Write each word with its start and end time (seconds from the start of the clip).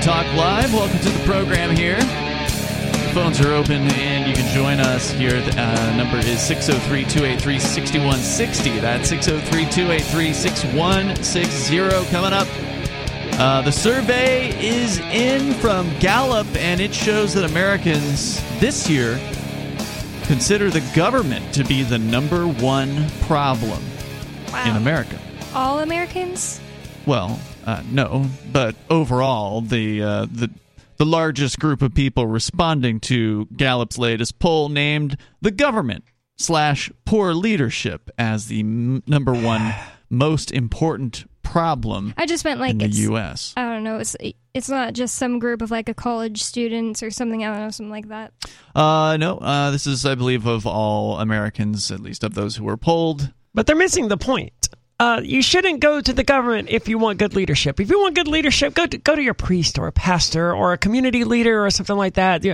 Talk 0.00 0.24
Live. 0.34 0.72
Welcome 0.72 0.98
to 1.00 1.10
the 1.10 1.24
program 1.26 1.76
here. 1.76 1.96
The 1.98 3.10
Phones 3.12 3.40
are 3.40 3.52
open 3.52 3.82
and 3.92 4.26
you 4.28 4.34
can 4.34 4.52
join 4.54 4.80
us 4.80 5.10
here. 5.10 5.40
The 5.42 5.60
uh, 5.60 5.96
number 5.96 6.16
is 6.18 6.40
603 6.40 7.04
283 7.04 7.58
6160. 7.58 8.78
That's 8.80 9.08
603 9.10 9.64
283 9.66 10.32
6160. 10.32 12.10
Coming 12.10 12.32
up, 12.32 12.48
uh, 13.38 13.60
the 13.62 13.70
survey 13.72 14.48
is 14.66 14.98
in 14.98 15.52
from 15.54 15.90
Gallup 15.98 16.46
and 16.56 16.80
it 16.80 16.94
shows 16.94 17.34
that 17.34 17.44
Americans 17.44 18.40
this 18.58 18.88
year 18.88 19.18
consider 20.24 20.70
the 20.70 20.80
government 20.96 21.52
to 21.54 21.64
be 21.64 21.82
the 21.82 21.98
number 21.98 22.46
one 22.46 23.06
problem 23.22 23.82
Wow. 24.50 24.70
in 24.70 24.76
America. 24.76 25.18
All 25.54 25.80
Americans? 25.80 26.60
Well, 27.06 27.38
uh, 27.66 27.82
no, 27.90 28.26
but 28.52 28.74
overall, 28.88 29.60
the 29.60 30.02
uh, 30.02 30.26
the 30.30 30.50
the 30.96 31.06
largest 31.06 31.58
group 31.58 31.80
of 31.82 31.94
people 31.94 32.26
responding 32.26 33.00
to 33.00 33.46
Gallup's 33.56 33.96
latest 33.96 34.38
poll 34.38 34.68
named 34.68 35.16
the 35.40 35.50
government 35.50 36.04
slash 36.36 36.90
poor 37.04 37.32
leadership 37.32 38.10
as 38.18 38.46
the 38.46 38.60
m- 38.60 39.02
number 39.06 39.32
one 39.32 39.74
most 40.10 40.50
important 40.50 41.24
problem 41.42 42.14
I 42.16 42.26
just 42.26 42.44
meant 42.44 42.60
like 42.60 42.72
in 42.72 42.78
the 42.78 42.84
it's. 42.84 42.98
U.S. 42.98 43.54
I 43.56 43.62
don't 43.62 43.82
know. 43.82 43.98
It's 43.98 44.16
it's 44.54 44.68
not 44.68 44.92
just 44.92 45.14
some 45.16 45.38
group 45.38 45.62
of 45.62 45.70
like 45.70 45.88
a 45.88 45.94
college 45.94 46.42
students 46.42 47.02
or 47.02 47.10
something. 47.10 47.44
I 47.44 47.52
don't 47.52 47.62
know, 47.64 47.70
something 47.70 47.90
like 47.90 48.08
that. 48.08 48.32
Uh, 48.74 49.16
no, 49.16 49.38
uh, 49.38 49.70
this 49.70 49.86
is, 49.86 50.04
I 50.04 50.14
believe, 50.14 50.46
of 50.46 50.66
all 50.66 51.18
Americans, 51.18 51.90
at 51.90 52.00
least 52.00 52.24
of 52.24 52.34
those 52.34 52.56
who 52.56 52.64
were 52.64 52.76
polled. 52.76 53.32
But 53.54 53.66
they're 53.66 53.76
missing 53.76 54.08
the 54.08 54.16
point. 54.16 54.68
Uh, 55.00 55.18
you 55.24 55.40
shouldn't 55.40 55.80
go 55.80 55.98
to 55.98 56.12
the 56.12 56.22
government 56.22 56.68
if 56.68 56.86
you 56.86 56.98
want 56.98 57.18
good 57.18 57.34
leadership. 57.34 57.80
If 57.80 57.88
you 57.88 57.98
want 57.98 58.14
good 58.14 58.28
leadership, 58.28 58.74
go 58.74 58.84
to 58.84 58.98
go 58.98 59.16
to 59.16 59.22
your 59.22 59.32
priest 59.32 59.78
or 59.78 59.86
a 59.86 59.92
pastor 59.92 60.54
or 60.54 60.74
a 60.74 60.78
community 60.78 61.24
leader 61.24 61.64
or 61.64 61.70
something 61.70 61.96
like 61.96 62.14
that. 62.14 62.44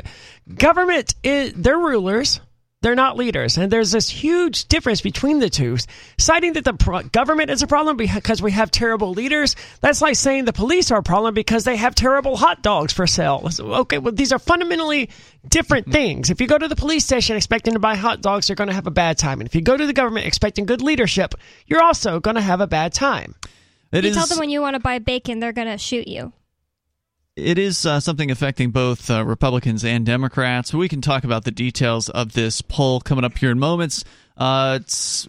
Government, 0.54 1.12
is, 1.24 1.52
they're 1.54 1.76
rulers. 1.76 2.40
They're 2.82 2.94
not 2.94 3.16
leaders, 3.16 3.56
and 3.56 3.72
there's 3.72 3.90
this 3.90 4.08
huge 4.08 4.66
difference 4.66 5.00
between 5.00 5.38
the 5.38 5.48
two. 5.48 5.78
Citing 6.18 6.52
that 6.52 6.64
the 6.64 6.74
pro- 6.74 7.02
government 7.04 7.50
is 7.50 7.62
a 7.62 7.66
problem 7.66 7.96
because 7.96 8.42
we 8.42 8.52
have 8.52 8.70
terrible 8.70 9.12
leaders, 9.12 9.56
that's 9.80 10.02
like 10.02 10.14
saying 10.14 10.44
the 10.44 10.52
police 10.52 10.90
are 10.90 10.98
a 10.98 11.02
problem 11.02 11.34
because 11.34 11.64
they 11.64 11.76
have 11.76 11.94
terrible 11.94 12.36
hot 12.36 12.62
dogs 12.62 12.92
for 12.92 13.06
sale. 13.06 13.48
Okay, 13.58 13.98
well, 13.98 14.12
these 14.12 14.30
are 14.30 14.38
fundamentally 14.38 15.10
different 15.48 15.86
mm-hmm. 15.86 15.92
things. 15.92 16.30
If 16.30 16.40
you 16.40 16.46
go 16.46 16.58
to 16.58 16.68
the 16.68 16.76
police 16.76 17.04
station 17.04 17.36
expecting 17.36 17.72
to 17.72 17.80
buy 17.80 17.96
hot 17.96 18.20
dogs, 18.20 18.48
you're 18.48 18.56
going 18.56 18.68
to 18.68 18.74
have 18.74 18.86
a 18.86 18.92
bad 18.92 19.16
time. 19.16 19.40
And 19.40 19.48
if 19.48 19.54
you 19.54 19.62
go 19.62 19.76
to 19.76 19.86
the 19.86 19.94
government 19.94 20.26
expecting 20.26 20.66
good 20.66 20.82
leadership, 20.82 21.34
you're 21.66 21.82
also 21.82 22.20
going 22.20 22.36
to 22.36 22.42
have 22.42 22.60
a 22.60 22.66
bad 22.66 22.92
time. 22.92 23.34
It 23.90 24.04
you 24.04 24.10
is- 24.10 24.16
tell 24.16 24.26
them 24.26 24.38
when 24.38 24.50
you 24.50 24.60
want 24.60 24.74
to 24.74 24.80
buy 24.80 24.98
bacon, 24.98 25.40
they're 25.40 25.52
gonna 25.52 25.78
shoot 25.78 26.06
you. 26.06 26.32
It 27.36 27.58
is 27.58 27.84
uh, 27.84 28.00
something 28.00 28.30
affecting 28.30 28.70
both 28.70 29.10
uh, 29.10 29.22
Republicans 29.22 29.84
and 29.84 30.06
Democrats. 30.06 30.72
We 30.72 30.88
can 30.88 31.02
talk 31.02 31.22
about 31.22 31.44
the 31.44 31.50
details 31.50 32.08
of 32.08 32.32
this 32.32 32.62
poll 32.62 33.00
coming 33.00 33.24
up 33.24 33.36
here 33.36 33.50
in 33.50 33.58
moments. 33.58 34.04
Uh, 34.38 34.78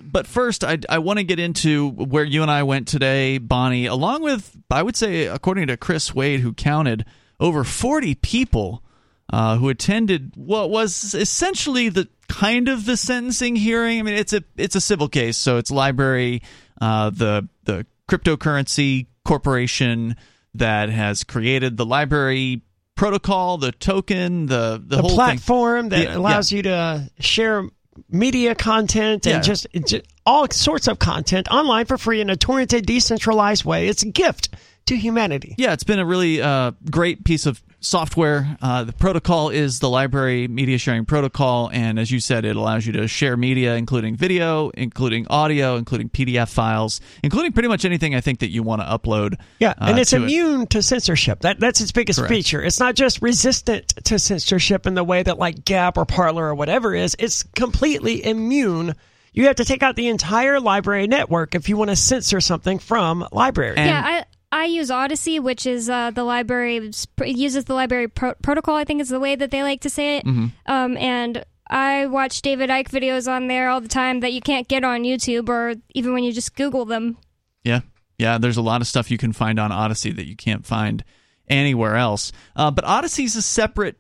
but 0.02 0.26
first, 0.26 0.64
I, 0.64 0.78
I 0.88 1.00
want 1.00 1.20
to 1.20 1.26
get 1.26 1.38
into 1.38 1.90
where 1.90 2.24
you 2.24 2.42
and 2.42 2.50
I 2.50 2.64
went 2.64 2.88
today, 2.88 3.40
Bonnie, 3.40 3.88
along 3.88 4.22
with, 4.22 4.56
I 4.72 4.84
would 4.84 4.96
say, 4.96 5.26
according 5.26 5.68
to 5.68 5.76
Chris 5.76 6.12
Waid, 6.12 6.40
who 6.40 6.54
counted 6.54 7.06
over 7.42 7.66
40 7.66 8.16
people 8.16 8.84
uh, 9.30 9.58
who 9.58 9.68
attended 9.68 10.32
what 10.36 10.70
was 10.70 11.14
essentially 11.14 11.90
the 11.90 12.08
kind 12.30 12.70
of 12.70 12.86
the 12.86 12.96
sentencing 12.96 13.58
hearing. 13.58 14.00
I 14.00 14.04
mean, 14.04 14.16
it's 14.16 14.32
a 14.32 14.44
it's 14.56 14.76
a 14.76 14.82
civil 14.82 15.10
case, 15.10 15.36
so 15.36 15.58
it's 15.58 15.72
LBRY, 15.72 16.42
uh, 16.80 17.10
the 17.10 17.50
the 17.66 17.86
cryptocurrency 18.10 19.08
corporation 19.26 20.16
that 20.60 20.90
has 20.90 21.24
created 21.24 21.78
the 21.78 21.86
LBRY 21.86 22.62
protocol, 22.96 23.58
the 23.58 23.72
token, 23.72 24.48
the 24.48 24.82
the, 24.84 24.98
The 24.98 25.02
whole 25.02 25.16
platform 25.16 25.90
that 25.90 26.04
Yeah, 26.04 26.18
allows 26.18 26.52
you 26.52 26.64
to 26.64 27.10
share 27.20 27.68
media 28.10 28.56
content 28.56 29.26
and 29.26 29.36
Yeah. 29.36 29.42
just, 29.42 29.68
just 29.86 30.06
all 30.26 30.48
sorts 30.52 30.88
of 30.88 31.00
content 31.00 31.48
online 31.50 31.86
for 31.86 31.98
free 31.98 32.22
in 32.22 32.30
a 32.30 32.36
torrented, 32.36 32.86
decentralized 32.86 33.66
way. 33.66 33.88
It's 33.88 34.04
a 34.04 34.08
gift 34.10 34.50
to 34.86 34.96
humanity. 34.96 35.56
Yeah, 35.58 35.74
it's 35.74 35.84
been 35.84 36.00
a 36.00 36.06
really 36.06 36.42
uh, 36.42 36.72
great 36.90 37.24
piece 37.24 37.46
of 37.46 37.62
software. 37.80 38.58
Uh, 38.62 38.84
the 38.84 38.94
protocol 38.94 39.50
is 39.50 39.80
the 39.80 39.88
LBRY 39.88 40.50
media 40.50 40.78
sharing 40.78 41.06
protocol, 41.06 41.70
and 41.72 42.00
as 42.00 42.12
you 42.12 42.20
said, 42.20 42.46
it 42.46 42.56
allows 42.56 42.86
you 42.86 42.94
to 42.94 43.08
share 43.08 43.38
media, 43.38 43.76
including 43.76 44.16
video, 44.16 44.70
including 44.72 45.28
audio, 45.30 45.76
including 45.76 46.10
PDF 46.10 46.50
files, 46.50 47.00
including 47.24 47.52
pretty 47.52 47.70
much 47.70 47.86
anything 47.86 48.16
I 48.16 48.22
think 48.22 48.40
that 48.40 48.50
you 48.50 48.64
want 48.64 48.82
to 48.82 48.88
upload. 48.88 49.40
Yeah, 49.60 49.72
uh, 49.72 49.86
and 49.90 50.00
it's 50.00 50.12
to 50.12 50.18
it. 50.18 50.24
immune 50.24 50.68
to 50.68 50.82
censorship. 50.82 51.42
That 51.42 51.60
that's 51.60 51.82
its 51.82 51.92
biggest 51.92 52.20
Correct. 52.20 52.34
feature. 52.34 52.62
It's 52.62 52.80
not 52.80 52.96
just 52.96 53.22
resistant 53.22 53.88
to 54.06 54.20
censorship 54.20 54.88
in 54.88 54.94
the 54.96 55.04
way 55.04 55.24
that 55.24 55.38
like 55.38 55.64
Gab 55.66 55.98
or 55.98 56.06
Parler 56.06 56.46
or 56.46 56.56
whatever 56.56 56.94
is. 56.96 57.16
It's 57.20 57.44
completely 57.44 58.26
immune. 58.26 58.96
You 59.34 59.46
have 59.48 59.58
to 59.58 59.66
take 59.66 59.84
out 59.84 59.96
the 59.96 60.08
entire 60.08 60.60
LBRY 60.60 61.08
network 61.08 61.54
if 61.54 61.70
you 61.70 61.78
want 61.78 61.92
to 61.92 61.96
censor 61.96 62.42
something 62.42 62.80
from 62.80 63.28
LBRY. 63.32 63.78
And- 63.78 63.90
yeah, 63.90 64.02
I 64.04 64.26
I 64.52 64.66
use 64.66 64.90
Odysee, 64.90 65.40
which 65.40 65.66
is 65.66 65.90
uh, 65.90 66.12
the 66.12 66.22
LBRY 66.22 67.36
uses 67.36 67.66
the 67.66 67.74
LBRY 67.74 68.14
pro- 68.14 68.36
protocol. 68.36 68.76
I 68.76 68.84
think 68.86 69.02
is 69.02 69.10
the 69.10 69.20
way 69.20 69.36
that 69.36 69.52
they 69.52 69.64
like 69.64 69.82
to 69.82 69.90
say 69.90 70.18
it. 70.18 70.26
Mm-hmm. 70.26 70.46
Um, 70.72 70.98
and 70.98 71.44
I 71.70 72.06
watch 72.06 72.42
David 72.42 72.70
Icke 72.70 72.88
videos 72.90 73.30
on 73.30 73.48
there 73.48 73.70
all 73.70 73.82
the 73.82 73.90
time 73.90 74.22
that 74.22 74.32
you 74.32 74.40
can't 74.42 74.68
get 74.68 74.84
on 74.86 75.02
YouTube 75.04 75.50
or 75.50 75.76
even 75.94 76.14
when 76.14 76.24
you 76.24 76.32
just 76.32 76.56
Google 76.56 76.86
them. 76.86 77.18
Yeah, 77.64 77.82
yeah. 78.18 78.38
There's 78.38 78.56
a 78.58 78.62
lot 78.62 78.80
of 78.80 78.88
stuff 78.88 79.12
you 79.12 79.18
can 79.18 79.34
find 79.34 79.60
on 79.60 79.72
Odysee 79.72 80.12
that 80.14 80.28
you 80.28 80.36
can't 80.38 80.66
find 80.66 81.04
anywhere 81.50 81.96
else. 81.98 82.32
Uh, 82.56 82.72
but 82.72 82.86
Odysee's 82.86 83.36
a 83.36 83.42
separate 83.42 83.98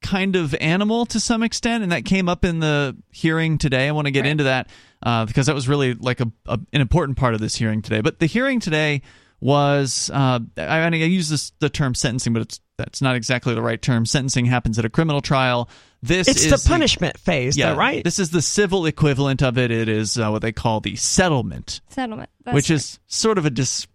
kind 0.00 0.36
of 0.36 0.54
animal 0.60 1.06
to 1.06 1.18
some 1.18 1.42
extent, 1.42 1.82
and 1.82 1.90
that 1.90 2.04
came 2.04 2.28
up 2.28 2.44
in 2.44 2.60
the 2.60 2.96
hearing 3.10 3.58
today. 3.58 3.88
I 3.88 3.90
want 3.92 4.06
to 4.06 4.12
get 4.12 4.20
Right. 4.22 4.30
into 4.30 4.44
that 4.44 4.68
uh, 5.02 5.24
because 5.26 5.46
that 5.46 5.56
was 5.56 5.66
really 5.68 5.94
like 5.94 6.20
a, 6.20 6.30
a, 6.46 6.60
an 6.72 6.80
important 6.80 7.18
part 7.18 7.34
of 7.34 7.40
this 7.40 7.56
hearing 7.56 7.82
today. 7.82 8.00
But 8.00 8.20
the 8.20 8.26
hearing 8.26 8.60
today 8.60 9.02
was 9.40 10.10
uh, 10.12 10.40
I, 10.56 10.80
I 10.80 10.88
use 10.88 11.28
this 11.28 11.52
the 11.60 11.68
term 11.68 11.94
sentencing, 11.94 12.32
but 12.32 12.42
it's 12.42 12.60
that's 12.76 13.02
not 13.02 13.16
exactly 13.16 13.54
the 13.54 13.62
right 13.62 13.80
term. 13.80 14.06
Sentencing 14.06 14.46
happens 14.46 14.78
at 14.78 14.84
a 14.84 14.90
criminal 14.90 15.20
trial. 15.20 15.68
This 16.02 16.28
it's 16.28 16.44
is 16.44 16.62
the 16.62 16.68
punishment 16.68 17.18
phase, 17.18 17.56
yeah, 17.56 17.72
though, 17.72 17.78
right? 17.78 18.04
This 18.04 18.20
is 18.20 18.30
the 18.30 18.42
civil 18.42 18.86
equivalent 18.86 19.42
of 19.42 19.58
it. 19.58 19.70
It 19.72 19.88
is 19.88 20.16
uh, 20.16 20.30
what 20.30 20.42
they 20.42 20.52
call 20.52 20.80
the 20.80 20.94
settlement 20.94 21.80
Settlement, 21.88 22.30
That's 22.44 22.54
which 22.54 22.70
right. 22.70 22.76
is 22.76 23.00
sort 23.08 23.36
of 23.36 23.46
a 23.46 23.50
dis- 23.50 23.88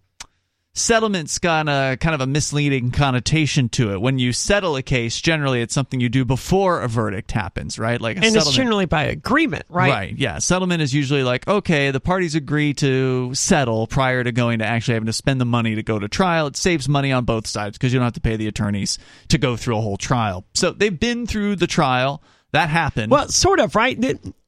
settlement's 0.74 1.38
got 1.38 1.68
a 1.68 1.98
kind 1.98 2.16
of 2.16 2.22
a 2.22 2.28
misleading 2.28 2.92
connotation 2.92 3.70
to 3.70 3.94
it. 3.94 4.02
When 4.02 4.18
you 4.20 4.34
settle 4.34 4.76
a 4.76 4.82
case, 4.82 5.22
generally 5.22 5.62
it's 5.62 5.74
something 5.74 6.00
you 6.00 6.10
do 6.10 6.26
before 6.26 6.82
a 6.82 6.88
verdict 6.88 7.32
happens, 7.32 7.78
right? 7.78 8.02
Like 8.02 8.18
a 8.18 8.26
and 8.26 8.36
it's 8.36 8.52
generally 8.52 8.86
by 8.86 9.04
agreement, 9.04 9.66
right? 9.70 9.90
Right, 9.90 10.18
yeah. 10.18 10.40
Settlement 10.40 10.82
is 10.82 10.94
usually 10.94 11.24
like, 11.24 11.48
okay, 11.48 11.92
the 11.92 12.00
parties 12.00 12.36
agree 12.36 12.74
to 12.76 13.34
settle 13.36 13.88
prior 13.88 14.24
to 14.24 14.32
going 14.32 14.60
to 14.60 14.66
actually 14.66 14.96
having 14.96 15.08
to 15.08 15.14
spend 15.14 15.40
the 15.40 15.46
money 15.46 15.76
to 15.76 15.84
go 15.84 16.00
to 16.00 16.08
trial. 16.08 16.48
It 16.48 16.58
saves 16.58 16.90
money 16.90 17.12
on 17.12 17.26
both 17.26 17.46
sides 17.48 17.78
because 17.78 17.94
you 17.94 18.00
don't 18.00 18.06
have 18.06 18.14
to 18.14 18.22
pay 18.22 18.36
the 18.36 18.48
attorneys 18.48 18.98
to 19.30 19.38
go 19.38 19.56
through 19.56 19.78
a 19.78 19.82
whole 19.82 19.98
trial. 19.98 20.46
So 20.54 20.72
they've 20.72 21.00
been 21.00 21.28
through 21.28 21.58
the 21.58 21.68
trial. 21.68 22.24
That 22.52 22.70
happened. 22.70 23.12
Well, 23.12 23.30
sort 23.30 23.60
of, 23.60 23.76
right? 23.76 24.00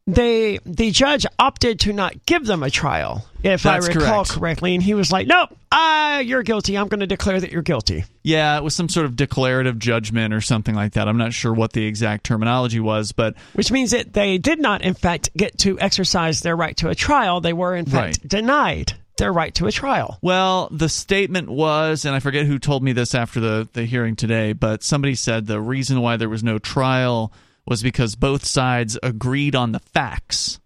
They, 0.07 0.59
the 0.65 0.91
judge 0.91 1.25
opted 1.39 1.79
to 1.81 1.93
not 1.93 2.27
give 2.27 2.45
them 2.45 2.61
a 2.61 2.69
trial, 2.69 3.25
if 3.41 3.63
That's 3.63 3.85
I 3.89 3.89
recall 3.91 4.23
correct. 4.23 4.39
correctly, 4.39 4.75
and 4.75 4.83
he 4.83 4.93
was 4.93 5.11
like, 5.11 5.25
"Nope, 5.25 5.57
ah, 5.71 6.19
you're 6.19 6.43
guilty. 6.43 6.77
I'm 6.77 6.87
going 6.89 6.99
to 6.99 7.07
declare 7.07 7.39
that 7.41 7.51
you're 7.51 7.63
guilty." 7.63 8.03
yeah, 8.21 8.55
it 8.55 8.63
was 8.63 8.75
some 8.75 8.87
sort 8.87 9.07
of 9.07 9.15
declarative 9.15 9.79
judgment 9.79 10.31
or 10.31 10.41
something 10.41 10.75
like 10.75 10.93
that. 10.93 11.07
I'm 11.07 11.17
not 11.17 11.33
sure 11.33 11.51
what 11.53 11.73
the 11.73 11.85
exact 11.85 12.23
terminology 12.23 12.79
was, 12.79 13.13
but 13.13 13.33
Which 13.53 13.71
means 13.71 13.91
that 13.91 14.13
they 14.13 14.37
did 14.37 14.59
not, 14.59 14.83
in 14.83 14.93
fact, 14.93 15.29
get 15.35 15.57
to 15.59 15.79
exercise 15.79 16.41
their 16.41 16.55
right 16.55 16.77
to 16.77 16.89
a 16.89 16.95
trial. 16.95 17.41
They 17.41 17.53
were, 17.53 17.75
in 17.75 17.85
fact, 17.85 18.19
Right. 18.21 18.27
denied 18.29 18.93
their 19.17 19.33
right 19.33 19.55
to 19.55 19.65
a 19.65 19.71
trial. 19.71 20.19
Well, 20.21 20.67
the 20.71 20.89
statement 20.89 21.49
was, 21.49 22.05
and 22.05 22.13
I 22.13 22.19
forget 22.19 22.45
who 22.45 22.59
told 22.59 22.83
me 22.83 22.91
this 22.93 23.15
after 23.15 23.39
the, 23.39 23.67
the 23.73 23.85
hearing 23.85 24.15
today, 24.15 24.53
but 24.53 24.83
somebody 24.83 25.15
said 25.15 25.47
the 25.47 25.59
reason 25.61 26.01
why 26.01 26.17
there 26.17 26.29
was 26.29 26.43
no 26.43 26.59
trial 26.59 27.31
was 27.65 27.83
because 27.83 28.15
both 28.15 28.45
sides 28.45 28.97
agreed 29.01 29.55
on 29.55 29.71
the 29.71 29.79
facts. 29.79 30.59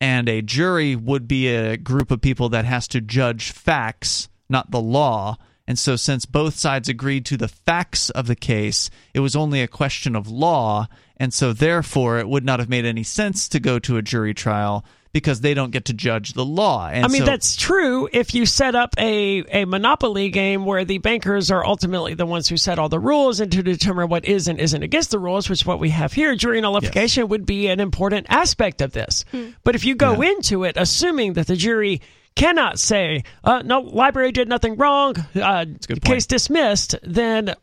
And 0.00 0.28
a 0.28 0.42
jury 0.42 0.96
would 0.96 1.28
be 1.28 1.48
a 1.48 1.76
group 1.76 2.10
of 2.10 2.20
people 2.20 2.48
that 2.50 2.64
has 2.64 2.88
to 2.88 3.00
judge 3.00 3.52
facts, 3.52 4.28
not 4.48 4.70
the 4.70 4.80
law. 4.80 5.38
And 5.66 5.78
so, 5.78 5.96
since 5.96 6.26
both 6.26 6.56
sides 6.56 6.88
agreed 6.88 7.24
to 7.26 7.38
the 7.38 7.48
facts 7.48 8.10
of 8.10 8.26
the 8.26 8.36
case, 8.36 8.90
it 9.14 9.20
was 9.20 9.34
only 9.34 9.62
a 9.62 9.68
question 9.68 10.14
of 10.14 10.28
law. 10.28 10.88
And 11.16 11.32
so, 11.32 11.54
therefore, 11.54 12.18
it 12.18 12.28
would 12.28 12.44
not 12.44 12.58
have 12.58 12.68
made 12.68 12.84
any 12.84 13.02
sense 13.02 13.48
to 13.48 13.60
go 13.60 13.78
to 13.78 13.96
a 13.96 14.02
jury 14.02 14.34
trial 14.34 14.84
because 15.14 15.40
they 15.40 15.54
don't 15.54 15.70
get 15.70 15.86
to 15.86 15.94
judge 15.94 16.34
the 16.34 16.44
law. 16.44 16.88
And 16.92 17.04
I 17.06 17.08
mean, 17.08 17.20
so- 17.20 17.24
that's 17.26 17.56
true 17.56 18.08
if 18.12 18.34
you 18.34 18.44
set 18.44 18.74
up 18.74 18.94
a, 18.98 19.62
a 19.62 19.64
monopoly 19.64 20.28
game 20.28 20.66
where 20.66 20.84
the 20.84 20.98
bankers 20.98 21.50
are 21.50 21.64
ultimately 21.64 22.12
the 22.12 22.26
ones 22.26 22.48
who 22.48 22.56
set 22.58 22.78
all 22.78 22.90
the 22.90 22.98
rules 22.98 23.38
and 23.40 23.50
to 23.52 23.62
determine 23.62 24.08
what 24.08 24.24
is 24.26 24.48
and 24.48 24.58
isn't 24.60 24.82
against 24.82 25.12
the 25.12 25.18
rules, 25.18 25.48
which 25.48 25.60
is 25.62 25.66
what 25.66 25.78
we 25.80 25.88
have 25.90 26.12
here. 26.12 26.34
Jury 26.34 26.60
nullification 26.60 27.28
would 27.28 27.46
be 27.46 27.68
an 27.68 27.78
important 27.80 28.26
aspect 28.28 28.82
of 28.82 28.92
this. 28.92 29.24
But 29.62 29.74
if 29.76 29.84
you 29.86 29.94
go 29.94 30.20
into 30.20 30.64
it 30.64 30.76
assuming 30.76 31.34
that 31.34 31.46
the 31.46 31.56
jury 31.56 32.02
cannot 32.34 32.80
say, 32.80 33.22
uh, 33.44 33.62
"No, 33.64 33.84
LBRY 33.84 34.32
did 34.32 34.48
nothing 34.48 34.74
wrong. 34.74 35.14
Uh, 35.40 35.66
case 36.02 36.26
dismissed," 36.26 36.96
then 37.04 37.54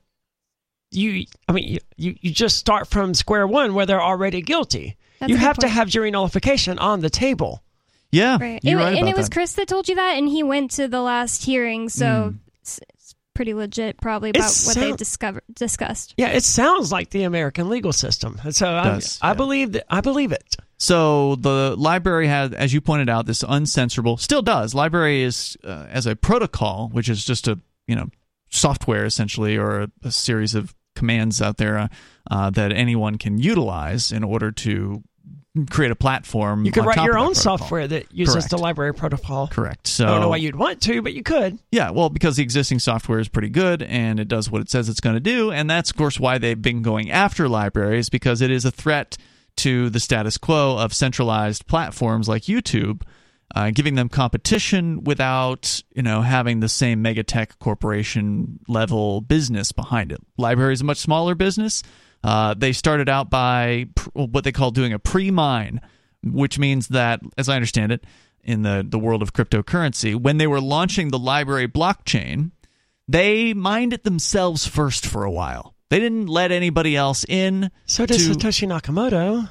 you, 0.92 1.26
I 1.50 1.52
mean, 1.52 1.80
you 1.98 2.16
you 2.22 2.32
just 2.32 2.58
start 2.58 2.88
from 2.88 3.14
square 3.14 3.46
one 3.46 3.74
where 3.74 3.86
they're 3.86 4.02
already 4.02 4.42
guilty. 4.42 4.96
That's 5.22 5.30
you 5.30 5.36
a 5.38 5.40
good 5.40 5.46
have 5.46 5.58
to 5.60 5.68
have 5.70 5.88
jury 5.88 6.12
nullification 6.12 6.78
on 6.80 7.00
the 7.00 7.10
table. 7.10 7.64
Yeah, 8.12 8.38
Right. 8.42 8.60
you're 8.62 8.78
It- 8.80 8.84
right 8.84 8.90
and 8.90 9.04
about 9.04 9.10
it 9.12 9.18
was 9.18 9.30
that. 9.30 9.34
Chris 9.34 9.54
that 9.54 9.68
told 9.70 9.88
you 9.88 9.96
that, 9.96 10.18
and 10.18 10.28
he 10.28 10.44
went 10.44 10.72
to 10.72 10.90
the 10.90 11.00
last 11.02 11.46
hearing, 11.46 11.88
so 11.88 12.34
it's, 12.62 12.78
it's 12.90 13.16
pretty 13.34 13.54
legit, 13.54 14.02
probably 14.02 14.32
about 14.32 14.40
It 14.52 14.64
what 14.66 14.76
they 14.76 14.82
sound- 14.88 14.98
discovered 14.98 15.44
discussed. 15.54 16.14
Yeah, 16.18 16.28
it 16.28 16.44
sounds 16.44 16.92
like 16.92 17.12
the 17.12 17.24
American 17.24 17.70
legal 17.70 17.94
system, 17.94 18.38
so 18.50 18.68
I, 18.76 18.84
does, 18.84 19.18
I 19.22 19.30
yeah. 19.30 19.34
believe 19.36 19.72
that 19.72 19.86
I 19.90 20.02
believe 20.02 20.34
it. 20.34 20.58
So 20.78 21.36
the 21.36 21.76
LBRY 21.78 22.28
had, 22.28 22.54
as 22.54 22.74
you 22.74 22.82
pointed 22.82 23.08
out, 23.08 23.28
this 23.28 23.44
uncensorable. 23.44 24.20
Still 24.20 24.42
does. 24.42 24.74
LBRY 24.74 25.22
is 25.22 25.56
uh, 25.64 25.86
as 25.90 26.06
a 26.08 26.16
protocol, 26.16 26.90
which 26.92 27.08
is 27.08 27.24
just 27.24 27.48
a 27.48 27.60
you 27.88 27.96
know 27.96 28.10
software 28.50 29.06
essentially, 29.06 29.56
or 29.58 29.82
a, 29.84 29.92
a 30.04 30.12
series 30.12 30.54
of 30.56 30.76
commands 30.96 31.42
out 31.42 31.56
there 31.58 31.78
uh, 31.78 31.88
uh, 32.30 32.50
that 32.50 32.72
anyone 32.74 33.18
can 33.18 33.38
utilize 33.38 34.12
in 34.12 34.24
order 34.24 34.52
to 34.52 35.02
create 35.70 35.92
a 35.92 35.96
platform. 35.96 36.66
You 36.66 36.72
could 36.72 36.86
write 36.86 36.96
top 36.96 37.06
your 37.06 37.16
that 37.16 37.20
own 37.20 37.36
software 37.36 37.88
that 37.88 38.14
uses 38.14 38.48
Correct. 38.48 38.50
the 38.50 38.58
LBRY 38.58 38.96
protocol. 38.96 39.48
Correct. 39.48 39.86
So 39.86 40.06
I 40.06 40.12
don't 40.12 40.22
know 40.22 40.30
why 40.30 40.38
you'd 40.38 40.56
want 40.56 40.82
to, 40.84 41.02
but 41.02 41.14
you 41.14 41.24
could. 41.24 41.60
Yeah, 41.72 41.92
well, 41.92 42.10
because 42.10 42.38
the 42.38 42.44
existing 42.44 42.80
software 42.80 43.20
is 43.20 43.28
pretty 43.28 43.50
good 43.50 43.84
and 43.84 44.20
it 44.20 44.28
does 44.28 44.50
what 44.50 44.62
it 44.62 44.70
says 44.70 44.88
it's 44.88 45.02
going 45.02 45.16
to 45.16 45.20
do, 45.20 45.52
and 45.52 45.70
that's 45.70 45.92
of 45.92 45.98
course 45.98 46.20
why 46.20 46.38
they've 46.38 46.62
been 46.62 46.82
going 46.82 47.12
after 47.12 47.50
libraries 47.50 48.10
because 48.10 48.42
it 48.42 48.52
is 48.52 48.66
a 48.66 48.72
threat 48.72 49.18
to 49.58 49.90
the 49.90 50.00
status 50.00 50.38
quo 50.38 50.78
of 50.78 50.94
centralized 50.94 51.68
platforms 51.68 52.30
like 52.30 52.44
YouTube, 52.44 53.02
uh, 53.54 53.72
giving 53.72 53.96
them 53.96 54.08
competition 54.08 55.04
without 55.04 55.84
you 55.94 56.02
know 56.02 56.22
having 56.22 56.62
the 56.62 56.70
same 56.70 57.04
megatech 57.04 57.60
corporation 57.60 58.60
level 58.70 59.20
business 59.20 59.74
behind 59.74 60.14
it. 60.14 60.22
LBRY 60.40 60.72
is 60.72 60.82
a 60.82 60.86
much 60.86 61.00
smaller 61.00 61.36
business. 61.36 61.84
Uh, 62.24 62.54
they 62.54 62.72
started 62.72 63.10
out 63.10 63.30
by 63.30 63.88
pr- 63.96 64.10
what 64.14 64.44
they 64.44 64.52
call 64.52 64.72
doing 64.72 64.94
a 64.94 65.00
pre-mine, 65.00 65.82
which 66.24 66.60
means 66.60 66.90
that, 66.90 67.20
as 67.38 67.50
I 67.50 67.56
understand 67.56 67.92
it, 67.92 68.04
in 68.44 68.64
the, 68.64 68.86
the 68.88 69.00
world 69.00 69.22
of 69.22 69.34
cryptocurrency, 69.34 70.16
when 70.16 70.38
they 70.38 70.48
were 70.48 70.62
launching 70.62 71.10
the 71.10 71.20
LBRY 71.20 71.68
blockchain, 71.68 72.52
they 73.08 73.54
mined 73.54 73.94
it 73.94 74.04
themselves 74.04 74.66
first 74.68 75.06
for 75.06 75.24
a 75.24 75.32
while. 75.32 75.76
They 75.90 76.00
didn't 76.00 76.28
let 76.28 76.52
anybody 76.52 76.96
else 76.96 77.26
in. 77.28 77.70
So 77.86 78.06
does 78.06 78.26
to- 78.28 78.34
Satoshi 78.34 78.68
Nakamoto. 78.68 79.50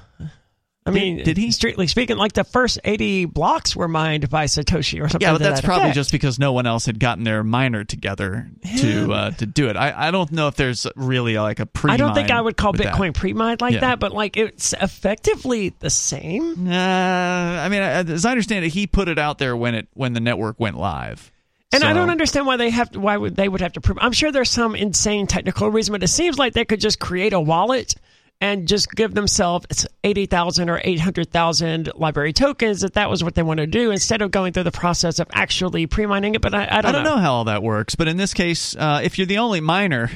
I 0.87 0.93
mean, 0.93 1.23
did 1.23 1.37
he? 1.37 1.50
Strictly 1.53 1.87
speaking, 1.87 2.17
like 2.17 2.32
the 2.32 2.43
first 2.43 2.81
80 2.82 3.27
blocks 3.27 3.77
were 3.77 3.87
mined 3.87 4.31
by 4.31 4.47
Satoshi 4.47 5.03
or 5.05 5.09
something. 5.09 5.21
Yeah, 5.27 5.32
but 5.35 5.43
that's 5.43 5.61
that 5.61 5.67
probably 5.67 5.85
effect. 5.85 5.94
just 5.97 6.11
because 6.11 6.38
no 6.38 6.53
one 6.53 6.67
else 6.67 6.87
had 6.87 6.99
gotten 6.99 7.23
their 7.23 7.44
miner 7.44 7.85
together 7.85 8.49
to 8.79 9.12
uh, 9.12 9.31
to 9.32 9.47
do 9.47 9.69
it. 9.69 9.77
I, 9.77 10.09
I 10.09 10.11
don't 10.11 10.32
know 10.32 10.49
if 10.49 10.56
there's 10.56 10.87
really 10.97 11.38
like 11.38 11.61
a 11.61 11.67
pre. 11.67 11.93
I 11.93 11.97
don't 11.99 12.15
think 12.15 12.31
I 12.31 12.41
would 12.41 12.56
call 12.56 12.73
Bitcoin 12.73 13.12
pre-mined 13.15 13.61
like 13.61 13.75
Yeah. 13.75 13.81
that, 13.81 14.00
but 14.00 14.12
like 14.12 14.38
it's 14.38 14.73
effectively 14.81 15.75
the 15.81 15.91
same. 15.91 16.67
Uh, 16.67 16.73
I 16.73 17.69
mean, 17.69 17.82
as 17.82 18.25
I 18.25 18.31
understand 18.31 18.65
it, 18.65 18.71
he 18.71 18.87
put 18.87 19.09
it 19.09 19.19
out 19.19 19.38
there 19.38 19.55
when 19.56 19.75
it 19.75 19.88
when 19.94 20.15
the 20.15 20.21
network 20.21 20.59
went 20.59 20.79
live. 20.79 21.31
And 21.73 21.85
I 21.85 21.93
don't 21.93 22.11
understand 22.11 22.47
why 22.47 22.56
they 22.56 22.71
have 22.71 22.91
to, 22.93 23.00
why 23.00 23.17
would 23.17 23.37
they 23.37 23.49
would 23.49 23.61
have 23.61 23.75
to 23.75 23.81
prove. 23.81 23.99
I'm 24.00 24.11
sure 24.12 24.32
there's 24.32 24.50
some 24.50 24.75
insane 24.75 25.27
technical 25.29 25.71
reason, 25.71 25.93
but 25.93 26.03
it 26.03 26.09
seems 26.09 26.37
like 26.38 26.53
they 26.53 26.65
could 26.65 26.81
just 26.81 26.99
create 26.99 27.32
a 27.32 27.38
wallet 27.41 27.94
and 28.40 28.66
just 28.66 28.90
give 28.92 29.14
themselves 29.14 29.87
80,000 30.02 30.70
or 30.70 30.81
800,000 30.82 31.87
LBRY 31.94 32.34
tokens 32.34 32.82
if 32.84 32.92
that 32.92 33.10
was 33.10 33.22
what 33.22 33.34
they 33.34 33.42
want 33.42 33.58
to 33.58 33.66
do 33.66 33.90
instead 33.90 34.22
of 34.22 34.31
going 34.31 34.52
through 34.52 34.62
the 34.64 34.70
process 34.70 35.19
of 35.19 35.28
actually 35.32 35.87
pre-mining 35.87 36.34
it. 36.34 36.40
But 36.40 36.54
I, 36.54 36.66
I 36.70 36.81
don't, 36.81 36.87
I 36.87 36.92
don't 36.92 37.04
know. 37.04 37.16
how 37.19 37.32
all 37.34 37.44
that 37.44 37.62
works, 37.62 37.94
but 37.94 38.08
in 38.08 38.16
this 38.16 38.32
case, 38.34 38.75
uh, 38.76 39.00
if 39.02 39.19
you're 39.19 39.26
the 39.26 39.38
only 39.38 39.60
miner, 39.60 40.10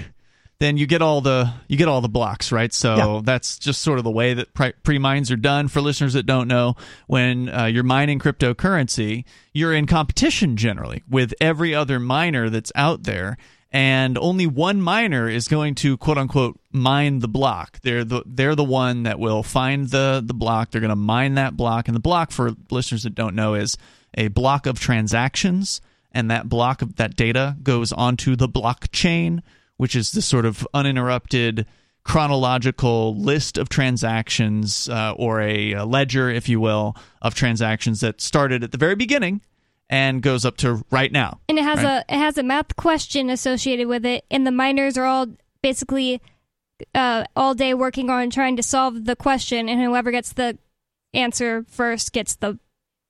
then 0.61 0.77
you 0.77 0.87
get 0.87 1.03
all 1.03 1.21
the 1.21 1.53
you 1.69 1.77
get 1.77 1.89
all 1.89 2.01
the 2.01 2.09
blocks, 2.09 2.53
right? 2.53 2.73
So 2.73 2.97
Yeah. 2.97 3.21
that's 3.25 3.59
just 3.59 3.83
sort 3.83 3.99
of 3.99 4.05
the 4.05 4.11
way 4.11 4.35
that 4.35 4.55
pre- 4.55 4.73
pre-mines 4.85 5.31
are 5.31 5.37
done. 5.37 5.69
For 5.69 5.81
listeners 5.81 6.13
that 6.15 6.27
don't 6.27 6.47
know, 6.49 6.77
when 7.09 7.49
uh, 7.49 7.65
you're 7.67 7.83
mining 7.83 8.21
cryptocurrency, 8.21 9.25
you're 9.53 9.75
in 9.75 9.87
competition 9.87 10.57
generally 10.57 11.03
with 11.11 11.35
every 11.41 11.75
other 11.75 11.99
miner 12.01 12.49
that's 12.51 12.73
out 12.75 13.03
there. 13.03 13.37
And 13.75 14.17
only 14.19 14.47
one 14.47 14.81
miner 14.81 15.29
is 15.29 15.49
going 15.49 15.75
to 15.77 15.97
quote 15.97 16.17
unquote 16.17 16.61
mine 16.71 17.19
the 17.19 17.27
block. 17.27 17.81
They're 17.83 18.05
the 18.05 18.23
they're 18.25 18.55
the 18.55 18.63
one 18.63 19.03
that 19.03 19.19
will 19.19 19.43
find 19.43 19.91
the 19.91 20.23
the 20.25 20.33
block. 20.33 20.71
They're 20.71 20.81
going 20.81 20.91
to 20.91 20.97
mine 20.97 21.35
that 21.35 21.57
block, 21.57 21.89
and 21.89 21.95
the 21.97 22.01
block 22.01 22.31
for 22.31 22.53
listeners 22.71 23.03
that 23.03 23.17
don't 23.17 23.35
know 23.35 23.55
is 23.55 23.77
a 24.17 24.29
block 24.29 24.67
of 24.67 24.79
transactions 24.79 25.81
and 26.13 26.31
that 26.31 26.49
block 26.49 26.83
of 26.83 26.95
that 26.97 27.17
data 27.17 27.57
goes 27.63 27.93
onto 27.93 28.37
the 28.37 28.49
blockchain, 28.49 29.43
which 29.77 29.97
is 29.97 30.13
this 30.13 30.25
sort 30.25 30.47
of 30.47 30.67
uninterrupted 30.73 31.67
chronological 32.05 33.17
list 33.17 33.59
of 33.59 33.69
transactions 33.69 34.89
uh, 34.89 35.15
or 35.17 35.41
a, 35.41 35.73
a 35.73 35.85
ledger, 35.85 36.31
if 36.31 36.49
you 36.49 36.61
will, 36.61 36.97
of 37.21 37.35
transactions 37.35 38.01
that 38.01 38.21
started 38.21 38.63
at 38.63 38.71
the 38.71 38.79
very 38.79 38.95
beginning 38.95 39.41
and 39.91 40.23
goes 40.23 40.45
up 40.45 40.57
to 40.59 40.85
right 40.91 41.13
now. 41.13 41.41
And 41.49 41.59
it 41.59 41.65
has 41.65 41.83
Right. 41.83 42.05
a 42.09 42.15
it 42.15 42.19
has 42.19 42.39
a 42.39 42.43
math 42.43 42.77
question 42.77 43.31
associated 43.31 43.87
with 43.89 44.05
it, 44.07 44.25
and 44.31 44.47
the 44.47 44.51
miners 44.53 44.97
are 44.99 45.05
all 45.05 45.27
basically 45.63 46.21
uh, 46.95 47.25
all 47.37 47.55
day 47.55 47.73
working 47.75 48.11
on 48.11 48.31
trying 48.31 48.57
to 48.57 48.63
solve 48.63 49.05
the 49.05 49.15
question, 49.17 49.69
and 49.69 49.81
whoever 49.81 50.11
gets 50.11 50.33
the 50.33 50.59
answer 51.13 51.65
first 51.69 52.13
gets 52.13 52.35
the 52.37 52.59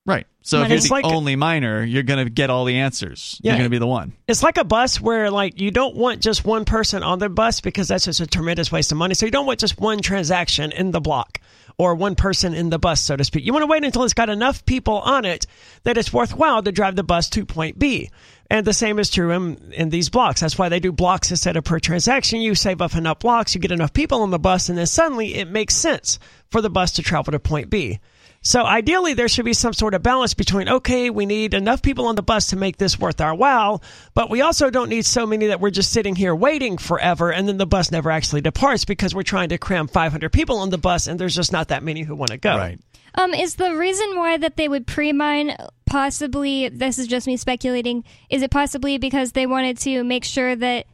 Right. 0.06 0.26
So 0.42 0.60
if 0.60 0.68
you're 0.68 0.76
It's 0.76 0.88
the 0.88 0.92
like- 0.96 1.06
only 1.06 1.34
miner, 1.34 1.82
you're 1.82 2.02
going 2.02 2.22
to 2.22 2.28
get 2.30 2.50
all 2.50 2.66
the 2.66 2.76
answers. 2.76 3.40
Yeah. 3.42 3.52
You're 3.52 3.60
going 3.60 3.70
to 3.70 3.74
be 3.74 3.78
the 3.78 3.86
one. 3.86 4.12
It's 4.28 4.42
like 4.42 4.58
a 4.58 4.64
bus 4.64 5.00
where 5.00 5.30
like 5.30 5.58
you 5.58 5.70
don't 5.70 5.96
want 5.96 6.20
just 6.20 6.44
one 6.44 6.66
person 6.66 7.02
on 7.02 7.20
the 7.20 7.30
bus 7.30 7.62
because 7.62 7.88
that's 7.88 8.04
just 8.04 8.20
a 8.20 8.26
tremendous 8.26 8.70
waste 8.70 8.92
of 8.92 8.98
money. 8.98 9.14
So 9.14 9.24
you 9.24 9.32
don't 9.32 9.46
want 9.46 9.60
just 9.60 9.80
one 9.80 10.02
transaction 10.02 10.72
in 10.72 10.90
the 10.90 11.00
block 11.00 11.40
or 11.78 11.94
one 11.94 12.14
person 12.14 12.54
in 12.54 12.70
the 12.70 12.78
bus, 12.78 13.00
so 13.00 13.16
to 13.16 13.24
speak. 13.24 13.44
You 13.44 13.52
want 13.52 13.62
to 13.62 13.68
wait 13.68 13.84
until 13.84 14.04
it's 14.04 14.14
got 14.14 14.30
enough 14.30 14.64
people 14.64 14.98
on 14.98 15.24
it 15.24 15.46
that 15.82 15.98
it's 15.98 16.12
worthwhile 16.12 16.62
to 16.62 16.72
drive 16.72 16.96
the 16.96 17.02
bus 17.02 17.28
to 17.30 17.44
point 17.44 17.78
B. 17.78 18.10
And 18.50 18.66
the 18.66 18.72
same 18.72 18.98
is 18.98 19.10
true 19.10 19.30
in, 19.32 19.72
in 19.72 19.88
these 19.88 20.10
blocks. 20.10 20.40
That's 20.40 20.58
why 20.58 20.68
they 20.68 20.80
do 20.80 20.92
blocks 20.92 21.30
instead 21.30 21.56
of 21.56 21.64
per 21.64 21.80
transaction. 21.80 22.40
You 22.40 22.54
save 22.54 22.82
up 22.82 22.94
enough 22.94 23.20
blocks, 23.20 23.54
you 23.54 23.60
get 23.60 23.72
enough 23.72 23.92
people 23.92 24.22
on 24.22 24.30
the 24.30 24.38
bus, 24.38 24.68
and 24.68 24.78
then 24.78 24.86
suddenly 24.86 25.34
it 25.34 25.48
makes 25.48 25.74
sense 25.74 26.18
for 26.50 26.60
the 26.60 26.70
bus 26.70 26.92
to 26.92 27.02
travel 27.02 27.32
to 27.32 27.40
point 27.40 27.70
B. 27.70 27.98
So 28.46 28.62
ideally, 28.62 29.14
there 29.14 29.26
should 29.26 29.46
be 29.46 29.54
some 29.54 29.72
sort 29.72 29.94
of 29.94 30.02
balance 30.02 30.34
between 30.34 30.68
okay, 30.68 31.08
we 31.08 31.24
need 31.24 31.54
enough 31.54 31.80
people 31.80 32.06
on 32.06 32.14
the 32.14 32.22
bus 32.22 32.48
to 32.48 32.56
make 32.56 32.76
this 32.76 32.98
worth 32.98 33.22
our 33.22 33.34
while, 33.34 33.82
but 34.12 34.28
we 34.28 34.42
also 34.42 34.68
don't 34.68 34.90
need 34.90 35.06
so 35.06 35.26
many 35.26 35.46
that 35.46 35.60
we're 35.60 35.70
just 35.70 35.90
sitting 35.90 36.14
here 36.14 36.34
waiting 36.34 36.76
forever, 36.76 37.32
and 37.32 37.48
then 37.48 37.56
the 37.56 37.66
bus 37.66 37.90
never 37.90 38.10
actually 38.10 38.42
departs 38.42 38.84
because 38.84 39.14
we're 39.14 39.22
trying 39.22 39.48
to 39.48 39.56
cram 39.56 39.88
500 39.88 40.30
people 40.30 40.58
on 40.58 40.68
the 40.68 40.76
bus, 40.76 41.06
and 41.06 41.18
there's 41.18 41.34
just 41.34 41.52
not 41.52 41.68
that 41.68 41.82
many 41.82 42.02
who 42.02 42.14
want 42.14 42.32
to 42.32 42.36
go. 42.36 42.54
Right. 42.54 42.78
Um, 43.14 43.32
is 43.32 43.54
the 43.54 43.76
reason 43.76 44.14
why 44.16 44.36
that 44.36 44.56
they 44.56 44.68
would 44.68 44.86
pre-mine 44.86 45.56
possibly? 45.86 46.68
This 46.68 46.98
is 46.98 47.06
just 47.06 47.26
me 47.26 47.38
speculating. 47.38 48.04
Is 48.28 48.42
it 48.42 48.50
possibly 48.50 48.98
because 48.98 49.32
they 49.32 49.46
wanted 49.46 49.78
to 49.78 50.04
make 50.04 50.24
sure 50.24 50.54
that 50.54 50.86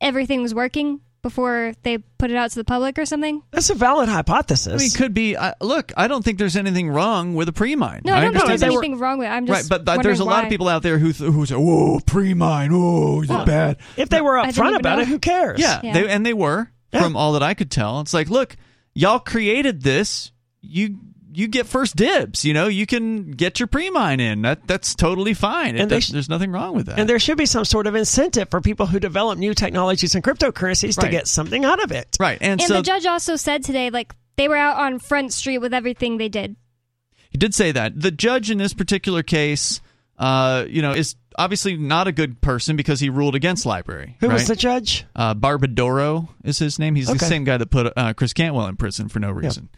everything 0.00 0.42
was 0.42 0.54
working 0.54 1.00
before 1.26 1.72
they 1.82 1.98
put 1.98 2.30
it 2.30 2.36
out 2.36 2.50
to 2.50 2.56
the 2.56 2.64
public 2.64 2.98
or 2.98 3.04
something? 3.04 3.42
That's 3.50 3.68
a 3.70 3.74
valid 3.74 4.08
hypothesis. 4.08 4.72
I 4.72 4.76
mean, 4.76 4.90
could 4.92 5.12
be. 5.14 5.36
Uh, 5.36 5.54
look, 5.60 5.92
I 5.96 6.06
don't 6.06 6.24
think 6.24 6.38
there's 6.38 6.56
anything 6.56 6.88
wrong 6.88 7.34
with 7.34 7.48
a 7.48 7.52
pre-mine. 7.52 8.02
No, 8.04 8.14
I, 8.14 8.20
don't 8.20 8.32
think 8.32 8.46
there's 8.46 8.60
they 8.60 8.68
were- 8.70 8.78
anything 8.82 8.98
wrong 8.98 9.18
with 9.18 9.26
it. 9.26 9.30
I'm 9.30 9.46
Right, 9.46 9.58
just 9.58 9.68
but, 9.68 9.84
but 9.84 10.02
there's 10.02 10.20
a 10.20 10.24
wondering 10.24 10.36
lot 10.42 10.44
of 10.44 10.50
people 10.50 10.68
out 10.68 10.82
there 10.82 10.98
who 10.98 11.12
th- 11.12 11.30
who 11.32 11.44
say, 11.46 11.56
"Whoa, 11.56 11.98
pre-mine, 12.06 12.70
oh, 12.72 13.22
is 13.22 13.30
it 13.30 13.46
bad?" 13.46 13.78
if 13.96 14.08
they 14.08 14.20
were 14.20 14.34
upfront 14.34 14.76
about 14.78 14.96
know. 14.96 15.02
it, 15.02 15.08
who 15.08 15.18
cares? 15.18 15.58
Yeah, 15.60 15.80
Yeah. 15.82 15.92
They, 15.94 16.08
and 16.08 16.24
they 16.24 16.34
were 16.34 16.70
Yeah. 16.92 17.02
from 17.02 17.16
all 17.16 17.32
that 17.32 17.42
I 17.42 17.54
could 17.54 17.70
tell. 17.70 18.00
It's 18.00 18.14
like, 18.14 18.30
look, 18.30 18.56
y'all 18.94 19.18
created 19.18 19.82
this. 19.82 20.30
You 20.62 20.98
you 21.36 21.48
get 21.48 21.66
first 21.66 21.96
dibs. 21.96 22.44
You 22.44 22.54
know, 22.54 22.66
you 22.66 22.86
can 22.86 23.30
get 23.32 23.60
your 23.60 23.66
pre-mine 23.66 24.20
in. 24.20 24.42
That 24.42 24.66
that's 24.66 24.94
totally 24.94 25.34
fine. 25.34 25.76
And 25.76 25.90
they 25.90 26.00
sh- 26.00 26.08
there's 26.08 26.28
nothing 26.30 26.50
wrong 26.50 26.74
with 26.74 26.86
that. 26.86 26.98
And 26.98 27.08
there 27.08 27.18
should 27.18 27.36
be 27.36 27.44
some 27.46 27.64
sort 27.66 27.86
of 27.86 27.94
incentive 27.94 28.48
for 28.50 28.60
people 28.60 28.86
who 28.86 28.98
develop 28.98 29.38
new 29.38 29.52
technologies 29.52 30.14
and 30.14 30.24
cryptocurrencies 30.24 30.98
to 31.00 31.08
get 31.10 31.28
something 31.28 31.64
out 31.64 31.82
of 31.84 31.92
it. 31.92 32.16
right, 32.18 32.38
and, 32.40 32.60
And 32.60 32.62
so 32.62 32.74
the 32.74 32.82
judge 32.82 33.04
also 33.04 33.36
said 33.36 33.62
today, 33.64 33.90
like 33.90 34.14
they 34.36 34.48
were 34.48 34.56
out 34.56 34.78
on 34.78 34.98
Front 34.98 35.32
Street 35.34 35.58
with 35.58 35.74
everything 35.74 36.16
they 36.16 36.28
did. 36.30 36.56
He 37.30 37.38
did 37.38 37.54
say 37.54 37.70
that. 37.72 38.00
The 38.00 38.10
judge 38.10 38.50
in 38.50 38.56
this 38.56 38.72
particular 38.72 39.22
case, 39.22 39.80
uh, 40.18 40.64
you 40.68 40.80
know, 40.80 40.92
is 40.92 41.16
obviously 41.38 41.76
not 41.76 42.06
a 42.08 42.12
good 42.12 42.40
person 42.40 42.76
because 42.76 42.98
he 43.00 43.10
ruled 43.10 43.34
against 43.34 43.66
LBRY. 43.66 44.14
Who 44.20 44.28
right? 44.28 44.32
was 44.34 44.48
the 44.48 44.56
judge? 44.56 45.04
uh, 45.14 45.34
Barbadoro 45.34 46.28
is 46.44 46.58
his 46.58 46.78
name. 46.78 46.94
He's 46.94 47.10
Okay. 47.10 47.18
the 47.18 47.24
same 47.26 47.44
guy 47.44 47.58
that 47.58 47.70
put 47.70 47.92
uh, 47.94 48.14
Chris 48.14 48.32
Cantwell 48.32 48.66
in 48.68 48.76
prison 48.76 49.08
for 49.08 49.18
no 49.18 49.30
reason. 49.30 49.68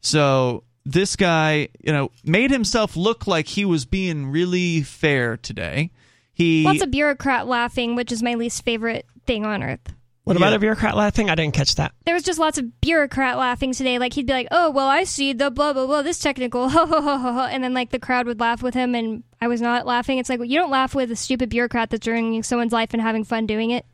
So 0.00 0.62
this 0.84 1.16
guy, 1.16 1.68
you 1.80 1.92
know, 1.92 2.10
made 2.24 2.50
himself 2.50 2.96
look 2.96 3.26
like 3.26 3.46
he 3.48 3.64
was 3.64 3.84
being 3.84 4.26
really 4.30 4.82
fair 4.82 5.36
today. 5.36 5.90
He 6.32 6.64
Lots 6.64 6.82
of 6.82 6.90
bureaucrat 6.90 7.46
laughing, 7.46 7.94
which 7.96 8.12
is 8.12 8.22
my 8.22 8.34
least 8.34 8.64
favorite 8.64 9.06
thing 9.26 9.44
on 9.44 9.62
earth. 9.62 9.80
What 10.24 10.36
about 10.36 10.50
Yeah. 10.50 10.56
a 10.56 10.58
bureaucrat 10.58 10.94
laughing? 10.94 11.30
I 11.30 11.34
didn't 11.34 11.54
catch 11.54 11.74
that. 11.76 11.92
There 12.04 12.14
was 12.14 12.22
just 12.22 12.38
lots 12.38 12.58
of 12.58 12.80
bureaucrat 12.82 13.38
laughing 13.38 13.72
today. 13.72 13.98
Like 13.98 14.12
he'd 14.12 14.26
be 14.26 14.32
like, 14.34 14.48
"Oh, 14.50 14.70
well, 14.70 14.86
I 14.86 15.04
see 15.04 15.32
the 15.32 15.50
blah 15.50 15.72
blah 15.72 15.86
blah, 15.86 16.02
this 16.02 16.18
technical," 16.18 16.68
ho 16.70 16.84
ho 16.86 17.00
ho 17.00 17.16
ho, 17.18 17.32
ho," 17.32 17.40
and 17.50 17.64
then 17.64 17.72
like 17.72 17.90
the 17.90 17.98
crowd 17.98 18.26
would 18.26 18.38
laugh 18.38 18.62
with 18.62 18.74
him, 18.74 18.94
and 18.94 19.22
I 19.40 19.48
was 19.48 19.60
not 19.62 19.86
laughing. 19.86 20.18
It's 20.18 20.28
like 20.28 20.38
well, 20.38 20.48
you 20.48 20.58
don't 20.58 20.70
laugh 20.70 20.94
with 20.94 21.10
a 21.10 21.16
stupid 21.16 21.48
bureaucrat 21.48 21.88
that's 21.90 22.06
ruining 22.06 22.42
someone's 22.42 22.72
life 22.74 22.90
and 22.92 23.00
having 23.00 23.24
fun 23.24 23.46
doing 23.46 23.70
it. 23.70 23.86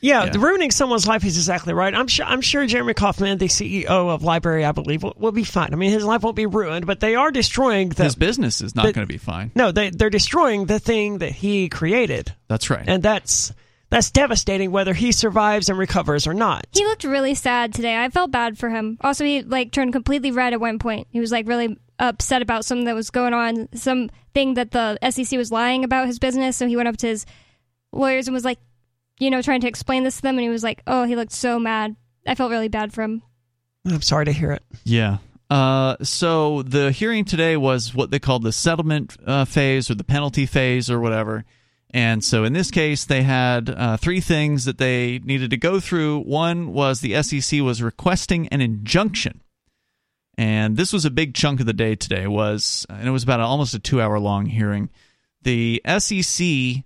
Yeah, 0.00 0.24
Yeah. 0.24 0.32
ruining 0.38 0.70
someone's 0.70 1.06
life 1.06 1.24
is 1.24 1.36
exactly 1.36 1.72
right. 1.72 1.94
I'm 1.94 2.06
sure. 2.06 2.26
I'm 2.26 2.40
sure 2.40 2.66
Jeremy 2.66 2.94
Kauffman, 2.94 3.38
the 3.38 3.46
CEO 3.48 3.86
of 3.86 4.22
LBRY, 4.22 4.64
I 4.68 4.72
believe, 4.72 5.02
will, 5.02 5.14
will 5.16 5.32
be 5.32 5.44
fine. 5.44 5.70
I 5.72 5.76
mean, 5.76 5.90
his 5.92 6.04
life 6.04 6.22
won't 6.22 6.36
be 6.36 6.46
ruined, 6.46 6.86
but 6.86 7.00
they 7.00 7.14
are 7.14 7.30
destroying 7.30 7.88
the. 7.90 8.04
His 8.04 8.14
business 8.14 8.60
is 8.60 8.74
not 8.76 8.84
going 8.84 9.06
to 9.06 9.12
be 9.12 9.18
fine. 9.18 9.50
no, 9.54 9.72
they 9.72 9.90
they're 9.90 10.10
destroying 10.10 10.66
the 10.66 10.78
thing 10.78 11.18
that 11.18 11.32
he 11.32 11.68
created, 11.68 12.32
That's 12.48 12.70
right. 12.70 12.84
and 12.86 13.02
that's 13.02 13.52
that's 13.90 14.10
devastating. 14.10 14.70
Whether 14.70 14.94
he 14.94 15.10
survives 15.12 15.68
and 15.68 15.78
recovers 15.78 16.26
or 16.26 16.34
not. 16.34 16.66
He 16.72 16.84
looked 16.84 17.04
really 17.04 17.34
sad 17.34 17.72
today. 17.74 17.96
I 17.96 18.08
felt 18.10 18.30
bad 18.30 18.58
for 18.58 18.68
him. 18.68 18.98
Also, 19.00 19.24
he 19.24 19.42
like 19.42 19.72
turned 19.72 19.92
completely 19.92 20.30
red 20.30 20.52
at 20.52 20.60
one 20.60 20.78
point. 20.78 21.08
He 21.10 21.18
was 21.20 21.32
like 21.32 21.48
really 21.48 21.76
upset 21.98 22.42
about 22.42 22.64
something 22.64 22.84
that 22.84 22.94
was 22.94 23.10
going 23.10 23.34
on, 23.34 23.68
something 23.74 24.54
that 24.54 24.70
the 24.70 24.98
SEC 25.10 25.36
was 25.36 25.50
lying 25.50 25.82
about 25.84 26.06
his 26.06 26.18
business. 26.20 26.56
So 26.56 26.68
he 26.68 26.76
went 26.76 26.88
up 26.88 26.96
to 26.98 27.06
his 27.08 27.26
lawyers 27.92 28.28
and 28.28 28.34
was 28.34 28.44
like, 28.44 28.58
you 29.18 29.30
know, 29.30 29.42
trying 29.42 29.60
to 29.62 29.68
explain 29.68 30.04
this 30.04 30.16
to 30.16 30.22
them. 30.22 30.36
And 30.36 30.42
he 30.42 30.48
was 30.48 30.62
like, 30.62 30.82
oh, 30.86 31.04
he 31.04 31.16
looked 31.16 31.32
so 31.32 31.58
mad. 31.58 31.96
I 32.26 32.34
felt 32.34 32.50
really 32.50 32.68
bad 32.68 32.92
for 32.92 33.02
him. 33.02 33.22
I'm 33.86 34.02
sorry 34.02 34.26
to 34.26 34.32
hear 34.32 34.52
it. 34.52 34.62
Yeah. 34.84 35.18
Uh, 35.50 35.96
so 36.02 36.62
the 36.62 36.90
hearing 36.92 37.24
today 37.24 37.56
was 37.56 37.94
what 37.94 38.10
they 38.10 38.18
called 38.18 38.42
the 38.42 38.52
settlement 38.52 39.16
uh, 39.26 39.44
phase 39.44 39.90
or 39.90 39.94
the 39.94 40.04
penalty 40.04 40.46
phase 40.46 40.90
or 40.90 41.00
whatever. 41.00 41.44
And 41.90 42.22
so 42.22 42.44
in 42.44 42.52
this 42.52 42.70
case, 42.70 43.06
they 43.06 43.22
had 43.22 43.70
uh, 43.70 43.96
three 43.96 44.20
things 44.20 44.66
that 44.66 44.78
they 44.78 45.20
needed 45.20 45.50
to 45.50 45.56
go 45.56 45.80
through. 45.80 46.20
One 46.20 46.72
was 46.72 47.00
the 47.00 47.22
SEC 47.22 47.62
was 47.62 47.82
requesting 47.82 48.48
an 48.48 48.60
injunction, 48.60 49.40
and 50.36 50.76
this 50.76 50.92
was 50.92 51.06
a 51.06 51.10
big 51.10 51.34
chunk 51.34 51.60
of 51.60 51.66
the 51.66 51.72
day 51.72 51.94
today. 51.94 52.26
Was 52.26 52.84
and 52.90 53.08
it 53.08 53.10
was 53.10 53.22
about 53.22 53.40
a, 53.40 53.44
almost 53.44 53.72
a 53.72 53.78
two-hour 53.78 54.18
long 54.18 54.44
hearing. 54.44 54.90
The 55.42 55.80
SEC 55.98 56.84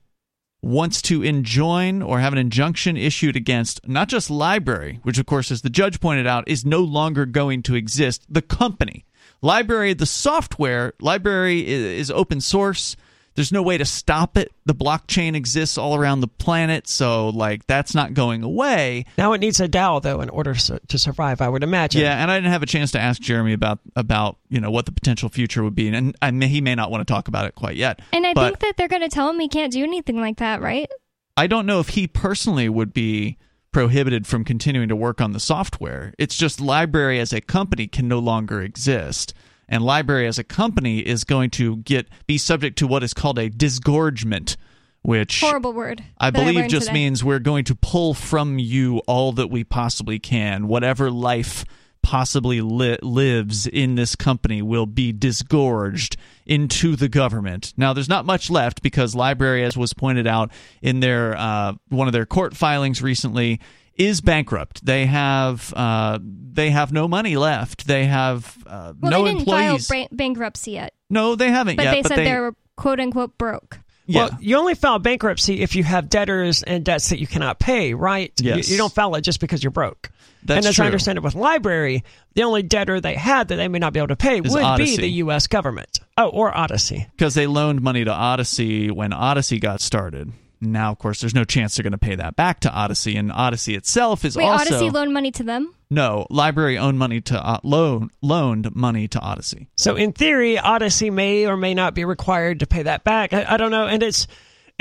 wants 0.63 1.03
to 1.03 1.23
enjoin 1.23 2.01
or 2.03 2.21
have 2.21 2.33
an 2.33 2.39
injunction 2.39 2.97
issued 2.97 3.35
against 3.37 3.87
not 3.87 4.09
just 4.09 4.31
LBRY, 4.31 5.01
which 5.03 5.19
of 5.19 5.27
course, 5.27 5.51
as 5.51 5.63
the 5.63 5.71
judge 5.71 6.01
pointed 6.01 6.27
out, 6.27 6.47
is 6.47 6.65
no 6.65 6.81
longer 6.81 7.27
going 7.27 7.63
to 7.65 7.75
exist. 7.75 8.25
The 8.29 8.43
company, 8.43 9.05
LBRY, 9.43 9.99
the 9.99 10.07
software, 10.07 10.93
LBRY 11.03 11.65
is, 11.65 12.11
open 12.11 12.41
source. 12.41 12.97
There's 13.35 13.51
no 13.53 13.63
way 13.63 13.79
to 13.79 13.85
stop 13.85 14.37
it. 14.37 14.53
The 14.67 14.75
blockchain 14.75 15.35
exists 15.35 15.79
all 15.79 15.95
around 15.97 16.21
the 16.21 16.29
planet, 16.29 16.87
so 16.87 17.31
like 17.31 17.67
that's 17.67 17.95
not 17.95 18.13
going 18.15 18.43
away. 18.43 19.07
Now 19.17 19.33
it 19.33 19.39
needs 19.39 19.59
a 19.61 19.69
DAO 19.69 20.03
though 20.03 20.21
in 20.21 20.29
order 20.29 20.55
to 20.55 20.99
survive. 20.99 21.41
I 21.41 21.49
would 21.49 21.63
imagine. 21.63 22.03
Yeah, 22.03 22.21
and 22.21 22.31
I 22.31 22.37
didn't 22.39 22.53
have 22.53 22.63
a 22.63 22.67
chance 22.67 22.91
to 22.93 23.01
ask 23.01 23.23
Jeremy 23.23 23.53
about 23.55 23.79
about 23.97 24.37
you 24.51 24.61
know 24.61 24.71
what 24.71 24.87
the 24.87 24.93
potential 24.93 25.29
future 25.29 25.63
would 25.65 25.75
be, 25.75 25.89
and 25.89 26.15
I 26.21 26.31
may, 26.31 26.49
he 26.49 26.61
may 26.61 26.75
not 26.75 26.91
want 26.91 27.07
to 27.07 27.11
talk 27.13 27.29
about 27.29 27.47
it 27.47 27.55
quite 27.55 27.77
yet. 27.77 28.01
And 28.13 28.27
I 28.27 28.35
But- 28.35 28.45
think 28.45 28.59
that 28.61 28.77
they're 28.77 28.89
going 28.89 29.03
to 29.03 29.09
tell 29.09 29.31
him 29.31 29.41
he 29.41 29.49
can't 29.49 29.73
do 29.73 29.83
anything 29.83 30.21
like 30.21 30.37
that, 30.39 30.61
right? 30.61 30.89
I 31.37 31.47
don't 31.47 31.65
know 31.65 31.81
if 31.81 31.91
he 31.91 32.07
personally 32.07 32.69
would 32.69 32.93
be 32.93 33.39
prohibited 33.73 34.27
from 34.27 34.45
continuing 34.45 34.89
to 34.91 34.95
work 34.97 35.23
on 35.23 35.33
the 35.33 35.41
software. 35.41 36.13
It's 36.19 36.37
just 36.37 36.61
LBRY 36.61 37.19
as 37.19 37.33
a 37.33 37.41
company 37.41 37.87
can 37.87 38.07
no 38.07 38.19
longer 38.19 38.61
exist. 38.61 39.33
And 39.73 39.85
LBRY 39.85 40.29
as 40.29 40.39
a 40.39 40.45
company 40.45 40.99
is 40.99 41.25
going 41.25 41.49
to 41.53 41.79
get 41.79 42.07
be 42.27 42.37
subject 42.37 42.77
to 42.79 42.87
what 42.87 43.03
is 43.03 43.15
called 43.15 43.39
a 43.39 43.49
disgorgement, 43.49 44.59
which 45.01 45.41
Horrible 45.41 45.73
word. 45.73 46.05
I 46.19 46.29
believe 46.29 46.57
learned 46.57 46.71
just 46.71 46.89
today. 46.89 46.95
means 46.95 47.25
we're 47.25 47.39
going 47.39 47.65
to 47.65 47.75
pull 47.75 48.13
from 48.13 48.59
you 48.59 48.99
all 49.07 49.33
that 49.33 49.49
we 49.49 49.65
possibly 49.65 50.19
can. 50.19 50.69
Whatever 50.69 51.11
life 51.11 51.65
possibly 52.03 52.61
li- 52.61 52.99
lives 53.01 53.67
in 53.67 53.95
this 53.95 54.15
company 54.15 54.61
will 54.61 54.85
be 54.85 55.11
disgorged 55.11 56.19
into 56.45 56.95
the 56.95 57.09
government. 57.09 57.73
Now, 57.77 57.95
there's 57.95 58.09
not 58.11 58.27
much 58.27 58.51
left 58.51 58.83
because 58.83 59.15
LBRY, 59.15 59.65
as 59.65 59.75
was 59.75 59.95
pointed 59.95 60.27
out 60.27 60.53
in 60.83 61.01
their 61.01 61.35
uh, 61.35 61.73
one 61.89 62.09
of 62.09 62.13
their 62.13 62.27
court 62.27 62.55
filings 62.55 63.01
recently, 63.01 63.59
is 64.07 64.21
bankrupt. 64.21 64.85
They 64.85 65.07
have 65.07 65.73
uh, 65.75 66.19
they 66.23 66.71
have 66.71 66.93
no 66.93 67.09
money 67.09 67.37
left. 67.37 67.87
They 67.87 68.07
have 68.07 68.57
uh, 68.67 68.93
Well, 69.01 69.11
no 69.11 69.19
they 69.25 69.29
didn't 69.31 69.41
employees. 69.49 69.87
file 69.89 70.03
ba- 70.11 70.15
bankruptcy 70.15 70.71
yet, 70.73 70.95
no, 71.11 71.35
they 71.35 71.49
haven't 71.51 71.73
yet. 71.73 71.77
but 71.79 71.85
yet. 71.85 71.91
they 71.93 72.03
but 72.03 72.09
said 72.09 72.19
they, 72.19 72.25
they 72.25 72.39
were 72.39 72.55
quote 72.77 73.01
unquote 73.01 73.37
broke. 73.39 73.79
yeah. 74.07 74.29
Well, 74.29 74.39
you 74.41 74.57
only 74.57 74.75
file 74.75 74.99
bankruptcy 74.99 75.63
if 75.63 75.77
you 75.77 75.85
have 75.85 76.09
debtors 76.09 76.63
and 76.63 76.85
debts 76.85 77.11
that 77.11 77.19
you 77.21 77.27
cannot 77.27 77.59
pay, 77.59 77.95
right? 77.95 78.33
You- 78.41 78.57
Yes. 78.57 78.69
You, 78.69 78.77
don't 78.77 78.93
file 78.93 79.15
it 79.15 79.21
just 79.23 79.41
because 79.41 79.63
you're 79.63 79.71
broke. 79.71 80.11
That's 80.45 80.59
and 80.59 80.67
as 80.67 80.75
true. 80.75 80.83
I 80.85 80.87
understand 80.87 81.19
it 81.19 81.23
with 81.23 81.35
LBRY, 81.35 82.03
the 82.35 82.43
only 82.43 82.65
debtor 82.65 83.01
they 83.01 83.15
had 83.15 83.47
that 83.49 83.57
they 83.57 83.69
may 83.69 83.79
not 83.79 83.93
be 83.93 84.01
able 84.01 84.09
to 84.09 84.17
pay 84.17 84.41
Is 84.41 84.53
would 84.53 84.65
Odysee. 84.65 84.97
be 84.97 85.03
the 85.03 85.11
U.S. 85.11 85.47
government. 85.47 86.01
Oh, 86.19 86.31
or 86.31 86.51
Odysee. 86.53 87.07
because 87.13 87.35
they 87.35 87.47
loaned 87.47 87.81
money 87.81 88.05
to 88.05 88.11
Odysee 88.13 88.91
when 88.91 89.13
Odysee 89.13 89.61
got 89.61 89.81
started. 89.81 90.33
Now, 90.63 90.93
of 90.93 90.99
course, 90.99 91.21
there's 91.21 91.35
no 91.35 91.45
chance 91.45 91.75
they're 91.75 91.83
going 91.83 91.93
to 91.93 91.99
pay 91.99 92.15
that 92.15 92.37
back 92.37 92.61
to 92.61 92.71
Odysee, 92.71 93.17
and 93.17 93.33
Odysee 93.33 93.75
itself 93.75 94.25
is 94.25 94.37
Wait, 94.37 94.45
also 94.45 94.77
Odysee 94.77 94.91
loaned 94.91 95.13
money 95.13 95.31
to 95.33 95.43
them? 95.43 95.75
no 95.93 96.27
LBRY 96.31 96.81
owned 96.81 96.99
money 96.99 97.21
to 97.21 97.39
uh, 97.39 97.59
loan 97.63 98.11
loaned 98.23 98.75
money 98.75 99.07
to 99.09 99.21
Odysee. 99.21 99.69
So 99.77 99.95
in 99.95 100.13
theory, 100.13 100.59
Odysee 100.59 101.11
may 101.11 101.47
or 101.47 101.57
may 101.57 101.75
not 101.75 101.95
be 101.95 102.05
required 102.05 102.61
to 102.61 102.67
pay 102.67 102.85
that 102.85 103.05
back. 103.05 103.33
I, 103.33 103.45
I 103.47 103.57
don't 103.59 103.71
know, 103.71 103.87
and 103.87 104.03
it's 104.03 104.27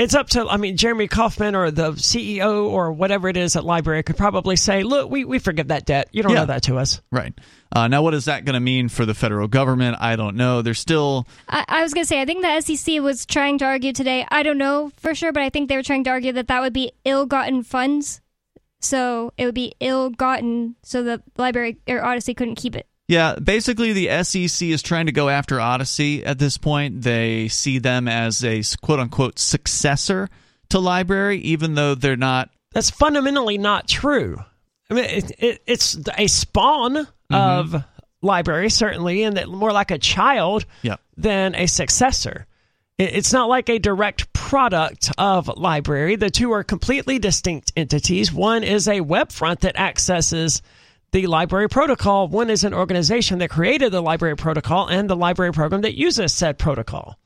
it's 0.02 0.14
up 0.14 0.28
to 0.30 0.46
I 0.46 0.56
mean 0.56 0.76
Jeremy 0.76 1.06
Kauffman 1.08 1.54
or 1.54 1.70
the 1.70 1.92
CEO 1.92 2.64
or 2.66 2.92
whatever 2.92 3.28
it 3.28 3.36
is 3.36 3.56
at 3.56 3.62
LBRY 3.62 4.04
could 4.04 4.16
probably 4.16 4.56
say, 4.56 4.82
look, 4.82 5.10
we 5.10 5.24
we 5.24 5.38
forgive 5.38 5.68
that 5.68 5.86
debt. 5.86 6.08
You 6.12 6.22
don't 6.22 6.32
Yeah. 6.32 6.42
owe 6.42 6.46
that 6.46 6.64
to 6.64 6.78
us. 6.78 7.00
Right 7.10 7.32
uh, 7.74 7.88
now, 7.88 8.02
what 8.02 8.12
is 8.12 8.26
that 8.26 8.44
going 8.44 8.54
to 8.54 8.60
mean 8.60 8.88
for 8.88 9.06
the 9.06 9.14
federal 9.14 9.48
government? 9.48 9.96
I 10.00 10.16
don't 10.16 10.36
know. 10.36 10.60
There's 10.60 10.80
still 10.80 11.26
I, 11.48 11.64
I 11.68 11.82
was 11.82 11.94
going 11.94 12.04
to 12.04 12.08
say, 12.08 12.20
I 12.20 12.24
think 12.24 12.42
the 12.42 12.60
SEC 12.60 13.00
was 13.00 13.24
trying 13.24 13.58
to 13.58 13.64
argue 13.64 13.92
today. 13.92 14.26
I 14.30 14.42
don't 14.42 14.58
know 14.58 14.90
for 14.96 15.14
sure, 15.14 15.32
but 15.32 15.42
I 15.42 15.50
think 15.50 15.68
they 15.68 15.76
were 15.76 15.82
trying 15.82 16.04
to 16.04 16.10
argue 16.10 16.32
that 16.32 16.48
that 16.48 16.60
would 16.60 16.72
be 16.74 16.92
ill 17.04 17.24
gotten 17.26 17.62
funds. 17.62 18.20
So 18.80 19.32
it 19.38 19.44
would 19.46 19.54
be 19.54 19.74
ill 19.78 20.10
gotten, 20.10 20.74
so 20.82 21.04
the 21.04 21.22
LBRY 21.38 21.76
or 21.88 22.04
Odysee 22.04 22.34
couldn't 22.34 22.56
keep 22.56 22.74
it. 22.74 22.86
Yeah, 23.12 23.34
basically, 23.34 23.92
the 23.92 24.22
SEC 24.24 24.68
is 24.68 24.80
trying 24.82 25.04
to 25.04 25.12
go 25.12 25.28
after 25.28 25.60
Odysee 25.60 26.24
at 26.24 26.38
this 26.38 26.56
point. 26.56 27.02
They 27.02 27.48
see 27.48 27.78
them 27.78 28.08
as 28.08 28.42
a 28.42 28.62
quote 28.80 29.00
unquote 29.00 29.38
successor 29.38 30.30
to 30.70 30.78
LBRY, 30.78 31.38
even 31.42 31.74
though 31.74 31.94
they're 31.94 32.16
not. 32.16 32.48
That's 32.72 32.88
fundamentally 32.88 33.58
not 33.58 33.86
true. 33.86 34.38
I 34.88 34.94
mean, 34.94 35.04
it, 35.04 35.30
it, 35.38 35.62
it's 35.66 35.98
a 36.16 36.26
spawn 36.26 36.94
mm-hmm. 36.94 37.34
of 37.34 37.84
LBRY, 38.24 38.72
certainly, 38.72 39.24
and 39.24 39.36
that 39.36 39.46
more 39.46 39.72
like 39.72 39.90
a 39.90 39.98
child 39.98 40.64
Yeah. 40.80 40.96
than 41.18 41.54
a 41.54 41.66
successor. 41.66 42.46
It- 42.96 43.14
It's 43.14 43.32
not 43.34 43.50
like 43.50 43.68
a 43.68 43.78
direct 43.78 44.32
product 44.32 45.10
of 45.18 45.48
LBRY. 45.48 46.18
The 46.18 46.30
two 46.30 46.52
are 46.52 46.64
completely 46.64 47.18
distinct 47.18 47.74
entities. 47.76 48.32
One 48.32 48.64
is 48.64 48.88
a 48.88 49.02
web 49.02 49.32
front 49.32 49.60
that 49.60 49.78
accesses 49.78 50.62
the 51.12 51.24
LBRY 51.24 51.70
protocol. 51.70 52.28
One 52.28 52.50
is 52.50 52.64
an 52.64 52.74
organization 52.74 53.38
that 53.38 53.50
created 53.50 53.92
the 53.92 54.02
LBRY 54.02 54.36
protocol 54.36 54.88
and 54.88 55.08
the 55.08 55.16
LBRY 55.16 55.54
program 55.54 55.82
that 55.82 55.96
uses 55.96 56.32
said 56.32 56.58
protocol. 56.58 57.18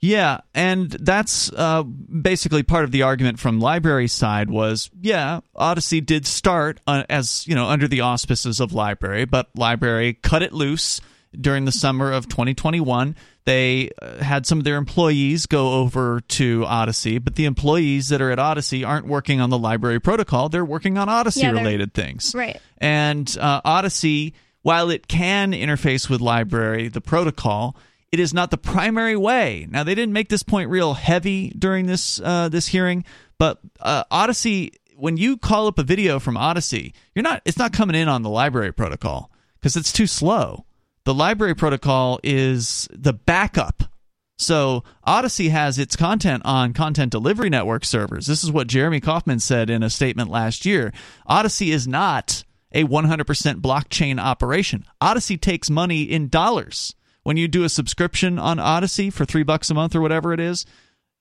Yeah, 0.00 0.40
and 0.54 0.90
that's 0.90 1.52
uh, 1.52 1.82
basically 1.82 2.62
part 2.62 2.84
of 2.84 2.92
the 2.92 3.02
argument 3.02 3.40
from 3.40 3.60
LBRY 3.60 4.08
side 4.08 4.48
was, 4.48 4.90
yeah, 5.00 5.40
Odysee 5.56 6.00
did 6.00 6.24
start 6.24 6.80
uh, 6.86 7.02
as 7.10 7.46
you 7.48 7.54
know 7.54 7.66
under 7.66 7.88
the 7.88 8.02
auspices 8.02 8.60
of 8.60 8.70
LBRY, 8.70 9.28
but 9.28 9.52
LBRY 9.54 10.22
cut 10.22 10.42
it 10.42 10.52
loose 10.52 11.00
during 11.38 11.64
the 11.64 11.72
summer 11.72 12.12
of 12.12 12.28
2021. 12.28 13.16
They 13.44 13.90
uh, 14.00 14.22
had 14.22 14.46
some 14.46 14.58
of 14.58 14.64
their 14.64 14.76
employees 14.76 15.46
go 15.46 15.74
over 15.80 16.20
to 16.20 16.64
Odysee, 16.66 17.18
but 17.18 17.36
the 17.36 17.46
employees 17.46 18.10
that 18.10 18.20
are 18.20 18.30
at 18.30 18.38
Odysee 18.38 18.84
aren't 18.84 19.06
working 19.06 19.40
on 19.40 19.50
the 19.50 19.58
LBRY 19.58 20.02
protocol; 20.02 20.48
they're 20.48 20.64
working 20.64 20.98
on 20.98 21.08
Odysee 21.08 21.42
yeah, 21.42 21.52
related 21.52 21.94
things. 21.94 22.34
Right. 22.34 22.60
And 22.78 23.34
uh, 23.40 23.62
Odysee, 23.64 24.34
while 24.62 24.90
it 24.90 25.08
can 25.08 25.52
interface 25.52 26.10
with 26.10 26.20
LBRY, 26.20 26.92
the 26.92 27.00
protocol, 27.00 27.76
it 28.12 28.20
is 28.20 28.34
not 28.34 28.50
the 28.50 28.58
primary 28.58 29.16
way. 29.16 29.66
Now 29.70 29.84
they 29.84 29.94
didn't 29.94 30.12
make 30.12 30.28
this 30.28 30.42
point 30.42 30.70
real 30.70 30.94
heavy 30.94 31.50
during 31.50 31.86
this 31.86 32.20
uh, 32.20 32.48
this 32.48 32.66
hearing, 32.66 33.04
but 33.38 33.60
uh, 33.80 34.04
Odysee, 34.10 34.72
when 34.96 35.16
you 35.16 35.36
call 35.36 35.68
up 35.68 35.78
a 35.78 35.82
video 35.82 36.18
from 36.18 36.36
Odysee, 36.36 36.92
you're 37.14 37.22
not. 37.22 37.42
It's 37.44 37.58
not 37.58 37.72
coming 37.72 37.96
in 37.96 38.08
on 38.08 38.22
the 38.22 38.28
LBRY 38.28 38.76
protocol 38.76 39.30
because 39.58 39.76
it's 39.76 39.92
too 39.92 40.06
slow. 40.06 40.64
The 41.08 41.14
LBRY 41.14 41.56
protocol 41.56 42.20
is 42.22 42.86
the 42.92 43.14
backup. 43.14 43.84
So 44.36 44.84
Odysee 45.06 45.48
has 45.48 45.78
its 45.78 45.96
content 45.96 46.42
on 46.44 46.74
content 46.74 47.10
delivery 47.10 47.48
network 47.48 47.86
servers. 47.86 48.26
This 48.26 48.44
is 48.44 48.52
what 48.52 48.66
Jeremy 48.66 49.00
Kauffman 49.00 49.40
said 49.40 49.70
in 49.70 49.82
a 49.82 49.88
statement 49.88 50.28
last 50.28 50.66
year. 50.66 50.92
Odysee 51.26 51.72
is 51.72 51.88
not 51.88 52.44
a 52.72 52.84
100% 52.84 53.24
blockchain 53.62 54.20
operation. 54.20 54.84
Odysee 55.00 55.38
takes 55.38 55.70
money 55.70 56.02
in 56.02 56.28
dollars. 56.28 56.94
When 57.22 57.38
you 57.38 57.48
do 57.48 57.64
a 57.64 57.70
subscription 57.70 58.38
on 58.38 58.58
Odysee 58.58 59.08
for 59.08 59.24
3 59.24 59.44
bucks 59.44 59.70
a 59.70 59.74
month 59.74 59.96
or 59.96 60.02
whatever 60.02 60.34
it 60.34 60.40
is, 60.40 60.66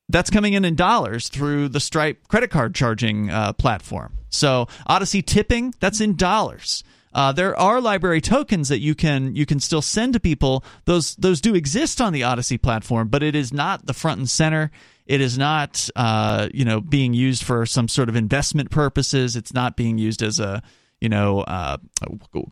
that's 0.09 0.29
coming 0.29 0.51
in 0.51 0.65
in 0.65 0.75
dollars 0.75 1.29
through 1.29 1.69
the 1.69 1.79
Stripe 1.79 2.27
credit 2.27 2.49
card 2.49 2.75
charging 2.75 3.29
uh, 3.29 3.53
platform. 3.53 4.17
So 4.27 4.67
Odysee 4.89 5.21
tipping, 5.21 5.73
that's 5.79 6.01
in 6.01 6.17
dollars. 6.17 6.83
Uh, 7.17 7.31
there 7.31 7.59
are 7.59 7.79
LBRY 7.81 8.21
tokens 8.21 8.69
that 8.69 8.79
you 8.79 8.93
can 8.93 9.35
you 9.35 9.45
can 9.47 9.59
still 9.59 9.81
send 9.81 10.13
to 10.13 10.19
people. 10.19 10.63
Those 10.85 11.15
those 11.15 11.41
do 11.41 11.55
exist 11.55 11.99
on 11.99 12.13
the 12.13 12.21
Odysee 12.23 12.59
platform, 12.61 13.07
but 13.07 13.23
it 13.23 13.35
is 13.35 13.51
not 13.51 13.87
the 13.87 13.93
front 13.93 14.19
and 14.19 14.29
center. 14.29 14.69
It 15.07 15.19
is 15.19 15.35
not 15.35 15.89
uh, 15.95 16.49
you 16.53 16.63
know 16.63 16.79
being 16.79 17.15
used 17.15 17.43
for 17.43 17.65
some 17.65 17.87
sort 17.87 18.07
of 18.07 18.15
investment 18.15 18.69
purposes. 18.69 19.35
It's 19.35 19.51
not 19.51 19.75
being 19.75 19.97
used 19.97 20.21
as 20.21 20.39
a 20.39 20.61
you 21.01 21.09
know 21.09 21.41
uh, 21.41 21.77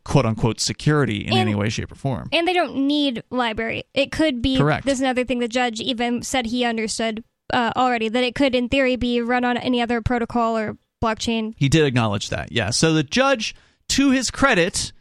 quote 0.03 0.25
unquote 0.25 0.60
security 0.60 1.17
in 1.25 1.34
And- 1.34 1.39
any 1.41 1.53
way, 1.53 1.69
shape, 1.69 1.91
or 1.91 1.95
form. 1.95 2.29
And 2.31 2.48
they 2.48 2.53
don't 2.53 2.75
need 2.88 3.22
LBRY. 3.31 3.84
It 3.93 4.12
could 4.12 4.41
be. 4.41 4.57
Correct. 4.57 4.84
This 4.86 4.95
is 4.95 5.01
another 5.01 5.25
thing 5.25 5.39
the 5.39 5.48
judge 5.48 5.79
even 5.79 6.24
said 6.24 6.48
he 6.48 6.65
understood 6.65 7.24
uh, 7.53 7.72
already 7.75 8.10
that 8.10 8.24
it 8.24 8.34
could, 8.34 8.55
in 8.55 8.69
theory, 8.69 8.95
be 8.95 9.22
run 9.22 9.45
on 9.45 9.57
any 9.57 9.79
other 9.79 10.01
protocol 10.01 10.57
or 10.57 10.75
blockchain. 11.03 11.53
He 11.55 11.69
did 11.69 11.86
acknowledge 11.86 12.29
that, 12.29 12.51
yeah. 12.51 12.72
So 12.72 12.93
the 12.93 13.03
judge, 13.03 13.53
to 13.89 14.11
his 14.11 14.31
credit, 14.31 14.91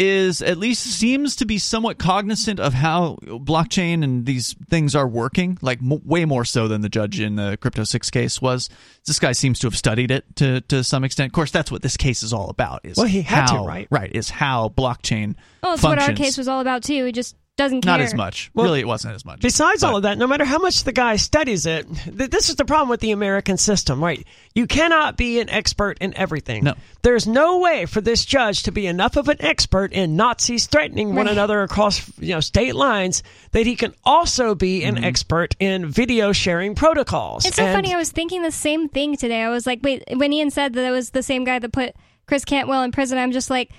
is 0.00 0.40
at 0.42 0.56
least 0.58 0.84
seems 0.84 1.34
to 1.34 1.44
be 1.44 1.58
somewhat 1.58 1.98
cognizant 1.98 2.60
of 2.60 2.72
how 2.72 3.18
blockchain 3.22 4.04
and 4.04 4.26
these 4.26 4.54
things 4.70 4.94
are 4.94 5.08
working, 5.08 5.58
like 5.60 5.80
m- 5.82 6.00
way 6.04 6.24
more 6.24 6.44
so 6.44 6.68
than 6.68 6.82
the 6.82 6.88
judge 6.88 7.18
in 7.18 7.34
the 7.34 7.58
Crypto 7.60 7.82
Six 7.82 8.08
case 8.08 8.40
was. 8.40 8.68
This 9.06 9.18
guy 9.18 9.32
seems 9.32 9.58
to 9.58 9.66
have 9.66 9.76
studied 9.76 10.12
it 10.12 10.24
to 10.36 10.60
to 10.62 10.84
some 10.84 11.02
extent. 11.02 11.30
Of 11.30 11.32
course, 11.34 11.50
that's 11.50 11.72
what 11.72 11.82
this 11.82 11.96
case 11.96 12.22
is 12.22 12.32
all 12.32 12.48
about. 12.48 12.82
Is 12.84 12.96
Well, 12.96 13.06
he 13.06 13.22
had 13.22 13.46
to, 13.46 13.58
right? 13.58 13.88
Right, 13.90 14.14
is 14.14 14.30
how 14.30 14.68
blockchain 14.68 15.34
Well, 15.64 15.72
it's 15.72 15.82
functions. 15.82 15.82
what 15.82 15.98
our 16.10 16.14
case 16.14 16.38
was 16.38 16.46
all 16.46 16.60
about 16.60 16.84
too. 16.84 17.04
He 17.06 17.10
just 17.10 17.34
doesn't 17.58 17.82
care. 17.82 17.92
Not 17.92 18.00
as 18.00 18.14
much. 18.14 18.50
Well, 18.54 18.64
really, 18.64 18.80
it 18.80 18.86
wasn't 18.86 19.14
as 19.14 19.24
much. 19.24 19.40
Besides 19.40 19.82
But- 19.82 19.88
all 19.88 19.96
of 19.96 20.04
that, 20.04 20.16
no 20.16 20.26
matter 20.26 20.46
how 20.46 20.58
much 20.58 20.84
the 20.84 20.92
guy 20.92 21.16
studies 21.16 21.66
it, 21.66 21.86
th- 22.04 22.30
this 22.30 22.48
is 22.48 22.56
the 22.56 22.64
problem 22.64 22.88
with 22.88 23.00
the 23.00 23.10
American 23.10 23.58
system, 23.58 24.02
right? 24.02 24.26
You 24.54 24.66
cannot 24.66 25.16
be 25.18 25.40
an 25.40 25.50
expert 25.50 25.98
in 26.00 26.16
everything. 26.16 26.64
No. 26.64 26.74
There's 27.02 27.26
no 27.26 27.58
way 27.58 27.84
for 27.86 28.00
this 28.00 28.24
judge 28.24 28.62
to 28.62 28.72
be 28.72 28.86
enough 28.86 29.16
of 29.16 29.28
an 29.28 29.36
expert 29.40 29.92
in 29.92 30.16
Nazis 30.16 30.66
threatening 30.66 31.14
one 31.14 31.28
another 31.28 31.62
across 31.62 32.10
you 32.18 32.32
know 32.34 32.40
state 32.40 32.74
lines 32.74 33.22
that 33.52 33.66
he 33.66 33.76
can 33.76 33.94
also 34.04 34.54
be 34.54 34.80
Mm-hmm. 34.80 34.96
an 34.98 35.04
expert 35.04 35.54
in 35.58 35.86
video 35.86 36.32
sharing 36.32 36.74
protocols. 36.74 37.44
It's 37.44 37.56
so 37.56 37.64
And- 37.64 37.74
funny. 37.74 37.92
I 37.92 37.98
was 37.98 38.10
thinking 38.12 38.42
the 38.42 38.50
same 38.52 38.88
thing 38.88 39.16
today. 39.16 39.42
I 39.42 39.48
was 39.50 39.66
like, 39.66 39.80
wait, 39.82 40.04
when 40.14 40.32
Ian 40.32 40.50
said 40.50 40.72
that 40.74 40.84
it 40.86 40.90
was 40.90 41.10
the 41.10 41.22
same 41.22 41.44
guy 41.44 41.58
that 41.58 41.72
put 41.72 41.94
Chris 42.26 42.44
Cantwell 42.44 42.82
in 42.82 42.92
prison, 42.92 43.18
I'm 43.18 43.32
just 43.32 43.50
like, 43.50 43.70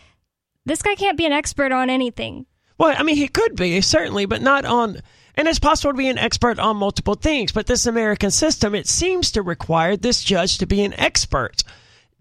this 0.66 0.82
guy 0.82 0.96
can't 0.96 1.18
be 1.18 1.26
an 1.26 1.32
expert 1.32 1.72
on 1.72 1.90
anything. 1.90 2.46
Well, 2.80 2.96
I 2.98 3.04
mean, 3.04 3.18
he 3.18 3.28
could 3.28 3.56
be 3.56 3.82
certainly, 3.82 4.26
but 4.26 4.42
not 4.42 4.66
on. 4.66 5.02
And 5.36 5.48
it's 5.48 5.60
possible 5.60 5.94
to 5.94 5.98
be 5.98 6.08
an 6.08 6.18
expert 6.18 6.60
on 6.60 6.78
multiple 6.78 7.16
things. 7.16 7.52
But 7.52 7.68
this 7.68 7.86
American 7.86 8.32
system, 8.32 8.74
it 8.74 8.88
seems 8.88 9.32
to 9.32 9.42
require 9.42 9.96
this 9.96 10.24
judge 10.24 10.58
to 10.58 10.66
be 10.66 10.82
an 10.84 10.98
expert, 11.00 11.64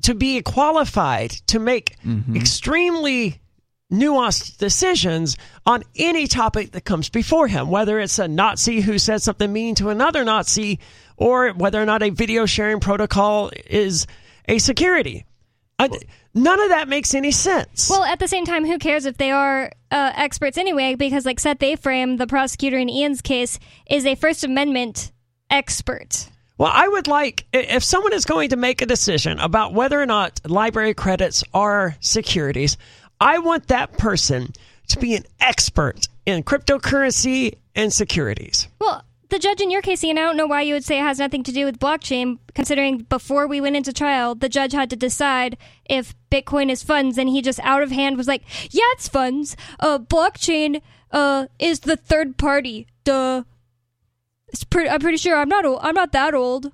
to 0.03 0.15
be 0.15 0.43
qualified 0.43 1.31
to 1.47 1.59
make 1.59 1.97
mm-hmm. 2.05 2.37
extremely 2.37 3.41
nuanced 3.91 4.59
decisions 4.59 5.37
on 5.65 5.83
any 5.97 6.27
topic 6.27 6.73
that 6.73 6.85
comes 6.85 7.09
before 7.09 7.49
him, 7.49 7.71
whether 7.71 7.99
it's 7.99 8.19
a 8.19 8.29
Nazi 8.29 8.81
who 8.81 8.99
said 8.99 9.23
something 9.23 9.50
mean 9.50 9.75
to 9.77 9.88
another 9.88 10.25
Nazi, 10.25 10.79
or 11.17 11.50
whether 11.50 11.81
or 11.81 11.87
not 11.87 12.03
a 12.03 12.11
video 12.11 12.47
sharing 12.47 12.81
protocol 12.81 13.50
is 13.67 14.07
a 14.47 14.59
security. 14.59 15.25
I, 15.79 15.88
none 16.42 16.61
of 16.61 16.71
that 16.71 16.88
makes 16.88 17.14
any 17.14 17.30
sense. 17.30 17.90
Well, 17.90 18.04
at 18.04 18.18
the 18.18 18.28
same 18.28 18.45
time, 18.45 18.64
who 18.64 18.78
cares 18.78 19.07
if 19.07 19.16
they 19.16 19.30
are 19.30 19.71
uh, 19.90 20.12
experts 20.14 20.59
anyway? 20.59 20.95
Because 20.95 21.25
like 21.26 21.40
Seth 21.40 21.59
Aframe, 21.59 22.18
the 22.18 22.26
prosecutor 22.26 22.78
in 22.78 22.88
Ian's 22.88 23.21
case, 23.21 23.59
is 23.88 24.07
a 24.07 24.14
First 24.14 24.45
Amendment 24.45 25.12
expert. 25.50 26.28
Well, 26.59 26.73
I 26.73 26.88
would 26.88 27.07
like 27.07 27.47
if 27.52 27.85
someone 27.85 28.12
is 28.12 28.25
going 28.25 28.50
to 28.50 28.57
make 28.57 28.83
a 28.83 28.87
decision 28.87 29.38
about 29.38 29.75
whether 29.75 30.00
or 30.00 30.07
not 30.07 30.42
LBRY 30.42 30.97
credits 30.97 31.45
are 31.54 31.97
securities, 32.00 32.76
I 33.21 33.38
want 33.38 33.68
that 33.68 33.97
person 33.97 34.52
to 34.88 34.98
be 34.98 35.14
an 35.14 35.24
expert 35.40 36.09
in 36.27 36.42
cryptocurrency 36.42 37.59
and 37.74 37.92
securities. 37.92 38.66
Well, 38.81 39.05
the 39.31 39.38
judge 39.38 39.61
in 39.61 39.71
your 39.71 39.83
case, 39.83 40.03
Ian, 40.03 40.19
I 40.19 40.23
don't 40.23 40.37
know 40.37 40.47
why 40.47 40.62
you 40.62 40.75
would 40.75 40.85
say 40.85 40.99
it 40.99 41.03
has 41.03 41.19
nothing 41.19 41.43
to 41.45 41.53
do 41.53 41.64
with 41.64 41.79
blockchain, 41.79 42.38
considering 42.55 42.99
before 42.99 43.47
we 43.47 43.61
went 43.61 43.77
into 43.77 43.93
trial, 43.93 44.35
the 44.35 44.49
judge 44.49 44.73
had 44.73 44.91
to 44.91 44.97
decide 44.97 45.57
if 45.88 46.14
Bitcoin 46.31 46.71
is 46.71 46.83
funds, 46.83 47.19
and 47.19 47.29
he 47.29 47.43
just 47.43 47.61
out 47.61 47.83
of 47.83 47.91
hand 47.91 48.17
was 48.17 48.29
like, 48.29 48.43
"Yeah, 48.71 48.85
it's 48.93 49.09
funds. 49.09 49.57
Uh, 49.81 49.99
blockchain 49.99 50.81
uh 51.11 51.47
is 51.59 51.81
the 51.81 51.97
third 51.97 52.37
party. 52.38 52.87
Duh. 53.05 53.45
Pretty. 54.71 54.88
I'm 54.88 55.01
pretty 55.01 55.19
sure 55.19 55.37
I'm 55.37 55.49
not. 55.49 55.67
Old, 55.67 55.81
I'm 55.83 55.95
not 55.95 56.12
that 56.12 56.35
old. 56.35 56.73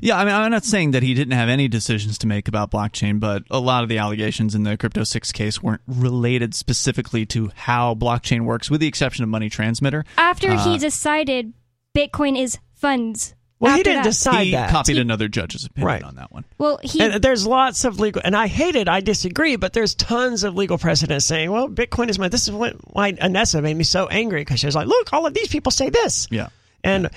Yeah, 0.00 0.18
I 0.18 0.24
mean, 0.24 0.34
I'm 0.34 0.50
not 0.50 0.64
saying 0.64 0.90
that 0.92 1.02
he 1.02 1.14
didn't 1.14 1.32
have 1.34 1.48
any 1.48 1.68
decisions 1.68 2.18
to 2.18 2.26
make 2.26 2.48
about 2.48 2.70
blockchain, 2.70 3.18
but 3.20 3.42
a 3.50 3.58
lot 3.60 3.82
of 3.82 3.88
the 3.88 3.98
allegations 3.98 4.54
in 4.54 4.62
the 4.64 4.76
Crypto 4.76 5.04
6 5.04 5.32
case 5.32 5.62
weren't 5.62 5.82
related 5.86 6.54
specifically 6.54 7.26
to 7.26 7.50
how 7.54 7.94
blockchain 7.94 8.42
works, 8.42 8.70
with 8.70 8.80
the 8.80 8.86
exception 8.88 9.22
of 9.24 9.28
Money 9.30 9.48
Transmitter. 9.48 10.04
After 10.18 10.50
Uh, 10.52 10.64
he 10.64 10.78
decided 10.78 11.52
Bitcoin 11.96 12.38
is 12.38 12.58
funds. 12.74 13.34
Well, 13.58 13.74
he 13.74 13.82
didn't 13.82 14.02
that. 14.02 14.10
decide 14.10 14.44
he 14.44 14.50
that. 14.50 14.70
copied 14.70 14.98
another 14.98 15.28
judge's 15.28 15.64
opinion 15.64 15.86
Right. 15.86 16.02
on 16.02 16.16
that 16.16 16.30
one. 16.30 16.44
Well, 16.58 16.78
he 16.82 17.00
And 17.00 17.14
there's 17.22 17.46
lots 17.46 17.86
of 17.86 17.98
legal, 17.98 18.20
and 18.22 18.36
I 18.36 18.48
hate 18.48 18.76
it. 18.76 18.86
I 18.86 19.00
disagree, 19.00 19.56
but 19.56 19.72
there's 19.72 19.94
tons 19.94 20.44
of 20.44 20.54
legal 20.54 20.76
precedents 20.76 21.24
saying, 21.24 21.50
"Well, 21.50 21.66
Bitcoin 21.66 22.10
is 22.10 22.18
my." 22.18 22.28
This 22.28 22.42
is 22.48 22.52
what 22.52 22.76
why 22.94 23.12
Anessa 23.12 23.62
made 23.62 23.74
me 23.78 23.84
so 23.84 24.08
angry 24.08 24.42
because 24.42 24.60
she 24.60 24.66
was 24.66 24.74
like, 24.74 24.86
"Look, 24.88 25.10
all 25.14 25.24
of 25.24 25.32
these 25.32 25.48
people 25.48 25.72
say 25.72 25.88
this," 25.88 26.28
Yeah. 26.30 26.48
and 26.84 27.08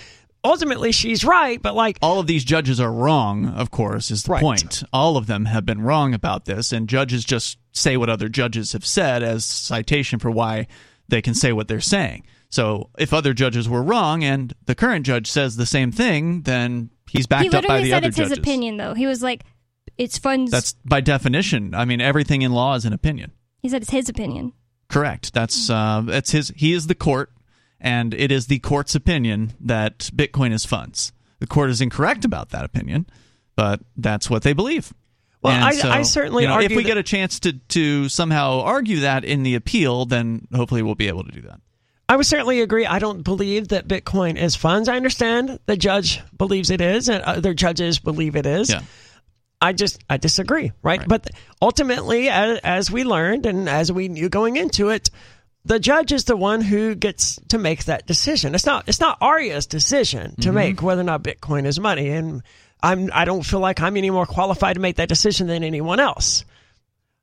ultimately 0.43 0.91
she's 0.91 1.23
right. 1.23 1.61
But 1.61 1.75
like, 1.75 1.97
All 2.01 2.19
of 2.19 2.27
these 2.27 2.43
judges 2.43 2.79
are 2.79 2.91
wrong, 2.91 3.47
of 3.47 3.71
course, 3.71 4.11
is 4.11 4.23
the 4.23 4.33
Right. 4.33 4.41
point. 4.41 4.83
All 4.93 5.17
of 5.17 5.27
them 5.27 5.45
have 5.45 5.65
been 5.65 5.81
wrong 5.81 6.13
about 6.13 6.45
this, 6.45 6.71
and 6.71 6.87
judges 6.87 7.23
just 7.25 7.57
say 7.73 7.97
what 7.97 8.09
other 8.09 8.29
judges 8.29 8.73
have 8.73 8.85
said 8.85 9.23
as 9.23 9.45
citation 9.45 10.19
for 10.19 10.31
why 10.31 10.67
they 11.07 11.21
can 11.21 11.33
say 11.33 11.51
what 11.51 11.67
they're 11.67 11.79
saying. 11.81 12.23
So 12.49 12.89
if 12.97 13.13
other 13.13 13.33
judges 13.33 13.69
were 13.69 13.83
wrong 13.83 14.23
and 14.23 14.53
the 14.65 14.75
current 14.75 15.05
judge 15.05 15.29
says 15.29 15.55
the 15.55 15.65
same 15.67 15.91
thing, 15.91 16.41
then 16.43 16.89
he's 17.09 17.27
backed 17.27 17.43
he 17.43 17.47
up 17.49 17.53
by 17.53 17.59
literally 17.59 17.83
the 17.83 17.89
said 17.89 17.97
other 17.97 18.07
it's 18.07 18.17
judges. 18.17 18.29
his 18.31 18.37
opinion, 18.39 18.77
though. 18.77 18.93
He 18.95 19.05
was 19.05 19.21
like, 19.21 19.43
"It's 19.97 20.17
fun." 20.17 20.45
That's 20.45 20.73
by 20.85 21.01
definition. 21.01 21.75
I 21.75 21.85
mean, 21.85 22.01
everything 22.01 22.41
in 22.41 22.51
law 22.53 22.73
is 22.75 22.85
an 22.85 22.93
opinion. 22.93 23.31
he 23.61 23.69
said 23.69 23.81
it's 23.83 23.91
his 23.91 24.09
opinion. 24.09 24.53
Correct. 24.87 25.33
That's 25.33 25.69
uh, 25.69 26.01
that's 26.05 26.31
his. 26.31 26.51
He 26.55 26.73
is 26.73 26.87
the 26.87 26.95
court, 26.95 27.31
and 27.81 28.13
it 28.13 28.31
is 28.31 28.47
the 28.47 28.59
court's 28.59 28.95
opinion 28.95 29.53
that 29.59 30.09
Bitcoin 30.15 30.51
is 30.53 30.65
funds. 30.65 31.11
The 31.39 31.47
court 31.47 31.69
is 31.69 31.81
incorrect 31.81 32.25
about 32.25 32.49
that 32.49 32.65
opinion, 32.65 33.05
but 33.55 33.81
that's 33.95 34.29
what 34.29 34.43
they 34.43 34.53
believe. 34.53 34.93
Well, 35.41 35.53
I- 35.53 35.99
I 35.99 36.01
certainly 36.01 36.43
you 36.43 36.49
know, 36.49 36.59
if 36.59 36.75
we 36.75 36.83
get 36.83 36.97
a 36.97 37.03
chance 37.03 37.39
to 37.41 37.53
to 37.69 38.09
somehow 38.09 38.61
argue 38.61 39.01
that 39.01 39.23
in 39.23 39.43
the 39.43 39.55
appeal, 39.55 40.05
then 40.05 40.47
hopefully 40.53 40.81
we'll 40.81 40.95
be 40.95 41.07
able 41.07 41.23
to 41.23 41.31
do 41.31 41.41
that. 41.41 41.61
I 42.09 42.15
would 42.17 42.25
certainly 42.25 42.61
agree. 42.61 42.85
I 42.87 42.97
don't 42.99 43.21
believe 43.21 43.67
that 43.67 43.87
Bitcoin 43.87 44.35
is 44.35 44.55
funds. 44.55 44.89
I 44.89 44.97
understand 44.97 45.59
the 45.67 45.77
judge 45.77 46.21
believes 46.35 46.71
it 46.71 46.81
is, 46.81 47.07
and 47.07 47.23
other 47.23 47.53
judges 47.53 47.99
believe 47.99 48.35
it 48.35 48.45
is. 48.47 48.69
Yeah. 48.71 48.81
I 49.61 49.73
just 49.73 49.99
I 50.09 50.17
disagree, 50.17 50.71
right? 50.81 50.99
Right. 51.01 51.07
But 51.07 51.29
ultimately, 51.61 52.27
as, 52.29 52.59
as 52.59 52.91
we 52.91 53.03
learned 53.03 53.45
and 53.45 53.69
as 53.69 53.91
we 53.91 54.07
knew 54.07 54.27
going 54.27 54.55
into 54.57 54.89
it, 54.89 55.09
the 55.69 55.79
judge 55.79 56.11
is 56.11 56.23
the 56.23 56.35
one 56.35 56.61
who 56.61 56.95
gets 56.95 57.39
to 57.49 57.59
make 57.59 57.85
that 57.85 58.07
decision. 58.07 58.55
It's 58.55 58.65
not 58.65 58.89
it's 58.89 58.99
not 58.99 59.19
Aria's 59.21 59.67
decision 59.67 60.35
to 60.37 60.47
mm-hmm. 60.47 60.55
make 60.55 60.81
whether 60.81 61.01
or 61.01 61.05
not 61.05 61.21
Bitcoin 61.21 61.65
is 61.65 61.79
money, 61.79 62.09
and 62.09 62.41
I'm 62.81 63.11
I 63.13 63.23
don't 63.23 63.43
feel 63.43 63.59
like 63.59 63.79
I'm 63.79 63.95
any 63.95 64.09
more 64.09 64.25
qualified 64.25 64.75
to 64.75 64.81
make 64.81 64.95
that 64.95 65.09
decision 65.09 65.45
than 65.45 65.63
anyone 65.63 65.99
else. 65.99 66.43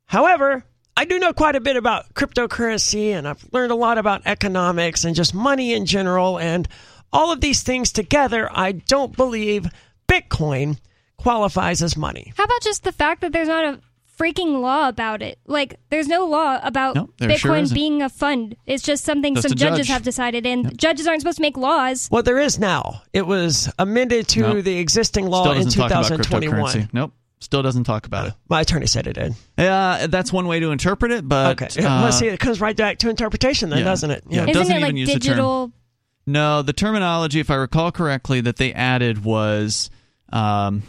However, 0.06 0.64
I 0.96 1.06
do 1.06 1.18
know 1.18 1.32
quite 1.32 1.56
a 1.56 1.60
bit 1.60 1.76
about 1.76 2.14
cryptocurrency 2.14 3.10
and 3.10 3.26
I've 3.26 3.44
learned 3.52 3.72
a 3.72 3.76
lot 3.76 3.98
about 3.98 4.22
economics 4.26 5.04
and 5.04 5.16
just 5.16 5.34
money 5.34 5.74
in 5.74 5.84
general. 5.84 6.38
And 6.38 6.68
all 7.12 7.32
of 7.32 7.40
these 7.40 7.64
things 7.64 7.90
together, 7.90 8.48
I 8.50 8.72
don't 8.72 9.14
believe 9.16 9.66
Bitcoin 10.08 10.78
qualifies 11.16 11.82
as 11.82 11.96
money. 11.96 12.32
How 12.36 12.44
about 12.44 12.62
just 12.62 12.84
the 12.84 12.92
fact 12.92 13.22
that 13.22 13.32
there's 13.32 13.48
not 13.48 13.64
a 13.64 13.80
freaking 14.18 14.60
law 14.60 14.88
about 14.88 15.22
it? 15.22 15.38
Like, 15.46 15.78
there's 15.90 16.08
no 16.08 16.26
law 16.26 16.58
about 16.62 16.94
No, 16.94 17.08
Bitcoin 17.18 17.66
sure 17.66 17.74
being 17.74 18.02
a 18.02 18.08
fund. 18.08 18.56
It's 18.66 18.82
just 18.82 19.04
something 19.04 19.34
Just 19.34 19.48
some 19.48 19.56
judges 19.56 19.78
judge. 19.86 19.88
have 19.88 20.02
decided, 20.02 20.46
and 20.46 20.76
judges 20.78 21.06
aren't 21.06 21.20
supposed 21.20 21.36
to 21.38 21.42
make 21.42 21.56
laws. 21.56 22.08
Well, 22.10 22.22
there 22.22 22.38
is 22.38 22.58
now. 22.58 23.02
It 23.12 23.26
was 23.26 23.72
amended 23.78 24.28
to 24.28 24.40
No. 24.40 24.60
the 24.62 24.78
existing 24.78 25.26
law 25.26 25.50
in 25.52 25.64
doesn't 25.64 25.72
talk 25.80 25.90
about 25.90 26.04
2021. 26.06 26.88
Nope. 26.92 27.12
Still 27.38 27.62
doesn't 27.62 27.84
talk 27.84 28.06
about 28.06 28.28
it. 28.28 28.34
My 28.48 28.62
attorney 28.62 28.86
said 28.86 29.06
it 29.06 29.12
did. 29.12 29.34
Yeah, 29.58 30.06
that's 30.06 30.32
one 30.32 30.46
way 30.46 30.58
to 30.60 30.70
interpret 30.70 31.12
it, 31.12 31.28
but 31.28 31.60
Okay. 31.62 31.84
uh, 31.84 32.02
well, 32.04 32.12
see, 32.12 32.28
it 32.28 32.40
comes 32.40 32.62
right 32.62 32.74
back 32.76 32.98
to 32.98 33.10
interpretation, 33.10 33.68
then, 33.68 33.80
yeah. 33.80 33.84
doesn't 33.84 34.10
it? 34.10 34.24
Yeah. 34.28 34.44
It 34.44 34.48
Isn't 34.50 34.54
doesn't 34.62 34.72
it 34.74 34.78
even 34.78 34.88
like 34.88 34.96
use 34.96 35.12
the 35.12 35.20
term. 35.20 35.72
no, 36.26 36.62
the 36.62 36.72
terminology, 36.72 37.38
if 37.38 37.50
I 37.50 37.56
recall 37.56 37.92
correctly, 37.92 38.40
that 38.40 38.56
they 38.56 38.72
added 38.72 39.22
was. 39.22 39.90
Um, 40.32 40.82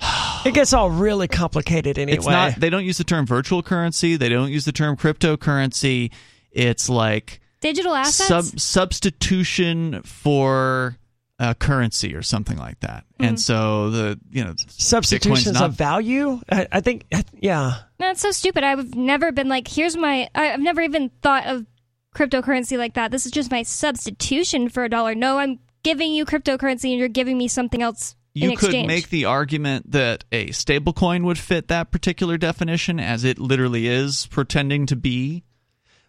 It 0.44 0.54
gets 0.54 0.72
all 0.72 0.90
really 0.90 1.28
complicated 1.28 1.98
anyway. 1.98 2.16
It's 2.16 2.26
not. 2.26 2.54
They 2.58 2.70
don't 2.70 2.84
use 2.86 2.96
the 2.96 3.04
term 3.04 3.26
virtual 3.26 3.62
currency. 3.62 4.16
They 4.16 4.30
don't 4.30 4.50
use 4.50 4.64
the 4.64 4.72
term 4.72 4.96
cryptocurrency. 4.96 6.12
It's 6.50 6.88
like 6.88 7.40
Digital 7.60 7.94
assets. 7.94 8.26
sub- 8.26 8.58
substitution 8.58 10.02
for 10.02 10.96
uh, 11.38 11.54
currency 11.54 12.14
or 12.14 12.22
something 12.22 12.56
like 12.56 12.80
that. 12.80 13.04
Hmm. 13.18 13.24
And 13.24 13.40
so 13.40 13.90
the 13.90 14.20
you 14.30 14.44
know 14.44 14.54
Substitutions 14.68 15.52
not- 15.54 15.64
of 15.64 15.72
value. 15.74 16.40
I, 16.50 16.66
I 16.72 16.80
think. 16.80 17.04
Yeah. 17.34 17.74
That's 17.98 18.22
so 18.22 18.30
stupid. 18.30 18.64
I've 18.64 18.94
never 18.94 19.32
been 19.32 19.48
like, 19.48 19.68
here's 19.68 19.96
my. 19.96 20.28
I- 20.34 20.52
I've 20.52 20.60
never 20.60 20.80
even 20.80 21.10
thought 21.22 21.46
of 21.46 21.66
cryptocurrency 22.14 22.78
like 22.78 22.94
that. 22.94 23.10
This 23.10 23.26
is 23.26 23.32
just 23.32 23.50
my 23.50 23.62
substitution 23.62 24.68
for 24.68 24.84
a 24.84 24.88
dollar. 24.88 25.14
No, 25.14 25.38
I'm 25.38 25.58
giving 25.82 26.12
you 26.12 26.24
cryptocurrency 26.24 26.90
and 26.90 26.98
you're 26.98 27.08
giving 27.08 27.36
me 27.38 27.48
something 27.48 27.82
else 27.82 28.14
in 28.14 28.19
you 28.34 28.50
could 28.56 28.68
exchange. 28.70 28.86
make 28.86 29.08
the 29.08 29.24
argument 29.24 29.90
that 29.92 30.24
a 30.30 30.48
stablecoin 30.48 31.24
would 31.24 31.38
fit 31.38 31.68
that 31.68 31.90
particular 31.90 32.38
definition, 32.38 33.00
as 33.00 33.24
it 33.24 33.38
literally 33.38 33.86
is 33.88 34.26
pretending 34.26 34.86
to 34.86 34.96
be 34.96 35.42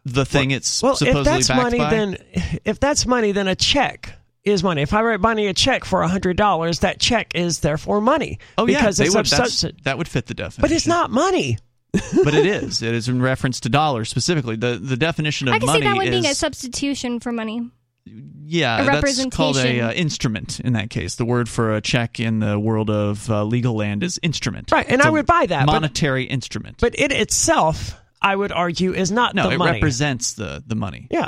the 0.05 0.25
thing 0.25 0.51
it's 0.51 0.81
Well, 0.81 0.95
supposedly 0.95 1.19
if 1.21 1.25
that's 1.25 1.47
backed 1.47 1.61
money, 1.61 1.77
by. 1.77 1.89
then 1.89 2.17
if 2.65 2.79
that's 2.79 3.05
money, 3.05 3.31
then 3.31 3.47
a 3.47 3.55
check 3.55 4.13
is 4.43 4.63
money. 4.63 4.81
If 4.81 4.93
I 4.93 5.01
write 5.03 5.19
money 5.19 5.47
a 5.47 5.53
check 5.53 5.85
for 5.85 6.01
hundred 6.03 6.37
dollars, 6.37 6.79
that 6.79 6.99
check 6.99 7.35
is 7.35 7.59
therefore 7.59 8.01
money. 8.01 8.39
oh 8.57 8.67
yeah, 8.67 8.79
because 8.79 8.97
they 8.97 9.05
it's 9.05 9.15
would, 9.15 9.71
a 9.71 9.73
that 9.83 9.97
would 9.97 10.07
fit 10.07 10.25
the 10.27 10.33
definition. 10.33 10.61
But 10.61 10.71
it's 10.71 10.87
not 10.87 11.11
money. 11.11 11.57
but 12.23 12.33
it 12.33 12.45
is. 12.45 12.81
It 12.81 12.93
is 12.95 13.09
in 13.09 13.21
reference 13.21 13.59
to 13.61 13.69
dollars 13.69 14.09
specifically. 14.09 14.55
the 14.55 14.79
The 14.81 14.95
definition 14.95 15.47
of 15.49 15.53
I 15.55 15.59
can 15.59 15.65
money 15.67 15.81
see 15.81 15.87
that 15.87 15.95
one 15.97 16.07
is 16.07 16.11
being 16.11 16.25
a 16.25 16.35
substitution 16.35 17.19
for 17.19 17.31
money. 17.31 17.69
Yeah, 18.05 18.83
that's 18.83 19.25
called 19.27 19.57
a 19.57 19.79
uh, 19.81 19.91
instrument. 19.91 20.59
In 20.59 20.73
that 20.73 20.89
case, 20.89 21.15
the 21.15 21.25
word 21.25 21.47
for 21.47 21.75
a 21.75 21.81
check 21.81 22.19
in 22.19 22.39
the 22.39 22.59
world 22.59 22.89
of 22.89 23.29
uh, 23.29 23.43
legal 23.43 23.75
land 23.75 24.03
is 24.03 24.19
instrument. 24.23 24.71
Right, 24.71 24.85
and 24.87 24.95
It's 24.95 25.05
I 25.05 25.09
would 25.09 25.25
buy 25.25 25.45
that, 25.45 25.65
but- 25.67 25.71
monetary 25.73 26.23
instrument. 26.25 26.77
But 26.81 26.99
it 26.99 27.11
itself, 27.11 27.95
I 28.21 28.35
would 28.35 28.51
argue, 28.51 28.93
is 28.93 29.11
not 29.11 29.35
no, 29.35 29.43
the 29.47 29.55
it 29.55 29.57
money. 29.57 29.71
represents 29.73 30.33
the 30.33 30.63
the 30.65 30.75
money. 30.75 31.07
yeah. 31.11 31.27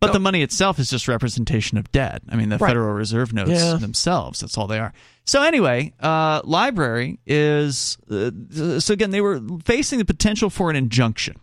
But 0.00 0.08
No. 0.08 0.12
the 0.14 0.20
money 0.20 0.42
itself 0.42 0.78
is 0.78 0.90
just 0.90 1.08
representation 1.08 1.78
of 1.78 1.90
debt. 1.90 2.20
I 2.28 2.36
mean, 2.36 2.50
the 2.50 2.58
Right. 2.58 2.68
Federal 2.68 2.92
Reserve 2.92 3.32
notes 3.32 3.50
Yeah. 3.52 3.76
themselves, 3.76 4.40
that's 4.40 4.58
all 4.58 4.66
they 4.66 4.78
are. 4.78 4.92
So, 5.24 5.42
anyway, 5.42 5.94
uh, 5.98 6.42
LBRY 6.42 7.16
is. 7.26 7.96
Uh, 8.10 8.80
so, 8.80 8.92
again, 8.92 9.12
they 9.12 9.22
were 9.22 9.40
facing 9.64 9.98
the 9.98 10.04
potential 10.04 10.50
for 10.50 10.68
an 10.68 10.76
injunction. 10.76 11.36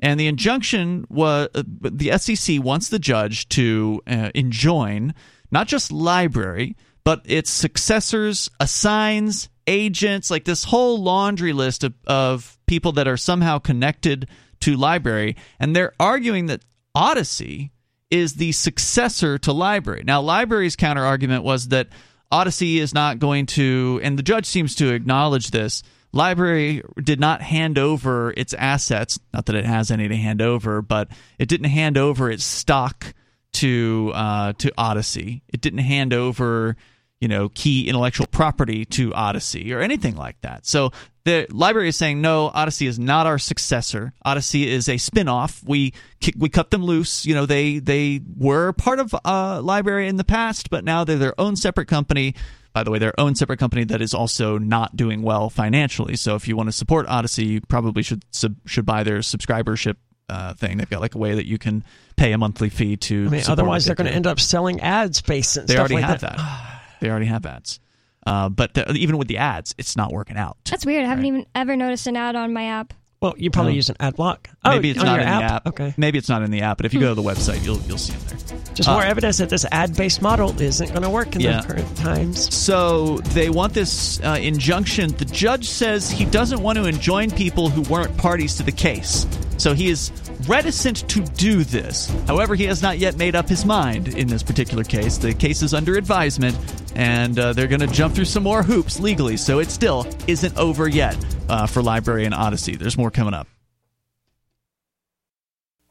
And 0.00 0.18
the 0.18 0.26
injunction 0.26 1.04
was 1.08 1.48
uh, 1.54 1.62
the 1.66 2.16
SEC 2.18 2.62
wants 2.62 2.88
the 2.88 2.98
judge 2.98 3.48
to 3.50 4.02
uh, 4.06 4.30
enjoin 4.34 5.14
not 5.50 5.68
just 5.68 5.90
LBRY, 5.90 6.74
but 7.04 7.22
its 7.24 7.50
successors, 7.50 8.50
assigns, 8.60 9.48
agents, 9.66 10.30
like 10.30 10.44
this 10.44 10.64
whole 10.64 11.02
laundry 11.02 11.52
list 11.52 11.84
of, 11.84 11.94
of 12.06 12.58
people 12.66 12.92
that 12.92 13.08
are 13.08 13.16
somehow 13.16 13.58
connected 13.58 14.28
to 14.60 14.76
LBRY. 14.76 15.36
And 15.58 15.74
they're 15.74 15.92
arguing 15.98 16.46
that 16.46 16.64
Odysee 16.94 17.70
is 18.10 18.34
the 18.34 18.52
successor 18.52 19.38
to 19.38 19.50
LBRY. 19.50 20.04
Now, 20.04 20.22
LBRY's 20.22 20.76
counter 20.76 21.04
argument 21.04 21.44
was 21.44 21.68
that 21.68 21.88
Odysee 22.32 22.78
is 22.78 22.94
not 22.94 23.18
going 23.18 23.46
to, 23.46 24.00
and 24.02 24.18
the 24.18 24.22
judge 24.22 24.46
seems 24.46 24.74
to 24.76 24.92
acknowledge 24.92 25.50
this. 25.50 25.82
LBRY 26.14 27.04
did 27.04 27.20
not 27.20 27.40
hand 27.40 27.78
over 27.78 28.32
its 28.36 28.52
assets, 28.54 29.18
not 29.32 29.46
that 29.46 29.56
it 29.56 29.64
has 29.64 29.90
any 29.90 30.08
to 30.08 30.16
hand 30.16 30.42
over, 30.42 30.82
but 30.82 31.08
it 31.38 31.48
didn't 31.48 31.70
hand 31.70 31.96
over 31.96 32.30
its 32.30 32.44
stock 32.44 33.14
to 33.52 34.12
uh, 34.14 34.52
to 34.54 34.72
Odysee. 34.78 35.42
It 35.52 35.60
didn't 35.60 35.80
hand 35.80 36.12
over, 36.12 36.76
you 37.20 37.28
know, 37.28 37.48
key 37.50 37.88
intellectual 37.88 38.26
property 38.26 38.84
to 38.86 39.12
Odysee 39.14 39.72
or 39.72 39.80
anything 39.80 40.16
like 40.16 40.40
that. 40.40 40.66
So 40.66 40.90
the 41.24 41.46
LBRY 41.50 41.88
is 41.88 41.96
saying 41.96 42.20
no, 42.20 42.50
Odysee 42.54 42.86
is 42.86 42.98
not 42.98 43.26
our 43.26 43.38
successor. 43.38 44.12
Odysee 44.24 44.68
is 44.68 44.88
a 44.88 44.96
spin-off. 44.96 45.62
We 45.64 45.92
we 46.36 46.48
cut 46.48 46.70
them 46.70 46.84
loose. 46.84 47.24
You 47.24 47.34
know, 47.34 47.46
they 47.46 47.78
they 47.78 48.20
were 48.36 48.72
part 48.72 48.98
of 48.98 49.14
uh, 49.14 49.60
LBRY 49.60 50.08
in 50.08 50.16
the 50.16 50.24
past, 50.24 50.70
but 50.70 50.84
now 50.84 51.04
they're 51.04 51.18
their 51.18 51.40
own 51.40 51.56
separate 51.56 51.86
company. 51.86 52.34
By 52.72 52.84
the 52.84 52.90
way, 52.90 52.98
their 52.98 53.18
own 53.18 53.34
separate 53.34 53.58
company 53.58 53.84
that 53.84 54.00
is 54.00 54.14
also 54.14 54.56
not 54.58 54.96
doing 54.96 55.22
well 55.22 55.50
financially. 55.50 56.16
So 56.16 56.36
if 56.36 56.46
you 56.46 56.56
want 56.56 56.68
to 56.68 56.72
support 56.72 57.06
Odysee, 57.08 57.44
you 57.46 57.60
probably 57.62 58.02
should 58.02 58.24
sub- 58.30 58.56
should 58.66 58.86
buy 58.86 59.02
their 59.02 59.18
subscribership 59.18 59.96
uh, 60.28 60.54
thing. 60.54 60.78
They've 60.78 60.88
got 60.88 61.00
like 61.00 61.16
a 61.16 61.18
way 61.18 61.34
that 61.34 61.46
you 61.46 61.58
can 61.58 61.82
pay 62.16 62.30
a 62.32 62.38
monthly 62.38 62.68
fee 62.68 62.96
to. 62.96 63.26
I 63.26 63.28
mean, 63.28 63.42
otherwise 63.48 63.86
they're 63.86 63.96
going 63.96 64.08
to 64.08 64.14
end 64.14 64.28
up 64.28 64.38
selling 64.38 64.80
ad 64.80 65.16
space 65.16 65.56
and 65.56 65.66
They 65.66 65.74
stuff 65.74 65.80
already 65.80 65.94
like 65.96 66.04
have 66.04 66.20
that. 66.20 66.36
that. 66.36 66.82
they 67.00 67.10
already 67.10 67.26
have 67.26 67.44
ads, 67.44 67.80
uh, 68.26 68.48
but 68.48 68.74
the, 68.74 68.92
even 68.92 69.18
with 69.18 69.26
the 69.26 69.38
ads, 69.38 69.74
it's 69.76 69.96
not 69.96 70.12
working 70.12 70.36
out. 70.36 70.56
That's 70.70 70.86
weird. 70.86 71.04
I 71.04 71.08
haven't 71.08 71.24
even 71.26 71.46
ever 71.56 71.74
noticed 71.74 72.06
an 72.06 72.16
ad 72.16 72.36
on 72.36 72.52
my 72.52 72.66
app. 72.66 72.94
Well, 73.20 73.34
you 73.36 73.50
probably 73.50 73.72
Oh. 73.72 73.76
use 73.76 73.90
an 73.90 73.96
ad 74.00 74.16
block. 74.16 74.48
Oh, 74.64 74.70
Maybe 74.70 74.88
it's 74.88 75.02
not 75.02 75.20
in 75.20 75.26
app? 75.26 75.40
the 75.42 75.44
app. 75.54 75.66
Okay. 75.66 75.94
Maybe 75.98 76.16
it's 76.16 76.30
not 76.30 76.42
in 76.42 76.50
the 76.50 76.62
app, 76.62 76.78
but 76.78 76.86
if 76.86 76.94
you 76.94 77.00
go 77.00 77.10
to 77.10 77.14
the 77.14 77.22
website, 77.22 77.62
you'll 77.62 77.78
you'll 77.86 77.98
see 77.98 78.14
them 78.14 78.22
there. 78.28 78.58
Just 78.74 78.88
Uh, 78.88 78.92
more 78.94 79.02
evidence 79.02 79.36
that 79.38 79.50
this 79.50 79.66
ad-based 79.70 80.22
model 80.22 80.58
isn't 80.58 80.88
going 80.88 81.02
to 81.02 81.10
work 81.10 81.34
in 81.34 81.42
Yeah. 81.42 81.60
the 81.60 81.66
current 81.66 81.96
times. 81.98 82.54
So 82.54 83.18
they 83.34 83.50
want 83.50 83.74
this 83.74 84.20
uh, 84.24 84.38
injunction. 84.40 85.10
The 85.18 85.26
judge 85.26 85.68
says 85.68 86.10
he 86.10 86.24
doesn't 86.24 86.62
want 86.62 86.78
to 86.78 86.86
enjoin 86.86 87.30
people 87.30 87.68
who 87.68 87.82
weren't 87.92 88.16
parties 88.16 88.54
to 88.54 88.62
the 88.62 88.72
case. 88.72 89.26
So 89.60 89.74
he 89.74 89.90
is 89.90 90.10
reticent 90.48 91.06
to 91.10 91.20
do 91.20 91.64
this. 91.64 92.08
However, 92.26 92.54
he 92.54 92.64
has 92.64 92.80
not 92.80 92.98
yet 92.98 93.18
made 93.18 93.36
up 93.36 93.46
his 93.46 93.66
mind 93.66 94.08
in 94.08 94.26
this 94.26 94.42
particular 94.42 94.84
case. 94.84 95.18
The 95.18 95.34
case 95.34 95.60
is 95.60 95.74
under 95.74 95.96
advisement, 95.96 96.56
and 96.96 97.38
uh, 97.38 97.52
they're 97.52 97.68
going 97.68 97.80
to 97.80 97.86
jump 97.86 98.14
through 98.14 98.24
some 98.24 98.42
more 98.42 98.62
hoops 98.62 98.98
legally. 99.00 99.36
So 99.36 99.58
it 99.58 99.70
still 99.70 100.06
isn't 100.26 100.56
over 100.56 100.88
yet 100.88 101.14
uh, 101.50 101.66
for 101.66 101.82
LBRY 101.82 102.24
and 102.24 102.34
Odysee. 102.34 102.76
There's 102.76 102.96
more 102.96 103.10
coming 103.10 103.34
up. 103.34 103.48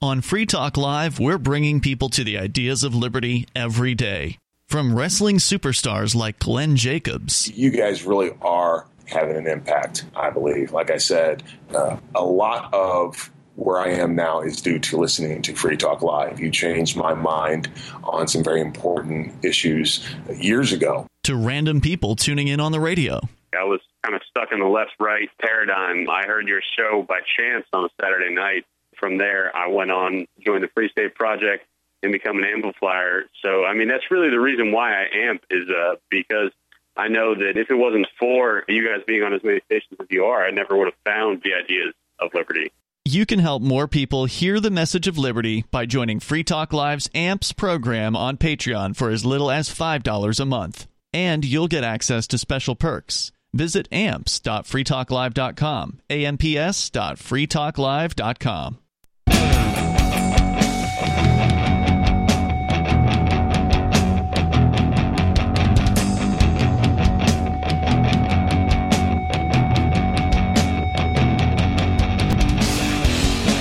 On 0.01 0.21
Free 0.21 0.47
Talk 0.47 0.75
Live, 0.75 1.19
we're 1.19 1.37
bringing 1.37 1.79
people 1.79 2.09
to 2.09 2.23
the 2.23 2.39
ideas 2.39 2.83
of 2.83 2.95
liberty 2.95 3.47
every 3.55 3.93
day. 3.93 4.39
From 4.65 4.95
wrestling 4.95 5.37
superstars 5.37 6.15
like 6.15 6.39
Glenn 6.39 6.75
Jacobs 6.75 7.51
you 7.55 7.69
guys 7.69 8.03
really 8.03 8.31
are 8.41 8.87
having 9.05 9.35
an 9.35 9.47
impact, 9.47 10.05
I 10.15 10.29
believe. 10.29 10.71
Like 10.71 10.89
I 10.89 10.97
said, 10.97 11.43
uh, 11.73 11.97
a 12.15 12.23
lot 12.23 12.73
of 12.73 13.29
where 13.59 13.79
I 13.79 13.89
am 13.89 14.15
now 14.15 14.41
is 14.41 14.61
due 14.61 14.79
to 14.79 14.97
listening 14.97 15.41
to 15.43 15.53
Free 15.53 15.77
Talk 15.77 16.01
Live. 16.01 16.39
You 16.39 16.49
changed 16.49 16.95
my 16.95 17.13
mind 17.13 17.69
on 18.03 18.27
some 18.27 18.43
very 18.43 18.61
important 18.61 19.33
issues 19.43 20.07
years 20.33 20.71
ago. 20.71 21.05
to 21.23 21.35
random 21.35 21.81
people 21.81 22.15
tuning 22.15 22.47
in 22.47 22.59
on 22.59 22.71
the 22.71 22.79
radio. 22.79 23.19
I 23.57 23.65
was 23.65 23.81
kind 24.03 24.15
of 24.15 24.21
stuck 24.29 24.51
in 24.51 24.59
the 24.59 24.65
left 24.65 24.93
right 24.99 25.29
paradigm. 25.41 26.09
I 26.09 26.25
heard 26.25 26.47
your 26.47 26.61
show 26.77 27.05
by 27.07 27.19
chance 27.37 27.65
on 27.73 27.85
a 27.85 27.89
Saturday 28.01 28.33
night. 28.33 28.65
From 28.97 29.17
there, 29.17 29.55
I 29.55 29.67
went 29.67 29.91
on, 29.91 30.25
joined 30.39 30.63
the 30.63 30.69
Free 30.69 30.89
State 30.89 31.15
Project, 31.15 31.65
and 32.01 32.11
become 32.11 32.37
an 32.37 32.45
amplifier. 32.45 33.25
So, 33.41 33.65
I 33.65 33.73
mean, 33.73 33.87
that's 33.87 34.09
really 34.09 34.29
the 34.29 34.39
reason 34.39 34.71
why 34.71 34.93
I 34.93 35.07
amp 35.13 35.43
is 35.49 35.69
uh, 35.69 35.95
because 36.09 36.51
I 36.95 37.07
know 37.07 37.35
that 37.35 37.57
if 37.57 37.69
it 37.69 37.75
wasn't 37.75 38.07
for 38.17 38.63
you 38.67 38.87
guys 38.87 39.03
being 39.05 39.23
on 39.23 39.33
as 39.33 39.43
many 39.43 39.61
stations 39.65 39.99
as 39.99 40.07
you 40.09 40.25
are, 40.25 40.45
I 40.45 40.51
never 40.51 40.77
would 40.77 40.87
have 40.87 40.99
found 41.05 41.41
the 41.43 41.53
ideas 41.53 41.93
of 42.19 42.33
liberty. 42.33 42.71
You 43.05 43.25
can 43.25 43.39
help 43.39 43.63
more 43.63 43.87
people 43.87 44.25
hear 44.25 44.59
the 44.59 44.69
message 44.69 45.07
of 45.07 45.17
liberty 45.17 45.63
by 45.71 45.85
joining 45.85 46.19
Free 46.19 46.43
Talk 46.43 46.73
Live's 46.73 47.09
AMPS 47.15 47.53
program 47.53 48.13
on 48.15 48.37
Patreon 48.37 48.95
for 48.95 49.09
as 49.09 49.25
little 49.25 49.49
as 49.49 49.69
$5 49.69 50.39
a 50.39 50.45
month. 50.45 50.85
And 51.11 51.43
you'll 51.43 51.67
get 51.67 51.83
access 51.83 52.27
to 52.27 52.37
special 52.37 52.75
perks. 52.75 53.31
Visit 53.51 53.87
amps.freetalklive.com, 53.91 56.01
amps.freetalklive.com. 56.09 58.77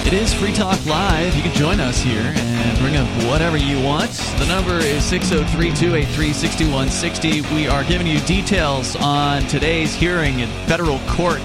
It 0.09 0.15
is 0.15 0.33
Free 0.33 0.55
Talk 0.55 0.87
Live. 0.87 1.37
You 1.37 1.43
can 1.43 1.53
join 1.53 1.81
us 1.81 2.01
here 2.01 2.33
and 2.35 2.79
bring 2.79 2.97
up 2.97 3.07
whatever 3.31 3.59
you 3.59 3.79
want. 3.85 4.11
The 4.39 4.47
number 4.47 4.79
is 4.79 5.05
603 5.05 5.69
283 5.75 6.33
6160. 6.33 7.55
We 7.55 7.69
are 7.69 7.85
giving 7.85 8.07
you 8.07 8.19
details 8.21 8.97
on 8.97 9.43
today's 9.49 9.95
hearing 9.95 10.41
in 10.41 10.49
federal 10.67 10.99
court, 11.01 11.43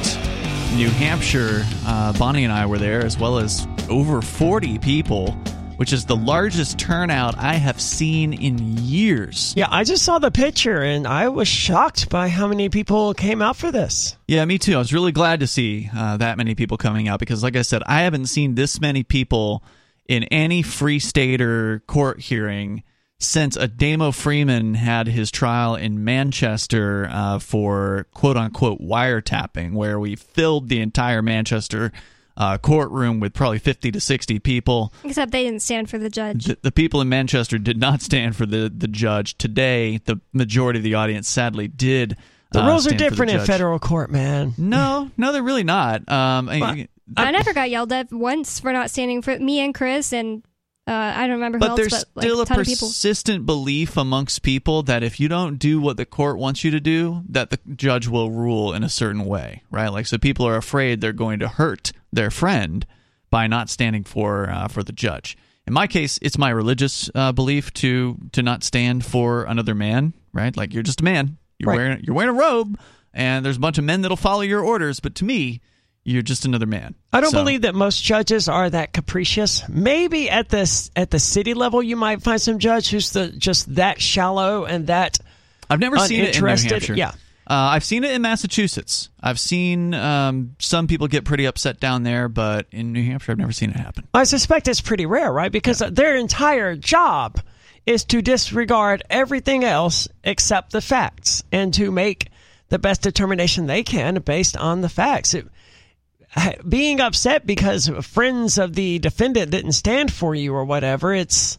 New 0.76 0.90
Hampshire. 0.92 1.66
Uh, 1.86 2.14
Bonnie 2.14 2.46
and 2.46 2.54
I 2.54 2.66
were 2.66 2.78
there, 2.78 3.06
as 3.06 3.20
well 3.20 3.38
as 3.38 3.68
over 3.90 4.22
40 4.22 4.80
people, 4.80 5.36
which 5.78 5.94
is 5.94 6.06
the 6.06 6.16
largest 6.16 6.78
turnout 6.80 7.38
I 7.38 7.54
have 7.54 7.82
seen 7.82 8.34
in 8.34 8.78
years. 8.78 9.54
Yeah, 9.56 9.68
I 9.70 9.84
just 9.84 10.04
saw 10.04 10.20
the 10.20 10.32
picture 10.32 10.82
and 10.82 11.08
I 11.08 11.30
was 11.30 11.48
shocked 11.48 12.10
by 12.10 12.30
how 12.30 12.48
many 12.48 12.70
people 12.70 13.14
came 13.14 13.42
out 13.42 13.56
for 13.56 13.72
this. 13.72 14.16
Yeah, 14.28 14.46
me 14.46 14.58
too. 14.58 14.76
I 14.76 14.80
was 14.80 14.94
really 14.94 15.12
glad 15.12 15.40
to 15.42 15.48
see 15.48 15.90
uh, 15.96 16.18
that 16.18 16.38
many 16.38 16.56
people 16.56 16.78
coming 16.78 17.08
out 17.08 17.20
because, 17.20 17.44
like 17.44 17.56
I 17.56 17.62
said, 17.62 17.84
I 17.86 18.02
haven't 18.02 18.28
seen 18.28 18.56
this 18.56 18.80
many 18.80 19.04
people 19.04 19.64
in 20.08 20.24
any 20.26 20.62
free 20.62 21.00
state 21.00 21.42
or 21.42 21.80
court 21.88 22.20
hearing 22.20 22.84
since 23.20 23.58
Ademo 23.58 24.14
Freeman 24.14 24.74
had 24.76 25.08
his 25.08 25.32
trial 25.32 25.76
in 25.76 26.04
Manchester 26.04 27.08
uh, 27.10 27.40
for 27.40 28.08
quote 28.14 28.38
unquote 28.38 28.82
wiretapping, 28.82 29.74
where 29.74 30.00
we 30.00 30.16
filled 30.16 30.70
the 30.70 30.82
entire 30.82 31.22
Manchester 31.22 31.92
uh, 32.38 32.58
courtroom 32.58 33.20
with 33.20 33.34
probably 33.34 33.60
50 33.60 33.92
to 33.92 34.00
60 34.00 34.40
people. 34.40 34.94
Except 35.04 35.32
they 35.32 35.44
didn't 35.44 35.62
stand 35.62 35.90
for 35.90 35.98
the 35.98 36.10
judge. 36.10 36.46
The, 36.46 36.58
the 36.62 36.72
people 36.72 37.02
in 37.02 37.10
Manchester 37.10 37.58
did 37.58 37.78
not 37.80 38.02
stand 38.02 38.36
for 38.36 38.46
the, 38.46 38.72
the 38.76 38.88
judge. 38.88 39.38
Today, 39.38 40.00
the 40.06 40.20
majority 40.34 40.80
of 40.80 40.84
the 40.84 40.96
audience 40.96 41.30
sadly 41.30 41.68
did. 41.68 42.18
The 42.52 42.62
uh, 42.64 42.68
rules 42.68 42.86
are 42.88 42.90
stand 42.90 43.02
for 43.04 43.10
different 43.10 43.32
in 43.32 43.38
judge. 43.40 43.48
federal 43.48 43.80
court, 43.80 44.12
man. 44.12 44.54
No, 44.58 45.12
no, 45.18 45.32
they're 45.32 45.44
really 45.44 45.64
not. 45.64 46.10
Um, 46.12 46.50
I- 46.50 46.88
I 47.18 47.32
never 47.32 47.54
got 47.54 47.70
yelled 47.70 47.92
at 47.92 48.12
once 48.14 48.62
for 48.62 48.72
not 48.72 48.90
standing 48.90 49.22
for 49.22 49.38
me 49.38 49.60
and 49.60 49.76
Chris 49.76 50.14
and 50.14 50.42
uh, 50.86 50.92
I 50.92 51.28
don't 51.28 51.36
remember 51.38 51.60
but 51.60 51.70
else, 51.72 51.80
there's 51.80 51.92
but 51.92 52.08
like, 52.16 52.24
still 52.26 52.40
a 52.40 52.44
a 52.44 52.46
persistent 52.46 53.46
belief 53.46 53.96
amongst 53.96 54.42
people 54.44 54.84
that 54.84 55.02
if 55.04 55.20
you 55.20 55.28
don't 55.30 55.58
do 55.58 55.80
what 55.80 55.96
the 55.98 56.06
court 56.06 56.38
wants 56.38 56.64
you 56.64 56.72
to 56.72 56.80
do, 56.80 57.24
that 57.30 57.50
the 57.52 57.60
judge 57.76 58.08
will 58.08 58.32
rule 58.32 58.74
in 58.74 58.84
a 58.84 58.90
certain 58.90 59.24
way, 59.26 59.64
right? 59.72 59.88
Like, 59.90 60.08
so 60.08 60.18
people 60.18 60.46
are 60.46 60.58
afraid 60.58 61.00
they're 61.00 61.14
going 61.14 61.40
to 61.40 61.48
hurt 61.48 61.94
their 62.12 62.30
friend 62.30 62.86
by 63.30 63.48
not 63.48 63.70
standing 63.70 64.04
for 64.04 64.50
uh, 64.50 64.68
for 64.68 64.84
the 64.84 64.92
judge. 64.92 65.38
In 65.66 65.74
my 65.74 65.88
case, 65.88 66.20
it's 66.22 66.38
my 66.38 66.50
religious 66.50 67.10
uh, 67.16 67.32
belief 67.32 67.72
to 67.76 68.18
to 68.34 68.44
not 68.44 68.64
stand 68.64 69.06
for 69.06 69.44
another 69.44 69.74
man, 69.74 70.14
right? 70.34 70.56
Like, 70.56 70.74
you're 70.74 70.84
just 70.84 71.00
a 71.02 71.04
man. 71.06 71.38
You're 71.60 71.70
Right. 71.70 71.78
wearing 71.78 72.04
you're 72.04 72.16
wearing 72.16 72.36
a 72.36 72.40
robe, 72.40 72.78
and 73.14 73.46
there's 73.46 73.56
a 73.58 73.62
bunch 73.62 73.78
of 73.78 73.86
men 73.86 74.02
that'll 74.02 74.18
follow 74.18 74.42
your 74.42 74.62
orders, 74.62 75.00
but 75.00 75.16
to 75.16 75.24
me, 75.24 75.62
you're 76.06 76.22
just 76.22 76.46
another 76.46 76.66
man. 76.66 76.96
I 77.12 77.22
don't 77.22 77.32
So- 77.32 77.40
believe 77.40 77.62
that 77.62 77.76
most 77.76 78.04
judges 78.04 78.48
are 78.50 78.70
that 78.70 78.94
capricious. 78.94 79.64
Maybe 79.70 80.30
at 80.30 80.50
this 80.50 80.92
at 80.96 81.12
the 81.12 81.20
city 81.20 81.54
level, 81.54 81.82
you 81.82 81.96
might 81.96 82.22
find 82.22 82.42
some 82.42 82.60
judge 82.60 82.90
who's 82.90 83.12
the, 83.12 83.30
just 83.30 83.76
that 83.76 84.02
shallow 84.02 84.66
and 84.66 84.88
that 84.88 85.20
I've 85.70 85.80
never 85.80 85.98
seen 86.00 86.22
it 86.22 86.36
in 86.38 86.44
New. 86.44 86.48
Hampshire. 86.48 86.94
Yeah. 86.94 87.12
Uh, 87.46 87.76
I've 87.76 87.84
seen 87.84 88.04
it 88.06 88.12
in 88.12 88.22
Massachusetts. 88.22 89.10
I've 89.22 89.40
seen 89.40 89.94
um, 89.94 90.56
some 90.60 90.88
people 90.88 91.08
get 91.08 91.26
pretty 91.26 91.46
upset 91.46 91.80
down 91.80 92.04
there, 92.04 92.30
but 92.30 92.68
in 92.72 92.94
New 92.94 93.04
Hampshire, 93.04 93.34
I've 93.34 93.38
never 93.38 93.52
seen 93.52 93.70
it 93.70 93.76
happen. 93.76 94.08
I 94.14 94.24
suspect 94.24 94.70
it's 94.70 94.80
pretty 94.80 95.06
rare, 95.06 95.32
right? 95.32 95.52
Because 95.52 95.80
their 95.80 96.16
entire 96.16 96.78
job 96.78 97.42
is 97.86 98.06
to 98.06 98.22
disregard 98.22 99.04
everything 99.10 99.66
else 99.66 100.08
except 100.24 100.72
the 100.72 100.80
facts 100.80 101.44
and 101.52 101.74
to 101.74 101.92
make 101.92 102.30
the 102.70 102.80
best 102.80 103.02
determination 103.02 103.68
they 103.68 103.84
can 103.84 104.16
based 104.22 104.56
on 104.56 104.80
the 104.80 104.88
facts. 104.90 105.34
It, 105.34 105.46
being 106.68 107.00
upset 107.00 107.46
because 107.46 107.88
friends 108.02 108.58
of 108.58 108.74
the 108.74 109.00
defendant 109.00 109.52
didn't 109.52 109.74
stand 109.74 110.12
for 110.12 110.36
you 110.36 110.54
or 110.54 110.66
whatever, 110.66 111.14
it's 111.14 111.58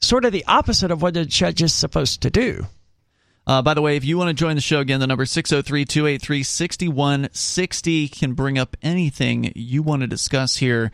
sort 0.00 0.24
of 0.24 0.32
the 0.32 0.44
opposite 0.46 0.90
of 0.90 1.02
what 1.02 1.16
a 1.16 1.26
judge 1.26 1.62
is 1.62 1.74
supposed 1.74 2.22
to 2.22 2.30
do. 2.30 2.66
Uh, 3.46 3.62
by 3.62 3.74
the 3.74 3.82
way, 3.82 3.96
if 3.96 4.04
you 4.04 4.18
want 4.18 4.28
to 4.28 4.34
join 4.34 4.56
the 4.56 4.60
show 4.60 4.80
again, 4.80 4.98
the 4.98 5.06
number 5.06 5.24
603 5.24 5.84
283 5.84 6.42
6160 6.42 8.08
can 8.08 8.32
bring 8.32 8.58
up 8.58 8.76
anything 8.82 9.52
you 9.54 9.82
want 9.82 10.02
to 10.02 10.08
discuss 10.08 10.56
here. 10.56 10.90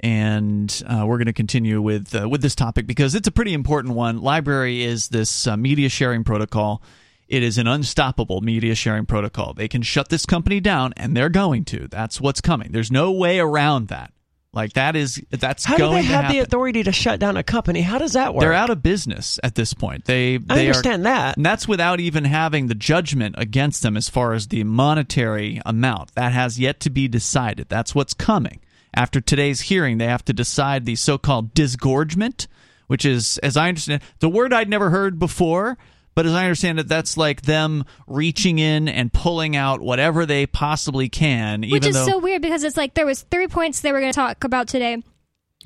And 0.00 0.82
uh, 0.86 1.04
we're 1.06 1.16
going 1.16 1.26
to 1.26 1.32
continue 1.32 1.80
with 1.80 2.14
uh, 2.14 2.28
with 2.28 2.42
this 2.42 2.54
topic 2.54 2.86
because 2.86 3.14
it's 3.14 3.26
a 3.26 3.32
pretty 3.32 3.54
important 3.54 3.94
one. 3.94 4.20
LBRY 4.20 4.80
is 4.80 5.08
this 5.08 5.46
uh, 5.46 5.56
media 5.56 5.88
sharing 5.88 6.24
protocol. 6.24 6.82
It 7.28 7.42
is 7.42 7.58
an 7.58 7.66
unstoppable 7.66 8.40
media 8.40 8.74
sharing 8.74 9.06
protocol. 9.06 9.54
They 9.54 9.68
can 9.68 9.82
shut 9.82 10.08
this 10.08 10.26
company 10.26 10.60
down, 10.60 10.92
and 10.96 11.16
they're 11.16 11.30
going 11.30 11.64
to. 11.66 11.88
That's 11.88 12.20
what's 12.20 12.40
coming. 12.40 12.72
There's 12.72 12.92
no 12.92 13.12
way 13.12 13.38
around 13.38 13.88
that. 13.88 14.12
Like 14.54 14.74
that 14.74 14.94
is 14.94 15.20
that's 15.30 15.64
How 15.64 15.76
do 15.76 15.90
they 15.90 16.02
to 16.02 16.06
have 16.06 16.30
the 16.30 16.38
authority 16.38 16.84
to 16.84 16.92
shut 16.92 17.18
down 17.18 17.36
a 17.36 17.42
company? 17.42 17.80
How 17.80 17.98
does 17.98 18.12
that 18.12 18.34
work? 18.34 18.40
They're 18.40 18.52
out 18.52 18.70
of 18.70 18.82
business 18.82 19.40
at 19.42 19.56
this 19.56 19.74
point. 19.74 20.04
They, 20.04 20.36
they 20.36 20.54
I 20.54 20.60
understand 20.60 21.02
are, 21.02 21.04
that. 21.04 21.36
and 21.36 21.44
that's 21.44 21.66
without 21.66 21.98
even 21.98 22.24
having 22.24 22.68
the 22.68 22.76
judgment 22.76 23.34
against 23.36 23.82
them 23.82 23.96
as 23.96 24.08
far 24.08 24.32
as 24.32 24.46
the 24.46 24.62
monetary 24.62 25.60
amount. 25.66 26.14
That 26.14 26.32
has 26.32 26.58
yet 26.58 26.78
to 26.80 26.90
be 26.90 27.08
decided. 27.08 27.68
That's 27.68 27.96
what's 27.96 28.14
coming. 28.14 28.60
After 28.94 29.20
today's 29.20 29.62
hearing, 29.62 29.98
they 29.98 30.06
have 30.06 30.24
to 30.26 30.32
decide 30.32 30.84
the 30.84 30.94
so-called 30.94 31.52
disgorgement, 31.52 32.46
which 32.86 33.04
is, 33.04 33.38
as 33.38 33.56
I 33.56 33.68
understand, 33.68 34.02
the 34.20 34.28
word 34.28 34.52
I'd 34.52 34.68
never 34.68 34.90
heard 34.90 35.18
before. 35.18 35.76
But 36.14 36.26
as 36.26 36.32
I 36.32 36.44
understand 36.44 36.78
it, 36.78 36.88
that's 36.88 37.16
like 37.16 37.42
them 37.42 37.84
reaching 38.06 38.58
in 38.58 38.88
and 38.88 39.12
pulling 39.12 39.56
out 39.56 39.80
whatever 39.80 40.24
they 40.24 40.46
possibly 40.46 41.08
can, 41.08 41.62
Which 41.68 41.86
is 41.86 41.94
though 41.94 42.06
so 42.06 42.18
weird 42.18 42.42
because 42.42 42.62
it's 42.62 42.76
like 42.76 42.94
there 42.94 43.06
was 43.06 43.22
three 43.22 43.48
points 43.48 43.80
they 43.80 43.90
were 43.92 44.00
going 44.00 44.12
to 44.12 44.16
talk 44.16 44.44
about 44.44 44.68
today. 44.68 45.02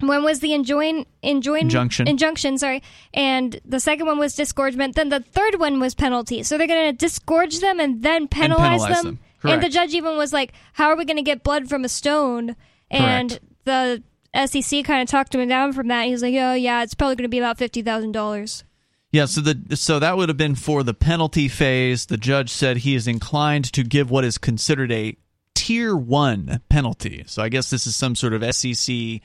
One 0.00 0.22
was 0.22 0.40
the 0.40 0.54
enjoin, 0.54 1.06
enjoin 1.22 1.62
Injunction. 1.62 2.06
injunction, 2.06 2.56
sorry, 2.56 2.82
and 3.12 3.60
the 3.64 3.80
second 3.80 4.06
one 4.06 4.18
was 4.18 4.34
disgorgement. 4.36 4.94
Then 4.94 5.08
the 5.08 5.20
third 5.20 5.58
one 5.58 5.80
was 5.80 5.94
penalty. 5.94 6.44
So 6.44 6.56
they're 6.56 6.68
going 6.68 6.92
to 6.92 6.96
disgorge 6.96 7.58
them 7.58 7.80
and 7.80 8.02
then 8.02 8.28
penalize, 8.28 8.80
penalize 8.80 9.02
them. 9.02 9.18
them. 9.42 9.52
And 9.52 9.62
the 9.62 9.68
judge 9.68 9.94
even 9.94 10.16
was 10.16 10.32
like, 10.32 10.52
"How 10.74 10.88
are 10.88 10.96
we 10.96 11.04
going 11.04 11.16
to 11.16 11.22
get 11.22 11.42
blood 11.42 11.68
from 11.68 11.84
a 11.84 11.88
stone?" 11.88 12.54
And 12.90 13.40
the 13.64 14.02
SEC 14.34 14.84
kind 14.84 15.02
of 15.02 15.08
talked 15.08 15.34
him 15.34 15.48
down 15.48 15.72
from 15.72 15.88
that. 15.88 16.06
He 16.06 16.12
was 16.12 16.22
like, 16.22 16.34
"Oh 16.34 16.54
yeah, 16.54 16.82
it's 16.82 16.94
probably 16.94 17.16
going 17.16 17.24
to 17.24 17.28
be 17.28 17.38
about 17.38 17.58
fifty 17.58 17.82
thousand 17.82 18.12
dollars." 18.12 18.62
Yeah, 19.10 19.24
so 19.24 19.40
the 19.40 19.76
so 19.76 19.98
that 19.98 20.16
would 20.16 20.28
have 20.28 20.36
been 20.36 20.54
for 20.54 20.82
the 20.82 20.92
penalty 20.94 21.48
phase. 21.48 22.06
The 22.06 22.18
judge 22.18 22.50
said 22.50 22.78
he 22.78 22.94
is 22.94 23.06
inclined 23.06 23.72
to 23.72 23.82
give 23.82 24.10
what 24.10 24.24
is 24.24 24.36
considered 24.36 24.92
a 24.92 25.16
tier 25.54 25.96
one 25.96 26.60
penalty. 26.68 27.24
So 27.26 27.42
I 27.42 27.48
guess 27.48 27.70
this 27.70 27.86
is 27.86 27.96
some 27.96 28.14
sort 28.14 28.32
of 28.34 28.54
SEC 28.54 29.20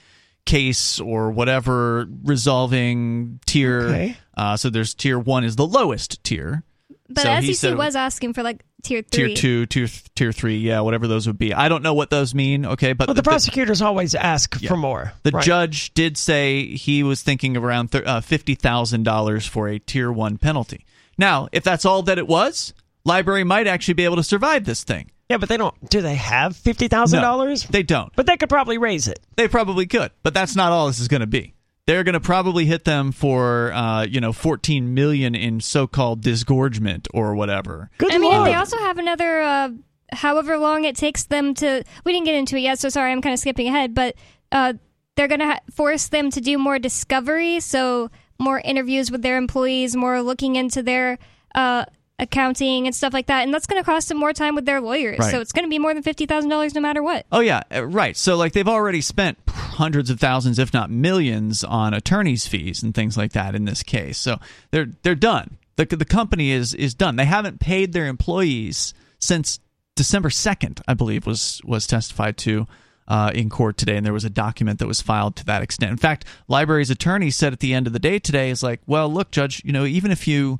case 0.46 1.00
or 1.00 1.32
whatever 1.32 2.08
resolving 2.24 3.39
tier. 3.46 3.82
Okay. 3.82 4.17
Uh, 4.36 4.58
so 4.58 4.69
there's 4.69 4.93
tier 4.93 5.19
one 5.19 5.43
is 5.43 5.56
the 5.58 5.67
lowest 5.67 6.24
tier. 6.24 6.63
But 7.10 7.24
So 7.24 7.41
SEC 7.41 7.56
said- 7.56 7.78
was 7.78 7.96
asking 7.96 8.34
for 8.34 8.43
like 8.43 8.63
tier 8.84 9.02
Tier 9.02 9.34
two, 9.34 9.65
tier 9.65 9.88
tier 10.15 10.32
three, 10.32 10.58
yeah, 10.58 10.82
whatever 10.82 11.08
those 11.08 11.26
would 11.28 11.38
be. 11.38 11.54
I 11.54 11.69
don't 11.69 11.82
know 11.84 11.93
what 11.93 12.10
those 12.10 12.36
mean. 12.36 12.65
Okay, 12.65 12.93
but 12.93 13.08
But 13.08 13.15
the 13.15 13.24
prosecutors 13.24 13.82
always 13.82 14.13
ask 14.13 14.58
Yeah. 14.62 14.69
for 14.69 14.78
more. 14.78 15.13
The 15.24 15.32
right? 15.32 15.43
judge 15.43 15.93
did 15.93 16.17
say 16.17 16.65
he 16.76 17.02
was 17.04 17.22
thinking 17.22 17.58
of 17.58 17.63
around 17.63 17.91
th- 17.91 18.04
uh, 18.06 18.22
fifty 18.22 18.56
thousand 18.56 19.04
dollars 19.04 19.46
for 19.48 19.67
a 19.67 19.80
tier 19.80 20.12
one 20.12 20.38
penalty. 20.38 20.86
Now, 21.17 21.48
if 21.52 21.63
that's 21.63 21.86
all 21.86 22.04
that 22.04 22.17
it 22.17 22.28
was, 22.28 22.74
LBRY 23.08 23.46
might 23.46 23.67
actually 23.67 23.93
be 23.96 24.06
able 24.06 24.15
to 24.17 24.24
survive 24.24 24.65
this 24.65 24.84
thing. 24.84 25.12
Yeah, 25.30 25.38
but 25.38 25.48
they 25.50 25.58
don't. 25.58 25.74
Do 25.89 26.02
they 26.02 26.15
have 26.15 26.56
fifty 26.56 26.88
thousand 26.88 27.22
dollars? 27.22 27.63
They 27.63 27.84
don't. 27.84 28.12
But 28.15 28.26
they 28.26 28.38
could 28.38 28.50
probably 28.50 28.78
raise 28.78 29.08
it. 29.08 29.19
They 29.36 29.48
probably 29.48 29.86
could, 29.88 30.12
but 30.22 30.34
that's 30.34 30.56
not 30.56 30.72
all 30.72 30.88
this 30.88 31.00
is 31.00 31.08
going 31.08 31.22
to 31.22 31.28
be. 31.28 31.54
They're 31.86 32.04
going 32.04 32.13
to 32.13 32.22
probably 32.22 32.65
hit 32.65 32.86
them 32.86 33.12
for 33.12 33.74
uh, 33.74 34.06
you 34.06 34.22
know 34.22 34.32
fourteen 34.32 34.93
million 34.93 35.36
in 35.36 35.60
so-called 35.60 36.22
disgorgement 36.22 37.08
or 37.13 37.36
whatever. 37.36 37.89
Good 37.98 38.13
I 38.13 38.17
mean, 38.19 38.43
they 38.43 38.54
also 38.54 38.78
have 38.78 38.98
another, 38.98 39.41
uh, 39.41 39.69
however 40.13 40.58
long 40.58 40.86
it 40.86 40.96
takes 40.96 41.26
them 41.26 41.54
to. 41.56 41.84
We 42.06 42.13
didn't 42.13 42.26
get 42.26 42.36
into 42.36 42.56
it 42.56 42.62
yet, 42.62 42.80
so 42.80 42.89
sorry, 42.89 43.12
I'm 43.12 43.22
kind 43.22 43.34
of 43.34 43.39
skipping 43.39 43.67
ahead. 43.67 43.93
But 43.93 44.15
uh, 44.52 44.74
they're 45.15 45.28
going 45.28 45.41
to 45.41 45.48
ha- 45.48 45.60
force 45.72 46.08
them 46.08 46.32
to 46.32 46.39
do 46.39 46.58
more 46.58 46.80
discovery, 46.80 47.60
so 47.60 48.10
more 48.39 48.62
interviews 48.63 49.12
with 49.12 49.22
their 49.22 49.38
employees, 49.38 49.96
more 49.96 50.22
looking 50.22 50.56
into 50.56 50.84
their 50.84 51.19
uh, 51.54 51.86
accounting 52.19 52.86
and 52.86 52.95
stuff 52.95 53.13
like 53.13 53.28
that, 53.28 53.43
and 53.43 53.54
that's 53.54 53.65
going 53.65 53.82
to 53.82 53.86
cost 53.86 54.08
them 54.10 54.17
more 54.17 54.34
time 54.34 54.56
with 54.56 54.65
their 54.65 54.82
lawyers. 54.82 55.19
Right. 55.19 55.32
So 55.32 55.41
it's 55.41 55.52
going 55.52 55.65
to 55.65 55.69
be 55.69 55.80
more 55.80 55.93
than 55.93 56.04
fifty 56.04 56.26
thousand 56.26 56.49
dollars 56.49 56.73
no 56.73 56.82
matter 56.82 57.02
what. 57.02 57.26
Oh 57.32 57.39
yeah, 57.39 57.63
uh, 57.73 57.86
right. 57.86 58.15
So 58.15 58.36
like 58.36 58.54
they've 58.54 58.67
already 58.67 59.02
spent 59.02 59.38
hundreds 59.47 60.10
of 60.10 60.19
thousands, 60.19 60.60
if 60.60 60.73
not 60.73 60.89
millions, 60.89 61.63
on 61.63 61.93
attorneys' 61.93 62.47
fees 62.47 62.84
and 62.84 62.93
things 62.93 63.17
like 63.17 63.34
that 63.34 63.56
in 63.56 63.65
this 63.65 63.84
case. 63.84 64.17
So 64.17 64.38
they're 64.71 64.88
they're 65.04 65.15
done. 65.15 65.58
The 65.76 65.86
the 65.86 66.06
company 66.06 66.52
is 66.52 66.73
is 66.73 66.93
done. 66.93 67.15
They 67.15 67.26
haven't 67.26 67.60
paid 67.60 67.93
their 67.93 68.06
employees 68.06 68.93
since 69.19 69.60
December 69.95 70.30
second, 70.30 70.82
I 70.88 70.93
believe 70.93 71.26
was 71.26 71.62
was 71.65 71.88
testified 71.88 72.38
to. 72.39 72.67
Uh, 73.06 73.30
in 73.36 73.49
court 73.49 73.76
today, 73.76 73.97
and 73.97 74.06
there 74.06 74.13
was 74.13 74.23
a 74.23 74.30
document 74.30 74.80
that 74.80 74.88
was 74.88 75.02
filed 75.02 75.36
to 75.36 75.43
that 75.43 75.62
extent. 75.62 75.91
In 75.91 75.97
fact, 75.97 76.23
LBRY's 76.49 76.89
attorney 76.89 77.32
said 77.32 77.52
at 77.52 77.60
the 77.60 77.73
end 77.73 77.86
of 77.86 77.91
the 77.91 77.99
day 77.99 78.17
today 78.17 78.49
is 78.49 78.63
like, 78.63 78.80
"Well, 78.88 79.12
look, 79.12 79.30
judge, 79.30 79.62
you 79.65 79.73
know, 79.73 79.84
even 79.84 80.10
if 80.10 80.26
you 80.26 80.58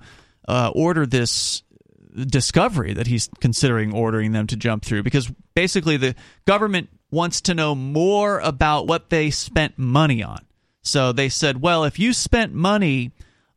uh, 0.48 0.72
order 0.74 1.06
this 1.06 1.64
discovery 2.28 2.94
that 2.94 3.08
he's 3.08 3.30
considering 3.40 3.94
ordering 3.94 4.32
them 4.32 4.48
to 4.48 4.56
jump 4.56 4.84
through 4.86 5.04
because 5.04 5.32
basically 5.56 5.98
the 5.98 6.16
government 6.46 6.90
wants 7.12 7.42
to 7.42 7.54
know 7.54 7.76
more 7.76 8.40
about 8.40 8.88
what 8.88 9.10
they 9.10 9.30
spent 9.30 9.78
money 9.78 10.24
on. 10.24 10.40
So 10.82 11.12
they 11.12 11.30
said, 11.30 11.62
well, 11.62 11.86
if 11.86 11.98
you 11.98 12.14
spent 12.14 12.54
money 12.54 13.12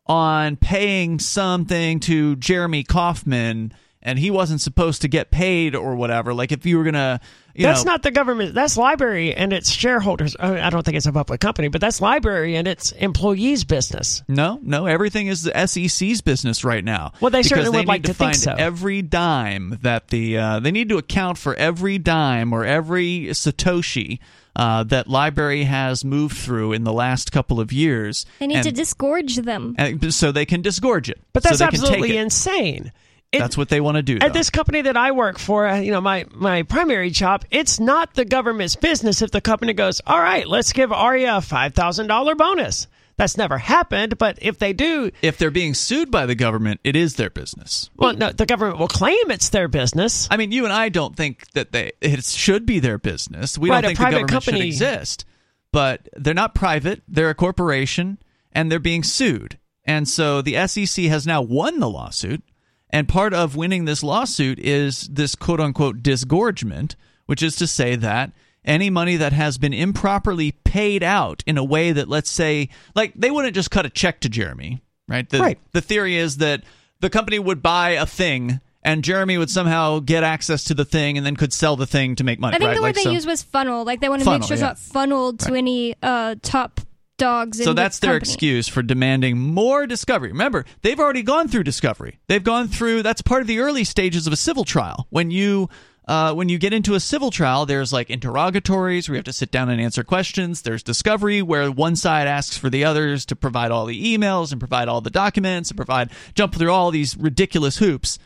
on 0.07 0.57
paying 0.57 1.19
something 1.19 2.01
to 2.01 2.37
Jeremy 2.37 2.85
Kauffman 2.85 3.73
and 4.07 4.21
he 4.21 4.31
wasn't 4.31 4.61
supposed 4.61 5.03
to 5.03 5.09
get 5.09 5.33
paid 5.33 5.75
or 5.75 5.97
whatever, 5.97 6.33
like 6.33 6.53
if 6.53 6.65
you 6.65 6.79
were 6.79 6.85
going 6.85 6.95
to, 6.95 7.21
you 7.55 7.65
that's 7.65 7.85
know, 7.85 7.93
not 7.93 8.05
the 8.05 8.13
government. 8.13 8.55
That's 8.55 8.77
LBRY 8.77 9.35
and 9.37 9.53
its 9.53 9.69
shareholders. 9.69 10.37
I 10.39 10.61
I 10.61 10.71
don't 10.71 10.85
think 10.85 10.97
it's 10.97 11.07
a 11.07 11.13
public 11.13 11.41
company, 11.41 11.69
but 11.69 11.81
that's 11.81 11.99
LBRY 12.01 12.55
and 12.55 12.69
its 12.69 12.93
employees' 12.93 13.65
business. 13.65 14.23
No, 14.29 14.61
no, 14.63 14.87
everything 14.87 15.27
is 15.27 15.43
the 15.43 15.67
SEC's 15.67 16.21
business 16.21 16.65
right 16.65 16.85
now. 16.85 17.13
Well, 17.21 17.33
they 17.33 17.43
certainly 17.43 17.65
they 17.65 17.79
would 17.79 17.81
need 17.81 17.89
like 17.89 18.03
to, 18.03 18.09
to 18.09 18.15
think 18.15 18.33
find 18.33 18.37
so. 18.37 18.55
every 18.57 19.03
dime 19.03 19.79
that 19.83 20.09
the 20.09 20.39
uh, 20.39 20.61
they 20.61 20.71
need 20.71 20.89
to 20.91 20.99
account 20.99 21.37
for 21.37 21.55
every 21.57 21.99
dime 21.99 22.53
or 22.53 22.65
every 22.65 23.27
satoshi 23.31 24.21
uh, 24.55 24.85
that 24.85 25.09
LBRY 25.09 25.65
has 25.65 26.05
moved 26.05 26.37
through 26.37 26.75
in 26.75 26.85
the 26.85 26.93
last 26.93 27.33
couple 27.33 27.59
of 27.59 27.73
years. 27.73 28.25
They 28.39 28.47
need 28.47 28.57
and, 28.57 28.65
to 28.65 28.73
disgorge 28.73 29.37
them. 29.37 29.75
and 29.79 30.15
so 30.15 30.31
they 30.31 30.47
can 30.47 30.63
disgorge 30.63 31.11
it. 31.11 31.21
But 31.33 31.43
that's 31.43 31.59
they 31.59 31.65
can 31.67 31.73
take 31.73 31.81
absolutely 31.81 32.17
it. 32.17 32.21
insane. 32.23 32.93
It- 33.33 33.41
That's 33.41 33.57
what 33.57 33.69
they 33.69 33.81
want 33.81 33.97
to 33.97 34.03
do. 34.03 34.15
At 34.17 34.21
though. 34.21 34.29
this 34.39 34.51
company 34.51 34.83
that 34.83 34.97
I 34.97 35.11
work 35.13 35.39
for, 35.39 35.67
uh, 35.67 35.79
you 35.81 35.91
know, 35.93 36.01
my, 36.01 36.27
my 36.35 36.63
primary 36.63 37.11
job, 37.11 37.45
it's 37.51 37.81
not 37.81 38.15
the 38.15 38.25
government's 38.25 38.77
business 38.77 39.21
if 39.23 39.31
the 39.31 39.41
company 39.41 39.73
goes, 39.73 40.01
all 40.07 40.19
right, 40.21 40.47
let's 40.47 40.73
give 40.73 40.93
Aria 40.93 41.37
a 41.37 41.41
$5,000 41.41 42.37
bonus. 42.39 42.87
That's 43.19 43.39
never 43.39 43.57
happened, 43.57 44.19
but 44.19 44.39
if 44.43 44.59
they 44.59 44.75
do, 44.75 45.11
if 45.23 45.39
they're 45.39 45.51
being 45.51 45.73
sued 45.73 46.11
by 46.11 46.27
the 46.27 46.35
government, 46.35 46.81
it 46.85 46.95
is 46.97 47.15
their 47.15 47.31
business. 47.31 47.89
well, 47.97 48.13
no, 48.15 48.31
the 48.31 48.45
government 48.45 48.79
will 48.79 48.89
claim 48.89 49.31
it's 49.31 49.49
their 49.49 49.69
business. 49.69 50.29
I 50.31 50.37
mean, 50.37 50.53
you 50.53 50.65
and 50.65 50.73
I 50.73 50.91
don't 50.91 51.17
think 51.17 51.51
that 51.55 51.73
they 51.73 51.93
it 52.03 52.23
should 52.25 52.67
be 52.67 52.79
their 52.79 52.99
business. 52.99 53.57
We 53.57 53.71
Right, 53.71 53.81
don't 53.81 53.97
think 53.97 53.99
the 53.99 54.05
government 54.05 54.31
should 54.31 54.51
company- 54.53 54.67
exist. 54.67 55.25
But 55.73 56.09
they're 56.15 56.35
not 56.35 56.55
private; 56.55 57.03
they're 57.09 57.31
a 57.31 57.35
corporation, 57.35 58.19
and 58.53 58.71
they're 58.71 58.79
being 58.79 59.03
sued. 59.03 59.59
And 59.87 60.07
so 60.07 60.43
the 60.43 60.67
SEC 60.69 61.07
has 61.07 61.27
now 61.27 61.41
won 61.41 61.81
the 61.81 61.89
lawsuit, 61.89 62.43
and 62.91 63.09
part 63.09 63.35
of 63.35 63.57
winning 63.57 63.85
this 63.85 64.03
lawsuit 64.03 64.59
is 64.59 65.09
this 65.09 65.35
quote 65.35 65.61
unquote 65.61 66.03
disgorgement, 66.03 66.97
which 67.27 67.43
is 67.43 67.57
to 67.57 67.67
say 67.67 67.97
that 67.97 68.33
any 68.65 68.91
money 68.91 69.17
that 69.17 69.33
has 69.33 69.59
been 69.59 69.73
improperly 69.73 70.53
paid 70.65 71.03
out 71.03 71.43
in 71.47 71.57
a 71.57 71.65
way 71.65 71.93
that 71.93 72.09
let's 72.09 72.31
say 72.31 72.69
like 72.95 73.13
they 73.15 73.31
wouldn't 73.31 73.55
just 73.55 73.71
cut 73.71 73.87
a 73.87 73.91
check 73.91 74.21
to 74.21 74.29
Jeremy, 74.29 74.83
right? 75.09 75.29
The, 75.29 75.39
Right. 75.39 75.59
the 75.73 75.81
theory 75.81 76.17
is 76.17 76.39
that 76.39 76.63
the 77.01 77.11
company 77.11 77.39
would 77.39 77.63
buy 77.63 77.91
a 77.91 78.07
thing 78.07 78.61
and 78.83 79.03
Jeremy 79.03 79.37
would 79.37 79.51
somehow 79.51 79.99
get 79.99 80.23
access 80.23 80.63
to 80.65 80.75
the 80.75 80.85
thing 80.85 81.17
and 81.17 81.27
then 81.27 81.35
could 81.37 81.53
sell 81.53 81.75
the 81.77 81.87
thing 81.87 82.15
to 82.17 82.25
make 82.25 82.39
money. 82.39 82.55
I 82.55 82.59
think 82.59 82.69
right? 82.69 82.75
the 82.75 82.83
word 82.83 82.89
Like, 82.89 82.95
they 82.97 83.03
so, 83.03 83.11
used 83.11 83.27
was 83.27 83.43
funnel. 83.43 83.85
Like 83.85 84.01
they 84.01 84.09
want 84.09 84.23
to 84.23 84.27
make 84.27 84.35
Funnel, 84.35 84.47
sure 84.47 84.55
it's 84.55 84.61
yeah. 84.63 84.69
not 84.69 84.79
funneled 84.79 85.41
to 85.41 85.55
any 85.55 85.97
uh, 86.03 86.37
top 86.43 86.81
dogs. 87.17 87.61
In 87.61 87.65
so 87.65 87.73
that's 87.73 87.99
their 87.99 88.13
company. 88.13 88.31
excuse 88.31 88.69
for 88.69 88.83
demanding 88.83 89.39
more 89.39 89.87
discovery. 89.87 90.29
Remember, 90.29 90.65
they've 90.83 90.99
already 91.01 91.23
gone 91.23 91.49
through 91.49 91.65
discovery. 91.65 92.19
They've 92.27 92.43
gone 92.43 92.69
through 92.69 93.03
that's 93.03 93.23
part 93.23 93.43
of 93.43 93.47
the 93.47 93.61
early 93.61 93.85
stages 93.85 94.27
of 94.27 94.33
a 94.33 94.37
civil 94.37 94.65
trial. 94.65 95.07
When 95.11 95.31
you 95.31 95.69
uh, 96.07 96.33
when 96.35 96.49
you 96.49 96.59
get 96.59 96.73
into 96.73 96.95
a 96.95 97.01
civil 97.01 97.31
trial, 97.31 97.67
there's 97.67 97.93
like 97.93 98.11
interrogatories 98.11 99.09
where 99.09 99.17
you 99.17 99.19
have 99.19 99.25
to 99.25 99.33
sit 99.33 99.51
down 99.51 99.69
and 99.69 99.81
answer 99.81 100.05
questions. 100.05 100.63
There's 100.63 100.83
discovery 100.83 101.43
where 101.43 101.71
one 101.71 101.97
side 101.97 102.29
asks 102.29 102.57
for 102.57 102.71
the 102.71 102.85
others 102.85 103.27
to 103.27 103.37
provide 103.37 103.73
all 103.73 103.87
the 103.87 104.17
emails 104.17 104.53
and 104.53 104.61
provide 104.61 104.89
all 104.89 105.01
the 105.01 105.11
documents 105.11 105.71
and 105.71 105.77
provide 105.77 106.11
jump 106.35 106.55
through 106.55 106.71
all 106.71 106.91
these 106.91 107.17
ridiculous 107.17 107.79
hoops. 107.79 108.19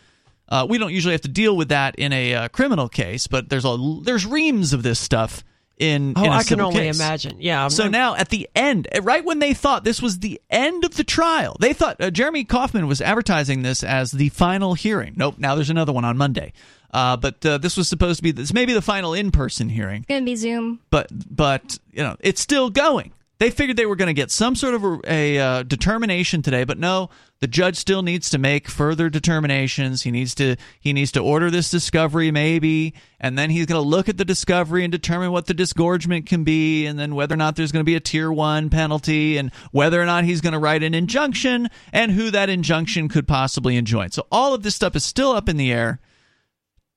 Uh, 0.49 0.67
we 0.69 0.79
don't 0.79 0.93
usually 0.93 1.13
have 1.13 1.21
to 1.23 1.29
deal 1.29 1.57
with 1.57 1.69
that 1.69 1.95
in 1.95 2.13
a 2.13 2.35
uh, 2.35 2.49
criminal 2.49 2.89
case, 2.89 3.27
but 3.27 3.49
there's 3.49 3.65
a 3.65 3.77
there's 4.03 4.27
reams 4.27 4.73
of 4.73 4.83
this 4.83 4.99
stuff 4.99 5.43
in. 5.81 6.13
Oh, 6.17 6.23
in 6.25 6.31
a 6.31 6.35
I 6.37 6.43
can 6.45 6.61
only 6.61 6.81
case. 6.81 6.97
imagine. 6.97 7.37
Yeah. 7.41 7.63
I'm- 7.63 7.71
So 7.71 7.89
now, 7.89 8.15
at 8.15 8.29
the 8.29 8.49
end, 8.55 8.87
right 9.03 9.25
when 9.25 9.39
they 9.41 9.55
thought 9.55 9.83
this 9.85 10.01
was 10.01 10.21
the 10.21 10.41
end 10.51 10.85
of 10.85 10.97
the 10.97 11.05
trial, 11.05 11.57
they 11.61 11.73
thought 11.73 12.01
uh, 12.01 12.11
Jeremy 12.11 12.45
Kauffman 12.45 12.87
was 12.87 13.01
advertising 13.01 13.63
this 13.63 13.83
as 13.83 14.13
the 14.13 14.29
final 14.29 14.75
hearing. 14.75 15.15
Nope, 15.17 15.37
now 15.39 15.55
there's 15.55 15.71
another 15.71 15.93
one 15.93 16.05
on 16.05 16.17
Monday. 16.17 16.53
Uh, 16.93 17.17
but 17.17 17.45
uh, 17.47 17.57
this 17.59 17.77
was 17.77 17.87
supposed 17.89 18.17
to 18.19 18.23
be 18.25 18.33
this 18.33 18.53
maybe 18.53 18.73
the 18.73 18.83
final 18.83 19.15
in-person 19.15 19.69
hearing, 19.69 20.01
It's 20.03 20.09
Gonna 20.09 20.23
be 20.25 20.35
Zoom. 20.35 20.81
but 20.91 21.09
but 21.35 21.79
you 21.93 22.03
know 22.03 22.17
it's 22.21 22.41
still 22.41 22.69
going. 22.69 23.13
They 23.41 23.51
figured 23.51 23.79
they 23.79 23.87
were 23.87 23.97
going 23.97 24.09
to 24.09 24.13
get 24.13 24.31
some 24.31 24.55
sort 24.55 24.75
of 24.75 24.85
a, 24.85 25.01
a 25.07 25.39
uh, 25.39 25.63
determination 25.63 26.43
today, 26.43 26.65
but 26.65 26.79
no, 26.79 27.09
the 27.39 27.47
judge 27.47 27.77
still 27.77 28.03
needs 28.03 28.29
to 28.31 28.39
make 28.39 28.69
further 28.69 29.09
determinations. 29.09 30.03
He 30.03 30.11
needs 30.11 30.35
to 30.35 30.57
he 30.79 30.93
needs 30.93 31.11
to 31.13 31.21
order 31.21 31.51
this 31.51 31.71
discovery 31.71 32.31
maybe, 32.31 32.93
and 33.19 33.39
then 33.39 33.49
he's 33.49 33.65
going 33.65 33.83
to 33.83 33.89
look 33.89 34.11
at 34.11 34.19
the 34.19 34.27
discovery 34.27 34.85
and 34.85 34.93
determine 34.93 35.33
what 35.33 35.47
the 35.47 35.55
disgorgement 35.55 36.27
can 36.27 36.45
be, 36.45 36.85
and 36.85 36.99
then 36.99 37.15
whether 37.15 37.33
or 37.33 37.39
not 37.39 37.57
there's 37.57 37.73
going 37.73 37.81
to 37.81 37.91
be 37.91 37.97
a 37.97 38.01
tier 38.01 38.31
one 38.31 38.69
penalty, 38.69 39.39
and 39.39 39.53
whether 39.73 40.03
or 40.03 40.05
not 40.05 40.25
he's 40.25 40.43
going 40.43 40.53
to 40.53 40.59
write 40.59 40.83
an 40.83 40.93
injunction, 40.93 41.71
and 41.95 42.13
who 42.13 42.31
that 42.31 42.51
injunction 42.51 43.09
could 43.09 43.27
possibly 43.27 43.79
enjoin. 43.79 44.11
So 44.11 44.27
all 44.31 44.53
of 44.53 44.63
this 44.63 44.75
stuff 44.75 44.95
is 44.95 45.05
still 45.05 45.33
up 45.33 45.49
in 45.49 45.57
the 45.57 45.73
air. 45.73 45.99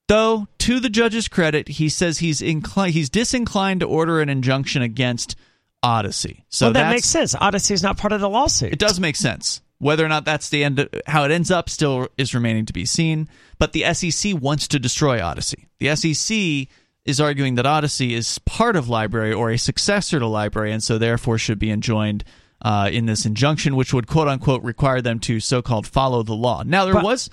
Though, 0.09 0.49
to 0.57 0.81
the 0.81 0.89
judge's 0.89 1.29
credit, 1.29 1.69
he 1.69 1.87
says 1.87 2.19
he's 2.19 2.41
inclined 2.41 2.95
he's 2.95 3.09
disinclined 3.09 3.79
to 3.79 3.85
order 3.85 4.19
an 4.19 4.27
injunction 4.27 4.81
against 4.81 5.37
Odysee. 5.83 6.43
So 6.49 6.67
well, 6.67 6.73
that 6.73 6.89
makes 6.91 7.07
sense. 7.07 7.35
Odysee 7.35 7.73
is 7.73 7.83
not 7.83 7.97
part 7.97 8.13
of 8.13 8.21
the 8.21 8.29
lawsuit. 8.29 8.71
It 8.73 8.79
does 8.79 8.99
make 8.99 9.15
sense. 9.15 9.61
Whether 9.79 10.05
or 10.05 10.07
not 10.09 10.23
that's 10.23 10.47
the 10.49 10.63
end, 10.63 10.87
how 11.07 11.25
it 11.25 11.31
ends 11.31 11.51
up, 11.51 11.69
still 11.69 12.07
is 12.17 12.33
remaining 12.33 12.65
to 12.67 12.73
be 12.73 12.85
seen. 12.85 13.27
But 13.59 13.73
the 13.73 13.93
SEC 13.93 14.33
wants 14.39 14.67
to 14.69 14.79
destroy 14.79 15.19
Odysee. 15.19 15.67
The 15.79 15.93
SEC 15.95 16.67
is 17.03 17.19
arguing 17.19 17.55
that 17.55 17.65
Odysee 17.65 18.13
is 18.13 18.39
part 18.39 18.77
of 18.77 18.85
LBRY 18.85 19.37
or 19.37 19.51
a 19.51 19.57
successor 19.57 20.19
to 20.19 20.25
LBRY, 20.25 20.71
and 20.71 20.81
so 20.81 20.97
therefore 20.97 21.37
should 21.37 21.59
be 21.59 21.69
enjoined 21.69 22.23
uh, 22.61 22.89
in 22.93 23.07
this 23.07 23.25
injunction, 23.25 23.75
which 23.75 23.93
would 23.93 24.07
quote 24.07 24.29
unquote 24.29 24.63
require 24.63 25.01
them 25.01 25.19
to 25.19 25.41
so-called 25.41 25.85
follow 25.85 26.23
the 26.23 26.33
law. 26.33 26.63
Now 26.65 26.85
there 26.85 26.93
But- 26.93 27.03
was 27.03 27.29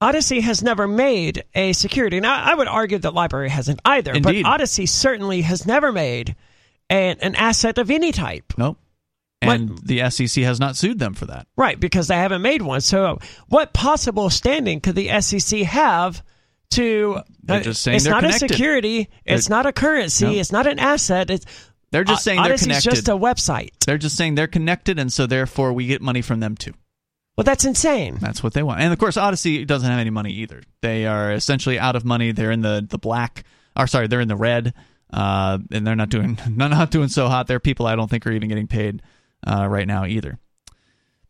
Odysee 0.00 0.40
has 0.42 0.62
never 0.62 0.86
made 0.86 1.42
a 1.56 1.72
security. 1.72 2.20
Now, 2.20 2.40
I 2.40 2.54
would 2.54 2.68
argue 2.68 2.98
that 2.98 3.12
LBRY 3.12 3.48
hasn't 3.48 3.80
either, 3.84 4.12
Indeed. 4.12 4.44
but 4.44 4.54
Odysee 4.60 4.86
certainly 4.86 5.40
has 5.42 5.66
never 5.66 5.90
made 5.90 6.36
an, 6.90 7.16
an 7.20 7.34
asset 7.34 7.78
of 7.78 7.90
any 7.90 8.12
type. 8.12 8.52
nope, 8.56 8.78
What- 9.42 9.54
and 9.60 9.78
the 9.78 10.08
SEC 10.10 10.42
has 10.44 10.58
not 10.60 10.76
sued 10.76 10.98
them 10.98 11.14
for 11.14 11.26
that. 11.26 11.46
Right, 11.56 11.78
because 11.78 12.08
they 12.08 12.16
haven't 12.16 12.42
made 12.42 12.62
one. 12.62 12.80
So, 12.80 13.18
what 13.48 13.72
possible 13.72 14.30
standing 14.30 14.80
could 14.80 14.94
the 14.94 15.20
SEC 15.20 15.60
have 15.60 16.22
to? 16.70 17.20
They're 17.42 17.60
uh, 17.60 17.62
just 17.62 17.82
saying 17.82 17.96
it's 17.96 18.06
not 18.06 18.22
connected. 18.22 18.50
a 18.50 18.54
security. 18.54 19.08
It's 19.24 19.48
not 19.48 19.66
a 19.66 19.72
currency. 19.72 20.26
No. 20.26 20.32
It's 20.32 20.52
not 20.52 20.66
an 20.66 20.78
asset. 20.78 21.30
It's 21.30 21.46
They're 21.90 22.04
just 22.04 22.20
uh, 22.20 22.22
saying 22.22 22.42
they're 22.42 22.52
Odysee's 22.54 22.62
connected. 22.62 22.90
just 22.90 23.08
a 23.08 23.12
website. 23.12 23.70
They're 23.86 23.98
just 23.98 24.16
saying 24.16 24.34
they're 24.34 24.46
connected, 24.46 24.98
and 24.98 25.12
so 25.12 25.26
therefore 25.26 25.72
we 25.72 25.86
get 25.86 26.02
money 26.02 26.22
from 26.22 26.40
them 26.40 26.56
too. 26.56 26.74
Well, 27.36 27.44
that's 27.44 27.64
insane. 27.64 28.18
That's 28.20 28.42
what 28.42 28.52
they 28.54 28.64
want. 28.64 28.80
And 28.80 28.92
of 28.92 28.98
course, 28.98 29.16
Odysee 29.16 29.64
doesn't 29.64 29.88
have 29.88 30.00
any 30.00 30.10
money 30.10 30.32
either. 30.32 30.60
They 30.82 31.06
are 31.06 31.32
essentially 31.32 31.78
out 31.78 31.94
of 31.94 32.04
money. 32.04 32.32
They're 32.32 32.50
in 32.50 32.62
the 32.62 32.84
the 32.88 32.98
black. 32.98 33.44
Or 33.76 33.86
sorry, 33.86 34.08
they're 34.08 34.20
in 34.20 34.26
the 34.28 34.34
red. 34.36 34.74
Uh, 35.12 35.58
and 35.70 35.86
they're 35.86 35.96
not 35.96 36.10
doing 36.10 36.38
not 36.50 36.90
doing 36.90 37.08
so 37.08 37.28
hot. 37.28 37.46
There 37.46 37.56
are 37.56 37.60
people 37.60 37.86
I 37.86 37.96
don't 37.96 38.08
think 38.08 38.26
are 38.26 38.32
even 38.32 38.48
getting 38.48 38.66
paid 38.66 39.02
uh, 39.46 39.66
right 39.68 39.86
now 39.86 40.04
either. 40.04 40.38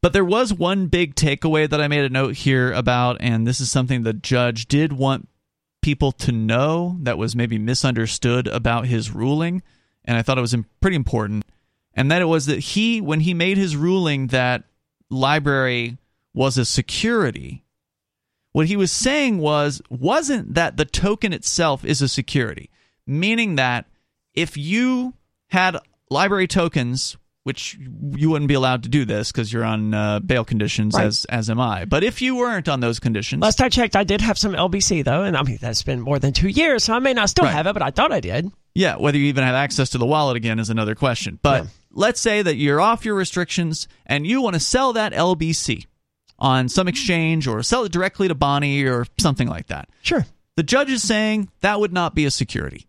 But 0.01 0.13
there 0.13 0.25
was 0.25 0.53
one 0.55 0.87
big 0.87 1.17
takeaway 1.17 1.69
that 1.69 1.81
I 1.81 1.89
made 1.89 2.05
a 2.05 2.09
note 2.09 2.37
here 2.37 2.73
about, 2.73 3.17
and 3.21 3.47
this 3.47 3.61
is 3.61 3.71
something 3.71 4.03
the 4.03 4.13
judge 4.13 4.67
did 4.69 4.93
want 4.93 5.29
people 5.83 6.13
to 6.13 6.33
know 6.33 6.99
that 7.01 7.19
was 7.19 7.35
maybe 7.35 7.59
misunderstood 7.59 8.47
about 8.47 8.87
his 8.87 9.11
ruling, 9.11 9.63
and 10.05 10.17
I 10.17 10.23
thought 10.23 10.39
it 10.39 10.43
was 10.43 10.55
pretty 10.81 10.97
important. 10.97 11.45
And 11.95 12.13
that 12.13 12.23
it 12.23 12.27
was 12.27 12.47
that 12.47 12.61
he, 12.61 13.01
when 13.01 13.21
he 13.21 13.35
made 13.35 13.59
his 13.59 13.75
ruling 13.75 14.29
that 14.29 14.63
LBRY 15.11 15.99
was 16.33 16.57
a 16.57 16.65
security, 16.65 17.65
what 18.53 18.67
he 18.67 18.77
was 18.77 18.93
saying 18.93 19.39
was 19.39 19.83
wasn't 19.91 20.55
that 20.55 20.77
the 20.77 20.85
token 20.85 21.33
itself 21.33 21.85
is 21.85 22.01
a 22.01 22.09
security, 22.09 22.71
meaning 23.09 23.57
that 23.57 23.87
if 24.35 24.57
you 24.57 25.15
had 25.49 25.77
LBRY 26.13 26.49
tokens, 26.49 27.17
which 27.45 27.79
you 28.15 28.29
wouldn't 28.31 28.49
be 28.49 28.55
allowed 28.55 28.83
to 28.83 28.89
do 28.91 29.05
this 29.07 29.33
because 29.33 29.51
you're 29.53 29.65
on 29.65 29.95
uh, 29.95 30.21
bail 30.21 30.45
conditions, 30.45 30.95
Right. 30.95 31.07
as 31.07 31.25
as 31.31 31.49
am 31.49 31.59
I. 31.59 31.87
But 31.87 32.05
if 32.05 32.21
you 32.21 32.37
weren't 32.37 32.69
on 32.69 32.81
those 32.81 33.01
conditions, 33.01 33.41
Last 33.43 33.61
I 33.61 33.69
checked, 33.71 33.97
I 33.97 34.05
did 34.05 34.21
have 34.21 34.37
some 34.39 34.53
LBC 34.53 35.03
though, 35.05 35.23
and 35.23 35.37
I 35.37 35.43
mean 35.43 35.59
that's 35.61 35.83
been 35.83 36.01
more 36.01 36.19
than 36.19 36.33
two 36.35 36.49
years, 36.49 36.85
so 36.85 36.93
I 36.95 36.99
may 36.99 37.15
not 37.15 37.31
still 37.31 37.47
Right. 37.47 37.55
have 37.55 37.67
it, 37.67 37.73
but 37.73 37.83
I 37.83 37.91
thought 37.91 38.13
I 38.13 38.21
did. 38.21 38.51
Yeah, 38.75 38.97
whether 38.97 39.17
you 39.19 39.25
even 39.27 39.45
have 39.45 39.55
access 39.55 39.89
to 39.91 39.99
the 39.99 40.07
wallet 40.07 40.37
again 40.37 40.59
is 40.59 40.69
another 40.71 40.95
question. 40.95 41.39
But 41.43 41.65
Yeah. 41.65 41.69
let's 41.91 42.21
say 42.21 42.43
that 42.43 42.57
you're 42.57 42.81
off 42.81 43.05
your 43.05 43.15
restrictions 43.15 43.89
and 44.07 44.27
you 44.27 44.43
want 44.43 44.55
to 44.55 44.61
sell 44.61 44.93
that 44.93 45.13
LBC 45.15 45.87
on 46.39 46.69
some 46.69 46.87
exchange 46.87 47.47
or 47.49 47.63
sell 47.63 47.83
it 47.85 47.91
directly 47.93 48.29
to 48.29 48.35
Bonnie 48.35 48.85
or 48.85 49.07
something 49.19 49.49
like 49.49 49.67
that. 49.69 49.89
Sure. 50.03 50.27
The 50.57 50.63
judge 50.63 50.91
is 50.91 51.03
saying 51.03 51.49
that 51.63 51.81
would 51.81 51.93
not 51.93 52.15
be 52.15 52.25
a 52.27 52.31
security. 52.31 52.87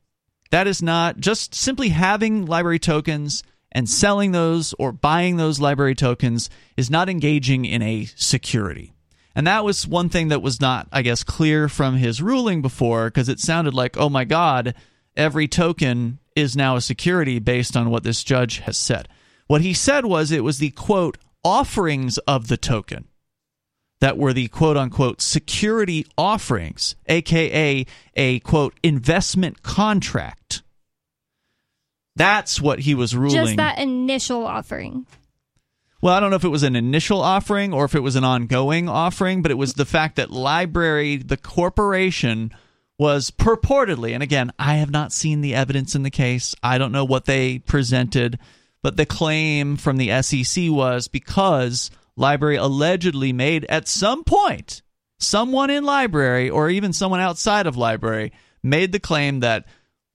That 0.52 0.68
is 0.68 0.82
not 0.82 1.20
just 1.20 1.54
simply 1.54 1.90
having 1.90 2.48
LBRY 2.48 2.82
tokens 2.82 3.44
and 3.72 3.90
selling 3.90 4.32
those 4.32 4.74
or 4.80 4.92
buying 4.92 5.38
those 5.38 5.60
LBRY 5.60 5.96
tokens 5.96 6.50
is 6.76 6.90
not 6.90 7.10
engaging 7.10 7.66
in 7.66 7.82
a 7.82 8.06
security. 8.16 8.94
And 9.36 9.46
that 9.46 9.64
was 9.64 9.88
one 9.88 10.10
thing 10.10 10.30
that 10.30 10.42
was 10.42 10.60
not, 10.60 10.88
I 10.92 11.02
guess, 11.02 11.24
clear 11.24 11.70
from 11.70 11.98
his 11.98 12.22
ruling 12.22 12.62
before 12.62 13.06
because 13.06 13.30
it 13.30 13.40
sounded 13.40 13.74
like, 13.74 13.96
oh 13.96 14.10
my 14.10 14.26
God, 14.26 14.74
every 15.16 15.48
token 15.48 16.20
is 16.36 16.56
now 16.56 16.76
a 16.76 16.82
security 16.82 17.40
based 17.40 17.78
on 17.78 17.90
what 17.90 18.04
this 18.04 18.24
judge 18.24 18.60
has 18.60 18.78
said. 18.78 19.08
What 19.48 19.62
he 19.62 19.74
said 19.74 20.06
was 20.06 20.32
it 20.32 20.44
was 20.44 20.58
the 20.58 20.72
quote, 20.72 21.18
offerings 21.44 22.18
of 22.20 22.48
the 22.48 22.58
token 22.58 23.09
that 24.02 24.18
were 24.18 24.34
the 24.34 24.47
quote 24.47 24.78
unquote 24.78 25.22
security 25.22 26.06
offerings, 26.18 26.95
aka 27.08 27.86
a 28.16 28.39
quote 28.39 28.74
investment 28.84 29.62
contract. 29.64 30.62
That's 32.16 32.60
what 32.60 32.80
he 32.80 32.95
was 32.95 33.16
ruling. 33.16 33.36
Just 33.36 33.56
that 33.58 33.80
initial 33.80 34.45
offering. 34.45 35.06
Well, 36.02 36.14
I 36.14 36.20
don't 36.20 36.30
know 36.30 36.38
if 36.38 36.45
it 36.45 36.50
was 36.50 36.64
an 36.64 36.78
initial 36.78 37.22
offering 37.22 37.74
or 37.74 37.84
if 37.86 37.93
it 37.93 38.00
was 38.00 38.16
an 38.16 38.24
ongoing 38.24 38.88
offering, 38.88 39.41
but 39.41 39.52
it 39.52 39.58
was 39.58 39.74
the 39.74 39.86
fact 39.86 40.16
that 40.16 40.30
LBRY, 40.30 41.28
the 41.28 41.36
corporation, 41.38 42.52
was 42.97 43.32
purportedly, 43.32 44.14
and 44.14 44.22
again, 44.22 44.52
I 44.60 44.76
have 44.76 44.91
not 44.91 45.14
seen 45.14 45.41
the 45.41 45.56
evidence 45.56 45.95
in 45.95 46.04
the 46.04 46.10
case. 46.10 46.54
I 46.62 46.78
don't 46.78 46.91
know 46.91 47.06
what 47.06 47.26
they 47.26 47.60
presented, 47.60 48.39
but 48.82 48.97
the 48.97 49.06
claim 49.06 49.78
from 49.78 49.97
the 49.97 50.22
SEC 50.22 50.70
was 50.70 51.08
because 51.08 51.91
LBRY 52.20 52.59
allegedly 52.59 53.34
made 53.34 53.65
at 53.70 53.88
some 53.88 54.24
point 54.24 54.82
someone 55.20 55.70
in 55.70 55.84
LBRY 55.84 56.51
or 56.53 56.70
even 56.70 56.93
someone 56.93 57.20
outside 57.20 57.65
of 57.67 57.76
LBRY 57.76 58.32
made 58.63 58.91
the 58.91 58.99
claim 58.99 59.39
that, 59.41 59.65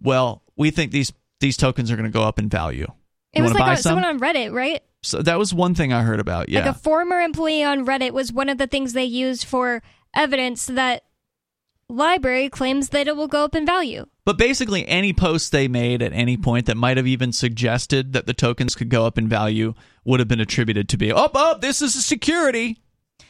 well, 0.01 0.43
we 0.57 0.71
think 0.71 0.93
these 0.93 1.13
these 1.41 1.57
tokens 1.57 1.91
are 1.91 1.97
going 1.97 2.11
to 2.11 2.17
go 2.17 2.23
up 2.23 2.39
in 2.39 2.49
value. 2.49 2.87
It 3.33 3.39
You 3.39 3.43
was 3.43 3.53
wanna 3.53 3.65
buy 3.65 3.69
like 3.71 3.79
a, 3.79 3.83
some? 3.83 3.91
someone 3.97 4.05
on 4.05 4.21
Reddit, 4.21 4.53
right? 4.53 4.83
So 5.03 5.21
that 5.21 5.39
was 5.39 5.53
one 5.53 5.75
thing 5.75 5.93
I 5.93 6.03
heard 6.03 6.21
about. 6.21 6.49
Yeah. 6.49 6.61
Like 6.61 6.71
a 6.71 6.79
former 6.79 7.21
employee 7.21 7.65
on 7.65 7.85
Reddit 7.85 8.13
was 8.13 8.33
one 8.33 8.49
of 8.49 8.57
the 8.57 8.67
things 8.67 8.93
they 8.93 9.05
used 9.05 9.45
for 9.45 9.83
evidence 10.15 10.67
that 10.67 11.05
LBRY 11.91 12.51
claims 12.51 12.91
that 12.91 13.09
it 13.09 13.17
will 13.17 13.29
go 13.29 13.45
up 13.45 13.55
in 13.55 13.67
value. 13.67 14.07
But 14.25 14.39
basically, 14.39 14.89
any 14.89 15.13
post 15.13 15.53
they 15.53 15.69
made 15.69 16.01
at 16.01 16.15
any 16.15 16.37
point 16.37 16.67
that 16.67 16.77
might 16.77 16.97
have 16.97 17.07
even 17.07 17.33
suggested 17.33 18.15
that 18.15 18.27
the 18.27 18.33
tokens 18.33 18.75
could 18.75 18.89
go 18.89 19.05
up 19.05 19.19
in 19.19 19.29
value 19.29 19.75
would 20.05 20.21
have 20.21 20.29
been 20.29 20.41
attributed 20.41 20.89
to 20.89 20.97
be, 20.97 21.13
oh, 21.13 21.31
oh, 21.35 21.59
this 21.59 21.83
is 21.83 21.95
a 21.95 22.01
security. 22.01 22.79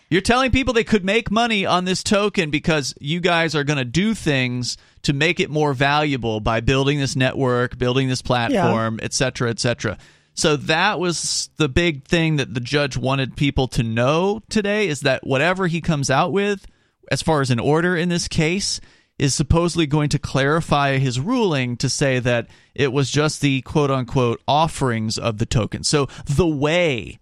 You're 0.09 0.21
telling 0.21 0.53
people 0.53 0.73
they 0.73 0.85
could 0.85 1.05
make 1.05 1.31
money 1.31 1.67
on 1.67 1.85
this 1.85 2.05
token 2.05 2.51
because 2.51 2.95
you 3.01 3.19
guys 3.19 3.57
are 3.57 3.65
going 3.65 3.79
to 3.79 3.85
do 3.85 4.15
things 4.15 4.77
to 5.03 5.13
make 5.13 5.41
it 5.41 5.51
more 5.51 5.75
valuable 5.75 6.39
by 6.39 6.61
building 6.61 7.01
this 7.01 7.17
network, 7.17 7.77
building 7.79 8.09
this 8.09 8.23
platform, 8.23 9.01
et 9.03 9.13
cetera, 9.13 9.51
et 9.51 9.59
cetera. 9.59 9.99
So 10.35 10.57
that 10.57 11.01
was 11.01 11.51
the 11.57 11.69
big 11.69 12.05
thing 12.05 12.37
that 12.37 12.55
the 12.55 12.61
judge 12.61 12.97
wanted 12.97 13.37
people 13.37 13.67
to 13.69 13.83
know 13.83 14.43
today 14.49 14.89
is 14.89 15.01
that 15.01 15.27
whatever 15.27 15.67
he 15.67 15.81
comes 15.81 16.11
out 16.11 16.33
with, 16.33 16.67
as 17.11 17.23
far 17.23 17.41
as 17.41 17.51
an 17.51 17.61
order 17.61 17.97
in 17.97 18.09
this 18.09 18.29
case, 18.29 18.81
is 19.19 19.35
supposedly 19.35 19.87
going 19.87 20.09
to 20.09 20.19
clarify 20.19 20.99
his 20.99 21.21
ruling 21.21 21.77
to 21.77 21.89
say 21.89 22.19
that 22.19 22.49
it 22.75 22.93
was 22.93 23.11
just 23.11 23.41
the 23.41 23.63
quote 23.63 23.91
unquote 23.91 24.41
offerings 24.49 25.19
of 25.19 25.39
the 25.39 25.47
token. 25.47 25.85
So 25.85 26.09
the 26.27 26.47
way 26.47 27.21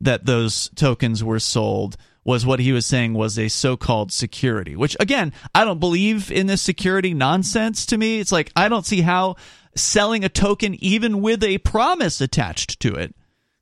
that 0.00 0.26
those 0.26 0.70
tokens 0.74 1.22
were 1.22 1.38
sold 1.38 1.96
was 2.24 2.44
what 2.44 2.60
he 2.60 2.72
was 2.72 2.86
saying 2.86 3.14
was 3.14 3.38
a 3.38 3.48
so-called 3.48 4.12
security 4.12 4.76
which 4.76 4.96
again 5.00 5.32
i 5.54 5.64
don't 5.64 5.80
believe 5.80 6.30
in 6.30 6.46
this 6.46 6.60
security 6.60 7.14
nonsense 7.14 7.86
to 7.86 7.96
me 7.96 8.20
it's 8.20 8.32
like 8.32 8.52
i 8.54 8.68
don't 8.68 8.86
see 8.86 9.00
how 9.00 9.34
selling 9.74 10.22
a 10.22 10.28
token 10.28 10.74
even 10.84 11.22
with 11.22 11.42
a 11.42 11.58
promise 11.58 12.20
attached 12.20 12.78
to 12.80 12.94
it 12.94 13.14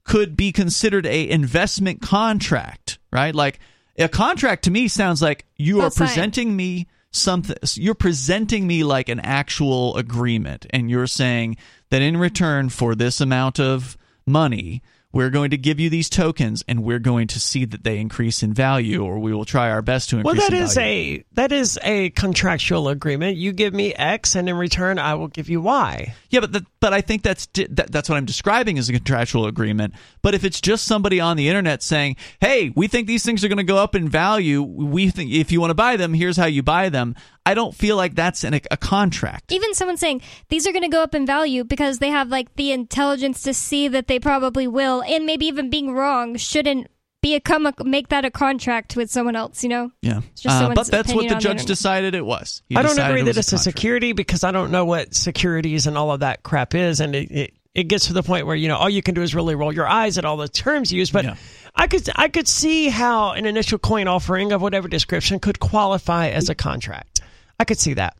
could 0.04 0.36
be 0.36 0.50
considered 0.50 1.06
a 1.06 1.28
investment 1.28 2.02
contract 2.02 2.98
right 3.12 3.34
like 3.34 3.60
a 3.96 4.08
contract 4.08 4.64
to 4.64 4.70
me 4.70 4.88
sounds 4.88 5.22
like 5.22 5.46
you 5.56 5.80
are 5.80 5.90
presenting 5.90 6.54
me 6.54 6.86
something 7.10 7.56
you're 7.74 7.94
presenting 7.94 8.66
me 8.66 8.84
like 8.84 9.08
an 9.08 9.20
actual 9.20 9.96
agreement 9.96 10.66
and 10.70 10.90
you're 10.90 11.06
saying 11.06 11.56
that 11.90 12.02
in 12.02 12.16
return 12.16 12.68
for 12.68 12.94
this 12.94 13.20
amount 13.20 13.58
of 13.58 13.96
money 14.26 14.82
we're 15.10 15.30
going 15.30 15.50
to 15.50 15.56
give 15.56 15.80
you 15.80 15.88
these 15.88 16.10
tokens 16.10 16.62
and 16.68 16.82
we're 16.82 16.98
going 16.98 17.26
to 17.28 17.40
see 17.40 17.64
that 17.64 17.82
they 17.82 17.98
increase 17.98 18.42
in 18.42 18.52
value 18.52 19.02
or 19.02 19.18
we 19.18 19.32
will 19.32 19.46
try 19.46 19.70
our 19.70 19.80
best 19.80 20.10
to 20.10 20.16
Well, 20.16 20.34
increase 20.34 20.50
that 20.50 20.56
in 20.56 20.62
is 20.62 20.78
a 20.78 21.24
that 21.32 21.52
is 21.52 21.78
a 21.82 22.10
contractual 22.10 22.88
agreement. 22.88 23.36
You 23.36 23.52
give 23.52 23.72
me 23.72 23.94
X, 23.94 24.36
and 24.36 24.48
in 24.48 24.56
return, 24.56 24.98
I 24.98 25.14
will 25.14 25.28
give 25.28 25.48
you 25.48 25.62
Y. 25.62 26.14
Yeah, 26.28 26.40
but 26.40 26.52
the, 26.52 26.66
but 26.80 26.92
I 26.92 27.00
think 27.00 27.22
that's 27.22 27.46
that, 27.54 27.90
that's 27.90 28.08
what 28.08 28.16
I'm 28.16 28.26
describing 28.26 28.78
as 28.78 28.88
a 28.90 28.92
contractual 28.92 29.46
agreement. 29.46 29.94
But 30.22 30.34
if 30.34 30.44
it's 30.44 30.60
just 30.60 30.84
somebody 30.84 31.20
on 31.20 31.36
the 31.36 31.48
internet 31.48 31.82
saying, 31.82 32.16
"Hey, 32.40 32.72
we 32.74 32.88
think 32.88 33.06
these 33.06 33.24
things 33.24 33.44
are 33.44 33.48
going 33.48 33.58
to 33.58 33.64
go 33.64 33.78
up 33.78 33.94
in 33.94 34.08
value. 34.08 34.62
We 34.62 35.10
think 35.10 35.32
if 35.32 35.52
you 35.52 35.60
want 35.60 35.70
to 35.70 35.74
buy 35.74 35.96
them, 35.96 36.14
here's 36.14 36.36
how 36.36 36.46
you 36.46 36.62
buy 36.62 36.88
them." 36.88 37.14
I 37.46 37.54
don't 37.54 37.74
feel 37.74 37.96
like 37.96 38.14
that's 38.14 38.44
an, 38.44 38.60
a 38.70 38.76
contract. 38.76 39.52
Even 39.52 39.72
someone 39.72 39.96
saying 39.96 40.20
these 40.50 40.66
are 40.66 40.72
going 40.72 40.82
to 40.82 40.88
go 40.88 41.02
up 41.02 41.14
in 41.14 41.24
value 41.24 41.64
because 41.64 41.98
they 41.98 42.10
have 42.10 42.28
like 42.28 42.54
the 42.56 42.72
intelligence 42.72 43.40
to 43.42 43.54
see 43.54 43.88
that 43.88 44.06
they 44.06 44.18
probably 44.18 44.66
will, 44.66 45.02
and 45.02 45.24
maybe 45.24 45.46
even 45.46 45.70
being 45.70 45.94
wrong 45.94 46.36
shouldn't 46.36 46.88
be 47.20 47.34
a 47.34 47.40
come 47.40 47.66
a, 47.66 47.72
make 47.84 48.08
that 48.08 48.24
a 48.24 48.30
contract 48.30 48.96
with 48.96 49.10
someone 49.10 49.36
else. 49.36 49.62
You 49.62 49.70
know, 49.70 49.90
Yeah, 50.02 50.20
just 50.34 50.62
Uh, 50.62 50.74
but 50.74 50.86
that's 50.86 51.12
what 51.12 51.22
the 51.22 51.34
on 51.34 51.34
the 51.34 51.40
judge 51.40 51.64
decided 51.64 52.14
it 52.14 52.24
was. 52.24 52.62
He 52.68 52.76
I 52.76 52.82
don't 52.82 52.98
agree 52.98 53.22
it 53.22 53.24
that 53.24 53.36
it's 53.36 53.48
a 53.48 53.56
contract. 53.56 53.64
security 53.64 54.12
because 54.12 54.44
I 54.44 54.52
don't 54.52 54.70
know 54.70 54.84
what 54.84 55.14
securities 55.14 55.86
and 55.86 55.98
all 55.98 56.12
of 56.12 56.20
that 56.20 56.42
crap 56.42 56.74
is, 56.74 57.00
and 57.00 57.14
it, 57.14 57.30
it, 57.30 57.54
it 57.78 57.84
gets 57.84 58.08
to 58.08 58.12
the 58.12 58.22
point 58.22 58.46
where 58.46 58.56
you 58.56 58.68
know 58.68 58.76
all 58.76 58.90
you 58.90 59.02
can 59.02 59.14
do 59.14 59.22
is 59.22 59.34
really 59.34 59.54
roll 59.54 59.72
your 59.72 59.86
eyes 59.86 60.18
at 60.18 60.24
all 60.24 60.36
the 60.36 60.48
terms 60.48 60.92
used. 60.92 61.12
But 61.12 61.24
Yeah. 61.24 61.36
I 61.76 61.86
could 61.86 62.08
I 62.16 62.28
could 62.28 62.48
see 62.48 62.88
how 62.88 63.32
an 63.32 63.46
initial 63.46 63.78
coin 63.78 64.08
offering 64.08 64.50
of 64.52 64.60
whatever 64.60 64.88
description 64.88 65.38
could 65.38 65.60
qualify 65.60 66.28
as 66.28 66.48
a 66.48 66.54
contract. 66.54 67.20
I 67.60 67.64
could 67.64 67.78
see 67.78 67.94
that. 67.94 68.16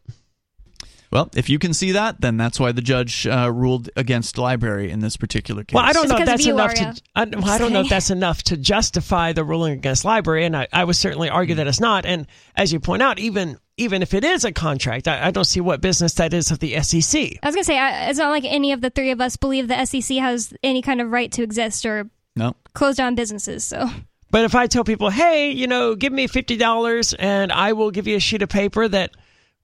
Well, 1.11 1.30
if 1.34 1.48
you 1.48 1.59
can 1.59 1.72
see 1.72 1.92
that, 1.92 2.20
then 2.20 2.36
that's 2.36 2.61
why 2.61 2.72
the 2.72 2.82
judge 2.82 3.26
uh, 3.26 3.50
ruled 3.50 3.88
against 3.96 4.36
LBRY 4.36 4.90
in 4.90 5.00
this 5.00 5.16
particular 5.16 5.64
case. 5.64 5.74
Well, 5.74 5.84
I 5.84 5.92
don't 5.92 6.04
It's 6.04 6.12
know 6.12 6.18
if 6.18 6.26
that's 6.26 6.46
enough 6.46 6.74
to. 6.74 7.02
I, 7.16 7.24
well, 7.24 7.48
I 7.48 7.59
don't 7.59 7.72
know 7.72 7.80
if 7.80 7.88
that's 7.88 8.11
enough 8.11 8.42
to 8.44 8.56
justify 8.59 9.32
the 9.32 9.42
ruling 9.42 9.72
against 9.72 10.04
LBRY, 10.04 10.44
and 10.44 10.56
I, 10.56 10.68
I 10.70 10.84
would 10.84 10.96
certainly 10.96 11.30
argue 11.30 11.54
that 11.56 11.66
it's 11.66 11.80
not. 11.80 12.04
And 12.04 12.26
as 12.54 12.72
you 12.72 12.78
point 12.80 13.02
out, 13.02 13.18
even 13.18 13.59
even 13.78 14.02
if 14.02 14.12
it 14.14 14.24
is 14.24 14.44
a 14.44 14.52
contract, 14.52 15.08
I, 15.08 15.28
I 15.28 15.30
don't 15.30 15.44
see 15.44 15.60
what 15.60 15.80
business 15.80 16.14
that 16.14 16.34
is 16.34 16.50
of 16.50 16.58
the 16.58 16.80
SEC. 16.82 17.20
I 17.42 17.46
was 17.46 17.54
gonna 17.54 17.64
say 17.64 17.78
I, 17.78 18.08
it's 18.10 18.18
not 18.18 18.30
like 18.30 18.44
any 18.44 18.72
of 18.72 18.80
the 18.80 18.90
three 18.90 19.10
of 19.10 19.20
us 19.20 19.36
believe 19.36 19.68
the 19.68 19.84
SEC 19.84 20.18
has 20.18 20.52
any 20.62 20.82
kind 20.82 21.00
of 21.00 21.10
right 21.10 21.30
to 21.32 21.42
exist 21.42 21.86
or 21.86 22.10
No. 22.36 22.54
close 22.74 22.96
down 22.96 23.14
businesses. 23.14 23.64
So 23.64 23.88
But 24.30 24.44
if 24.44 24.54
I 24.54 24.66
tell 24.66 24.84
people, 24.84 25.08
hey, 25.10 25.50
you 25.50 25.66
know, 25.66 25.94
give 25.94 26.12
me 26.12 26.26
fifty 26.26 26.56
dollars 26.56 27.14
and 27.14 27.50
I 27.50 27.72
will 27.72 27.90
give 27.90 28.06
you 28.06 28.16
a 28.16 28.20
sheet 28.20 28.42
of 28.42 28.48
paper 28.50 28.86
that 28.88 29.12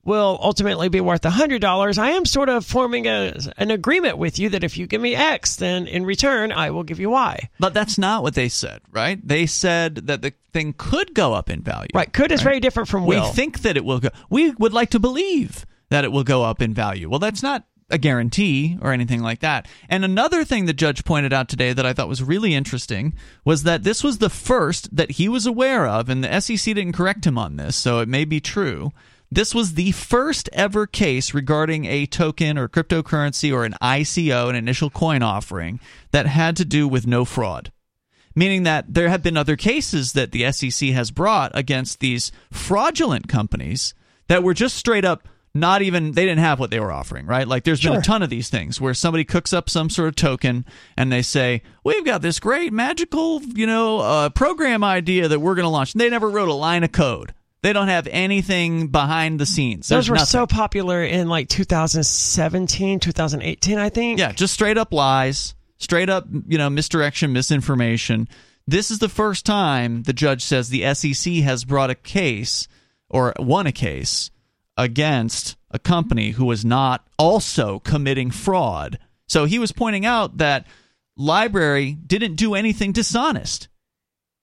will 0.05 0.39
ultimately 0.41 0.89
be 0.89 1.01
worth 1.01 1.25
hundred 1.25 1.61
dollars, 1.61 1.99
I 1.99 2.11
am 2.11 2.25
sort 2.25 2.49
of 2.49 2.65
forming 2.65 3.07
a 3.07 3.37
an 3.57 3.71
agreement 3.71 4.19
with 4.19 4.39
you 4.39 4.51
that 4.51 4.65
if 4.65 4.77
you 4.77 4.87
give 4.87 5.01
me 5.01 5.15
X, 5.15 5.57
then 5.57 5.87
in 5.87 6.05
return 6.05 6.53
I 6.53 6.71
will 6.71 6.85
give 6.85 7.01
you 7.01 7.11
Y. 7.11 7.51
But 7.59 7.75
that's 7.75 7.99
not 7.99 8.23
what 8.23 8.35
they 8.35 8.49
said, 8.49 8.81
right? 8.91 9.27
They 9.27 9.47
said 9.47 10.07
that 10.07 10.23
the 10.23 10.33
thing 10.53 10.75
could 10.77 11.15
go 11.15 11.35
up 11.35 11.51
in 11.51 11.63
value. 11.63 11.89
Right? 11.95 12.13
Could 12.13 12.33
is 12.33 12.43
very 12.43 12.61
different 12.61 12.89
from 12.89 13.07
We 13.07 13.21
think 13.21 13.63
that 13.63 13.77
it 13.77 13.85
will 13.85 14.01
go. 14.01 14.11
We 14.31 14.51
would 14.53 14.73
like 14.73 14.91
to 14.91 15.01
believe 15.01 15.67
that 15.91 16.05
it 16.05 16.13
will 16.13 16.25
go 16.25 16.43
up 16.43 16.63
in 16.63 16.75
value. 16.75 17.09
Well, 17.09 17.19
that's 17.19 17.43
not 17.43 17.65
a 17.91 17.99
guarantee 17.99 18.79
or 18.81 18.93
anything 18.93 19.21
like 19.21 19.41
that. 19.41 19.69
And 19.89 20.05
another 20.05 20.45
thing 20.45 20.65
the 20.65 20.73
judge 20.73 21.05
pointed 21.05 21.33
out 21.33 21.49
today 21.49 21.73
that 21.73 21.85
I 21.85 21.93
thought 21.93 22.09
was 22.09 22.23
really 22.23 22.55
interesting 22.55 23.15
was 23.45 23.65
that 23.65 23.85
this 23.85 24.03
was 24.03 24.19
the 24.19 24.31
first 24.31 24.95
that 24.97 25.13
he 25.13 25.29
was 25.29 25.47
aware 25.47 25.87
of, 25.87 26.09
and 26.09 26.25
the 26.25 26.41
SEC 26.41 26.75
didn't 26.75 26.93
correct 26.95 27.27
him 27.27 27.39
on 27.39 27.57
this, 27.57 27.77
so 27.77 28.01
it 28.01 28.09
may 28.09 28.25
be 28.25 28.41
true. 28.41 28.93
This 29.31 29.55
was 29.55 29.75
the 29.75 29.93
first 29.93 30.49
ever 30.53 30.87
case 30.87 31.35
regarding 31.35 31.87
a 31.87 32.07
token 32.07 32.57
or 32.57 32.69
cryptocurrency 32.69 33.53
or 33.53 33.65
an 33.65 33.75
ICO, 33.83 34.49
an 34.49 34.55
initial 34.55 34.91
coin 34.91 35.23
offering, 35.23 35.81
that 36.13 36.27
had 36.27 36.57
to 36.57 36.65
do 36.65 36.87
with 36.87 37.07
no 37.07 37.25
fraud 37.25 37.71
meaning 38.35 38.65
that 38.65 38.93
there 38.93 39.09
have 39.09 39.23
been 39.23 39.37
other 39.37 39.57
cases 39.57 40.13
that 40.13 40.33
the 40.33 40.51
SEC 40.51 40.89
has 40.91 41.11
brought 41.11 41.53
against 41.55 42.01
these 42.01 42.33
fraudulent 42.51 43.29
companies 43.29 43.95
that 44.29 44.43
were 44.43 44.55
just 44.55 44.77
straight 44.77 45.05
up 45.05 45.29
not 45.57 45.83
even 45.83 46.13
they 46.13 46.25
didn't 46.25 46.41
have 46.41 46.59
what 46.59 46.73
they 46.73 46.81
were 46.81 46.91
offering, 46.91 47.27
right? 47.27 47.47
Like 47.47 47.63
there's 47.63 47.81
been 47.81 47.95
a 47.95 48.03
ton 48.03 48.23
of 48.25 48.31
these 48.31 48.49
things 48.49 48.81
where 48.81 48.93
somebody 48.93 49.25
cooks 49.25 49.53
up 49.53 49.71
some 49.71 49.89
sort 49.89 50.09
of 50.09 50.17
token 50.17 50.67
and 50.97 51.13
they 51.13 51.23
say, 51.23 51.63
"We've 51.85 52.05
got 52.05 52.23
this 52.23 52.41
great 52.41 52.73
magical, 52.73 53.41
you 53.41 53.65
know, 53.65 54.01
uh, 54.01 54.29
program 54.31 54.83
idea 54.83 55.29
that 55.29 55.39
we're 55.39 55.55
going 55.55 55.65
to 55.65 55.69
launch." 55.69 55.95
And 55.95 56.01
they 56.01 56.11
never 56.11 56.29
wrote 56.29 56.49
a 56.49 56.55
line 56.55 56.83
of 56.83 56.91
code. 56.91 57.35
They 57.65 57.73
don't 57.73 57.89
have 57.89 58.07
anything 58.09 58.89
behind 58.89 59.41
the 59.41 59.47
scenes. 59.47 59.89
Those 59.89 60.11
were 60.11 60.17
nothing. 60.17 60.27
so 60.27 60.47
popular 60.47 61.03
in 61.03 61.31
like 61.31 61.49
2017, 61.49 63.01
2018, 63.01 63.79
I 63.79 63.89
think. 63.89 64.19
Yeah, 64.19 64.33
just 64.33 64.53
straight 64.53 64.77
up 64.77 64.93
lies, 64.93 65.55
straight 65.79 66.11
up, 66.11 66.27
you 66.47 66.59
know, 66.59 66.69
misdirection, 66.69 67.33
misinformation. 67.33 68.29
This 68.67 68.91
is 68.91 68.99
the 68.99 69.09
first 69.09 69.47
time 69.47 70.03
the 70.03 70.13
judge 70.13 70.45
says 70.45 70.69
the 70.69 70.93
SEC 70.93 71.33
has 71.37 71.65
brought 71.65 71.89
a 71.89 71.95
case 71.95 72.69
or 73.09 73.33
won 73.39 73.67
a 73.67 73.73
case 73.73 74.31
against 74.77 75.57
a 75.71 75.79
company 75.79 76.33
who 76.33 76.45
was 76.45 76.67
not 76.67 77.07
also 77.19 77.79
committing 77.79 78.31
fraud. 78.31 78.99
So 79.27 79.47
he 79.47 79.59
was 79.59 79.73
pointing 79.73 80.05
out 80.05 80.37
that 80.37 80.67
LBRY 81.19 82.07
didn't 82.07 82.35
do 82.35 82.55
anything 82.55 82.93
dishonest. 82.93 83.69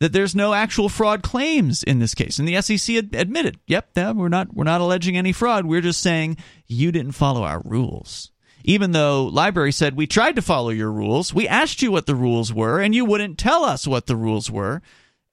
That 0.02 0.14
there's 0.14 0.34
no 0.34 0.56
actual 0.56 0.90
fraud 0.90 1.22
claims 1.22 1.84
in 1.84 2.00
this 2.00 2.16
case, 2.16 2.40
and 2.40 2.48
the 2.48 2.60
SEC 2.60 2.98
ad- 2.98 3.14
admitted, 3.14 3.60
"Yep, 3.68 3.92
yeah, 3.96 4.12
we're 4.14 4.30
not 4.30 4.52
we're 4.52 4.64
not 4.64 4.82
alleging 4.82 5.16
any 5.16 5.32
fraud. 5.32 5.68
We're 5.68 5.80
just 5.82 6.02
saying 6.02 6.38
you 6.66 6.92
didn't 6.92 7.12
follow 7.12 7.44
our 7.44 7.62
rules." 7.64 8.32
Even 8.64 8.94
though 8.94 9.30
LBRY 9.32 9.72
said 9.72 9.96
we 9.96 10.08
tried 10.08 10.36
to 10.38 10.42
follow 10.42 10.70
your 10.70 10.92
rules, 10.92 11.36
we 11.36 11.48
asked 11.48 11.84
you 11.84 11.92
what 11.92 12.08
the 12.08 12.16
rules 12.16 12.52
were, 12.52 12.82
and 12.82 12.96
you 12.96 13.06
wouldn't 13.06 13.38
tell 13.38 13.64
us 13.64 13.86
what 13.88 14.08
the 14.08 14.16
rules 14.16 14.50
were, 14.50 14.82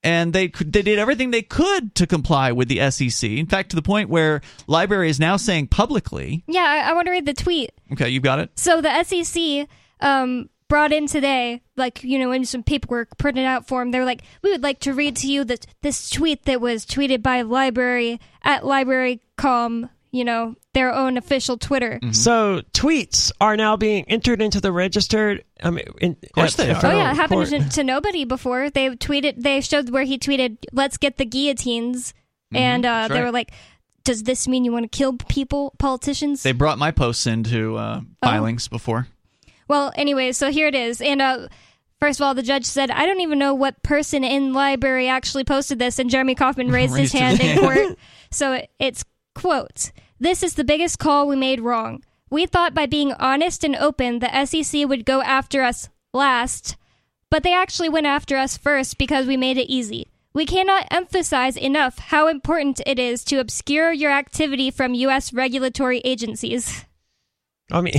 and 0.02 0.34
they 0.34 0.48
they 0.48 0.82
did 0.82 0.98
everything 0.98 1.30
they 1.30 1.40
could 1.40 1.94
to 1.94 2.06
comply 2.06 2.52
with 2.52 2.68
the 2.68 2.90
SEC. 2.90 3.30
In 3.30 3.46
fact, 3.46 3.70
to 3.70 3.76
the 3.76 3.80
point 3.80 4.10
where 4.10 4.42
LBRY 4.68 5.08
is 5.08 5.18
now 5.18 5.38
saying 5.38 5.68
publicly, 5.68 6.44
yeah, 6.46 6.60
I, 6.60 6.90
I 6.90 6.92
want 6.92 7.06
to 7.06 7.12
read 7.12 7.24
the 7.24 7.32
tweet. 7.32 7.70
"Okay, 7.92 8.10
you've 8.10 8.22
got 8.22 8.38
it." 8.38 8.50
So 8.56 8.82
the 8.82 9.02
SEC 9.02 9.66
um, 10.00 10.50
brought 10.68 10.92
in 10.92 11.06
today, 11.06 11.62
like 11.76 12.02
you 12.04 12.18
know, 12.18 12.30
in 12.32 12.44
some 12.44 12.62
paperwork 12.62 13.16
printed 13.18 13.44
out 13.46 13.66
for 13.66 13.80
them. 13.80 13.90
They 13.90 13.98
were 13.98 14.04
like, 14.04 14.22
"We 14.42 14.50
would 14.50 14.62
like 14.62 14.80
to 14.80 14.92
read 14.94 15.16
to 15.16 15.26
you 15.26 15.44
that 15.44 15.66
this 15.82 16.10
tweet 16.10 16.44
that 16.44 16.60
was 16.60 16.84
tweeted 16.86 17.22
by 17.22 17.42
LBRY 17.42 18.18
at 18.42 18.62
LBRYcom, 18.62 19.88
you 20.10 20.24
know, 20.24 20.56
their 20.74 20.92
own 20.94 21.16
official 21.16 21.56
Twitter." 21.56 21.98
So 22.12 22.62
tweets 22.72 23.32
are 23.40 23.56
now 23.56 23.76
being 23.76 24.04
entered 24.08 24.40
into 24.42 24.60
the 24.60 24.72
registered. 24.72 25.44
I 25.62 25.70
mean, 25.70 25.84
in, 26.00 26.16
of 26.22 26.32
course 26.32 26.54
they 26.56 26.70
are. 26.70 26.80
Oh 26.84 26.90
yeah, 26.90 27.10
it 27.12 27.16
happened 27.16 27.46
to, 27.46 27.68
to 27.68 27.84
nobody 27.84 28.24
before. 28.24 28.70
They 28.70 28.90
tweeted. 28.90 29.42
They 29.42 29.60
showed 29.60 29.90
where 29.90 30.04
he 30.04 30.18
tweeted, 30.18 30.58
"Let's 30.72 30.96
get 30.96 31.16
the 31.16 31.24
guillotines." 31.24 32.14
and 32.52 32.84
uh, 32.86 32.88
that's 32.88 33.08
they 33.12 33.18
right. 33.20 33.24
were 33.26 33.32
like, 33.32 33.50
"Does 34.04 34.22
this 34.22 34.48
mean 34.48 34.64
you 34.64 34.72
want 34.72 34.90
to 34.90 34.96
kill 34.96 35.14
people, 35.28 35.74
politicians?" 35.78 36.42
They 36.42 36.52
brought 36.52 36.78
my 36.78 36.90
posts 36.90 37.26
into 37.26 37.76
uh, 37.76 38.00
Oh. 38.22 38.26
filings 38.26 38.68
before. 38.68 39.06
Well, 39.68 39.92
anyway, 39.94 40.32
so 40.32 40.50
here 40.50 40.66
it 40.66 40.74
is. 40.74 41.00
And 41.00 41.20
uh, 41.22 41.48
first 42.00 42.18
of 42.20 42.24
all, 42.24 42.34
the 42.34 42.42
judge 42.42 42.64
said, 42.64 42.90
I 42.90 43.06
don't 43.06 43.20
even 43.20 43.38
know 43.38 43.54
what 43.54 43.82
person 43.82 44.24
in 44.24 44.52
LBRY 44.52 45.08
actually 45.08 45.44
posted 45.44 45.78
this. 45.78 45.98
And 45.98 46.10
Jeremy 46.10 46.34
Kauffman 46.34 46.70
raised, 46.72 46.96
his 46.96 47.12
Raised 47.12 47.12
his 47.12 47.20
hand 47.20 47.40
in 47.40 47.58
court. 47.58 47.98
so 48.30 48.52
it- 48.54 48.70
it's, 48.78 49.04
quote, 49.34 49.92
This 50.18 50.42
is 50.42 50.54
the 50.54 50.64
biggest 50.64 50.98
call 50.98 51.28
we 51.28 51.36
made 51.36 51.60
wrong. 51.60 52.02
We 52.30 52.44
thought 52.46 52.74
by 52.74 52.86
being 52.86 53.12
honest 53.14 53.62
and 53.64 53.76
open, 53.76 54.18
the 54.18 54.44
SEC 54.44 54.86
would 54.88 55.04
go 55.04 55.22
after 55.22 55.62
us 55.62 55.88
last, 56.12 56.76
but 57.30 57.42
they 57.42 57.54
actually 57.54 57.88
went 57.88 58.06
after 58.06 58.36
us 58.36 58.56
first 58.56 58.98
because 58.98 59.26
we 59.26 59.36
made 59.36 59.56
it 59.58 59.70
easy. 59.72 60.06
We 60.34 60.44
cannot 60.44 60.86
emphasize 60.90 61.56
enough 61.56 61.98
how 61.98 62.28
important 62.28 62.80
it 62.86 62.98
is 62.98 63.24
to 63.24 63.38
obscure 63.40 63.92
your 63.92 64.10
activity 64.12 64.70
from 64.70 64.94
U.S. 64.94 65.32
regulatory 65.32 66.00
agencies. 66.04 66.84
I 67.72 67.80
mean, 67.80 67.94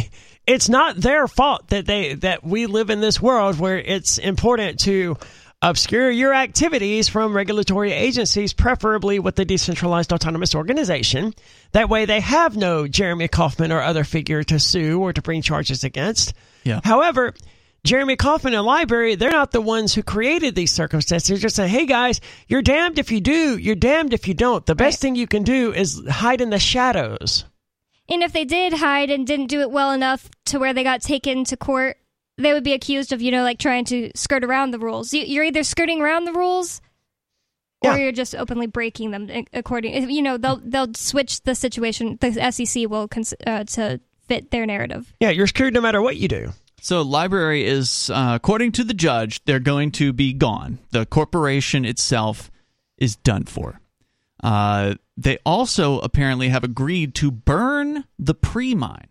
it's 0.50 0.68
not 0.68 0.96
their 0.98 1.28
fault 1.28 1.68
that 1.68 1.86
they 1.86 2.16
that 2.16 2.44
we 2.44 2.66
live 2.66 2.90
in 2.90 3.02
this 3.02 3.22
world 3.22 3.60
where 3.60 3.78
it's 3.78 4.18
important 4.18 4.80
to 4.82 5.16
obscure 5.62 6.10
your 6.10 6.34
activities 6.34 7.08
from 7.10 7.36
regulatory 7.36 7.92
agencies, 7.92 8.54
preferably 8.54 9.20
with 9.20 9.36
the 9.36 9.46
decentralized 9.46 10.12
autonomous 10.14 10.56
organization. 10.56 11.34
That 11.74 11.90
way, 11.90 12.06
they 12.06 12.22
have 12.22 12.56
no 12.58 12.88
Jeremy 12.88 13.28
Kauffman 13.28 13.72
or 13.72 13.82
other 13.82 14.04
figure 14.04 14.42
to 14.44 14.58
sue 14.58 15.00
or 15.02 15.14
to 15.14 15.22
bring 15.22 15.42
charges 15.42 15.84
against. 15.84 16.34
Yeah. 16.64 16.80
However, 16.84 17.34
Jeremy 17.84 18.16
Kauffman 18.16 18.54
and 18.54 18.66
LBRY, 18.66 19.20
they're 19.20 19.32
not 19.32 19.52
the 19.52 19.62
ones 19.62 19.94
who 19.94 20.02
created 20.04 20.56
these 20.56 20.72
circumstances. 20.72 21.28
They're 21.30 21.38
just 21.38 21.56
saying, 21.58 21.70
hey 21.70 21.86
guys, 21.86 22.22
you're 22.48 22.62
damned 22.62 22.98
if 22.98 23.12
you 23.12 23.22
do, 23.22 23.58
you're 23.58 23.76
damned 23.76 24.14
if 24.14 24.28
you 24.28 24.34
don't. 24.34 24.66
The 24.66 24.76
best 24.76 24.96
Right. 24.98 25.00
thing 25.02 25.16
you 25.16 25.28
can 25.28 25.44
do 25.44 25.74
is 25.74 26.02
hide 26.10 26.42
in 26.42 26.50
the 26.50 26.60
shadows. 26.60 27.46
And 28.10 28.24
if 28.24 28.34
they 28.34 28.44
did 28.46 28.74
hide 28.74 29.10
and 29.10 29.26
didn't 29.28 29.48
do 29.48 29.62
it 29.62 29.72
well 29.72 29.92
enough 29.92 30.30
to 30.46 30.60
where 30.60 30.74
they 30.74 30.84
got 30.84 31.02
taken 31.02 31.44
to 31.46 31.56
court, 31.58 31.98
they 32.38 32.54
would 32.54 32.64
be 32.64 32.74
accused 32.74 33.12
of, 33.14 33.22
you 33.22 33.32
know, 33.32 33.44
like 33.44 33.60
trying 33.60 33.86
to 33.86 34.12
skirt 34.16 34.44
around 34.44 34.72
the 34.72 34.80
rules. 34.80 35.14
You- 35.14 35.24
You're 35.26 35.44
either 35.44 35.64
skirting 35.64 36.02
around 36.02 36.26
the 36.26 36.34
rules 36.34 36.82
or 37.82 37.98
you're 37.98 38.12
just 38.12 38.36
openly 38.36 38.68
breaking 38.68 39.12
them 39.12 39.30
according 39.54 40.10
you 40.10 40.22
know 40.22 40.36
they'll 40.36 40.60
they'll 40.66 40.94
switch 40.96 41.42
the 41.44 41.56
situation 41.56 42.18
the 42.20 42.52
SEC 42.52 42.90
will 42.90 43.08
cons- 43.08 43.34
uh, 43.48 43.64
to 43.64 44.02
fit 44.28 44.52
their 44.52 44.66
narrative. 44.66 45.14
Yeah, 45.22 45.30
you're 45.30 45.48
screwed 45.48 45.74
no 45.74 45.80
matter 45.82 46.02
what 46.02 46.18
you 46.18 46.28
do. 46.28 46.52
So, 46.82 47.04
LBRY 47.04 47.64
is, 47.64 48.10
uh, 48.10 48.32
according 48.36 48.72
to 48.74 48.84
the 48.86 48.94
judge, 48.94 49.44
they're 49.46 49.60
going 49.60 49.92
to 49.94 50.14
be 50.14 50.32
gone. 50.34 50.80
The 50.92 51.06
corporation 51.06 51.84
itself 51.86 52.50
is 52.98 53.16
done 53.18 53.44
for. 53.46 53.82
Uh, 54.42 54.96
they 55.20 55.38
also 55.46 56.00
apparently 56.00 56.48
have 56.48 56.64
agreed 56.64 57.14
to 57.16 57.30
burn 57.30 58.06
the 58.18 58.34
pre 58.34 58.74
mine. 58.74 59.08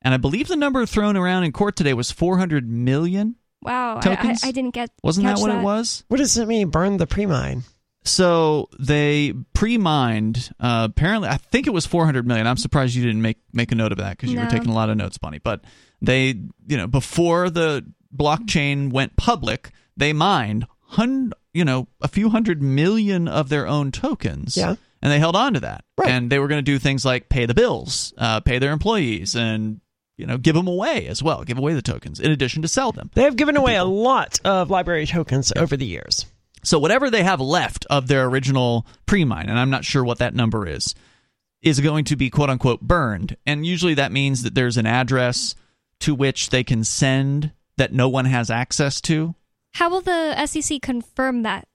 And 0.00 0.14
I 0.14 0.18
believe 0.18 0.46
the 0.46 0.54
number 0.54 0.86
thrown 0.86 1.16
around 1.16 1.42
in 1.42 1.50
court 1.50 1.74
today 1.74 1.94
was 1.94 2.12
400 2.12 2.70
million. 2.70 3.34
Wow, 3.60 3.96
I, 3.96 3.98
I, 3.98 4.00
Tokens? 4.02 4.44
I 4.44 4.52
didn't 4.52 4.74
get 4.74 4.90
Wasn't 5.02 5.26
that 5.26 5.38
what 5.38 5.50
it 5.50 5.62
was? 5.62 6.04
What 6.06 6.18
does 6.18 6.36
it 6.38 6.46
mean, 6.46 6.68
burn 6.68 6.98
the 6.98 7.08
pre-mine? 7.08 7.64
So 8.04 8.68
they 8.78 9.34
pre-mined. 9.52 10.50
Uh, 10.60 10.86
apparently, 10.88 11.28
I 11.28 11.38
think 11.38 11.66
it 11.66 11.72
was 11.72 11.86
400 11.86 12.24
million. 12.24 12.46
I'm 12.46 12.56
surprised 12.56 12.94
you 12.94 13.04
didn't 13.04 13.22
make 13.22 13.38
make 13.52 13.72
a 13.72 13.74
note 13.74 13.90
of 13.90 13.98
that 13.98 14.10
because 14.10 14.32
you 14.32 14.38
were 14.38 14.46
taking 14.46 14.70
a 14.70 14.74
lot 14.74 14.90
of 14.90 14.96
notes, 14.96 15.18
Bonnie. 15.18 15.40
But 15.40 15.64
they, 16.00 16.40
you 16.68 16.76
know, 16.76 16.86
before 16.86 17.50
the 17.50 17.84
blockchain 18.16 18.92
went 18.92 19.16
public, 19.16 19.72
they 19.96 20.12
mined 20.12 20.68
hun, 20.90 21.32
you 21.52 21.64
know, 21.64 21.88
a 22.00 22.06
few 22.06 22.30
hundred 22.30 22.62
million 22.62 23.26
of 23.26 23.48
their 23.48 23.66
own 23.66 23.90
tokens. 23.90 24.56
Yeah. 24.56 24.76
And 25.02 25.12
they 25.12 25.18
held 25.18 25.36
on 25.36 25.54
to 25.54 25.60
that. 25.60 25.84
Right. 25.98 26.10
And 26.10 26.30
they 26.30 26.38
were 26.38 26.48
going 26.48 26.58
to 26.58 26.62
do 26.62 26.78
things 26.78 27.04
like 27.04 27.28
pay 27.28 27.46
the 27.46 27.54
bills, 27.54 28.14
uh, 28.18 28.40
pay 28.40 28.58
their 28.58 28.72
employees, 28.72 29.36
and 29.36 29.80
you 30.16 30.26
know, 30.26 30.38
give 30.38 30.54
them 30.54 30.66
away 30.66 31.06
as 31.06 31.22
well, 31.22 31.44
give 31.44 31.58
away 31.58 31.74
the 31.74 31.82
tokens 31.82 32.20
in 32.20 32.30
addition 32.30 32.62
to 32.62 32.68
sell 32.68 32.92
them. 32.92 33.10
They 33.14 33.24
have 33.24 33.36
given 33.36 33.56
away 33.56 33.76
a 33.76 33.84
lot 33.84 34.40
of 34.44 34.68
LBRY 34.68 35.08
tokens 35.08 35.52
over 35.54 35.76
the 35.76 35.86
years. 35.86 36.26
So 36.62 36.78
whatever 36.78 37.10
they 37.10 37.22
have 37.22 37.40
left 37.40 37.86
of 37.90 38.08
their 38.08 38.24
original 38.24 38.86
pre-mine, 39.04 39.48
and 39.48 39.58
I'm 39.58 39.70
not 39.70 39.84
sure 39.84 40.04
what 40.04 40.18
that 40.18 40.34
number 40.34 40.66
is, 40.66 40.94
is 41.62 41.80
going 41.80 42.06
to 42.06 42.16
be 42.16 42.30
quote 42.30 42.50
unquote 42.50 42.80
burned. 42.80 43.36
And 43.46 43.66
usually 43.66 43.94
that 43.94 44.12
means 44.12 44.42
that 44.42 44.54
there's 44.54 44.76
an 44.76 44.86
address 44.86 45.54
to 46.00 46.14
which 46.14 46.50
they 46.50 46.64
can 46.64 46.82
send 46.82 47.52
that 47.76 47.92
no 47.92 48.08
one 48.08 48.24
has 48.24 48.50
access 48.50 49.00
to. 49.02 49.34
How 49.74 49.90
will 49.90 50.00
the 50.00 50.46
SEC 50.46 50.80
confirm 50.80 51.42
that? 51.42 51.68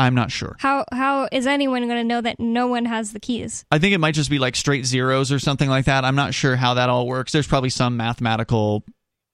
I'm 0.00 0.14
not 0.14 0.30
sure. 0.30 0.56
How 0.58 0.84
how 0.92 1.28
is 1.30 1.46
anyone 1.46 1.82
going 1.86 1.98
to 2.00 2.04
know 2.04 2.20
that 2.20 2.40
no 2.40 2.66
one 2.66 2.84
has 2.86 3.12
the 3.12 3.20
keys? 3.20 3.64
I 3.70 3.78
think 3.78 3.94
it 3.94 3.98
might 3.98 4.14
just 4.14 4.30
be 4.30 4.38
like 4.38 4.56
straight 4.56 4.84
zeros 4.86 5.30
or 5.30 5.38
something 5.38 5.68
like 5.68 5.84
that. 5.86 6.04
I'm 6.04 6.16
not 6.16 6.34
sure 6.34 6.56
how 6.56 6.74
that 6.74 6.88
all 6.88 7.06
works. 7.06 7.32
There's 7.32 7.46
probably 7.46 7.70
some 7.70 7.96
mathematical 7.96 8.82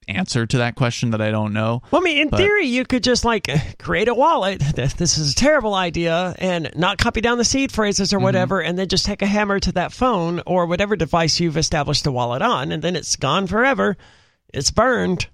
answer 0.08 0.46
to 0.46 0.58
that 0.58 0.76
question 0.76 1.10
that 1.10 1.20
I 1.20 1.32
don't 1.32 1.52
know. 1.52 1.82
Well, 1.90 2.00
I 2.00 2.04
mean, 2.04 2.18
in 2.18 2.28
But- 2.28 2.36
theory, 2.36 2.66
you 2.66 2.84
could 2.84 3.02
just 3.02 3.24
like 3.24 3.48
create 3.78 4.06
a 4.08 4.14
wallet. 4.14 4.60
This, 4.76 4.94
this 4.94 5.18
is 5.18 5.32
a 5.32 5.34
terrible 5.34 5.74
idea, 5.74 6.34
and 6.38 6.70
not 6.76 6.98
copy 6.98 7.20
down 7.20 7.38
the 7.38 7.44
seed 7.44 7.72
phrases 7.72 8.10
Mm-hmm. 8.10 8.18
or 8.18 8.20
whatever, 8.22 8.60
and 8.62 8.78
then 8.78 8.86
just 8.88 9.04
take 9.06 9.22
a 9.22 9.26
hammer 9.26 9.58
to 9.60 9.72
that 9.72 9.92
phone 9.92 10.42
or 10.46 10.66
whatever 10.66 10.94
device 10.96 11.40
you've 11.40 11.56
established 11.56 12.04
the 12.04 12.12
wallet 12.12 12.40
on, 12.42 12.70
and 12.72 12.82
then 12.82 12.94
it's 12.94 13.16
gone 13.16 13.46
forever. 13.48 13.96
It's 14.54 14.70
burned. 14.70 15.26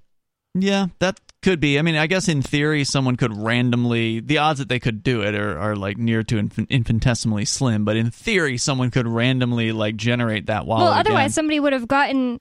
Yeah, 0.54 0.86
that 1.00 1.20
could 1.42 1.60
be. 1.60 1.78
I 1.78 1.82
mean, 1.82 1.96
I 1.96 2.06
guess 2.06 2.28
in 2.28 2.40
theory, 2.42 2.84
someone 2.84 3.16
could 3.16 3.36
randomly. 3.36 4.20
The 4.20 4.38
odds 4.38 4.58
that 4.58 4.68
they 4.68 4.78
could 4.78 5.02
do 5.02 5.22
it 5.22 5.34
are, 5.34 5.58
are 5.58 5.76
like 5.76 5.98
near 5.98 6.22
to 6.22 6.36
infin- 6.36 6.68
infinitesimally 6.70 7.44
slim. 7.44 7.84
But 7.84 7.96
in 7.96 8.10
theory, 8.10 8.56
someone 8.58 8.90
could 8.90 9.06
randomly 9.06 9.72
like 9.72 9.96
generate 9.96 10.46
that 10.46 10.66
wallet. 10.66 10.84
well, 10.84 10.92
otherwise 10.92 11.20
again. 11.20 11.30
somebody 11.30 11.60
would 11.60 11.72
have 11.72 11.88
gotten 11.88 12.40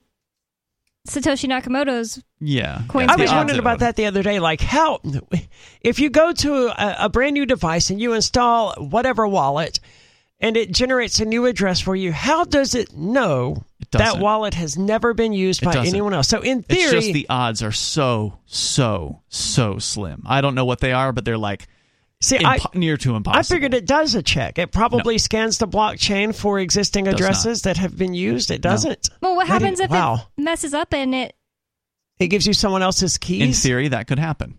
Satoshi 1.08 1.48
Nakamoto's 1.48 2.22
yeah. 2.38 2.82
coins 2.88 3.08
yeah, 3.08 3.14
I 3.14 3.20
was 3.20 3.32
wondering 3.32 3.58
about 3.58 3.80
that 3.80 3.96
the 3.96 4.06
other 4.06 4.22
day. 4.22 4.38
Like, 4.38 4.60
how, 4.60 5.00
if 5.80 5.98
you 5.98 6.10
go 6.10 6.32
to 6.32 6.66
a, 6.66 7.06
a 7.06 7.08
brand 7.08 7.34
new 7.34 7.44
device 7.44 7.90
and 7.90 8.00
you 8.00 8.12
install 8.12 8.74
whatever 8.74 9.26
wallet 9.26 9.80
and 10.38 10.56
it 10.56 10.70
generates 10.70 11.18
a 11.18 11.24
new 11.24 11.46
address 11.46 11.80
for 11.80 11.96
you, 11.96 12.12
how 12.12 12.44
does 12.44 12.74
it 12.74 12.92
know 12.92 13.64
It 13.94 13.98
that 13.98 14.04
doesn't. 14.06 14.20
wallet 14.22 14.54
has 14.54 14.76
never 14.78 15.14
been 15.14 15.32
used 15.32 15.62
It 15.62 15.66
by 15.66 15.72
doesn't. 15.72 15.94
anyone 15.94 16.14
else? 16.14 16.28
So, 16.28 16.40
in 16.40 16.62
theory, 16.62 16.82
It's 16.82 16.92
just 16.92 17.12
the 17.12 17.26
odds 17.28 17.62
are 17.62 17.72
so 17.72 18.38
so 18.46 19.22
so 19.28 19.78
slim. 19.78 20.22
I 20.26 20.40
don't 20.40 20.54
know 20.54 20.64
what 20.64 20.80
they 20.80 20.92
are, 20.92 21.12
but 21.12 21.24
they're 21.24 21.38
like 21.38 21.68
see, 22.20 22.38
I, 22.38 22.58
impo- 22.58 22.74
near 22.74 22.96
to 22.96 23.16
impossible. 23.16 23.38
I 23.38 23.42
figured 23.42 23.74
it 23.74 23.86
does 23.86 24.14
a 24.14 24.22
check. 24.22 24.58
It 24.58 24.70
probably 24.72 25.18
scans 25.18 25.58
the 25.58 25.66
blockchain 25.68 26.34
for 26.34 26.58
existing 26.58 27.08
addresses 27.08 27.62
that 27.62 27.76
have 27.76 27.96
been 27.98 28.14
used. 28.14 28.50
It 28.50 28.60
doesn't. 28.62 29.10
Well, 29.20 29.36
what 29.36 29.46
happens 29.46 29.80
even- 29.80 29.84
if 29.86 29.90
wow. 29.90 30.14
it 30.38 30.42
messes 30.42 30.72
up 30.74 30.94
and 30.94 31.14
it? 31.14 31.34
It 32.18 32.28
gives 32.28 32.46
you 32.46 32.52
someone 32.52 32.82
else's 32.82 33.18
keys. 33.18 33.42
In 33.42 33.52
theory, 33.52 33.88
that 33.88 34.06
could 34.06 34.18
happen. 34.20 34.58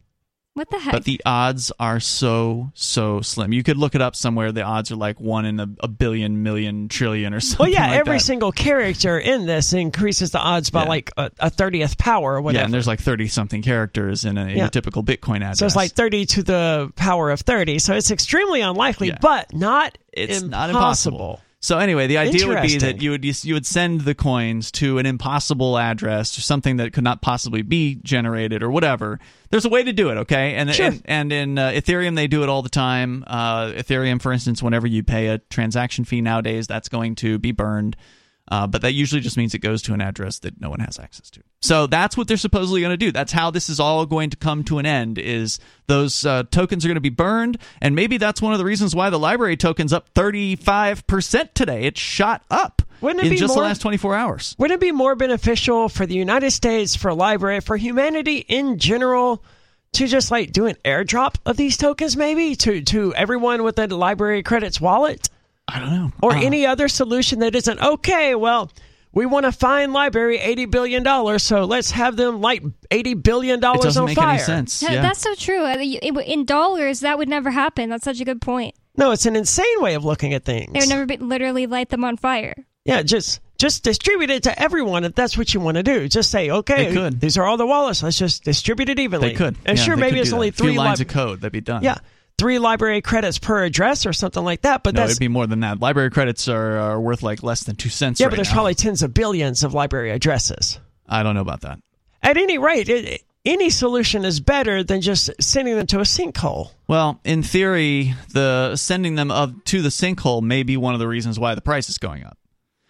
What 0.55 0.69
the 0.69 0.77
heck? 0.77 0.91
But 0.91 1.03
the 1.05 1.19
odds 1.25 1.71
are 1.79 1.99
so 1.99 2.71
so 2.75 3.21
slim. 3.21 3.53
You 3.53 3.63
could 3.63 3.77
look 3.77 3.95
it 3.95 4.01
up 4.01 4.15
somewhere. 4.15 4.51
The 4.51 4.61
odds 4.61 4.91
are 4.91 4.95
like 4.95 5.19
one 5.19 5.45
in 5.45 5.59
a, 5.59 5.67
a 5.79 5.87
billion, 5.87 6.43
million, 6.43 6.89
trillion, 6.89 7.33
or 7.33 7.39
something. 7.39 7.63
well, 7.63 7.73
yeah, 7.73 7.87
like 7.87 7.99
every 7.99 8.17
that. 8.17 8.23
single 8.23 8.51
character 8.51 9.17
in 9.17 9.47
this 9.47 9.73
increases 9.73 10.29
the 10.29 10.37
odds 10.39 10.69
by 10.69 10.83
Yeah. 10.83 10.89
like 10.89 11.11
a, 11.17 11.31
a 11.39 11.49
30th 11.49 11.97
power 11.97 12.35
or 12.35 12.41
whatever. 12.41 12.59
Yeah, 12.61 12.65
and 12.65 12.73
there's 12.73 12.85
like 12.85 12.99
30 12.99 13.29
something 13.29 13.63
characters 13.63 14.25
in 14.25 14.37
a, 14.37 14.47
Yeah. 14.49 14.67
a 14.67 14.69
typical 14.69 15.03
Bitcoin 15.03 15.37
address. 15.37 15.57
So 15.57 15.65
it's 15.65 15.75
like 15.75 15.93
30 15.93 16.27
to 16.27 16.43
the 16.43 16.93
power 16.95 17.31
of 17.31 17.41
30. 17.41 17.79
So 17.79 17.95
it's 17.95 18.11
extremely 18.11 18.61
unlikely, 18.61 19.07
Yeah. 19.07 19.17
but 19.21 19.55
not 19.55 19.97
it's 20.11 20.43
impossible. 20.43 20.49
not 20.51 20.69
impossible. 20.69 21.41
So 21.61 21.79
anyway, 21.79 22.07
the 22.07 22.17
idea 22.17 22.45
would 22.45 22.61
be 22.61 22.77
that 22.79 23.01
you 23.01 23.11
would 23.11 23.23
you 23.45 23.53
would 23.53 23.65
send 23.65 24.01
the 24.01 24.13
coins 24.13 24.69
to 24.73 24.97
an 24.97 25.05
impossible 25.05 25.77
address 25.77 26.37
or 26.37 26.41
something 26.41 26.75
that 26.75 26.91
could 26.91 27.05
not 27.05 27.21
possibly 27.21 27.61
be 27.61 27.95
generated 28.03 28.61
or 28.63 28.69
whatever. 28.69 29.17
There's 29.53 29.65
a 29.65 29.69
way 29.69 29.83
to 29.83 29.93
do 29.93 30.09
it, 30.09 30.17
okay? 30.17 30.55
And 30.55 30.73
Sure. 30.73 30.87
and, 30.87 31.01
and 31.05 31.31
in 31.31 31.57
uh, 31.59 31.69
Ethereum 31.69 32.15
they 32.15 32.25
do 32.25 32.41
it 32.41 32.49
all 32.49 32.63
the 32.63 32.69
time. 32.69 33.23
Uh, 33.27 33.67
Ethereum, 33.67 34.19
for 34.19 34.33
instance, 34.33 34.63
whenever 34.63 34.87
you 34.87 35.03
pay 35.03 35.27
a 35.27 35.37
transaction 35.37 36.05
fee 36.05 36.21
nowadays, 36.21 36.65
that's 36.65 36.89
going 36.89 37.13
to 37.17 37.37
be 37.37 37.51
burned. 37.51 37.95
Uh, 38.51 38.67
but 38.67 38.81
that 38.81 38.93
usually 38.93 39.21
just 39.21 39.37
means 39.37 39.53
it 39.53 39.59
goes 39.59 39.81
to 39.81 39.93
an 39.93 40.01
address 40.01 40.39
that 40.39 40.59
no 40.59 40.69
one 40.69 40.79
has 40.81 40.99
access 40.99 41.29
to. 41.29 41.41
So 41.61 41.87
that's 41.87 42.17
what 42.17 42.27
they're 42.27 42.35
supposedly 42.35 42.81
going 42.81 42.91
to 42.91 42.97
do. 42.97 43.11
That's 43.11 43.31
how 43.31 43.51
this 43.51 43.69
is 43.69 43.79
all 43.79 44.05
going 44.05 44.31
to 44.31 44.37
come 44.37 44.65
to 44.65 44.79
an 44.79 44.85
end. 44.85 45.17
Is 45.17 45.59
those 45.87 46.25
uh, 46.25 46.43
tokens 46.51 46.83
are 46.83 46.89
going 46.89 46.95
to 46.95 47.01
be 47.01 47.09
burned, 47.09 47.57
and 47.81 47.95
maybe 47.95 48.17
that's 48.17 48.41
one 48.41 48.51
of 48.51 48.59
the 48.59 48.65
reasons 48.65 48.93
why 48.93 49.09
the 49.09 49.17
LBRY 49.17 49.57
token's 49.57 49.93
up 49.93 50.09
thirty 50.09 50.57
five 50.57 51.07
percent 51.07 51.55
today. 51.55 51.83
It 51.83 51.97
shot 51.97 52.43
up 52.51 52.81
Wouldn't 52.99 53.21
it 53.21 53.27
in 53.27 53.31
be 53.31 53.37
just 53.37 53.55
more- 53.55 53.63
the 53.63 53.67
last 53.69 53.81
twenty 53.81 53.97
four 53.97 54.13
hours. 54.13 54.55
Wouldn't 54.59 54.77
it 54.77 54.85
be 54.85 54.91
more 54.91 55.15
beneficial 55.15 55.87
for 55.87 56.05
the 56.05 56.15
United 56.15 56.51
States, 56.51 56.97
for 56.97 57.11
LBRY, 57.11 57.63
for 57.63 57.77
humanity 57.77 58.39
in 58.49 58.77
general, 58.77 59.41
to 59.93 60.05
just 60.05 60.31
like 60.31 60.51
do 60.51 60.65
an 60.65 60.75
airdrop 60.83 61.35
of 61.45 61.55
these 61.55 61.77
tokens, 61.77 62.17
maybe 62.17 62.57
to 62.57 62.81
to 62.81 63.13
everyone 63.15 63.63
with 63.63 63.79
a 63.79 63.87
LBRY 63.87 64.43
credits 64.43 64.81
wallet, 64.81 65.29
I 65.67 65.79
don't 65.79 65.91
know. 65.91 66.11
or 66.21 66.33
Uh, 66.33 66.41
any 66.41 66.65
other 66.65 66.87
solution 66.87 67.39
that 67.39 67.55
isn't 67.55 67.79
okay? 67.81 68.35
Well, 68.35 68.71
we 69.13 69.25
want 69.25 69.45
to 69.45 69.51
fine 69.51 69.91
LBRY 69.91 70.39
eighty 70.41 70.65
billion 70.65 71.03
dollars, 71.03 71.43
so 71.43 71.65
let's 71.65 71.91
have 71.91 72.15
them 72.17 72.41
light 72.41 72.63
eighty 72.91 73.13
billion 73.13 73.59
dollars 73.59 73.77
It 73.79 73.81
dollars 73.81 73.85
doesn't 73.85 74.01
on 74.03 74.07
make 74.07 74.17
fire. 74.17 74.29
any 74.31 74.39
sense. 74.39 74.81
Yeah. 74.83 75.01
That's 75.01 75.19
so 75.21 75.35
true. 75.35 75.63
Uh, 75.63 75.77
you- 75.77 75.99
it- 76.01 76.17
In 76.27 76.45
dollars, 76.45 76.99
that 77.01 77.17
would 77.17 77.29
never 77.29 77.51
happen. 77.51 77.89
That's 77.89 78.03
such 78.03 78.19
a 78.19 78.25
good 78.25 78.41
point. 78.41 78.75
No, 78.97 79.11
it's 79.11 79.25
an 79.25 79.35
insane 79.35 79.65
way 79.81 79.93
of 79.95 80.03
looking 80.05 80.33
at 80.33 80.43
things. 80.45 80.71
They 80.73 80.79
would 80.79 80.89
never 80.89 81.05
be, 81.05 81.17
literally 81.17 81.65
light 81.65 81.89
them 81.89 82.03
on 82.03 82.17
fire. 82.17 82.53
Yeah, 82.85 83.01
just 83.01 83.39
just 83.57 83.83
distribute 83.83 84.29
it 84.29 84.43
to 84.43 84.61
everyone 84.61 85.05
if 85.05 85.15
that's 85.15 85.37
what 85.37 85.53
you 85.53 85.59
want 85.61 85.77
to 85.77 85.83
do. 85.83 86.09
Just 86.09 86.29
say, 86.29 86.49
okay, 86.49 86.91
could. 86.91 87.21
these 87.21 87.37
are 87.37 87.45
all 87.45 87.55
the 87.55 87.65
wallets. 87.65 88.03
Let's 88.03 88.17
just 88.17 88.43
distribute 88.43 88.89
it 88.89 88.99
evenly. 88.99 89.29
They 89.29 89.35
could. 89.35 89.55
And 89.65 89.77
Yeah, 89.77 89.83
sure, 89.85 89.95
maybe 89.95 90.17
could 90.17 90.21
it's 90.23 90.33
only 90.33 90.49
that. 90.49 90.55
A 90.59 90.63
few 90.63 90.71
three 90.71 90.77
lines 90.77 90.99
lib- 90.99 91.07
of 91.07 91.13
code. 91.13 91.41
That'd 91.41 91.53
be 91.53 91.61
done. 91.61 91.81
Yeah, 91.83 91.97
three 92.43 92.57
LBRY 92.57 93.01
credits 93.01 93.39
per 93.39 93.63
address 93.63 94.05
or 94.05 94.11
something 94.11 94.43
like 94.43 94.63
that. 94.63 94.83
But 94.83 94.95
No, 94.95 94.99
that's 95.01 95.11
it'd 95.13 95.19
be 95.21 95.29
more 95.29 95.47
than 95.47 95.61
that. 95.61 95.77
LBRY 95.79 96.11
credits 96.11 96.49
are, 96.49 96.77
are 96.77 96.99
worth 96.99 97.23
like 97.23 97.41
less 97.41 97.63
than 97.63 97.77
two 97.77 97.87
cents. 97.87 98.19
yeah, 98.19 98.25
right 98.25 98.31
but 98.31 98.35
there's 98.35 98.49
now. 98.49 98.55
probably 98.55 98.75
tens 98.75 99.01
of 99.01 99.13
billions 99.13 99.63
of 99.63 99.71
LBRY 99.71 100.13
addresses. 100.13 100.77
I 101.07 101.23
don't 101.23 101.35
know 101.35 101.41
about 101.41 101.61
that. 101.61 101.79
At 102.21 102.35
any 102.35 102.57
rate, 102.57 102.89
it, 102.89 103.21
any 103.45 103.69
solution 103.69 104.25
is 104.25 104.41
better 104.41 104.83
than 104.83 104.99
just 104.99 105.29
sending 105.39 105.77
them 105.77 105.87
to 105.87 105.99
a 105.99 106.03
sinkhole. 106.03 106.71
Well, 106.89 107.21
in 107.23 107.43
theory, 107.43 108.13
the 108.33 108.75
sending 108.75 109.15
them 109.15 109.31
of 109.31 109.63
to 109.65 109.81
the 109.81 109.87
sinkhole 109.89 110.41
may 110.41 110.63
be 110.63 110.75
one 110.75 110.93
of 110.93 110.99
the 110.99 111.07
reasons 111.07 111.39
why 111.39 111.55
the 111.55 111.61
price 111.61 111.87
is 111.87 111.97
going 111.97 112.25
up. 112.25 112.37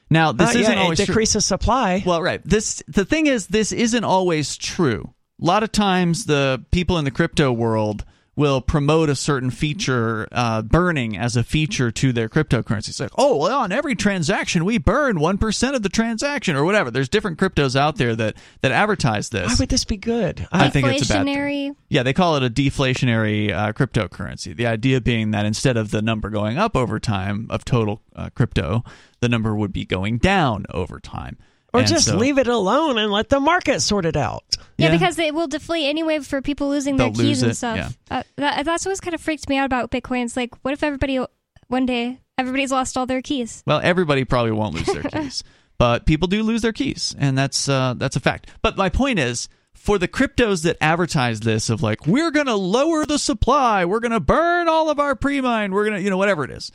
Now, 0.10 0.32
this 0.32 0.56
Uh, 0.56 0.60
isn't 0.60 0.74
yeah, 0.74 0.82
always 0.82 1.00
it 1.00 1.06
true. 1.06 1.14
decreases 1.14 1.46
supply. 1.46 2.02
Well, 2.06 2.22
right. 2.24 2.42
This 2.44 2.82
the 2.88 3.06
thing 3.06 3.28
is, 3.28 3.48
this 3.48 3.72
isn't 3.72 4.04
always 4.04 4.58
true. 4.58 5.14
A 5.42 5.46
lot 5.46 5.62
of 5.64 5.72
times, 5.72 6.26
the 6.26 6.64
people 6.72 6.98
in 6.98 7.06
the 7.06 7.12
crypto 7.12 7.52
world 7.52 8.04
will 8.36 8.62
promote 8.62 9.10
a 9.10 9.16
certain 9.16 9.52
feature, 9.52 10.28
uh, 10.32 10.62
burning 10.62 11.16
as 11.16 11.36
a 11.36 11.44
feature 11.44 11.92
to 11.92 12.12
their 12.12 12.28
cryptocurrency. 12.28 12.90
It's 12.90 13.00
like, 13.00 13.12
oh, 13.18 13.38
well, 13.38 13.60
on 13.60 13.72
every 13.72 13.96
transaction 13.96 14.66
we 14.66 14.78
burn 14.78 15.20
one 15.20 15.38
percent 15.38 15.76
of 15.76 15.84
the 15.84 15.90
transaction, 15.90 16.56
or 16.56 16.66
whatever. 16.66 16.90
There's 16.90 17.10
different 17.10 17.38
cryptos 17.38 17.76
out 17.76 17.98
there 17.98 18.16
that 18.16 18.36
that 18.62 18.72
advertise 18.72 19.30
this. 19.30 19.48
Why 19.50 19.56
would 19.60 19.70
this 19.70 19.86
be 19.86 19.98
good? 19.98 20.48
I 20.52 20.70
think 20.70 20.88
it's 20.88 21.10
a 21.10 21.14
bad 21.14 21.26
thing. 21.26 21.36
Deflationary. 21.36 21.76
Yeah, 21.90 22.04
they 22.04 22.14
call 22.14 22.36
it 22.38 22.44
a 22.44 22.50
deflationary 22.50 23.52
uh, 23.52 23.74
cryptocurrency. 23.74 24.56
The 24.56 24.66
idea 24.66 25.00
being 25.00 25.32
that 25.32 25.46
instead 25.46 25.78
of 25.78 25.92
the 25.92 26.02
number 26.02 26.30
going 26.30 26.58
up 26.58 26.76
over 26.76 27.00
time 27.00 27.48
of 27.50 27.66
total 27.66 28.02
uh, 28.16 28.30
crypto, 28.34 28.84
the 29.20 29.30
number 29.30 29.56
would 29.56 29.74
be 29.74 29.86
going 29.86 30.18
down 30.18 30.66
over 30.72 31.00
time. 31.00 31.38
Or 31.74 31.80
And 31.82 31.90
just 31.90 32.06
so- 32.08 32.18
leave 32.18 32.38
it 32.38 32.48
alone 32.48 32.98
and 32.98 33.12
let 33.12 33.30
the 33.30 33.40
market 33.40 33.82
sort 33.82 34.06
it 34.06 34.16
out. 34.16 34.44
Yeah, 34.78 34.88
Yeah. 34.88 34.92
because 34.94 35.18
it 35.20 35.34
will 35.34 35.48
deflate 35.48 35.86
anyway 35.88 36.20
for 36.20 36.42
people 36.42 36.70
losing 36.70 36.98
their 36.98 37.08
They'll 37.10 37.16
keys 37.16 37.42
lose 37.42 37.44
and 37.44 37.52
it, 37.52 37.56
stuff. 37.56 37.78
yeah. 37.78 37.90
Uh, 38.20 38.24
that, 38.38 38.66
that's 38.66 38.86
what's 38.86 39.00
kind 39.00 39.14
of 39.14 39.22
freaked 39.22 39.50
me 39.50 39.58
out 39.58 39.66
about 39.66 39.92
Bitcoin. 39.92 40.26
It's 40.26 40.38
like, 40.38 40.52
what 40.64 40.74
if 40.74 40.84
everybody 40.84 41.20
one 41.68 41.86
day 41.86 42.20
everybody's 42.38 42.72
lost 42.72 42.98
all 42.98 43.06
their 43.06 43.22
keys? 43.22 43.64
Well, 43.66 43.80
everybody 43.84 44.24
probably 44.26 44.52
won't 44.52 44.76
lose 44.76 44.86
their 44.86 45.04
keys, 45.22 45.44
but 45.78 46.06
people 46.06 46.28
do 46.28 46.44
lose 46.44 46.62
their 46.62 46.74
keys, 46.74 47.16
and 47.18 47.38
that's 47.38 47.68
uh, 47.70 47.94
that's 47.98 48.16
a 48.16 48.20
fact. 48.20 48.50
But 48.62 48.78
my 48.78 48.90
point 48.90 49.20
is, 49.20 49.48
for 49.74 49.98
the 49.98 50.08
cryptos 50.08 50.64
that 50.64 50.78
advertise 50.82 51.40
this 51.42 51.70
of 51.70 51.82
like 51.82 52.06
we're 52.08 52.32
going 52.32 52.46
to 52.48 52.56
lower 52.56 53.06
the 53.06 53.18
supply, 53.20 53.86
we're 53.86 54.00
going 54.00 54.12
to 54.12 54.20
burn 54.20 54.68
all 54.70 54.90
of 54.90 55.00
our 55.00 55.16
pre-mine, 55.16 55.72
we're 55.72 55.86
going 55.86 55.98
to 55.98 56.02
you 56.04 56.10
know 56.10 56.18
whatever 56.18 56.44
it 56.44 56.52
is, 56.52 56.72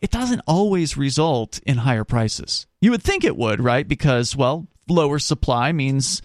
it 0.00 0.10
doesn't 0.10 0.42
always 0.46 0.96
result 0.96 1.60
in 1.66 1.78
higher 1.78 2.04
prices. 2.04 2.66
You 2.80 2.90
would 2.90 3.02
think 3.02 3.24
it 3.24 3.36
would, 3.36 3.60
right? 3.60 3.86
Because 3.86 4.34
well, 4.34 4.66
lower 4.88 5.18
supply 5.18 5.72
means 5.72 6.22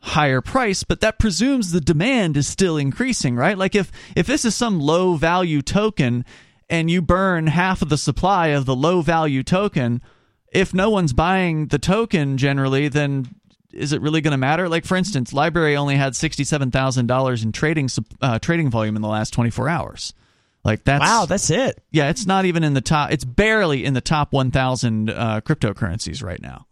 higher 0.00 0.40
price 0.40 0.84
but 0.84 1.00
that 1.00 1.18
presumes 1.18 1.72
the 1.72 1.80
demand 1.80 2.36
is 2.36 2.46
still 2.46 2.76
increasing 2.76 3.34
right 3.34 3.58
like 3.58 3.74
if 3.74 3.90
if 4.14 4.26
this 4.26 4.44
is 4.44 4.54
some 4.54 4.78
low 4.78 5.16
value 5.16 5.60
token 5.60 6.24
and 6.68 6.90
you 6.90 7.02
burn 7.02 7.48
half 7.48 7.82
of 7.82 7.88
the 7.88 7.98
supply 7.98 8.48
of 8.48 8.66
the 8.66 8.76
low 8.76 9.00
value 9.00 9.42
token 9.42 10.00
if 10.52 10.72
no 10.72 10.90
one's 10.90 11.12
buying 11.12 11.66
the 11.68 11.78
token 11.78 12.36
generally 12.36 12.86
then 12.86 13.26
is 13.72 13.92
it 13.92 14.00
really 14.00 14.20
going 14.20 14.32
to 14.32 14.38
matter 14.38 14.68
like 14.68 14.84
for 14.84 14.96
instance 14.96 15.32
LBRY 15.32 15.76
only 15.76 15.96
had 15.96 16.12
$67000 16.12 17.42
in 17.42 17.52
trading 17.52 17.88
uh, 18.20 18.38
trading 18.38 18.70
volume 18.70 18.94
in 18.94 19.02
the 19.02 19.08
last 19.08 19.32
24 19.32 19.68
hours 19.68 20.14
like 20.66 20.84
that's 20.84 21.02
wow, 21.02 21.26
that's 21.26 21.50
it. 21.50 21.82
yeah 21.90 22.10
it's 22.10 22.26
not 22.26 22.44
even 22.44 22.64
in 22.64 22.74
the 22.74 22.80
top 22.80 23.12
it's 23.12 23.24
barely 23.24 23.84
in 23.84 23.94
the 23.94 24.00
top 24.00 24.32
1000 24.32 25.10
uh, 25.10 25.40
cryptocurrencies 25.42 26.22
right 26.22 26.42
now 26.42 26.66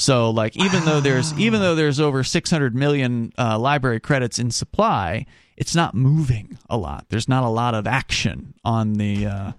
so 0.00 0.30
like 0.30 0.56
even 0.56 0.86
though 0.86 1.00
there's 1.00 1.38
even 1.38 1.60
though 1.60 1.74
there's 1.74 2.00
over 2.00 2.24
600 2.24 2.74
million 2.74 3.34
uh, 3.36 3.58
LBRY 3.58 4.02
credits 4.02 4.38
in 4.38 4.50
supply, 4.50 5.26
it's 5.58 5.74
not 5.74 5.94
moving 5.94 6.56
a 6.70 6.78
lot. 6.78 7.04
There's 7.10 7.28
not 7.28 7.44
a 7.44 7.50
lot 7.50 7.74
of 7.74 7.86
action 7.86 8.54
on 8.64 8.94
the 8.94 9.26
uh, 9.26 9.52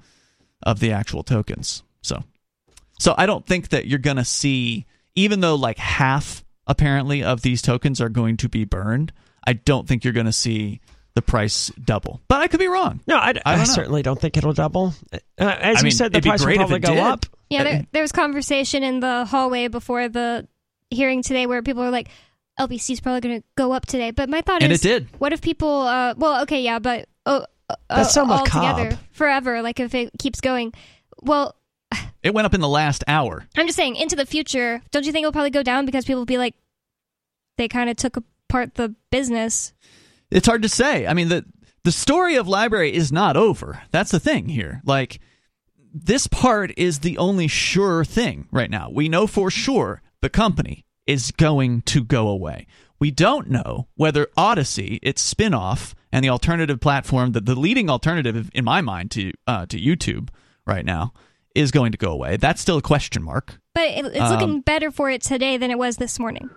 of 0.64 0.80
the 0.80 0.93
actual 0.93 1.22
tokens. 1.22 1.84
So 2.02 2.24
so 2.97 3.14
I 3.20 3.28
don't 3.28 3.45
think 3.45 3.70
that 3.70 3.86
you're 3.86 3.99
going 3.99 4.18
to 4.18 4.26
see 4.26 4.88
even 5.14 5.41
though 5.41 5.54
like 5.54 5.78
half 5.78 6.43
apparently 6.66 7.24
of 7.24 7.43
these 7.43 7.62
tokens 7.62 8.02
are 8.02 8.10
going 8.10 8.38
to 8.38 8.49
be 8.49 8.66
burned, 8.66 9.14
I 9.45 9.54
don't 9.54 9.88
think 9.88 10.04
you're 10.04 10.12
going 10.12 10.26
to 10.26 10.32
see 10.32 10.82
the 11.14 11.22
price 11.22 11.70
double. 11.84 12.22
But 12.28 12.41
I 12.41 12.47
could 12.47 12.59
be 12.59 12.68
wrong. 12.68 13.01
No, 13.07 13.18
I, 13.18 13.30
I 13.30 13.41
I 13.45 13.55
don't 13.55 13.59
know. 13.59 13.74
certainly 13.74 14.01
don't 14.01 14.20
think 14.20 14.38
it'll 14.38 14.53
double. 14.53 14.93
Uh, 15.12 15.18
as 15.39 15.78
I 15.78 15.80
you 15.80 15.84
mean, 15.86 15.91
said, 15.91 16.14
the 16.14 16.22
price 16.22 16.45
will 16.45 16.55
probably 16.55 16.80
go 16.80 16.93
did. 16.93 16.99
up. 17.03 17.26
Yeah, 17.49 17.64
there, 17.64 17.86
there 17.91 18.01
was 18.01 18.12
conversation 18.12 18.84
in 18.84 18.99
the 19.01 19.26
hallway 19.26 19.68
before 19.68 20.07
the 20.07 20.47
hearing 20.89 21.22
today 21.22 21.47
where 21.47 21.62
people 21.62 21.84
were 21.84 21.89
like, 21.89 22.07
LBC 22.59 22.91
is 22.91 22.99
probably 23.01 23.22
going 23.22 23.41
to 23.41 23.47
go 23.55 23.72
up 23.74 23.86
today. 23.86 24.12
But 24.12 24.30
my 24.30 24.41
thought 24.41 24.64
And 24.64 24.72
is, 24.72 24.86
it 24.86 24.88
did. 24.88 25.07
what 25.20 25.34
if 25.34 25.41
people? 25.41 25.82
Uh, 25.82 26.14
well, 26.18 26.43
okay, 26.43 26.62
yeah, 26.62 26.80
but 26.80 27.07
oh, 27.26 27.45
uh, 27.70 27.76
That's 27.89 28.14
so 28.14 28.30
all 28.30 28.45
together 28.45 28.97
forever. 29.12 29.62
Like 29.62 29.80
if 29.80 29.93
it 29.95 30.12
keeps 30.20 30.39
going. 30.41 30.74
Well, 31.22 31.55
It 32.24 32.34
went 32.36 32.45
up 32.45 32.53
in 32.53 32.62
the 32.62 32.70
last 32.70 33.03
hour. 33.07 33.45
I'm 33.57 33.66
just 33.66 33.76
saying, 33.78 33.95
into 33.95 34.16
the 34.16 34.26
future, 34.28 34.82
don't 34.91 35.05
you 35.05 35.12
think 35.12 35.24
it'll 35.24 35.32
probably 35.32 35.49
go 35.49 35.64
down 35.64 35.86
because 35.86 36.05
people 36.05 36.20
will 36.22 36.26
be 36.26 36.38
like, 36.38 36.53
they 37.57 37.68
kind 37.68 37.89
of 37.89 37.95
took 37.97 38.16
apart 38.16 38.76
the 38.76 38.93
business. 39.09 39.74
It's 40.32 40.47
hard 40.47 40.61
to 40.63 40.69
say. 40.69 41.05
I 41.05 41.13
mean, 41.13 41.29
the 41.29 41.45
the 41.84 41.91
story 41.91 42.36
of 42.36 42.47
LBRY 42.47 42.91
is 42.91 43.11
not 43.11 43.36
over. 43.36 43.82
That's 43.91 44.11
the 44.11 44.19
thing 44.19 44.49
here. 44.49 44.82
Like 44.86 45.19
this 45.93 46.27
part 46.27 46.71
is 46.77 46.99
the 46.99 47.17
only 47.17 47.47
sure 47.47 48.05
thing 48.05 48.47
right 48.51 48.69
now. 48.69 48.89
We 48.89 49.09
know 49.09 49.27
for 49.27 49.51
sure 49.51 50.01
the 50.21 50.29
company 50.29 50.86
is 51.07 51.32
going 51.32 51.82
to 51.84 52.03
go 52.03 52.27
away. 52.27 52.67
We 52.99 53.11
don't 53.11 53.49
know 53.49 53.88
whether 53.95 54.27
Odysee, 54.38 54.99
its 55.01 55.21
spin-off 55.21 55.95
and 56.11 56.23
the 56.23 56.29
alternative 56.29 56.79
platform, 56.79 57.32
the, 57.32 57.41
the 57.41 57.55
leading 57.55 57.89
alternative 57.89 58.51
in 58.53 58.63
my 58.63 58.82
mind 58.82 59.11
to 59.11 59.34
uh, 59.47 59.65
to 59.67 59.79
YouTube 59.79 60.29
right 60.65 60.86
now, 60.86 61.13
is 61.55 61.71
going 61.71 61.91
to 61.91 61.97
go 61.97 62.11
away. 62.11 62.38
That's 62.38 62.61
still 62.61 62.77
a 62.77 62.82
question 62.82 63.23
mark. 63.23 63.59
But 63.74 63.84
it, 63.86 64.05
it's 64.07 64.19
Um, 64.19 64.32
looking 64.32 64.59
better 64.61 64.91
for 64.91 65.09
it 65.09 65.22
today 65.22 65.55
than 65.57 65.72
it 65.72 65.78
was 65.78 65.95
this 65.95 66.19
morning. 66.19 66.49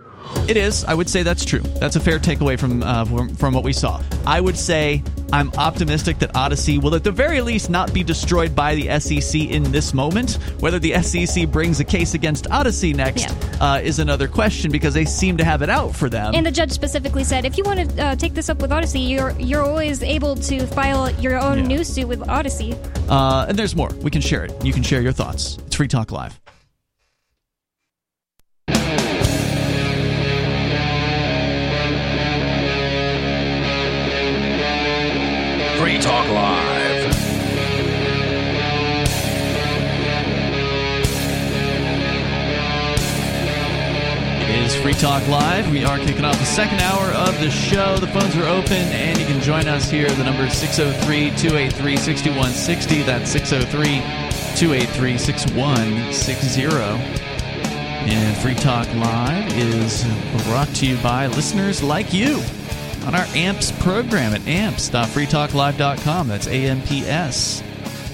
It 0.48 0.56
is. 0.56 0.84
I 0.84 0.94
would 0.94 1.08
say 1.08 1.22
that's 1.22 1.44
true. 1.44 1.60
That's 1.78 1.96
a 1.96 2.00
fair 2.00 2.18
takeaway 2.18 2.58
from, 2.58 2.82
uh, 2.82 3.04
from 3.04 3.28
from 3.36 3.52
what 3.54 3.62
we 3.62 3.74
saw. 3.74 4.00
I 4.26 4.40
would 4.40 4.56
say 4.58 5.02
I'm 5.32 5.52
optimistic 5.58 6.18
that 6.20 6.34
Odysee 6.34 6.78
will, 6.78 6.94
at 6.94 7.04
the 7.04 7.12
very 7.12 7.40
least, 7.42 7.68
not 7.70 7.92
be 7.92 8.02
destroyed 8.02 8.56
by 8.56 8.74
the 8.74 8.98
SEC 8.98 9.38
in 9.42 9.70
this 9.70 9.92
moment. 9.92 10.38
Whether 10.60 10.78
the 10.78 10.94
SEC 11.02 11.46
brings 11.52 11.78
a 11.78 11.84
case 11.84 12.14
against 12.14 12.46
Odysee 12.50 12.94
next 12.94 13.26
uh, 13.60 13.80
is 13.84 13.98
another 13.98 14.26
question 14.26 14.72
because 14.72 14.94
they 14.94 15.04
seem 15.04 15.36
to 15.36 15.44
have 15.44 15.60
it 15.62 15.68
out 15.68 15.94
for 15.94 16.08
them. 16.08 16.34
And 16.34 16.44
the 16.46 16.50
judge 16.50 16.72
specifically 16.72 17.22
said, 17.22 17.44
if 17.44 17.58
you 17.58 17.64
want 17.64 17.90
to 17.90 18.02
uh, 18.04 18.16
take 18.16 18.32
this 18.34 18.48
up 18.48 18.60
with 18.62 18.72
Odysee, 18.72 19.00
you're 19.00 19.32
you're 19.38 19.62
always 19.62 20.02
able 20.02 20.36
to 20.36 20.66
file 20.68 21.10
your 21.20 21.38
own 21.38 21.58
Yeah. 21.58 21.66
news 21.76 21.88
suit 21.88 22.08
with 22.08 22.20
Odysee. 22.28 22.74
Uh, 23.10 23.44
and 23.48 23.58
there's 23.58 23.76
more. 23.76 23.90
We 24.00 24.10
can 24.10 24.22
share 24.22 24.44
it. 24.46 24.64
You 24.64 24.72
can 24.72 24.82
share 24.82 25.02
your 25.02 25.12
thoughts. 25.12 25.58
It's 25.66 25.76
Free 25.76 25.86
Talk 25.88 26.10
Live. 26.10 26.40
Talk 36.14 36.28
Live. 36.28 37.10
It 44.42 44.64
is 44.64 44.76
Free 44.76 44.92
Talk 44.92 45.26
Live. 45.26 45.68
We 45.72 45.84
are 45.84 45.98
kicking 45.98 46.24
off 46.24 46.38
the 46.38 46.44
second 46.44 46.80
hour 46.82 47.10
of 47.10 47.40
the 47.40 47.50
show. 47.50 47.96
The 47.96 48.06
phones 48.06 48.36
are 48.36 48.46
open, 48.46 48.76
and 48.92 49.18
you 49.18 49.26
can 49.26 49.40
join 49.42 49.66
us 49.66 49.90
here. 49.90 50.08
The 50.08 50.22
number 50.22 50.44
is 50.44 50.56
603 50.56 51.30
283 51.30 51.96
6160. 51.96 53.02
That's 53.02 53.28
603 53.32 53.84
283 54.56 55.18
6160. 55.18 56.62
And 58.06 58.36
Free 58.36 58.54
Talk 58.54 58.86
Live 58.94 59.52
is 59.58 60.04
brought 60.44 60.68
to 60.76 60.86
you 60.86 60.96
by 60.98 61.26
listeners 61.26 61.82
like 61.82 62.12
you 62.12 62.40
on 63.06 63.14
our 63.14 63.26
AMPS 63.34 63.72
program 63.82 64.34
at 64.34 64.46
amps.freetalklive.com. 64.46 66.28
That's 66.28 66.46
A-M-P-S 66.46 67.62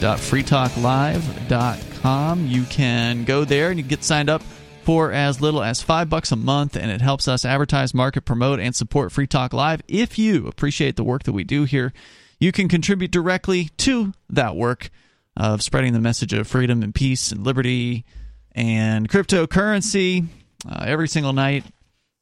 freetalklive.com. 0.00 2.46
You 2.46 2.64
can 2.64 3.24
go 3.24 3.44
there 3.44 3.68
and 3.70 3.78
you 3.78 3.84
get 3.84 4.02
signed 4.02 4.30
up 4.30 4.40
for 4.82 5.12
as 5.12 5.42
little 5.42 5.62
as 5.62 5.82
five 5.82 6.08
bucks 6.08 6.32
a 6.32 6.36
month, 6.36 6.74
and 6.76 6.90
it 6.90 7.02
helps 7.02 7.28
us 7.28 7.44
advertise, 7.44 7.92
market, 7.92 8.22
promote, 8.22 8.60
and 8.60 8.74
support 8.74 9.12
Free 9.12 9.26
Talk 9.26 9.52
Live. 9.52 9.82
If 9.86 10.18
you 10.18 10.46
appreciate 10.46 10.96
the 10.96 11.04
work 11.04 11.24
that 11.24 11.32
we 11.32 11.44
do 11.44 11.64
here, 11.64 11.92
you 12.38 12.50
can 12.52 12.66
contribute 12.68 13.10
directly 13.10 13.68
to 13.78 14.14
that 14.30 14.56
work 14.56 14.88
of 15.36 15.62
spreading 15.62 15.92
the 15.92 16.00
message 16.00 16.32
of 16.32 16.48
freedom 16.48 16.82
and 16.82 16.94
peace 16.94 17.30
and 17.30 17.44
liberty 17.44 18.06
and 18.52 19.06
cryptocurrency 19.08 20.26
uh, 20.68 20.84
every 20.86 21.08
single 21.08 21.32
night 21.32 21.64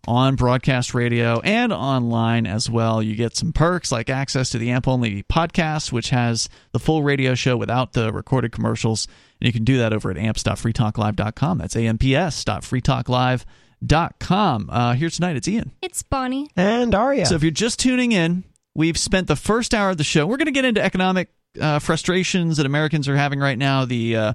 on 0.06 0.36
broadcast 0.36 0.94
radio 0.94 1.40
and 1.40 1.72
online 1.72 2.46
as 2.46 2.70
well. 2.70 3.02
You 3.02 3.14
get 3.14 3.36
some 3.36 3.52
perks 3.52 3.92
like 3.92 4.08
access 4.08 4.50
to 4.50 4.58
the 4.58 4.70
AMP 4.70 4.88
only 4.88 5.22
podcast, 5.24 5.92
which 5.92 6.10
has 6.10 6.48
the 6.72 6.78
full 6.78 7.02
radio 7.02 7.34
show 7.34 7.56
without 7.56 7.92
the 7.92 8.12
recorded 8.12 8.52
commercials. 8.52 9.06
And 9.40 9.46
you 9.46 9.52
can 9.52 9.64
do 9.64 9.78
that 9.78 9.92
over 9.92 10.10
at 10.10 10.16
amps.freetalklive.com. 10.16 11.58
That's 11.58 11.76
amps.freetalklive.com. 11.76 14.70
Uh, 14.70 14.94
here 14.94 15.10
tonight, 15.10 15.36
it's 15.36 15.48
Ian. 15.48 15.72
It's 15.82 16.02
Bonnie. 16.02 16.50
And 16.56 16.94
Aria. 16.94 17.26
So 17.26 17.34
if 17.34 17.42
you're 17.42 17.50
just 17.50 17.78
tuning 17.78 18.12
in, 18.12 18.44
we've 18.74 18.98
spent 18.98 19.26
the 19.26 19.36
first 19.36 19.74
hour 19.74 19.90
of 19.90 19.98
the 19.98 20.04
show. 20.04 20.26
We're 20.26 20.38
going 20.38 20.46
to 20.46 20.52
get 20.52 20.64
into 20.64 20.82
economic 20.82 21.28
uh, 21.60 21.78
frustrations 21.78 22.56
that 22.56 22.66
Americans 22.66 23.08
are 23.08 23.16
having 23.16 23.40
right 23.40 23.58
now. 23.58 23.84
The 23.84 24.16
uh, 24.16 24.32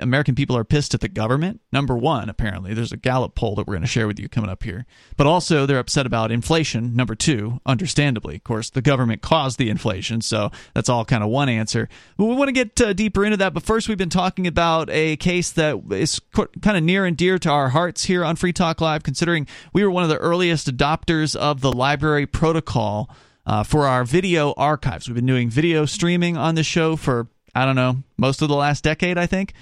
American 0.00 0.34
people 0.34 0.56
are 0.56 0.64
pissed 0.64 0.94
at 0.94 1.00
the 1.00 1.08
government. 1.08 1.60
Number 1.72 1.96
one, 1.96 2.28
apparently, 2.28 2.74
there's 2.74 2.92
a 2.92 2.96
Gallup 2.96 3.34
poll 3.34 3.54
that 3.56 3.66
we're 3.66 3.74
going 3.74 3.82
to 3.82 3.88
share 3.88 4.06
with 4.06 4.18
you 4.18 4.28
coming 4.28 4.50
up 4.50 4.62
here. 4.62 4.86
But 5.16 5.26
also, 5.26 5.66
they're 5.66 5.78
upset 5.78 6.06
about 6.06 6.30
inflation. 6.30 6.94
Number 6.94 7.14
two, 7.14 7.60
understandably, 7.66 8.36
of 8.36 8.44
course, 8.44 8.70
the 8.70 8.82
government 8.82 9.22
caused 9.22 9.58
the 9.58 9.70
inflation, 9.70 10.20
so 10.20 10.50
that's 10.74 10.88
all 10.88 11.04
kind 11.04 11.22
of 11.22 11.30
one 11.30 11.48
answer. 11.48 11.88
But 12.16 12.26
we 12.26 12.34
want 12.34 12.48
to 12.48 12.52
get 12.52 12.80
uh, 12.80 12.92
deeper 12.92 13.24
into 13.24 13.36
that. 13.38 13.54
But 13.54 13.62
first, 13.62 13.88
we've 13.88 13.98
been 13.98 14.08
talking 14.08 14.46
about 14.46 14.90
a 14.90 15.16
case 15.16 15.50
that 15.52 15.80
is 15.90 16.20
kind 16.32 16.76
of 16.76 16.82
near 16.82 17.04
and 17.04 17.16
dear 17.16 17.38
to 17.38 17.50
our 17.50 17.70
hearts 17.70 18.04
here 18.04 18.24
on 18.24 18.36
Free 18.36 18.52
Talk 18.52 18.80
Live, 18.80 19.02
considering 19.02 19.46
we 19.72 19.82
were 19.84 19.90
one 19.90 20.02
of 20.02 20.08
the 20.08 20.18
earliest 20.18 20.74
adopters 20.74 21.36
of 21.36 21.60
the 21.60 21.72
LBRY 21.72 22.30
protocol 22.30 23.10
uh, 23.48 23.62
for 23.62 23.86
our 23.86 24.04
video 24.04 24.52
archives. 24.56 25.08
We've 25.08 25.14
been 25.16 25.26
doing 25.26 25.48
video 25.48 25.86
streaming 25.86 26.36
on 26.36 26.54
the 26.54 26.62
show 26.62 26.96
for, 26.96 27.28
I 27.54 27.64
don't 27.64 27.76
know, 27.76 28.02
most 28.18 28.42
of 28.42 28.48
the 28.48 28.54
last 28.54 28.84
decade, 28.84 29.16
I 29.16 29.26
think. 29.26 29.54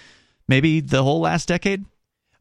Maybe 0.49 0.81
the 0.81 1.03
whole 1.03 1.21
last 1.21 1.47
decade. 1.47 1.85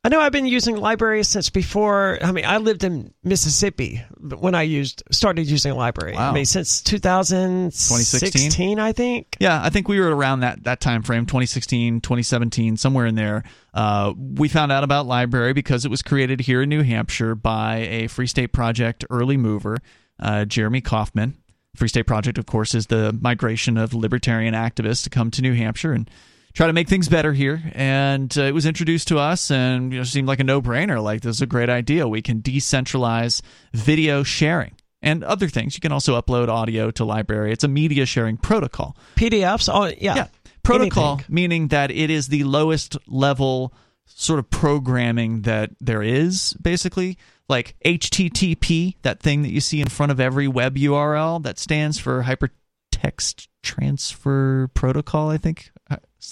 I 0.04 0.10
know 0.10 0.20
I've 0.20 0.32
been 0.32 0.46
using 0.46 0.76
LBRY 0.76 1.26
since 1.26 1.50
before. 1.50 2.20
I 2.22 2.32
mean, 2.32 2.46
I 2.46 2.58
lived 2.58 2.84
in 2.84 3.12
Mississippi 3.24 4.04
when 4.20 4.54
I 4.54 4.62
used 4.62 5.02
started 5.10 5.48
using 5.48 5.74
LBRY. 5.74 6.14
Wow. 6.14 6.30
I 6.30 6.34
mean, 6.34 6.46
since 6.46 6.84
2016, 6.84 8.80
I 8.80 8.92
think. 8.92 9.36
Yeah, 9.40 9.60
I 9.64 9.72
think 9.72 9.88
we 9.88 10.00
were 10.00 10.16
around 10.16 10.42
that 10.42 10.64
that 10.66 10.80
time 10.80 11.02
frame, 11.02 11.26
2016, 11.26 12.02
2017, 12.02 12.78
somewhere 12.78 13.08
in 13.08 13.16
there. 13.16 13.44
Uh, 13.74 14.14
we 14.16 14.48
found 14.48 14.72
out 14.72 14.84
about 14.84 15.08
LBRY 15.08 15.56
because 15.56 15.86
it 15.86 15.90
was 15.90 16.04
created 16.04 16.42
here 16.42 16.62
in 16.62 16.70
New 16.70 16.84
Hampshire 16.84 17.34
by 17.34 17.78
a 17.78 18.08
Free 18.08 18.28
State 18.28 18.54
Project 18.54 19.06
early 19.10 19.38
mover 19.38 19.80
uh, 20.20 20.46
Jeremy 20.46 20.82
Kauffman. 20.82 21.36
Free 21.76 21.90
State 21.90 22.08
Project, 22.08 22.38
of 22.38 22.46
course, 22.46 22.74
is 22.74 22.88
the 22.88 23.18
migration 23.20 23.78
of 23.78 23.94
libertarian 23.94 24.54
activists 24.54 25.04
to 25.04 25.10
come 25.10 25.30
to 25.32 25.42
New 25.42 25.54
Hampshire 25.54 25.92
and 25.92 26.10
try 26.54 26.68
to 26.68 26.74
make 26.74 26.88
things 26.88 27.10
better 27.10 27.34
here. 27.34 27.62
And 27.74 28.36
uh, 28.38 28.44
it 28.44 28.54
was 28.54 28.66
introduced 28.66 29.10
to 29.10 29.20
us 29.20 29.52
and 29.52 29.92
you 29.92 29.98
know, 30.00 30.04
seemed 30.06 30.28
like 30.28 30.40
a 30.40 30.46
no 30.46 30.62
brainer. 30.62 31.04
Like, 31.04 31.22
this 31.22 31.36
is 31.36 31.42
a 31.42 31.46
great 31.46 31.70
idea. 31.70 32.08
We 32.08 32.22
can 32.22 32.42
decentralize 32.42 33.42
video 33.74 34.24
sharing 34.24 34.76
and 35.02 35.24
other 35.24 35.50
things. 35.50 35.76
You 35.76 35.82
can 35.82 35.92
also 35.92 36.20
upload 36.20 36.48
audio 36.48 36.92
to 36.92 37.04
LBRY. 37.04 37.52
It's 37.52 37.66
a 37.66 37.68
media 37.68 38.06
sharing 38.06 38.38
protocol. 38.38 38.96
PDFs, 39.18 39.70
oh, 39.74 39.94
yeah. 40.00 40.16
Yeah. 40.16 40.28
Protocol, 40.64 41.16
Anything. 41.16 41.36
meaning 41.36 41.68
that 41.68 41.92
it 41.92 42.10
is 42.10 42.30
the 42.30 42.44
lowest 42.44 42.98
level 43.06 43.72
sort 44.06 44.40
of 44.40 44.50
programming 44.50 45.42
that 45.42 45.72
there 45.80 46.02
is, 46.02 46.54
basically 46.62 47.18
like 47.48 47.76
HTTP, 47.86 48.96
that 49.04 49.20
thing 49.20 49.44
that 49.44 49.52
you 49.52 49.62
see 49.62 49.82
in 49.82 49.88
front 49.88 50.12
of 50.12 50.20
every 50.20 50.48
web 50.48 50.76
URL 50.76 51.44
that 51.44 51.60
stands 51.60 52.00
for 52.00 52.24
Hypertext 52.24 53.48
Transfer 53.62 54.70
Protocol. 54.74 55.30
I 55.30 55.38
think. 55.38 55.72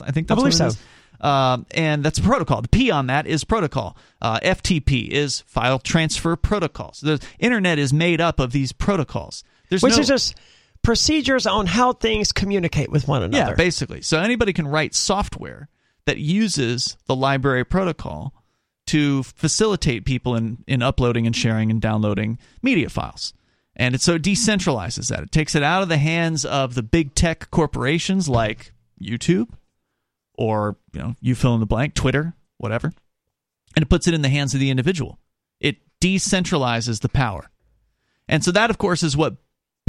I 0.02 0.12
think 0.12 0.28
that's 0.28 0.40
I 0.40 0.42
believe 0.42 0.54
what 0.54 0.54
it 0.54 0.58
so. 0.58 0.68
is. 0.68 0.78
Um, 1.22 1.66
and 1.72 2.04
that's 2.04 2.18
a 2.20 2.22
protocol. 2.22 2.62
The 2.62 2.68
P 2.68 2.92
on 2.92 3.08
that 3.08 3.28
is 3.28 3.44
protocol. 3.44 3.96
Uh, 4.22 4.40
FTP 4.40 5.08
is 5.08 5.42
file 5.42 5.80
transfer 5.80 6.36
protocol. 6.36 6.92
So 6.94 7.16
the 7.16 7.26
internet 7.40 7.80
is 7.80 7.94
made 7.94 8.20
up 8.20 8.40
of 8.40 8.52
these 8.52 8.74
protocols. 8.74 9.44
There's 9.70 9.82
Which 9.82 9.94
no, 9.94 10.00
is 10.00 10.08
just 10.08 10.36
procedures 10.82 11.48
on 11.48 11.66
how 11.66 11.94
things 11.94 12.34
communicate 12.34 12.92
with 12.92 13.08
one 13.08 13.24
another. 13.24 13.52
yeah, 13.52 13.56
basically. 13.56 14.02
So 14.02 14.20
anybody 14.20 14.52
can 14.52 14.68
write 14.68 14.96
software 14.96 15.70
that 16.06 16.18
uses 16.18 16.97
the 17.08 17.16
LBRY 17.16 17.70
protocol 17.70 18.34
to 18.88 19.24
facilitate 19.24 20.06
people 20.06 20.36
in, 20.36 20.64
in 20.68 20.82
uploading 20.82 21.26
and 21.26 21.36
sharing 21.36 21.72
and 21.72 21.82
downloading 21.82 22.38
media 22.62 22.89
files. 22.89 23.34
And 23.76 23.95
it 23.95 24.01
so 24.01 24.16
it 24.16 24.22
decentralizes 24.22 25.10
that. 25.10 25.24
It 25.24 25.32
takes 25.32 25.56
it 25.56 25.64
out 25.64 25.82
of 25.82 25.89
the 25.89 25.97
hands 25.97 26.45
of 26.45 26.76
the 26.76 26.84
big 26.84 27.16
tech 27.16 27.49
corporations 27.49 28.30
like 28.30 28.74
YouTube 29.01 29.49
or, 30.36 30.78
you 30.93 30.99
know, 30.99 31.16
you 31.22 31.36
fill 31.36 31.54
in 31.56 31.60
the 31.60 31.66
blank, 31.66 31.93
Twitter, 31.93 32.36
whatever. 32.58 32.91
And 33.76 33.84
it 33.84 33.89
puts 33.89 34.08
it 34.08 34.14
in 34.14 34.22
the 34.22 34.30
hands 34.30 34.54
of 34.54 34.60
the 34.60 34.70
individual. 34.70 35.18
It 35.60 35.78
decentralizes 35.99 37.01
the 37.01 37.10
power. 37.10 37.49
And 38.28 38.43
so 38.43 38.51
that 38.51 38.70
of 38.70 38.78
course 38.78 39.01
is 39.01 39.18
what 39.18 39.38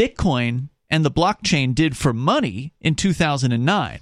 Bitcoin 0.00 0.68
and 0.88 1.04
the 1.04 1.10
blockchain 1.10 1.74
did 1.74 1.96
for 1.96 2.12
money 2.12 2.72
in 2.80 2.94
2009. 2.94 4.00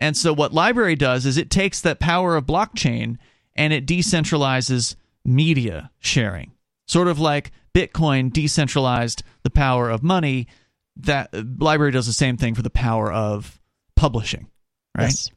And 0.00 0.16
so 0.16 0.32
what 0.32 0.52
LBRY 0.52 0.98
does 0.98 1.26
is 1.26 1.36
it 1.36 1.50
takes 1.50 1.80
that 1.80 2.00
power 2.00 2.36
of 2.36 2.46
blockchain 2.46 3.16
and 3.54 3.72
it 3.72 3.86
decentralizes 3.86 4.96
media 5.24 5.90
sharing. 6.00 6.52
Sort 6.86 7.08
of 7.08 7.18
like 7.18 7.52
Bitcoin 7.74 8.32
decentralized 8.32 9.22
the 9.42 9.50
power 9.50 9.90
of 9.90 10.02
money, 10.02 10.48
that 10.96 11.32
LBRY 11.32 11.92
does 11.92 12.06
the 12.06 12.12
same 12.12 12.36
thing 12.36 12.54
for 12.54 12.62
the 12.62 12.70
power 12.70 13.12
of 13.12 13.60
publishing, 13.96 14.48
right? 14.96 15.04
Yes. 15.04 15.30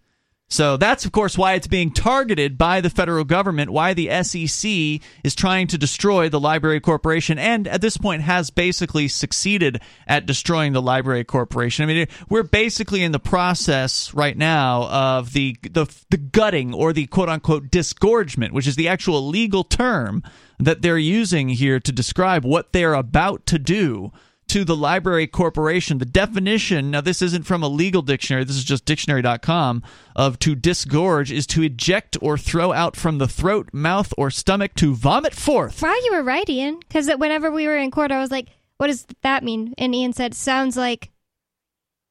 So 0.50 0.78
that's, 0.78 1.04
of 1.04 1.12
course, 1.12 1.38
why 1.38 1.56
it's 1.56 1.68
being 1.68 1.92
targeted 1.92 2.58
by 2.58 2.80
the 2.80 2.90
federal 2.90 3.26
government, 3.26 3.70
why 3.70 3.94
the 3.94 4.10
SEC 4.24 5.02
is 5.24 5.36
trying 5.36 5.68
to 5.68 5.78
destroy 5.78 6.30
the 6.30 6.40
LBRY 6.40 6.82
Corporation, 6.82 7.38
and 7.38 7.68
at 7.68 7.82
this 7.82 7.98
point 7.98 8.22
has 8.22 8.50
basically 8.50 9.10
succeeded 9.10 9.82
at 10.08 10.26
destroying 10.26 10.72
the 10.72 10.82
LBRY 10.82 11.28
Corporation. 11.28 11.84
I 11.84 11.94
mean, 11.94 12.08
we're 12.30 12.44
basically 12.44 13.04
in 13.04 13.12
the 13.12 13.20
process 13.20 14.14
right 14.14 14.38
now 14.38 14.84
of 14.84 15.34
the, 15.34 15.58
the, 15.70 15.86
the 16.10 16.18
gutting 16.18 16.74
or 16.74 16.94
the 16.94 17.08
quote 17.08 17.28
unquote 17.28 17.70
disgorgement, 17.70 18.54
which 18.54 18.68
is 18.68 18.78
the 18.78 18.88
actual 18.88 19.28
legal 19.28 19.66
term 19.66 20.24
that 20.60 20.82
they're 20.82 20.98
using 20.98 21.50
here 21.50 21.82
to 21.82 21.92
describe 21.92 22.46
what 22.46 22.72
they're 22.72 22.94
about 22.94 23.46
to 23.48 23.60
do 23.60 24.14
to 24.48 24.64
the 24.64 24.76
LBRY 24.76 25.32
Corporation. 25.32 25.98
The 25.98 26.06
definition, 26.06 26.92
now 26.92 27.02
this 27.02 27.22
isn't 27.22 27.46
from 27.46 27.64
a 27.64 27.68
legal 27.68 28.02
dictionary, 28.02 28.44
this 28.44 28.56
is 28.56 28.64
just 28.64 28.86
dictionary.com, 28.86 29.84
of 30.16 30.40
to 30.40 30.56
disgorge 30.56 31.32
is 31.32 31.46
to 31.48 31.64
eject 31.64 32.18
or 32.22 32.38
throw 32.38 32.74
out 32.74 32.96
from 32.96 33.18
the 33.18 33.28
throat, 33.28 33.70
mouth, 33.74 34.14
or 34.18 34.32
stomach 34.32 34.74
to 34.76 34.96
vomit 34.96 35.34
forth. 35.34 35.82
Wow, 35.82 35.96
you 36.04 36.14
were 36.14 36.24
right, 36.24 36.50
Ian. 36.50 36.80
Because 36.80 37.10
whenever 37.18 37.52
we 37.52 37.68
were 37.68 37.78
in 37.78 37.92
court, 37.92 38.12
I 38.12 38.20
was 38.20 38.32
like, 38.32 38.48
what 38.78 38.88
does 38.88 39.06
that 39.22 39.44
mean? 39.44 39.74
And 39.78 39.94
Ian 39.94 40.14
said, 40.14 40.34
sounds 40.34 40.78
like 40.78 41.12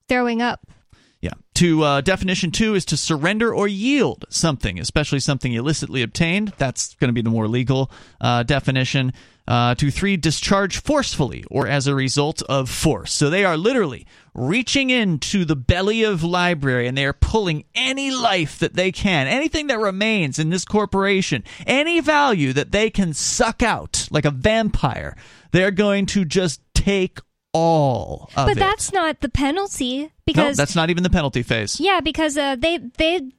throwing 0.09 0.43
up. 0.43 0.67
Yeah. 1.27 1.33
To 1.55 1.83
uh, 1.83 2.01
definition 2.03 2.53
two 2.53 2.77
is 2.77 2.85
to 2.85 2.97
surrender 2.97 3.53
or 3.53 3.67
yield 3.67 4.27
something, 4.29 4.79
especially 4.79 5.19
something 5.19 5.53
illicitly 5.53 6.03
obtained. 6.03 6.53
That's 6.57 6.95
going 6.95 7.09
to 7.09 7.13
be 7.13 7.21
the 7.23 7.31
more 7.31 7.49
legal 7.49 7.91
uh, 8.21 8.45
definition. 8.45 9.13
Uh, 9.49 9.75
to 9.77 9.91
three, 9.91 10.17
discharge 10.17 10.81
forcefully 10.83 11.45
or 11.51 11.67
as 11.67 11.89
a 11.89 11.95
result 11.97 12.43
of 12.43 12.69
force. 12.71 13.13
So 13.13 13.29
they 13.29 13.45
are 13.45 13.57
literally 13.57 14.07
reaching 14.35 14.91
into 14.91 15.45
the 15.45 15.57
belly 15.57 16.05
of 16.05 16.21
LBRY 16.21 16.87
and 16.87 16.97
they 16.97 17.07
are 17.07 17.13
pulling 17.13 17.65
any 17.75 18.13
life 18.13 18.61
that 18.61 18.75
they 18.75 18.93
can, 18.93 19.27
anything 19.27 19.67
that 19.67 19.79
remains 19.81 20.39
in 20.39 20.51
this 20.51 20.65
corporation, 20.65 21.43
any 21.67 22.01
value 22.01 22.53
that 22.53 22.71
they 22.71 22.89
can 22.89 23.15
suck 23.15 23.63
out 23.65 24.07
like 24.13 24.25
a 24.25 24.31
vampire. 24.31 25.17
They're 25.51 25.71
going 25.73 26.07
to 26.07 26.25
just 26.25 26.61
take 26.75 27.19
all 27.57 28.31
of 28.37 28.47
But 28.47 28.57
it. 28.57 28.61
that's 28.61 28.93
not 28.93 29.21
the 29.21 29.29
penalty 29.29 30.03
no, 30.03 30.11
because 30.27 30.57
that's 30.57 30.75
not 30.77 30.91
even 30.91 31.03
the 31.03 31.11
penalty 31.11 31.43
phase. 31.43 31.81
yeah, 31.81 32.01
because 32.01 32.37
uh, 32.37 32.57
they 32.57 32.79
they 32.79 33.31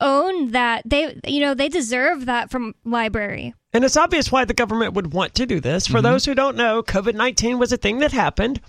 own 0.00 0.50
that 0.52 0.82
they 0.84 1.18
you 1.26 1.40
know 1.40 1.54
they 1.54 1.68
deserve 1.68 2.26
that 2.26 2.50
from 2.50 2.74
LBRY. 2.86 3.52
And 3.72 3.84
it's 3.84 3.96
obvious 3.96 4.32
why 4.32 4.44
the 4.44 4.54
government 4.54 4.94
would 4.94 5.12
want 5.12 5.34
to 5.34 5.46
do 5.46 5.60
this. 5.60 5.86
For 5.86 6.00
those 6.00 6.24
who 6.24 6.34
don't 6.34 6.56
know, 6.56 6.82
COVID 6.82 7.14
19 7.14 7.58
was 7.58 7.72
a 7.72 7.76
thing 7.76 7.98
that 7.98 8.12
happened. 8.12 8.60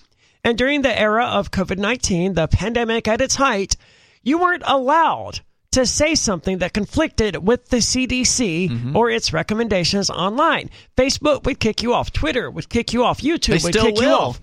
And 0.44 0.58
during 0.58 0.82
the 0.82 0.98
era 1.00 1.26
of 1.26 1.52
COVID 1.52 1.78
19, 1.78 2.34
the 2.34 2.48
pandemic 2.48 3.08
at 3.08 3.22
its 3.22 3.36
height, 3.36 3.76
you 4.24 4.38
weren't 4.40 4.64
allowed 4.66 5.42
to 5.72 5.86
say 5.86 6.16
something 6.16 6.60
that 6.60 6.74
conflicted 6.74 7.46
with 7.46 7.70
the 7.70 7.78
CDC 7.78 8.96
or 8.96 9.10
its 9.10 9.32
recommendations 9.34 10.10
online. 10.10 10.70
Facebook 10.96 11.44
would 11.44 11.60
kick 11.60 11.84
you 11.84 11.94
off, 11.94 12.12
Twitter 12.12 12.50
would 12.50 12.70
kick 12.70 12.94
you 12.94 13.04
off, 13.04 13.22
YouTube 13.22 13.60
They 13.60 13.64
would 13.64 13.74
still 13.74 13.86
kick 13.86 14.02
you 14.02 14.08
off. 14.08 14.40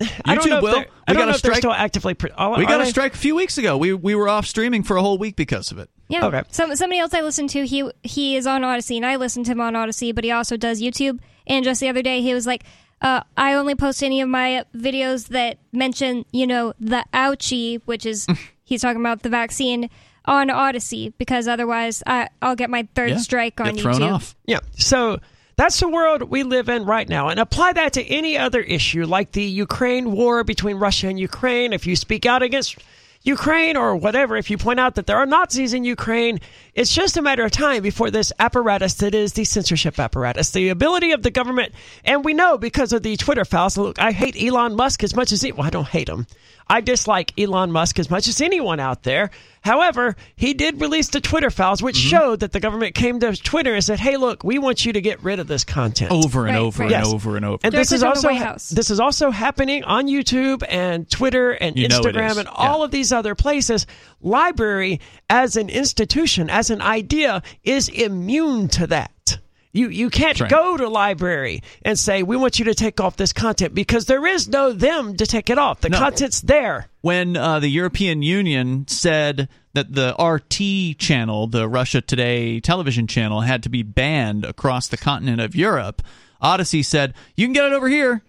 I 0.24 0.34
don't 0.34 0.44
YouTube 0.44 0.48
know 0.50 0.60
will. 0.62 0.72
they're- 0.72 0.86
I 1.08 1.12
We 1.12 1.14
don't 1.14 1.16
got 1.16 1.22
a 1.22 1.26
know 1.26 1.34
if 1.36 1.42
they're 1.42 1.50
strike- 1.52 1.56
still 1.58 1.72
actively. 1.72 2.14
Pre- 2.14 2.30
are- 2.36 2.56
We 2.56 2.64
are 2.64 2.68
got 2.68 2.80
a 2.80 2.86
strike 2.86 3.14
a 3.14 3.18
few 3.18 3.34
weeks 3.34 3.58
ago. 3.58 3.76
We 3.76 3.92
we 3.94 4.14
were 4.14 4.28
off 4.28 4.46
streaming 4.46 4.82
for 4.82 4.96
a 4.96 5.02
whole 5.02 5.18
week 5.18 5.36
because 5.36 5.70
of 5.72 5.78
it. 5.78 5.90
Yeah. 6.08 6.26
Okay. 6.26 6.42
Some 6.50 6.74
somebody 6.76 6.98
else 7.00 7.12
I 7.14 7.20
listened 7.20 7.50
to, 7.50 7.66
he 7.66 7.88
he 8.02 8.36
is 8.36 8.46
on 8.46 8.62
Odysee, 8.64 8.96
and 8.96 9.06
I 9.06 9.16
listened 9.16 9.46
to 9.46 9.52
him 9.52 9.60
on 9.60 9.74
Odysee, 9.76 10.12
but 10.12 10.24
he 10.24 10.30
also 10.30 10.56
does 10.56 10.80
YouTube. 10.80 11.18
And 11.46 11.64
just 11.64 11.80
the 11.80 11.88
other 11.88 12.02
day, 12.02 12.22
he 12.22 12.32
was 12.34 12.46
like, 12.46 12.64
uh, 13.02 13.22
"I 13.36 13.54
only 13.54 13.74
post 13.74 14.02
any 14.02 14.20
of 14.20 14.28
my 14.28 14.64
videos 14.74 15.28
that 15.28 15.58
mention, 15.72 16.24
you 16.32 16.46
know, 16.46 16.74
the 16.80 17.04
ouchie, 17.12 17.80
which 17.86 18.06
is 18.06 18.26
he's 18.64 18.82
talking 18.82 19.00
about 19.00 19.22
the 19.22 19.28
vaccine." 19.30 19.90
On 20.26 20.50
Odysee, 20.50 21.14
because 21.16 21.48
otherwise 21.48 22.02
I, 22.06 22.28
I'll 22.42 22.54
get 22.54 22.68
my 22.68 22.86
third 22.94 23.10
Yeah. 23.10 23.16
strike 23.16 23.58
on 23.58 23.72
Get 23.72 23.80
thrown 23.80 23.94
YouTube. 23.96 24.12
off. 24.12 24.36
Yeah. 24.46 24.60
So 24.76 25.18
That's 25.60 25.78
the 25.78 25.90
world 25.90 26.22
we 26.22 26.42
live 26.42 26.70
in 26.70 26.86
right 26.86 27.06
now. 27.06 27.28
And 27.28 27.38
apply 27.38 27.74
that 27.74 27.92
to 27.92 28.02
any 28.06 28.38
other 28.38 28.60
issue, 28.60 29.04
like 29.04 29.32
the 29.32 29.44
Ukraine 29.44 30.12
war 30.12 30.42
between 30.42 30.78
Russia 30.78 31.08
and 31.08 31.20
Ukraine. 31.20 31.74
If 31.74 31.86
you 31.86 31.96
speak 31.96 32.24
out 32.24 32.42
against 32.42 32.78
Ukraine 33.24 33.76
or 33.76 33.94
whatever, 33.94 34.38
if 34.38 34.48
you 34.48 34.56
point 34.56 34.80
out 34.80 34.94
that 34.94 35.06
there 35.06 35.18
are 35.18 35.26
Nazis 35.26 35.74
in 35.74 35.84
Ukraine, 35.84 36.40
it's 36.74 36.94
just 36.94 37.16
a 37.16 37.22
matter 37.22 37.44
of 37.44 37.50
time 37.50 37.82
before 37.82 38.10
this 38.10 38.32
apparatus 38.38 38.94
that 38.94 39.14
is 39.14 39.32
the 39.32 39.44
censorship 39.44 39.98
apparatus, 39.98 40.50
the 40.52 40.68
ability 40.68 41.12
of 41.12 41.22
the 41.22 41.30
government, 41.30 41.72
and 42.04 42.24
we 42.24 42.34
know 42.34 42.58
because 42.58 42.92
of 42.92 43.02
the 43.02 43.16
Twitter 43.16 43.44
files. 43.44 43.76
Look, 43.76 43.98
I 43.98 44.12
hate 44.12 44.40
Elon 44.40 44.76
Musk 44.76 45.02
as 45.02 45.14
much 45.14 45.32
as 45.32 45.42
he, 45.42 45.52
well, 45.52 45.66
I 45.66 45.70
don't 45.70 45.88
hate 45.88 46.08
him. 46.08 46.26
I 46.70 46.80
dislike 46.80 47.32
Elon 47.36 47.72
Musk 47.72 47.98
as 47.98 48.10
much 48.10 48.28
as 48.28 48.40
anyone 48.40 48.78
out 48.78 49.02
there. 49.02 49.30
However, 49.62 50.16
he 50.36 50.54
did 50.54 50.80
release 50.80 51.08
the 51.08 51.20
Twitter 51.20 51.50
files, 51.50 51.82
which 51.82 51.98
mm-hmm. 51.98 52.08
showed 52.08 52.40
that 52.40 52.52
the 52.52 52.60
government 52.60 52.94
came 52.94 53.18
to 53.20 53.36
Twitter 53.36 53.74
and 53.74 53.84
said, 53.84 53.98
"Hey, 53.98 54.16
look, 54.16 54.44
we 54.44 54.58
want 54.58 54.86
you 54.86 54.92
to 54.92 55.00
get 55.00 55.22
rid 55.22 55.40
of 55.40 55.48
this 55.48 55.64
content 55.64 56.12
over 56.12 56.46
and 56.46 56.56
right, 56.56 56.62
over 56.62 56.84
right. 56.84 56.92
and 56.92 57.04
yes. 57.04 57.12
over 57.12 57.36
and 57.36 57.44
over." 57.44 57.58
And 57.64 57.74
this 57.74 57.90
is 57.90 58.04
also 58.04 58.30
this 58.30 58.90
is 58.90 59.00
also 59.00 59.30
happening 59.30 59.82
on 59.84 60.06
YouTube 60.06 60.62
and 60.66 61.10
Twitter 61.10 61.50
and 61.50 61.76
you 61.76 61.88
Instagram 61.88 62.38
and 62.38 62.48
all 62.48 62.84
of 62.84 62.92
these 62.92 63.12
other 63.12 63.34
places. 63.34 63.86
LBRY, 64.24 65.00
as 65.28 65.56
an 65.56 65.68
institution, 65.68 66.50
as 66.50 66.70
an 66.70 66.80
idea, 66.80 67.42
is 67.62 67.88
immune 67.88 68.68
to 68.68 68.86
that. 68.88 69.38
You 69.72 69.88
you 69.88 70.10
can't 70.10 70.40
right. 70.40 70.50
go 70.50 70.76
to 70.76 70.84
LBRY 70.84 71.62
and 71.82 71.96
say 71.96 72.24
we 72.24 72.36
want 72.36 72.58
you 72.58 72.64
to 72.66 72.74
take 72.74 73.00
off 73.00 73.16
this 73.16 73.32
content 73.32 73.72
because 73.72 74.06
there 74.06 74.26
is 74.26 74.48
no 74.48 74.72
them 74.72 75.16
to 75.16 75.26
take 75.26 75.48
it 75.48 75.58
off. 75.58 75.80
The 75.80 75.90
no. 75.90 75.98
content's 75.98 76.40
there. 76.40 76.88
When 77.02 77.36
uh, 77.36 77.60
the 77.60 77.68
European 77.68 78.22
Union 78.22 78.88
said 78.88 79.48
that 79.74 79.92
the 79.94 80.16
RT 80.18 80.98
channel, 80.98 81.46
the 81.46 81.68
Russia 81.68 82.00
Today 82.00 82.58
television 82.58 83.06
channel, 83.06 83.42
had 83.42 83.62
to 83.62 83.68
be 83.68 83.84
banned 83.84 84.44
across 84.44 84.88
the 84.88 84.96
continent 84.96 85.40
of 85.40 85.54
Europe, 85.54 86.02
Odysee 86.42 86.82
said 86.82 87.14
you 87.36 87.46
can 87.46 87.52
get 87.52 87.66
it 87.66 87.72
over 87.72 87.88
here. 87.88 88.22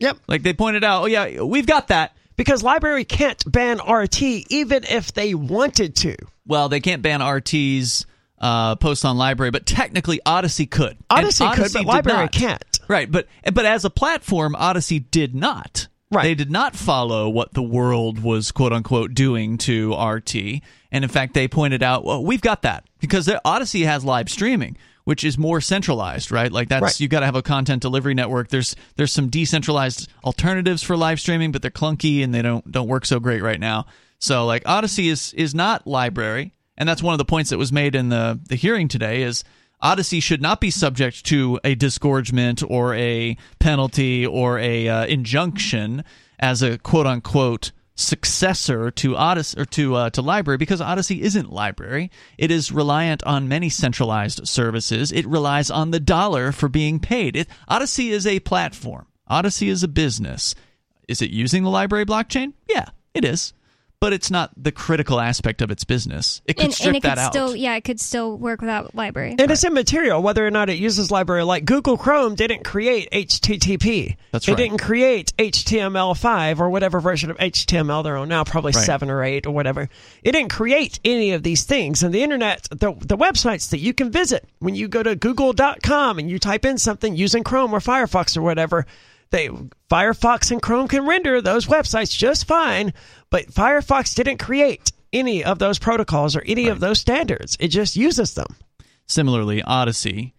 Yep. 0.00 0.18
Like 0.26 0.42
they 0.42 0.52
pointed 0.52 0.82
out, 0.82 1.02
oh 1.02 1.06
yeah, 1.06 1.42
we've 1.42 1.66
got 1.66 1.88
that 1.88 2.16
because 2.38 2.62
LBRY 2.62 3.06
can't 3.06 3.42
ban 3.50 3.80
RT 3.86 4.22
even 4.22 4.84
if 4.84 5.12
they 5.12 5.34
wanted 5.34 5.94
to. 5.96 6.16
Well, 6.46 6.70
they 6.70 6.80
can't 6.80 7.02
ban 7.02 7.20
RT's 7.20 8.06
uh, 8.38 8.76
posts 8.76 9.04
on 9.04 9.16
LBRY, 9.16 9.52
but 9.52 9.66
technically 9.66 10.20
Odysee 10.24 10.70
could. 10.70 10.96
Odysee, 11.10 11.44
Odysee 11.44 11.54
could, 11.54 11.86
but 11.86 12.04
LBRY 12.04 12.06
not. 12.06 12.32
can't. 12.32 12.80
Right, 12.88 13.10
but 13.10 13.26
but 13.52 13.66
as 13.66 13.84
a 13.84 13.90
platform, 13.90 14.54
Odysee 14.54 15.00
did 15.00 15.34
not. 15.34 15.88
Right. 16.10 16.22
They 16.22 16.34
did 16.34 16.50
not 16.50 16.74
follow 16.74 17.28
what 17.28 17.52
the 17.52 17.62
world 17.62 18.22
was 18.22 18.50
quote 18.50 18.72
unquote 18.72 19.12
doing 19.12 19.58
to 19.58 19.94
RT, 19.94 20.34
and 20.90 21.04
in 21.04 21.08
fact, 21.10 21.34
they 21.34 21.48
pointed 21.48 21.82
out, 21.82 22.04
well, 22.04 22.24
we've 22.24 22.40
got 22.40 22.62
that 22.62 22.84
because 22.98 23.28
Odysee 23.44 23.82
has 23.82 24.06
live 24.06 24.30
streaming, 24.30 24.78
which 25.08 25.24
is 25.24 25.38
more 25.38 25.58
centralized, 25.58 26.30
right? 26.30 26.52
Like 26.52 26.68
that's 26.68 26.82
right. 26.82 27.00
you 27.00 27.08
got 27.08 27.20
to 27.20 27.24
have 27.26 27.34
a 27.34 27.40
content 27.40 27.80
delivery 27.80 28.12
network. 28.12 28.48
There's 28.48 28.76
there's 28.96 29.10
some 29.10 29.30
decentralized 29.30 30.06
alternatives 30.22 30.82
for 30.82 30.98
live 30.98 31.18
streaming, 31.18 31.50
but 31.50 31.62
they're 31.62 31.70
clunky 31.70 32.22
and 32.22 32.34
they 32.34 32.42
don't 32.42 32.70
don't 32.70 32.88
work 32.88 33.06
so 33.06 33.18
great 33.18 33.42
right 33.42 33.58
now. 33.58 33.86
So 34.18 34.44
like 34.44 34.64
Odysee 34.66 35.08
is 35.08 35.32
is 35.32 35.54
not 35.54 35.86
LBRY, 35.86 36.50
and 36.76 36.86
that's 36.86 37.02
one 37.02 37.14
of 37.14 37.18
the 37.18 37.24
points 37.24 37.48
that 37.48 37.56
was 37.56 37.72
made 37.72 37.94
in 37.94 38.10
the 38.10 38.38
the 38.50 38.54
hearing 38.54 38.86
today 38.86 39.22
is 39.22 39.44
Odysee 39.82 40.20
should 40.20 40.42
not 40.42 40.60
be 40.60 40.70
subject 40.70 41.24
to 41.24 41.58
a 41.64 41.74
disgorgement 41.74 42.62
or 42.68 42.94
a 42.94 43.34
penalty 43.60 44.26
or 44.26 44.58
a 44.58 44.88
uh, 44.88 45.06
injunction 45.06 46.04
as 46.38 46.60
a 46.60 46.76
quote 46.76 47.06
unquote 47.06 47.72
successor 47.98 48.90
to 48.92 49.16
Odysee 49.16 49.60
or 49.60 49.64
to 49.64 49.94
uh, 49.96 50.10
to 50.10 50.22
LBRY 50.22 50.58
because 50.58 50.80
Odysee 50.80 51.20
isn't 51.20 51.50
LBRY. 51.50 52.10
It 52.38 52.50
is 52.50 52.72
reliant 52.72 53.22
on 53.24 53.48
many 53.48 53.68
centralized 53.68 54.46
services. 54.46 55.12
It 55.12 55.26
relies 55.26 55.70
on 55.70 55.90
the 55.90 56.00
dollar 56.00 56.52
for 56.52 56.68
being 56.68 57.00
paid. 57.00 57.36
It, 57.36 57.48
Odysee 57.68 58.10
is 58.10 58.26
a 58.26 58.40
platform. 58.40 59.06
Odysee 59.28 59.68
is 59.68 59.82
a 59.82 59.88
business. 59.88 60.54
Is 61.08 61.20
it 61.22 61.30
using 61.30 61.64
the 61.64 61.70
LBRY 61.70 62.06
blockchain? 62.06 62.52
Yeah, 62.68 62.86
it 63.14 63.24
is 63.24 63.52
but 64.00 64.12
it's 64.12 64.30
not 64.30 64.50
the 64.56 64.70
critical 64.70 65.18
aspect 65.20 65.60
of 65.60 65.70
its 65.70 65.82
business. 65.82 66.40
It 66.44 66.54
could 66.54 66.66
and, 66.66 66.74
strip 66.74 66.88
and 66.88 66.96
it 66.98 67.02
that 67.02 67.16
could 67.16 67.18
out. 67.18 67.32
Still, 67.32 67.56
yeah, 67.56 67.74
it 67.74 67.82
could 67.82 67.98
still 67.98 68.36
work 68.36 68.60
without 68.60 68.94
LBRY. 68.94 69.30
And 69.32 69.40
right. 69.40 69.50
it's 69.50 69.64
immaterial 69.64 70.22
whether 70.22 70.46
or 70.46 70.52
not 70.52 70.70
it 70.70 70.78
uses 70.78 71.08
LBRY. 71.08 71.44
Like 71.44 71.64
Google 71.64 71.96
Chrome 71.96 72.36
didn't 72.36 72.64
create 72.64 73.10
HTTP. 73.10 74.16
That's 74.30 74.46
right. 74.46 74.58
It 74.58 74.62
didn't 74.62 74.78
create 74.78 75.32
HTML5 75.36 76.60
or 76.60 76.70
whatever 76.70 77.00
version 77.00 77.30
of 77.30 77.38
HTML 77.38 78.04
they're 78.04 78.16
on 78.16 78.28
now, 78.28 78.44
probably 78.44 78.72
right. 78.74 78.84
7 78.84 79.10
or 79.10 79.24
8 79.24 79.46
or 79.46 79.50
whatever. 79.50 79.88
It 80.22 80.32
didn't 80.32 80.50
create 80.50 81.00
any 81.04 81.32
of 81.32 81.42
these 81.42 81.64
things. 81.64 82.04
And 82.04 82.14
the 82.14 82.22
internet, 82.22 82.68
the, 82.70 82.94
the 83.00 83.16
websites 83.16 83.70
that 83.70 83.78
you 83.78 83.92
can 83.92 84.12
visit 84.12 84.48
when 84.60 84.76
you 84.76 84.86
go 84.86 85.02
to 85.02 85.16
google.com 85.16 86.18
and 86.20 86.30
you 86.30 86.38
type 86.38 86.64
in 86.64 86.78
something 86.78 87.16
using 87.16 87.42
Chrome 87.42 87.74
or 87.74 87.80
Firefox 87.80 88.36
or 88.36 88.42
whatever, 88.42 88.86
they 89.30 89.48
Firefox 89.90 90.50
and 90.50 90.62
Chrome 90.62 90.88
can 90.88 91.06
render 91.06 91.40
those 91.40 91.66
websites 91.66 92.16
just 92.16 92.46
fine, 92.46 92.92
but 93.30 93.46
Firefox 93.46 94.14
didn't 94.14 94.38
create 94.38 94.92
any 95.12 95.44
of 95.44 95.58
those 95.58 95.78
protocols 95.78 96.36
or 96.36 96.42
any 96.42 96.64
right. 96.64 96.72
of 96.72 96.80
those 96.80 96.98
standards. 96.98 97.56
It 97.60 97.68
just 97.68 97.96
uses 97.96 98.34
them. 98.34 98.56
Similarly, 99.06 99.62
Odysee 99.62 100.34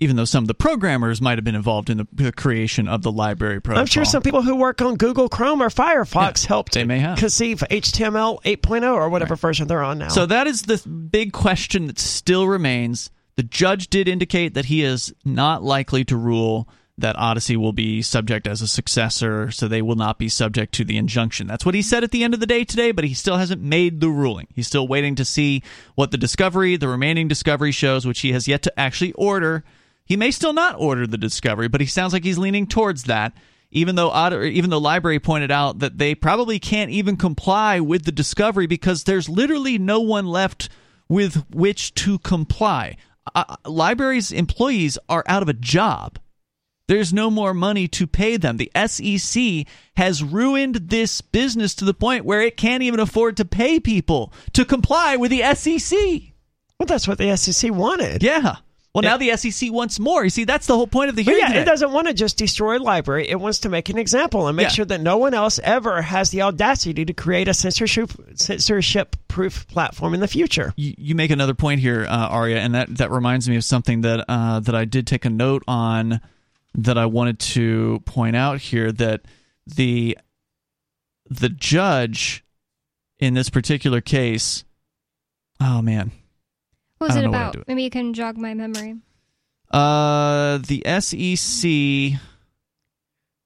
even 0.00 0.16
though 0.16 0.24
some 0.24 0.44
of 0.44 0.48
the 0.48 0.54
programmers 0.54 1.20
might 1.20 1.38
have 1.38 1.44
been 1.44 1.54
involved 1.54 1.90
in 1.90 1.98
the, 1.98 2.06
the 2.12 2.32
creation 2.32 2.88
of 2.88 3.02
the 3.02 3.12
LBRY 3.12 3.62
protocol. 3.62 3.78
I'm 3.78 3.86
sure 3.86 4.04
some 4.04 4.22
people 4.22 4.42
who 4.42 4.56
work 4.56 4.80
on 4.80 4.96
Google 4.96 5.28
Chrome 5.28 5.62
or 5.62 5.68
Firefox 5.68 6.44
yeah, 6.44 6.48
helped 6.48 6.74
they 6.74 6.84
may 6.84 6.98
have. 6.98 7.18
conceive 7.18 7.60
HTML 7.70 8.42
8.0 8.42 8.92
or 8.92 9.08
whatever 9.08 9.34
right. 9.34 9.40
version 9.40 9.66
they're 9.66 9.82
on 9.82 9.98
now. 9.98 10.08
So 10.08 10.26
that 10.26 10.46
is 10.46 10.62
the 10.62 10.78
big 10.88 11.32
question 11.32 11.86
that 11.88 11.98
still 11.98 12.46
remains. 12.46 13.10
The 13.36 13.42
judge 13.42 13.88
did 13.88 14.08
indicate 14.08 14.54
that 14.54 14.66
he 14.66 14.82
is 14.82 15.12
not 15.24 15.62
likely 15.62 16.04
to 16.06 16.16
rule 16.16 16.68
that 16.98 17.16
Odysee 17.16 17.56
will 17.56 17.72
be 17.72 18.02
subject 18.02 18.46
as 18.46 18.60
a 18.60 18.66
successor, 18.66 19.50
so 19.50 19.68
they 19.68 19.82
will 19.82 19.94
not 19.94 20.18
be 20.18 20.28
subject 20.28 20.74
to 20.74 20.84
the 20.84 20.96
injunction. 20.96 21.46
That's 21.46 21.64
what 21.64 21.74
he 21.74 21.82
said 21.82 22.04
at 22.04 22.10
the 22.10 22.24
end 22.24 22.34
of 22.34 22.40
the 22.40 22.46
day 22.46 22.64
today, 22.64 22.90
but 22.90 23.04
he 23.04 23.14
still 23.14 23.36
hasn't 23.36 23.62
made 23.62 24.00
the 24.00 24.08
ruling. 24.08 24.48
He's 24.54 24.66
still 24.66 24.88
waiting 24.88 25.14
to 25.14 25.24
see 25.24 25.62
what 25.94 26.10
the 26.10 26.18
discovery, 26.18 26.76
the 26.76 26.88
remaining 26.88 27.28
discovery 27.28 27.72
shows, 27.72 28.04
which 28.04 28.20
he 28.20 28.32
has 28.32 28.48
yet 28.48 28.62
to 28.62 28.78
actually 28.78 29.12
order. 29.12 29.64
He 30.04 30.16
may 30.16 30.30
still 30.30 30.52
not 30.52 30.76
order 30.78 31.06
the 31.06 31.18
discovery, 31.18 31.68
but 31.68 31.80
he 31.80 31.86
sounds 31.86 32.12
like 32.12 32.24
he's 32.24 32.38
leaning 32.38 32.66
towards 32.66 33.04
that. 33.04 33.32
Even 33.70 33.96
though 33.96 34.08
even 34.42 34.70
though 34.70 34.80
LBRY 34.80 35.22
pointed 35.22 35.50
out 35.50 35.80
that 35.80 35.98
they 35.98 36.14
probably 36.14 36.58
can't 36.58 36.90
even 36.90 37.18
comply 37.18 37.80
with 37.80 38.06
the 38.06 38.12
discovery 38.12 38.66
because 38.66 39.04
there's 39.04 39.28
literally 39.28 39.76
no 39.76 40.00
one 40.00 40.26
left 40.26 40.70
with 41.06 41.44
which 41.50 41.92
to 41.94 42.18
comply. 42.18 42.96
Uh, 43.34 43.56
LBRY's 43.66 44.32
employees 44.32 44.96
are 45.10 45.22
out 45.26 45.42
of 45.42 45.50
a 45.50 45.52
job 45.52 46.18
there's 46.88 47.12
no 47.12 47.30
more 47.30 47.54
money 47.54 47.86
to 47.86 48.06
pay 48.06 48.36
them. 48.36 48.56
The 48.56 48.72
SEC 48.86 49.66
has 49.96 50.22
ruined 50.24 50.74
this 50.76 51.20
business 51.20 51.74
to 51.76 51.84
the 51.84 51.94
point 51.94 52.24
where 52.24 52.40
it 52.40 52.56
can't 52.56 52.82
even 52.82 52.98
afford 52.98 53.36
to 53.36 53.44
pay 53.44 53.78
people 53.78 54.32
to 54.54 54.64
comply 54.64 55.16
with 55.16 55.30
the 55.30 55.42
SEC. 55.54 55.98
Well, 56.78 56.86
that's 56.86 57.06
what 57.06 57.18
the 57.18 57.36
SEC 57.36 57.70
wanted. 57.70 58.22
Yeah. 58.22 58.56
Well, 58.94 59.02
now 59.02 59.16
the 59.16 59.36
SEC 59.36 59.70
wants 59.70 60.00
more. 60.00 60.24
You 60.24 60.30
see, 60.30 60.44
that's 60.44 60.66
the 60.66 60.74
whole 60.74 60.86
point 60.86 61.10
of 61.10 61.14
the 61.14 61.22
hearing. 61.22 61.40
yeah, 61.40 61.48
today. 61.48 61.60
it 61.60 61.66
doesn't 61.66 61.92
want 61.92 62.08
to 62.08 62.14
just 62.14 62.38
destroy 62.38 62.78
LBRY. 62.78 63.26
It 63.28 63.36
wants 63.36 63.60
to 63.60 63.68
make 63.68 63.90
an 63.90 63.98
example 63.98 64.48
and 64.48 64.56
make 64.56 64.64
yeah. 64.64 64.70
sure 64.70 64.84
that 64.86 65.00
no 65.00 65.18
one 65.18 65.34
else 65.34 65.60
ever 65.62 66.02
has 66.02 66.30
the 66.30 66.42
audacity 66.42 67.04
to 67.04 67.12
create 67.12 67.48
a 67.48 67.54
censorship 67.54 68.10
censorship 68.34 69.14
proof 69.28 69.68
platform 69.68 70.14
in 70.14 70.20
the 70.20 70.26
future. 70.26 70.72
You, 70.76 70.94
you 70.96 71.14
make 71.14 71.30
another 71.30 71.54
point 71.54 71.80
here, 71.80 72.06
uh, 72.08 72.28
Aria, 72.28 72.58
and 72.58 72.74
that 72.74 72.96
that 72.96 73.10
reminds 73.10 73.48
me 73.48 73.56
of 73.56 73.64
something 73.64 74.00
that 74.00 74.24
uh, 74.26 74.60
that 74.60 74.74
I 74.74 74.84
did 74.84 75.06
take 75.06 75.26
a 75.26 75.30
note 75.30 75.62
on 75.68 76.20
that 76.74 76.98
I 76.98 77.06
wanted 77.06 77.38
to 77.40 78.00
point 78.04 78.36
out 78.36 78.60
here 78.60 78.92
that 78.92 79.22
the 79.66 80.18
the 81.28 81.48
judge 81.48 82.44
in 83.18 83.34
this 83.34 83.50
particular 83.50 84.00
case 84.00 84.64
oh 85.60 85.82
man 85.82 86.10
what 86.98 87.08
was 87.08 87.16
it 87.16 87.24
about 87.24 87.56
maybe 87.68 87.82
you 87.82 87.90
can 87.90 88.14
jog 88.14 88.36
my 88.38 88.54
memory 88.54 88.96
uh 89.70 90.58
the 90.58 90.82
sec 91.00 92.18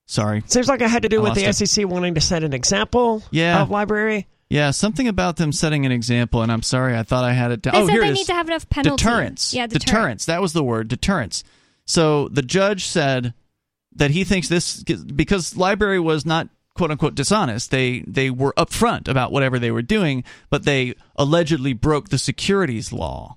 sorry 0.06 0.42
seems 0.46 0.68
like 0.68 0.82
i 0.82 0.86
had 0.86 1.02
to 1.02 1.08
do 1.08 1.20
I 1.20 1.24
with 1.24 1.34
the 1.34 1.44
it. 1.44 1.54
sec 1.54 1.88
wanting 1.88 2.14
to 2.14 2.20
set 2.20 2.44
an 2.44 2.52
example 2.52 3.22
yeah. 3.30 3.62
of 3.62 3.68
LBRY 3.68 4.26
yeah, 4.48 4.70
something 4.70 5.08
about 5.08 5.36
them 5.36 5.50
setting 5.50 5.86
an 5.86 5.92
example, 5.92 6.42
and 6.42 6.52
I'm 6.52 6.60
sorry, 6.60 6.94
I 6.94 7.04
thought 7.04 7.24
I 7.24 7.32
had 7.32 7.52
it 7.52 7.62
down. 7.62 7.72
They 7.72 7.80
oh, 7.80 7.86
said 7.86 7.92
here 7.92 8.02
they 8.02 8.10
it 8.10 8.12
need 8.12 8.26
to 8.26 8.34
have 8.34 8.48
enough 8.48 8.68
penalty. 8.68 9.02
Deterrence. 9.02 9.54
Yeah, 9.54 9.66
deterrence. 9.66 9.84
deterrence. 9.84 10.24
That 10.26 10.42
was 10.42 10.52
the 10.52 10.62
word. 10.62 10.88
Deterrence. 10.88 11.42
So 11.92 12.28
the 12.28 12.40
judge 12.40 12.86
said 12.86 13.34
that 13.96 14.10
he 14.10 14.24
thinks 14.24 14.48
this 14.48 14.82
because 14.82 15.52
LBRY 15.52 16.02
was 16.02 16.24
not 16.24 16.48
quote 16.74 16.90
unquote 16.90 17.14
dishonest. 17.14 17.70
They 17.70 18.00
they 18.06 18.30
were 18.30 18.54
upfront 18.56 19.08
about 19.08 19.30
whatever 19.30 19.58
they 19.58 19.70
were 19.70 19.82
doing, 19.82 20.24
but 20.48 20.64
they 20.64 20.94
allegedly 21.16 21.74
broke 21.74 22.08
the 22.08 22.16
securities 22.16 22.94
law. 22.94 23.36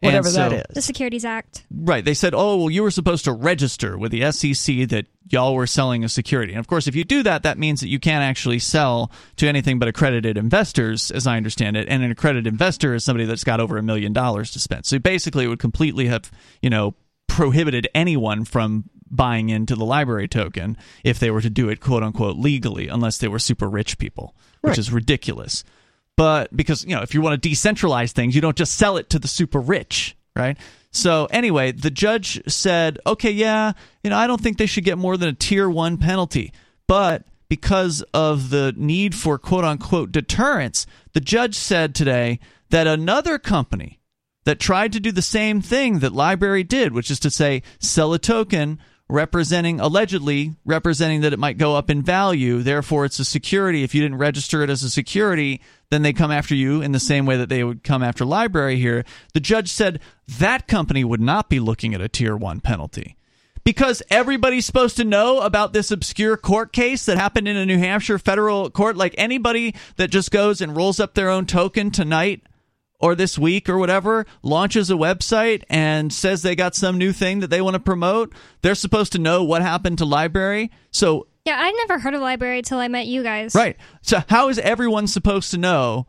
Whatever 0.00 0.28
so, 0.28 0.48
that 0.48 0.52
is. 0.52 0.74
The 0.74 0.82
Securities 0.82 1.26
Act. 1.26 1.66
Right. 1.70 2.02
They 2.02 2.14
said, 2.14 2.32
oh, 2.34 2.56
well, 2.56 2.70
you 2.70 2.82
were 2.82 2.90
supposed 2.90 3.24
to 3.26 3.32
register 3.32 3.98
with 3.98 4.12
the 4.12 4.32
SEC 4.32 4.88
that 4.88 5.04
y'all 5.28 5.54
were 5.54 5.66
selling 5.66 6.04
a 6.04 6.08
security. 6.08 6.54
And 6.54 6.60
of 6.60 6.66
course, 6.66 6.86
if 6.86 6.94
you 6.94 7.04
do 7.04 7.22
that, 7.24 7.42
that 7.42 7.58
means 7.58 7.80
that 7.80 7.88
you 7.88 8.00
can't 8.00 8.24
actually 8.24 8.60
sell 8.60 9.12
to 9.36 9.46
anything 9.46 9.78
but 9.78 9.88
accredited 9.88 10.38
investors, 10.38 11.10
as 11.10 11.26
I 11.26 11.36
understand 11.36 11.76
it. 11.76 11.86
And 11.86 12.02
an 12.02 12.10
accredited 12.10 12.46
investor 12.46 12.94
is 12.94 13.04
somebody 13.04 13.26
that's 13.26 13.44
got 13.44 13.60
over 13.60 13.76
a 13.76 13.82
million 13.82 14.14
dollars 14.14 14.50
to 14.52 14.58
spend. 14.58 14.86
So 14.86 14.98
basically, 14.98 15.44
it 15.44 15.48
would 15.48 15.58
completely 15.58 16.06
have, 16.06 16.30
you 16.62 16.70
know, 16.70 16.94
prohibited 17.40 17.88
anyone 17.94 18.44
from 18.44 18.84
buying 19.10 19.48
into 19.48 19.74
the 19.74 19.86
LBRY 19.86 20.28
token 20.28 20.76
if 21.02 21.18
they 21.18 21.30
were 21.30 21.40
to 21.40 21.48
do 21.48 21.70
it 21.70 21.80
quote 21.80 22.02
unquote 22.02 22.36
legally, 22.36 22.86
unless 22.86 23.16
they 23.16 23.28
were 23.28 23.38
super 23.38 23.66
rich 23.66 23.96
people, 23.96 24.36
which 24.60 24.76
is 24.76 24.92
ridiculous. 24.92 25.64
But 26.18 26.54
because, 26.54 26.84
you 26.84 26.94
know, 26.94 27.00
if 27.00 27.14
you 27.14 27.22
want 27.22 27.42
to 27.42 27.48
decentralize 27.48 28.10
things, 28.10 28.34
you 28.34 28.42
don't 28.42 28.58
just 28.58 28.74
sell 28.74 28.98
it 28.98 29.08
to 29.08 29.18
the 29.18 29.26
super 29.26 29.58
rich, 29.58 30.18
right? 30.36 30.58
So 30.90 31.28
anyway, 31.30 31.72
the 31.72 31.90
judge 31.90 32.46
said, 32.46 32.98
okay, 33.06 33.30
yeah, 33.30 33.72
you 34.04 34.10
know, 34.10 34.18
I 34.18 34.26
don't 34.26 34.42
think 34.42 34.58
they 34.58 34.66
should 34.66 34.84
get 34.84 34.98
more 34.98 35.16
than 35.16 35.30
a 35.30 35.32
tier 35.32 35.70
one 35.70 35.96
penalty. 35.96 36.52
But 36.86 37.24
because 37.48 38.02
of 38.12 38.50
the 38.50 38.74
need 38.76 39.14
for 39.14 39.38
quote 39.38 39.64
unquote 39.64 40.12
deterrence, 40.12 40.86
the 41.14 41.20
judge 41.20 41.54
said 41.54 41.94
today 41.94 42.38
that 42.68 42.86
another 42.86 43.38
company 43.38 43.99
that 44.50 44.58
tried 44.58 44.92
to 44.92 44.98
do 44.98 45.12
the 45.12 45.22
same 45.22 45.62
thing 45.62 46.00
that 46.00 46.12
LBRY 46.12 46.66
did, 46.66 46.92
which 46.92 47.08
is 47.08 47.20
to 47.20 47.30
say, 47.30 47.62
sell 47.78 48.12
a 48.12 48.18
token 48.18 48.80
representing 49.08 49.78
allegedly 49.78 50.56
representing 50.64 51.20
that 51.20 51.32
it 51.32 51.38
might 51.38 51.56
go 51.56 51.76
up 51.76 51.88
in 51.88 52.02
value. 52.02 52.60
Therefore 52.60 53.04
it's 53.04 53.20
a 53.20 53.24
security. 53.24 53.84
If 53.84 53.94
you 53.94 54.02
didn't 54.02 54.18
register 54.18 54.64
it 54.64 54.68
as 54.70 54.82
a 54.82 54.90
security 54.90 55.60
then 55.90 56.02
they 56.02 56.12
come 56.12 56.32
after 56.32 56.56
you 56.56 56.82
in 56.82 56.90
the 56.90 56.98
same 56.98 57.26
way 57.26 57.36
that 57.36 57.48
they 57.48 57.62
would 57.62 57.84
come 57.84 58.02
after 58.02 58.24
LBRY 58.24 58.76
here. 58.76 59.04
The 59.34 59.40
judge 59.40 59.70
said 59.70 60.00
that 60.26 60.66
company 60.66 61.04
would 61.04 61.20
not 61.20 61.48
be 61.48 61.60
looking 61.60 61.94
at 61.94 62.00
a 62.00 62.08
tier 62.08 62.36
1 62.36 62.58
penalty. 62.58 63.16
Because 63.62 64.02
everybody's 64.10 64.66
supposed 64.66 64.96
to 64.96 65.04
know 65.04 65.42
about 65.42 65.72
this 65.72 65.92
obscure 65.92 66.36
court 66.36 66.72
case 66.72 67.06
that 67.06 67.18
happened 67.18 67.46
in 67.46 67.56
a 67.56 67.66
New 67.66 67.78
Hampshire 67.78 68.18
federal 68.18 68.68
court 68.68 68.96
like 68.96 69.14
anybody 69.16 69.76
that 69.94 70.10
just 70.10 70.32
goes 70.32 70.60
and 70.60 70.76
rolls 70.76 70.98
up 70.98 71.14
their 71.14 71.30
own 71.30 71.46
token 71.46 71.92
tonight 71.92 72.42
or 73.00 73.14
this 73.14 73.38
week 73.38 73.68
or 73.68 73.78
whatever 73.78 74.26
launches 74.42 74.90
a 74.90 74.94
website 74.94 75.62
and 75.70 76.12
says 76.12 76.42
they 76.42 76.54
got 76.54 76.74
some 76.74 76.98
new 76.98 77.12
thing 77.12 77.40
that 77.40 77.48
they 77.48 77.60
want 77.62 77.74
to 77.74 77.80
promote, 77.80 78.32
they're 78.62 78.74
supposed 78.74 79.12
to 79.12 79.18
know 79.18 79.42
what 79.42 79.62
happened 79.62 79.98
to 79.98 80.04
LBRY. 80.04 80.68
So, 80.90 81.26
Yeah, 81.44 81.56
I 81.58 81.70
never 81.72 81.98
heard 81.98 82.14
of 82.14 82.20
LBRY 82.20 82.62
till 82.64 82.78
I 82.78 82.88
met 82.88 83.06
you 83.06 83.22
guys. 83.22 83.54
right. 83.54 83.76
So 84.02 84.22
how 84.28 84.48
is 84.50 84.58
everyone 84.58 85.06
supposed 85.06 85.50
to 85.52 85.58
know 85.58 86.06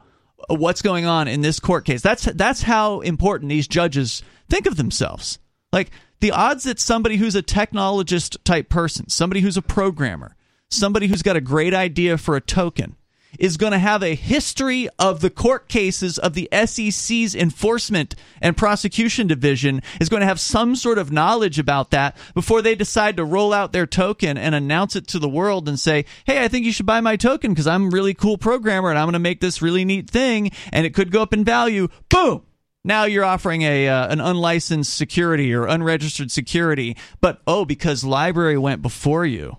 what's 0.50 0.82
going 0.82 1.06
on 1.06 1.28
in 1.28 1.42
this 1.42 1.60
court 1.60 1.86
case? 1.86 2.02
That's 2.02 2.26
that's 2.26 2.64
how 2.64 3.00
important 3.02 3.50
these 3.50 3.68
judges 3.68 4.22
think 4.50 4.66
of 4.66 4.76
themselves. 4.76 5.39
Like 5.72 5.92
the 6.20 6.32
odds 6.32 6.66
that 6.66 6.80
somebody 6.80 7.16
who's 7.18 7.36
a 7.36 7.42
technologist 7.42 8.38
type 8.44 8.70
person, 8.70 9.08
somebody 9.10 9.39
who's 9.42 9.58
a 9.58 9.62
programmer, 9.62 10.36
somebody 10.70 11.08
who's 11.08 11.22
got 11.24 11.36
a 11.38 11.42
great 11.42 11.74
idea 11.74 12.18
for 12.18 12.36
a 12.36 12.42
token 12.42 12.96
is 13.39 13.57
going 13.57 13.71
to 13.71 13.79
have 13.79 14.03
a 14.03 14.15
history 14.15 14.88
of 14.99 15.21
the 15.21 15.29
court 15.29 15.67
cases 15.67 16.17
of 16.17 16.34
the 16.34 16.49
SEC's 16.51 17.36
enforcement 17.36 18.15
and 18.41 18.57
prosecution 18.57 19.27
division 19.27 19.82
is 19.99 20.09
going 20.09 20.21
to 20.21 20.27
have 20.27 20.39
some 20.39 20.75
sort 20.75 20.97
of 20.97 21.11
knowledge 21.11 21.59
about 21.59 21.91
that 21.91 22.15
before 22.34 22.61
they 22.61 22.75
decide 22.75 23.17
to 23.17 23.25
roll 23.25 23.53
out 23.53 23.71
their 23.71 23.88
token 23.88 24.38
and 24.38 24.55
announce 24.55 24.95
it 24.95 25.07
to 25.07 25.19
the 25.19 25.29
world 25.29 25.67
and 25.67 25.79
say, 25.79 26.05
"Hey, 26.25 26.43
I 26.43 26.47
think 26.47 26.65
you 26.65 26.71
should 26.71 26.86
buy 26.86 27.01
my 27.01 27.15
token 27.15 27.51
because 27.51 27.67
I'm 27.67 27.88
a 27.88 27.89
really 27.89 28.13
cool 28.13 28.38
programmer 28.38 28.89
and 28.89 28.99
I'm 28.99 29.05
going 29.05 29.13
to 29.13 29.19
make 29.19 29.41
this 29.41 29.61
really 29.61 29.86
neat 29.86 30.09
thing 30.09 30.51
and 30.71 30.86
it 30.86 30.93
could 30.93 31.11
go 31.11 31.21
up 31.21 31.34
in 31.34 31.43
value." 31.43 31.88
Boom. 32.09 32.43
Now 32.84 33.03
you're 33.03 33.25
offering 33.25 33.61
a 33.61 33.88
uh, 33.88 34.07
an 34.07 34.19
unlicensed 34.19 34.95
security 34.95 35.53
or 35.53 35.67
unregistered 35.67 36.32
security, 36.32 36.97
but 37.19 37.41
oh, 37.45 37.63
because 37.63 38.03
LBRY 38.03 38.59
went 38.59 38.82
before 38.82 39.25
you, 39.25 39.57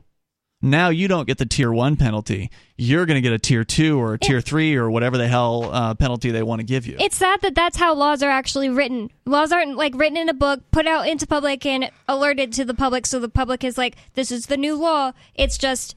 now 0.63 0.89
you 0.89 1.09
don't 1.09 1.27
get 1.27 1.39
the 1.39 1.45
tier 1.47 1.73
one 1.73 1.97
penalty. 1.97 2.51
You're 2.77 3.05
going 3.05 3.17
to 3.17 3.21
get 3.21 3.33
a 3.33 3.39
tier 3.39 3.65
two 3.65 4.01
or 4.01 4.15
a 4.15 4.19
tier 4.19 4.41
three 4.41 4.75
or 4.77 4.91
whatever 4.91 5.19
the 5.19 5.27
hell 5.29 5.71
uh, 5.73 5.95
penalty 5.95 6.31
they 6.31 6.43
want 6.43 6.61
to 6.61 6.65
give 6.65 6.87
you. 6.87 6.97
It's 7.01 7.17
sad 7.17 7.41
that 7.43 7.55
that's 7.55 7.77
how 7.77 7.95
laws 7.95 8.23
are 8.23 8.31
actually 8.31 8.69
written. 8.69 9.11
Laws 9.27 9.53
aren't 9.53 9.77
like 9.77 9.95
written 9.97 10.17
in 10.17 10.29
a 10.29 10.35
book, 10.35 10.63
put 10.71 10.87
out 10.87 11.09
into 11.09 11.27
public, 11.27 11.67
and 11.67 11.91
alerted 12.09 12.53
to 12.55 12.65
the 12.65 12.75
public, 12.75 13.07
so 13.07 13.19
the 13.19 13.29
public 13.29 13.65
is 13.65 13.77
like, 13.77 13.97
"This 14.15 14.31
is 14.31 14.47
the 14.47 14.57
new 14.57 14.75
law." 14.77 15.13
It's 15.35 15.59
just 15.59 15.97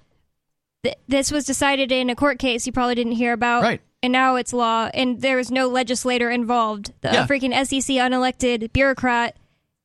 th- 0.84 0.98
this 1.08 1.32
was 1.32 1.46
decided 1.46 1.92
in 1.92 2.10
a 2.10 2.16
court 2.16 2.40
case 2.40 2.66
you 2.66 2.74
probably 2.74 2.96
didn't 2.96 3.14
hear 3.14 3.34
about, 3.34 3.64
Right. 3.64 3.82
And 4.04 4.12
now 4.12 4.36
it's 4.36 4.54
law, 4.54 4.90
and 4.94 5.22
there 5.22 5.40
is 5.40 5.50
no 5.50 5.68
legislator 5.68 6.30
involved. 6.30 6.92
The 7.02 7.10
Yeah. 7.12 7.28
freaking 7.28 7.54
SEC 7.54 7.96
unelected 7.98 8.72
bureaucrat 8.72 9.36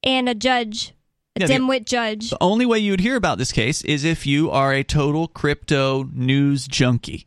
and 0.03 0.29
a 0.29 0.35
judge, 0.35 0.93
a 1.37 1.41
Yeah, 1.41 1.47
the- 1.47 1.55
dimwit 1.55 1.87
judge. 1.87 2.31
The 2.31 2.39
only 2.41 2.67
way 2.67 2.79
you 2.79 2.93
would 2.93 3.01
hear 3.01 3.17
about 3.17 3.39
this 3.39 3.53
case 3.53 3.83
is 3.83 4.05
if 4.05 4.27
you 4.27 4.51
are 4.51 4.73
a 4.73 4.83
total 4.85 5.29
crypto 5.29 6.09
news 6.13 6.67
junkie 6.67 7.27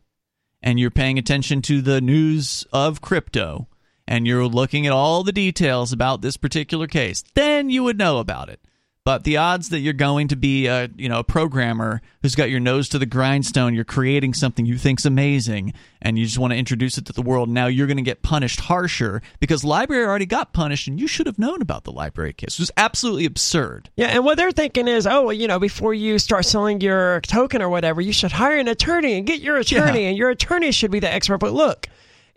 and 0.62 0.78
you're 0.78 0.90
paying 0.90 1.18
attention 1.18 1.62
to 1.62 1.80
the 1.82 2.00
news 2.00 2.64
of 2.72 3.00
crypto 3.00 3.68
and 4.06 4.26
you're 4.26 4.46
looking 4.46 4.86
at 4.86 4.92
all 4.92 5.22
the 5.24 5.32
details 5.32 5.92
about 5.92 6.20
this 6.20 6.36
particular 6.36 6.86
case, 6.86 7.24
then 7.34 7.70
you 7.70 7.82
would 7.82 7.98
know 7.98 8.18
about 8.18 8.48
it. 8.48 8.60
But 9.04 9.24
the 9.24 9.36
odds 9.36 9.68
that 9.68 9.80
you're 9.80 9.92
going 9.92 10.28
to 10.28 10.36
be 10.36 10.66
a 10.66 10.88
you 10.96 11.10
know 11.10 11.18
a 11.18 11.24
programmer 11.24 12.00
who's 12.22 12.34
got 12.34 12.48
your 12.48 12.58
nose 12.60 12.88
to 12.88 12.98
the 12.98 13.04
grindstone, 13.04 13.74
you're 13.74 13.84
creating 13.84 14.32
something 14.32 14.64
you 14.64 14.78
think's 14.78 15.04
amazing, 15.04 15.74
and 16.00 16.18
you 16.18 16.24
just 16.24 16.38
want 16.38 16.52
to 16.54 16.56
introduce 16.56 16.96
it 16.96 17.04
to 17.06 17.12
the 17.12 17.20
world. 17.20 17.50
Now 17.50 17.66
you're 17.66 17.86
going 17.86 17.98
to 17.98 18.02
get 18.02 18.22
punished 18.22 18.60
harsher 18.60 19.20
because 19.40 19.62
LBRY 19.62 20.06
already 20.06 20.24
got 20.24 20.54
punished, 20.54 20.88
and 20.88 20.98
you 20.98 21.06
should 21.06 21.26
have 21.26 21.38
known 21.38 21.60
about 21.60 21.84
the 21.84 21.92
LBRY 21.92 22.34
case. 22.34 22.54
It 22.54 22.60
was 22.60 22.70
absolutely 22.78 23.26
absurd. 23.26 23.90
Yeah, 23.94 24.06
and 24.06 24.24
what 24.24 24.38
they're 24.38 24.52
thinking 24.52 24.88
is, 24.88 25.06
oh, 25.06 25.24
well, 25.24 25.32
you 25.34 25.48
know, 25.48 25.58
before 25.58 25.92
you 25.92 26.18
start 26.18 26.46
selling 26.46 26.80
your 26.80 27.20
token 27.20 27.60
or 27.60 27.68
whatever, 27.68 28.00
you 28.00 28.12
should 28.14 28.32
hire 28.32 28.56
an 28.56 28.68
attorney 28.68 29.18
and 29.18 29.26
get 29.26 29.40
your 29.42 29.58
attorney, 29.58 30.04
Yeah. 30.04 30.08
and 30.08 30.16
your 30.16 30.30
attorney 30.30 30.72
should 30.72 30.90
be 30.90 31.00
the 31.00 31.12
expert. 31.12 31.38
But 31.38 31.52
look, 31.52 31.88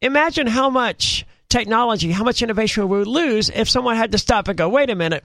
imagine 0.01 0.47
how 0.47 0.69
much 0.69 1.25
technology, 1.47 2.11
how 2.11 2.25
much 2.25 2.41
innovation 2.41 2.89
we 2.89 2.97
would 2.97 3.07
lose 3.07 3.49
if 3.51 3.69
someone 3.69 3.95
had 3.95 4.11
to 4.11 4.17
stop 4.17 4.49
and 4.49 4.57
go, 4.57 4.67
wait 4.67 4.89
a 4.89 4.95
minute, 4.95 5.23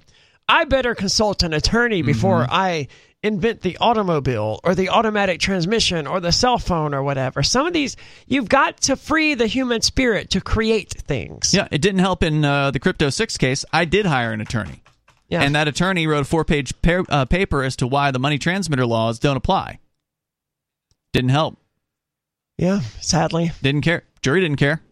I 0.48 0.64
better 0.64 0.94
consult 0.94 1.42
an 1.42 1.52
attorney 1.52 2.02
before 2.02 2.46
I 2.50 2.88
invent 3.22 3.60
the 3.60 3.78
automobile 3.78 4.60
or 4.64 4.74
the 4.74 4.88
automatic 4.88 5.38
transmission 5.40 6.06
or 6.06 6.18
the 6.20 6.32
cell 6.32 6.58
phone 6.58 6.92
or 6.92 7.02
whatever. 7.02 7.42
Some 7.42 7.66
of 7.66 7.72
these, 7.72 7.96
you've 8.26 8.48
got 8.48 8.78
to 8.82 8.96
free 8.96 9.34
the 9.34 9.46
human 9.46 9.80
spirit 9.80 10.30
to 10.30 10.40
create 10.40 10.90
things. 10.90 11.54
Yeah, 11.54 11.68
it 11.70 11.80
didn't 11.80 12.00
help 12.00 12.22
in 12.24 12.44
uh, 12.44 12.72
the 12.72 12.80
Crypto 12.80 13.10
6 13.10 13.36
case. 13.38 13.64
I 13.72 13.84
did 13.84 14.06
hire 14.06 14.32
an 14.32 14.40
attorney. 14.40 14.82
Yeah. 15.28 15.42
And 15.42 15.54
that 15.54 15.68
attorney 15.68 16.06
wrote 16.06 16.22
a 16.22 16.24
four 16.24 16.44
page 16.44 16.74
pa- 16.82 17.04
uh, 17.08 17.24
paper 17.24 17.62
as 17.62 17.76
to 17.76 17.86
why 17.86 18.10
the 18.10 18.18
money 18.18 18.38
transmitter 18.38 18.84
laws 18.84 19.18
don't 19.18 19.36
apply. 19.36 19.78
Didn't 21.12 21.30
help. 21.30 21.58
yeah, 22.58 22.80
sadly. 23.00 23.52
Didn't 23.62 23.82
care. 23.82 24.02
Jury 24.20 24.40
didn't 24.40 24.58
care. 24.58 24.82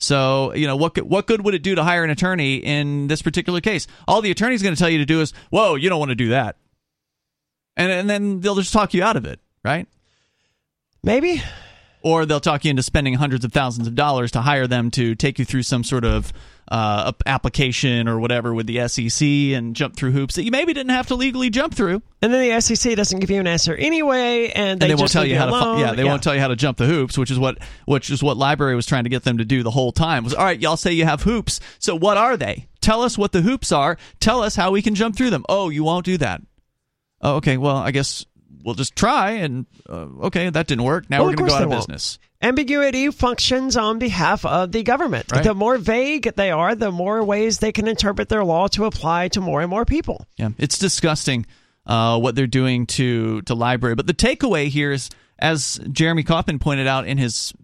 So, 0.00 0.54
you 0.54 0.66
know, 0.66 0.76
what 0.76 1.00
what 1.02 1.26
good 1.26 1.44
would 1.44 1.54
it 1.54 1.62
do 1.62 1.74
to 1.74 1.84
hire 1.84 2.04
an 2.04 2.10
attorney 2.10 2.56
in 2.56 3.06
this 3.06 3.22
particular 3.22 3.60
case? 3.60 3.86
All 4.06 4.20
the 4.20 4.30
attorney's 4.30 4.62
going 4.62 4.74
to 4.74 4.78
tell 4.78 4.90
you 4.90 4.98
to 4.98 5.06
do 5.06 5.20
is, 5.20 5.32
whoa, 5.50 5.76
you 5.76 5.88
don't 5.88 5.98
want 5.98 6.10
to 6.10 6.14
do 6.16 6.30
that. 6.30 6.56
And, 7.76 7.90
and 7.90 8.10
then 8.10 8.40
they'll 8.40 8.54
just 8.54 8.72
talk 8.72 8.94
you 8.94 9.02
out 9.02 9.16
of 9.16 9.24
it, 9.24 9.40
right? 9.64 9.88
Maybe. 11.02 11.42
Or 12.04 12.26
they'll 12.26 12.38
talk 12.38 12.64
you 12.64 12.70
into 12.70 12.82
spending 12.82 13.14
hundreds 13.14 13.46
of 13.46 13.52
thousands 13.52 13.88
of 13.88 13.94
dollars 13.94 14.32
to 14.32 14.42
hire 14.42 14.66
them 14.66 14.90
to 14.90 15.14
take 15.14 15.38
you 15.38 15.44
through 15.46 15.62
some 15.62 15.82
sort 15.82 16.04
of 16.04 16.34
uh, 16.68 17.12
application 17.24 18.08
or 18.08 18.20
whatever 18.20 18.52
with 18.52 18.66
the 18.66 18.86
SEC 18.88 19.26
and 19.26 19.74
jump 19.74 19.96
through 19.96 20.12
hoops 20.12 20.34
that 20.34 20.44
you 20.44 20.50
maybe 20.50 20.74
didn't 20.74 20.92
have 20.92 21.06
to 21.06 21.14
legally 21.14 21.48
jump 21.48 21.74
through. 21.74 22.02
And 22.20 22.32
then 22.32 22.46
the 22.46 22.60
SEC 22.60 22.94
doesn't 22.94 23.20
give 23.20 23.30
you 23.30 23.40
an 23.40 23.46
answer 23.46 23.74
anyway, 23.74 24.48
and 24.48 24.80
they, 24.80 24.84
and 24.86 24.90
they 24.90 24.94
won't 24.94 25.00
just 25.00 25.12
tell 25.14 25.24
you 25.24 25.36
how 25.38 25.46
to. 25.46 25.50
alone. 25.50 25.76
Fi- 25.76 25.80
yeah, 25.80 25.94
they 25.94 26.04
won't 26.04 26.22
tell 26.22 26.34
you 26.34 26.40
how 26.40 26.48
to 26.48 26.56
jump 26.56 26.76
the 26.76 26.86
hoops, 26.86 27.16
which 27.16 27.30
is 27.30 27.38
what 27.38 27.58
which 27.86 28.10
is 28.10 28.22
what 28.22 28.36
LBRY 28.36 28.76
was 28.76 28.84
trying 28.84 29.04
to 29.04 29.10
get 29.10 29.24
them 29.24 29.38
to 29.38 29.44
do 29.46 29.62
the 29.62 29.70
whole 29.70 29.90
time. 29.90 30.24
Was 30.24 30.34
all 30.34 30.44
right. 30.44 30.60
Y'all 30.60 30.76
say 30.76 30.92
you 30.92 31.06
have 31.06 31.22
hoops, 31.22 31.58
so 31.78 31.96
what 31.96 32.18
are 32.18 32.36
they? 32.36 32.68
Tell 32.82 33.00
us 33.00 33.16
what 33.16 33.32
the 33.32 33.40
hoops 33.40 33.72
are. 33.72 33.96
Tell 34.20 34.42
us 34.42 34.56
how 34.56 34.70
we 34.72 34.82
can 34.82 34.94
jump 34.94 35.16
through 35.16 35.30
them. 35.30 35.44
Oh, 35.48 35.70
you 35.70 35.84
won't 35.84 36.04
do 36.04 36.18
that. 36.18 36.42
Oh, 37.22 37.36
okay. 37.36 37.56
Well, 37.56 37.76
I 37.76 37.92
guess 37.92 38.26
we'll 38.62 38.74
just 38.74 38.94
try. 38.96 39.32
And 39.32 39.66
uh, 39.88 40.06
okay, 40.24 40.50
that 40.50 40.66
didn't 40.66 40.84
work. 40.84 41.08
Now 41.10 41.20
Well, 41.20 41.28
we're 41.30 41.36
going 41.36 41.48
to 41.48 41.52
go 41.52 41.56
out 41.56 41.62
of 41.64 41.70
won't. 41.70 41.80
business. 41.82 42.18
Ambiguity 42.42 43.10
functions 43.10 43.76
on 43.76 43.98
behalf 43.98 44.44
of 44.44 44.70
the 44.70 44.82
government. 44.82 45.32
Right. 45.32 45.42
The 45.42 45.54
more 45.54 45.78
vague 45.78 46.34
they 46.36 46.50
are, 46.50 46.74
the 46.74 46.90
more 46.92 47.24
ways 47.24 47.58
they 47.58 47.72
can 47.72 47.88
interpret 47.88 48.28
their 48.28 48.44
law 48.44 48.68
to 48.68 48.84
apply 48.84 49.28
to 49.28 49.40
more 49.40 49.62
and 49.62 49.70
more 49.70 49.84
people. 49.86 50.26
Yeah, 50.36 50.50
it's 50.58 50.78
disgusting 50.78 51.46
uh, 51.86 52.18
what 52.18 52.34
they're 52.34 52.46
doing 52.46 52.86
to 52.86 53.40
to 53.42 53.54
LBRY. 53.54 53.96
But 53.96 54.06
the 54.06 54.14
takeaway 54.14 54.68
here 54.68 54.92
is, 54.92 55.08
as 55.38 55.80
Jeremy 55.90 56.22
Kauffman 56.22 56.58
pointed 56.58 56.86
out 56.86 57.06
in 57.06 57.16
his 57.16 57.54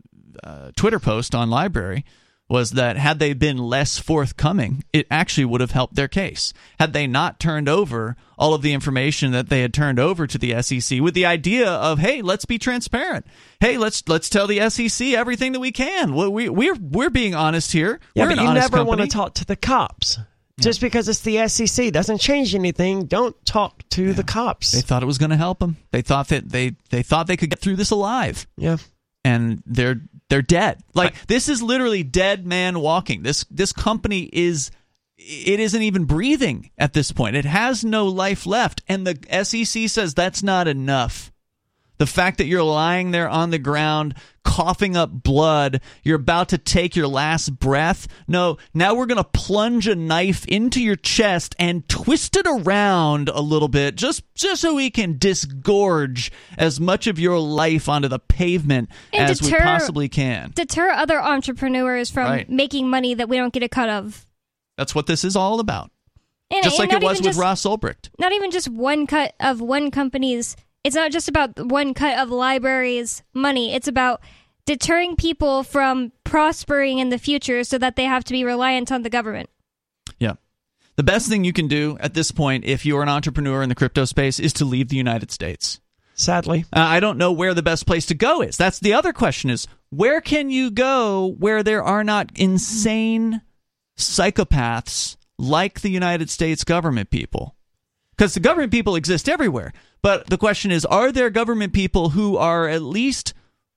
uh, 0.43 0.70
Twitter 0.76 0.99
post 0.99 1.34
on 1.34 1.51
LBRY, 1.51 2.05
was 2.51 2.72
that 2.72 2.96
had 2.96 3.20
they 3.20 3.32
been 3.32 3.57
less 3.57 3.98
forthcoming, 3.98 4.82
it 4.92 5.07
actually 5.11 5.44
would 5.44 5.61
have 5.61 5.70
helped 5.70 5.94
their 5.94 6.09
case. 6.09 6.53
Had 6.80 6.92
they 6.92 7.07
not 7.07 7.38
turned 7.38 7.68
over 7.68 8.16
all 8.36 8.55
of 8.55 8.62
the 8.62 8.72
information 8.72 9.30
that 9.32 9.48
they 9.48 9.61
had 9.62 9.72
turned 9.72 10.01
over 10.01 10.26
to 10.26 10.36
the 10.36 10.61
SEC 10.61 11.01
with 11.01 11.14
the 11.14 11.24
idea 11.24 11.70
of, 11.70 12.01
hey, 12.01 12.22
let's 12.22 12.44
be 12.44 12.59
transparent. 12.59 13.24
Hey, 13.61 13.78
let's 13.78 14.07
let's 14.09 14.28
tell 14.28 14.46
the 14.46 14.68
SEC 14.68 15.09
everything 15.09 15.53
that 15.53 15.61
we 15.61 15.70
can. 15.72 16.14
We, 16.14 16.28
we, 16.28 16.48
we're 16.48 16.74
we're 16.74 17.11
being 17.11 17.34
honest 17.34 17.70
here. 17.72 18.01
Yeah, 18.14 18.24
we're 18.24 18.36
but 18.36 18.42
you 18.42 18.53
never 18.53 18.84
want 18.84 19.01
to 19.01 19.07
talk 19.07 19.34
to 19.34 19.44
the 19.44 19.57
cops. 19.57 20.18
Just 20.59 20.80
because 20.82 21.09
it's 21.09 21.20
the 21.22 21.48
SEC 21.48 21.90
doesn't 21.90 22.18
change 22.18 22.55
anything. 22.55 23.07
Don't 23.07 23.34
talk 23.46 23.82
to 23.90 24.12
the 24.12 24.22
cops. 24.24 24.72
They 24.72 24.82
thought 24.82 25.03
it 25.03 25.07
was 25.07 25.16
going 25.16 25.30
to 25.30 25.36
help 25.36 25.59
them. 25.61 25.78
They 25.90 26.03
thought 26.03 26.28
that 26.28 26.51
they 26.51 26.76
they 26.90 27.03
thought 27.03 27.28
they 27.28 27.36
could 27.38 27.48
get 27.48 27.61
through 27.61 27.76
this 27.76 27.90
alive. 27.90 28.46
yeah. 28.59 28.76
and 29.24 29.62
they're 29.66 30.01
they're 30.31 30.41
dead. 30.41 30.83
Like 30.95 31.26
this 31.26 31.49
is 31.49 31.61
literally 31.61 32.03
dead 32.03 32.47
man 32.47 32.81
walking. 32.81 33.22
This 33.22 33.45
this 33.51 33.72
company 33.72 34.31
is 34.33 34.70
it 35.18 35.61
isn't 35.61 35.83
even 35.83 36.05
breathing 36.05 36.70
at 36.78 36.95
this 36.95 37.12
point. 37.12 37.37
It 37.37 37.45
has 37.45 37.85
no 37.85 38.07
life 38.07 38.47
left. 38.47 38.83
And 38.89 39.07
the 39.07 39.45
SEC 39.45 39.89
says 39.91 40.14
that's 40.14 40.43
not 40.43 40.66
enough. 40.66 41.31
The 41.99 42.07
fact 42.07 42.39
that 42.39 42.47
you're 42.47 42.62
lying 42.62 43.11
there 43.11 43.28
on 43.28 43.51
the 43.51 43.59
ground, 43.59 44.14
coughing 44.45 44.97
up 44.97 45.11
blood, 45.11 45.80
you're 46.03 46.16
about 46.16 46.49
to 46.51 46.59
take 46.59 46.97
your 46.97 47.07
last 47.09 47.59
breath. 47.59 48.09
No, 48.26 48.57
now 48.74 48.95
we're 48.95 49.07
going 49.07 49.22
to 49.22 49.24
plunge 49.32 49.86
a 49.86 49.95
knife 49.95 50.45
into 50.47 50.82
your 50.82 50.97
chest 50.97 51.55
and 51.59 51.88
twist 51.88 52.36
it 52.36 52.47
around 52.47 53.28
a 53.28 53.41
little 53.41 53.68
bit 53.68 53.97
just 53.97 54.22
just 54.34 54.62
so 54.62 54.74
we 54.74 54.91
can 54.91 55.18
disgorge 55.18 56.32
as 56.57 56.80
much 56.80 57.07
of 57.07 57.18
your 57.18 57.38
life 57.38 57.88
onto 57.88 58.09
the 58.09 58.18
pavement 58.18 58.88
And 59.12 59.30
as 59.30 59.43
we 59.43 59.51
possibly 59.53 60.09
can. 60.09 60.53
Deter 60.55 60.91
other 60.91 61.20
entrepreneurs 61.20 62.11
from 62.11 62.24
Right. 62.30 62.49
making 62.49 62.88
money 62.88 63.14
that 63.14 63.28
we 63.28 63.36
don't 63.36 63.53
get 63.53 63.62
a 63.62 63.68
cut 63.68 63.88
of. 63.88 64.26
That's 64.76 64.95
what 64.95 65.07
this 65.07 65.24
is 65.24 65.36
all 65.36 65.61
about. 65.61 65.91
And, 66.53 66.64
Just 66.64 66.80
and 66.80 66.91
like 66.91 67.01
it 67.01 67.05
was 67.05 67.18
with 67.18 67.26
just, 67.26 67.38
Ross 67.38 67.62
Ulbricht. 67.62 68.09
Not 68.18 68.32
even 68.32 68.51
just 68.51 68.68
one 68.68 69.07
cut 69.07 69.34
of 69.38 69.61
one 69.61 69.91
company's. 69.91 70.57
It's 70.83 70.97
not 70.97 71.12
just 71.12 71.28
about 71.28 71.66
one 71.70 71.95
cut 71.95 72.18
of 72.18 72.31
the 72.31 72.37
LBRY's 72.37 73.22
money. 73.35 73.74
It's 73.74 73.89
about 73.89 74.22
deterring 74.64 75.16
people 75.16 75.62
from 75.62 76.12
prospering 76.24 76.99
in 76.99 77.11
the 77.11 77.18
future 77.18 77.64
so 77.64 77.76
that 77.78 77.97
they 77.97 78.05
have 78.05 78.24
to 78.24 78.33
be 78.33 78.45
reliant 78.45 78.91
on 78.91 79.03
the 79.03 79.11
government. 79.11 79.51
Yeah. 80.18 80.35
The 80.97 81.03
best 81.03 81.28
thing 81.28 81.45
you 81.45 81.53
can 81.53 81.68
do 81.68 81.97
at 82.01 82.14
this 82.14 82.31
point, 82.31 82.64
if 82.64 82.87
you're 82.87 83.03
an 83.03 83.09
entrepreneur 83.09 83.62
in 83.62 83.68
the 83.68 83.74
crypto 83.74 84.05
space, 84.05 84.39
is 84.39 84.53
to 84.55 84.64
leave 84.64 84.89
the 84.89 84.97
United 84.97 85.31
States. 85.31 85.81
Sadly. 86.14 86.64
Uh, 86.72 86.81
I 86.81 87.01
don't 87.01 87.18
know 87.18 87.33
where 87.33 87.55
the 87.55 87.62
best 87.62 87.87
place 87.87 88.07
to 88.07 88.14
go 88.14 88.43
is. 88.43 88.57
That's 88.57 88.78
the 88.78 88.93
other 88.93 89.12
question 89.12 89.51
is 89.51 89.66
where 89.91 90.20
can 90.20 90.51
you 90.51 90.70
go 90.70 91.35
where 91.39 91.62
there 91.62 91.83
are 91.83 92.05
not 92.05 92.31
insane 92.37 93.41
psychopaths 93.99 95.16
like 95.39 95.81
the 95.81 95.91
United 95.91 96.28
States 96.28 96.64
government 96.64 97.11
people? 97.11 97.57
Because 98.16 98.35
the 98.35 98.41
government 98.41 98.70
people 98.70 98.97
exist 98.97 99.28
everywhere. 99.28 99.72
But 100.03 100.28
the 100.28 100.38
question 100.38 100.70
is 100.70 100.84
are 100.86 101.12
there 101.12 101.30
government 101.30 101.72
people 101.72 102.11
who 102.11 102.36
are 102.36 102.68
at 102.68 102.82
least 102.82 103.34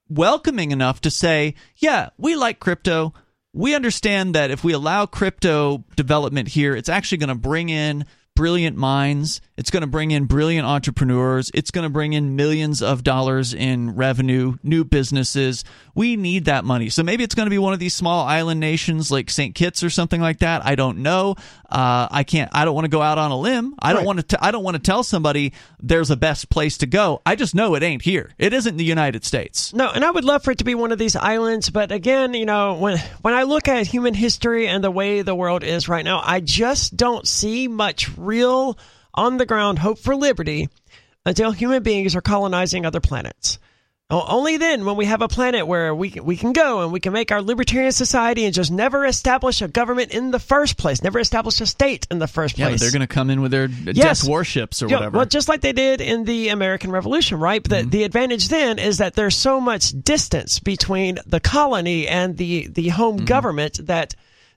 welcoming 0.09 0.71
enough 0.71 1.01
to 1.01 1.11
say, 1.11 1.55
yeah, 1.77 2.09
we 2.17 2.35
like 2.35 2.59
crypto. 2.59 3.13
We 3.53 3.75
understand 3.75 4.33
that 4.35 4.51
if 4.51 4.63
we 4.63 4.73
allow 4.73 5.05
crypto 5.05 5.83
development 5.95 6.49
here, 6.49 6.75
it's 6.75 6.89
actually 6.89 7.19
going 7.19 7.29
to 7.29 7.35
bring 7.35 7.69
in 7.69 8.05
brilliant 8.35 8.77
minds. 8.77 9.41
It's 9.55 9.69
going 9.69 9.81
to 9.81 9.87
bring 9.87 10.09
in 10.09 10.25
brilliant 10.25 10.65
entrepreneurs. 10.67 11.51
It's 11.53 11.69
going 11.69 11.83
to 11.83 11.89
bring 11.89 12.13
in 12.13 12.35
millions 12.35 12.81
of 12.81 13.03
dollars 13.03 13.53
in 13.53 13.95
revenue, 13.95 14.57
new 14.63 14.83
businesses. 14.83 15.63
We 15.93 16.15
need 16.15 16.45
that 16.45 16.65
money. 16.65 16.89
So 16.89 17.03
maybe 17.03 17.23
it's 17.23 17.35
going 17.35 17.45
to 17.45 17.51
be 17.51 17.59
one 17.59 17.71
of 17.73 17.79
these 17.79 17.93
small 17.93 18.25
island 18.25 18.59
nations 18.59 19.11
like 19.11 19.29
St. 19.29 19.53
Kitts 19.53 19.83
or 19.83 19.91
something 19.91 20.19
like 20.19 20.39
that. 20.39 20.65
I 20.65 20.73
don't 20.73 20.99
know. 20.99 21.35
Uh, 21.69 22.07
I 22.09 22.23
can't. 22.23 22.49
I 22.53 22.65
don't 22.65 22.73
want 22.73 22.85
to 22.85 22.89
go 22.89 23.01
out 23.03 23.19
on 23.19 23.29
a 23.29 23.37
limb. 23.37 23.75
I 23.79 23.89
don't 23.93 23.99
Right. 23.99 24.05
want 24.07 24.29
to. 24.29 24.43
I 24.43 24.49
don't 24.51 24.63
want 24.63 24.75
to 24.75 24.81
tell 24.81 25.03
somebody 25.03 25.53
there's 25.79 26.09
a 26.09 26.17
best 26.17 26.49
place 26.49 26.79
to 26.79 26.87
go. 26.87 27.21
I 27.25 27.35
just 27.35 27.53
know 27.53 27.75
it 27.75 27.83
ain't 27.83 28.01
here. 28.01 28.31
It 28.39 28.53
isn't 28.53 28.77
the 28.77 28.83
United 28.83 29.23
States. 29.23 29.71
No, 29.73 29.89
and 29.89 30.03
I 30.03 30.09
would 30.09 30.23
love 30.25 30.43
for 30.43 30.51
it 30.51 30.59
to 30.59 30.63
be 30.63 30.75
one 30.75 30.91
of 30.91 30.97
these 30.99 31.15
islands, 31.15 31.69
but 31.69 31.91
again, 31.91 32.33
you 32.33 32.45
know, 32.45 32.73
when 32.75 32.97
when 33.21 33.33
I 33.35 33.43
look 33.43 33.67
at 33.67 33.85
human 33.87 34.13
history 34.15 34.67
and 34.67 34.83
the 34.83 34.91
way 34.91 35.21
the 35.21 35.35
world 35.35 35.63
is 35.63 35.87
right 35.87 36.03
now, 36.05 36.21
I 36.23 36.39
just 36.41 36.95
don't 36.97 37.27
see 37.27 37.67
much 37.67 38.09
real 38.17 38.77
on 39.13 39.37
the 39.37 39.45
ground 39.45 39.79
hope 39.79 39.99
for 39.99 40.15
liberty 40.15 40.69
until 41.25 41.51
human 41.51 41.83
beings 41.83 42.15
are 42.15 42.21
colonizing 42.21 42.85
other 42.85 42.99
planets. 42.99 43.59
Only 44.09 44.57
then, 44.57 44.85
when 44.85 44.95
we 44.95 45.05
have 45.05 45.23
a 45.23 45.27
planet 45.27 45.65
where 45.65 45.95
we 45.95 46.11
can, 46.11 46.23
we 46.23 46.37
can 46.37 46.53
go 46.53 46.81
and 46.83 46.91
we 46.91 46.99
can 46.99 47.13
make 47.13 47.31
our 47.31 47.41
libertarian 47.41 47.91
society 47.91 48.45
and 48.45 48.53
just 48.53 48.69
never 48.69 49.07
establish 49.07 49.59
a 49.63 49.67
government 49.67 50.11
in 50.13 50.29
the 50.29 50.37
first 50.39 50.77
place, 50.77 51.01
never 51.01 51.17
establish 51.17 51.59
a 51.61 51.65
state 51.65 52.05
in 52.11 52.19
the 52.19 52.27
first 52.27 52.55
place. 52.55 52.73
but 52.73 52.79
they're 52.79 52.91
going 52.91 52.99
to 52.99 53.07
come 53.07 53.31
in 53.31 53.41
with 53.41 53.49
their 53.49 53.65
Yes. 53.67 54.19
death 54.21 54.29
warships 54.29 54.83
or 54.83 54.87
Yeah, 54.87 54.97
whatever. 54.97 55.17
Well, 55.17 55.25
just 55.25 55.47
like 55.47 55.61
they 55.61 55.73
did 55.73 55.99
in 55.99 56.25
the 56.25 56.49
American 56.49 56.91
Revolution, 56.91 57.39
right? 57.39 57.63
But 57.63 57.71
Mm-hmm. 57.71 57.89
the, 57.89 57.97
the 57.99 58.03
advantage 58.03 58.49
then 58.49 58.77
is 58.77 58.99
that 58.99 59.15
there's 59.15 59.35
so 59.35 59.59
much 59.59 59.89
distance 60.03 60.59
between 60.59 61.17
the 61.25 61.39
colony 61.39 62.07
and 62.07 62.37
the, 62.37 62.67
the 62.67 62.89
home 62.89 63.15
Mm-hmm. 63.15 63.25
government 63.25 63.79
that 63.87 64.13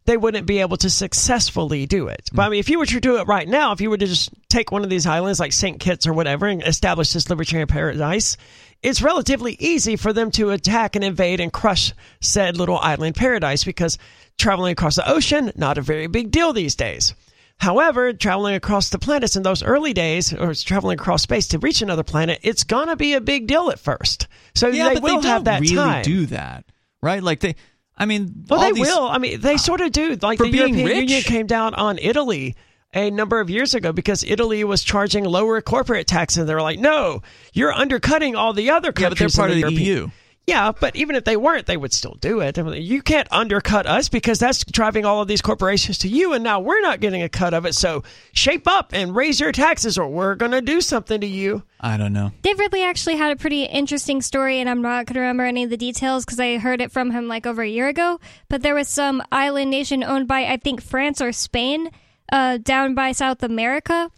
they 0.06 0.16
wouldn't 0.16 0.46
be 0.46 0.60
able 0.60 0.76
to 0.78 0.90
successfully 0.90 1.86
do 1.86 2.08
it. 2.08 2.30
Mm. 2.32 2.36
But 2.36 2.42
I 2.42 2.48
mean, 2.50 2.60
if 2.60 2.68
you 2.68 2.78
were 2.78 2.86
to 2.86 3.00
do 3.00 3.18
it 3.18 3.26
right 3.26 3.48
now, 3.48 3.72
if 3.72 3.80
you 3.80 3.90
were 3.90 3.96
to 3.96 4.06
just 4.06 4.30
take 4.48 4.72
one 4.72 4.84
of 4.84 4.90
these 4.90 5.06
islands 5.06 5.40
like 5.40 5.52
St. 5.52 5.78
Kitts 5.78 6.06
or 6.06 6.12
whatever 6.12 6.46
and 6.46 6.62
establish 6.62 7.12
this 7.12 7.28
libertarian 7.28 7.68
paradise, 7.68 8.36
it's 8.82 9.02
relatively 9.02 9.56
easy 9.58 9.96
for 9.96 10.12
them 10.12 10.30
to 10.32 10.50
attack 10.50 10.96
and 10.96 11.04
invade 11.04 11.40
and 11.40 11.52
crush 11.52 11.92
said 12.20 12.56
little 12.56 12.78
island 12.78 13.16
paradise 13.16 13.64
because 13.64 13.98
traveling 14.38 14.72
across 14.72 14.96
the 14.96 15.10
ocean, 15.10 15.52
not 15.56 15.78
a 15.78 15.82
very 15.82 16.06
big 16.06 16.30
deal 16.30 16.52
these 16.52 16.74
days. 16.74 17.14
However, 17.58 18.12
traveling 18.12 18.54
across 18.54 18.90
the 18.90 18.98
planets 18.98 19.34
in 19.34 19.42
those 19.42 19.62
early 19.62 19.94
days, 19.94 20.32
or 20.32 20.52
traveling 20.54 20.98
across 20.98 21.22
space 21.22 21.48
to 21.48 21.58
reach 21.58 21.80
another 21.80 22.02
planet, 22.02 22.38
it's 22.42 22.64
gonna 22.64 22.96
be 22.96 23.14
a 23.14 23.20
big 23.20 23.46
deal 23.46 23.70
at 23.70 23.80
first. 23.80 24.28
So 24.54 24.68
yeah, 24.68 24.90
they 24.90 24.94
but 24.94 25.02
will 25.02 25.20
they 25.22 25.28
have 25.28 25.44
that 25.44 25.62
really 25.62 25.74
time. 25.74 26.02
do 26.02 26.26
that, 26.26 26.66
right? 27.00 27.22
Like 27.22 27.40
they, 27.40 27.56
I 27.96 28.04
mean, 28.06 28.44
Well, 28.48 28.60
they 28.60 28.72
these- 28.72 28.86
will. 28.86 29.08
I 29.08 29.18
mean, 29.18 29.40
they 29.40 29.56
sort 29.56 29.80
of 29.80 29.90
do. 29.92 30.16
Like 30.20 30.38
the 30.38 30.48
European 30.48 30.84
rich? 30.86 30.96
Union 30.96 31.22
came 31.22 31.46
down 31.46 31.74
on 31.74 31.98
Italy 32.00 32.54
a 32.94 33.10
number 33.10 33.40
of 33.40 33.48
years 33.50 33.74
ago 33.74 33.92
because 33.92 34.22
Italy 34.24 34.62
was 34.64 34.82
charging 34.82 35.24
lower 35.24 35.60
corporate 35.62 36.06
taxes. 36.06 36.46
They 36.46 36.54
were 36.54 36.62
like, 36.62 36.78
"No, 36.78 37.22
you're 37.52 37.72
undercutting 37.72 38.36
all 38.36 38.52
the 38.52 38.70
other 38.70 38.92
countries." 38.92 39.02
Yeah, 39.02 39.08
but 39.08 39.18
they're 39.18 39.28
countries." 39.28 39.34
in 39.34 39.38
part 39.40 39.50
of 39.50 39.56
the 39.56 39.60
European- 39.60 39.96
EU. 40.04 40.10
Yeah, 40.46 40.70
but 40.70 40.94
even 40.94 41.16
if 41.16 41.24
they 41.24 41.36
weren't, 41.36 41.66
they 41.66 41.76
would 41.76 41.92
still 41.92 42.16
do 42.20 42.40
it. 42.40 42.56
I 42.56 42.62
mean, 42.62 42.80
you 42.80 43.02
can't 43.02 43.26
undercut 43.32 43.84
us 43.84 44.08
because 44.08 44.38
that's 44.38 44.64
driving 44.64 45.04
all 45.04 45.20
of 45.20 45.26
these 45.26 45.42
corporations 45.42 45.98
to 45.98 46.08
you, 46.08 46.34
and 46.34 46.44
now 46.44 46.60
we're 46.60 46.80
not 46.80 47.00
getting 47.00 47.22
a 47.22 47.28
cut 47.28 47.52
of 47.52 47.66
it. 47.66 47.74
So 47.74 48.04
shape 48.32 48.68
up 48.68 48.90
and 48.92 49.16
raise 49.16 49.40
your 49.40 49.50
taxes, 49.50 49.98
or 49.98 50.06
we're 50.06 50.36
going 50.36 50.52
to 50.52 50.60
do 50.60 50.80
something 50.80 51.20
to 51.20 51.26
you. 51.26 51.64
I 51.80 51.96
don't 51.96 52.12
know. 52.12 52.30
Dave 52.42 52.60
Ridley 52.60 52.84
actually 52.84 53.16
had 53.16 53.32
a 53.32 53.36
pretty 53.36 53.64
interesting 53.64 54.22
story, 54.22 54.60
and 54.60 54.70
I'm 54.70 54.82
not 54.82 55.06
going 55.06 55.14
to 55.14 55.20
remember 55.20 55.42
any 55.42 55.64
of 55.64 55.70
the 55.70 55.76
details 55.76 56.24
because 56.24 56.38
I 56.38 56.58
heard 56.58 56.80
it 56.80 56.92
from 56.92 57.10
him 57.10 57.26
like 57.26 57.44
over 57.44 57.62
a 57.62 57.68
year 57.68 57.88
ago. 57.88 58.20
But 58.48 58.62
there 58.62 58.76
was 58.76 58.88
some 58.88 59.22
island 59.32 59.72
nation 59.72 60.04
owned 60.04 60.28
by, 60.28 60.44
I 60.44 60.58
think, 60.58 60.80
France 60.80 61.20
or 61.20 61.32
Spain 61.32 61.90
uh, 62.30 62.58
down 62.58 62.94
by 62.94 63.10
South 63.10 63.42
America. 63.42 64.12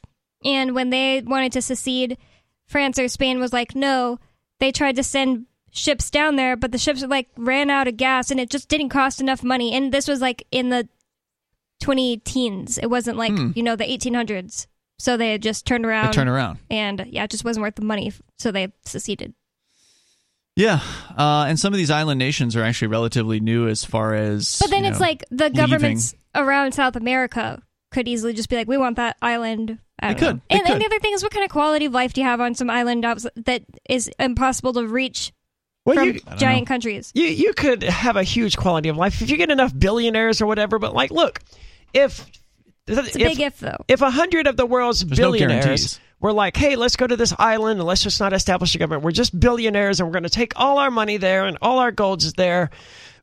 And 0.45 0.75
when 0.75 0.91
they 0.91 1.23
wanted 1.23 1.53
to 1.53 1.63
secede, 1.63 2.19
France 2.67 2.99
or 2.99 3.09
Spain 3.09 3.41
was 3.41 3.55
like, 3.55 3.75
no. 3.75 4.19
They 4.61 4.73
tried 4.73 4.97
to 4.97 5.05
send 5.05 5.47
ships 5.71 6.11
down 6.11 6.37
there, 6.37 6.57
but 6.57 6.73
the 6.73 6.79
ships 6.79 7.03
like 7.05 7.29
ran 7.37 7.71
out 7.71 7.89
of 7.89 7.97
gas 7.97 8.31
and 8.31 8.39
it 8.41 8.51
just 8.51 8.69
didn't 8.69 8.89
cost 8.89 9.21
enough 9.21 9.43
money. 9.43 9.73
And 9.75 9.93
this 9.93 10.09
was 10.09 10.21
like 10.21 10.47
in 10.51 10.69
the 10.71 10.89
20 11.81 12.17
teens. 12.19 12.79
It 12.79 12.87
wasn't 12.91 13.19
like, 13.19 13.33
you 13.57 13.63
know, 13.63 13.77
the 13.77 13.85
1800s. 13.85 14.67
So 14.99 15.17
they 15.17 15.31
had 15.33 15.43
just 15.43 15.65
turned 15.65 15.87
around 15.87 16.13
turn 16.13 16.27
around. 16.27 16.59
and 16.71 17.07
yeah, 17.09 17.23
it 17.25 17.31
just 17.31 17.45
wasn't 17.45 17.63
worth 17.63 17.77
the 17.77 17.85
money, 17.85 18.13
so 18.37 18.51
they 18.51 18.73
seceded. 18.85 19.33
Yeah, 20.57 20.81
uh, 21.17 21.45
and 21.49 21.59
some 21.59 21.73
of 21.73 21.77
these 21.77 21.91
island 21.91 22.19
nations 22.19 22.57
are 22.57 22.65
actually 22.65 22.89
relatively 22.89 23.39
new 23.39 23.69
as 23.69 23.85
far 23.85 24.15
as. 24.15 24.59
But 24.61 24.71
then 24.71 24.83
you 24.83 24.91
it's 24.91 24.99
know, 24.99 25.07
like 25.07 25.25
the 25.31 25.51
governments 25.51 26.17
around 26.35 26.73
South 26.75 26.97
America 26.97 27.63
could 27.93 28.09
easily 28.09 28.33
just 28.33 28.49
be 28.49 28.57
like, 28.57 28.67
"We 28.67 28.77
want 28.77 28.97
that 28.97 29.17
island." 29.23 29.79
I 30.01 30.15
They 30.15 30.21
don't 30.21 30.21
know. 30.21 30.33
could. 30.33 30.41
They 30.51 30.55
And, 30.57 30.61
and 30.67 30.73
could. 30.75 30.83
the 30.83 30.87
other 30.87 30.99
thing 30.99 31.13
is, 31.15 31.23
what 31.23 31.31
kind 31.31 31.45
of 31.45 31.51
quality 31.53 31.85
of 31.85 31.93
life 31.93 32.13
do 32.13 32.21
you 32.21 32.27
have 32.27 32.41
on 32.41 32.57
some 32.57 32.71
island 32.71 33.05
outs- 33.05 33.27
that 33.37 33.63
is 33.89 34.11
impossible 34.19 34.73
to 34.73 34.85
reach 34.89 35.33
Well, 35.89 35.97
from 35.97 36.09
you, 36.15 36.21
giant 36.37 36.67
countries? 36.67 37.11
you 37.15 37.25
you 37.25 37.53
could 37.55 37.83
have 37.83 38.17
a 38.17 38.23
huge 38.23 38.57
quality 38.57 38.89
of 38.89 38.97
life 38.97 39.21
if 39.23 39.31
you 39.31 39.37
get 39.37 39.51
enough 39.51 39.73
billionaires 39.77 40.41
or 40.41 40.47
whatever. 40.47 40.79
But 40.79 40.95
like, 40.95 41.11
look, 41.11 41.41
if 41.93 42.25
It's 42.87 43.17
a 43.17 43.19
big 43.19 43.41
if, 43.41 43.59
though. 43.59 43.85
if 43.89 44.03
a 44.03 44.11
hundred 44.11 44.47
of 44.47 44.57
the 44.57 44.67
world's 44.67 45.05
There's 45.05 45.19
no 45.19 45.31
billionaires 45.33 45.65
guarantees. 45.65 46.01
were 46.21 46.33
like, 46.33 46.57
"Hey, 46.57 46.77
let's 46.77 46.97
go 46.97 47.07
to 47.07 47.17
this 47.17 47.35
island 47.39 47.81
and 47.81 47.87
let's 47.87 48.03
just 48.03 48.21
not 48.21 48.33
establish 48.33 48.75
a 48.75 48.79
government. 48.79 49.05
We're 49.05 49.11
just 49.13 49.39
billionaires 49.39 50.01
and 50.01 50.09
we're 50.09 50.13
going 50.13 50.23
to 50.25 50.31
take 50.31 50.53
all 50.57 50.79
our 50.79 50.91
money 50.91 51.17
there 51.17 51.47
and 51.47 51.59
all 51.63 51.79
our 51.79 51.91
gold 51.93 52.23
is 52.23 52.35
there," 52.35 52.71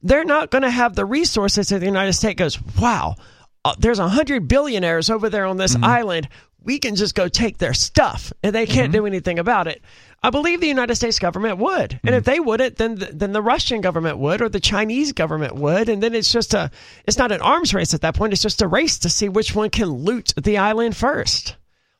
they're 0.03 0.25
not 0.25 0.51
going 0.51 0.61
to 0.63 0.69
have 0.69 0.95
the 0.95 1.05
resources 1.05 1.69
that 1.69 1.79
the 1.79 1.85
United 1.85 2.13
States 2.13 2.37
goes, 2.37 2.59
"Wow, 2.79 3.15
uh, 3.63 3.75
there's 3.79 3.99
a 3.99 4.07
hundred 4.07 4.47
billionaires 4.47 5.09
over 5.09 5.29
there 5.29 5.45
on 5.45 5.57
this 5.57 5.75
island. 5.81 6.29
We 6.65 6.79
can 6.79 6.95
just 6.95 7.15
go 7.15 7.27
take 7.29 7.57
their 7.59 7.73
stuff 7.73 8.33
and 8.43 8.53
they 8.53 8.65
can't 8.65 8.87
mm-hmm. 8.87 9.03
do 9.03 9.05
anything 9.05 9.39
about 9.39 9.67
it." 9.67 9.81
I 10.25 10.31
believe 10.31 10.59
the 10.59 10.67
United 10.67 10.95
States 10.95 11.19
government 11.19 11.59
would, 11.59 11.99
and 12.03 12.15
if 12.15 12.23
mm. 12.23 12.25
they 12.25 12.39
wouldn't, 12.39 12.77
then 12.77 12.95
the, 12.95 13.05
then 13.13 13.31
the 13.31 13.43
Russian 13.43 13.81
government 13.81 14.17
would, 14.17 14.41
or 14.41 14.49
the 14.49 14.59
Chinese 14.59 15.11
government 15.11 15.53
would, 15.53 15.87
and 15.87 16.01
then 16.01 16.15
it's 16.15 16.31
just 16.31 16.55
a, 16.55 16.71
it's 17.05 17.19
not 17.19 17.31
an 17.31 17.41
arms 17.41 17.75
race 17.75 17.93
at 17.93 18.01
that 18.01 18.15
point. 18.15 18.33
It's 18.33 18.41
just 18.41 18.63
a 18.63 18.67
race 18.67 18.97
to 18.99 19.09
see 19.09 19.29
which 19.29 19.53
one 19.53 19.69
can 19.69 19.87
loot 19.87 20.33
the 20.35 20.57
island 20.57 20.97
first. 20.97 21.57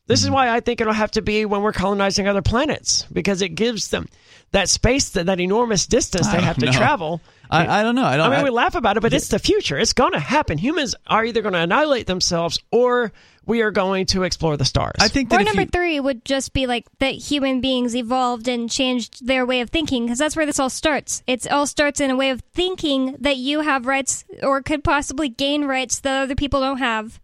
This 0.07 0.21
is 0.21 0.25
mm-hmm. 0.25 0.33
why 0.33 0.49
I 0.49 0.59
think 0.59 0.81
it'll 0.81 0.93
have 0.93 1.11
to 1.11 1.21
be 1.21 1.45
when 1.45 1.61
we're 1.61 1.71
colonizing 1.71 2.27
other 2.27 2.41
planets 2.41 3.05
because 3.13 3.43
it 3.43 3.49
gives 3.49 3.89
them 3.89 4.07
that 4.51 4.69
space, 4.69 5.09
that, 5.09 5.27
that 5.27 5.39
enormous 5.39 5.85
distance 5.85 6.27
they 6.27 6.37
oh, 6.37 6.41
have 6.41 6.57
to 6.57 6.65
know. 6.65 6.71
travel. 6.71 7.21
I, 7.49 7.80
I 7.80 7.84
don't 7.84 7.95
know. 7.95 8.03
I 8.03 8.13
I 8.13 8.17
don't. 8.17 8.30
mean, 8.30 8.34
I- 8.34 8.38
mean 8.38 8.43
we 8.45 8.49
laugh 8.51 8.76
about 8.76 8.97
it, 8.97 9.01
but 9.01 9.13
it's 9.13 9.27
the 9.30 9.39
future. 9.39 9.77
It's 9.77 9.93
going 9.93 10.13
to 10.13 10.19
happen. 10.19 10.57
Humans 10.57 10.95
are 11.07 11.23
either 11.26 11.41
going 11.41 11.53
to 11.53 11.59
annihilate 11.59 12.07
themselves 12.07 12.59
or 12.72 13.11
we 13.45 13.61
are 13.61 13.69
going 13.72 14.07
to 14.07 14.23
explore 14.23 14.57
the 14.57 14.65
stars. 14.65 14.95
I 14.99 15.07
think 15.07 15.30
that 15.30 15.38
Or 15.38 15.41
if 15.41 15.45
number 15.47 15.61
you, 15.61 15.67
three 15.67 15.99
would 15.99 16.26
just 16.26 16.51
be 16.53 16.65
like 16.65 16.85
that 16.99 17.13
human 17.13 17.61
beings 17.61 17.95
evolved 17.95 18.47
and 18.47 18.69
changed 18.69 19.26
their 19.26 19.45
way 19.45 19.61
of 19.61 19.69
thinking 19.69 20.05
because 20.05 20.17
that's 20.17 20.35
where 20.35 20.45
this 20.47 20.59
all 20.59 20.69
starts. 20.72 21.22
It 21.27 21.45
all 21.51 21.67
starts 21.67 21.99
in 22.01 22.09
a 22.09 22.15
way 22.15 22.31
of 22.31 22.41
thinking 22.53 23.15
that 23.19 23.38
you 23.38 23.61
have 23.61 23.85
rights 23.85 24.26
or 24.41 24.61
could 24.63 24.84
possibly 24.84 25.30
gain 25.30 25.65
rights 25.65 25.99
that 25.99 26.23
other 26.23 26.35
people 26.35 26.59
don't 26.59 26.80
have. 26.80 27.19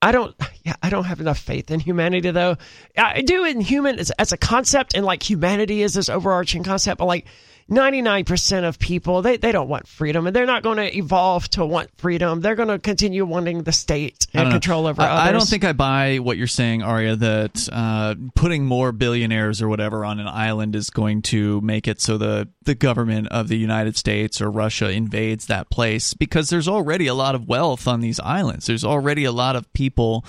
I 0.00 0.12
don't. 0.12 0.34
Yeah, 0.64 0.76
I 0.82 0.90
don't 0.90 1.04
have 1.04 1.18
enough 1.18 1.38
faith 1.38 1.70
in 1.70 1.80
humanity, 1.80 2.30
though. 2.30 2.56
I 2.96 3.22
do 3.22 3.46
in 3.46 3.62
human 3.62 3.98
as, 3.98 4.10
as 4.18 4.32
a 4.32 4.36
concept, 4.36 4.94
and 4.94 5.02
like 5.06 5.22
humanity 5.22 5.80
is 5.80 5.94
this 5.94 6.10
overarching 6.10 6.62
concept. 6.62 6.98
But 6.98 7.06
like 7.06 7.26
99% 7.70 8.66
of 8.66 8.78
people, 8.78 9.20
they, 9.20 9.36
they 9.36 9.52
don't 9.52 9.68
want 9.68 9.86
freedom 9.86 10.26
and 10.26 10.34
they're 10.34 10.46
not 10.46 10.62
going 10.62 10.78
to 10.78 10.96
evolve 10.96 11.48
to 11.50 11.66
want 11.66 11.90
freedom. 11.98 12.40
They're 12.40 12.54
going 12.54 12.68
to 12.68 12.78
continue 12.78 13.26
wanting 13.26 13.62
the 13.62 13.72
state 13.72 14.26
and 14.32 14.50
control 14.50 14.86
over 14.86 15.02
I, 15.02 15.06
others. 15.06 15.28
I 15.28 15.32
don't 15.32 15.48
think 15.48 15.64
I 15.64 15.72
buy 15.74 16.16
what 16.16 16.38
you're 16.38 16.46
saying, 16.46 16.82
Aria, 16.82 17.16
that 17.16 17.68
uh, 17.70 18.14
putting 18.34 18.64
more 18.64 18.92
billionaires 18.92 19.60
or 19.60 19.68
whatever 19.68 20.04
on 20.04 20.18
an 20.18 20.28
island 20.28 20.74
is 20.74 20.88
going 20.88 21.20
to 21.22 21.60
make 21.60 21.86
it 21.86 22.00
so 22.00 22.16
the, 22.16 22.48
the 22.62 22.74
government 22.74 23.28
of 23.28 23.48
the 23.48 23.58
United 23.58 23.96
States 23.96 24.40
or 24.40 24.50
Russia 24.50 24.90
invades 24.90 25.46
that 25.46 25.68
place 25.68 26.14
because 26.14 26.48
there's 26.48 26.68
already 26.68 27.06
a 27.06 27.14
lot 27.14 27.34
of 27.34 27.46
wealth 27.46 27.86
on 27.86 28.00
these 28.00 28.18
islands. 28.20 28.66
There's 28.66 28.84
already 28.84 29.24
a 29.24 29.32
lot 29.32 29.56
of 29.56 29.70
people 29.74 30.24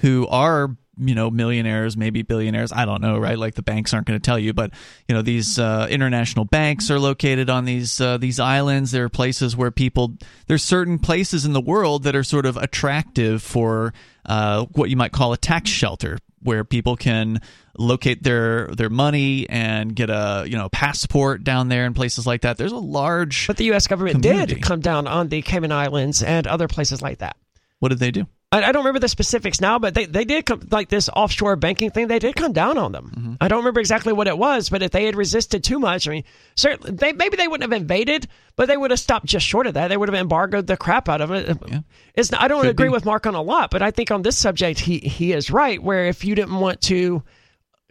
who 0.00 0.26
are 0.28 0.76
you 0.98 1.14
know 1.14 1.30
millionaires 1.30 1.96
maybe 1.96 2.22
billionaires 2.22 2.72
i 2.72 2.84
don't 2.84 3.00
know 3.00 3.18
right? 3.18 3.38
Like 3.38 3.54
the 3.54 3.62
banks 3.62 3.94
aren't 3.94 4.06
going 4.06 4.18
to 4.18 4.24
tell 4.24 4.38
you 4.38 4.52
but 4.52 4.70
you 5.08 5.14
know 5.14 5.22
these 5.22 5.58
uh, 5.58 5.86
international 5.90 6.44
banks 6.44 6.90
are 6.90 6.98
located 6.98 7.50
on 7.50 7.64
these 7.64 8.00
uh, 8.00 8.18
these 8.18 8.38
islands. 8.38 8.90
There 8.90 9.04
are 9.04 9.08
places 9.08 9.56
where 9.56 9.70
people 9.70 10.16
there's 10.46 10.62
certain 10.62 10.98
places 10.98 11.44
in 11.44 11.52
the 11.52 11.60
world 11.60 12.04
that 12.04 12.14
are 12.14 12.24
sort 12.24 12.46
of 12.46 12.56
attractive 12.56 13.42
for 13.42 13.92
uh, 14.26 14.64
what 14.72 14.90
you 14.90 14.96
might 14.96 15.12
call 15.12 15.32
a 15.32 15.36
tax 15.36 15.70
shelter 15.70 16.18
where 16.42 16.64
people 16.64 16.96
can 16.96 17.40
locate 17.78 18.22
their 18.22 18.68
their 18.68 18.90
money 18.90 19.48
and 19.48 19.94
get 19.94 20.10
a 20.10 20.44
you 20.46 20.56
know 20.56 20.68
passport 20.68 21.42
down 21.44 21.68
there 21.68 21.86
and 21.86 21.96
places 21.96 22.26
like 22.26 22.42
that. 22.42 22.56
There's 22.56 22.72
a 22.72 22.76
large 22.76 23.46
but 23.46 23.56
the 23.56 23.72
us 23.72 23.86
government 23.86 24.22
community. 24.22 24.54
did 24.54 24.62
come 24.62 24.80
down 24.80 25.06
on 25.06 25.28
the 25.28 25.42
cayman 25.42 25.72
islands 25.72 26.22
and 26.22 26.46
other 26.46 26.68
places 26.68 27.02
like 27.02 27.18
that. 27.18 27.36
What 27.80 27.88
did 27.88 27.98
they 27.98 28.10
do 28.10 28.26
I, 28.54 28.68
I 28.68 28.72
don't 28.72 28.82
remember 28.82 29.00
the 29.00 29.08
specifics 29.08 29.60
now, 29.60 29.78
but 29.78 29.94
they, 29.94 30.06
they 30.06 30.24
did 30.24 30.46
come, 30.46 30.60
like 30.70 30.88
this 30.88 31.08
offshore 31.08 31.56
banking 31.56 31.90
thing. 31.90 32.06
They 32.06 32.20
did 32.20 32.36
come 32.36 32.52
down 32.52 32.78
on 32.78 32.92
them. 32.92 33.10
Mm-hmm. 33.14 33.34
I 33.40 33.48
don't 33.48 33.58
remember 33.58 33.80
exactly 33.80 34.12
what 34.12 34.28
it 34.28 34.38
was, 34.38 34.68
but 34.70 34.82
if 34.82 34.92
they 34.92 35.06
had 35.06 35.16
resisted 35.16 35.64
too 35.64 35.80
much, 35.80 36.06
I 36.06 36.12
mean, 36.12 36.24
certainly 36.54 36.92
they, 36.92 37.12
maybe 37.12 37.36
they 37.36 37.48
wouldn't 37.48 37.70
have 37.70 37.80
invaded, 37.80 38.28
but 38.54 38.68
they 38.68 38.76
would 38.76 38.92
have 38.92 39.00
stopped 39.00 39.26
just 39.26 39.44
short 39.44 39.66
of 39.66 39.74
that. 39.74 39.88
They 39.88 39.96
would 39.96 40.08
have 40.08 40.18
embargoed 40.18 40.68
the 40.68 40.76
crap 40.76 41.08
out 41.08 41.20
of 41.20 41.32
it. 41.32 41.58
Yeah. 41.66 41.80
It's 42.14 42.32
I 42.32 42.46
don't 42.46 42.62
Could 42.62 42.70
agree 42.70 42.86
be. 42.86 42.92
with 42.92 43.04
Mark 43.04 43.26
on 43.26 43.34
a 43.34 43.42
lot, 43.42 43.70
but 43.70 43.82
I 43.82 43.90
think 43.90 44.12
on 44.12 44.22
this 44.22 44.38
subject 44.38 44.78
he 44.78 44.98
he 44.98 45.32
is 45.32 45.50
right. 45.50 45.82
Where 45.82 46.06
if 46.06 46.24
you 46.24 46.36
didn't 46.36 46.60
want 46.60 46.80
to 46.82 47.24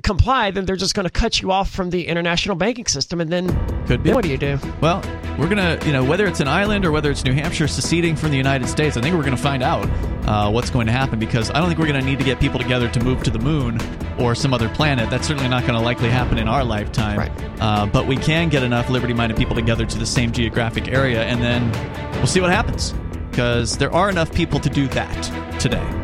comply, 0.02 0.52
then 0.52 0.66
they're 0.66 0.76
just 0.76 0.96
going 0.96 1.06
to 1.06 1.12
cut 1.12 1.42
you 1.42 1.52
off 1.52 1.70
from 1.70 1.90
the 1.90 2.08
international 2.08 2.56
banking 2.56 2.86
system, 2.88 3.22
and 3.22 3.32
then 3.32 3.48
Could 3.86 4.04
be. 4.04 4.10
then 4.10 4.16
what 4.16 4.24
do 4.24 4.30
you 4.30 4.38
do? 4.38 4.58
Well, 4.82 5.02
we're 5.38 5.50
gonna, 5.50 5.80
you 5.86 5.92
know, 5.92 6.04
whether 6.04 6.28
it's 6.28 6.40
an 6.42 6.48
island 6.48 6.86
or 6.86 6.92
whether 6.92 7.10
it's 7.10 7.24
New 7.24 7.34
Hampshire 7.34 7.68
seceding 7.68 8.16
from 8.16 8.30
the 8.32 8.38
United 8.38 8.68
States, 8.68 8.98
I 8.98 9.02
think 9.02 9.16
we're 9.16 9.24
gonna 9.24 9.38
find 9.38 9.64
out 9.64 9.90
uh, 10.28 10.52
what's 10.52 10.70
going 10.70 10.86
to 10.88 10.92
happen 10.92 11.18
because 11.20 11.50
I 11.50 11.60
don't 11.60 11.68
think 11.68 11.80
we're 11.80 11.88
gonna 11.88 12.02
need 12.02 12.20
to 12.20 12.26
get 12.26 12.40
people 12.40 12.60
together 12.60 12.88
to 12.90 13.04
move 13.04 13.24
to 13.24 13.32
the 13.32 13.40
moon 13.40 13.80
or 14.20 14.36
some 14.36 14.54
other 14.54 14.70
planet. 14.70 15.10
That's 15.10 15.28
certainly 15.28 15.50
not 15.50 15.64
going 15.64 15.74
to 15.74 15.80
likely 15.80 16.10
happen 16.10 16.38
in 16.38 16.48
our 16.48 16.64
lifetime. 16.64 17.18
Right. 17.18 17.32
Uh, 17.60 17.88
but 17.88 18.06
we 18.06 18.16
can 18.16 18.50
get 18.50 18.62
enough 18.62 18.90
liberty-minded 18.90 19.38
people 19.38 19.56
together 19.56 19.86
to 19.88 19.98
the 19.98 20.06
same 20.06 20.32
geographic 20.32 20.88
area, 20.88 21.24
and 21.24 21.42
then 21.42 21.72
we'll 22.18 22.28
see 22.28 22.40
what 22.42 22.52
happens 22.52 22.94
because 23.32 23.78
there 23.78 23.92
are 23.92 24.12
enough 24.12 24.32
people 24.32 24.60
to 24.60 24.70
do 24.70 24.88
that 24.90 25.60
today. 25.60 26.03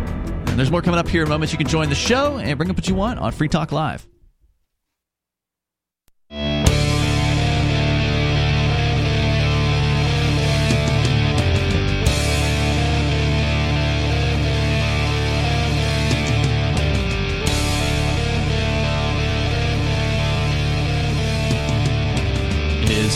There's 0.60 0.72
more 0.72 0.82
coming 0.82 1.00
up 1.00 1.08
here 1.08 1.24
in 1.24 1.30
moments. 1.30 1.54
You 1.54 1.58
can 1.58 1.70
join 1.70 1.88
the 1.88 1.96
show 1.96 2.38
and 2.38 2.58
bring 2.58 2.70
up 2.70 2.76
what 2.76 2.86
you 2.90 2.94
want 2.94 3.18
on 3.18 3.32
Free 3.32 3.48
Talk 3.48 3.72
Live. 3.72 4.06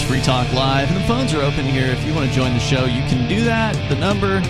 Free 0.07 0.22
Talk 0.22 0.52
Live, 0.53 0.90
and 0.90 0.98
the 0.98 1.07
phones 1.07 1.34
are 1.34 1.41
open 1.41 1.65
here. 1.65 1.86
If 1.86 2.06
you 2.06 2.14
want 2.14 2.28
to 2.28 2.36
join 2.36 2.53
the 2.53 2.60
show, 2.60 2.86
you 2.86 3.02
can 3.03 3.28
do 3.30 3.44
that. 3.45 3.74
The 3.90 3.95
number 3.95 4.41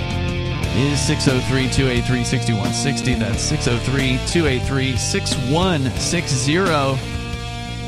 is 0.75 0.99
603 1.01 1.69
283 1.69 2.23
6160. 2.23 3.13
That's 3.15 3.41
603 3.41 4.17
283 4.27 4.95
6160. 4.97 6.57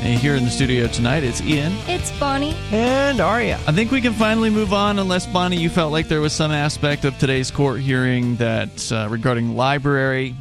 And 0.02 0.20
here 0.20 0.36
in 0.36 0.44
the 0.44 0.50
studio 0.50 0.86
tonight, 0.88 1.24
it's 1.24 1.40
Ian. 1.40 1.72
It's 1.88 2.12
Bonnie. 2.20 2.54
And 2.70 3.20
Aria. 3.20 3.58
I 3.66 3.72
think 3.72 3.90
we 3.90 4.00
can 4.00 4.12
finally 4.12 4.50
move 4.50 4.72
on, 4.72 4.98
unless 4.98 5.26
Bonnie, 5.26 5.56
you 5.56 5.70
felt 5.70 5.90
like 5.90 6.06
there 6.08 6.20
was 6.20 6.32
some 6.32 6.52
aspect 6.52 7.04
of 7.04 7.16
today's 7.18 7.50
court 7.50 7.80
hearing 7.80 8.36
that 8.36 8.92
uh, 8.92 9.08
regarding 9.10 9.54
LBRY. 9.54 10.34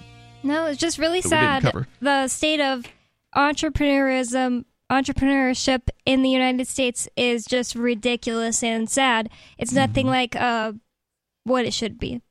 No, 0.44 0.66
it's 0.68 0.80
just 0.80 1.00
really 1.00 1.22
That 1.22 1.64
we 1.64 1.70
didn't 1.72 1.86
sad. 1.86 1.88
The 2.02 2.28
state 2.28 2.60
of 2.60 2.86
entrepreneurism, 3.36 4.66
entrepreneurship 4.92 5.88
in 6.06 6.22
the 6.22 6.30
United 6.30 6.68
States 6.68 7.08
is 7.16 7.46
just 7.46 7.76
ridiculous 7.76 8.62
and 8.62 8.90
sad. 8.90 9.30
It's 9.58 9.72
Mm-hmm. 9.72 9.80
nothing 9.80 10.08
like 10.08 10.36
uh, 10.36 10.74
what 11.46 11.66
it 11.66 11.74
should 11.74 11.98
be. 11.98 12.22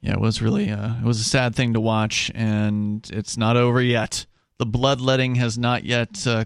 Yeah, 0.00 0.12
it 0.12 0.20
was 0.20 0.40
really 0.40 0.70
uh, 0.70 0.94
it 0.94 1.04
was 1.04 1.20
a 1.20 1.24
sad 1.24 1.54
thing 1.54 1.74
to 1.74 1.80
watch, 1.80 2.30
and 2.34 3.08
it's 3.12 3.36
not 3.36 3.56
over 3.56 3.80
yet. 3.80 4.26
The 4.58 4.66
bloodletting 4.66 5.36
has 5.36 5.58
not 5.58 5.84
yet 5.84 6.26
uh, 6.26 6.44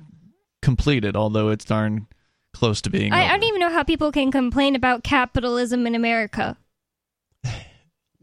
completed, 0.60 1.16
although 1.16 1.50
it's 1.50 1.64
darn 1.64 2.06
close 2.52 2.80
to 2.82 2.90
being. 2.90 3.12
I, 3.12 3.26
I 3.26 3.28
don't 3.30 3.44
even 3.44 3.60
know 3.60 3.70
how 3.70 3.82
people 3.82 4.12
can 4.12 4.30
complain 4.30 4.76
about 4.76 5.02
capitalism 5.04 5.86
in 5.86 5.94
America. 5.94 6.56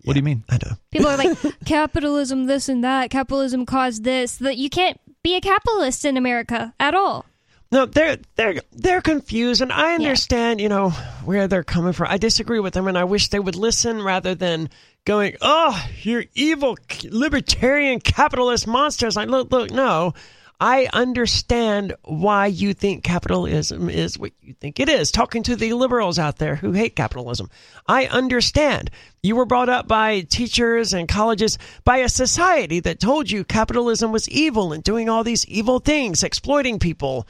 What 0.05 0.13
do 0.13 0.19
you 0.19 0.23
mean? 0.23 0.45
I 0.49 0.57
know. 0.63 0.77
People 0.91 1.09
are 1.09 1.17
like, 1.17 1.37
capitalism, 1.65 2.45
this 2.45 2.69
and 2.69 2.85
that. 2.85 3.09
Capitalism 3.11 3.65
caused 3.65 4.05
this. 4.05 4.37
That 4.37 4.55
you 4.55 4.69
can't 4.69 4.97
be 5.23 5.35
a 5.35 5.41
capitalist 5.41 6.05
in 6.05 6.15
America 6.15 6.73
at 6.79 6.95
all. 6.95 7.25
No, 7.71 7.85
they're 7.85 8.17
they're 8.35 8.61
they're 8.71 9.01
confused, 9.01 9.61
and 9.61 9.71
I 9.71 9.93
understand, 9.95 10.61
you 10.61 10.69
know, 10.69 10.89
where 11.25 11.49
they're 11.49 11.65
coming 11.65 11.91
from. 11.91 12.07
I 12.09 12.17
disagree 12.17 12.61
with 12.61 12.73
them, 12.73 12.87
and 12.87 12.97
I 12.97 13.03
wish 13.03 13.27
they 13.27 13.39
would 13.39 13.57
listen 13.57 14.01
rather 14.01 14.33
than 14.33 14.69
going, 15.09 15.35
"Oh, 15.41 15.83
you're 16.03 16.25
evil 16.35 16.77
libertarian 17.03 17.99
capitalist 17.99 18.67
monsters." 18.67 19.15
Like, 19.15 19.27
look, 19.27 19.51
look, 19.51 19.71
no. 19.71 20.13
I 20.61 20.87
understand 20.93 21.95
why 22.03 22.47
you 22.47 22.73
think 22.75 23.03
capitalism 23.03 23.89
is 23.89 24.19
what 24.19 24.33
you 24.43 24.53
think 24.53 24.79
it 24.79 24.87
is. 24.87 25.09
Talking 25.09 25.41
to 25.43 25.55
the 25.55 25.73
liberals 25.73 26.19
out 26.19 26.37
there 26.37 26.57
who 26.57 26.73
hate 26.73 26.95
capitalism, 26.95 27.49
I 27.87 28.05
understand. 28.05 28.91
You 29.23 29.35
were 29.35 29.45
brought 29.45 29.69
up 29.69 29.87
by 29.87 30.21
teachers 30.21 30.93
and 30.93 31.07
colleges 31.07 31.57
by 31.85 31.97
a 31.97 32.09
society 32.09 32.79
that 32.81 32.99
told 32.99 33.31
you 33.31 33.43
capitalism 33.43 34.11
was 34.11 34.29
evil 34.29 34.73
and 34.73 34.83
doing 34.83 35.09
all 35.09 35.23
these 35.23 35.47
evil 35.47 35.79
things, 35.79 36.21
exploiting 36.21 36.77
people, 36.77 37.25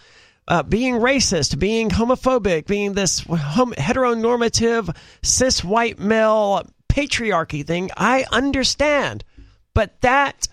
uh, 0.49 0.63
being 0.63 0.95
racist, 0.95 1.59
being 1.59 1.91
homophobic, 1.91 2.65
being 2.65 2.91
this 2.93 3.19
hom- 3.19 3.73
heteronormative 3.73 4.93
cis 5.21 5.63
white 5.63 5.97
male 5.97 6.65
patriarchy 6.89 7.65
thing. 7.65 7.89
I 7.95 8.25
understand. 8.31 9.23
But 9.73 10.01
that 10.01 10.47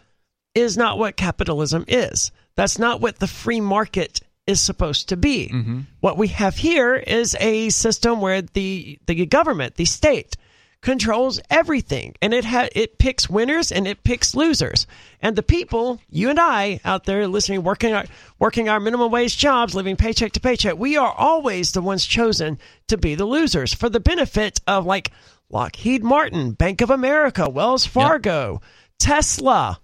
is 0.54 0.76
not 0.76 0.98
what 0.98 1.16
capitalism 1.16 1.84
is. 1.88 2.30
That's 2.54 2.78
not 2.78 3.00
what 3.00 3.18
the 3.18 3.26
free 3.26 3.60
market 3.60 4.20
is 4.46 4.60
supposed 4.60 5.08
to 5.08 5.16
be. 5.16 5.50
Mm-hmm. 5.52 5.80
What 6.00 6.16
we 6.16 6.28
have 6.28 6.56
here 6.56 6.94
is 6.94 7.36
a 7.40 7.68
system 7.70 8.20
where 8.20 8.42
the 8.42 8.98
the 9.06 9.26
government, 9.26 9.74
the 9.74 9.84
state, 9.84 10.36
controls 10.80 11.40
everything, 11.50 12.14
and 12.22 12.32
it 12.32 12.44
ha- 12.44 12.68
it 12.72 12.98
picks 12.98 13.28
winners 13.28 13.72
and 13.72 13.88
it 13.88 14.04
picks 14.04 14.34
losers. 14.34 14.86
And 15.20 15.34
the 15.34 15.42
people, 15.42 16.00
you 16.08 16.30
and 16.30 16.38
I, 16.38 16.80
out 16.84 17.04
there 17.04 17.26
listening, 17.26 17.64
working 17.64 17.92
our 17.92 18.04
working 18.38 18.68
our 18.68 18.78
minimum 18.78 19.10
wage 19.10 19.36
jobs, 19.36 19.74
living 19.74 19.96
paycheck 19.96 20.32
to 20.32 20.40
paycheck, 20.40 20.78
we 20.78 20.96
are 20.96 21.12
always 21.12 21.72
the 21.72 21.82
ones 21.82 22.06
chosen 22.06 22.58
to 22.86 22.96
be 22.96 23.16
the 23.16 23.24
losers 23.24 23.74
for 23.74 23.88
the 23.88 24.00
benefit 24.00 24.60
of 24.66 24.86
like 24.86 25.10
Lockheed 25.50 26.02
Martin, 26.02 26.52
Bank 26.52 26.80
of 26.80 26.90
America, 26.90 27.48
Wells 27.48 27.86
Fargo, 27.86 28.60
Tesla 28.98 29.78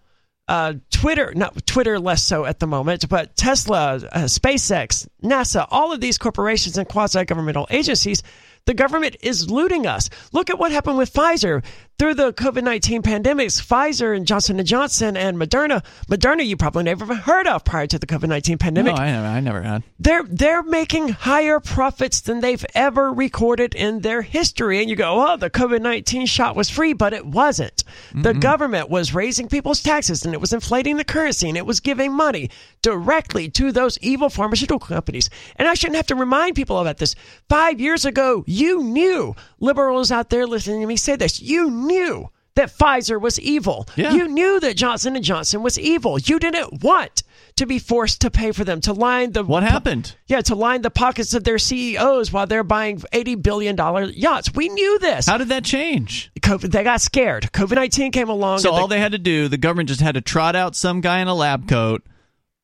uh, 0.49 0.75
Twitter, 0.91 1.33
not 1.35 1.67
Twitter 1.67 1.99
less 1.99 2.23
so 2.23 2.45
at 2.45 2.59
the 2.59 2.67
moment, 2.67 3.09
but 3.09 3.37
Tesla, 3.37 3.95
uh, 3.95 4.19
SpaceX, 4.25 5.07
NASA, 5.23 5.67
all 5.71 5.93
of 5.93 6.01
these 6.01 6.19
corporations 6.19 6.77
and 6.77 6.89
quasi 6.89 7.25
governmental 7.25 7.67
agencies, 7.71 8.23
the 8.67 8.75
government 8.75 9.17
is 9.23 9.51
looting 9.51 9.87
us. 9.87 10.11
Look 10.33 10.51
at 10.51 10.59
what 10.59 10.73
happened 10.73 10.99
with 10.99 11.13
Pfizer 11.13 11.65
through 11.99 12.15
the 12.15 12.33
COVID 12.33 12.65
nineteen 12.65 13.03
pandemics. 13.03 13.63
Pfizer 13.65 14.17
and 14.17 14.27
Johnson 14.27 14.59
and 14.59 14.67
Johnson 14.67 15.17
and 15.17 15.37
Moderna. 15.39 15.85
Moderna, 16.09 16.45
you 16.45 16.57
probably 16.57 16.83
never 16.83 17.15
heard 17.15 17.47
of 17.47 17.65
prior 17.65 17.87
to 17.87 17.99
the 17.99 18.07
COVID 18.07 18.29
nineteen 18.29 18.59
pandemic 18.59 18.97
No, 18.97 19.03
I 19.03 19.07
never, 19.13 19.27
I 19.27 19.41
never 19.41 19.63
had. 19.63 19.83
they're 20.01 20.25
they're 20.25 20.63
making 20.63 21.11
higher 21.11 21.61
profits 21.61 22.21
than 22.23 22.41
they've 22.41 22.65
ever 22.75 23.13
recorded 23.13 23.75
in 23.75 24.01
their 24.01 24.23
history. 24.23 24.81
And 24.81 24.91
you 24.91 24.97
go, 24.97 25.33
oh, 25.33 25.37
the 25.37 25.51
COVID 25.51 25.81
nineteen 25.81 26.27
shot 26.27 26.57
was 26.57 26.69
free, 26.69 26.93
but 26.93 27.13
it 27.13 27.25
wasn't. 27.27 27.85
The 28.15 28.35
government 28.35 28.89
was 28.91 29.15
raising 29.15 29.49
people's 29.49 29.83
taxes 29.83 30.25
and 30.25 30.35
it 30.35 30.41
was 30.41 30.53
inflating 30.53 30.97
the 30.97 31.05
currency 31.05 31.49
and 31.49 31.57
it 31.57 31.67
was 31.67 31.81
giving 31.81 32.13
money 32.13 32.51
directly 32.83 33.49
to 33.51 33.71
those 33.73 33.99
evil 33.99 34.29
pharmaceutical 34.29 34.79
companies. 34.79 35.31
And 35.57 35.69
I 35.69 35.75
shouldn't 35.75 35.97
have 35.97 36.07
to 36.07 36.15
remind 36.15 36.57
people 36.57 36.79
about 36.79 36.99
this. 36.99 37.15
Five 37.49 37.81
years 37.81 38.05
ago, 38.05 38.45
you 38.47 38.83
knew 38.83 39.35
liberals 39.61 40.11
out 40.11 40.31
there 40.31 40.47
listening 40.47 40.81
to 40.81 40.87
me 40.87 40.97
say 40.97 41.17
this. 41.17 41.41
You 41.41 41.71
knew 41.83 42.31
that 42.55 42.71
Pfizer 42.71 43.21
was 43.21 43.41
evil. 43.41 43.89
Yeah. 43.97 44.13
You 44.13 44.29
knew 44.29 44.61
that 44.61 44.77
Johnson 44.77 45.17
and 45.17 45.25
Johnson 45.25 45.63
was 45.63 45.79
evil. 45.79 46.19
You 46.19 46.39
didn't 46.39 46.83
want 46.83 47.23
to 47.57 47.67
be 47.67 47.79
forced 47.79 48.21
to 48.23 48.31
pay 48.31 48.53
for 48.53 48.65
them 48.65 48.81
to 48.83 48.93
line 48.93 49.33
the 49.33 49.43
What 49.45 49.63
happened? 49.63 50.17
Yeah, 50.27 50.41
to 50.43 50.55
line 50.55 50.83
the 50.83 50.91
pockets 50.91 51.35
of 51.35 51.45
their 51.45 51.59
CEOs 51.59 52.33
while 52.33 52.47
they're 52.47 52.65
buying 52.65 53.03
eighty 53.13 53.35
billion 53.35 53.77
dollar 53.77 54.05
yachts. 54.05 54.53
We 54.55 54.69
knew 54.69 54.99
this. 54.99 55.27
How 55.27 55.39
did 55.39 55.49
that 55.49 55.65
change? 55.65 56.31
COVID, 56.41 56.71
they 56.73 56.83
got 56.85 57.01
scared. 57.01 57.51
COVID 57.53 57.75
nineteen 57.75 58.13
came 58.13 58.29
along. 58.29 58.59
So 58.61 58.71
all 58.73 58.89
they 58.89 59.01
had 59.01 59.13
to 59.13 59.19
do, 59.19 59.49
the 59.49 59.59
government 59.59 59.89
just 59.89 60.01
had 60.01 60.15
to 60.15 60.21
trot 60.21 60.57
out 60.57 60.75
some 60.77 61.01
guy 61.01 61.21
in 61.21 61.29
a 61.29 61.35
lab 61.35 61.69
coat, 61.69 62.05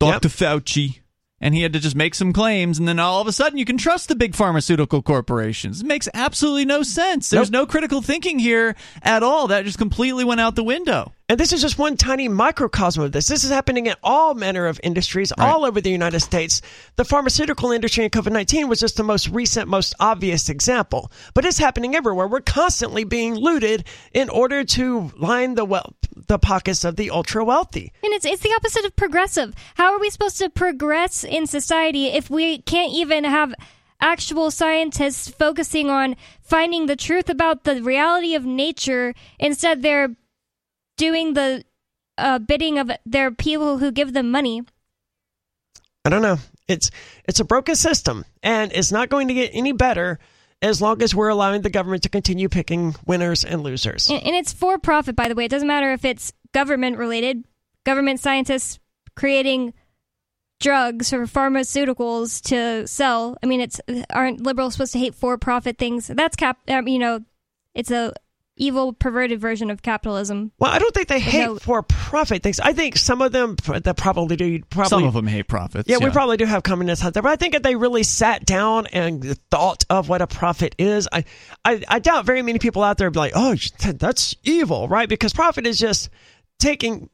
Dr. 0.01 0.28
Fauci, 0.28 1.01
and 1.40 1.55
he 1.55 1.62
had 1.62 1.73
to 1.73 1.78
just 1.81 1.97
make 1.97 2.15
some 2.15 2.32
claims, 2.32 2.78
and 2.78 2.86
then 2.89 2.98
all 2.98 3.20
of 3.20 3.27
a 3.27 3.32
sudden 3.32 3.59
you 3.59 3.65
can 3.65 3.78
trust 3.78 4.09
the 4.09 4.16
big 4.16 4.35
pharmaceutical 4.35 5.02
corporations. 5.02 5.81
It 5.81 5.86
makes 5.86 6.09
absolutely 6.15 6.65
no 6.65 6.82
sense. 6.82 7.31
There's 7.31 7.51
Nope. 7.51 7.62
no 7.62 7.66
critical 7.70 8.02
thinking 8.02 8.39
here 8.39 8.74
at 9.02 9.23
all. 9.23 9.47
That 9.48 9.65
just 9.65 9.78
completely 9.78 10.24
went 10.24 10.40
out 10.40 10.56
the 10.56 10.65
window. 10.65 11.12
And 11.30 11.38
this 11.38 11.52
is 11.52 11.60
just 11.60 11.78
one 11.78 11.98
tiny 11.98 12.26
microcosm 12.26 13.02
of 13.02 13.12
this. 13.12 13.28
This 13.28 13.44
is 13.44 13.50
happening 13.50 13.84
in 13.84 13.94
all 14.02 14.32
manner 14.32 14.64
of 14.64 14.80
industries 14.82 15.30
all 15.36 15.66
over 15.66 15.78
the 15.78 15.90
United 15.90 16.20
States. 16.20 16.62
The 16.96 17.05
pharmaceutical 17.05 17.70
industry 17.70 18.05
in 18.05 18.10
COVID 18.10 18.32
19 18.32 18.66
was 18.66 18.80
just 18.80 18.96
the 18.96 19.02
most 19.02 19.28
recent, 19.28 19.68
most 19.68 19.94
obvious 20.00 20.48
example. 20.48 21.12
But 21.34 21.44
it's 21.44 21.59
happening 21.59 21.94
everywhere. 21.94 22.26
We're 22.26 22.40
constantly 22.40 23.05
being 23.05 23.34
looted 23.34 23.84
in 24.14 24.30
order 24.30 24.64
to 24.64 25.12
line 25.18 25.55
the, 25.55 25.66
well, 25.66 25.94
the 26.28 26.38
pockets 26.38 26.82
of 26.82 26.96
the 26.96 27.10
ultra 27.10 27.44
wealthy. 27.44 27.92
And 28.02 28.14
it's 28.14 28.24
it's 28.24 28.42
the 28.42 28.55
opposite 28.56 28.86
of 28.86 28.96
progressive. 28.96 29.55
How 29.74 29.92
are 29.92 29.98
we 29.98 30.09
supposed 30.09 30.38
to 30.38 30.48
progress 30.48 31.24
in 31.24 31.46
society 31.46 32.06
if 32.06 32.30
we 32.30 32.62
can't 32.62 32.94
even 32.94 33.24
have 33.24 33.55
actual 34.00 34.50
scientists 34.50 35.28
focusing 35.28 35.90
on 35.90 36.16
finding 36.40 36.86
the 36.86 36.96
truth 36.96 37.28
about 37.28 37.64
the 37.64 37.82
reality 37.82 38.34
of 38.34 38.46
nature? 38.46 39.14
Instead, 39.38 39.82
they're 39.82 40.16
doing 40.98 41.32
the 41.32 41.64
uh, 42.18 42.38
bidding 42.38 42.78
of 42.78 42.90
their 43.06 43.30
people 43.30 43.78
who 43.78 43.90
give 43.90 44.12
them 44.12 44.30
money. 44.30 44.62
I 46.04 46.10
don't 46.10 46.22
know. 46.22 46.36
It's 46.66 46.90
it's 47.24 47.40
a 47.40 47.44
broken 47.44 47.74
system, 47.76 48.24
and 48.42 48.72
it's 48.72 48.92
not 48.92 49.08
going 49.08 49.28
to 49.28 49.34
get 49.34 49.50
any 49.54 49.72
better 49.72 50.18
as 50.60 50.82
long 50.82 51.02
as 51.02 51.14
we're 51.14 51.28
allowing 51.28 51.62
the 51.62 51.70
government 51.70 52.02
to 52.02 52.08
continue 52.08 52.48
picking 52.48 52.94
winners 53.06 53.44
and 53.44 53.62
losers. 53.62 54.10
And, 54.10 54.22
and 54.22 54.34
it's 54.34 54.52
for 54.52 54.78
profit, 54.78 55.16
by 55.16 55.28
the 55.28 55.34
way. 55.34 55.44
It 55.44 55.50
doesn't 55.50 55.68
matter 55.68 55.92
if 55.92 56.04
it's 56.04 56.32
government 56.52 56.98
related, 56.98 57.44
government 57.84 58.20
scientists 58.20 58.78
creating 59.14 59.72
drugs 60.60 61.12
or 61.12 61.26
pharmaceuticals 61.26 62.42
to 62.48 62.86
sell. 62.86 63.36
I 63.42 63.46
mean, 63.46 63.60
it's 63.60 63.80
aren't 64.10 64.42
liberals 64.42 64.74
supposed 64.74 64.92
to 64.92 64.98
hate 64.98 65.14
for 65.14 65.38
profit 65.38 65.78
things? 65.78 66.08
That's 66.08 66.36
cap. 66.36 66.58
Um, 66.68 66.88
you 66.88 66.98
know, 66.98 67.20
it's 67.74 67.90
a 67.90 68.12
evil, 68.59 68.93
perverted 68.93 69.40
version 69.40 69.70
of 69.70 69.82
capitalism. 69.82 70.52
Well, 70.59 70.70
I 70.70 70.78
don't 70.78 70.94
think 70.94 71.09
they 71.09 71.20
hate 71.20 71.47
no- 71.47 71.56
for 71.56 71.82
profit 71.82 72.43
things. 72.43 72.60
I 72.60 72.72
think 72.72 72.97
some 72.97 73.22
of 73.22 73.32
them 73.32 73.56
that 73.66 73.97
probably 73.97 74.36
do 74.36 74.62
probably 74.64 74.89
Some 74.89 75.05
of 75.05 75.14
them 75.14 75.26
hate 75.26 75.48
profits. 75.48 75.89
Yeah, 75.89 75.98
we 75.98 76.10
probably 76.10 76.36
do 76.36 76.44
have 76.44 76.62
communists 76.62 77.05
out 77.05 77.14
there, 77.14 77.22
but 77.22 77.32
I 77.32 77.36
think 77.36 77.55
if 77.55 77.62
they 77.62 77.76
really 77.76 78.02
sat 78.02 78.44
down 78.44 78.86
and 78.89 79.39
thought 79.51 79.85
of 79.89 80.09
what 80.09 80.20
a 80.22 80.26
profit 80.26 80.74
is, 80.78 81.09
I, 81.12 81.24
I, 81.64 81.82
I 81.89 81.98
doubt 81.98 82.26
very 82.26 82.43
many 82.43 82.59
people 82.59 82.82
out 82.82 82.98
there 82.98 83.09
would 83.09 83.14
be 83.14 83.18
like, 83.20 83.32
"Oh, 83.35 83.55
that's 83.80 84.35
evil," 84.43 84.89
right? 84.89 85.09
Because 85.09 85.32
profit 85.32 85.66
is 85.66 85.78
just 85.78 86.10
taking, 86.59 87.09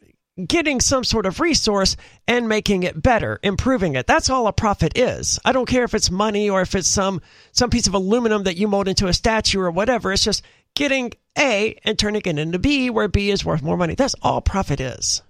getting 0.47 0.81
some 0.81 1.05
sort 1.05 1.27
of 1.27 1.41
resource 1.41 1.97
and 2.27 2.49
making 2.49 2.83
it 2.83 3.01
better, 3.01 3.39
improving 3.43 3.95
it. 3.95 4.07
That's 4.07 4.31
all 4.31 4.47
a 4.47 4.53
profit 4.53 4.99
is. 4.99 5.39
I 5.45 5.53
don't 5.53 5.66
care 5.69 5.85
if 5.85 5.95
it's 5.95 6.11
money 6.11 6.51
or 6.51 6.61
if 6.62 6.75
it's 6.75 6.89
some 6.89 7.21
some 7.53 7.71
piece 7.71 7.87
of 7.87 7.95
aluminum 7.95 8.45
that 8.45 8.57
you 8.57 8.66
mold 8.69 8.89
into 8.89 9.07
a 9.07 9.12
statue 9.12 9.61
or 9.61 9.71
whatever. 9.71 10.12
It's 10.12 10.25
just 10.25 10.43
getting 10.75 11.13
A 11.39 11.79
and 11.85 11.99
turning 11.99 12.23
it 12.25 12.39
into 12.39 12.59
B, 12.59 12.91
where 12.91 13.09
B 13.09 13.31
is 13.31 13.45
worth 13.45 13.63
more 13.63 13.77
money. 13.77 13.95
That's 13.95 14.15
all 14.23 14.41
profit 14.41 14.81
is. 14.81 15.23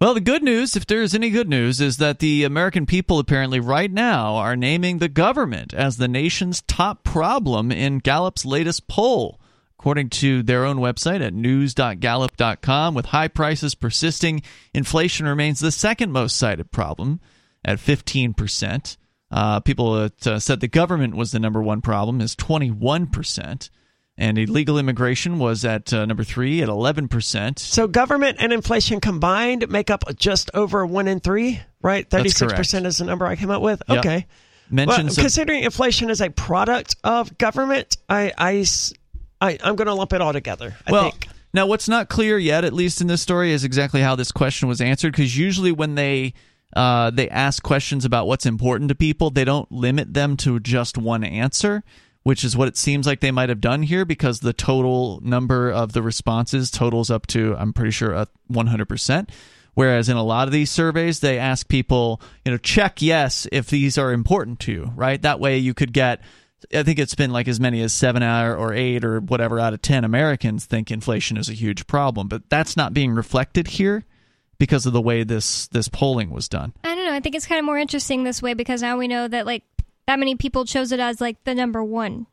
Well, 0.00 0.14
the 0.14 0.20
good 0.20 0.44
news, 0.44 0.76
if 0.76 0.86
there's 0.86 1.12
any 1.12 1.28
good 1.28 1.48
news, 1.48 1.80
is 1.80 1.96
that 1.96 2.20
the 2.20 2.44
American 2.44 2.86
people 2.86 3.18
apparently 3.18 3.58
right 3.58 3.90
now 3.90 4.36
are 4.36 4.54
naming 4.54 4.98
the 4.98 5.08
government 5.08 5.74
as 5.74 5.96
the 5.96 6.06
nation's 6.06 6.62
top 6.62 7.02
problem 7.02 7.72
in 7.72 7.98
Gallup's 7.98 8.44
latest 8.44 8.86
poll. 8.86 9.40
According 9.76 10.10
to 10.10 10.44
their 10.44 10.64
own 10.64 10.76
website 10.76 11.20
at 11.20 11.34
news.gallup.com, 11.34 12.94
with 12.94 13.06
high 13.06 13.28
prices 13.28 13.74
persisting, 13.74 14.42
inflation 14.72 15.26
remains 15.26 15.58
the 15.58 15.72
second 15.72 16.12
most 16.12 16.36
cited 16.36 16.70
problem 16.70 17.20
at 17.64 17.78
15%. 17.78 18.96
Uh, 19.30 19.60
people 19.60 19.94
that 19.94 20.26
uh, 20.26 20.38
said 20.38 20.60
the 20.60 20.68
government 20.68 21.16
was 21.16 21.32
the 21.32 21.40
number 21.40 21.62
one 21.62 21.80
problem 21.80 22.20
is 22.20 22.36
21%. 22.36 23.70
And 24.20 24.36
illegal 24.36 24.78
immigration 24.78 25.38
was 25.38 25.64
at 25.64 25.92
uh, 25.92 26.04
number 26.04 26.24
three 26.24 26.60
at 26.60 26.68
11%. 26.68 27.56
So 27.60 27.86
government 27.86 28.38
and 28.40 28.52
inflation 28.52 29.00
combined 29.00 29.70
make 29.70 29.90
up 29.90 30.02
just 30.16 30.50
over 30.54 30.84
one 30.84 31.06
in 31.06 31.20
three, 31.20 31.60
right? 31.80 32.08
Thirty-six 32.10 32.52
percent 32.52 32.84
is 32.84 32.98
the 32.98 33.04
number 33.04 33.26
I 33.26 33.36
came 33.36 33.50
up 33.50 33.62
with. 33.62 33.80
Yep. 33.88 33.98
Okay. 33.98 34.26
Well, 34.70 34.86
Mentions 34.86 35.16
of- 35.16 35.22
considering 35.22 35.62
inflation 35.62 36.10
is 36.10 36.20
a 36.20 36.30
product 36.30 36.96
of 37.04 37.38
government, 37.38 37.96
I, 38.08 38.32
I, 38.36 38.66
I, 39.40 39.52
am 39.62 39.76
going 39.76 39.86
to 39.86 39.94
lump 39.94 40.12
it 40.12 40.20
all 40.20 40.32
together. 40.32 40.76
I 40.84 40.92
well, 40.92 41.10
think. 41.10 41.28
now 41.54 41.66
what's 41.66 41.88
not 41.88 42.08
clear 42.08 42.38
yet, 42.38 42.64
at 42.64 42.72
least 42.72 43.00
in 43.00 43.06
this 43.06 43.22
story, 43.22 43.52
is 43.52 43.62
exactly 43.62 44.00
how 44.00 44.16
this 44.16 44.32
question 44.32 44.68
was 44.68 44.80
answered. 44.80 45.12
Because 45.12 45.38
usually 45.38 45.70
when 45.70 45.94
they 45.94 46.34
uh, 46.74 47.10
they 47.10 47.28
ask 47.30 47.62
questions 47.62 48.04
about 48.04 48.26
what's 48.26 48.46
important 48.46 48.88
to 48.88 48.94
people, 48.94 49.30
they 49.30 49.44
don't 49.44 49.70
limit 49.72 50.12
them 50.12 50.36
to 50.38 50.60
just 50.60 50.98
one 50.98 51.24
answer, 51.24 51.82
which 52.28 52.44
is 52.44 52.54
what 52.54 52.68
it 52.68 52.76
seems 52.76 53.06
like 53.06 53.20
they 53.20 53.30
might 53.30 53.48
have 53.48 53.62
done 53.62 53.82
here. 53.82 54.04
Because 54.04 54.40
the 54.40 54.52
total 54.52 55.18
number 55.24 55.70
of 55.70 55.94
the 55.94 56.02
responses 56.02 56.70
totals 56.70 57.10
up 57.10 57.26
to, 57.28 57.56
I'm 57.56 57.72
pretty 57.72 57.90
sure, 57.90 58.12
a 58.12 58.28
100 58.48 58.86
percent. 58.86 59.30
Whereas 59.72 60.10
in 60.10 60.18
a 60.18 60.22
lot 60.22 60.46
of 60.46 60.52
these 60.52 60.70
surveys, 60.70 61.20
they 61.20 61.38
ask 61.38 61.68
people, 61.68 62.20
you 62.44 62.52
know, 62.52 62.58
check 62.58 63.00
yes 63.00 63.46
if 63.50 63.68
these 63.68 63.96
are 63.96 64.12
important 64.12 64.60
to 64.60 64.72
you, 64.72 64.92
right? 64.94 65.22
That 65.22 65.40
way 65.40 65.56
you 65.56 65.72
could 65.72 65.94
get 65.94 66.20
I 66.74 66.82
think 66.82 66.98
it's 66.98 67.14
been 67.14 67.30
like 67.30 67.48
as 67.48 67.60
many 67.60 67.80
as 67.80 67.94
seven 67.94 68.22
or 68.22 68.74
eight 68.74 69.04
or 69.04 69.20
whatever 69.20 69.58
out 69.58 69.72
of 69.72 69.80
ten 69.80 70.04
Americans 70.04 70.66
think 70.66 70.90
inflation 70.90 71.38
is 71.38 71.48
a 71.48 71.54
huge 71.54 71.86
problem, 71.86 72.28
but 72.28 72.50
that's 72.50 72.76
not 72.76 72.92
being 72.92 73.12
reflected 73.12 73.68
here 73.68 74.04
because 74.58 74.84
of 74.84 74.92
the 74.92 75.00
way 75.00 75.22
this 75.24 75.68
this 75.68 75.88
polling 75.88 76.30
was 76.30 76.48
done. 76.48 76.74
I 76.84 76.94
don't 76.94 77.04
know. 77.04 77.14
I 77.14 77.20
think 77.20 77.36
it's 77.36 77.46
kind 77.46 77.58
of 77.58 77.64
more 77.64 77.78
interesting 77.78 78.24
this 78.24 78.42
way 78.42 78.54
because 78.54 78.82
now 78.82 78.98
we 78.98 79.08
know 79.08 79.28
that 79.28 79.46
like 79.46 79.62
that 80.08 80.18
many 80.18 80.34
people 80.34 80.64
chose 80.64 80.90
it 80.90 80.98
as 80.98 81.20
like 81.20 81.36
the 81.44 81.54
number 81.54 81.84
one. 81.84 82.26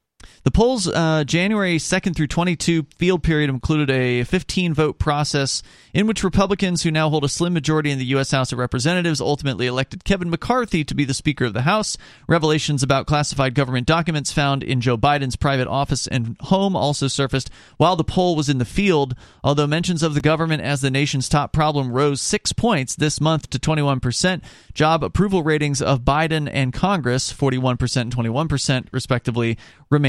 The 0.44 0.52
poll's 0.52 0.88
uh, 0.88 1.24
January 1.26 1.78
2nd 1.78 2.16
through 2.16 2.28
22 2.28 2.84
field 2.98 3.24
period 3.24 3.50
included 3.50 3.90
a 3.90 4.24
15 4.24 4.74
vote 4.74 5.00
process 5.00 5.64
in 5.94 6.08
which 6.08 6.24
Republicans, 6.24 6.84
who 6.84 6.92
now 6.92 7.10
hold 7.10 7.24
a 7.24 7.30
slim 7.30 7.54
majority 7.54 7.90
in 7.90 8.00
the 8.00 8.06
U.S. 8.06 8.32
House 8.32 8.52
of 8.52 8.60
Representatives, 8.60 9.22
ultimately 9.22 9.66
elected 9.66 10.04
Kevin 10.04 10.30
McCarthy 10.30 10.84
to 10.84 10.94
be 10.94 11.06
the 11.06 11.14
Speaker 11.14 11.46
of 11.46 11.54
the 11.54 11.62
House. 11.62 11.98
Revelations 12.28 12.84
about 12.84 13.08
classified 13.08 13.56
government 13.56 13.88
documents 13.88 14.32
found 14.32 14.62
in 14.64 14.82
Joe 14.82 14.98
Biden's 14.98 15.36
private 15.36 15.68
office 15.68 16.08
and 16.08 16.36
home 16.42 16.76
also 16.76 17.08
surfaced 17.08 17.50
while 17.78 17.96
the 17.96 18.04
poll 18.04 18.36
was 18.36 18.50
in 18.50 18.58
the 18.58 18.66
field, 18.66 19.16
although 19.44 19.68
mentions 19.68 20.04
of 20.04 20.14
the 20.14 20.22
government 20.22 20.62
as 20.62 20.82
the 20.82 20.92
nation's 20.92 21.30
top 21.30 21.54
problem 21.54 21.92
rose 21.92 22.22
six 22.22 22.52
points 22.54 22.96
this 22.96 23.22
month 23.22 23.50
to 23.50 23.60
21%. 23.60 24.42
Job 24.74 25.04
approval 25.04 25.44
ratings 25.44 25.82
of 25.82 26.02
Biden 26.02 26.50
and 26.52 26.74
Congress, 26.74 27.32
41% 27.32 27.96
and 28.02 28.16
21% 28.16 28.88
respectively, 28.92 29.58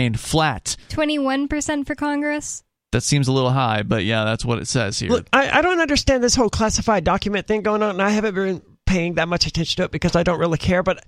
remained 0.07 0.21
flat. 0.21 0.77
Twenty 0.89 1.19
one 1.19 1.49
percent 1.49 1.87
for 1.87 1.95
Congress. 1.95 2.63
That 2.93 3.03
seems 3.03 3.29
a 3.29 3.33
little 3.33 3.51
high, 3.51 3.83
but 3.83 4.05
yeah, 4.05 4.25
that's 4.25 4.45
what 4.45 4.59
it 4.59 4.69
says 4.69 4.99
here. 4.99 5.11
Look, 5.11 5.27
I, 5.33 5.59
I 5.59 5.63
don't 5.63 5.81
understand 5.81 6.23
this 6.23 6.35
whole 6.35 6.49
classified 6.49 7.05
document 7.05 7.47
thing 7.47 7.63
going 7.63 7.83
on, 7.83 7.91
and 7.91 8.03
I 8.03 8.11
haven't 8.11 8.35
been 8.35 8.63
paying 8.87 9.15
that 9.15 9.29
much 9.29 9.47
attention 9.47 9.77
to 9.79 9.85
it 9.85 9.91
because 9.91 10.15
I 10.15 10.23
don't 10.23 10.39
really 10.39 10.59
care. 10.59 10.83
But 10.83 11.05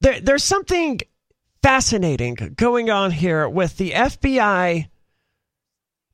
there, 0.00 0.20
there's 0.20 0.44
something 0.44 1.00
fascinating 1.62 2.34
going 2.56 2.90
on 2.90 3.10
here 3.10 3.48
with 3.48 3.78
the 3.78 3.92
FBI 3.92 4.88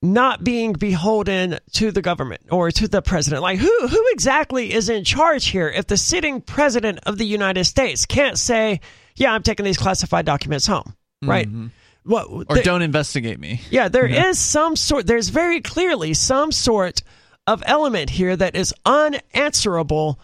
not 0.01 0.45
being 0.45 0.75
beholden 0.75 1.59
to 1.73 1.91
the 1.91 2.03
government 2.03 2.43
or 2.51 2.71
to 2.71 2.87
the 2.87 3.03
president. 3.03 3.43
Like, 3.43 3.59
who 3.59 3.89
who 3.89 4.05
exactly 4.13 4.73
is 4.73 4.89
in 4.89 5.03
charge 5.03 5.47
here? 5.47 5.69
If 5.69 5.89
the 5.89 5.97
sitting 5.97 6.41
president 6.41 7.01
of 7.05 7.19
the 7.19 7.27
United 7.27 7.65
States 7.65 8.07
can't 8.07 8.39
say, 8.39 8.81
"Yeah, 9.17 9.33
I'm 9.33 9.43
taking 9.43 9.65
these 9.65 9.79
classified 9.79 10.25
documents 10.25 10.67
home," 10.67 10.95
right? 11.23 11.49
Mm-hmm. 11.49 11.67
What 12.05 12.27
or 12.29 12.57
don't 12.63 12.83
investigate 12.83 13.41
me. 13.41 13.63
yeah, 13.71 13.89
there 13.89 14.07
is 14.07 14.39
some 14.39 14.77
sort, 14.77 15.07
there's 15.07 15.31
very 15.31 15.61
clearly 15.61 16.13
some 16.13 16.53
sort 16.53 17.03
of 17.47 17.63
element 17.67 18.11
here 18.11 18.37
that 18.37 18.55
is 18.55 18.75
unanswerable 18.85 20.21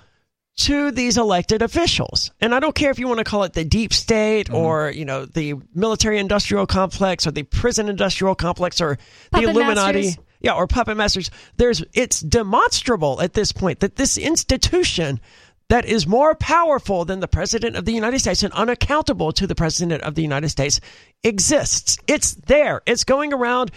to 0.56 0.90
these 0.90 1.16
elected 1.16 1.62
officials. 1.62 2.30
And 2.40 2.54
I 2.54 2.60
don't 2.60 2.74
care 2.74 2.90
if 2.90 2.98
you 2.98 3.08
want 3.08 3.18
to 3.18 3.24
call 3.24 3.44
it 3.44 3.54
the 3.54 3.64
deep 3.64 3.94
state 3.94 4.48
mm-hmm. 4.48 4.56
or, 4.56 4.90
you 4.90 5.06
know, 5.06 5.24
the 5.24 5.54
military 5.74 6.18
industrial 6.18 6.66
complex 6.66 7.26
or 7.26 7.30
the 7.30 7.44
prison 7.44 7.88
industrial 7.88 8.34
complex 8.34 8.80
or 8.80 8.98
the 9.32 9.42
Illuminati. 9.42 10.02
masters. 10.02 10.24
Yeah, 10.42 10.54
or 10.54 10.66
puppet 10.66 10.96
masters. 10.96 11.30
There's 11.58 11.84
it's 11.92 12.20
demonstrable 12.20 13.20
at 13.20 13.34
this 13.34 13.52
point 13.52 13.80
that 13.80 13.96
this 13.96 14.16
institution 14.16 15.20
that 15.68 15.84
is 15.84 16.06
more 16.06 16.34
powerful 16.34 17.04
than 17.04 17.20
the 17.20 17.28
president 17.28 17.76
of 17.76 17.84
the 17.84 17.92
United 17.92 18.18
States 18.18 18.42
and 18.42 18.52
unaccountable 18.54 19.32
to 19.32 19.46
the 19.46 19.54
president 19.54 20.02
of 20.02 20.14
the 20.14 20.22
United 20.22 20.48
States 20.48 20.80
exists. 21.24 21.98
It's 22.06 22.34
there. 22.34 22.82
It's 22.86 23.04
going 23.04 23.32
around 23.32 23.70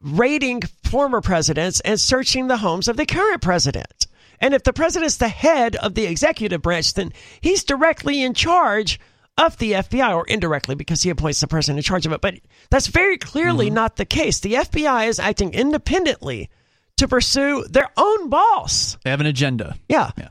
raiding 0.00 0.62
former 0.84 1.20
presidents 1.20 1.80
and 1.80 1.98
searching 2.00 2.48
the 2.48 2.56
homes 2.56 2.88
of 2.88 2.96
the 2.96 3.06
current 3.06 3.40
president. 3.42 4.06
And 4.40 4.54
if 4.54 4.64
the 4.64 4.72
president's 4.72 5.18
the 5.18 5.28
head 5.28 5.76
of 5.76 5.94
the 5.94 6.04
executive 6.06 6.62
branch, 6.62 6.94
then 6.94 7.12
he's 7.40 7.62
directly 7.64 8.22
in 8.22 8.34
charge 8.34 8.98
of 9.38 9.56
the 9.58 9.72
FBI, 9.72 10.14
or 10.14 10.26
indirectly 10.26 10.74
because 10.74 11.02
he 11.02 11.10
appoints 11.10 11.40
the 11.40 11.46
person 11.46 11.76
in 11.76 11.82
charge 11.82 12.04
of 12.04 12.12
it. 12.12 12.20
But 12.20 12.34
that's 12.68 12.88
very 12.88 13.16
clearly 13.16 13.66
Mm-hmm. 13.66 13.74
not 13.76 13.96
the 13.96 14.04
case. 14.04 14.40
The 14.40 14.54
FBI 14.54 15.08
is 15.08 15.18
acting 15.20 15.54
independently 15.54 16.50
to 16.98 17.08
pursue 17.08 17.64
their 17.70 17.88
own 17.96 18.28
boss. 18.28 18.98
They 19.04 19.10
have 19.10 19.20
an 19.20 19.26
agenda. 19.26 19.76
Yeah. 19.88 20.10
Yeah. 20.18 20.28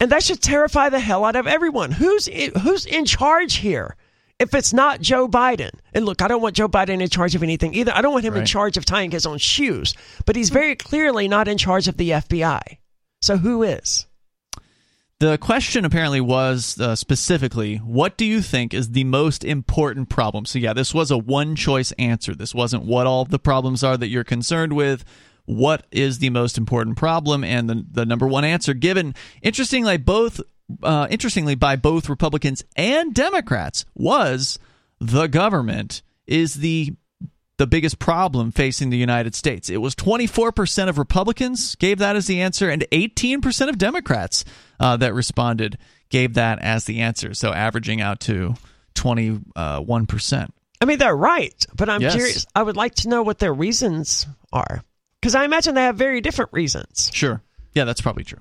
And 0.00 0.12
that 0.12 0.22
should 0.22 0.40
terrify 0.40 0.88
the 0.88 1.00
hell 1.00 1.24
out 1.24 1.36
of 1.36 1.46
everyone. 1.48 1.90
Who's 1.90 2.28
in, 2.28 2.52
who's 2.60 2.86
in 2.86 3.04
charge 3.04 3.56
here? 3.56 3.96
If 4.38 4.54
it's 4.54 4.72
not 4.72 5.00
Joe 5.00 5.26
Biden, 5.26 5.70
and 5.92 6.04
look, 6.04 6.22
I 6.22 6.28
don't 6.28 6.40
want 6.40 6.54
Joe 6.54 6.68
Biden 6.68 7.02
in 7.02 7.08
charge 7.08 7.34
of 7.34 7.42
anything 7.42 7.74
either. 7.74 7.92
I 7.92 8.02
don't 8.02 8.12
want 8.12 8.24
him 8.24 8.36
in 8.36 8.46
charge 8.46 8.76
of 8.76 8.84
tying 8.84 9.10
his 9.10 9.26
own 9.26 9.38
shoes, 9.38 9.94
but 10.26 10.36
he's 10.36 10.50
very 10.50 10.76
clearly 10.76 11.26
not 11.26 11.48
in 11.48 11.58
charge 11.58 11.88
of 11.88 11.96
the 11.96 12.10
FBI. 12.10 12.78
So 13.20 13.36
who 13.38 13.64
is? 13.64 14.06
The 15.20 15.36
question 15.38 15.84
apparently 15.84 16.20
was 16.20 16.80
uh, 16.80 16.94
specifically, 16.94 17.78
what 17.78 18.16
do 18.16 18.24
you 18.24 18.40
think 18.40 18.72
is 18.72 18.92
the 18.92 19.02
most 19.02 19.42
important 19.42 20.08
problem? 20.08 20.46
So, 20.46 20.60
yeah, 20.60 20.72
this 20.72 20.94
was 20.94 21.10
a 21.10 21.18
one 21.18 21.56
choice 21.56 21.90
answer. 21.98 22.36
This 22.36 22.54
wasn't 22.54 22.84
what 22.84 23.08
all 23.08 23.24
the 23.24 23.40
problems 23.40 23.82
are 23.82 23.96
that 23.96 24.06
you're 24.06 24.22
concerned 24.22 24.74
with. 24.74 25.04
What 25.46 25.88
is 25.90 26.20
the 26.20 26.30
most 26.30 26.56
important 26.56 26.96
problem? 26.96 27.42
And 27.42 27.68
the, 27.68 27.84
the 27.90 28.06
number 28.06 28.28
one 28.28 28.44
answer 28.44 28.74
given, 28.74 29.16
interestingly, 29.42 29.96
both 29.96 30.40
uh, 30.82 31.06
interestingly 31.10 31.54
by 31.54 31.76
both 31.76 32.08
Republicans 32.08 32.64
and 32.76 33.14
Democrats, 33.14 33.84
was 33.94 34.58
the 35.00 35.26
government 35.26 36.02
is 36.26 36.54
the 36.56 36.94
the 37.56 37.66
biggest 37.66 37.98
problem 37.98 38.52
facing 38.52 38.90
the 38.90 38.96
United 38.96 39.34
States. 39.34 39.68
It 39.68 39.78
was 39.78 39.96
24% 39.96 40.88
of 40.88 40.96
Republicans 40.96 41.74
gave 41.74 41.98
that 41.98 42.14
as 42.14 42.28
the 42.28 42.40
answer, 42.40 42.70
and 42.70 42.82
18% 42.92 43.68
of 43.68 43.76
Democrats 43.78 44.44
uh, 44.78 44.96
that 44.98 45.12
responded 45.12 45.76
gave 46.08 46.34
that 46.34 46.60
as 46.60 46.84
the 46.84 47.00
answer. 47.00 47.34
So 47.34 47.52
averaging 47.52 48.00
out 48.00 48.20
to 48.20 48.54
21%. 49.56 50.48
I 50.80 50.84
mean, 50.84 50.98
they're 50.98 51.16
right, 51.16 51.66
but 51.74 51.88
I'm 51.88 52.00
Yes. 52.00 52.14
curious. 52.14 52.46
I 52.54 52.62
would 52.62 52.76
like 52.76 52.94
to 52.96 53.08
know 53.08 53.22
what 53.22 53.38
their 53.40 53.52
reasons 53.52 54.26
are. 54.52 54.82
Because 55.20 55.34
I 55.34 55.44
imagine 55.44 55.74
they 55.74 55.82
have 55.82 55.96
very 55.96 56.20
different 56.20 56.52
reasons. 56.52 57.10
Sure. 57.12 57.42
Yeah, 57.74 57.84
that's 57.84 58.00
probably 58.00 58.22
true. 58.24 58.38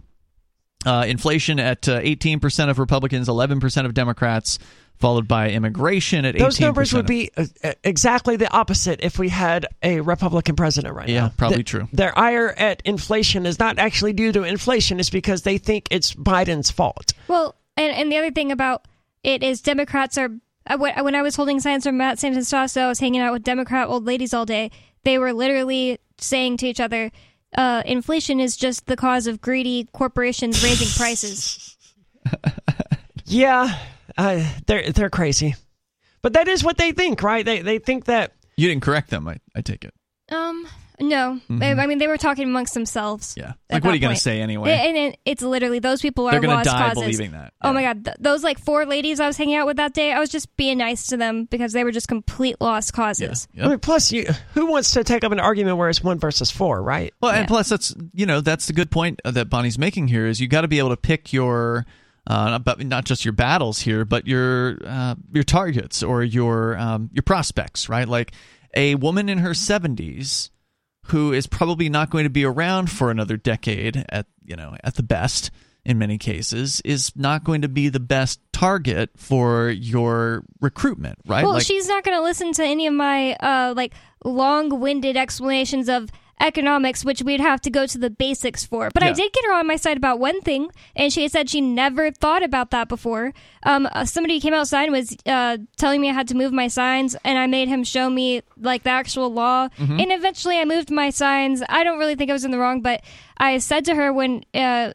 Uh, 0.86 1.04
inflation 1.08 1.60
at 1.60 1.90
uh, 1.90 2.00
18% 2.00 2.70
of 2.70 2.80
Republicans, 2.80 3.28
11% 3.28 3.86
of 3.86 3.94
Democrats, 3.94 4.60
followed 5.00 5.28
by 5.28 5.50
immigration 5.50 6.24
at 6.24 6.36
18%. 6.36 6.40
Those 6.40 6.60
numbers 6.60 6.94
would 6.94 7.06
be 7.08 7.30
uh, 7.36 7.46
uh, 7.64 7.74
exactly 7.84 8.36
the 8.36 8.50
opposite 8.52 9.02
if 9.02 9.20
we 9.20 9.30
had 9.30 9.66
a 9.84 10.02
Republican 10.02 10.56
president 10.56 10.96
right 10.96 11.10
Yeah, 11.10 11.20
now. 11.20 11.26
Yeah, 11.26 11.32
probably 11.36 11.58
The- 11.58 11.64
true. 11.64 11.88
Their 11.92 12.18
ire 12.18 12.54
at 12.58 12.82
inflation 12.86 13.46
is 13.46 13.60
not 13.60 13.80
actually 13.80 14.14
due 14.14 14.32
to 14.32 14.44
inflation, 14.44 15.00
it's 15.00 15.10
because 15.10 15.42
they 15.42 15.58
think 15.58 15.88
it's 15.92 16.14
Biden's 16.14 16.72
fault. 16.72 17.14
Well, 17.28 17.56
and, 17.76 17.92
and 17.94 18.12
the 18.12 18.18
other 18.18 18.32
thing 18.32 18.52
about 18.52 18.88
it 19.24 19.44
is 19.44 19.62
Democrats 19.62 20.18
are. 20.18 20.30
When 20.78 20.94
when 21.04 21.16
I 21.16 21.22
was 21.22 21.36
holding 21.38 21.60
signs 21.62 21.86
from 21.86 21.98
Matt 21.98 22.18
Santonastaso, 22.18 22.82
I 22.82 22.88
was 22.90 23.00
hanging 23.00 23.22
out 23.22 23.32
with 23.34 23.44
Democrat 23.44 23.88
old 23.88 24.06
ladies 24.06 24.34
all 24.34 24.46
day. 24.46 24.70
They 25.04 25.18
were 25.18 25.32
literally 25.34 25.98
saying 26.20 26.58
to 26.58 26.68
each 26.68 26.80
other, 26.82 27.10
uh, 27.56 27.84
inflation 27.86 28.40
is 28.40 28.58
just 28.58 28.88
the 28.88 28.96
cause 28.96 29.28
of 29.28 29.42
greedy 29.42 29.88
corporations 29.94 30.64
raising 30.64 30.88
prices. 30.98 31.76
Yeah, 33.30 33.78
uh, 34.18 34.42
they're 34.68 34.90
they're 34.94 35.10
crazy, 35.10 35.56
but 36.22 36.32
that 36.34 36.48
is 36.48 36.64
what 36.64 36.78
they 36.78 36.94
think, 36.94 37.22
right? 37.22 37.46
They 37.46 37.62
they 37.62 37.78
think 37.78 38.06
that 38.06 38.32
You 38.56 38.70
didn't 38.70 38.84
correct 38.84 39.10
them, 39.10 39.28
I, 39.28 39.38
I 39.54 39.60
take 39.60 39.84
it. 39.84 39.94
Um, 40.32 40.66
no. 41.00 41.40
I, 41.50 41.74
I 41.74 41.86
mean, 41.88 41.98
they 42.00 42.08
were 42.08 42.18
talking 42.18 42.46
amongst 42.46 42.74
themselves. 42.74 43.32
Mm-hmm. 43.36 43.40
Yeah. 43.42 43.54
Like, 43.72 43.84
what 43.84 43.92
are 43.92 43.96
you 43.96 44.02
going 44.02 44.16
to 44.16 44.22
say 44.22 44.42
anyway? 44.42 44.72
And, 44.72 44.98
and 44.98 45.14
it, 45.14 45.20
it's 45.26 45.42
literally 45.44 45.80
those 45.80 46.02
people 46.02 46.28
are 46.28 46.40
gonna 46.40 46.56
lost 46.56 46.66
die 46.66 46.90
causes. 46.90 47.04
believing 47.04 47.32
that. 47.32 47.54
Oh 47.62 47.72
my 47.74 47.82
god, 47.84 48.06
th- 48.06 48.18
those 48.20 48.44
like 48.44 48.60
four 48.60 48.86
ladies 48.86 49.20
I 49.20 49.28
was 49.28 49.38
hanging 49.38 49.56
out 49.56 49.68
with 49.68 49.78
that 49.78 49.94
day, 49.94 50.12
I 50.12 50.20
was 50.20 50.30
just 50.30 50.56
being 50.58 50.78
nice 50.80 51.08
to 51.08 51.18
them 51.18 51.46
because 51.46 51.74
they 51.74 51.84
were 51.84 51.92
just 51.92 52.08
complete 52.08 52.56
lost 52.60 52.92
Yeah. 52.94 52.96
causes. 53.04 53.48
Yep. 53.54 53.66
I 53.66 53.70
mean, 53.70 53.80
plus 53.80 54.12
you 54.12 54.26
who 54.54 54.66
wants 54.66 54.92
to 54.92 55.04
take 55.04 55.24
up 55.24 55.32
an 55.32 55.40
argument 55.40 55.78
where 55.78 55.90
it's 55.90 56.04
one 56.04 56.20
versus 56.20 56.50
four, 56.52 56.82
right? 56.82 57.14
Well, 57.22 57.32
and 57.32 57.42
Yeah. 57.42 57.48
plus 57.48 57.70
that's 57.70 57.96
you 58.14 58.26
know 58.26 58.42
that's 58.42 58.68
the 58.68 58.74
good 58.74 58.90
point 58.92 59.22
that 59.24 59.50
Bonnie's 59.50 59.78
making 59.78 60.08
here 60.08 60.26
is 60.26 60.40
you 60.42 60.48
got 60.48 60.62
to 60.62 60.68
be 60.68 60.80
able 60.80 60.90
to 60.90 60.98
pick 60.98 61.32
your 61.34 61.86
uh, 62.26 62.50
not- 62.52 62.64
but 62.66 62.84
not 62.86 63.06
just 63.06 63.24
your 63.24 63.32
battles 63.34 63.80
here, 63.80 64.04
but 64.04 64.28
your 64.28 64.78
uh, 64.86 65.16
your 65.34 65.44
targets 65.44 66.02
or 66.04 66.24
your 66.24 66.78
um, 66.78 67.10
your 67.14 67.24
prospects, 67.24 67.88
right? 67.88 68.08
Like 68.08 68.32
a 68.76 68.96
woman 68.96 69.30
in 69.30 69.38
her 69.40 69.54
seventies 69.54 70.50
who 71.08 71.34
is 71.34 71.48
probably 71.48 71.90
not 71.90 72.10
going 72.10 72.24
to 72.24 72.30
be 72.30 72.46
around 72.46 72.90
for 72.92 73.12
another 73.12 73.38
decade 73.38 74.06
at 74.10 74.26
you 74.44 74.56
know 74.56 74.76
at 74.84 74.96
the 74.96 75.04
best 75.04 75.52
in 75.86 75.98
many 75.98 76.18
cases 76.18 76.82
is 76.84 77.14
not 77.16 77.46
going 77.46 77.62
to 77.62 77.70
be 77.70 77.88
the 77.88 78.00
best 78.00 78.42
target 78.52 79.10
for 79.16 79.70
your 79.70 80.44
recruitment, 80.60 81.18
right? 81.26 81.46
Well, 81.46 81.54
like, 81.54 81.64
she's 81.64 81.88
not 81.88 82.04
going 82.04 82.18
to 82.18 82.24
listen 82.24 82.52
to 82.54 82.64
any 82.64 82.88
of 82.88 82.94
my 82.94 83.34
uh 83.36 83.74
like 83.76 83.94
long-winded 84.26 85.16
explanations 85.16 85.88
of 85.88 86.10
economics 86.40 87.04
which 87.04 87.22
we'd 87.24 87.40
have 87.40 87.60
to 87.62 87.70
go 87.70 87.86
to 87.88 87.98
the 87.98 88.10
basics 88.10 88.64
for. 88.66 88.90
But 88.94 89.02
I 89.04 89.08
did 89.12 89.34
get 89.34 89.44
her 89.46 89.54
on 89.54 89.66
my 89.68 89.76
side 89.76 89.98
about 89.98 90.20
one 90.20 90.42
thing 90.42 90.70
and 90.96 91.12
she 91.12 91.28
said 91.28 91.50
she 91.50 91.62
never 91.62 92.12
thought 92.12 92.44
about 92.44 92.72
that 92.72 92.88
before. 92.88 93.34
Um 93.64 93.88
uh, 93.92 94.06
somebody 94.06 94.40
came 94.40 94.54
outside 94.54 94.84
and 94.84 94.92
was 94.94 95.16
uh 95.26 95.58
telling 95.78 96.00
me 96.02 96.10
I 96.10 96.14
had 96.14 96.28
to 96.28 96.36
move 96.36 96.54
my 96.54 96.68
signs 96.68 97.16
and 97.26 97.40
I 97.40 97.48
made 97.48 97.68
him 97.68 97.84
show 97.84 98.10
me 98.10 98.42
like 98.58 98.84
the 98.84 98.92
actual 98.92 99.30
law 99.32 99.68
Mm-hmm. 99.78 100.00
and 100.00 100.12
eventually 100.12 100.58
I 100.60 100.66
moved 100.66 100.92
my 100.92 101.10
signs. 101.10 101.64
I 101.68 101.84
don't 101.84 101.98
really 102.00 102.16
think 102.16 102.30
I 102.30 102.34
was 102.34 102.46
in 102.46 102.52
the 102.52 102.60
wrong, 102.60 102.82
but 102.82 103.02
I 103.38 103.58
said 103.58 103.86
to 103.86 103.96
her 103.96 104.14
when 104.14 104.44
uh 104.54 104.94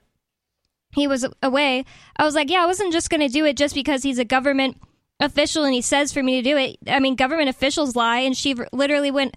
he 0.94 1.06
was 1.08 1.26
away, 1.42 1.84
I 2.16 2.24
was 2.24 2.34
like, 2.34 2.50
yeah, 2.50 2.62
I 2.62 2.66
wasn't 2.66 2.92
just 2.92 3.08
going 3.08 3.22
to 3.22 3.28
do 3.28 3.46
it 3.46 3.56
just 3.56 3.74
because 3.74 4.02
he's 4.02 4.18
a 4.18 4.26
government 4.26 4.76
official 5.20 5.64
and 5.64 5.72
he 5.72 5.80
says 5.80 6.12
for 6.12 6.22
me 6.22 6.42
to 6.42 6.50
do 6.50 6.56
it. 6.58 6.76
I 6.86 7.00
mean, 7.00 7.16
government 7.16 7.48
officials 7.48 7.96
lie. 7.96 8.18
And 8.18 8.36
she 8.36 8.54
literally 8.72 9.10
went, 9.10 9.36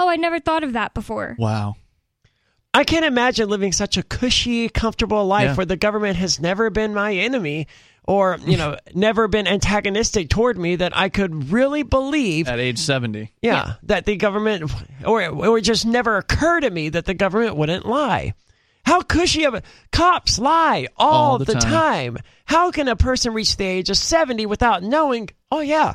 oh, 0.00 0.08
I 0.08 0.16
never 0.16 0.40
thought 0.40 0.64
of 0.64 0.72
that 0.72 0.94
before. 0.94 1.36
wow. 1.38 1.76
I 2.72 2.84
can't 2.84 3.04
imagine 3.04 3.48
living 3.48 3.72
such 3.72 3.96
a 3.96 4.02
cushy, 4.04 4.68
comfortable 4.68 5.26
life 5.26 5.44
Yeah. 5.44 5.54
where 5.56 5.66
the 5.66 5.76
government 5.76 6.16
has 6.18 6.38
never 6.38 6.70
been 6.70 6.94
my 6.94 7.12
enemy 7.14 7.66
or, 8.04 8.38
you 8.46 8.56
know, 8.56 8.76
never 8.94 9.26
been 9.26 9.48
antagonistic 9.48 10.28
toward 10.30 10.56
me 10.56 10.76
that 10.76 10.96
I 10.96 11.08
could 11.08 11.50
really 11.50 11.82
believe 11.82 12.46
At 12.46 12.60
age 12.60 12.78
seventy, 12.78 13.32
yeah, 13.42 13.74
that 13.82 14.06
the 14.06 14.14
government 14.16 14.70
or 15.04 15.24
or 15.26 15.58
it 15.58 15.62
just 15.62 15.84
never 15.84 16.16
occurred 16.16 16.60
to 16.60 16.70
me 16.70 16.90
that 16.90 17.06
the 17.06 17.14
government 17.14 17.56
wouldn't 17.56 17.86
lie. 17.86 18.34
How 18.84 19.02
cushy 19.02 19.44
of 19.44 19.54
it. 19.54 19.64
Cops 19.92 20.38
lie 20.38 20.86
all, 20.96 21.32
All 21.32 21.38
the 21.38 21.46
the, 21.46 21.54
time. 21.54 22.14
time. 22.14 22.18
How 22.46 22.70
can 22.70 22.86
a 22.88 22.94
person 22.96 23.34
reach 23.34 23.56
the 23.56 23.64
age 23.64 23.90
of 23.90 23.96
70 23.96 24.46
without 24.46 24.82
knowing, 24.84 25.28
oh 25.50 25.60
yeah, 25.60 25.94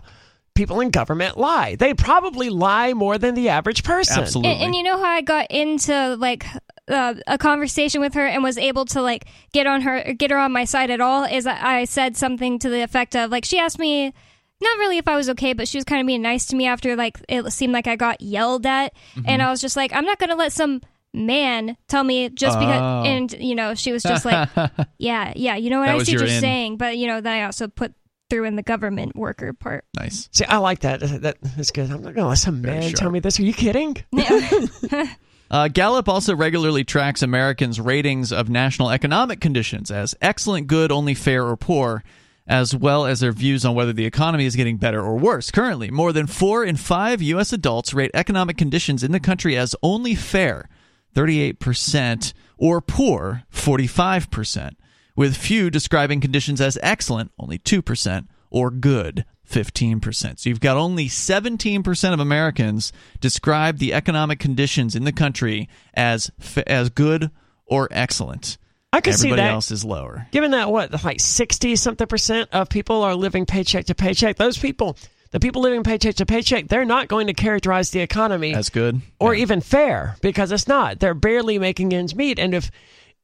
people 0.56 0.80
in 0.80 0.90
government 0.90 1.38
lie. 1.38 1.76
They 1.76 1.94
probably 1.94 2.50
lie 2.50 2.94
more 2.94 3.18
than 3.18 3.36
the 3.36 3.50
average 3.50 3.84
person. 3.84 4.22
absolutely. 4.24 4.54
And, 4.54 4.62
and 4.64 4.76
you 4.76 4.84
know 4.84 4.98
how 4.98 5.10
I 5.10 5.22
got 5.22 5.52
into 5.52 6.16
like 6.16 6.46
uh, 6.88 7.16
a 7.28 7.38
conversation 7.38 8.00
with 8.02 8.14
her 8.14 8.26
and 8.26 8.42
was 8.44 8.58
able 8.58 8.86
to 8.86 9.02
like 9.02 9.26
get 9.54 9.68
on 9.68 9.82
her 9.82 10.14
get 10.14 10.32
her 10.32 10.38
on 10.38 10.52
my 10.52 10.64
side 10.66 10.90
at 10.90 11.02
all 11.02 11.24
is 11.24 11.46
I, 11.46 11.80
I 11.80 11.86
said 11.86 12.16
something 12.16 12.58
to 12.60 12.70
the 12.70 12.82
effect 12.82 13.16
of 13.16 13.32
like 13.32 13.44
she 13.46 13.60
asked 13.60 13.80
me 13.80 14.14
not 14.62 14.78
really 14.80 14.98
if 14.98 15.08
I 15.08 15.16
was 15.18 15.30
okay, 15.32 15.52
but 15.54 15.68
she 15.68 15.78
was 15.78 15.84
kind 15.84 16.00
of 16.00 16.08
being 16.08 16.22
nice 16.22 16.46
to 16.48 16.56
me 16.56 16.66
after 16.66 16.96
like 16.96 17.18
it 17.28 17.52
seemed 17.52 17.74
like 17.74 17.88
I 17.88 17.96
got 17.98 18.22
yelled 18.22 18.66
at, 18.66 18.94
Mm-hmm. 19.16 19.24
and 19.28 19.42
I 19.42 19.50
was 19.50 19.60
just 19.62 19.76
like 19.76 19.92
I'm 19.94 20.06
not 20.06 20.18
gonna 20.20 20.36
let 20.36 20.54
some 20.54 20.80
man 21.14 21.76
tell 21.88 22.04
me 22.04 22.30
just 22.30 22.58
because 22.60 22.82
Oh. 22.82 23.04
and 23.10 23.32
you 23.34 23.56
know 23.56 23.74
she 23.76 23.92
was 23.92 24.04
just 24.04 24.24
like 24.26 24.48
yeah 24.98 25.34
yeah 25.36 25.56
you 25.56 25.70
know 25.70 25.80
what 25.80 25.88
That 25.88 25.94
I 25.94 25.98
was 25.98 26.08
see 26.08 26.14
what 26.16 26.22
you're 26.28 26.30
in. 26.36 26.40
saying 26.42 26.78
but 26.78 26.98
you 26.98 27.08
know 27.08 27.20
then 27.22 27.34
I 27.42 27.46
also 27.46 27.68
put 27.68 27.94
through 28.30 28.46
in 28.46 28.56
the 28.56 28.64
government 28.64 29.16
worker 29.16 29.54
part 29.54 29.86
nice. 29.96 30.30
See, 30.32 30.46
I 30.46 30.58
like 30.58 30.80
that. 30.80 31.00
That 31.02 31.38
is 31.58 31.72
good. 31.72 31.92
I'm 31.92 32.02
not 32.02 32.16
going 32.16 32.26
to 32.26 32.28
let 32.28 32.38
some 32.38 32.62
Very 32.62 32.80
man 32.80 32.84
sharp. 32.90 32.96
tell 32.96 33.12
me 33.12 33.20
this. 33.20 33.40
Are 33.40 33.44
you 33.44 33.54
kidding? 33.54 33.98
Uh, 35.52 35.68
Gallup 35.68 36.10
also 36.10 36.36
regularly 36.36 36.84
tracks 36.84 37.22
Americans' 37.22 37.80
ratings 37.80 38.34
of 38.34 38.50
national 38.50 38.90
economic 38.90 39.40
conditions 39.40 39.92
as 39.92 40.16
excellent, 40.20 40.66
good, 40.66 40.92
only 40.92 41.14
fair, 41.14 41.46
or 41.46 41.56
poor, 41.56 42.04
as 42.48 42.76
well 42.76 43.06
as 43.06 43.20
their 43.20 43.32
views 43.32 43.64
on 43.64 43.76
whether 43.76 43.94
the 43.94 44.08
economy 44.08 44.46
is 44.46 44.56
getting 44.56 44.78
better 44.78 45.00
or 45.00 45.16
worse. 45.20 45.52
Currently, 45.52 45.92
more 45.92 46.12
than 46.12 46.26
four 46.26 46.64
in 46.66 46.78
five 46.78 47.22
U.S. 47.22 47.54
adults 47.54 47.94
rate 47.94 48.10
economic 48.16 48.58
conditions 48.58 49.04
in 49.04 49.12
the 49.12 49.20
country 49.20 49.56
as 49.56 49.76
only 49.84 50.16
fair, 50.16 50.68
38%, 51.14 52.34
or 52.58 52.82
poor, 52.82 53.44
45%, 53.54 54.72
with 55.16 55.36
few 55.38 55.70
describing 55.70 56.20
conditions 56.22 56.60
as 56.62 56.78
excellent, 56.82 57.32
only 57.40 57.58
2%, 57.60 58.28
or 58.50 58.70
good, 58.72 59.26
15%. 59.50 60.40
So 60.40 60.50
you've 60.50 60.60
got 60.60 60.78
only 60.78 61.08
17% 61.08 62.14
of 62.14 62.20
Americans 62.20 62.92
describe 63.20 63.78
the 63.78 63.94
economic 63.94 64.40
conditions 64.40 64.96
in 64.96 65.04
the 65.04 65.12
country 65.12 65.70
as 65.94 66.32
as 66.68 66.90
good 66.90 67.32
or 67.66 67.88
excellent. 67.92 68.58
I 68.94 69.02
could 69.02 69.14
see 69.16 69.28
Everybody 69.28 69.48
that. 69.48 69.54
else 69.54 69.72
is 69.72 69.84
lower. 69.84 70.28
Given 70.32 70.52
that 70.52 70.72
what 70.72 71.04
like 71.04 71.20
60 71.20 71.76
something 71.76 72.08
percent 72.08 72.50
of 72.54 72.70
people 72.70 73.02
are 73.04 73.14
living 73.16 73.46
paycheck 73.46 73.86
to 73.86 73.96
paycheck, 73.96 74.38
those 74.38 74.58
people 74.58 74.98
The 75.32 75.40
people 75.42 75.64
living 75.64 75.84
paycheck 75.84 76.16
to 76.16 76.26
paycheck, 76.26 76.70
they're 76.70 76.86
not 76.86 77.10
going 77.10 77.28
to 77.28 77.34
characterize 77.34 77.90
the 77.90 78.00
economy 78.00 78.54
as 78.56 78.70
good. 78.70 79.02
or 79.20 79.36
Yeah. 79.36 79.42
even 79.42 79.60
fair 79.60 80.16
because 80.22 80.52
it's 80.54 80.68
not. 80.68 81.00
They're 81.00 81.14
barely 81.14 81.60
making 81.60 81.94
ends 81.94 82.16
meet, 82.16 82.40
and 82.40 82.54
if 82.54 82.72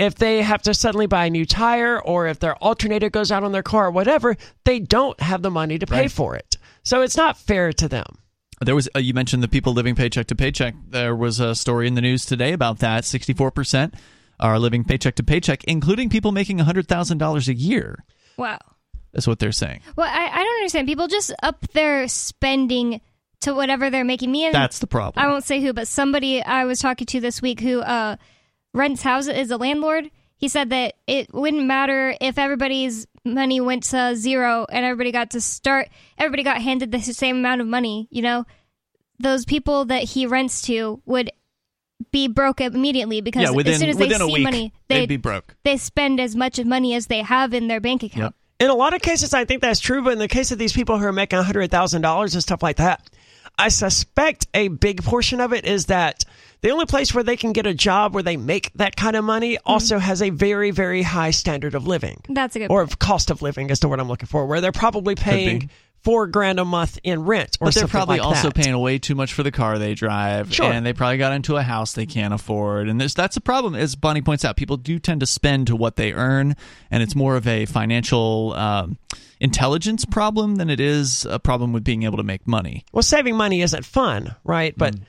if 0.01 0.15
they 0.15 0.41
have 0.41 0.61
to 0.63 0.73
suddenly 0.73 1.05
buy 1.07 1.25
a 1.25 1.29
new 1.29 1.45
tire 1.45 1.99
or 2.01 2.27
if 2.27 2.39
their 2.39 2.55
alternator 2.57 3.09
goes 3.09 3.31
out 3.31 3.43
on 3.43 3.51
their 3.51 3.63
car 3.63 3.87
or 3.87 3.91
whatever, 3.91 4.35
they 4.65 4.79
don't 4.79 5.19
have 5.19 5.41
the 5.41 5.51
money 5.51 5.77
to 5.79 5.85
pay 5.85 6.01
Right. 6.01 6.11
for 6.11 6.35
it. 6.35 6.57
So 6.83 7.01
it's 7.01 7.17
not 7.17 7.37
fair 7.37 7.71
to 7.73 7.87
them. 7.87 8.05
There 8.61 8.75
was 8.75 8.87
uh, 8.95 8.99
you 8.99 9.13
mentioned 9.13 9.41
the 9.41 9.47
people 9.47 9.73
living 9.73 9.95
paycheck 9.95 10.27
to 10.27 10.35
paycheck. 10.35 10.75
There 10.89 11.15
was 11.15 11.39
a 11.39 11.55
story 11.55 11.87
in 11.87 11.95
the 11.95 12.01
news 12.01 12.25
today 12.25 12.53
about 12.53 12.79
that. 12.79 13.05
Sixty-four 13.05 13.49
percent 13.51 13.95
are 14.39 14.57
living 14.59 14.83
paycheck 14.83 15.15
to 15.15 15.23
paycheck, 15.23 15.63
including 15.63 16.09
people 16.09 16.31
making 16.31 16.59
hundred 16.59 16.87
thousand 16.87 17.17
dollars 17.17 17.47
a 17.47 17.53
year. 17.55 18.03
Wow. 18.37 18.59
That's 19.13 19.27
what 19.27 19.39
they're 19.39 19.51
saying. 19.51 19.81
Well, 19.95 20.07
I, 20.07 20.25
I 20.31 20.43
don't 20.43 20.55
understand. 20.57 20.87
People 20.87 21.07
just 21.07 21.33
up 21.43 21.59
their 21.73 22.07
spending 22.07 23.01
to 23.41 23.53
whatever 23.53 23.89
they're 23.89 24.05
making. 24.05 24.31
Me 24.31 24.45
and 24.45 24.53
That's 24.53 24.77
the 24.79 24.87
problem. 24.87 25.23
I 25.23 25.27
won't 25.27 25.43
say 25.43 25.59
who, 25.59 25.73
but 25.73 25.87
somebody 25.87 26.41
I 26.43 26.65
was 26.65 26.79
talking 26.79 27.07
to 27.07 27.19
this 27.19 27.41
week 27.41 27.59
who 27.59 27.81
uh, 27.81 28.15
rents 28.73 29.01
houses 29.01 29.35
is 29.35 29.51
a 29.51 29.57
landlord. 29.57 30.09
He 30.37 30.47
said 30.47 30.71
that 30.71 30.95
it 31.05 31.33
wouldn't 31.33 31.65
matter 31.65 32.15
if 32.19 32.37
everybody's 32.37 33.05
money 33.23 33.61
went 33.61 33.83
to 33.83 34.15
zero 34.15 34.65
and 34.71 34.83
everybody 34.83 35.11
got 35.11 35.31
to 35.31 35.41
start. 35.41 35.89
Everybody 36.17 36.43
got 36.43 36.61
handed 36.61 36.91
the 36.91 36.99
same 37.01 37.37
amount 37.37 37.61
of 37.61 37.67
money. 37.67 38.07
You 38.09 38.23
know, 38.23 38.45
those 39.19 39.45
people 39.45 39.85
that 39.85 40.03
he 40.03 40.25
rents 40.25 40.63
to 40.63 41.01
would 41.05 41.31
be 42.11 42.27
broke 42.27 42.61
immediately 42.61 43.21
because 43.21 43.43
yeah, 43.43 43.51
within 43.51 43.73
as 43.73 43.79
soon 43.79 43.89
as 43.89 43.97
they 43.97 44.09
see 44.09 44.33
week, 44.33 44.43
money, 44.43 44.73
they'd 44.87 45.07
be 45.07 45.17
broke. 45.17 45.55
they 45.63 45.77
spend 45.77 46.19
as 46.19 46.35
much 46.35 46.59
money 46.63 46.95
as 46.95 47.07
they 47.07 47.21
have 47.21 47.53
in 47.53 47.67
their 47.67 47.79
bank 47.79 48.01
account. 48.01 48.35
In 48.59 48.69
a 48.69 48.73
lot 48.73 48.93
of 48.93 49.01
cases, 49.01 49.33
I 49.33 49.45
think 49.45 49.61
that's 49.61 49.79
true, 49.79 50.03
but 50.03 50.13
in 50.13 50.19
the 50.19 50.27
case 50.27 50.51
of 50.51 50.57
these 50.57 50.73
people 50.73 50.97
who 50.97 51.05
are 51.05 51.11
making 51.11 51.39
$100,000 51.39 52.33
and 52.33 52.43
stuff 52.43 52.61
like 52.61 52.77
that, 52.77 53.09
I 53.57 53.69
suspect 53.69 54.47
a 54.53 54.67
big 54.67 55.03
portion 55.03 55.41
of 55.41 55.53
it 55.53 55.65
is 55.65 55.87
that 55.87 56.25
the 56.61 56.69
only 56.71 56.85
place 56.85 57.13
where 57.13 57.23
they 57.23 57.37
can 57.37 57.53
get 57.53 57.65
a 57.65 57.73
job 57.73 58.13
where 58.13 58.23
they 58.23 58.37
make 58.37 58.71
that 58.75 58.95
kind 58.95 59.15
of 59.15 59.23
money 59.23 59.57
also 59.65 59.97
has 59.99 60.21
a 60.21 60.29
very, 60.29 60.71
very 60.71 61.01
high 61.01 61.31
standard 61.31 61.75
of 61.75 61.87
living. 61.87 62.21
That's 62.29 62.55
a 62.55 62.59
good 62.59 62.71
Or 62.71 62.81
point. 62.81 62.91
of 62.93 62.99
cost 62.99 63.31
of 63.31 63.41
living 63.41 63.69
is 63.69 63.79
the 63.79 63.87
word 63.87 63.99
I'm 63.99 64.07
looking 64.07 64.27
for, 64.27 64.45
where 64.45 64.61
they're 64.61 64.71
probably 64.71 65.15
paying 65.15 65.69
four 66.03 66.25
grand 66.27 66.59
a 66.59 66.65
month 66.65 66.97
in 67.03 67.23
rent 67.25 67.57
or 67.61 67.65
But 67.65 67.73
they're 67.75 67.81
something 67.81 67.89
probably 67.91 68.17
like 68.19 68.27
also 68.27 68.47
that. 68.49 68.55
paying 68.55 68.77
way 68.79 68.97
too 68.97 69.13
much 69.13 69.33
for 69.33 69.43
the 69.43 69.51
car 69.51 69.77
they 69.77 69.93
drive, 69.93 70.51
Sure. 70.53 70.71
and 70.71 70.83
they 70.85 70.93
probably 70.93 71.17
got 71.17 71.33
into 71.33 71.57
a 71.57 71.61
house 71.61 71.93
they 71.93 72.07
can't 72.07 72.33
afford. 72.33 72.89
And 72.89 72.99
this, 72.99 73.13
that's 73.13 73.37
a 73.37 73.41
problem, 73.41 73.75
as 73.75 73.95
Bonnie 73.95 74.21
points 74.23 74.43
out. 74.43 74.55
People 74.57 74.77
do 74.77 74.97
tend 74.97 75.19
to 75.19 75.27
spend 75.27 75.67
to 75.67 75.75
what 75.75 75.97
they 75.97 76.11
earn, 76.13 76.55
and 76.89 77.03
it's 77.03 77.15
more 77.15 77.35
of 77.35 77.47
a 77.47 77.65
financial 77.67 78.53
um, 78.55 78.97
intelligence 79.39 80.05
problem 80.05 80.55
than 80.55 80.69
it 80.69 80.79
is 80.79 81.25
a 81.25 81.39
problem 81.39 81.71
with 81.73 81.83
being 81.83 82.03
able 82.03 82.17
to 82.17 82.23
make 82.23 82.47
money. 82.47 82.83
Well, 82.91 83.03
saving 83.03 83.35
money 83.35 83.61
isn't 83.61 83.85
fun, 83.85 84.35
right? 84.43 84.73
But 84.77 84.95
Mm. 84.95 85.01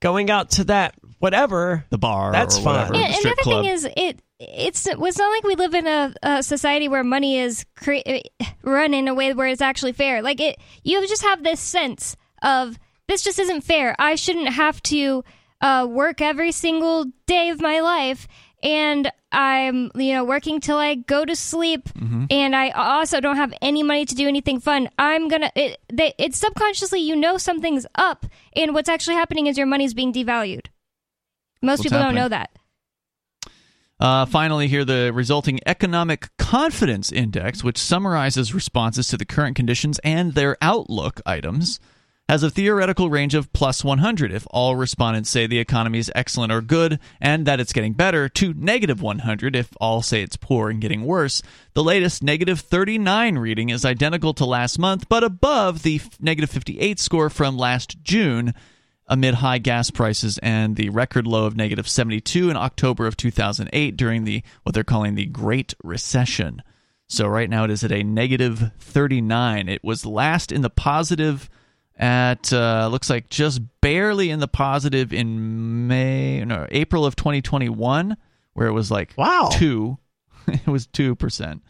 Going 0.00 0.30
out 0.30 0.50
to 0.52 0.64
that 0.64 0.94
whatever 1.18 1.84
The 1.90 1.98
bar, 1.98 2.32
That's 2.32 2.58
or 2.58 2.62
fine. 2.62 2.74
whatever, 2.74 2.94
Yeah, 2.94 3.08
the 3.08 3.14
and 3.14 3.24
the 3.24 3.28
other 3.30 3.42
club. 3.42 3.64
thing 3.64 3.72
is, 3.72 3.88
it 3.96 4.20
it's 4.38 4.86
it's 4.86 5.18
not 5.18 5.30
like 5.30 5.44
we 5.44 5.54
live 5.54 5.74
in 5.74 5.86
a, 5.86 6.14
a 6.22 6.42
society 6.42 6.88
where 6.88 7.02
money 7.02 7.38
is 7.38 7.64
cre- 7.74 8.20
run 8.62 8.92
in 8.92 9.08
a 9.08 9.14
way 9.14 9.32
where 9.32 9.46
it's 9.48 9.62
actually 9.62 9.92
fair. 9.92 10.20
Like 10.22 10.40
it, 10.40 10.56
you 10.82 11.00
just 11.08 11.22
have 11.22 11.42
this 11.42 11.58
sense 11.60 12.16
of 12.42 12.78
this 13.08 13.22
just 13.22 13.38
isn't 13.38 13.62
fair. 13.62 13.96
I 13.98 14.14
shouldn't 14.16 14.50
have 14.50 14.82
to 14.84 15.24
uh, 15.62 15.86
work 15.88 16.20
every 16.20 16.52
single 16.52 17.06
day 17.26 17.48
of 17.48 17.62
my 17.62 17.80
life, 17.80 18.28
and 18.62 19.10
I'm 19.36 19.90
you 19.94 20.14
know 20.14 20.24
working 20.24 20.60
till 20.60 20.78
I 20.78 20.94
go 20.94 21.24
to 21.24 21.36
sleep, 21.36 21.88
Mm-hmm. 21.90 22.24
and 22.30 22.56
I 22.56 22.70
also 22.70 23.20
don't 23.20 23.36
have 23.36 23.52
any 23.60 23.82
money 23.82 24.04
to 24.06 24.14
do 24.14 24.26
anything 24.26 24.60
fun. 24.60 24.88
I'm 24.98 25.28
gonna 25.28 25.50
it, 25.54 25.78
they, 25.92 26.14
it's 26.18 26.38
subconsciously 26.38 27.00
you 27.00 27.14
know 27.16 27.36
something's 27.36 27.86
up, 27.94 28.24
and 28.54 28.72
what's 28.74 28.88
actually 28.88 29.16
happening 29.16 29.46
is 29.46 29.58
your 29.58 29.66
money's 29.66 29.94
being 29.94 30.12
devalued. 30.12 30.66
Most 31.62 31.78
What's 31.78 31.82
people 31.84 31.98
happening? 31.98 32.14
don't 32.16 32.24
know 32.24 32.28
that. 32.30 32.50
Uh, 33.98 34.26
finally, 34.26 34.68
here 34.68 34.84
the 34.84 35.10
resulting 35.14 35.58
economic 35.64 36.28
confidence 36.38 37.10
index, 37.10 37.64
which 37.64 37.78
summarizes 37.78 38.52
responses 38.54 39.08
to 39.08 39.16
the 39.16 39.24
current 39.24 39.56
conditions 39.56 39.98
and 40.04 40.34
their 40.34 40.56
outlook 40.60 41.20
items, 41.24 41.80
has 42.28 42.42
a 42.42 42.50
theoretical 42.50 43.08
range 43.08 43.34
of 43.34 43.52
plus 43.52 43.84
100 43.84 44.32
if 44.32 44.46
all 44.50 44.74
respondents 44.74 45.30
say 45.30 45.46
the 45.46 45.60
economy 45.60 45.98
is 45.98 46.10
excellent 46.14 46.52
or 46.52 46.60
good 46.60 46.98
and 47.20 47.46
that 47.46 47.60
it's 47.60 47.72
getting 47.72 47.92
better, 47.92 48.28
to 48.28 48.52
negative 48.54 49.00
100 49.00 49.54
if 49.54 49.72
all 49.80 50.02
say 50.02 50.22
it's 50.22 50.36
poor 50.36 50.68
and 50.68 50.80
getting 50.80 51.04
worse. 51.04 51.40
The 51.74 51.84
latest 51.84 52.22
negative 52.22 52.60
39 52.60 53.38
reading 53.38 53.70
is 53.70 53.84
identical 53.84 54.34
to 54.34 54.44
last 54.44 54.78
month, 54.78 55.08
but 55.08 55.22
above 55.22 55.82
the 55.82 56.00
negative 56.18 56.50
58 56.50 56.98
score 56.98 57.30
from 57.30 57.56
last 57.56 58.02
June 58.02 58.54
amid 59.08 59.34
high 59.34 59.58
gas 59.58 59.92
prices 59.92 60.38
and 60.38 60.74
the 60.74 60.88
record 60.88 61.28
low 61.28 61.46
of 61.46 61.56
negative 61.56 61.88
72 61.88 62.50
in 62.50 62.56
October 62.56 63.06
of 63.06 63.16
2008 63.16 63.96
during 63.96 64.24
the 64.24 64.42
what 64.64 64.74
they're 64.74 64.82
calling 64.82 65.14
the 65.14 65.26
Great 65.26 65.74
Recession. 65.84 66.60
So 67.06 67.28
right 67.28 67.48
now 67.48 67.62
it 67.62 67.70
is 67.70 67.84
at 67.84 67.92
a 67.92 68.02
negative 68.02 68.72
39. 68.80 69.68
It 69.68 69.84
was 69.84 70.04
last 70.04 70.50
in 70.50 70.62
the 70.62 70.70
positive 70.70 71.48
at 71.96 72.52
uh, 72.52 72.88
looks 72.90 73.08
like 73.08 73.28
just 73.30 73.60
barely 73.80 74.30
in 74.30 74.40
the 74.40 74.48
positive 74.48 75.12
in 75.12 75.86
May 75.88 76.44
no 76.44 76.66
April 76.70 77.06
of 77.06 77.16
2021 77.16 78.16
where 78.52 78.66
it 78.66 78.72
was 78.72 78.90
like 78.90 79.14
Wow. 79.16 79.48
2 79.52 79.98
it 80.48 80.66
was 80.66 80.86
2% 80.88 81.60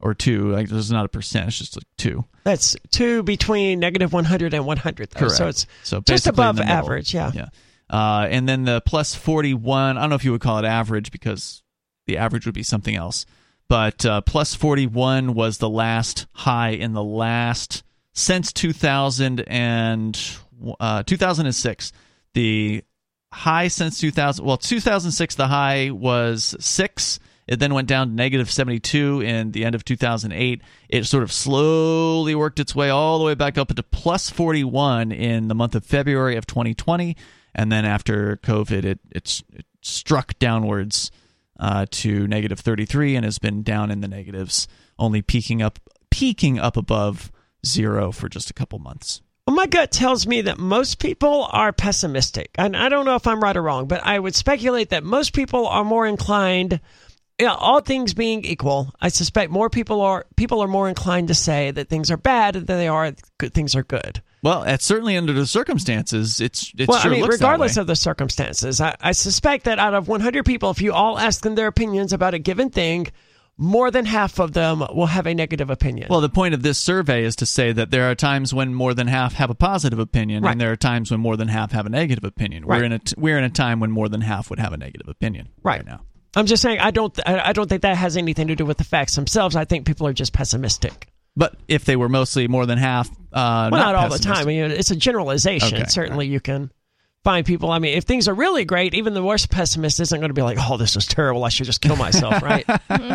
or 0.00 0.14
2 0.14 0.50
like 0.52 0.68
there's 0.68 0.90
not 0.90 1.04
a 1.04 1.08
percent 1.08 1.48
it's 1.48 1.58
just 1.58 1.76
like 1.76 1.84
2 1.98 2.24
That's 2.44 2.76
two 2.90 3.22
between 3.22 3.78
negative 3.80 4.12
100 4.12 4.54
and 4.54 4.64
100. 4.66 5.10
Though. 5.10 5.18
Correct. 5.20 5.36
So 5.36 5.48
it's 5.48 5.66
so 5.82 6.00
just 6.00 6.26
above 6.26 6.58
average. 6.60 7.12
Yeah. 7.14 7.30
Yeah. 7.34 7.48
Uh, 7.90 8.26
and 8.30 8.48
then 8.48 8.64
the 8.64 8.80
plus 8.84 9.14
41, 9.14 9.96
I 9.96 10.00
don't 10.00 10.10
know 10.10 10.16
if 10.16 10.24
you 10.24 10.32
would 10.32 10.40
call 10.40 10.58
it 10.58 10.64
average 10.64 11.10
because 11.10 11.62
the 12.06 12.16
average 12.18 12.46
would 12.46 12.54
be 12.54 12.62
something 12.62 12.94
else. 12.94 13.24
But 13.68 14.04
uh, 14.06 14.20
plus 14.22 14.54
41 14.54 15.34
was 15.34 15.58
the 15.58 15.68
last 15.68 16.26
high 16.32 16.70
in 16.70 16.92
the 16.94 17.02
last, 17.04 17.82
since 18.18 18.52
2000 18.52 19.40
and, 19.46 20.20
uh, 20.80 21.04
2006. 21.04 21.92
The 22.34 22.82
high 23.32 23.68
since 23.68 24.00
2000, 24.00 24.44
well, 24.44 24.56
2006, 24.56 25.36
the 25.36 25.46
high 25.46 25.90
was 25.90 26.56
6. 26.58 27.20
It 27.46 27.60
then 27.60 27.74
went 27.74 27.88
down 27.88 28.08
to 28.08 28.14
negative 28.14 28.50
72 28.50 29.20
in 29.20 29.52
the 29.52 29.64
end 29.64 29.74
of 29.74 29.84
2008. 29.84 30.60
It 30.88 31.04
sort 31.06 31.22
of 31.22 31.32
slowly 31.32 32.34
worked 32.34 32.58
its 32.58 32.74
way 32.74 32.90
all 32.90 33.18
the 33.18 33.24
way 33.24 33.34
back 33.34 33.56
up 33.56 33.68
to 33.68 33.82
plus 33.84 34.28
41 34.28 35.12
in 35.12 35.48
the 35.48 35.54
month 35.54 35.74
of 35.74 35.86
February 35.86 36.36
of 36.36 36.46
2020. 36.46 37.16
And 37.54 37.70
then 37.70 37.84
after 37.84 38.36
COVID, 38.42 38.84
it, 38.84 38.98
it's 39.12 39.42
it 39.54 39.64
struck 39.80 40.38
downwards 40.38 41.10
uh, 41.58 41.86
to 41.90 42.26
negative 42.26 42.60
33 42.60 43.16
and 43.16 43.24
has 43.24 43.38
been 43.38 43.62
down 43.62 43.90
in 43.90 44.00
the 44.00 44.08
negatives, 44.08 44.68
only 44.98 45.22
peaking 45.22 45.62
up 45.62 45.78
peaking 46.10 46.58
up 46.58 46.76
above 46.76 47.30
zero 47.66 48.12
for 48.12 48.28
just 48.28 48.50
a 48.50 48.54
couple 48.54 48.78
months. 48.78 49.22
Well, 49.46 49.56
my 49.56 49.66
gut 49.66 49.90
tells 49.90 50.26
me 50.26 50.42
that 50.42 50.58
most 50.58 50.98
people 50.98 51.48
are 51.50 51.72
pessimistic. 51.72 52.50
And 52.56 52.76
I 52.76 52.90
don't 52.90 53.06
know 53.06 53.14
if 53.14 53.26
I'm 53.26 53.42
right 53.42 53.56
or 53.56 53.62
wrong, 53.62 53.88
but 53.88 54.04
I 54.04 54.18
would 54.18 54.34
speculate 54.34 54.90
that 54.90 55.04
most 55.04 55.32
people 55.32 55.66
are 55.66 55.84
more 55.84 56.06
inclined. 56.06 56.80
Yeah, 57.38 57.54
all 57.54 57.80
things 57.80 58.12
being 58.12 58.44
equal, 58.44 58.92
I 59.00 59.08
suspect 59.08 59.50
more 59.50 59.70
people 59.70 60.02
are 60.02 60.26
people 60.36 60.60
are 60.62 60.68
more 60.68 60.88
inclined 60.88 61.28
to 61.28 61.34
say 61.34 61.70
that 61.70 61.88
things 61.88 62.10
are 62.10 62.16
bad 62.16 62.54
than 62.54 62.66
they 62.66 62.88
are 62.88 63.12
good 63.38 63.54
things 63.54 63.74
are 63.74 63.84
good. 63.84 64.20
Well, 64.42 64.64
that's 64.64 64.84
certainly 64.84 65.16
under 65.16 65.32
the 65.32 65.46
circumstances. 65.46 66.40
It's 66.40 66.72
it 66.76 66.86
well, 66.86 66.98
sure 66.98 67.10
I 67.10 67.14
mean, 67.14 67.26
regardless 67.26 67.76
of 67.76 67.86
the 67.86 67.96
circumstances, 67.96 68.80
I, 68.80 68.96
I 69.00 69.12
suspect 69.12 69.64
that 69.64 69.78
out 69.78 69.94
of 69.94 70.08
100 70.08 70.44
people, 70.44 70.70
if 70.70 70.80
you 70.80 70.92
all 70.92 71.18
ask 71.18 71.42
them 71.42 71.54
their 71.54 71.66
opinions 71.68 72.12
about 72.12 72.34
a 72.34 72.38
given 72.38 72.70
thing, 72.70 73.08
more 73.58 73.90
than 73.90 74.04
half 74.06 74.38
of 74.38 74.52
them 74.52 74.84
will 74.94 75.06
have 75.06 75.26
a 75.26 75.34
negative 75.34 75.68
opinion. 75.68 76.06
Well, 76.08 76.20
the 76.20 76.28
point 76.28 76.54
of 76.54 76.62
this 76.62 76.78
survey 76.78 77.24
is 77.24 77.36
to 77.36 77.46
say 77.46 77.72
that 77.72 77.90
there 77.90 78.08
are 78.10 78.14
times 78.14 78.54
when 78.54 78.72
more 78.72 78.94
than 78.94 79.08
half 79.08 79.34
have 79.34 79.50
a 79.50 79.54
positive 79.54 79.98
opinion, 79.98 80.44
Right. 80.44 80.52
and 80.52 80.60
there 80.60 80.70
are 80.72 80.76
times 80.76 81.10
when 81.10 81.20
more 81.20 81.36
than 81.36 81.48
half 81.48 81.72
have 81.72 81.84
a 81.84 81.88
negative 81.88 82.22
opinion. 82.24 82.64
Right. 82.64 82.78
We're 82.80 82.84
in 82.84 82.92
a 82.92 82.98
t- 83.00 83.14
we're 83.18 83.36
in 83.36 83.44
a 83.44 83.50
time 83.50 83.80
when 83.80 83.90
more 83.90 84.08
than 84.08 84.20
half 84.20 84.48
would 84.50 84.60
have 84.60 84.72
a 84.72 84.76
negative 84.76 85.08
opinion 85.08 85.48
Right. 85.62 85.84
now. 85.84 86.00
I'm 86.36 86.46
just 86.46 86.62
saying 86.62 86.78
I 86.78 86.90
don't 86.92 87.18
I 87.26 87.48
I 87.48 87.52
don't 87.52 87.68
think 87.68 87.82
that 87.82 87.96
has 87.96 88.16
anything 88.16 88.46
to 88.48 88.54
do 88.54 88.64
with 88.64 88.78
the 88.78 88.84
facts 88.84 89.16
themselves. 89.16 89.56
I 89.56 89.64
think 89.64 89.86
people 89.86 90.06
are 90.06 90.12
just 90.12 90.32
pessimistic. 90.32 91.08
But 91.36 91.54
if 91.68 91.84
they 91.84 91.96
were 91.96 92.08
mostly 92.08 92.48
more 92.48 92.66
than 92.66 92.78
half, 92.78 93.08
uh, 93.32 93.68
Well, 93.70 93.80
not, 93.80 93.94
all 93.94 94.08
the 94.08 94.18
time. 94.18 94.38
I 94.38 94.44
mean, 94.44 94.72
it's 94.72 94.90
a 94.90 94.96
generalization. 94.96 95.78
Okay, 95.78 95.86
Certainly, 95.88 96.26
you 96.26 96.40
can 96.40 96.70
find 97.28 97.44
people. 97.44 97.70
I 97.70 97.78
mean, 97.78 97.94
if 97.98 98.04
things 98.04 98.26
are 98.26 98.32
really 98.32 98.64
great, 98.64 98.94
even 98.94 99.12
the 99.12 99.22
worst 99.22 99.50
pessimist 99.50 100.00
isn't 100.00 100.18
going 100.18 100.30
to 100.30 100.34
be 100.34 100.40
like, 100.40 100.56
"Oh, 100.58 100.78
this 100.78 100.96
is 100.96 101.04
terrible. 101.06 101.44
I 101.44 101.50
should 101.50 101.66
just 101.66 101.82
kill 101.82 101.96
myself." 101.96 102.42
right? 102.42 102.64
Uh, 102.88 103.12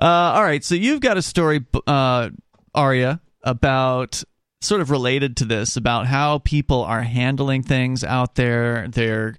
all 0.00 0.42
right, 0.42 0.62
so 0.62 0.76
you've 0.76 1.00
got 1.00 1.16
a 1.16 1.22
story, 1.22 1.66
uh, 1.86 2.30
Aria, 2.74 3.20
about 3.42 4.22
sort 4.60 4.80
of 4.80 4.90
related 4.90 5.36
to 5.38 5.44
this 5.44 5.76
about 5.76 6.06
how 6.06 6.38
people 6.38 6.84
are 6.84 7.02
handling 7.02 7.64
things 7.64 8.04
out 8.04 8.36
there. 8.36 8.86
They're 8.86 9.34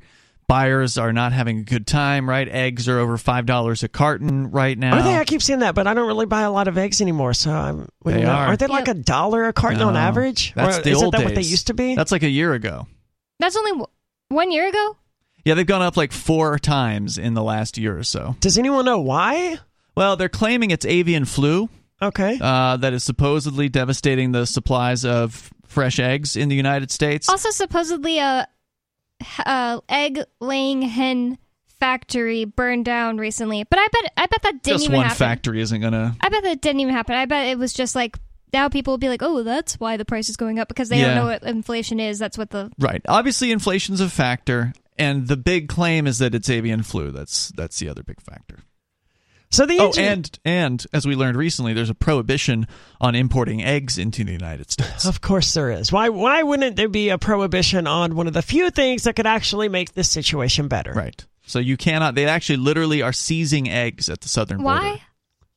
buyers 0.46 0.98
are 0.98 1.14
not 1.14 1.32
having 1.32 1.60
a 1.60 1.64
good 1.64 1.88
time. 1.88 2.30
Right, 2.30 2.50
eggs 2.50 2.90
are 2.90 3.00
over 3.00 3.18
five 3.18 3.46
dollars 3.46 3.82
a 3.82 3.88
carton 3.88 4.52
right 4.52 4.78
now. 4.78 4.98
Are 4.98 5.04
they? 5.04 5.16
I 5.16 5.24
keep 5.24 5.42
seeing 5.42 5.60
that, 5.60 5.74
but 5.74 5.88
I 5.88 5.94
don't 5.94 6.08
really 6.08 6.26
buy 6.26 6.42
a 6.42 6.52
lot 6.52 6.68
of 6.68 6.78
eggs 6.78 7.00
anymore. 7.00 7.34
So 7.34 7.52
I'm. 7.52 7.88
They 8.04 8.24
know, 8.24 8.30
are. 8.30 8.48
Aren't 8.48 8.60
they 8.60 8.68
like 8.68 8.90
a 8.90 8.94
dollar 8.94 9.46
a 9.46 9.54
carton 9.54 9.82
on 9.82 9.96
average? 9.96 10.54
That's 10.54 10.80
or 10.80 10.82
the 10.82 10.90
isn't 10.92 11.06
old 11.06 11.14
that 11.14 11.20
days. 11.20 11.26
what 11.28 11.36
they 11.36 11.42
used 11.42 11.68
to 11.68 11.74
be? 11.74 11.96
That's 11.96 12.12
like 12.12 12.24
a 12.24 12.30
year 12.30 12.54
ago. 12.54 12.88
That's 13.44 13.58
only 13.58 13.72
w- 13.72 13.88
one 14.30 14.52
year 14.52 14.70
ago. 14.70 14.96
Yeah, 15.44 15.56
they've 15.56 15.68
gone 15.68 15.82
up 15.82 15.98
like 15.98 16.14
four 16.14 16.58
times 16.58 17.18
in 17.18 17.34
the 17.34 17.44
last 17.44 17.78
year 17.78 17.98
or 17.98 18.04
so. 18.04 18.38
Does 18.40 18.58
anyone 18.58 18.86
know 18.86 19.02
why? 19.02 19.58
Well, 19.98 20.16
they're 20.16 20.30
claiming 20.30 20.72
it's 20.72 20.86
avian 20.86 21.26
flu 21.26 21.68
Okay. 22.02 22.40
uh, 22.42 22.78
that 22.78 22.94
is 22.94 23.04
supposedly 23.04 23.68
devastating 23.68 24.32
the 24.32 24.46
supplies 24.46 25.04
of 25.04 25.52
fresh 25.68 26.00
eggs 26.00 26.38
in 26.38 26.48
the 26.48 26.56
United 26.56 26.90
States. 26.90 27.28
Also, 27.28 27.50
supposedly 27.50 28.20
a, 28.20 28.48
a 29.46 29.82
egg 29.90 30.22
laying 30.40 30.82
hen 30.82 31.38
factory 31.82 32.46
burned 32.46 32.86
down 32.86 33.18
recently. 33.18 33.66
But 33.66 33.80
I 33.80 33.88
bet 33.92 34.14
I 34.16 34.26
bet 34.28 34.42
that 34.44 34.64
didn't 34.64 34.76
Just 34.78 34.86
even 34.86 34.96
one 34.96 35.06
happen. 35.08 35.18
factory 35.18 35.60
isn't 35.62 35.82
gonna. 35.82 36.16
I 36.22 36.30
bet 36.30 36.44
that 36.44 36.62
didn't 36.62 36.80
even 36.80 36.94
happen. 36.94 37.16
I 37.16 37.26
bet 37.26 37.48
it 37.48 37.58
was 37.58 37.74
just 37.74 37.94
like 37.96 38.18
now 38.54 38.70
people 38.70 38.94
will 38.94 38.98
be 39.00 39.10
like, 39.10 39.22
"Oh, 39.24 39.44
that's 39.44 39.80
why 39.80 39.98
the 39.98 40.06
price 40.06 40.30
is 40.30 40.38
going 40.38 40.60
up 40.60 40.68
because 40.68 40.90
they 40.90 41.00
Yeah. 41.00 41.08
don't 41.08 41.16
know 41.16 41.26
what 41.26 41.44
inflation 41.44 42.00
is." 42.00 42.20
That's 42.20 42.38
what 42.38 42.52
the 42.52 42.72
Right. 42.80 43.02
Obviously, 43.08 43.52
inflation's 43.52 44.00
a 44.00 44.10
factor, 44.10 44.74
and 44.98 45.28
the 45.28 45.38
big 45.38 45.68
claim 45.68 46.08
is 46.08 46.20
that 46.20 46.34
it's 46.36 46.50
avian 46.50 46.84
flu. 46.84 47.12
That's 47.12 47.52
that's 47.56 47.80
the 47.80 47.90
other 47.90 48.04
big 48.04 48.22
factor. 48.22 48.60
So 49.50 49.68
the 49.68 49.78
Oh, 49.80 49.94
and 50.00 50.30
and 50.44 50.84
as 50.94 51.06
we 51.06 51.16
learned 51.16 51.38
recently, 51.38 51.74
there's 51.74 51.90
a 51.92 51.94
prohibition 51.96 52.66
on 53.00 53.14
importing 53.14 53.64
eggs 53.64 54.00
into 54.00 54.24
the 54.24 54.32
United 54.32 54.72
States. 54.72 55.06
Of 55.06 55.22
course 55.22 55.54
there 55.54 55.70
is. 55.70 55.92
Why 55.92 56.10
why 56.10 56.42
wouldn't 56.42 56.76
there 56.76 56.90
be 56.90 57.10
a 57.10 57.20
prohibition 57.20 57.86
on 57.86 58.16
one 58.16 58.26
of 58.28 58.34
the 58.34 58.42
few 58.42 58.72
things 58.72 59.04
that 59.04 59.16
could 59.16 59.28
actually 59.28 59.70
make 59.70 59.94
this 59.94 60.10
situation 60.10 60.68
better? 60.68 60.94
Right. 60.94 61.24
So 61.46 61.60
you 61.60 61.78
cannot. 61.78 62.16
They 62.16 62.26
actually 62.26 62.58
literally 62.58 63.02
are 63.04 63.14
seizing 63.14 63.70
eggs 63.70 64.10
at 64.10 64.22
the 64.22 64.30
southern 64.30 64.64
border 64.64 64.80
why? 64.80 65.02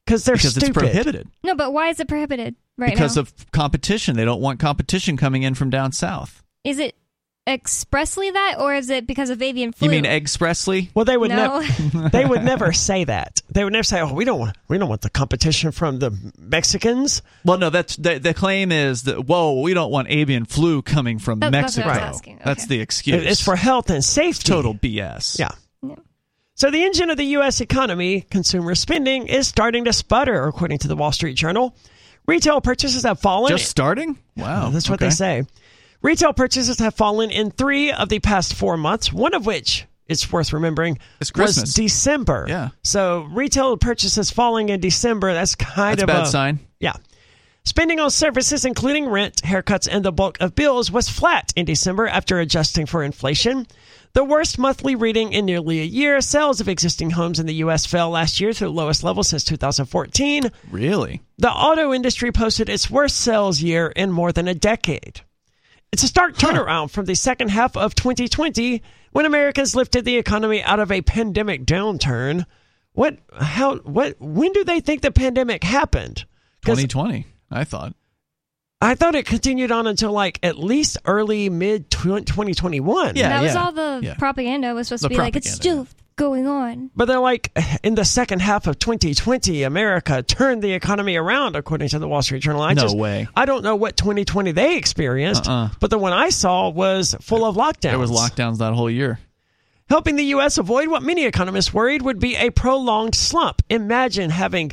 Because 0.07 0.24
they're 0.24 0.37
because 0.37 0.53
stupid. 0.55 0.69
it's 0.69 0.78
prohibited 0.78 1.28
No, 1.43 1.55
but 1.55 1.73
why 1.73 1.89
is 1.89 1.99
it 2.01 2.07
prohibited 2.09 2.55
right 2.78 2.91
because 2.93 3.16
now? 3.16 3.23
of 3.23 3.51
competition. 3.51 4.16
They 4.16 4.24
don't 4.24 4.41
want 4.41 4.61
competition 4.61 5.16
coming 5.16 5.43
in 5.43 5.55
from 5.55 5.69
down 5.69 5.93
south. 5.93 6.43
is 6.65 6.78
it 6.78 6.95
expressly 7.49 8.28
that, 8.31 8.57
or 8.59 8.74
is 8.74 8.91
it 8.91 9.07
because 9.07 9.31
of 9.31 9.41
avian 9.41 9.70
flu? 9.73 9.87
You 9.87 9.91
mean 9.91 10.05
expressly? 10.05 10.91
Well, 10.95 11.05
they 11.05 11.16
would 11.16 11.31
No. 11.31 11.61
never. 11.61 12.09
they 12.12 12.24
would 12.24 12.43
never 12.43 12.73
say 12.73 13.05
that. 13.05 13.41
They 13.53 13.62
would 13.62 13.73
never 13.73 13.85
say, 13.85 14.01
"Oh, 14.01 14.12
we 14.12 14.24
don't 14.24 14.39
want. 14.41 14.57
We 14.69 14.78
don't 14.78 14.89
want 14.89 15.03
the 15.03 15.11
competition 15.11 15.70
from 15.70 15.99
the 16.01 16.11
Mexicans." 16.39 17.23
Well, 17.45 17.59
no. 17.59 17.70
That's 17.70 17.97
the, 17.97 18.19
the 18.19 18.35
claim 18.35 18.73
is 18.73 19.05
that 19.05 19.27
whoa, 19.27 19.61
we 19.61 19.74
don't 19.74 19.91
want 19.93 20.09
avian 20.11 20.45
flu 20.45 20.83
coming 20.83 21.19
from 21.20 21.39
That- 21.41 21.53
that's 21.53 21.77
what 21.77 21.87
Mexico. 21.87 22.05
I 22.05 22.09
was 22.09 22.16
asking. 22.16 22.41
That's 22.45 22.65
Okay. 22.65 22.77
the 22.77 22.81
excuse. 22.83 23.24
It's 23.24 23.43
for 23.43 23.55
health 23.57 23.91
and 23.91 24.05
safety. 24.05 24.49
total 24.49 24.74
BS. 24.74 25.39
Yeah. 25.39 25.51
So 26.57 26.70
the 26.70 26.85
engine 26.85 27.11
of 27.11 27.19
the 27.19 27.24
U.S. 27.24 27.61
economy, 27.61 28.23
consumer 28.23 28.74
spending, 28.74 29.27
is 29.27 29.47
starting 29.47 29.85
to 29.85 29.93
sputter, 29.93 30.45
according 30.45 30.78
to 30.78 30.89
the 30.89 30.97
Wall 30.97 31.12
Street 31.12 31.35
Journal. 31.35 31.77
Retail 32.27 32.62
purchases 32.62 33.03
have 33.03 33.20
fallen. 33.20 33.51
Just 33.51 33.69
starting? 33.69 34.19
Wow. 34.39 34.70
That's 34.70 34.89
what 34.89 34.95
okay. 34.95 35.09
they 35.09 35.11
say. 35.11 35.43
Retail 36.01 36.33
purchases 36.33 36.78
have 36.78 36.95
fallen 36.95 37.31
in 37.31 37.51
three 37.51 37.93
of 37.93 38.09
the 38.09 38.20
past 38.20 38.55
four 38.55 38.78
months, 38.78 39.12
one 39.12 39.35
of 39.35 39.45
which, 39.45 39.85
it's 40.07 40.33
worth 40.33 40.55
remembering, 40.55 40.99
It's 41.20 41.31
was 41.31 41.57
Christmas. 41.57 41.74
December. 41.74 42.47
Yeah. 42.49 42.70
So 42.83 43.28
retail 43.33 43.77
purchases 43.77 44.31
falling 44.31 44.70
in 44.70 44.81
December, 44.81 45.35
that's 45.35 45.57
kind 45.57 45.99
That's 45.99 46.03
a 46.03 46.05
of 46.05 46.09
bad 46.09 46.23
a 46.23 46.27
sign. 46.27 46.61
Yeah. 46.81 46.95
Spending 47.65 48.01
on 48.01 48.11
services, 48.11 48.65
including 48.65 49.11
rent, 49.11 49.43
haircuts, 49.43 49.89
and 49.91 50.03
the 50.03 50.12
bulk 50.12 50.41
of 50.41 50.55
bills, 50.55 50.91
was 50.91 51.11
flat 51.11 51.53
in 51.55 51.66
December 51.66 52.07
after 52.07 52.41
adjusting 52.41 52.87
for 52.87 53.03
inflation. 53.03 53.66
The 54.16 54.24
worst 54.24 54.59
monthly 54.59 54.94
reading 54.94 55.34
in 55.34 55.44
nearly 55.44 55.82
a 55.82 55.84
year. 55.84 56.22
Sales 56.22 56.62
of 56.62 56.70
existing 56.70 57.10
homes 57.10 57.38
in 57.38 57.44
the 57.44 57.56
U.S. 57.56 57.84
fell 57.84 58.09
last 58.09 58.40
year 58.40 58.51
to 58.51 58.64
the 58.64 58.70
lowest 58.70 59.05
level 59.05 59.22
since 59.22 59.44
2014. 59.44 60.51
Really? 60.70 61.20
The 61.36 61.51
auto 61.51 61.93
industry 61.93 62.32
posted 62.32 62.70
its 62.70 62.90
worst 62.90 63.18
sales 63.18 63.60
year 63.60 63.88
in 63.88 64.10
more 64.10 64.32
than 64.32 64.48
a 64.48 64.55
decade. 64.55 65.20
It's 65.93 66.02
a 66.02 66.06
stark 66.06 66.34
turnaround 66.36 66.93
from 66.93 67.05
the 67.05 67.14
second 67.14 67.51
half 67.51 67.76
of 67.76 67.94
2020 67.94 68.80
when 69.12 69.26
Americans 69.26 69.76
lifted 69.76 70.06
the 70.06 70.16
economy 70.16 70.62
out 70.62 70.80
of 70.80 70.90
a 70.90 71.02
pandemic 71.02 71.66
downturn. 71.66 72.47
What 72.93 73.18
how 73.38 73.76
what 73.80 74.18
when 74.18 74.55
do 74.55 74.64
they 74.64 74.80
think 74.80 75.02
the 75.02 75.12
pandemic 75.12 75.62
happened? 75.62 76.24
2020, 76.62 77.26
I 77.51 77.64
thought. 77.64 77.94
I 78.86 78.94
thought 78.94 79.16
it 79.16 79.26
continued 79.26 79.72
on 79.72 79.88
until 79.88 80.12
like 80.12 80.38
at 80.44 80.58
least 80.58 80.98
early 81.04 81.50
mid 81.50 81.90
2021. 81.90 83.16
Yeah. 83.16 83.28
that 83.30 83.42
was 83.42 83.56
all 83.56 83.72
the 83.72 84.00
yeah. 84.02 84.14
propaganda 84.14 84.74
was 84.74 84.86
supposed 84.88 85.02
The 85.02 85.08
to 85.08 85.14
be 85.14 85.18
like 85.18 85.34
it's 85.34 85.50
still 85.50 85.88
going 86.14 86.46
on. 86.46 86.90
But 86.94 87.06
they're 87.06 87.18
like, 87.18 87.50
in 87.82 87.96
the 87.96 88.04
second 88.04 88.40
half 88.40 88.68
of 88.68 88.78
2020, 88.78 89.64
America 89.64 90.22
turned 90.22 90.62
the 90.62 90.72
economy 90.72 91.16
around, 91.16 91.56
according 91.56 91.88
to 91.90 91.98
the 91.98 92.06
Wall 92.06 92.22
Street 92.22 92.42
Journal. 92.42 92.62
I 92.62 92.74
No 92.74 92.82
just, 92.82 92.96
way. 92.96 93.26
I 93.34 93.44
don't 93.44 93.64
know 93.64 93.74
what 93.74 93.96
2020 93.96 94.52
they 94.52 94.76
experienced, 94.76 95.48
Uh-uh. 95.48 95.70
but 95.80 95.90
the 95.90 95.98
one 95.98 96.12
I 96.12 96.30
saw 96.30 96.68
was 96.68 97.16
full 97.20 97.44
of 97.44 97.56
lockdowns. 97.56 97.80
There 97.80 97.98
was 97.98 98.12
lockdowns 98.12 98.58
that 98.58 98.72
whole 98.72 98.90
year. 98.90 99.18
Helping 99.88 100.16
the 100.16 100.24
U.S. 100.24 100.58
avoid 100.58 100.88
what 100.88 101.02
many 101.02 101.24
economists 101.24 101.72
worried 101.74 102.02
would 102.02 102.18
be 102.18 102.34
a 102.36 102.50
prolonged 102.50 103.14
slump. 103.14 103.62
Imagine 103.68 104.30
having 104.30 104.72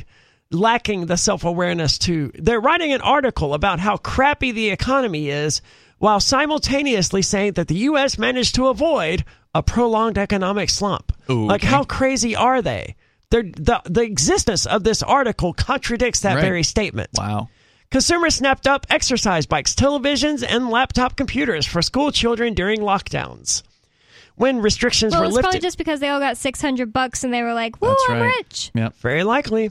lacking 0.54 1.06
the 1.06 1.16
self 1.16 1.44
awareness 1.44 1.98
to. 1.98 2.30
They're 2.34 2.60
writing 2.60 2.92
an 2.92 3.00
article 3.00 3.52
about 3.54 3.80
how 3.80 3.96
crappy 3.96 4.52
the 4.52 4.70
economy 4.70 5.28
is 5.28 5.60
while 5.98 6.20
simultaneously 6.20 7.22
saying 7.22 7.52
that 7.54 7.68
the 7.68 7.76
U.S. 7.90 8.18
managed 8.18 8.54
to 8.56 8.68
avoid 8.68 9.24
a 9.54 9.62
prolonged 9.62 10.18
economic 10.18 10.68
slump. 10.70 11.12
Ooh, 11.30 11.46
like, 11.46 11.62
okay. 11.62 11.68
how 11.70 11.84
crazy 11.84 12.34
are 12.36 12.60
they? 12.62 12.96
They're, 13.30 13.42
the, 13.42 13.80
the 13.84 14.02
existence 14.02 14.66
of 14.66 14.84
this 14.84 15.02
article 15.02 15.52
contradicts 15.54 16.20
that 16.20 16.34
Right. 16.36 16.42
very 16.44 16.62
statement. 16.62 17.10
Wow. 17.16 17.48
Consumers 17.90 18.34
snapped 18.34 18.66
up 18.66 18.86
exercise 18.90 19.46
bikes, 19.46 19.74
televisions, 19.74 20.44
and 20.46 20.68
laptop 20.68 21.16
computers 21.16 21.64
for 21.66 21.80
school 21.82 22.10
children 22.10 22.54
during 22.54 22.80
lockdowns. 22.80 23.62
When 24.36 24.60
restrictions 24.60 25.12
Well, 25.12 25.20
were 25.22 25.26
it's 25.26 25.34
lifted, 25.36 25.44
probably 25.50 25.60
just 25.60 25.78
because 25.78 26.00
they 26.00 26.08
all 26.08 26.18
got 26.18 26.36
six 26.36 26.60
hundred 26.60 26.92
bucks 26.92 27.22
and 27.22 27.32
they 27.32 27.42
were 27.42 27.54
like, 27.54 27.76
"Whoa, 27.76 27.90
That's 27.90 28.04
I'm 28.08 28.20
right. 28.20 28.34
rich." 28.38 28.72
Yep. 28.74 28.96
very 28.96 29.22
likely, 29.22 29.70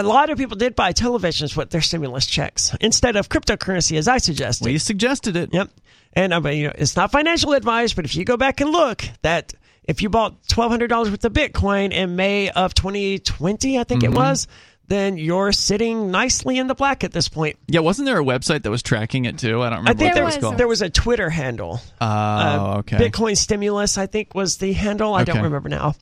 a 0.00 0.02
lot 0.02 0.30
of 0.30 0.38
people 0.38 0.56
did 0.56 0.74
buy 0.74 0.92
televisions 0.92 1.56
with 1.56 1.70
their 1.70 1.80
stimulus 1.80 2.26
checks 2.26 2.74
instead 2.80 3.16
of 3.16 3.28
cryptocurrency, 3.28 3.96
as 3.98 4.08
I 4.08 4.18
suggested. 4.18 4.66
We 4.66 4.78
suggested 4.78 5.36
it. 5.36 5.50
Yep. 5.52 5.70
And 6.14 6.32
I 6.34 6.38
mean, 6.38 6.58
you 6.58 6.66
know, 6.68 6.74
it's 6.76 6.96
not 6.96 7.10
financial 7.12 7.52
advice, 7.52 7.92
but 7.92 8.04
if 8.04 8.14
you 8.16 8.24
go 8.24 8.36
back 8.36 8.60
and 8.60 8.70
look, 8.70 9.04
that 9.22 9.52
if 9.84 10.02
you 10.02 10.08
bought 10.08 10.46
twelve 10.48 10.70
hundred 10.70 10.88
dollars 10.88 11.10
worth 11.10 11.24
of 11.24 11.32
Bitcoin 11.32 11.92
in 11.92 12.16
May 12.16 12.50
of 12.50 12.74
2020, 12.74 13.78
I 13.78 13.84
think 13.84 14.02
Mm-hmm. 14.02 14.12
it 14.12 14.16
was, 14.16 14.46
then 14.88 15.16
you're 15.16 15.50
sitting 15.52 16.10
nicely 16.10 16.58
in 16.58 16.66
the 16.66 16.74
black 16.74 17.04
at 17.04 17.12
this 17.12 17.28
point. 17.28 17.56
Yeah, 17.68 17.80
wasn't 17.80 18.06
there 18.06 18.18
a 18.20 18.24
website 18.24 18.62
that 18.64 18.70
was 18.70 18.82
tracking 18.82 19.24
it 19.24 19.38
too? 19.38 19.62
I 19.62 19.70
don't 19.70 19.78
remember 19.78 19.90
I 19.90 19.94
think 19.94 20.00
what 20.10 20.14
there 20.14 20.22
that 20.22 20.24
was 20.26 20.36
was 20.36 20.42
called. 20.44 20.58
there 20.58 20.68
was 20.68 20.82
a 20.82 20.90
Twitter 20.90 21.30
handle. 21.30 21.80
Oh, 22.00 22.06
Uh, 22.06 22.76
okay. 22.80 22.96
Bitcoin 22.98 23.36
stimulus, 23.36 23.96
I 23.98 24.06
think, 24.06 24.34
was 24.34 24.58
the 24.58 24.72
handle. 24.72 25.14
I 25.14 25.24
don't 25.24 25.42
remember 25.42 25.68
now. 25.68 25.94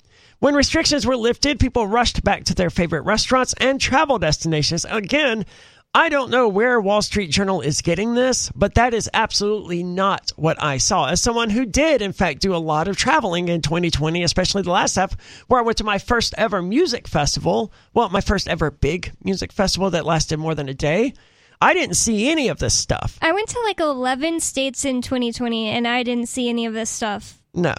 When 0.42 0.56
restrictions 0.56 1.06
were 1.06 1.16
lifted, 1.16 1.60
people 1.60 1.86
rushed 1.86 2.24
back 2.24 2.42
to 2.46 2.54
their 2.56 2.68
favorite 2.68 3.02
restaurants 3.02 3.54
and 3.60 3.80
travel 3.80 4.18
destinations. 4.18 4.84
Again, 4.84 5.46
I 5.94 6.08
don't 6.08 6.32
know 6.32 6.48
where 6.48 6.80
Wall 6.80 7.00
Street 7.00 7.30
Journal 7.30 7.60
is 7.60 7.80
getting 7.80 8.14
this, 8.14 8.50
but 8.52 8.74
that 8.74 8.92
is 8.92 9.08
absolutely 9.14 9.84
not 9.84 10.32
what 10.34 10.60
I 10.60 10.78
saw. 10.78 11.06
As 11.06 11.22
someone 11.22 11.48
who 11.48 11.64
did, 11.64 12.02
in 12.02 12.12
fact, 12.12 12.40
do 12.40 12.56
a 12.56 12.58
lot 12.58 12.88
of 12.88 12.96
traveling 12.96 13.46
in 13.46 13.62
2020, 13.62 14.24
especially 14.24 14.62
the 14.62 14.72
last 14.72 14.96
half, 14.96 15.16
where 15.46 15.60
I 15.60 15.62
went 15.62 15.78
to 15.78 15.84
my 15.84 15.98
first 15.98 16.34
ever 16.36 16.60
music 16.60 17.06
festival. 17.06 17.72
Well, 17.94 18.08
my 18.08 18.20
first 18.20 18.48
ever 18.48 18.72
big 18.72 19.12
music 19.22 19.52
festival 19.52 19.90
that 19.90 20.04
lasted 20.04 20.38
more 20.38 20.56
than 20.56 20.68
a 20.68 20.74
day. 20.74 21.14
I 21.60 21.72
didn't 21.72 21.94
see 21.94 22.28
any 22.28 22.48
of 22.48 22.58
this 22.58 22.74
stuff. 22.74 23.16
I 23.22 23.30
went 23.30 23.48
to 23.50 23.60
like 23.60 23.78
eleven 23.78 24.40
states 24.40 24.84
in 24.84 25.02
2020, 25.02 25.68
and 25.68 25.86
I 25.86 26.02
didn't 26.02 26.28
see 26.28 26.48
any 26.48 26.66
of 26.66 26.74
this 26.74 26.90
stuff. 26.90 27.40
No. 27.54 27.76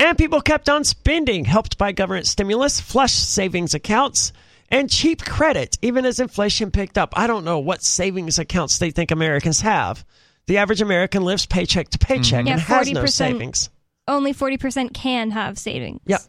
And 0.00 0.16
people 0.16 0.40
kept 0.40 0.70
on 0.70 0.84
spending, 0.84 1.44
helped 1.44 1.76
by 1.76 1.92
government 1.92 2.26
stimulus, 2.26 2.80
flush 2.80 3.12
savings 3.12 3.74
accounts, 3.74 4.32
and 4.70 4.88
cheap 4.88 5.22
credit, 5.22 5.76
even 5.82 6.06
as 6.06 6.20
inflation 6.20 6.70
picked 6.70 6.96
up. 6.96 7.12
I 7.18 7.26
don't 7.26 7.44
know 7.44 7.58
what 7.58 7.82
savings 7.82 8.38
accounts 8.38 8.78
they 8.78 8.92
think 8.92 9.10
Americans 9.10 9.60
have. 9.60 10.02
The 10.46 10.56
average 10.56 10.80
American 10.80 11.22
lives 11.24 11.44
paycheck 11.44 11.90
to 11.90 11.98
paycheck 11.98 12.40
mm-hmm. 12.40 12.46
Yeah, 12.46 12.52
and 12.54 12.62
has 12.62 12.90
no 12.90 13.04
savings. 13.04 13.68
Only 14.08 14.32
forty 14.32 14.56
percent 14.56 14.94
can 14.94 15.32
have 15.32 15.58
savings. 15.58 16.00
Yep. 16.06 16.22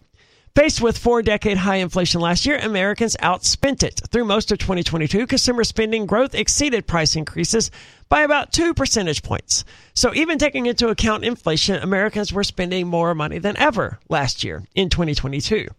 Faced 0.54 0.82
with 0.82 0.98
four 0.98 1.22
decade 1.22 1.56
high 1.56 1.78
inflation 1.78 2.20
last 2.20 2.46
year, 2.46 2.58
Americans 2.58 3.16
outspent 3.22 3.84
it. 3.84 4.02
Through 4.12 4.26
most 4.26 4.52
of 4.52 4.58
2022, 4.58 5.26
consumer 5.26 5.64
spending 5.64 6.06
growth 6.06 6.36
exceeded 6.36 6.86
price 6.86 7.16
increases 7.16 7.72
by 8.10 8.24
about 8.24 8.52
two 8.52 8.74
percentage 8.74 9.24
points. 9.24 9.64
So 9.94 10.14
even 10.14 10.38
taking 10.38 10.66
into 10.66 10.90
account 10.90 11.24
inflation, 11.24 11.82
Americans 11.82 12.34
were 12.34 12.44
spending 12.44 12.88
more 12.88 13.16
money 13.16 13.40
than 13.40 13.56
ever 13.56 14.00
last 14.10 14.44
year 14.44 14.66
in 14.76 14.90
2022. 14.90 15.70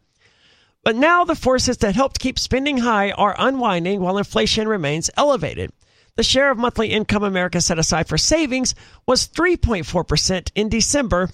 But 0.83 0.97
now 0.97 1.25
the 1.25 1.35
forces 1.35 1.77
that 1.79 1.95
helped 1.95 2.19
keep 2.19 2.39
spending 2.39 2.79
high 2.79 3.11
are 3.11 3.37
unwinding 3.39 4.01
while 4.01 4.17
inflation 4.17 4.67
remains 4.67 5.11
elevated. 5.19 5.71
The 6.17 6.23
share 6.23 6.51
of 6.51 6.57
monthly 6.57 6.89
income 6.89 7.25
America 7.25 7.61
set 7.61 7.79
aside 7.79 8.09
for 8.09 8.17
savings 8.17 8.75
was 9.07 9.29
3.4% 9.29 10.51
in 10.55 10.71
December, 10.71 11.31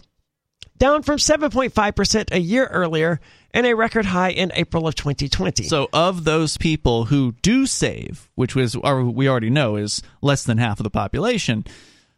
down 0.78 1.02
from 1.02 1.18
7.5% 1.18 2.32
a 2.32 2.40
year 2.40 2.66
earlier 2.66 3.20
and 3.52 3.66
a 3.66 3.74
record 3.74 4.06
high 4.06 4.30
in 4.30 4.52
April 4.55 4.86
of 4.86 4.94
2020. 4.94 5.64
So, 5.64 5.88
of 5.92 6.24
those 6.24 6.56
people 6.56 7.06
who 7.06 7.32
do 7.42 7.66
save, 7.66 8.28
which 8.34 8.55
was 8.55 8.74
or 8.76 9.05
we 9.05 9.28
already 9.28 9.50
know 9.50 9.76
is 9.76 10.02
less 10.22 10.44
than 10.44 10.59
half 10.59 10.78
of 10.80 10.84
the 10.84 10.90
population, 10.90 11.64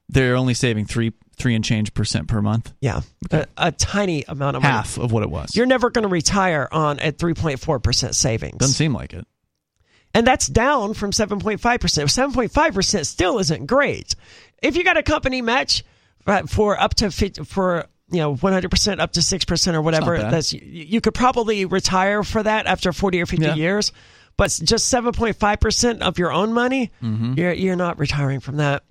they're 0.08 0.36
only 0.36 0.54
saving 0.54 0.86
three 0.86 1.12
three 1.36 1.54
and 1.54 1.64
change 1.64 1.94
percent 1.94 2.28
per 2.28 2.42
month, 2.42 2.72
yeah, 2.82 3.00
a, 3.30 3.46
a 3.56 3.72
tiny 3.72 4.24
amount 4.28 4.56
of 4.56 4.62
money. 4.62 4.74
half 4.74 4.98
of 4.98 5.10
what 5.10 5.22
it 5.22 5.30
was. 5.30 5.56
You're 5.56 5.64
never 5.66 5.88
going 5.88 6.02
to 6.02 6.08
retire 6.08 6.68
on 6.70 6.98
at 6.98 7.16
3.4% 7.16 8.14
savings. 8.14 8.58
Doesn't 8.58 8.74
seem 8.74 8.92
like 8.92 9.14
it. 9.14 9.26
and 10.12 10.26
that's 10.26 10.46
down 10.48 10.92
from 10.92 11.12
7.5%. 11.12 11.58
7.5% 11.58 13.06
still 13.06 13.38
isn't 13.38 13.66
great. 13.66 14.14
If 14.62 14.76
you 14.76 14.84
got 14.84 14.98
a 14.98 15.02
company 15.02 15.40
match 15.40 15.82
uh, 16.26 16.42
for 16.42 16.78
up 16.78 16.94
to 16.96 17.10
50, 17.10 17.44
for 17.44 17.86
you 18.10 18.18
know 18.18 18.34
100% 18.34 19.00
up 19.00 19.12
to 19.12 19.20
6% 19.20 19.74
or 19.74 19.82
whatever 19.82 20.18
that's 20.18 20.52
you, 20.52 21.00
could 21.00 21.14
probably 21.14 21.64
retire 21.64 22.22
for 22.22 22.42
that 22.42 22.66
after 22.66 22.92
40 22.92 23.22
or 23.22 23.26
50 23.26 23.44
Yeah. 23.46 23.54
years. 23.54 23.92
But 24.36 24.58
just 24.62 24.92
7.5% 24.92 26.00
of 26.00 26.18
your 26.18 26.32
own 26.32 26.52
money, 26.52 26.90
Mm-hmm. 27.02 27.34
you're 27.36 27.52
you're 27.52 27.76
not 27.76 27.98
retiring 27.98 28.40
from 28.40 28.56
that. 28.56 28.84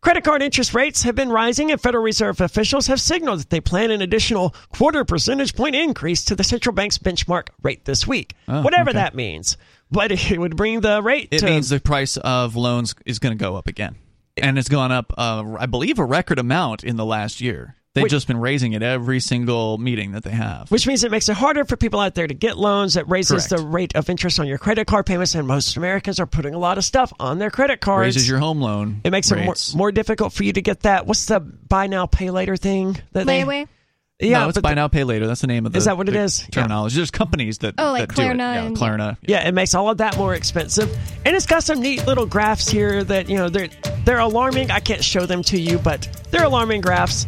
Credit 0.00 0.22
card 0.22 0.42
interest 0.42 0.74
rates 0.74 1.02
have 1.02 1.14
been 1.14 1.30
rising, 1.30 1.70
and 1.72 1.80
Federal 1.80 2.04
Reserve 2.04 2.40
officials 2.40 2.86
have 2.88 3.00
signaled 3.00 3.40
that 3.40 3.50
they 3.50 3.60
plan 3.60 3.90
an 3.90 4.02
additional 4.02 4.54
quarter 4.70 5.04
percentage 5.04 5.54
point 5.56 5.74
increase 5.74 6.24
to 6.26 6.36
the 6.36 6.44
central 6.44 6.74
bank's 6.74 6.98
benchmark 6.98 7.48
rate 7.62 7.84
this 7.86 8.06
week. 8.06 8.34
Oh, 8.46 8.62
Whatever 8.62 8.90
okay. 8.90 8.98
that 8.98 9.14
means. 9.14 9.56
But 9.90 10.10
it 10.30 10.38
would 10.38 10.56
bring 10.56 10.80
the 10.80 11.02
rate 11.02 11.28
It 11.30 11.38
to 11.40 11.46
means 11.46 11.68
the 11.70 11.80
price 11.80 12.16
of 12.18 12.56
loans 12.56 12.94
is 13.04 13.18
going 13.18 13.36
to 13.36 13.42
go 13.42 13.56
up 13.56 13.68
again, 13.68 13.96
and 14.36 14.58
it's 14.58 14.68
gone 14.68 14.92
up, 14.92 15.12
uh, 15.16 15.56
I 15.58 15.66
believe, 15.66 15.98
a 15.98 16.04
record 16.04 16.38
amount 16.38 16.84
in 16.84 16.96
the 16.96 17.04
last 17.06 17.40
year. 17.40 17.76
They've 17.96 18.02
Wait. 18.02 18.10
just 18.10 18.26
been 18.26 18.38
raising 18.38 18.74
it 18.74 18.82
every 18.82 19.20
single 19.20 19.78
meeting 19.78 20.12
that 20.12 20.22
they 20.22 20.30
have. 20.30 20.70
which 20.70 20.86
means 20.86 21.02
it 21.02 21.10
makes 21.10 21.30
it 21.30 21.34
harder 21.36 21.64
for 21.64 21.78
people 21.78 21.98
out 21.98 22.14
there 22.14 22.26
to 22.26 22.34
get 22.34 22.58
loans. 22.58 22.94
It 22.94 23.08
raises 23.08 23.46
Correct. 23.46 23.62
the 23.62 23.66
rate 23.68 23.96
of 23.96 24.10
interest 24.10 24.38
on 24.38 24.46
your 24.46 24.58
credit 24.58 24.86
card 24.86 25.06
payments, 25.06 25.34
and 25.34 25.48
most 25.48 25.78
Americans 25.78 26.20
are 26.20 26.26
putting 26.26 26.52
a 26.52 26.58
lot 26.58 26.76
of 26.76 26.84
stuff 26.84 27.10
on 27.18 27.38
their 27.38 27.50
credit 27.50 27.80
cards. 27.80 28.14
Raises 28.14 28.28
your 28.28 28.38
home 28.38 28.60
loan. 28.60 29.00
it 29.02 29.10
makes 29.12 29.32
rates. 29.32 29.70
it 29.72 29.76
more, 29.76 29.86
more 29.86 29.92
difficult 29.92 30.34
for 30.34 30.44
you 30.44 30.52
to 30.52 30.60
get 30.60 30.80
that. 30.80 31.06
What's 31.06 31.24
the 31.24 31.40
buy 31.40 31.86
now, 31.86 32.04
pay 32.04 32.28
later 32.30 32.56
thing? 32.58 32.98
That 33.12 33.26
they- 33.26 33.42
Layaway. 33.42 33.66
Yeah, 34.18 34.40
no, 34.44 34.48
it's 34.48 34.58
buy 34.60 34.70
the- 34.70 34.76
now, 34.76 34.88
pay 34.88 35.04
later. 35.04 35.26
That's 35.26 35.42
the 35.42 35.46
name 35.46 35.66
of 35.66 35.72
the. 35.72 35.78
Is 35.78 35.84
that 35.84 35.98
what 35.98 36.08
it 36.08 36.16
is? 36.16 36.38
the 36.38 36.42
is? 36.44 36.48
Yeah. 36.48 36.62
Terminology. 36.62 36.96
There's 36.96 37.10
companies 37.10 37.58
that. 37.58 37.74
Oh, 37.76 37.92
like 37.92 38.08
that 38.08 38.16
do 38.16 38.22
it. 38.22 38.26
Klarna 38.28 38.38
Yeah, 38.38 38.68
Klarna. 38.70 39.16
Yeah, 39.20 39.46
it 39.46 39.52
makes 39.52 39.74
all 39.74 39.90
of 39.90 39.98
that 39.98 40.16
more 40.16 40.34
expensive, 40.34 40.90
and 41.26 41.36
it's 41.36 41.44
got 41.44 41.62
some 41.64 41.80
neat 41.82 42.06
little 42.06 42.24
graphs 42.24 42.66
here 42.66 43.04
that 43.04 43.28
you 43.28 43.36
know 43.36 43.50
they're 43.50 43.68
they're 44.06 44.18
alarming. 44.18 44.70
I 44.70 44.80
can't 44.80 45.04
show 45.04 45.26
them 45.26 45.42
to 45.44 45.60
you, 45.60 45.78
but 45.78 46.08
they're 46.30 46.44
alarming 46.44 46.80
graphs, 46.80 47.26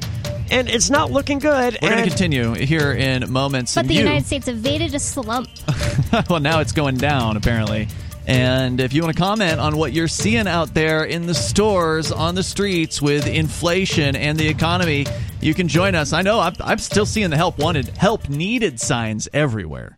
and 0.51 0.69
it's 0.69 0.91
not 0.91 1.11
looking 1.11 1.39
good. 1.39 1.79
We're 1.81 1.91
going 1.91 2.05
to 2.05 2.09
continue 2.09 2.55
here 2.55 2.93
in 2.93 3.31
moments. 3.31 3.75
But 3.75 3.83
and 3.83 3.91
the 3.91 3.95
you, 3.95 4.01
United 4.01 4.27
States 4.27 4.49
evaded 4.49 4.95
a 4.95 4.99
slump. 4.99 5.49
well, 6.31 6.41
now 6.41 6.61
it's 6.61 6.73
going 6.73 6.97
down 6.97 7.37
apparently. 7.37 7.89
And 8.27 8.79
if 8.79 8.93
you 8.93 9.03
want 9.03 9.17
to 9.17 9.23
comment 9.23 9.59
on 9.59 9.79
what 9.79 9.95
you're 9.95 10.07
seeing 10.07 10.47
out 10.47 10.75
there 10.75 11.03
in 11.03 11.27
the 11.27 11.35
stores, 11.35 12.13
on 12.13 12.35
the 12.35 12.43
streets 12.43 13.01
with 13.01 13.27
inflation 13.27 14.17
and 14.17 14.39
the 14.39 14.49
economy, 14.49 15.07
you 15.41 15.55
can 15.55 15.67
join 15.67 15.95
us. 15.95 16.13
I 16.13 16.21
know 16.21 16.39
I'm, 16.39 16.55
I'm 16.61 16.79
still 16.79 17.07
seeing 17.07 17.31
the 17.31 17.39
help 17.39 17.59
wanted, 17.59 17.89
help 17.89 18.29
needed 18.29 18.81
signs 18.81 19.29
everywhere. 19.33 19.98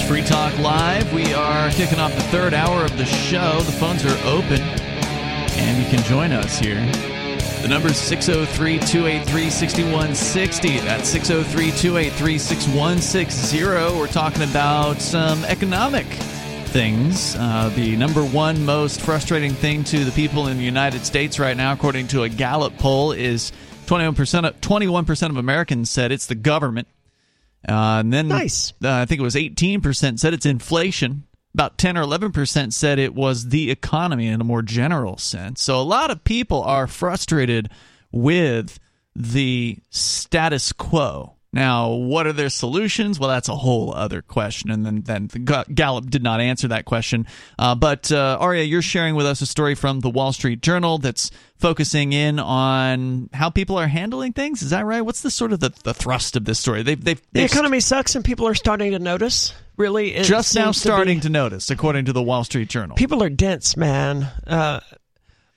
Is 0.00 0.08
Free 0.08 0.22
Talk 0.22 0.58
Live. 0.58 1.12
We 1.12 1.32
are 1.32 1.70
kicking 1.70 1.98
off 1.98 2.14
the 2.14 2.22
third 2.22 2.54
hour 2.54 2.84
of 2.84 2.96
the 2.98 3.04
show. 3.04 3.60
The 3.60 3.72
phones 3.72 4.04
are 4.04 4.18
open, 4.26 4.60
and 4.60 5.82
you 5.82 5.88
can 5.90 6.04
join 6.04 6.32
us 6.32 6.58
here. 6.58 6.84
The 7.62 7.68
number 7.68 7.88
is 7.88 7.96
603 7.96 8.78
283 8.80 9.50
6160. 9.50 10.78
That's 10.80 11.08
603 11.08 11.70
283 11.70 12.38
6160. 12.38 13.98
We're 13.98 14.06
talking 14.08 14.42
about 14.42 15.00
some 15.00 15.44
economic 15.44 16.06
things. 16.06 17.36
Uh, 17.38 17.70
the 17.74 17.96
number 17.96 18.24
one 18.24 18.64
most 18.64 19.00
frustrating 19.00 19.52
thing 19.52 19.84
to 19.84 20.04
the 20.04 20.12
people 20.12 20.48
in 20.48 20.58
the 20.58 20.64
United 20.64 21.06
States 21.06 21.38
right 21.38 21.56
now, 21.56 21.72
according 21.72 22.08
to 22.08 22.24
a 22.24 22.28
Gallup 22.28 22.76
poll, 22.78 23.12
is 23.12 23.52
21% 23.86 24.48
of, 24.48 24.60
21% 24.60 25.30
of 25.30 25.36
Americans 25.36 25.90
said 25.90 26.12
it's 26.12 26.26
the 26.26 26.34
government. 26.34 26.88
Uh, 27.68 27.98
and 28.00 28.12
then 28.12 28.28
Nice. 28.28 28.72
uh, 28.84 28.90
I 28.92 29.06
think 29.06 29.20
it 29.20 29.24
was 29.24 29.34
18% 29.34 30.18
said 30.18 30.34
it's 30.34 30.46
inflation. 30.46 31.24
About 31.54 31.78
10 31.78 31.96
or 31.96 32.04
11% 32.04 32.72
said 32.72 32.98
it 32.98 33.14
was 33.14 33.48
the 33.48 33.70
economy 33.70 34.26
in 34.26 34.40
a 34.40 34.44
more 34.44 34.60
general 34.62 35.16
sense. 35.16 35.62
So 35.62 35.80
a 35.80 35.82
lot 35.82 36.10
of 36.10 36.22
people 36.22 36.62
are 36.62 36.86
frustrated 36.86 37.70
with 38.12 38.78
the 39.14 39.78
status 39.90 40.72
quo. 40.72 41.35
Now, 41.56 41.88
what 41.92 42.26
are 42.26 42.34
their 42.34 42.50
solutions? 42.50 43.18
Well, 43.18 43.30
that's 43.30 43.48
a 43.48 43.56
whole 43.56 43.94
other 43.94 44.20
question. 44.20 44.70
And 44.70 44.84
then, 44.84 45.00
then 45.00 45.28
the 45.28 45.38
Gallup 45.38 46.10
did 46.10 46.22
not 46.22 46.40
answer 46.40 46.68
that 46.68 46.84
question. 46.84 47.26
Uh, 47.58 47.74
but, 47.74 48.12
uh, 48.12 48.36
Aria, 48.38 48.62
you're 48.62 48.82
sharing 48.82 49.14
with 49.14 49.24
us 49.24 49.40
a 49.40 49.46
story 49.46 49.74
from 49.74 50.00
the 50.00 50.10
Wall 50.10 50.34
Street 50.34 50.60
Journal 50.60 50.98
that's 50.98 51.30
focusing 51.58 52.12
in 52.12 52.38
on 52.38 53.30
how 53.32 53.48
people 53.48 53.78
are 53.78 53.88
handling 53.88 54.34
things. 54.34 54.60
Is 54.60 54.68
that 54.70 54.84
right? 54.84 55.00
What's 55.00 55.22
the 55.22 55.30
sort 55.30 55.54
of 55.54 55.60
the, 55.60 55.72
the 55.82 55.94
thrust 55.94 56.36
of 56.36 56.44
this 56.44 56.58
story? 56.58 56.82
They've, 56.82 57.02
they've, 57.02 57.20
the 57.32 57.40
they've 57.40 57.50
economy 57.50 57.80
sucks, 57.80 58.14
and 58.14 58.22
people 58.22 58.46
are 58.46 58.54
starting 58.54 58.92
to 58.92 58.98
notice. 58.98 59.54
Really, 59.78 60.12
just 60.22 60.54
now 60.54 60.66
seems 60.66 60.82
to 60.82 60.88
be- 60.88 60.92
starting 60.92 61.20
to, 61.20 61.28
notice, 61.30 61.70
according 61.70 62.06
to 62.06 62.12
the 62.12 62.22
Wall 62.22 62.44
Street 62.44 62.68
Journal. 62.68 62.96
people 62.96 63.22
are 63.22 63.30
dense, 63.30 63.76
man. 63.76 64.28
Uh, 64.46 64.80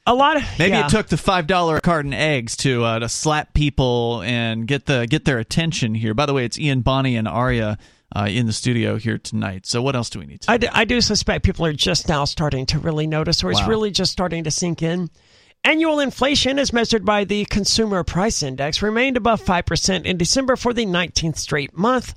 a 0.10 0.14
lot 0.14 0.38
of 0.38 0.44
Maybe 0.58 0.72
yeah. 0.72 0.88
it 0.88 0.90
took 0.90 1.08
the 1.08 1.18
five 1.18 1.46
dollar 1.48 1.80
carton 1.80 2.14
eggs 2.14 2.58
to 2.58 2.84
uh, 2.84 3.00
to 3.00 3.08
slap 3.10 3.54
people 3.54 4.22
and 4.24 4.68
get 4.68 4.86
the 4.86 5.06
get 5.08 5.24
their 5.26 5.38
attention 5.38 5.94
here. 5.94 6.14
By 6.14 6.26
the 6.26 6.34
way, 6.34 6.46
it's 6.46 6.58
Ian 6.60 6.82
Bonnie 6.82 7.16
and 7.16 7.28
Aria 7.28 7.78
uh, 8.16 8.28
in 8.30 8.48
the 8.48 8.54
studio 8.54 8.98
here 8.98 9.20
tonight. 9.20 9.66
So 9.68 9.82
what 9.82 9.96
else 9.96 10.10
do 10.10 10.20
we 10.20 10.26
need 10.26 10.42
to? 10.42 10.52
I 10.52 10.58
do, 10.58 10.68
I 10.72 10.86
do 10.86 11.00
suspect 11.00 11.46
people 11.46 11.66
are 11.66 11.74
just 11.74 12.10
now 12.10 12.26
starting 12.26 12.66
to 12.68 12.80
really 12.80 13.06
notice, 13.06 13.44
or 13.44 13.52
it's 13.52 13.62
Wow. 13.62 13.68
really 13.68 13.92
just 13.92 14.12
starting 14.12 14.46
to 14.46 14.52
sink 14.52 14.82
in. 14.82 15.10
Annual 15.64 16.00
inflation, 16.00 16.58
as 16.58 16.72
measured 16.74 17.06
by 17.06 17.26
the 17.26 17.46
Consumer 17.46 18.04
Price 18.04 18.42
Index, 18.42 18.82
remained 18.82 19.18
above 19.18 19.44
5% 19.44 20.06
in 20.06 20.18
December 20.18 20.56
for 20.56 20.74
the 20.74 20.86
19th 20.86 21.38
straight 21.38 21.78
month, 21.78 22.16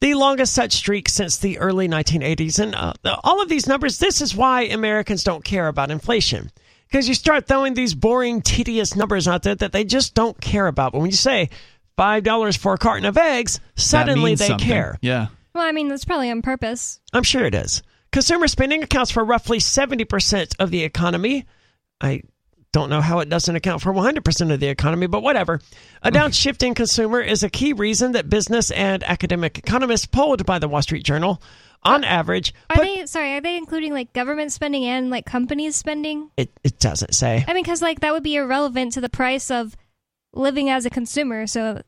the 0.00 0.14
longest 0.14 0.54
such 0.54 0.72
streak 0.72 1.08
since 1.10 1.36
the 1.36 1.58
early 1.58 1.88
1980s. 1.88 2.58
And 2.58 2.74
uh, 2.74 2.94
all 3.22 3.42
of 3.42 3.50
these 3.50 3.66
numbers, 3.68 3.98
this 3.98 4.22
is 4.22 4.34
why 4.34 4.62
Americans 4.62 5.22
don't 5.22 5.44
care 5.44 5.68
about 5.68 5.90
inflation. 5.90 6.50
Because 6.90 7.08
you 7.08 7.14
start 7.14 7.46
throwing 7.46 7.74
these 7.74 7.94
boring, 7.94 8.42
tedious 8.42 8.96
numbers 8.96 9.28
out 9.28 9.44
there 9.44 9.54
that 9.54 9.72
they 9.72 9.84
just 9.84 10.14
don't 10.14 10.40
care 10.40 10.66
about. 10.66 10.92
But 10.92 11.00
when 11.00 11.10
you 11.10 11.16
say 11.16 11.50
$5 11.96 12.56
for 12.56 12.74
a 12.74 12.78
carton 12.78 13.06
of 13.06 13.16
eggs, 13.16 13.60
suddenly 13.76 14.34
they 14.34 14.48
something. 14.48 14.66
care. 14.66 14.98
Yeah. 15.00 15.28
Well, 15.54 15.64
I 15.64 15.72
mean, 15.72 15.88
that's 15.88 16.04
probably 16.04 16.30
on 16.30 16.42
purpose. 16.42 17.00
I'm 17.12 17.22
sure 17.22 17.44
it 17.44 17.54
is. 17.54 17.82
Consumer 18.10 18.48
spending 18.48 18.82
accounts 18.82 19.12
for 19.12 19.24
roughly 19.24 19.58
70% 19.58 20.56
of 20.58 20.70
the 20.72 20.82
economy. 20.82 21.46
I 22.00 22.22
don't 22.72 22.90
know 22.90 23.00
how 23.00 23.20
it 23.20 23.28
doesn't 23.28 23.54
account 23.54 23.82
for 23.82 23.92
100% 23.92 24.52
of 24.52 24.60
the 24.60 24.68
economy, 24.68 25.06
but 25.06 25.22
whatever. 25.22 25.60
A 26.02 26.10
downshifting 26.10 26.74
consumer 26.74 27.20
is 27.20 27.42
a 27.42 27.50
key 27.50 27.72
reason 27.72 28.12
that 28.12 28.28
business 28.28 28.70
and 28.70 29.04
academic 29.04 29.58
economists 29.58 30.06
polled 30.06 30.46
by 30.46 30.58
the 30.58 30.68
Wall 30.68 30.82
Street 30.82 31.04
Journal, 31.04 31.42
on 31.82 32.04
average, 32.04 32.52
Are 32.68 32.76
put- 32.76 32.84
they 32.84 33.06
sorry? 33.06 33.34
Are 33.36 33.40
they 33.40 33.56
including 33.56 33.92
like 33.92 34.12
government 34.12 34.52
spending 34.52 34.84
and 34.84 35.10
like 35.10 35.24
companies 35.26 35.76
spending? 35.76 36.30
it, 36.36 36.50
it 36.62 36.78
doesn't 36.78 37.14
say. 37.14 37.44
I 37.48 37.54
mean, 37.54 37.62
because 37.62 37.80
like 37.82 38.00
that 38.00 38.12
would 38.12 38.22
be 38.22 38.36
irrelevant 38.36 38.92
to 38.94 39.00
the 39.00 39.08
price 39.08 39.50
of 39.50 39.76
living 40.32 40.68
as 40.70 40.84
a 40.86 40.90
consumer, 40.90 41.46
so 41.46 41.76
it 41.76 41.86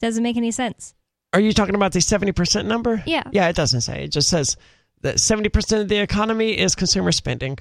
doesn't 0.00 0.22
make 0.22 0.36
any 0.36 0.50
sense. 0.50 0.94
Are 1.32 1.40
you 1.40 1.52
talking 1.52 1.76
about 1.76 1.92
the 1.92 2.00
70% 2.00 2.66
number? 2.66 3.02
Yeah. 3.06 3.22
Yeah, 3.30 3.48
it 3.48 3.54
doesn't 3.56 3.82
say. 3.82 4.04
It 4.04 4.08
just 4.08 4.28
says 4.28 4.56
that 5.02 5.16
70% 5.16 5.80
of 5.80 5.88
the 5.88 5.98
economy 5.98 6.58
is 6.58 6.74
consumer 6.74 7.12
spending. 7.12 7.58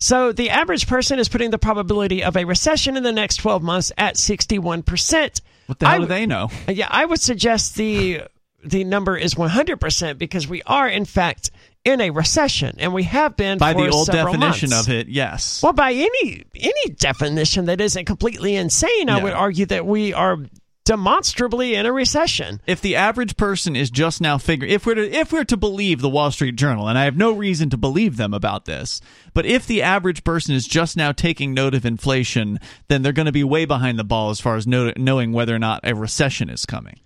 So 0.00 0.32
the 0.32 0.50
average 0.50 0.88
person 0.88 1.20
is 1.20 1.28
putting 1.28 1.50
the 1.50 1.58
probability 1.58 2.24
of 2.24 2.36
a 2.36 2.44
recession 2.44 2.96
in 2.96 3.04
the 3.04 3.12
next 3.12 3.36
12 3.36 3.62
months 3.62 3.92
at 3.96 4.16
61%. 4.16 5.40
What 5.66 5.78
the 5.78 5.86
hell 5.86 5.94
I 5.94 5.98
do 6.00 6.06
they 6.06 6.26
know? 6.26 6.50
Yeah, 6.66 6.88
I 6.90 7.04
would 7.04 7.20
suggest 7.20 7.76
the 7.76 8.22
the 8.64 8.84
number 8.84 9.16
is 9.16 9.34
100% 9.34 10.18
because 10.18 10.48
we 10.48 10.62
are 10.62 10.88
in 10.88 11.04
fact 11.04 11.50
in 11.84 12.00
a 12.00 12.10
recession 12.10 12.76
and 12.78 12.94
we 12.94 13.02
have 13.04 13.36
been 13.36 13.58
By 13.58 13.72
for 13.72 13.82
the 13.82 13.90
old 13.90 14.06
several 14.06 14.34
definition 14.34 14.70
months. 14.70 14.86
of 14.86 14.94
it, 14.94 15.08
yes. 15.08 15.62
Well, 15.62 15.72
by 15.72 15.92
any 15.92 16.44
any 16.54 16.94
definition 16.96 17.64
that 17.66 17.80
isn't 17.80 18.04
completely 18.04 18.54
insane, 18.54 19.08
I 19.10 19.22
would 19.22 19.32
argue 19.32 19.66
that 19.66 19.84
we 19.84 20.12
are 20.14 20.38
demonstrably 20.84 21.74
in 21.74 21.86
a 21.86 21.92
recession. 21.92 22.60
if 22.66 22.80
the 22.80 22.96
average 22.96 23.36
person 23.36 23.76
is 23.76 23.88
just 23.88 24.20
now 24.20 24.36
figuring 24.36 24.72
if 24.72 24.84
we're 24.84 24.94
to 24.96 25.10
if 25.12 25.32
we're 25.32 25.44
to 25.44 25.56
believe 25.56 26.00
the 26.00 26.08
Wall 26.08 26.30
Street 26.32 26.56
Journal 26.56 26.88
and 26.88 26.98
I 26.98 27.04
have 27.04 27.16
no 27.16 27.30
reason 27.32 27.70
to 27.70 27.76
believe 27.76 28.16
them 28.16 28.34
about 28.34 28.64
this 28.64 29.00
but 29.32 29.46
if 29.46 29.64
the 29.64 29.80
average 29.80 30.24
person 30.24 30.56
is 30.56 30.66
just 30.66 30.96
now 30.96 31.12
taking 31.12 31.54
note 31.54 31.74
of 31.74 31.86
inflation 31.86 32.58
then 32.88 33.02
they're 33.02 33.12
going 33.12 33.26
to 33.26 33.32
be 33.32 33.44
way 33.44 33.64
behind 33.64 33.96
the 33.96 34.02
ball 34.02 34.30
as 34.30 34.40
far 34.40 34.56
as 34.56 34.66
know, 34.66 34.92
knowing 34.96 35.32
whether 35.32 35.54
or 35.54 35.60
not 35.60 35.80
a 35.84 35.94
recession 35.94 36.50
is 36.50 36.66
coming 36.66 36.98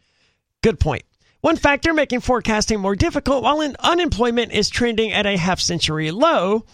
Good 0.63 0.81
point. 0.81 1.05
One 1.41 1.57
factor 1.57 1.93
making 1.95 2.21
forecasting 2.21 2.81
more 2.81 2.97
difficult 2.97 3.43
while 3.43 3.61
in 3.61 3.77
unemployment 3.79 4.53
is 4.53 4.69
trending 4.69 5.13
at 5.13 5.27
a 5.27 5.37
half 5.37 5.61
century 5.61 6.11
low. 6.11 6.65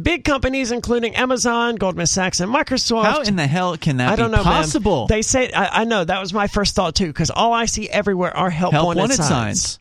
Big 0.00 0.24
companies, 0.24 0.72
including 0.72 1.14
Amazon, 1.14 1.76
Goldman 1.76 2.06
Sachs, 2.06 2.40
and 2.40 2.52
Microsoft. 2.52 3.04
how 3.04 3.20
in 3.22 3.36
the 3.36 3.46
hell 3.46 3.76
can 3.76 3.98
that 3.98 4.08
I 4.10 4.16
don't 4.16 4.30
be 4.32 4.36
know, 4.36 4.42
man. 4.44 4.52
possible 4.52 5.06
They 5.06 5.22
say 5.22 5.52
I, 5.52 5.82
I 5.82 5.84
know 5.84 6.04
that 6.04 6.20
was 6.20 6.32
my 6.34 6.48
first 6.48 6.74
thought 6.74 6.96
too, 6.96 7.06
because 7.06 7.30
all 7.30 7.52
I 7.52 7.66
see 7.66 7.88
everywhere 7.88 8.36
are 8.36 8.50
help, 8.50 8.72
help 8.72 8.86
wanted, 8.86 9.00
wanted 9.00 9.16
signs. 9.16 9.28
signs. 9.62 9.78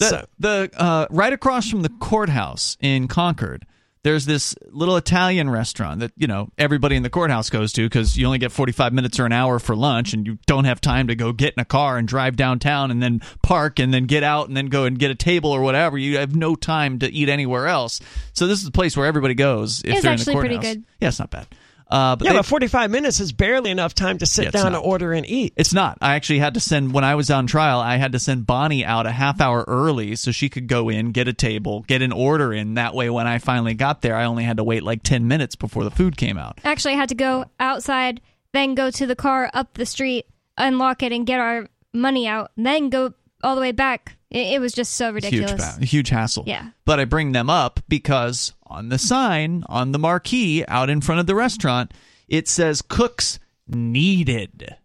The, 0.00 0.08
So- 0.08 0.26
the 0.38 0.70
uh, 0.76 1.06
right 1.10 1.32
across 1.32 1.70
from 1.70 1.80
the 1.82 1.88
courthouse 1.88 2.76
in 2.80 3.08
Concord, 3.08 3.64
there's 4.04 4.26
this 4.26 4.54
little 4.70 4.96
Italian 4.96 5.50
restaurant 5.50 6.00
that 6.00 6.12
you 6.16 6.26
know 6.26 6.50
everybody 6.56 6.94
in 6.94 7.02
the 7.02 7.10
courthouse 7.10 7.50
goes 7.50 7.72
to 7.72 7.82
because 7.84 8.16
you 8.16 8.26
only 8.26 8.38
get 8.38 8.52
45 8.52 8.92
minutes 8.92 9.18
or 9.18 9.26
an 9.26 9.32
hour 9.32 9.58
for 9.58 9.74
lunch, 9.74 10.12
and 10.12 10.26
you 10.26 10.38
don't 10.46 10.64
have 10.64 10.80
time 10.80 11.08
to 11.08 11.16
go 11.16 11.32
get 11.32 11.54
in 11.54 11.60
a 11.60 11.64
car 11.64 11.98
and 11.98 12.06
drive 12.06 12.36
downtown 12.36 12.90
and 12.90 13.02
then 13.02 13.20
park 13.42 13.80
and 13.80 13.92
then 13.92 14.04
get 14.04 14.22
out 14.22 14.46
and 14.46 14.56
then 14.56 14.66
go 14.66 14.84
and 14.84 14.98
get 14.98 15.10
a 15.10 15.14
table 15.14 15.50
or 15.50 15.62
whatever. 15.62 15.98
You 15.98 16.18
have 16.18 16.36
no 16.36 16.54
time 16.54 17.00
to 17.00 17.10
eat 17.10 17.28
anywhere 17.28 17.66
else. 17.66 18.00
So 18.34 18.46
this 18.46 18.58
is 18.58 18.64
the 18.64 18.70
place 18.70 18.96
where 18.96 19.06
everybody 19.06 19.34
goes 19.34 19.80
if 19.80 19.94
It's 19.94 20.02
they're 20.02 20.12
actually 20.12 20.34
in 20.34 20.38
the 20.38 20.40
pretty 20.40 20.58
good. 20.58 20.84
Yeah, 21.00 21.08
it's 21.08 21.18
not 21.18 21.30
bad. 21.30 21.48
Uh, 21.90 22.16
but 22.16 22.24
Yeah, 22.24 22.32
they- 22.32 22.38
but 22.38 22.46
45 22.46 22.90
minutes 22.90 23.20
is 23.20 23.32
barely 23.32 23.70
enough 23.70 23.94
time 23.94 24.18
to 24.18 24.26
sit 24.26 24.46
Yeah, 24.46 24.50
down 24.52 24.72
not. 24.72 24.78
and 24.82 24.86
order 24.90 25.12
and 25.12 25.24
eat. 25.28 25.52
It's 25.56 25.72
not. 25.74 25.98
I 26.00 26.14
actually 26.14 26.38
had 26.38 26.54
to 26.54 26.60
send 26.60 26.92
when 26.92 27.04
I 27.04 27.14
was 27.14 27.30
on 27.30 27.46
trial. 27.46 27.78
I 27.80 27.96
had 27.96 28.12
to 28.12 28.18
send 28.18 28.46
Bonnie 28.46 28.84
out 28.84 29.06
a 29.06 29.10
half 29.12 29.40
hour 29.40 29.64
early 29.68 30.16
so 30.16 30.32
she 30.32 30.48
could 30.48 30.66
go 30.66 30.88
in, 30.88 31.12
get 31.12 31.28
a 31.28 31.32
table, 31.32 31.84
get 31.86 32.00
an 32.02 32.10
order 32.12 32.52
in. 32.52 32.74
That 32.74 32.94
way, 32.94 33.10
when 33.10 33.26
I 33.26 33.38
finally 33.38 33.74
got 33.74 34.00
there, 34.02 34.16
I 34.16 34.24
only 34.24 34.44
had 34.44 34.56
to 34.56 34.64
wait 34.64 34.82
like 34.82 35.02
ten 35.02 35.28
minutes 35.28 35.56
before 35.56 35.84
the 35.84 35.90
food 35.90 36.16
came 36.16 36.38
out. 36.38 36.58
Actually, 36.64 36.94
I 36.94 36.96
had 36.96 37.10
to 37.10 37.14
go 37.14 37.44
outside, 37.60 38.20
then 38.52 38.74
go 38.74 38.90
to 38.90 39.06
the 39.06 39.16
car 39.16 39.50
up 39.52 39.74
the 39.74 39.86
street, 39.86 40.24
unlock 40.56 41.02
it, 41.02 41.12
and 41.12 41.26
get 41.26 41.38
our 41.38 41.68
money 41.92 42.26
out, 42.26 42.50
then 42.56 42.88
go 42.88 43.12
all 43.42 43.54
the 43.54 43.60
way 43.60 43.72
back. 43.72 44.16
It, 44.30 44.54
it 44.54 44.60
was 44.60 44.72
just 44.72 44.94
so 44.96 45.12
ridiculous. 45.12 45.76
Huge, 45.76 45.90
huge 45.90 46.08
hassle. 46.08 46.44
Yeah. 46.46 46.70
But 46.86 46.98
I 46.98 47.04
bring 47.04 47.32
them 47.32 47.50
up 47.50 47.78
because 47.88 48.53
on 48.66 48.88
the 48.88 48.98
sign 48.98 49.64
on 49.68 49.92
the 49.92 49.98
marquee 49.98 50.64
out 50.68 50.90
in 50.90 51.00
front 51.00 51.20
of 51.20 51.26
the 51.26 51.34
restaurant, 51.34 51.92
it 52.28 52.48
says 52.48 52.82
cooks 52.82 53.38
needed. 53.66 54.76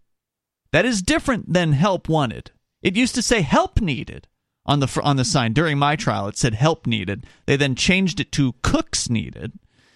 That 0.72 0.86
is 0.86 1.02
different 1.02 1.52
than 1.54 1.72
help 1.74 2.08
wanted. 2.10 2.52
It 2.82 2.96
used 2.96 3.16
to 3.16 3.22
say 3.22 3.42
help 3.42 3.82
needed 3.82 4.28
on 4.66 4.80
the 4.80 4.88
fr- 4.88 5.02
on 5.02 5.16
the 5.16 5.26
sign 5.26 5.54
during 5.54 5.78
my 5.80 5.96
trial. 5.96 6.28
It 6.28 6.38
said 6.38 6.54
help 6.54 6.86
needed. 6.86 7.26
They 7.46 7.56
then 7.58 7.76
changed 7.76 8.20
it 8.20 8.32
to 8.34 8.54
cooks 8.62 9.10
needed. 9.10 9.54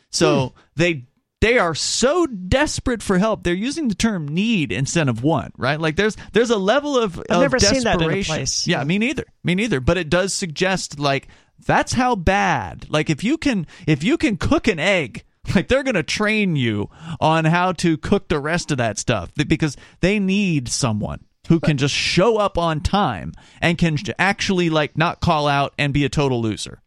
So 0.09 0.47
Hmm. 0.49 0.59
they 0.75 1.03
they 1.41 1.57
are 1.59 1.75
so 1.75 2.25
desperate 2.25 3.03
for 3.03 3.17
help. 3.17 3.43
They're 3.43 3.53
using 3.53 3.89
the 3.89 3.95
term 3.95 4.27
need 4.29 4.71
instead 4.71 5.09
of 5.09 5.23
want, 5.23 5.53
right? 5.57 5.79
Like 5.79 5.95
there's 5.97 6.15
there's 6.31 6.49
a 6.49 6.57
level 6.57 6.97
of 6.97 7.19
I've 7.29 7.35
of 7.37 7.41
never 7.41 7.59
seen 7.59 7.83
that 7.83 7.95
in 7.95 8.01
a 8.01 8.05
desperation. 8.05 8.35
place. 8.35 8.65
Yeah, 8.67 8.83
me 8.83 8.97
neither. 8.97 9.25
Me 9.43 9.53
neither. 9.53 9.79
But 9.79 9.97
it 9.97 10.09
does 10.09 10.33
suggest 10.33 10.99
like 10.99 11.27
that's 11.65 11.93
how 11.93 12.15
bad. 12.15 12.87
Like 12.89 13.09
if 13.09 13.23
you 13.23 13.37
can 13.37 13.67
if 13.87 14.03
you 14.03 14.17
can 14.17 14.37
cook 14.37 14.67
an 14.67 14.79
egg, 14.79 15.23
like 15.55 15.67
they're 15.67 15.83
going 15.83 15.95
to 15.95 16.03
train 16.03 16.55
you 16.55 16.89
on 17.19 17.45
how 17.45 17.71
to 17.73 17.97
cook 17.97 18.27
the 18.27 18.39
rest 18.39 18.71
of 18.71 18.77
that 18.77 18.97
stuff 18.97 19.31
because 19.35 19.75
they 19.99 20.19
need 20.19 20.69
someone 20.69 21.25
who 21.49 21.59
can 21.59 21.77
just 21.77 21.93
show 21.93 22.37
up 22.37 22.57
on 22.57 22.79
time 22.79 23.33
and 23.61 23.77
can 23.77 23.97
actually 24.17 24.69
like 24.69 24.97
not 24.97 25.19
call 25.19 25.47
out 25.47 25.73
and 25.77 25.93
be 25.93 26.05
a 26.05 26.09
total 26.09 26.41
loser. 26.41 26.81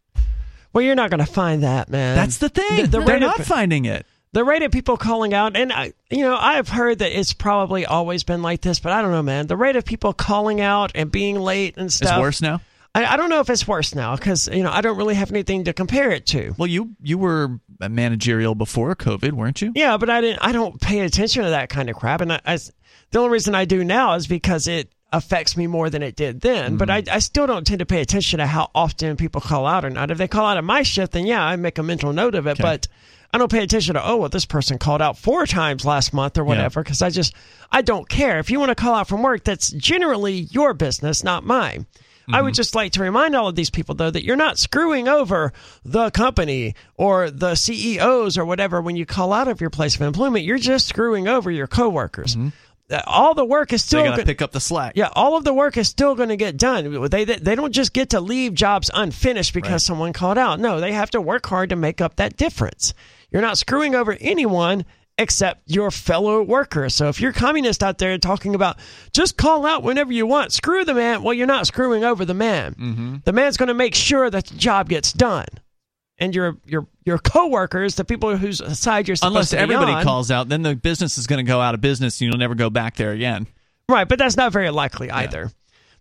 Well, 0.73 0.83
you're 0.83 0.95
not 0.95 1.09
going 1.09 1.25
to 1.25 1.31
find 1.31 1.63
that, 1.63 1.89
man. 1.89 2.15
That's 2.15 2.37
the 2.37 2.49
thing. 2.49 2.83
The, 2.83 2.99
the 2.99 2.99
they're 3.01 3.19
not 3.19 3.39
of, 3.39 3.45
finding 3.45 3.85
it. 3.85 4.05
the 4.33 4.43
rate 4.43 4.61
of 4.61 4.71
people 4.71 4.97
calling 4.97 5.33
out, 5.33 5.55
and 5.55 5.71
I, 5.71 5.93
you 6.09 6.21
know, 6.21 6.35
I've 6.35 6.69
heard 6.69 6.99
that 6.99 7.17
it's 7.17 7.33
probably 7.33 7.85
always 7.85 8.23
been 8.23 8.41
like 8.41 8.61
this, 8.61 8.79
but 8.79 8.91
I 8.91 9.01
don't 9.01 9.11
know, 9.11 9.23
man. 9.23 9.47
The 9.47 9.57
rate 9.57 9.75
of 9.75 9.85
people 9.85 10.13
calling 10.13 10.61
out 10.61 10.91
and 10.93 11.11
being 11.11 11.39
late 11.39 11.77
and 11.77 11.91
stuff. 11.91 12.11
It's 12.11 12.19
worse 12.19 12.41
now. 12.41 12.61
I, 12.95 13.05
I 13.05 13.17
don't 13.17 13.29
know 13.29 13.39
if 13.39 13.49
it's 13.49 13.67
worse 13.67 13.93
now 13.93 14.15
because 14.15 14.47
you 14.47 14.63
know 14.63 14.71
I 14.71 14.81
don't 14.81 14.97
really 14.97 15.15
have 15.15 15.31
anything 15.31 15.65
to 15.65 15.73
compare 15.73 16.11
it 16.11 16.25
to. 16.27 16.53
Well, 16.57 16.67
you 16.67 16.95
you 17.01 17.17
were 17.17 17.59
managerial 17.79 18.55
before 18.55 18.95
COVID, 18.95 19.33
weren't 19.33 19.61
you? 19.61 19.71
Yeah, 19.75 19.97
but 19.97 20.09
I 20.09 20.21
didn't. 20.21 20.39
I 20.41 20.51
don't 20.51 20.79
pay 20.79 21.01
attention 21.01 21.43
to 21.43 21.51
that 21.51 21.69
kind 21.69 21.89
of 21.89 21.95
crap, 21.95 22.21
and 22.21 22.33
I, 22.33 22.41
I 22.45 22.57
the 23.11 23.19
only 23.19 23.31
reason 23.31 23.55
I 23.55 23.65
do 23.65 23.83
now 23.83 24.15
is 24.15 24.27
because 24.27 24.67
it 24.67 24.91
affects 25.13 25.55
me 25.55 25.67
more 25.67 25.89
than 25.89 26.03
it 26.03 26.15
did 26.15 26.41
then. 26.41 26.77
But 26.77 26.89
mm-hmm. 26.89 27.09
I, 27.09 27.15
I 27.15 27.19
still 27.19 27.47
don't 27.47 27.65
tend 27.65 27.79
to 27.79 27.85
pay 27.85 28.01
attention 28.01 28.39
to 28.39 28.47
how 28.47 28.71
often 28.75 29.15
people 29.15 29.41
call 29.41 29.65
out 29.65 29.85
or 29.85 29.89
not. 29.89 30.11
If 30.11 30.17
they 30.17 30.27
call 30.27 30.45
out 30.45 30.57
at 30.57 30.63
my 30.63 30.83
shift, 30.83 31.13
then 31.13 31.25
yeah, 31.25 31.43
I 31.43 31.55
make 31.55 31.77
a 31.77 31.83
mental 31.83 32.11
note 32.13 32.35
of 32.35 32.47
it. 32.47 32.57
But 32.57 32.87
I 33.33 33.37
don't 33.37 33.51
pay 33.51 33.63
attention 33.63 33.95
to 33.95 34.05
oh, 34.05 34.17
well, 34.17 34.29
this 34.29 34.45
person 34.45 34.77
called 34.77 35.01
out 35.01 35.17
four 35.17 35.45
times 35.45 35.85
last 35.85 36.13
month 36.13 36.37
or 36.37 36.43
whatever 36.43 36.81
because 36.81 37.01
I 37.01 37.09
just 37.09 37.33
I 37.71 37.81
don't 37.81 38.07
care. 38.07 38.39
If 38.39 38.49
you 38.49 38.59
want 38.59 38.69
to 38.69 38.75
call 38.75 38.95
out 38.95 39.07
from 39.07 39.23
work, 39.23 39.43
that's 39.43 39.69
generally 39.71 40.33
your 40.33 40.73
business, 40.73 41.23
not 41.23 41.45
mine. 41.45 41.85
I 42.31 42.41
would 42.41 42.53
just 42.53 42.75
like 42.75 42.91
to 42.93 43.01
remind 43.01 43.35
all 43.35 43.47
of 43.47 43.55
these 43.55 43.69
people, 43.69 43.95
though, 43.95 44.11
that 44.11 44.23
you're 44.25 44.35
not 44.35 44.57
screwing 44.57 45.07
over 45.07 45.53
the 45.85 46.09
company 46.11 46.75
or 46.95 47.29
the 47.31 47.55
CEOs 47.55 48.37
or 48.37 48.45
whatever 48.45 48.81
when 48.81 48.95
you 48.95 49.05
call 49.05 49.31
out 49.33 49.47
of 49.47 49.61
your 49.61 49.69
place 49.69 49.95
of 49.95 50.01
employment. 50.01 50.43
You're 50.45 50.57
just 50.57 50.87
screwing 50.87 51.27
over 51.27 51.49
your 51.49 51.67
coworkers. 51.67 52.35
Uh, 52.89 53.01
All 53.05 53.33
the 53.33 53.43
work 53.45 53.73
is 53.73 53.83
still 53.83 54.03
got 54.03 54.15
to 54.17 54.25
pick 54.25 54.41
up 54.41 54.51
the 54.53 54.59
slack. 54.61 54.93
yeah, 54.95 55.09
all 55.13 55.35
of 55.37 55.43
the 55.43 55.53
work 55.53 55.75
is 55.77 55.87
still 55.89 56.15
going 56.15 56.29
to 56.29 56.37
get 56.37 56.55
done. 56.57 57.09
They, 57.09 57.25
they 57.25 57.35
they 57.35 57.55
don't 57.55 57.73
just 57.73 57.91
get 57.91 58.11
to 58.11 58.21
leave 58.21 58.53
jobs 58.53 58.89
unfinished 58.93 59.53
because 59.53 59.71
Right. 59.71 59.81
someone 59.81 60.13
called 60.13 60.37
out. 60.37 60.59
No, 60.59 60.79
they 60.79 60.93
have 60.93 61.09
to 61.11 61.19
work 61.21 61.45
hard 61.47 61.69
to 61.71 61.75
make 61.75 61.99
up 62.01 62.15
that 62.15 62.37
difference. 62.37 62.93
You're 63.29 63.41
not 63.41 63.57
screwing 63.57 63.93
over 63.93 64.15
anyone 64.21 64.85
except 65.17 65.61
your 65.65 65.91
fellow 65.91 66.43
workers. 66.43 66.93
So 66.93 67.07
if 67.07 67.19
you're 67.19 67.33
communist 67.33 67.83
out 67.83 67.97
there 67.97 68.17
talking 68.17 68.55
about 68.55 68.77
just 69.13 69.37
call 69.37 69.65
out 69.65 69.83
whenever 69.83 70.11
you 70.11 70.25
want, 70.25 70.53
screw 70.53 70.85
the 70.85 70.93
man. 70.93 71.23
Well, 71.23 71.33
you're 71.33 71.47
not 71.47 71.67
screwing 71.67 72.03
over 72.03 72.25
the 72.25 72.33
man. 72.33 72.75
Mm-hmm. 72.75 73.15
The 73.25 73.33
man's 73.33 73.57
going 73.57 73.67
to 73.67 73.73
make 73.73 73.95
sure 73.95 74.29
that 74.29 74.45
the 74.45 74.55
job 74.55 74.89
gets 74.89 75.13
done. 75.13 75.47
And 76.19 76.33
your 76.33 76.57
your 76.65 76.87
your 77.05 77.19
coworkers, 77.19 77.95
the 77.95 78.03
people 78.03 78.35
whose 78.37 78.57
side 78.77 79.07
you're 79.07 79.15
supposed 79.15 79.31
Unless 79.31 79.49
to 79.51 79.55
be 79.57 79.61
everybody 79.61 79.91
on- 79.91 80.03
calls 80.03 80.31
out, 80.31 80.49
then 80.49 80.63
the 80.63 80.75
business 80.75 81.17
is 81.17 81.27
going 81.27 81.45
to 81.45 81.49
go 81.49 81.61
out 81.61 81.75
of 81.75 81.81
business 81.81 82.19
and 82.19 82.29
you'll 82.29 82.39
never 82.39 82.55
go 82.55 82.69
back 82.69 82.95
there 82.95 83.11
again. 83.11 83.47
Right, 83.89 84.07
but 84.07 84.17
that's 84.19 84.35
not 84.35 84.51
very 84.51 84.69
likely 84.71 85.09
either. 85.11 85.51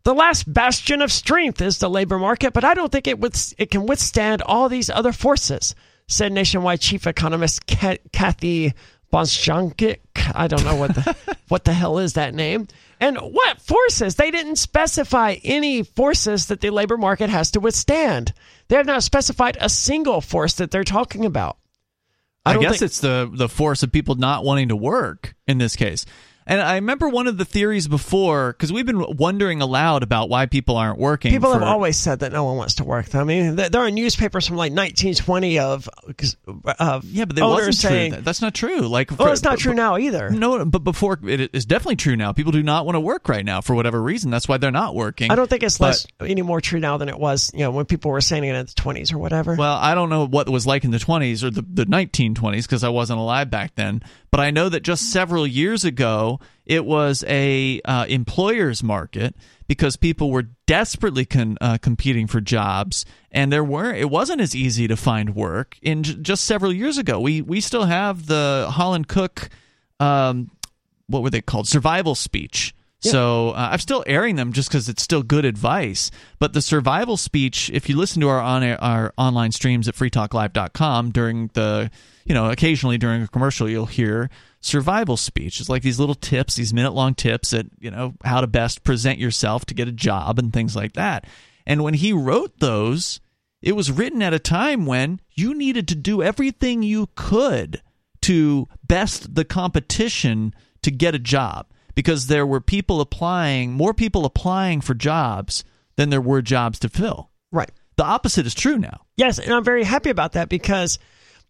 The 0.04 0.14
last 0.14 0.50
bastion 0.52 1.02
of 1.02 1.10
strength 1.10 1.60
is 1.60 1.78
the 1.78 1.90
labor 1.90 2.18
market, 2.18 2.52
but 2.52 2.64
I 2.64 2.74
don't 2.74 2.90
think 2.90 3.08
it 3.08 3.18
with, 3.18 3.54
it 3.58 3.72
can 3.72 3.86
withstand 3.86 4.40
all 4.42 4.68
these 4.68 4.88
other 4.88 5.12
forces, 5.12 5.74
said 6.06 6.32
nationwide 6.32 6.80
chief 6.80 7.06
economist 7.06 7.66
Kathy 7.66 8.72
Bostjancic. 9.16 10.00
I 10.34 10.46
don't 10.46 10.64
know 10.64 10.76
what 10.76 10.94
the 10.94 11.16
what 11.48 11.64
the 11.64 11.72
hell 11.72 11.98
is 11.98 12.12
that 12.14 12.34
name. 12.34 12.68
And 13.00 13.16
what 13.18 13.60
forces? 13.60 14.16
They 14.16 14.30
didn't 14.30 14.56
specify 14.56 15.36
any 15.42 15.82
forces 15.82 16.46
that 16.46 16.60
the 16.60 16.70
labor 16.70 16.96
market 16.96 17.30
has 17.30 17.50
to 17.52 17.60
withstand. 17.60 18.32
They 18.68 18.76
have 18.76 18.86
not 18.86 19.02
specified 19.02 19.56
a 19.60 19.68
single 19.68 20.20
force 20.20 20.54
that 20.54 20.70
they're 20.70 20.84
talking 20.84 21.24
about. 21.24 21.58
I, 22.44 22.52
don't 22.52 22.62
guess 22.62 22.72
think- 22.72 22.82
it's 22.82 23.00
the 23.00 23.30
the 23.32 23.48
force 23.48 23.82
of 23.82 23.90
people 23.90 24.16
not 24.16 24.44
wanting 24.44 24.68
to 24.68 24.76
work 24.76 25.34
in 25.46 25.58
this 25.58 25.76
case. 25.76 26.04
And 26.48 26.60
I 26.60 26.76
remember 26.76 27.08
one 27.08 27.26
of 27.26 27.38
the 27.38 27.44
theories 27.44 27.88
before 27.88 28.52
because 28.52 28.72
we've 28.72 28.86
been 28.86 29.16
wondering 29.16 29.60
aloud 29.60 30.02
about 30.04 30.28
why 30.28 30.46
people 30.46 30.76
aren't 30.76 30.98
working. 30.98 31.32
People 31.32 31.52
have 31.52 31.62
always 31.62 31.96
said 31.96 32.20
that 32.20 32.32
no 32.32 32.44
one 32.44 32.56
wants 32.56 32.74
to 32.74 32.84
work. 32.84 33.14
I 33.14 33.24
mean, 33.24 33.56
there 33.56 33.80
are 33.82 33.90
newspapers 33.90 34.46
from 34.46 34.56
like 34.56 34.70
1920 34.70 35.58
of, 35.58 35.88
of 36.78 37.04
yeah, 37.04 37.24
but 37.24 37.34
they 37.34 37.42
wasn't 37.42 37.74
saying, 37.74 38.12
true. 38.12 38.22
That's 38.22 38.40
not 38.40 38.54
true. 38.54 38.82
Like, 38.82 39.10
"Well, 39.10 39.26
for- 39.28 39.32
it's 39.32 39.42
not 39.42 39.58
true 39.58 39.74
now 39.74 39.98
either." 39.98 40.30
No, 40.30 40.64
but 40.64 40.84
before 40.84 41.18
it 41.24 41.50
is 41.52 41.66
definitely 41.66 41.96
true 41.96 42.16
now. 42.16 42.32
People 42.32 42.52
do 42.52 42.62
not 42.62 42.86
want 42.86 42.94
to 42.94 43.00
work 43.00 43.28
right 43.28 43.44
now 43.44 43.60
for 43.60 43.74
whatever 43.74 44.00
reason. 44.00 44.30
That's 44.30 44.46
why 44.46 44.58
they're 44.58 44.70
not 44.70 44.94
working. 44.94 45.30
I 45.32 45.34
don't 45.34 45.50
think 45.50 45.62
it's 45.64 45.78
But- 45.78 45.86
less 45.86 46.06
any 46.20 46.42
more 46.42 46.60
true 46.60 46.78
now 46.78 46.96
than 46.96 47.08
it 47.08 47.18
was, 47.18 47.50
you 47.54 47.60
know, 47.60 47.70
when 47.72 47.86
people 47.86 48.10
were 48.12 48.20
saying 48.20 48.44
it 48.44 48.54
in 48.54 48.66
the 48.66 48.72
20s 48.72 49.12
or 49.12 49.18
whatever. 49.18 49.56
Well, 49.56 49.76
I 49.76 49.94
don't 49.94 50.10
know 50.10 50.26
what 50.26 50.46
it 50.46 50.50
was 50.50 50.66
like 50.66 50.84
in 50.84 50.90
the 50.92 50.98
20s 50.98 51.42
or 51.42 51.50
the, 51.50 51.62
the 51.62 51.86
1920s 51.86 52.62
because 52.62 52.84
I 52.84 52.88
wasn't 52.88 53.18
alive 53.18 53.50
back 53.50 53.74
then. 53.74 54.02
But 54.30 54.40
I 54.40 54.50
know 54.50 54.68
that 54.68 54.82
just 54.82 55.10
several 55.12 55.46
years 55.46 55.84
ago, 55.84 56.35
it 56.64 56.84
was 56.84 57.24
a 57.26 57.80
uh, 57.84 58.06
employer's 58.08 58.82
market 58.82 59.34
because 59.66 59.96
people 59.96 60.30
were 60.30 60.44
desperately 60.66 61.24
con- 61.24 61.58
uh, 61.60 61.78
competing 61.78 62.26
for 62.26 62.40
jobs, 62.40 63.04
and 63.32 63.52
there 63.52 63.64
were 63.64 63.92
it 63.92 64.10
wasn't 64.10 64.40
as 64.40 64.54
easy 64.54 64.86
to 64.86 64.96
find 64.96 65.34
work. 65.34 65.76
In 65.82 66.02
j- 66.02 66.14
just 66.20 66.44
several 66.44 66.72
years 66.72 66.98
ago, 66.98 67.18
we 67.20 67.42
we 67.42 67.60
still 67.60 67.84
have 67.84 68.26
the 68.26 68.68
Holland 68.70 69.08
Cooke, 69.08 69.48
um, 69.98 70.50
what 71.08 71.22
were 71.22 71.30
they 71.30 71.40
called? 71.40 71.66
Survival 71.66 72.14
speech. 72.14 72.74
So 73.10 73.50
uh, 73.50 73.70
I'm 73.72 73.78
still 73.78 74.04
airing 74.06 74.36
them 74.36 74.52
just 74.52 74.68
because 74.68 74.88
it's 74.88 75.02
still 75.02 75.22
good 75.22 75.44
advice. 75.44 76.10
But 76.38 76.52
the 76.52 76.60
survival 76.60 77.16
speech, 77.16 77.70
if 77.72 77.88
you 77.88 77.96
listen 77.96 78.20
to 78.20 78.28
our 78.28 78.40
on 78.40 78.64
our 78.64 79.12
online 79.16 79.52
streams 79.52 79.88
at 79.88 79.94
freetalklive.com 79.94 81.10
during 81.10 81.50
the, 81.54 81.90
you 82.24 82.34
know, 82.34 82.50
occasionally 82.50 82.98
during 82.98 83.22
a 83.22 83.28
commercial, 83.28 83.68
you'll 83.68 83.86
hear 83.86 84.30
survival 84.60 85.16
speech. 85.16 85.60
It's 85.60 85.68
like 85.68 85.82
these 85.82 86.00
little 86.00 86.14
tips, 86.14 86.56
these 86.56 86.74
minute 86.74 86.92
long 86.92 87.14
tips 87.14 87.52
at, 87.52 87.66
you 87.78 87.90
know, 87.90 88.14
how 88.24 88.40
to 88.40 88.46
best 88.46 88.84
present 88.84 89.18
yourself 89.18 89.64
to 89.66 89.74
get 89.74 89.88
a 89.88 89.92
job 89.92 90.38
and 90.38 90.52
things 90.52 90.74
like 90.74 90.94
that. 90.94 91.26
And 91.66 91.82
when 91.82 91.94
he 91.94 92.12
wrote 92.12 92.58
those, 92.58 93.20
it 93.62 93.72
was 93.72 93.90
written 93.90 94.22
at 94.22 94.34
a 94.34 94.38
time 94.38 94.86
when 94.86 95.20
you 95.34 95.54
needed 95.54 95.88
to 95.88 95.94
do 95.94 96.22
everything 96.22 96.82
you 96.82 97.08
could 97.14 97.82
to 98.22 98.66
best 98.86 99.34
the 99.34 99.44
competition 99.44 100.54
to 100.82 100.90
get 100.90 101.14
a 101.14 101.18
job 101.18 101.66
because 101.96 102.28
there 102.28 102.46
were 102.46 102.60
people 102.60 103.00
applying, 103.00 103.72
more 103.72 103.92
people 103.92 104.24
applying 104.24 104.80
for 104.80 104.94
jobs 104.94 105.64
than 105.96 106.10
there 106.10 106.20
were 106.20 106.42
jobs 106.42 106.78
to 106.78 106.88
fill. 106.88 107.30
Right. 107.50 107.72
The 107.96 108.04
opposite 108.04 108.46
is 108.46 108.54
true 108.54 108.78
now. 108.78 109.00
Yes, 109.16 109.40
and 109.40 109.52
I'm 109.52 109.64
very 109.64 109.82
happy 109.82 110.10
about 110.10 110.34
that 110.34 110.48
because 110.48 111.00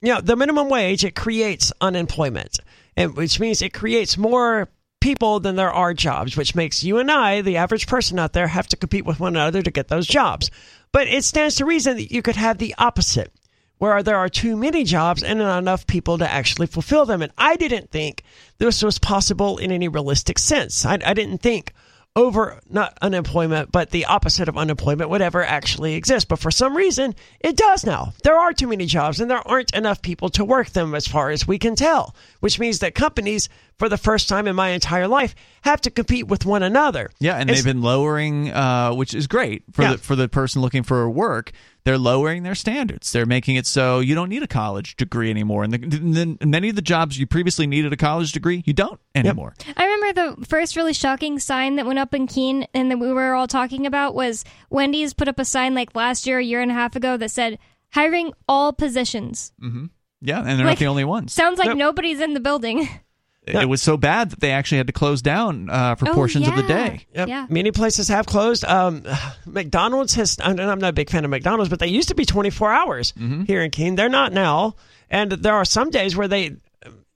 you 0.00 0.14
know, 0.14 0.20
the 0.20 0.36
minimum 0.36 0.68
wage 0.68 1.04
it 1.04 1.14
creates 1.14 1.72
unemployment. 1.80 2.58
And 2.96 3.16
which 3.16 3.40
means 3.40 3.60
it 3.60 3.74
creates 3.74 4.16
more 4.16 4.68
people 5.00 5.40
than 5.40 5.56
there 5.56 5.72
are 5.72 5.94
jobs, 5.94 6.36
which 6.36 6.54
makes 6.54 6.82
you 6.82 6.98
and 6.98 7.10
I, 7.10 7.42
the 7.42 7.58
average 7.58 7.86
person 7.86 8.18
out 8.18 8.32
there, 8.32 8.46
have 8.46 8.68
to 8.68 8.76
compete 8.76 9.04
with 9.04 9.20
one 9.20 9.36
another 9.36 9.62
to 9.62 9.70
get 9.70 9.88
those 9.88 10.06
jobs. 10.06 10.50
But 10.92 11.08
it 11.08 11.24
stands 11.24 11.56
to 11.56 11.64
reason 11.64 11.96
that 11.96 12.12
you 12.12 12.22
could 12.22 12.36
have 12.36 12.58
the 12.58 12.74
opposite, 12.78 13.32
where 13.78 14.02
there 14.02 14.16
are 14.16 14.28
too 14.28 14.56
many 14.56 14.84
jobs 14.84 15.22
and 15.22 15.38
not 15.38 15.58
enough 15.58 15.86
people 15.86 16.18
to 16.18 16.30
actually 16.30 16.66
fulfill 16.66 17.04
them. 17.06 17.22
And 17.22 17.32
I 17.36 17.56
didn't 17.56 17.90
think 17.90 18.22
this 18.58 18.82
was 18.82 18.98
possible 18.98 19.58
in 19.58 19.70
any 19.70 19.88
realistic 19.88 20.38
sense. 20.38 20.84
I, 20.86 20.98
I 21.04 21.14
didn't 21.14 21.38
think 21.42 21.72
over 22.14 22.58
not 22.70 22.96
unemployment, 23.02 23.70
but 23.70 23.90
the 23.90 24.06
opposite 24.06 24.48
of 24.48 24.56
unemployment 24.56 25.10
would 25.10 25.20
ever 25.20 25.44
actually 25.44 25.96
exist. 25.96 26.28
But 26.28 26.38
for 26.38 26.50
some 26.50 26.74
reason, 26.74 27.14
it 27.40 27.58
does 27.58 27.84
now. 27.84 28.14
There 28.22 28.38
are 28.38 28.54
too 28.54 28.68
many 28.68 28.86
jobs 28.86 29.20
and 29.20 29.30
there 29.30 29.46
aren't 29.46 29.74
enough 29.74 30.00
people 30.00 30.30
to 30.30 30.44
work 30.44 30.70
them 30.70 30.94
as 30.94 31.06
far 31.06 31.28
as 31.28 31.46
we 31.46 31.58
can 31.58 31.76
tell, 31.76 32.16
which 32.40 32.58
means 32.58 32.78
that 32.78 32.94
companies, 32.94 33.50
for 33.78 33.90
the 33.90 33.98
first 33.98 34.30
time 34.30 34.46
in 34.48 34.56
my 34.56 34.70
entire 34.70 35.06
life, 35.08 35.34
have 35.60 35.82
to 35.82 35.90
compete 35.90 36.26
with 36.26 36.46
one 36.46 36.62
another. 36.62 37.10
Yeah, 37.20 37.34
and 37.34 37.50
It's- 37.50 37.58
they've 37.62 37.74
been 37.74 37.82
lowering, 37.82 38.50
uh, 38.50 38.94
which 38.94 39.12
is 39.12 39.26
great 39.26 39.64
for 39.74 39.82
Yeah. 39.82 39.92
the 39.92 39.98
for 39.98 40.16
the 40.16 40.26
person 40.26 40.62
looking 40.62 40.84
for 40.84 41.10
work. 41.10 41.52
They're 41.86 41.98
lowering 41.98 42.42
their 42.42 42.56
standards. 42.56 43.12
They're 43.12 43.26
making 43.26 43.54
it 43.54 43.64
so 43.64 44.00
you 44.00 44.16
don't 44.16 44.28
need 44.28 44.42
a 44.42 44.48
college 44.48 44.96
degree 44.96 45.30
anymore. 45.30 45.62
And 45.62 45.72
the, 45.72 45.78
then 45.78 46.36
many 46.44 46.68
of 46.68 46.74
the 46.74 46.82
jobs 46.82 47.16
you 47.16 47.28
previously 47.28 47.64
needed 47.68 47.92
a 47.92 47.96
college 47.96 48.32
degree, 48.32 48.64
you 48.66 48.72
don't 48.72 49.00
anymore. 49.14 49.54
I 49.76 49.84
remember 49.84 50.34
the 50.36 50.46
first 50.46 50.74
really 50.74 50.92
shocking 50.92 51.38
sign 51.38 51.76
that 51.76 51.86
went 51.86 52.00
up 52.00 52.12
in 52.12 52.26
Keene 52.26 52.66
and 52.74 52.90
that 52.90 52.98
we 52.98 53.12
were 53.12 53.34
all 53.36 53.46
talking 53.46 53.86
about 53.86 54.16
was 54.16 54.44
Wendy's 54.68 55.14
put 55.14 55.28
up 55.28 55.38
a 55.38 55.44
sign 55.44 55.76
like 55.76 55.94
last 55.94 56.26
year, 56.26 56.40
a 56.40 56.44
year 56.44 56.60
and 56.60 56.72
a 56.72 56.74
half 56.74 56.96
ago 56.96 57.16
that 57.18 57.30
said 57.30 57.56
hiring 57.92 58.32
all 58.48 58.72
positions. 58.72 59.52
Mm-hmm. 59.62 59.84
Yeah, 60.22 60.38
and 60.40 60.58
they're 60.58 60.66
Like, 60.66 60.66
not 60.66 60.78
the 60.80 60.86
only 60.88 61.04
ones. 61.04 61.32
Sounds 61.32 61.56
like 61.60 61.68
Yep. 61.68 61.76
nobody's 61.76 62.20
in 62.20 62.34
the 62.34 62.40
building. 62.40 62.88
it, 63.46 63.54
it 63.54 63.68
was 63.68 63.80
so 63.82 63.96
bad 63.96 64.30
that 64.30 64.40
they 64.40 64.50
actually 64.52 64.78
had 64.78 64.86
to 64.88 64.92
close 64.92 65.22
down 65.22 65.70
uh, 65.70 65.94
for 65.94 66.08
Oh, 66.10 66.14
portions 66.14 66.48
of 66.48 66.56
the 66.56 66.62
day. 66.64 67.06
Yep. 67.14 67.28
Yeah. 67.28 67.46
Many 67.48 67.70
places 67.70 68.08
have 68.08 68.26
closed. 68.26 68.64
Um, 68.64 69.04
McDonald's 69.46 70.14
has, 70.14 70.36
and 70.42 70.60
I'm 70.60 70.78
not 70.80 70.90
a 70.90 70.92
big 70.92 71.10
fan 71.10 71.24
of 71.24 71.30
McDonald's, 71.30 71.68
but 71.70 71.78
they 71.78 71.86
used 71.88 72.08
to 72.08 72.14
be 72.14 72.24
24 72.24 72.72
hours 72.72 73.12
Mm-hmm. 73.12 73.44
here 73.44 73.62
in 73.62 73.70
Keene. 73.70 73.94
They're 73.94 74.08
not 74.08 74.32
now. 74.32 74.74
And 75.10 75.30
there 75.32 75.54
are 75.54 75.64
some 75.64 75.90
days 75.90 76.16
where 76.16 76.28
they, 76.28 76.56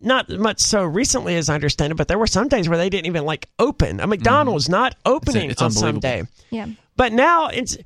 not 0.00 0.28
much 0.30 0.60
so 0.60 0.84
recently 0.84 1.36
as 1.36 1.48
I 1.50 1.54
understand 1.56 1.90
it, 1.92 1.96
but 1.96 2.08
there 2.08 2.18
were 2.18 2.26
some 2.28 2.48
days 2.48 2.68
where 2.68 2.78
they 2.78 2.88
didn't 2.88 3.06
even 3.06 3.24
like 3.24 3.48
open. 3.58 4.00
A 4.00 4.06
McDonald's 4.06 4.68
not 4.68 4.94
opening 5.04 5.50
it's 5.50 5.60
on 5.60 5.70
some 5.72 5.98
day. 6.00 6.22
Yeah. 6.50 6.66
But 6.96 7.12
now 7.12 7.48
it's 7.48 7.76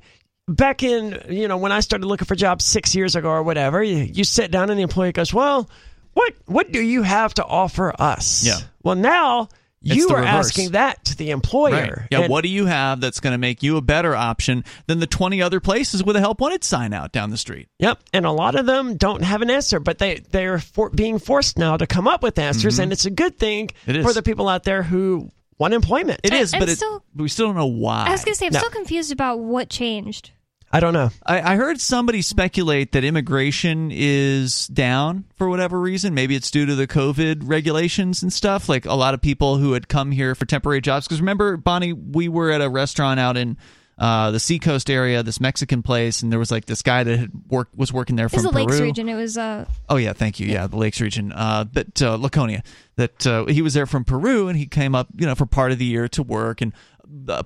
back 0.47 0.83
in, 0.83 1.19
you 1.29 1.47
know, 1.47 1.57
when 1.57 1.71
I 1.71 1.79
started 1.79 2.05
looking 2.05 2.25
for 2.25 2.35
jobs 2.35 2.63
six 2.63 2.93
years 2.95 3.15
ago 3.15 3.29
or 3.29 3.41
whatever, 3.43 3.81
you, 3.83 3.97
you 3.97 4.23
sit 4.23 4.51
down 4.51 4.69
and 4.69 4.77
the 4.77 4.83
employee 4.83 5.11
goes, 5.11 5.33
well, 5.33 5.67
what, 6.15 6.33
what 6.47 6.71
do 6.71 6.81
you 6.81 7.03
have 7.03 7.35
to 7.35 7.45
offer 7.45 7.93
us? 7.99 8.43
Yeah. 8.45 8.57
Well, 8.83 8.95
now 8.95 9.49
you 9.81 10.09
are 10.09 10.15
reverse. 10.21 10.47
asking 10.47 10.71
that 10.71 11.05
to 11.05 11.15
the 11.15 11.29
employer. 11.29 12.07
Yeah, 12.09 12.21
And- 12.21 12.29
what 12.31 12.41
do 12.41 12.49
you 12.49 12.65
have 12.65 12.99
that's 13.01 13.19
going 13.19 13.33
to 13.33 13.37
make 13.37 13.61
you 13.61 13.77
a 13.77 13.81
better 13.81 14.15
option 14.15 14.63
than 14.87 14.99
the 14.99 15.05
20 15.05 15.43
other 15.43 15.59
places 15.59 16.03
with 16.03 16.15
a 16.15 16.19
help 16.19 16.41
wanted 16.41 16.63
sign 16.63 16.91
out 16.91 17.11
down 17.11 17.29
the 17.29 17.37
street? 17.37 17.67
Yep, 17.77 17.99
and 18.11 18.25
a 18.25 18.31
lot 18.31 18.55
of 18.55 18.65
them 18.65 18.97
don't 18.97 19.21
have 19.21 19.43
an 19.43 19.51
answer, 19.51 19.79
but 19.79 19.99
they 19.99 20.15
they're 20.31 20.57
for, 20.57 20.89
being 20.89 21.19
forced 21.19 21.59
now 21.59 21.77
to 21.77 21.85
come 21.85 22.07
up 22.07 22.23
with 22.23 22.39
answers, 22.39 22.79
and 22.79 22.91
it's 22.91 23.05
a 23.05 23.11
good 23.11 23.37
thing 23.37 23.67
Mm-hmm. 23.67 23.89
It 23.91 23.95
is. 23.97 24.05
for 24.07 24.13
the 24.13 24.23
people 24.23 24.49
out 24.49 24.63
there 24.63 24.81
who 24.81 25.29
want 25.59 25.73
employment. 25.75 26.19
It 26.23 26.33
is, 26.33 26.53
I'm 26.53 26.59
but 26.61 26.69
it, 26.69 26.77
still- 26.77 27.03
we 27.15 27.27
still 27.29 27.45
don't 27.47 27.55
know 27.55 27.65
why. 27.67 28.05
I 28.07 28.11
was 28.11 28.25
going 28.25 28.33
to 28.33 28.39
say, 28.39 28.47
I'm 28.47 28.53
No. 28.53 28.59
still 28.59 28.71
confused 28.71 29.11
about 29.11 29.39
what 29.39 29.69
changed. 29.69 30.31
I 30.75 30.81
don't 30.81 30.93
know. 30.93 31.09
I, 31.25 31.53
I 31.53 31.55
heard 31.55 31.79
somebody 31.79 32.21
speculate 32.21 32.91
that 32.91 33.05
immigration 33.05 33.91
is 33.93 34.67
down 34.67 35.23
for 35.37 35.47
whatever 35.47 35.79
reason. 35.79 36.13
Maybe 36.13 36.35
it's 36.35 36.51
due 36.51 36.65
to 36.65 36.75
the 36.75 36.85
COVID 36.85 37.43
regulations 37.45 38.21
and 38.21 38.33
stuff. 38.33 38.67
Like 38.67 38.85
a 38.85 38.93
lot 38.93 39.13
of 39.13 39.21
people 39.21 39.55
who 39.55 39.71
had 39.71 39.87
come 39.87 40.11
here 40.11 40.35
for 40.35 40.45
temporary 40.45 40.81
jobs. 40.81 41.07
Because 41.07 41.21
remember, 41.21 41.55
Bonnie, 41.55 41.93
we 41.93 42.27
were 42.27 42.51
at 42.51 42.59
a 42.61 42.69
restaurant 42.69 43.21
out 43.21 43.37
in 43.37 43.57
uh, 43.97 44.31
the 44.31 44.39
Seacoast 44.41 44.89
area, 44.89 45.23
this 45.23 45.39
Mexican 45.39 45.81
place, 45.81 46.21
and 46.21 46.29
there 46.29 46.39
was 46.39 46.51
like 46.51 46.65
this 46.65 46.81
guy 46.81 47.05
that 47.05 47.17
had 47.17 47.31
worked 47.47 47.77
was 47.77 47.93
working 47.93 48.17
there 48.17 48.25
This 48.25 48.41
from 48.41 48.47
is 48.47 48.51
the 48.51 48.57
Lakes 48.57 48.75
Peru. 48.75 48.85
region. 48.87 49.07
It 49.07 49.15
was 49.15 49.37
uh, 49.37 49.63
Oh 49.87 49.95
yeah, 49.95 50.11
thank 50.11 50.41
you. 50.41 50.47
Yeah, 50.47 50.67
the 50.67 50.75
Lakes 50.75 50.99
region. 50.99 51.31
Uh, 51.31 51.63
but 51.63 52.01
uh, 52.01 52.15
Laconia. 52.15 52.61
That 52.97 53.27
uh, 53.27 53.45
he 53.45 53.61
was 53.61 53.73
there 53.73 53.85
from 53.85 54.05
Peru, 54.05 54.47
and 54.47 54.57
he 54.57 54.67
came 54.67 54.95
up, 54.95 55.07
you 55.17 55.25
know, 55.25 55.35
for 55.35 55.45
part 55.45 55.73
of 55.73 55.79
the 55.79 55.85
year 55.85 56.07
to 56.09 56.23
work, 56.23 56.61
and 56.61 56.73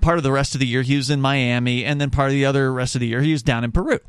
part 0.02 0.18
of 0.18 0.24
the 0.24 0.32
rest 0.32 0.56
of 0.56 0.60
the 0.60 0.68
year 0.68 0.82
he 0.82 0.98
was 0.98 1.10
in 1.10 1.22
Miami, 1.22 1.86
and 1.86 2.00
then 2.00 2.10
part 2.10 2.30
of 2.30 2.34
the 2.34 2.46
other 2.46 2.72
rest 2.72 2.96
of 2.96 3.02
the 3.02 3.08
year 3.08 3.22
he 3.22 3.32
was 3.32 3.44
down 3.44 3.64
in 3.64 3.72
Peru. 3.72 4.00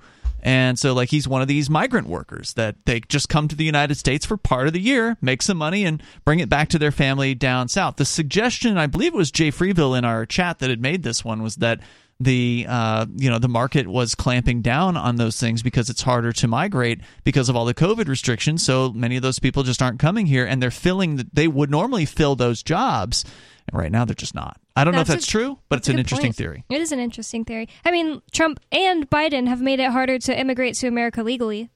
And 0.42 0.78
so, 0.78 0.94
like, 0.94 1.10
he's 1.10 1.28
one 1.28 1.42
of 1.42 1.48
these 1.48 1.68
migrant 1.68 2.08
workers 2.08 2.54
that 2.54 2.76
they 2.86 3.00
just 3.00 3.28
come 3.28 3.46
to 3.48 3.56
the 3.56 3.64
United 3.64 3.96
States 3.96 4.24
for 4.24 4.36
part 4.36 4.66
of 4.66 4.72
the 4.72 4.80
year, 4.80 5.16
make 5.20 5.42
some 5.42 5.58
money, 5.58 5.84
and 5.84 6.02
bring 6.24 6.40
it 6.40 6.48
back 6.48 6.70
to 6.70 6.78
their 6.78 6.92
family 6.92 7.34
down 7.34 7.68
south. 7.68 7.96
The 7.96 8.06
suggestion, 8.06 8.78
I 8.78 8.86
believe 8.86 9.12
it 9.12 9.18
was 9.18 9.30
Jay 9.30 9.50
Freeville 9.50 9.98
in 9.98 10.04
our 10.04 10.24
chat 10.24 10.58
that 10.60 10.70
had 10.70 10.80
made 10.80 11.02
this 11.02 11.24
one, 11.24 11.42
was 11.42 11.56
that 11.56 11.80
the 12.20 12.66
uh, 12.68 13.06
you 13.16 13.30
know 13.30 13.38
the 13.38 13.48
market 13.48 13.88
was 13.88 14.14
clamping 14.14 14.60
down 14.60 14.96
on 14.96 15.16
those 15.16 15.40
things 15.40 15.62
because 15.62 15.88
it's 15.88 16.02
harder 16.02 16.32
to 16.32 16.46
migrate 16.46 17.00
because 17.24 17.48
of 17.48 17.56
all 17.56 17.64
the 17.64 17.74
COVID 17.74 18.08
restrictions. 18.08 18.64
So 18.64 18.92
many 18.92 19.16
of 19.16 19.22
those 19.22 19.38
people 19.38 19.62
just 19.62 19.82
aren't 19.82 19.98
coming 19.98 20.26
here, 20.26 20.44
and 20.46 20.62
they're 20.62 20.70
filling. 20.70 21.16
The, 21.16 21.26
they 21.32 21.48
would 21.48 21.70
normally 21.70 22.04
fill 22.04 22.36
those 22.36 22.62
jobs, 22.62 23.24
and 23.68 23.78
right 23.78 23.90
now 23.90 24.04
they're 24.04 24.14
just 24.14 24.34
not. 24.34 24.60
I 24.80 24.84
don't 24.84 24.94
know 24.94 25.00
if 25.00 25.06
That's 25.06 25.20
that's 25.20 25.28
a- 25.28 25.30
true, 25.30 25.58
but 25.68 25.76
that's 25.76 25.88
it's 25.88 25.92
an 25.94 25.98
interesting 25.98 26.28
point. 26.28 26.36
theory. 26.36 26.64
It 26.70 26.80
is 26.80 26.92
an 26.92 26.98
interesting 27.00 27.44
theory. 27.44 27.68
I 27.84 27.90
mean, 27.90 28.22
Trump 28.32 28.60
and 28.72 29.08
Biden 29.10 29.46
have 29.48 29.60
made 29.60 29.80
it 29.80 29.90
harder 29.90 30.18
to 30.18 30.38
immigrate 30.38 30.74
to 30.76 30.86
America 30.88 31.22
legally. 31.22 31.70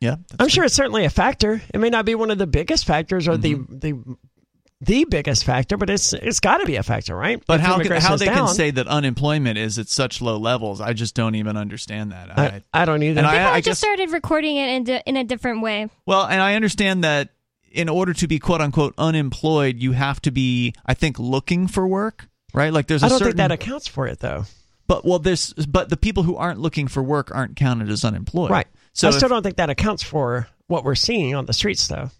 Yeah, 0.00 0.16
I'm 0.38 0.48
sure 0.48 0.64
it's 0.64 0.74
certainly 0.74 1.04
a 1.04 1.10
factor. 1.10 1.62
It 1.72 1.78
may 1.78 1.88
not 1.90 2.04
be 2.04 2.14
one 2.14 2.30
of 2.30 2.38
the 2.38 2.46
biggest 2.46 2.84
factors 2.86 3.26
or 3.26 3.36
Mm-hmm. 3.38 3.76
the 3.78 3.92
the 3.92 4.16
the 4.80 5.04
biggest 5.06 5.44
factor, 5.44 5.78
but 5.78 5.88
it's 5.88 6.12
it's 6.12 6.40
got 6.40 6.58
to 6.58 6.66
be 6.66 6.76
a 6.76 6.82
factor, 6.82 7.16
right? 7.16 7.42
But 7.46 7.60
If 7.60 7.60
how 7.66 7.72
can, 7.72 7.80
immigration 7.82 8.06
how 8.06 8.14
is 8.14 8.20
they 8.20 8.26
can 8.26 8.48
say 8.48 8.70
that 8.72 8.86
unemployment 8.86 9.56
is 9.56 9.78
at 9.78 9.88
such 9.88 10.20
low 10.20 10.36
levels? 10.36 10.80
I 10.82 10.92
just 10.92 11.14
don't 11.14 11.36
even 11.36 11.56
understand 11.56 12.12
that. 12.12 12.38
I, 12.38 12.62
I 12.74 12.84
don't 12.84 13.02
either. 13.02 13.20
And 13.20 13.26
People 13.26 13.38
I, 13.40 13.42
I 13.52 13.54
have 13.54 13.64
guess 13.64 13.64
just 13.64 13.80
started 13.80 14.10
recording 14.10 14.56
it 14.56 14.68
in, 14.70 14.84
di- 14.84 15.02
in 15.06 15.16
a 15.16 15.24
different 15.24 15.62
way. 15.62 15.88
Well, 16.04 16.26
and 16.26 16.42
I 16.42 16.54
understand 16.54 17.02
that 17.04 17.30
in 17.70 17.88
order 17.88 18.12
to 18.12 18.26
be 18.26 18.38
quote 18.38 18.60
unquote 18.60 18.92
unemployed, 18.98 19.78
you 19.80 19.92
have 19.92 20.20
to 20.22 20.30
be, 20.30 20.74
I 20.84 20.92
think, 20.92 21.18
looking 21.18 21.66
for 21.66 21.86
work, 21.88 22.28
right? 22.54 22.72
Like 22.72 22.86
there's 22.86 23.02
a 23.02 23.06
I 23.06 23.08
don't 23.10 23.18
certain, 23.18 23.36
think 23.36 23.36
that 23.48 23.52
accounts 23.52 23.86
for 23.86 24.06
it 24.06 24.20
though. 24.20 24.44
but 24.86 25.04
well, 25.04 25.18
there's, 25.18 25.52
but 25.52 25.90
the 25.90 25.96
people 25.96 26.22
who 26.22 26.36
aren't 26.36 26.60
looking 26.60 26.88
for 26.88 27.02
work 27.02 27.30
aren't 27.34 27.56
counted 27.56 27.90
as 27.90 28.04
unemployed, 28.04 28.50
Right. 28.50 28.66
So 28.92 29.08
I 29.08 29.10
if- 29.10 29.16
still 29.16 29.28
don't 29.28 29.42
think 29.42 29.56
that 29.56 29.70
accounts 29.70 30.02
for 30.02 30.46
what 30.68 30.84
we're 30.84 30.94
seeing 30.94 31.34
on 31.34 31.44
the 31.46 31.52
streets 31.52 31.86
though, 31.88 32.10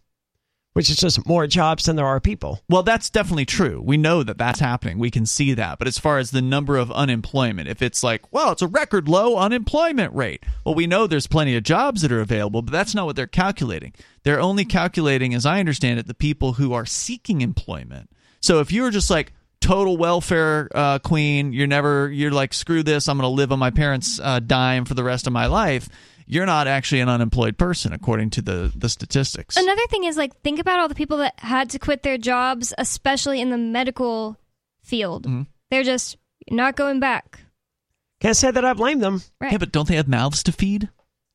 which 0.75 0.91
is 0.91 0.97
just 0.97 1.25
more 1.27 1.47
jobs 1.47 1.85
than 1.85 1.95
there 1.97 2.05
are 2.07 2.19
people. 2.21 2.61
Well, 2.69 2.83
that's 2.83 3.09
definitely 3.11 3.45
true. 3.47 3.81
We 3.81 3.97
know 3.97 4.25
that 4.25 4.39
that's 4.39 4.59
happening. 4.59 4.99
We 4.99 5.11
can 5.13 5.25
see 5.25 5.55
that. 5.55 5.79
But 5.79 5.87
as 5.87 5.99
far 6.01 6.19
as 6.19 6.33
the 6.33 6.43
number 6.43 6.77
of 6.77 6.91
unemployment, 6.91 7.69
if 7.69 7.81
it's 7.81 8.03
like, 8.03 8.33
well, 8.33 8.51
it's 8.51 8.61
a 8.61 8.67
record 8.67 9.09
low 9.09 9.37
unemployment 9.37 10.13
rate, 10.15 10.43
well, 10.65 10.75
we 10.75 10.89
know 10.89 11.07
there's 11.07 11.29
plenty 11.29 11.55
of 11.57 11.63
jobs 11.63 12.03
that 12.03 12.11
are 12.11 12.21
available, 12.21 12.61
but 12.61 12.73
that's 12.73 12.93
not 12.95 13.07
what 13.07 13.15
they're 13.15 13.29
calculating. 13.29 13.93
They're 14.25 14.41
only 14.41 14.65
calculating, 14.65 15.33
as 15.33 15.47
I 15.47 15.61
understand 15.61 16.01
it, 16.01 16.09
the 16.09 16.13
people 16.15 16.55
who 16.55 16.73
are 16.73 16.85
seeking 16.87 17.41
employment. 17.41 18.11
So 18.41 18.59
if 18.59 18.73
you're 18.73 18.91
just 18.91 19.11
like, 19.11 19.33
total 19.65 19.97
welfare 19.97 20.69
uh, 20.75 20.99
queen 20.99 21.53
you're 21.55 21.67
never 21.67 22.11
you're 22.11 22.31
like 22.31 22.53
screw 22.53 22.83
this 22.83 23.09
i'm 23.09 23.17
going 23.17 23.25
to 23.25 23.35
live 23.35 23.51
on 23.51 23.59
my 23.59 23.71
parents 23.71 24.21
uh, 24.23 24.39
dime 24.39 24.85
for 24.85 24.93
the 24.93 25.03
rest 25.03 25.27
of 25.27 25.33
my 25.33 25.47
life 25.47 25.89
you're 26.27 26.47
not 26.47 26.67
actually 26.67 27.01
an 27.01 27.09
unemployed 27.09 27.57
person 27.57 27.93
according 27.93 28.31
to 28.31 28.43
the 28.43 28.71
the 28.77 28.89
statistics 28.89 29.57
Another 29.57 29.87
thing 29.89 30.05
is 30.05 30.17
like 30.17 30.39
think 30.43 30.59
about 30.59 30.81
all 30.81 30.89
the 30.89 30.95
people 30.95 31.19
that 31.19 31.39
had 31.39 31.71
to 31.71 31.79
quit 31.79 32.03
their 32.03 32.19
jobs, 32.19 32.73
especially 32.79 33.41
in 33.41 33.51
the 33.51 33.59
medical 33.59 34.37
field. 34.83 35.27
Mm-hmm. 35.27 35.43
They're 35.71 35.83
just 35.83 36.17
not 36.51 36.77
going 36.77 37.01
back. 37.01 37.41
Can't 38.21 38.37
say 38.37 38.51
that 38.51 38.65
I 38.65 38.73
blame 38.73 39.01
them. 39.01 39.23
Right. 39.41 39.53
Yeah, 39.53 39.59
but 39.59 39.73
don't 39.73 39.89
they 39.89 39.97
have 39.97 40.09
mouths 40.09 40.43
to 40.45 40.53
feed? 40.53 40.89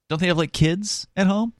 Don't 0.09 0.19
they 0.19 0.27
have 0.27 0.37
like 0.37 0.53
kids 0.53 1.07
at 1.15 1.27
home? 1.27 1.53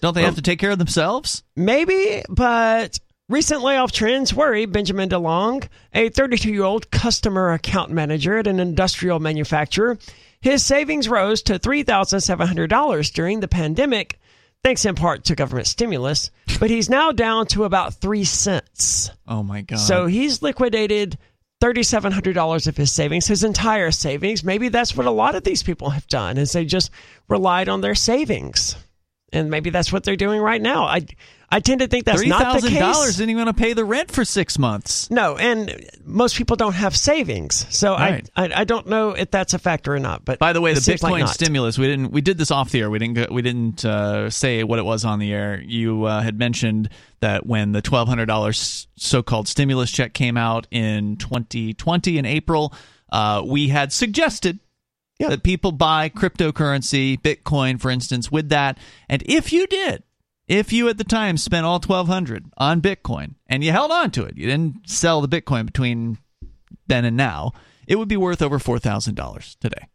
Don't 0.00 0.14
they 0.14 0.22
have 0.22 0.34
to 0.34 0.42
take 0.42 0.58
care 0.58 0.72
of 0.72 0.78
themselves? 0.78 1.44
Maybe, 1.54 2.22
but 2.28 2.98
Recent 3.28 3.62
layoff 3.62 3.92
trends 3.92 4.34
worry 4.34 4.66
Benjamin 4.66 5.08
DeLong, 5.08 5.66
a 5.94 6.08
32 6.08 6.50
year 6.52 6.64
old 6.64 6.90
customer 6.90 7.52
account 7.52 7.90
manager 7.90 8.36
at 8.38 8.46
an 8.46 8.60
industrial 8.60 9.20
manufacturer. 9.20 9.98
His 10.40 10.64
savings 10.64 11.08
rose 11.08 11.42
to 11.42 11.58
$3,700 11.58 13.12
during 13.12 13.40
the 13.40 13.48
pandemic, 13.48 14.18
thanks 14.64 14.84
in 14.84 14.96
part 14.96 15.24
to 15.26 15.36
government 15.36 15.68
stimulus, 15.68 16.30
but 16.58 16.68
he's 16.68 16.90
now 16.90 17.12
down 17.12 17.46
to 17.48 17.64
about 17.64 17.94
three 17.94 18.24
cents. 18.24 19.10
Oh 19.28 19.44
my 19.44 19.62
god. 19.62 19.78
So 19.78 20.06
he's 20.06 20.42
liquidated 20.42 21.16
$3,700 21.62 22.66
of 22.66 22.76
his 22.76 22.90
savings, 22.90 23.28
his 23.28 23.44
entire 23.44 23.92
savings. 23.92 24.42
Maybe 24.42 24.68
that's 24.68 24.96
what 24.96 25.06
a 25.06 25.12
lot 25.12 25.36
of 25.36 25.44
these 25.44 25.62
people 25.62 25.90
have 25.90 26.08
done, 26.08 26.38
is 26.38 26.52
they 26.52 26.64
just 26.64 26.90
relied 27.28 27.68
on 27.68 27.82
their 27.82 27.94
savings. 27.94 28.74
And 29.32 29.48
maybe 29.48 29.70
that's 29.70 29.92
what 29.92 30.02
they're 30.02 30.16
doing 30.16 30.40
right 30.40 30.60
now. 30.60 30.84
I, 30.84 31.06
I 31.52 31.60
tend 31.60 31.80
to 31.80 31.86
think 31.86 32.04
that's 32.06 32.20
three 32.20 32.28
not 32.28 32.38
the 32.38 32.44
thousand 32.44 32.70
case. 32.70 32.78
dollars 32.78 33.08
isn't 33.10 33.30
even 33.30 33.44
going 33.44 33.54
to 33.54 33.60
pay 33.60 33.72
the 33.74 33.84
rent 33.84 34.10
for 34.10 34.24
six 34.24 34.58
months. 34.58 35.10
No, 35.10 35.36
and 35.36 35.84
most 36.04 36.36
people 36.36 36.56
don't 36.56 36.72
have 36.74 36.96
savings, 36.96 37.66
so 37.70 37.92
Right. 37.94 38.28
I, 38.34 38.46
I 38.46 38.60
I 38.60 38.64
don't 38.64 38.86
know 38.88 39.10
if 39.10 39.30
that's 39.30 39.54
a 39.54 39.58
factor 39.58 39.94
or 39.94 39.98
not. 40.00 40.24
But 40.24 40.38
By 40.38 40.52
the 40.52 40.60
way, 40.60 40.72
the 40.74 40.80
seems 40.80 41.02
like 41.02 41.22
Bitcoin 41.24 41.28
stimulus 41.28 41.78
we 41.78 41.86
didn't 41.86 42.10
we 42.12 42.20
did 42.20 42.38
this 42.38 42.50
off 42.50 42.70
the 42.70 42.80
air. 42.80 42.90
We 42.90 42.98
didn't 42.98 43.14
go, 43.14 43.26
we 43.30 43.42
didn't 43.42 43.84
uh, 43.84 44.30
say 44.30 44.64
what 44.64 44.78
it 44.78 44.84
was 44.84 45.04
on 45.04 45.18
the 45.18 45.32
air. 45.32 45.60
You 45.64 46.04
uh, 46.04 46.22
had 46.22 46.38
mentioned 46.38 46.88
that 47.20 47.46
when 47.46 47.72
the 47.72 47.82
twelve 47.82 48.08
hundred 48.08 48.26
dollars 48.26 48.88
so 48.96 49.22
called 49.22 49.46
stimulus 49.48 49.90
check 49.90 50.14
came 50.14 50.36
out 50.36 50.66
in 50.70 51.16
2020 51.16 52.18
in 52.18 52.24
April, 52.24 52.72
uh, 53.10 53.42
we 53.44 53.68
had 53.68 53.92
suggested 53.92 54.58
Yeah. 55.18 55.28
that 55.28 55.42
people 55.42 55.72
buy 55.72 56.08
cryptocurrency, 56.08 57.20
Bitcoin, 57.20 57.80
for 57.80 57.90
instance, 57.90 58.30
with 58.32 58.48
that. 58.50 58.78
And 59.08 59.22
if 59.26 59.52
you 59.52 59.66
did, 59.66 60.02
if 60.52 60.72
you 60.72 60.88
at 60.88 60.98
the 60.98 61.04
time 61.04 61.36
spent 61.36 61.64
all 61.66 61.80
twelve 61.80 62.06
hundred 62.08 62.46
on 62.58 62.80
Bitcoin 62.80 63.34
and 63.46 63.62
you 63.64 63.72
held 63.72 63.90
on 63.90 64.10
to 64.12 64.24
it, 64.24 64.36
you 64.36 64.46
didn't 64.46 64.88
sell 64.88 65.20
the 65.20 65.28
Bitcoin 65.28 65.66
between 65.66 66.18
then 66.86 67.04
and 67.04 67.16
now, 67.16 67.52
it 67.86 67.96
would 67.96 68.08
be 68.08 68.16
worth 68.16 68.42
over 68.42 68.58
four 68.58 68.78
thousand 68.78 69.14
dollars 69.14 69.56
today. 69.60 69.88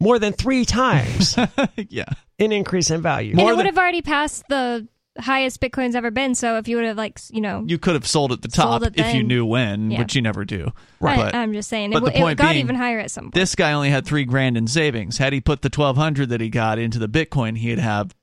more 0.00 0.18
than 0.18 0.32
three 0.32 0.64
times 0.64 1.36
yeah. 1.88 2.04
An 2.38 2.52
increase 2.52 2.90
in 2.90 3.02
value. 3.02 3.30
and 3.30 3.38
More 3.38 3.50
it 3.50 3.56
would 3.56 3.60
than- 3.60 3.66
have 3.74 3.78
already 3.78 4.02
passed 4.02 4.44
the 4.48 4.86
highest 5.18 5.60
Bitcoin's 5.60 5.96
ever 5.96 6.12
been. 6.12 6.36
So 6.36 6.58
if 6.58 6.68
you 6.68 6.76
would 6.76 6.84
have 6.84 6.96
like 6.96 7.18
you 7.30 7.40
know, 7.40 7.64
You 7.66 7.76
could 7.78 7.94
have 7.94 8.06
sold 8.06 8.30
at 8.30 8.40
the 8.42 8.46
top 8.48 8.82
Sold 8.82 8.96
it 8.96 9.00
if 9.00 9.14
you 9.16 9.24
knew 9.24 9.44
when, 9.44 9.90
Yeah. 9.90 9.98
which 9.98 10.14
you 10.14 10.22
never 10.22 10.44
do. 10.44 10.70
Right. 11.00 11.16
But 11.16 11.34
I'm 11.34 11.52
just 11.52 11.68
saying, 11.68 11.90
but 11.90 11.98
it, 11.98 12.04
the 12.04 12.10
w- 12.12 12.28
it 12.28 12.36
got 12.36 12.50
being, 12.52 12.60
even 12.64 12.76
higher 12.76 13.00
at 13.00 13.10
some 13.10 13.24
point. 13.24 13.34
this 13.34 13.56
guy 13.56 13.72
only 13.72 13.90
had 13.90 14.06
three 14.06 14.24
grand 14.24 14.56
in 14.56 14.68
savings. 14.68 15.18
Had 15.18 15.32
he 15.32 15.40
put 15.40 15.62
the 15.62 15.70
twelve 15.70 15.96
hundred 15.96 16.28
that 16.28 16.40
he 16.40 16.48
got 16.48 16.78
into 16.78 17.00
the 17.00 17.08
Bitcoin, 17.08 17.58
he'd 17.58 17.80
have. 17.80 18.14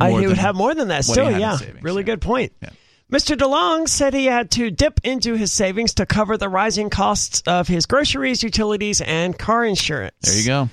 Uh, 0.00 0.08
he 0.08 0.26
would 0.26 0.38
have 0.38 0.54
more 0.54 0.74
than 0.74 0.88
that 0.88 1.04
still. 1.04 1.30
Yeah, 1.30 1.56
savings, 1.56 1.82
really 1.82 2.02
yeah. 2.02 2.06
good 2.06 2.20
point. 2.20 2.52
Yeah. 2.62 2.70
Mr. 3.10 3.36
DeLong 3.36 3.88
said 3.88 4.12
he 4.12 4.26
had 4.26 4.50
to 4.52 4.70
dip 4.70 5.00
into 5.02 5.34
his 5.34 5.50
savings 5.50 5.94
to 5.94 6.04
cover 6.04 6.36
the 6.36 6.48
rising 6.48 6.90
costs 6.90 7.42
of 7.46 7.66
his 7.66 7.86
groceries, 7.86 8.42
utilities, 8.42 9.00
and 9.00 9.38
car 9.38 9.64
insurance. 9.64 10.14
There 10.20 10.36
you 10.36 10.46
go. 10.46 10.68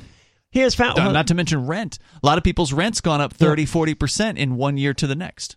He 0.52 0.60
has 0.60 0.76
found. 0.76 1.00
Uh, 1.00 1.12
Not 1.12 1.28
to 1.28 1.34
mention 1.34 1.66
rent. 1.66 1.98
A 2.22 2.26
lot 2.26 2.38
of 2.38 2.44
people's 2.44 2.74
rent's 2.74 3.00
gone 3.02 3.22
up 3.22 3.34
30, 3.34 3.66
40% 3.66 4.38
in 4.38 4.58
one 4.58 4.78
year 4.78 4.94
to 4.94 5.08
the 5.08 5.16
next. 5.16 5.56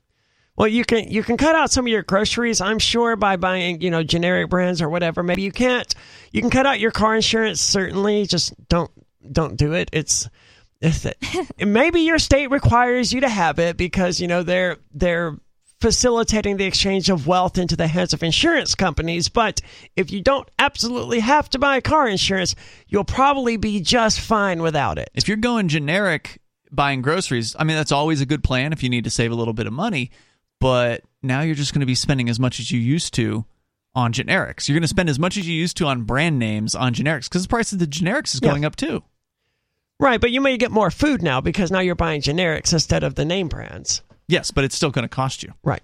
Well, 0.57 0.67
you 0.67 0.85
can 0.85 1.09
you 1.09 1.23
can 1.23 1.37
cut 1.37 1.55
out 1.55 1.71
some 1.71 1.87
of 1.87 1.89
your 1.89 2.03
groceries, 2.03 2.61
I'm 2.61 2.81
sure, 2.81 3.15
by 3.15 3.37
buying 3.37 3.81
you 3.81 3.91
know 3.91 4.03
generic 4.03 4.51
brands 4.51 4.83
or 4.83 4.89
whatever. 4.89 5.23
Maybe 5.23 5.43
you 5.43 5.53
can't. 5.53 5.95
You 6.33 6.41
can 6.41 6.51
cut 6.51 6.67
out 6.67 6.81
your 6.81 6.91
car 6.91 7.15
insurance. 7.15 7.61
Certainly, 7.61 8.27
just 8.27 8.55
don't 8.69 8.91
don't 9.31 9.57
do 9.57 9.75
it. 9.75 9.89
It's 9.93 10.29
maybe 11.59 12.01
your 12.03 12.19
state 12.19 12.51
requires 12.51 13.13
you 13.13 13.21
to 13.21 13.29
have 13.29 13.59
it 13.59 13.77
because 13.77 14.21
you 14.21 14.29
know 14.29 14.43
they're 14.43 14.79
they're 14.95 15.37
facilitating 15.81 16.57
the 16.57 16.65
exchange 16.65 17.09
of 17.09 17.27
wealth 17.27 17.57
into 17.57 17.77
the 17.77 17.87
hands 17.87 18.13
of 18.13 18.23
insurance 18.23 18.75
companies. 18.75 19.29
But 19.29 19.61
if 19.97 20.11
you 20.11 20.21
don't 20.21 20.49
absolutely 20.59 21.21
have 21.21 21.49
to 21.51 21.59
buy 21.59 21.81
car 21.81 22.09
insurance, 22.09 22.55
you'll 22.89 23.05
probably 23.05 23.57
be 23.57 23.81
just 23.81 24.21
fine 24.21 24.61
without 24.61 24.99
it. 24.99 25.09
If 25.15 25.29
you're 25.29 25.37
going 25.37 25.69
generic 25.69 26.41
buying 26.73 27.01
groceries, 27.01 27.55
I 27.59 27.65
mean, 27.65 27.77
that's 27.77 27.93
always 27.93 28.21
a 28.21 28.27
good 28.27 28.43
plan 28.43 28.73
if 28.73 28.83
you 28.83 28.89
need 28.89 29.05
to 29.05 29.11
save 29.11 29.31
a 29.31 29.37
little 29.37 29.55
bit 29.55 29.67
of 29.69 29.73
money. 29.73 30.11
But 30.61 31.03
now 31.23 31.43
you're 31.43 31.55
just 31.55 31.73
going 31.73 31.81
to 31.81 31.87
be 31.87 31.95
spending 31.95 32.29
as 32.29 32.41
much 32.41 32.59
as 32.59 32.73
you 32.73 32.81
used 32.81 33.15
to 33.15 33.45
on 33.95 34.13
generics. 34.13 34.69
You're 34.69 34.75
going 34.75 34.83
to 34.83 34.89
spend 34.89 35.09
as 35.09 35.19
much 35.21 35.37
as 35.37 35.47
you 35.47 35.55
used 35.55 35.77
to 35.77 35.87
on 35.87 36.03
brand 36.03 36.41
names 36.41 36.75
on 36.75 36.93
generics 36.93 37.29
because 37.29 37.43
the 37.45 37.49
price 37.49 37.73
of 37.73 37.79
the 37.79 37.87
generics 37.87 38.35
is 38.35 38.41
Yeah. 38.43 38.51
going 38.51 38.65
up 38.65 38.75
too. 38.75 39.05
Right, 40.01 40.21
but 40.21 40.31
you 40.31 40.41
may 40.41 40.57
get 40.57 40.71
more 40.71 40.91
food 40.91 41.23
now 41.23 41.41
because 41.41 41.71
now 41.71 41.81
you're 41.81 41.95
buying 41.97 42.21
generics 42.21 42.73
instead 42.73 43.03
of 43.03 43.15
the 43.17 43.25
name 43.25 43.49
brands. 43.49 44.03
Yes, 44.29 44.51
but 44.53 44.63
it's 44.65 44.77
still 44.77 44.91
going 44.91 45.03
to 45.05 45.09
cost 45.09 45.43
you. 45.43 45.53
Right. 45.65 45.83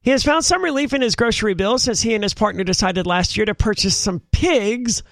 He 0.00 0.10
has 0.10 0.24
found 0.24 0.44
some 0.44 0.62
relief 0.64 0.92
in 0.94 1.02
his 1.02 1.14
grocery 1.16 1.54
bill 1.54 1.78
since 1.78 2.00
he 2.00 2.14
and 2.14 2.22
his 2.24 2.34
partner 2.34 2.64
decided 2.64 3.06
last 3.06 3.36
year 3.36 3.46
to 3.46 3.54
purchase 3.54 3.96
some 3.96 4.20
pigs 4.32 5.02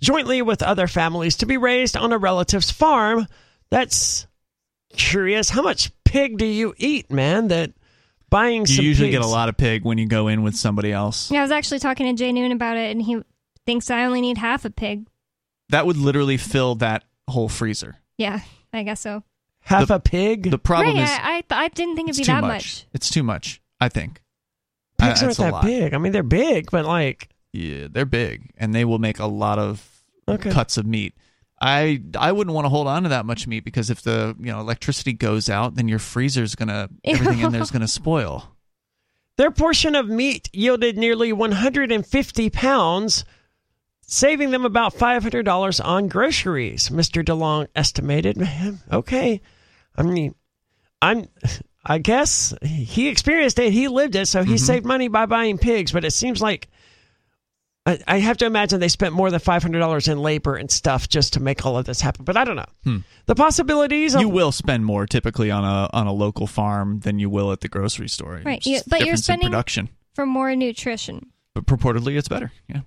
jointly 0.00 0.42
with 0.42 0.62
other 0.62 0.86
families 0.86 1.36
to 1.36 1.46
be 1.46 1.56
raised 1.56 1.96
on 1.96 2.12
a 2.12 2.18
relative's 2.18 2.70
farm. 2.70 3.26
That's 3.70 4.26
curious. 4.96 5.48
How 5.48 5.62
much 5.62 5.90
pig 6.04 6.36
do 6.36 6.44
you 6.46 6.74
eat, 6.76 7.10
man? 7.10 7.48
That 7.48 7.72
buying 8.28 8.66
You 8.68 8.82
usually 8.82 9.08
pigs- 9.08 9.18
get 9.20 9.24
a 9.24 9.30
lot 9.30 9.48
of 9.48 9.56
pig 9.56 9.84
when 9.84 9.98
you 9.98 10.06
go 10.06 10.28
in 10.28 10.42
with 10.42 10.56
somebody 10.56 10.92
else. 10.92 11.30
yeah, 11.30 11.38
I 11.38 11.42
was 11.42 11.50
actually 11.52 11.78
talking 11.78 12.06
to 12.14 12.18
Jay 12.20 12.32
Noon 12.32 12.52
about 12.52 12.76
it, 12.76 12.90
and 12.90 13.00
he 13.00 13.22
thinks 13.66 13.90
I 13.90 14.04
only 14.04 14.20
need 14.20 14.36
half 14.36 14.64
a 14.64 14.70
pig. 14.70 15.06
That 15.70 15.86
would 15.86 15.96
literally 15.96 16.36
fill 16.36 16.74
that 16.76 17.04
whole 17.28 17.48
freezer. 17.48 17.96
Yeah, 18.18 18.40
I 18.72 18.82
guess 18.82 19.00
so. 19.00 19.22
half 19.60 19.88
the- 19.88 19.96
a 19.96 20.00
pig. 20.00 20.50
The 20.50 20.58
problem 20.58 20.96
right, 20.96 21.04
is 21.04 21.10
I, 21.10 21.42
I, 21.50 21.64
I 21.64 21.68
didn't 21.68 21.96
think 21.96 22.10
it'd 22.10 22.18
be 22.20 22.24
that 22.26 22.40
much. 22.42 22.50
much. 22.50 22.86
It's 22.92 23.10
too 23.10 23.22
much, 23.22 23.60
I 23.80 23.88
think. 23.88 24.20
I- 25.00 25.08
aren't 25.10 25.36
that 25.36 25.62
big. 25.62 25.92
I 25.94 25.98
mean, 25.98 26.12
they're 26.12 26.22
big, 26.22 26.70
but 26.70 26.84
like, 26.86 27.28
Yeah, 27.52 27.88
they're 27.90 28.06
big 28.06 28.50
and 28.56 28.74
they 28.74 28.84
will 28.84 28.98
make 28.98 29.18
a 29.18 29.26
lot 29.26 29.58
of 29.58 29.86
Okay. 30.28 30.50
cuts 30.50 30.76
of 30.78 30.86
meat. 30.86 31.14
I 31.60 32.02
I 32.18 32.32
wouldn't 32.32 32.54
want 32.54 32.64
to 32.64 32.68
hold 32.70 32.86
on 32.88 33.02
to 33.04 33.08
that 33.10 33.26
much 33.26 33.46
meat 33.46 33.64
because 33.64 33.90
if 33.90 34.02
the 34.02 34.34
you 34.38 34.46
know 34.52 34.60
electricity 34.60 35.12
goes 35.12 35.48
out, 35.50 35.74
then 35.76 35.86
your 35.88 35.98
freezer's 35.98 36.54
gonna 36.54 36.88
everything 37.04 37.40
in 37.40 37.52
there's 37.52 37.70
gonna 37.70 37.88
spoil. 37.88 38.50
Their 39.36 39.50
portion 39.50 39.94
of 39.94 40.08
meat 40.08 40.48
yielded 40.52 40.96
nearly 40.96 41.32
150 41.32 42.50
pounds, 42.50 43.24
saving 44.06 44.50
them 44.50 44.64
about 44.64 44.94
$500 44.94 45.84
on 45.84 46.08
groceries, 46.08 46.88
Mr. 46.88 47.24
DeLong 47.24 47.68
estimated. 47.74 48.36
Man, 48.36 48.80
okay. 48.92 49.40
I 49.96 50.02
mean, 50.02 50.34
I'm 51.00 51.28
I 51.84 51.98
guess 51.98 52.54
he 52.62 53.08
experienced 53.08 53.58
it, 53.58 53.72
he 53.72 53.88
lived 53.88 54.16
it, 54.16 54.26
so 54.26 54.42
he 54.42 54.54
mm-hmm. 54.54 54.56
saved 54.56 54.86
money 54.86 55.08
by 55.08 55.26
buying 55.26 55.58
pigs, 55.58 55.92
but 55.92 56.04
it 56.04 56.12
seems 56.12 56.40
like 56.40 56.68
I, 57.86 57.98
I 58.06 58.18
have 58.18 58.38
to 58.38 58.46
imagine 58.46 58.80
they 58.80 58.88
spent 58.88 59.12
more 59.12 59.30
than 59.30 59.40
$500 59.40 60.08
in 60.10 60.18
labor 60.18 60.56
and 60.56 60.70
stuff 60.70 61.08
just 61.08 61.34
to 61.34 61.40
make 61.40 61.66
all 61.66 61.76
of 61.76 61.84
this 61.84 62.00
happen, 62.00 62.24
but 62.24 62.36
I 62.38 62.44
don't 62.44 62.56
know. 62.56 62.64
Hmm. 62.84 62.98
The 63.26 63.34
possibilities 63.34 64.14
of 64.14 64.22
You 64.22 64.30
will 64.30 64.52
spend 64.52 64.86
more 64.86 65.06
typically 65.06 65.50
on 65.50 65.64
a 65.64 65.90
on 65.92 66.06
a 66.06 66.12
local 66.12 66.46
farm 66.46 67.00
than 67.00 67.18
you 67.18 67.28
will 67.28 67.52
at 67.52 67.60
the 67.60 67.68
grocery 67.68 68.08
store. 68.08 68.40
Right, 68.44 68.58
It's 68.58 68.66
you- 68.66 68.80
but 68.86 69.04
you're 69.04 69.16
spending- 69.16 69.50
production, 69.50 69.90
For 70.14 70.24
more 70.24 70.54
nutrition. 70.56 71.26
but 71.54 71.66
purportedly 71.66 72.16
it's 72.16 72.28
better. 72.28 72.50
Yeah. 72.68 72.80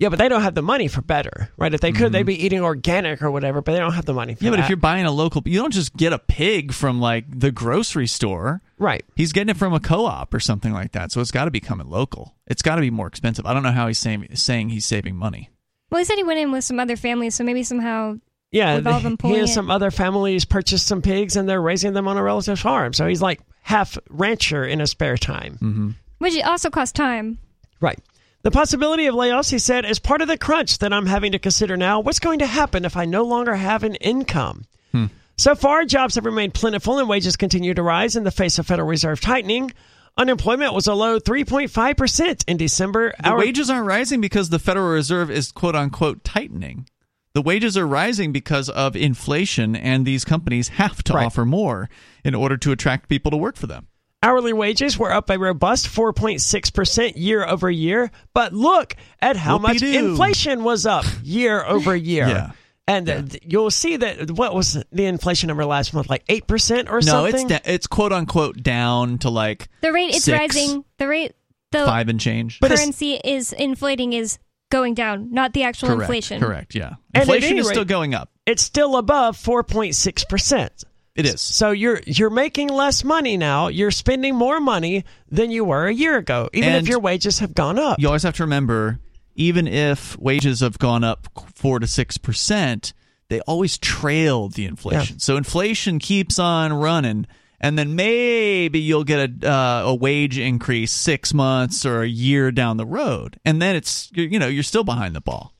Yeah, 0.00 0.08
but 0.08 0.18
they 0.18 0.28
don't 0.30 0.40
have 0.42 0.54
the 0.54 0.62
money 0.62 0.88
for 0.88 1.02
better, 1.02 1.50
right? 1.58 1.72
If 1.72 1.80
they 1.82 1.92
could, 1.92 2.10
they'd 2.10 2.24
be 2.24 2.42
eating 2.44 2.62
organic 2.62 3.20
or 3.22 3.30
whatever, 3.30 3.60
but 3.60 3.72
they 3.72 3.78
don't 3.78 3.92
have 3.92 4.06
the 4.06 4.14
money 4.14 4.34
for 4.34 4.38
Mm-hmm. 4.38 4.44
Yeah, 4.46 4.50
but 4.52 4.56
that. 4.56 4.62
if 4.64 4.68
you're 4.70 4.76
buying 4.78 5.04
a 5.04 5.10
local, 5.12 5.42
you 5.44 5.58
don't 5.60 5.72
just 5.74 5.94
get 5.94 6.12
a 6.14 6.18
pig 6.18 6.72
from 6.72 7.00
like 7.00 7.26
the 7.28 7.52
grocery 7.52 8.06
store. 8.06 8.62
right. 8.78 9.04
He's 9.14 9.32
getting 9.32 9.50
it 9.50 9.58
from 9.58 9.74
a 9.74 9.78
co-op 9.80 10.32
or 10.34 10.40
something 10.40 10.72
like 10.72 10.92
that. 10.92 11.12
So 11.12 11.20
it's 11.20 11.30
got 11.30 11.44
to 11.44 11.50
be 11.50 11.60
coming 11.60 11.88
local. 11.88 12.34
It's 12.46 12.62
got 12.62 12.76
to 12.76 12.80
be 12.80 12.90
more 12.90 13.06
expensive. 13.06 13.44
I 13.46 13.52
don't 13.52 13.62
know 13.62 13.72
how 13.72 13.86
he's 13.88 13.98
saying 13.98 14.26
saying 14.34 14.70
he's 14.70 14.86
saving 14.86 15.16
money. 15.16 15.50
Well, 15.90 15.98
he 15.98 16.04
said 16.06 16.16
he 16.16 16.24
went 16.24 16.40
in 16.40 16.50
with 16.50 16.64
some 16.64 16.80
other 16.80 16.96
families, 16.96 17.34
so 17.34 17.44
maybe 17.44 17.62
somehow. 17.62 18.16
Yeah, 18.52 18.76
With 18.76 18.86
all 18.86 18.94
the- 18.94 19.02
them 19.02 19.12
he 19.12 19.16
pulling 19.18 19.40
and 19.40 19.50
some 19.50 19.70
other 19.70 19.90
families 19.92 20.44
purchased 20.46 20.86
some 20.86 21.02
pigs 21.02 21.36
and 21.36 21.48
they're 21.48 21.60
raising 21.60 21.92
them 21.92 22.08
on 22.08 22.16
a 22.16 22.22
relative 22.22 22.58
farm. 22.58 22.92
So 22.94 23.06
he's 23.06 23.20
like 23.22 23.40
half 23.62 23.96
rancher 24.08 24.64
in 24.64 24.80
his 24.80 24.90
spare 24.90 25.16
time. 25.18 25.58
Mm. 25.60 25.94
Which 26.18 26.42
also 26.42 26.70
costs 26.70 26.92
time. 26.92 27.38
Right. 27.80 27.98
The 28.42 28.50
possibility 28.50 29.06
of 29.06 29.14
layoffs, 29.14 29.50
he 29.50 29.58
said, 29.58 29.84
is 29.84 29.98
part 29.98 30.22
of 30.22 30.28
the 30.28 30.38
crunch 30.38 30.78
that 30.78 30.92
I'm 30.92 31.06
having 31.06 31.32
to 31.32 31.38
consider 31.38 31.76
now. 31.76 32.00
What's 32.00 32.18
going 32.20 32.38
to 32.38 32.46
happen 32.46 32.84
if 32.86 32.96
I 32.96 33.04
no 33.04 33.22
longer 33.24 33.54
have 33.54 33.84
an 33.84 33.96
income? 33.96 34.64
Hmm. 34.92 35.06
So 35.36 35.54
far, 35.54 35.84
jobs 35.84 36.14
have 36.14 36.24
remained 36.24 36.54
plentiful 36.54 36.98
and 36.98 37.08
wages 37.08 37.36
continue 37.36 37.74
to 37.74 37.82
rise 37.82 38.16
in 38.16 38.24
the 38.24 38.30
face 38.30 38.58
of 38.58 38.66
Federal 38.66 38.88
Reserve 38.88 39.20
tightening. 39.20 39.72
Unemployment 40.16 40.74
was 40.74 40.86
a 40.86 40.94
low 40.94 41.18
3.5% 41.20 42.44
in 42.48 42.56
December. 42.56 43.14
The 43.22 43.30
Our- 43.30 43.38
wages 43.38 43.70
aren't 43.70 43.86
rising 43.86 44.20
because 44.20 44.48
the 44.50 44.58
Federal 44.58 44.88
Reserve 44.90 45.30
is 45.30 45.52
quote 45.52 45.76
unquote 45.76 46.24
tightening. 46.24 46.86
The 47.32 47.42
wages 47.42 47.76
are 47.76 47.86
rising 47.86 48.32
because 48.32 48.68
of 48.68 48.96
inflation, 48.96 49.76
and 49.76 50.04
these 50.04 50.24
companies 50.24 50.68
have 50.68 51.02
to 51.04 51.12
Right. 51.12 51.26
offer 51.26 51.44
more 51.44 51.88
in 52.24 52.34
order 52.34 52.56
to 52.56 52.72
attract 52.72 53.08
people 53.08 53.30
to 53.30 53.36
work 53.36 53.56
for 53.56 53.66
them. 53.68 53.86
Hourly 54.22 54.52
wages 54.52 54.98
were 54.98 55.10
up 55.12 55.30
a 55.30 55.38
robust 55.38 55.86
4.6% 55.86 57.12
year 57.16 57.44
over 57.44 57.70
year. 57.70 58.10
But 58.34 58.52
look 58.52 58.94
at 59.20 59.36
how 59.36 59.58
much 59.58 59.76
Whoopee-doo. 59.76 60.10
inflation 60.10 60.62
was 60.64 60.84
up 60.86 61.04
year 61.22 61.64
over 61.64 61.96
year. 62.12 62.28
Yeah. 62.28 62.50
And 62.86 63.08
uh, 63.08 63.22
th- 63.22 63.42
you'll 63.46 63.70
see 63.70 63.96
that 63.96 64.30
what 64.32 64.54
was 64.54 64.82
the 64.90 65.06
inflation 65.06 65.46
number 65.48 65.64
last 65.64 65.94
month? 65.94 66.10
Like 66.10 66.26
8% 66.26 66.88
or 66.90 66.94
No, 66.96 67.00
something? 67.00 67.48
No, 67.48 67.54
it's 67.56 67.64
da- 67.66 67.72
it's 67.72 67.86
quote 67.86 68.12
unquote 68.12 68.62
down 68.62 69.18
to 69.18 69.30
like 69.30 69.68
The 69.80 69.92
rate 69.92 70.14
it's 70.14 70.24
Six. 70.24 70.38
rising. 70.38 70.84
The 70.98 71.06
rate 71.08 71.34
the 71.72 71.84
five 71.86 72.08
and 72.08 72.18
change. 72.18 72.58
But 72.60 72.72
currency 72.72 73.14
is 73.22 73.52
inflating 73.52 74.12
is 74.12 74.38
going 74.70 74.94
down, 74.94 75.32
not 75.32 75.52
the 75.52 75.62
actual 75.62 75.88
correct, 75.90 76.02
inflation. 76.02 76.40
correct. 76.42 76.74
Yeah, 76.74 76.94
inflation 77.14 77.50
any 77.50 77.60
is 77.60 77.66
rate- 77.68 77.74
still 77.74 77.84
going 77.84 78.12
up. 78.14 78.28
It's 78.44 78.62
still 78.62 78.96
above 78.96 79.36
4.6%. 79.36 80.84
It 81.20 81.34
is. 81.34 81.40
So 81.40 81.70
you're 81.70 82.00
you're 82.06 82.30
making 82.30 82.68
less 82.68 83.04
money 83.04 83.36
now. 83.36 83.68
You're 83.68 83.90
spending 83.90 84.34
more 84.34 84.60
money 84.60 85.04
than 85.30 85.50
you 85.50 85.64
were 85.64 85.86
a 85.86 85.92
year 85.92 86.16
ago, 86.16 86.48
even 86.52 86.70
And 86.70 86.84
if 86.84 86.88
your 86.88 87.00
wages 87.00 87.38
have 87.38 87.54
gone 87.54 87.78
up. 87.78 87.98
You 87.98 88.08
always 88.08 88.22
have 88.22 88.34
to 88.36 88.42
remember, 88.42 88.98
even 89.34 89.66
if 89.68 90.18
wages 90.18 90.60
have 90.60 90.78
gone 90.78 91.04
up 91.04 91.28
four 91.54 91.78
to 91.78 91.86
six 91.86 92.18
percent, 92.18 92.92
they 93.28 93.40
always 93.40 93.78
trail 93.78 94.48
the 94.48 94.66
inflation. 94.66 95.18
So 95.18 95.36
inflation 95.36 95.98
keeps 95.98 96.38
on 96.38 96.72
running, 96.72 97.26
and 97.60 97.78
then 97.78 97.94
maybe 97.94 98.80
you'll 98.80 99.04
get 99.04 99.44
a 99.44 99.50
uh, 99.50 99.82
a 99.86 99.94
wage 99.94 100.38
increase 100.38 100.92
six 100.92 101.32
months 101.32 101.86
or 101.86 102.02
a 102.02 102.08
year 102.08 102.50
down 102.50 102.76
the 102.76 102.86
road, 102.86 103.38
and 103.44 103.60
then 103.62 103.76
it's 103.76 104.10
you 104.14 104.38
know 104.38 104.48
you're 104.48 104.62
still 104.62 104.84
behind 104.84 105.14
the 105.14 105.20
ball. 105.20 105.54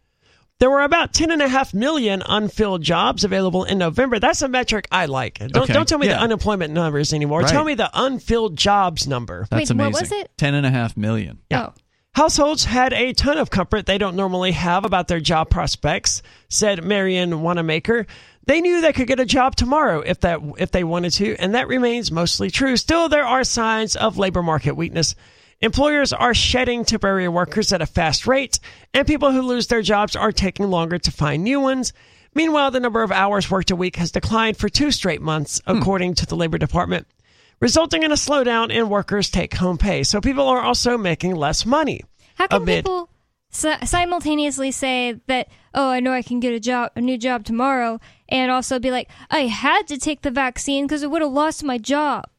There 0.60 0.70
were 0.70 0.82
about 0.82 1.14
10.5 1.14 1.72
million 1.72 2.22
unfilled 2.24 2.82
jobs 2.82 3.24
available 3.24 3.64
in 3.64 3.78
November. 3.78 4.18
That's 4.18 4.42
a 4.42 4.48
metric 4.48 4.86
I 4.92 5.06
like. 5.06 5.38
Don't, 5.38 5.56
Okay, 5.56 5.72
don't 5.72 5.88
tell 5.88 5.98
me 5.98 6.06
the 6.06 6.20
unemployment 6.20 6.74
numbers 6.74 7.14
anymore. 7.14 7.40
Right. 7.40 7.50
Tell 7.50 7.64
me 7.64 7.74
the 7.74 7.90
unfilled 7.94 8.56
jobs 8.56 9.08
number. 9.08 9.46
That's 9.50 9.70
Wait, 9.70 9.76
what 9.76 9.86
amazing. 9.88 10.18
was 10.18 10.24
it? 10.24 10.30
Ten 10.36 10.54
and 10.54 10.66
a 10.66 10.70
half 10.70 10.98
million. 10.98 11.38
Oh. 11.50 11.72
Households 12.14 12.64
had 12.64 12.92
a 12.92 13.12
ton 13.14 13.38
of 13.38 13.50
comfort 13.50 13.86
they 13.86 13.96
don't 13.96 14.16
normally 14.16 14.52
have 14.52 14.84
about 14.84 15.08
their 15.08 15.20
job 15.20 15.48
prospects, 15.48 16.22
said 16.48 16.84
Marianne 16.84 17.40
Wanamaker. 17.40 18.06
They 18.46 18.60
knew 18.60 18.80
they 18.80 18.92
could 18.92 19.06
get 19.06 19.20
a 19.20 19.24
job 19.24 19.56
tomorrow 19.56 20.00
if 20.00 20.20
that 20.20 20.40
if 20.58 20.72
they 20.72 20.84
wanted 20.84 21.12
to, 21.12 21.36
and 21.36 21.54
that 21.54 21.68
remains 21.68 22.10
mostly 22.10 22.50
true. 22.50 22.76
Still, 22.76 23.08
there 23.08 23.24
are 23.24 23.44
signs 23.44 23.96
of 23.96 24.18
labor 24.18 24.42
market 24.42 24.76
weakness. 24.76 25.14
Employers 25.62 26.14
are 26.14 26.32
shedding 26.32 26.86
temporary 26.86 27.28
workers 27.28 27.70
at 27.70 27.82
a 27.82 27.86
fast 27.86 28.26
rate, 28.26 28.58
and 28.94 29.06
people 29.06 29.30
who 29.30 29.42
lose 29.42 29.66
their 29.66 29.82
jobs 29.82 30.16
are 30.16 30.32
taking 30.32 30.70
longer 30.70 30.96
to 30.96 31.10
find 31.10 31.44
new 31.44 31.60
ones. 31.60 31.92
Meanwhile, 32.34 32.70
the 32.70 32.80
number 32.80 33.02
of 33.02 33.12
hours 33.12 33.50
worked 33.50 33.70
a 33.70 33.76
week 33.76 33.96
has 33.96 34.10
declined 34.10 34.56
for 34.56 34.70
two 34.70 34.90
straight 34.90 35.20
months, 35.20 35.60
hmm. 35.66 35.76
according 35.76 36.14
to 36.14 36.26
the 36.26 36.34
Labor 36.34 36.56
Department, 36.56 37.06
resulting 37.60 38.02
in 38.02 38.10
a 38.10 38.14
slowdown 38.14 38.72
in 38.72 38.88
workers' 38.88 39.28
take 39.28 39.52
home 39.52 39.76
pay. 39.76 40.02
So 40.02 40.22
people 40.22 40.48
are 40.48 40.62
also 40.62 40.96
making 40.96 41.34
less 41.36 41.66
money. 41.66 42.00
How 42.36 42.46
can 42.46 42.64
bit. 42.64 42.86
people 42.86 43.10
simultaneously 43.50 44.70
say 44.70 45.20
that, 45.26 45.48
oh, 45.74 45.90
I 45.90 46.00
know 46.00 46.12
I 46.12 46.22
can 46.22 46.40
get 46.40 46.54
a 46.54 46.60
job, 46.60 46.92
a 46.96 47.02
new 47.02 47.18
job 47.18 47.44
tomorrow, 47.44 48.00
and 48.30 48.50
also 48.50 48.78
be 48.78 48.90
like, 48.90 49.10
I 49.30 49.40
had 49.40 49.86
to 49.88 49.98
take 49.98 50.22
the 50.22 50.30
vaccine 50.30 50.86
because 50.86 51.04
I 51.04 51.08
would 51.08 51.20
have 51.20 51.32
lost 51.32 51.62
my 51.62 51.76
job? 51.76 52.29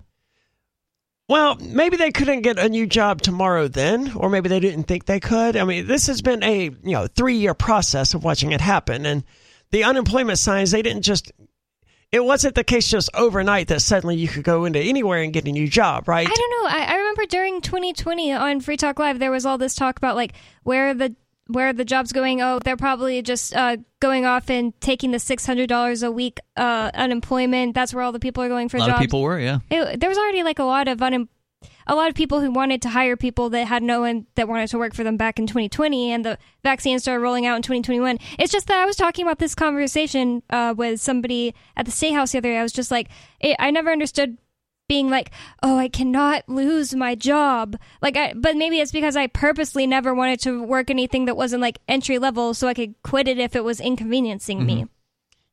Well, 1.32 1.56
maybe 1.62 1.96
they 1.96 2.12
couldn't 2.12 2.42
get 2.42 2.60
a 2.60 2.68
new 2.68 2.86
job 2.86 3.22
tomorrow 3.22 3.70
then, 3.70 4.12
or 4.18 4.30
maybe 4.30 4.50
they 4.50 4.60
didn't 4.60 4.84
think 4.84 5.06
they 5.06 5.22
could. 5.22 5.56
I 5.56 5.64
mean, 5.64 5.88
this 5.88 6.08
has 6.08 6.22
been 6.22 6.44
a, 6.44 6.64
you 6.66 6.92
know, 6.92 7.08
3-year 7.08 7.54
process 7.54 8.14
of 8.14 8.26
watching 8.26 8.52
it 8.52 8.60
happen 8.60 9.06
and 9.06 9.24
the 9.70 9.86
unemployment 9.86 10.40
signs 10.40 10.72
they 10.72 10.82
didn't 10.82 11.04
just 11.04 11.32
it 12.12 12.22
wasn't 12.26 12.56
the 12.56 12.66
case 12.66 12.90
just 12.90 13.10
overnight 13.14 13.70
that 13.70 13.82
suddenly 13.82 14.18
you 14.18 14.28
could 14.28 14.44
go 14.44 14.66
into 14.66 14.80
anywhere 14.80 15.22
and 15.22 15.32
get 15.32 15.48
a 15.48 15.52
new 15.54 15.70
job, 15.70 16.10
right? 16.10 16.28
I 16.28 16.34
don't 16.34 16.52
know. 16.52 16.70
I, 16.70 16.84
I 16.84 16.96
remember 16.98 17.26
during 17.28 17.62
2020 17.62 18.34
on 18.34 18.60
Free 18.60 18.76
Talk 18.76 19.00
Live, 19.00 19.20
there 19.20 19.32
was 19.32 19.46
all 19.46 19.58
this 19.58 19.74
talk 19.74 19.96
about 19.96 20.18
like 20.18 20.34
where 20.64 20.94
the 20.94 21.16
where 21.52 21.74
the 21.74 21.86
jobs 21.86 22.12
going. 22.12 22.42
Oh, 22.42 22.60
they're 22.64 22.78
probably 22.78 23.22
just 23.22 23.56
uh, 23.56 23.78
going 24.00 24.26
off 24.26 24.50
and 24.50 24.80
taking 24.82 25.12
the 25.12 25.20
six 25.20 25.46
hundred 25.46 25.68
dollars 25.68 26.04
a 26.04 26.12
week 26.12 26.40
uh, 26.58 26.92
unemployment. 26.94 27.76
That's 27.76 27.94
where 27.94 28.04
all 28.04 28.12
the 28.12 28.20
people 28.20 28.44
are 28.44 28.50
going 28.50 28.70
for 28.70 28.78
jobs. 28.78 28.88
A 28.88 28.92
lot 28.92 28.96
jobs. 28.96 29.06
of 29.06 29.10
people 29.10 29.22
were, 29.22 29.40
yeah. 29.40 29.60
It, 29.70 30.00
there 30.00 30.10
was 30.10 30.18
already 30.18 30.44
like 30.44 30.60
a 30.60 30.64
lot 30.64 30.88
of 30.88 31.02
a 31.88 31.96
lot 31.96 32.10
of 32.10 32.16
people 32.16 32.40
who 32.42 32.52
wanted 32.52 32.82
to 32.84 32.90
hire 32.90 33.18
people 33.18 33.50
that 33.50 33.68
had 33.68 33.84
no 33.84 34.02
one 34.02 34.26
that 34.36 34.48
wanted 34.48 34.70
to 34.70 34.78
work 34.78 34.94
for 34.94 35.04
them 35.04 35.18
back 35.18 35.40
in 35.40 35.48
2020, 35.48 36.12
and 36.12 36.26
the 36.26 36.38
vaccine 36.64 37.00
started 37.00 37.22
rolling 37.22 37.46
out 37.46 37.56
in 37.56 37.62
2021. 37.62 38.18
It's 38.40 38.52
just 38.52 38.68
that 38.68 38.78
I 38.78 38.86
was 38.86 38.96
talking 38.96 39.26
about 39.26 39.40
this 39.40 39.56
conversation 39.56 40.44
uh, 40.50 40.74
with 40.76 41.00
somebody 41.00 41.54
at 41.76 41.86
the 41.86 41.92
State 41.92 42.14
House 42.14 42.32
the 42.32 42.40
other 42.40 42.50
day. 42.50 42.58
I 42.58 42.64
was 42.64 42.74
just 42.74 42.92
like, 42.92 43.10
it, 43.40 43.56
I 43.60 43.72
never 43.72 43.92
understood 43.92 44.38
being 44.92 45.10
like, 45.10 45.32
oh, 45.64 45.78
I 45.78 45.88
cannot 45.88 46.50
lose 46.50 46.94
my 46.94 47.16
job. 47.16 47.78
Like, 48.02 48.18
I, 48.18 48.34
but 48.36 48.58
maybe 48.58 48.82
it's 48.82 48.92
because 48.92 49.16
I 49.16 49.28
purposely 49.28 49.88
never 49.88 50.14
wanted 50.14 50.42
to 50.42 50.62
work 50.62 50.90
anything 50.90 51.28
that 51.28 51.38
wasn't 51.38 51.62
like 51.62 51.80
entry 51.88 52.20
level, 52.20 52.54
so 52.54 52.68
I 52.68 52.74
could 52.74 53.02
quit 53.02 53.30
it 53.30 53.40
if 53.40 53.56
it 53.56 53.64
was 53.64 53.80
inconveniencing 53.80 54.66
me. 54.66 54.76
Mm-hmm. 54.76 55.01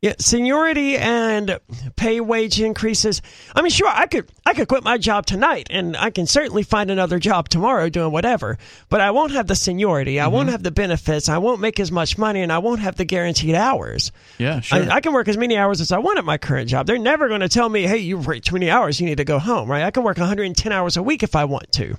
Yeah, 0.01 0.15
seniority 0.21 0.97
and 0.97 1.59
pay 1.97 2.21
wage 2.21 2.61
increases. 2.61 3.21
I 3.53 3.63
mean, 3.63 3.71
sure, 3.71 3.89
I 3.89 4.07
could 4.07 4.31
I 4.47 4.55
could 4.55 4.69
quit 4.69 4.85
my 4.85 4.97
job 4.97 5.27
tonight, 5.27 5.67
and 5.71 5.97
I 5.97 6.11
can 6.11 6.29
certainly 6.29 6.63
find 6.63 6.93
another 6.93 7.19
job 7.19 7.49
tomorrow 7.49 7.89
doing 7.89 8.13
whatever. 8.13 8.59
But 8.91 9.01
I 9.01 9.11
won't 9.11 9.33
have 9.33 9.49
the 9.49 9.57
seniority. 9.57 10.21
I 10.21 10.29
won't 10.29 10.45
mm-hmm. 10.47 10.53
have 10.53 10.63
the 10.63 10.71
benefits. 10.71 11.29
I 11.29 11.39
won't 11.39 11.61
make 11.61 11.81
as 11.81 11.91
much 11.91 12.17
money, 12.17 12.43
and 12.43 12.53
I 12.53 12.59
won't 12.59 12.79
have 12.79 12.95
the 12.95 13.05
guaranteed 13.05 13.57
hours. 13.57 14.13
Yeah, 14.39 14.61
sure. 14.61 14.85
I, 14.85 14.97
I 14.97 15.01
can 15.01 15.13
work 15.13 15.27
as 15.27 15.37
many 15.37 15.57
hours 15.57 15.81
as 15.81 15.91
I 15.91 15.99
want 15.99 16.19
at 16.19 16.25
my 16.25 16.39
current 16.39 16.69
job. 16.69 16.87
They're 16.87 16.97
never 16.97 17.27
going 17.27 17.41
to 17.41 17.49
tell 17.49 17.69
me, 17.69 17.83
"Hey, 17.83 17.99
you've 17.99 18.25
worked 18.25 18.47
too 18.47 18.55
many 18.55 18.71
hours. 18.71 19.01
You 19.01 19.07
need 19.07 19.19
to 19.19 19.25
go 19.25 19.41
home." 19.41 19.69
Right? 19.69 19.83
I 19.83 19.91
can 19.91 20.05
work 20.05 20.19
110 20.19 20.71
hours 20.71 20.97
a 20.97 21.03
week 21.03 21.25
if 21.25 21.35
I 21.35 21.45
want 21.47 21.73
to. 21.73 21.97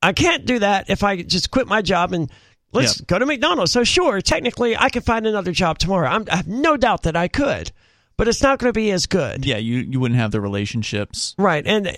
I 0.00 0.12
can't 0.12 0.46
do 0.46 0.60
that 0.60 0.88
if 0.88 1.02
I 1.02 1.22
just 1.22 1.50
quit 1.50 1.66
my 1.66 1.82
job 1.82 2.12
and 2.12 2.30
let's 2.72 3.00
go 3.00 3.18
to 3.18 3.26
McDonald's. 3.26 3.72
So 3.72 3.84
sure, 3.84 4.20
technically, 4.20 4.76
I 4.76 4.88
could 4.88 5.04
find 5.04 5.26
another 5.26 5.52
job 5.52 5.78
tomorrow. 5.78 6.08
I'm, 6.08 6.24
I 6.30 6.36
have 6.36 6.48
no 6.48 6.76
doubt 6.76 7.02
that 7.04 7.16
I 7.16 7.28
could, 7.28 7.72
but 8.16 8.28
it's 8.28 8.42
not 8.42 8.58
going 8.58 8.68
to 8.72 8.78
be 8.78 8.90
as 8.90 9.06
good. 9.06 9.44
yeah, 9.44 9.56
you, 9.56 9.78
you 9.78 10.00
wouldn't 10.00 10.20
have 10.20 10.30
the 10.30 10.40
relationships. 10.40 11.34
Right. 11.38 11.66
And 11.66 11.96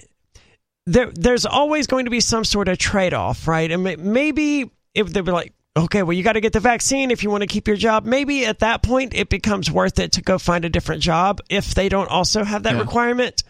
there, 0.87 1.11
there's 1.15 1.47
always 1.47 1.87
going 1.87 2.07
to 2.07 2.11
be 2.11 2.21
some 2.21 2.45
sort 2.45 2.69
of 2.69 2.79
trade 2.79 3.15
off, 3.15 3.47
right? 3.47 3.71
And 3.71 3.83
maybe 4.03 4.71
if 4.95 5.13
they'd 5.13 5.25
be 5.25 5.31
like, 5.33 5.53
okay, 5.77 6.03
well, 6.03 6.13
you 6.13 6.23
got 6.23 6.33
to 6.35 6.41
get 6.41 6.53
the 6.53 6.61
vaccine 6.61 7.11
if 7.11 7.23
you 7.23 7.31
want 7.31 7.43
to 7.43 7.47
keep 7.47 7.67
your 7.67 7.77
job, 7.77 8.05
maybe 8.05 8.45
at 8.45 8.59
that 8.59 8.83
point 8.83 9.15
it 9.15 9.29
becomes 9.29 9.71
worth 9.71 9.99
it 9.99 10.13
to 10.13 10.23
go 10.23 10.39
find 10.39 10.65
a 10.65 10.69
different 10.69 11.03
job 11.03 11.41
if 11.49 11.75
they 11.75 11.89
don't 11.89 12.11
also 12.11 12.45
have 12.45 12.65
that 12.65 12.75
Yeah. 12.75 12.81
requirement. 12.81 13.43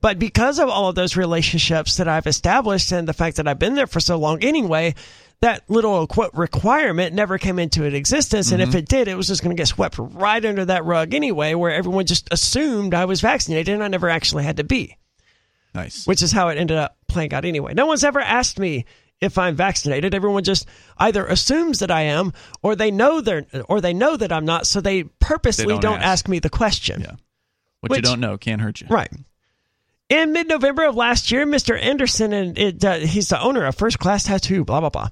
But 0.00 0.18
because 0.18 0.58
of 0.60 0.68
all 0.68 0.88
of 0.88 0.94
those 0.94 1.16
relationships 1.16 1.96
that 1.96 2.06
I've 2.08 2.26
established 2.28 2.92
and 2.92 3.06
the 3.08 3.12
fact 3.12 3.36
that 3.36 3.48
I've 3.48 3.58
been 3.58 3.74
there 3.74 3.86
for 3.88 4.00
so 4.00 4.16
long 4.16 4.42
anyway, 4.44 4.94
that 5.40 5.62
little 5.68 6.06
quote 6.06 6.34
requirement 6.34 7.14
never 7.14 7.38
came 7.38 7.58
into 7.58 7.84
existence. 7.84 8.50
And 8.50 8.60
if 8.60 8.70
mm-hmm. 8.70 8.78
it 8.78 8.88
did, 8.88 9.08
it 9.08 9.14
was 9.14 9.28
just 9.28 9.42
going 9.42 9.56
to 9.56 9.60
get 9.60 9.68
swept 9.68 9.96
right 9.98 10.44
under 10.44 10.64
that 10.64 10.84
rug 10.84 11.14
anyway, 11.14 11.54
where 11.54 11.72
everyone 11.72 12.06
just 12.06 12.28
assumed 12.32 12.94
I 12.94 13.04
was 13.04 13.20
vaccinated 13.20 13.72
and 13.72 13.82
I 13.82 13.88
never 13.88 14.08
actually 14.08 14.44
had 14.44 14.56
to 14.56 14.64
be 14.64 14.96
Nice. 15.74 16.06
which 16.06 16.22
is 16.22 16.32
how 16.32 16.48
it 16.48 16.58
ended 16.58 16.76
up 16.76 16.96
playing 17.06 17.32
out 17.32 17.44
anyway. 17.44 17.74
No 17.74 17.86
one's 17.86 18.04
ever 18.04 18.20
asked 18.20 18.58
me 18.58 18.84
if 19.20 19.38
I'm 19.38 19.54
vaccinated. 19.54 20.14
Everyone 20.14 20.44
just 20.44 20.66
either 20.96 21.24
assumes 21.26 21.80
that 21.80 21.90
I 21.90 22.02
am, 22.02 22.32
or 22.62 22.74
they 22.74 22.90
know 22.90 23.20
they're, 23.20 23.46
or 23.68 23.80
they 23.80 23.94
know 23.94 24.16
that 24.16 24.32
I'm 24.32 24.44
not, 24.44 24.66
so 24.66 24.80
they 24.80 25.04
purposely 25.04 25.66
They 25.66 25.72
don't, 25.72 25.80
don't 25.80 25.98
ask. 25.98 26.24
ask. 26.24 26.28
me 26.28 26.38
the 26.38 26.50
question. 26.50 27.02
Yeah. 27.02 27.12
What 27.80 27.94
you 27.94 28.02
don't 28.02 28.20
know 28.20 28.36
can't 28.38 28.60
hurt 28.60 28.80
you. 28.80 28.88
Right. 28.88 29.10
In 30.08 30.32
mid-November 30.32 30.84
of 30.86 30.94
last 30.96 31.30
year, 31.30 31.44
Mr. 31.46 31.78
Anderson, 31.80 32.32
and 32.32 32.58
it, 32.58 32.82
uh, 32.82 32.94
he's 32.98 33.28
the 33.28 33.40
owner 33.40 33.66
of 33.66 33.74
First 33.76 33.98
Class 33.98 34.24
Tattoo, 34.24 34.64
blah 34.64 34.80
blah 34.80 34.88
blah. 34.88 35.08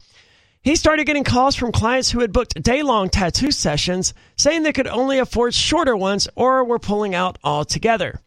He 0.63 0.75
started 0.75 1.07
getting 1.07 1.23
calls 1.23 1.55
from 1.55 1.71
clients 1.71 2.11
who 2.11 2.21
had 2.21 2.33
booked 2.33 2.61
day-long 2.61 3.09
tattoo 3.11 3.51
sessions, 3.53 4.15
saying 4.37 4.63
they 4.63 4.73
could 4.73 4.89
only 4.89 5.19
afford 5.19 5.55
shorter 5.55 5.97
ones 5.97 6.27
or 6.35 6.65
were 6.65 6.79
pulling 6.81 7.15
out 7.15 7.39
altogether. 7.45 8.21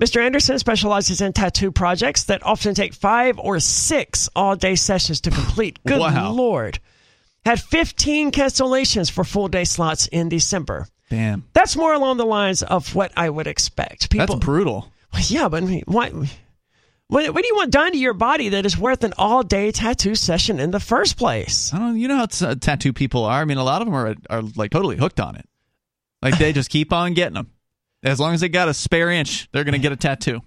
Mr. 0.00 0.20
Anderson 0.20 0.58
specializes 0.58 1.20
in 1.20 1.32
tattoo 1.32 1.70
projects 1.70 2.24
that 2.24 2.44
often 2.44 2.74
take 2.74 2.92
five 2.92 3.38
or 3.38 3.60
six 3.60 4.28
all-day 4.34 4.74
sessions 4.74 5.20
to 5.20 5.30
complete. 5.30 5.78
Good 5.86 6.00
Wow. 6.00 6.32
lord! 6.32 6.80
Had 7.44 7.60
15 7.60 8.32
cancellations 8.32 9.10
for 9.10 9.22
full-day 9.22 9.64
slots 9.64 10.06
in 10.08 10.28
December. 10.28 10.88
Damn. 11.08 11.44
That's 11.52 11.76
more 11.76 11.92
along 11.94 12.16
the 12.16 12.26
lines 12.26 12.62
of 12.64 12.94
what 12.96 13.12
I 13.16 13.30
would 13.30 13.46
expect. 13.46 14.10
People, 14.10 14.26
That's 14.26 14.44
brutal. 14.44 14.90
Well, 15.12 15.22
yeah, 15.28 15.48
but 15.48 15.62
why? 15.86 16.10
What, 17.08 17.32
what 17.32 17.42
do 17.42 17.46
you 17.48 17.54
want 17.54 17.70
done 17.70 17.92
to 17.92 17.98
your 17.98 18.14
body 18.14 18.48
that 18.48 18.66
is 18.66 18.76
worth 18.76 19.04
an 19.04 19.14
all-day 19.16 19.70
tattoo 19.70 20.16
session 20.16 20.58
in 20.58 20.72
the 20.72 20.80
first 20.80 21.16
place? 21.16 21.72
I 21.72 21.78
don't. 21.78 21.98
You 21.98 22.08
know 22.08 22.16
how 22.16 22.26
t- 22.26 22.44
uh, 22.44 22.54
tattoo 22.56 22.92
people 22.92 23.24
are. 23.24 23.40
I 23.40 23.44
mean, 23.44 23.58
a 23.58 23.64
lot 23.64 23.80
of 23.80 23.86
them 23.86 23.94
are 23.94 24.14
are 24.28 24.42
like 24.56 24.72
totally 24.72 24.96
hooked 24.96 25.20
on 25.20 25.36
it. 25.36 25.48
Like 26.20 26.38
they 26.38 26.52
just 26.52 26.70
keep 26.70 26.92
on 26.92 27.14
getting 27.14 27.34
them. 27.34 27.52
As 28.02 28.18
long 28.18 28.34
as 28.34 28.40
they 28.40 28.48
got 28.48 28.68
a 28.68 28.74
spare 28.74 29.10
inch, 29.10 29.48
they're 29.52 29.64
gonna 29.64 29.78
get 29.78 29.92
a 29.92 29.96
tattoo. 29.96 30.42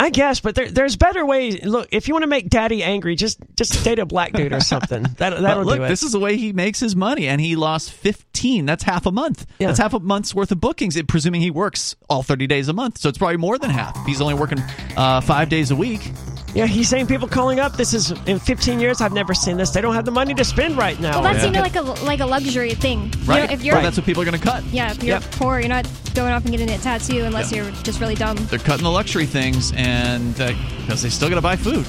I 0.00 0.10
guess, 0.10 0.38
but 0.38 0.54
there, 0.54 0.70
there's 0.70 0.94
better 0.96 1.26
ways. 1.26 1.64
Look, 1.64 1.88
if 1.90 2.06
you 2.06 2.14
want 2.14 2.22
to 2.22 2.28
make 2.28 2.48
daddy 2.48 2.84
angry, 2.84 3.16
just 3.16 3.40
just 3.56 3.82
date 3.82 3.98
a 3.98 4.06
black 4.06 4.32
dude 4.32 4.52
or 4.52 4.60
something. 4.60 5.06
That 5.18 5.40
that'll 5.40 5.64
look, 5.64 5.78
do 5.78 5.82
it. 5.82 5.88
this 5.88 6.04
is 6.04 6.12
the 6.12 6.20
way 6.20 6.36
he 6.36 6.52
makes 6.52 6.78
his 6.78 6.94
money, 6.94 7.26
and 7.26 7.40
he 7.40 7.56
lost 7.56 7.90
fifteen. 7.90 8.66
That's 8.66 8.84
half 8.84 9.06
a 9.06 9.10
month. 9.10 9.44
Yeah. 9.58 9.68
That's 9.68 9.80
half 9.80 9.94
a 9.94 9.98
month's 9.98 10.32
worth 10.34 10.52
of 10.52 10.60
bookings. 10.60 10.96
It, 10.96 11.08
presuming 11.08 11.40
he 11.40 11.50
works 11.50 11.96
all 12.08 12.22
thirty 12.22 12.46
days 12.46 12.68
a 12.68 12.72
month, 12.72 12.98
so 12.98 13.08
it's 13.08 13.18
probably 13.18 13.38
more 13.38 13.58
than 13.58 13.70
half. 13.70 14.06
He's 14.06 14.20
only 14.20 14.34
working 14.34 14.60
uh, 14.96 15.20
five 15.20 15.48
days 15.48 15.72
a 15.72 15.76
week. 15.76 16.12
Yeah, 16.58 16.66
he's 16.66 16.88
saying 16.88 17.06
people 17.06 17.28
calling 17.28 17.60
up. 17.60 17.76
This 17.76 17.94
is 17.94 18.10
in 18.26 18.38
15 18.38 18.80
years. 18.80 19.00
I've 19.00 19.12
never 19.12 19.32
seen 19.34 19.56
this. 19.56 19.70
They 19.70 19.80
don't 19.80 19.94
have 19.94 20.04
the 20.04 20.10
money 20.10 20.34
to 20.34 20.44
spend 20.44 20.76
right 20.76 20.98
now. 21.00 21.12
Well, 21.12 21.22
that's 21.22 21.36
yeah. 21.38 21.42
seemed 21.44 21.56
like 21.56 21.76
a 21.76 21.82
like 22.04 22.20
a 22.20 22.26
luxury 22.26 22.72
thing. 22.74 23.04
You 23.04 23.18
know, 23.26 23.32
Right. 23.34 23.50
if 23.52 23.62
you're 23.62 23.74
Well, 23.76 23.84
that's 23.84 23.96
what 23.96 24.06
people 24.06 24.22
are 24.22 24.26
gonna 24.26 24.38
cut. 24.38 24.64
yeah, 24.72 24.90
if 24.90 25.02
you're 25.02 25.20
Yep. 25.20 25.30
poor, 25.32 25.60
you're 25.60 25.68
not 25.68 25.86
going 26.14 26.32
off 26.32 26.42
and 26.42 26.50
getting 26.50 26.68
a 26.70 26.78
tattoo 26.78 27.24
unless 27.24 27.52
Yeah. 27.52 27.62
you're 27.62 27.72
just 27.84 28.00
really 28.00 28.16
dumb. 28.16 28.36
They're 28.50 28.58
cutting 28.58 28.84
the 28.84 28.90
luxury 28.90 29.26
things, 29.26 29.72
and 29.76 30.34
because 30.36 31.02
they 31.02 31.10
still 31.10 31.28
got 31.28 31.36
to 31.36 31.40
buy 31.42 31.56
food. 31.56 31.86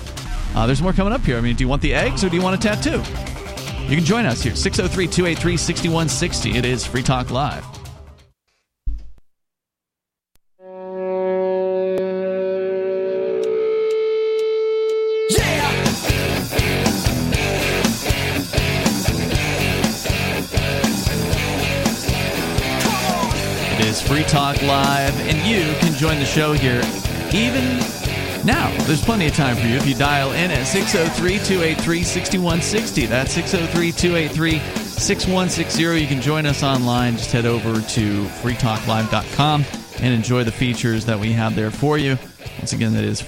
Uh, 0.56 0.66
there's 0.68 0.82
more 0.82 0.94
coming 0.94 1.14
up 1.14 1.26
here. 1.26 1.38
I 1.38 1.41
mean, 1.41 1.56
do 1.56 1.64
you 1.64 1.68
want 1.68 1.82
the 1.82 1.94
eggs 1.94 2.24
or 2.24 2.30
do 2.30 2.36
you 2.36 2.41
want 2.41 2.56
a 2.56 2.68
tattoo? 2.68 3.02
You 3.88 3.96
can 3.96 4.06
join 4.06 4.26
us 4.26 4.41
here, 4.44 4.56
603 4.56 5.08
283 5.08 5.58
6160. 5.58 6.58
It 6.58 6.66
is 6.66 6.86
Free 6.86 7.02
Talk 7.04 7.32
Live. 7.32 7.66
Free 24.10 24.23
Talk 24.23 24.60
Live, 24.64 25.15
and 25.27 25.38
you 25.48 25.72
can 25.81 25.94
join 25.94 26.18
the 26.18 26.26
show 26.26 26.52
here 26.53 26.81
even 27.31 27.77
now. 28.44 28.76
There's 28.88 29.06
plenty 29.06 29.27
of 29.27 29.36
time 29.36 29.56
for 29.56 29.68
you 29.68 29.76
if 29.76 29.86
you 29.86 29.94
dial 29.94 30.31
in 30.31 30.49
at 30.49 30.65
603 30.65 31.38
283 31.38 32.02
6160. 32.02 33.06
That's 33.06 33.31
603 33.34 33.91
283 33.91 34.60
6160. 34.73 36.02
You 36.02 36.07
can 36.07 36.22
join 36.22 36.48
us 36.48 36.64
online. 36.64 37.18
Just 37.18 37.31
head 37.31 37.45
over 37.45 37.81
to 37.81 38.23
freetalklive.com 38.41 39.65
and 40.02 40.14
enjoy 40.14 40.44
the 40.44 40.52
features 40.52 41.06
that 41.06 41.19
we 41.19 41.31
have 41.34 41.56
there 41.56 41.69
for 41.69 41.99
you. 41.99 42.18
Once 42.57 42.73
again, 42.73 42.94
that 42.94 43.03
is 43.03 43.22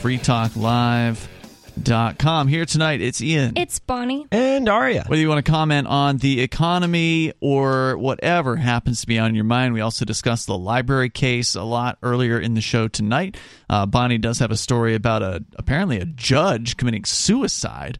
freetalklive.com. 1.72 2.48
Here 2.48 2.66
tonight, 2.66 3.02
it's 3.02 3.22
Ian. 3.22 3.54
It's 3.56 3.80
Bonnie. 3.80 4.28
And 4.32 4.68
Aria. 4.68 5.04
Whether 5.08 5.22
you 5.22 5.30
want 5.30 5.46
to 5.46 5.52
comment 5.52 5.88
on 5.88 6.18
the 6.18 6.42
economy 6.42 7.34
or 7.40 7.98
whatever 7.98 8.56
happens 8.56 9.02
to 9.02 9.08
be 9.08 9.20
on 9.20 9.36
your 9.36 9.44
mind, 9.44 9.74
we 9.74 9.82
also 9.82 10.06
discussed 10.06 10.48
the 10.48 10.54
LBRY 10.54 11.14
case 11.14 11.56
a 11.56 11.64
lot 11.64 11.98
earlier 12.04 12.40
in 12.40 12.54
the 12.54 12.62
show 12.62 12.88
tonight. 12.88 13.38
Uh, 13.70 13.86
Bonnie 13.86 14.18
does 14.18 14.40
have 14.40 14.52
a 14.52 14.58
story 14.58 14.96
about 14.96 15.22
a 15.22 15.44
apparently 15.56 16.00
a 16.00 16.06
judge 16.06 16.78
committing 16.78 17.06
suicide 17.06 18.00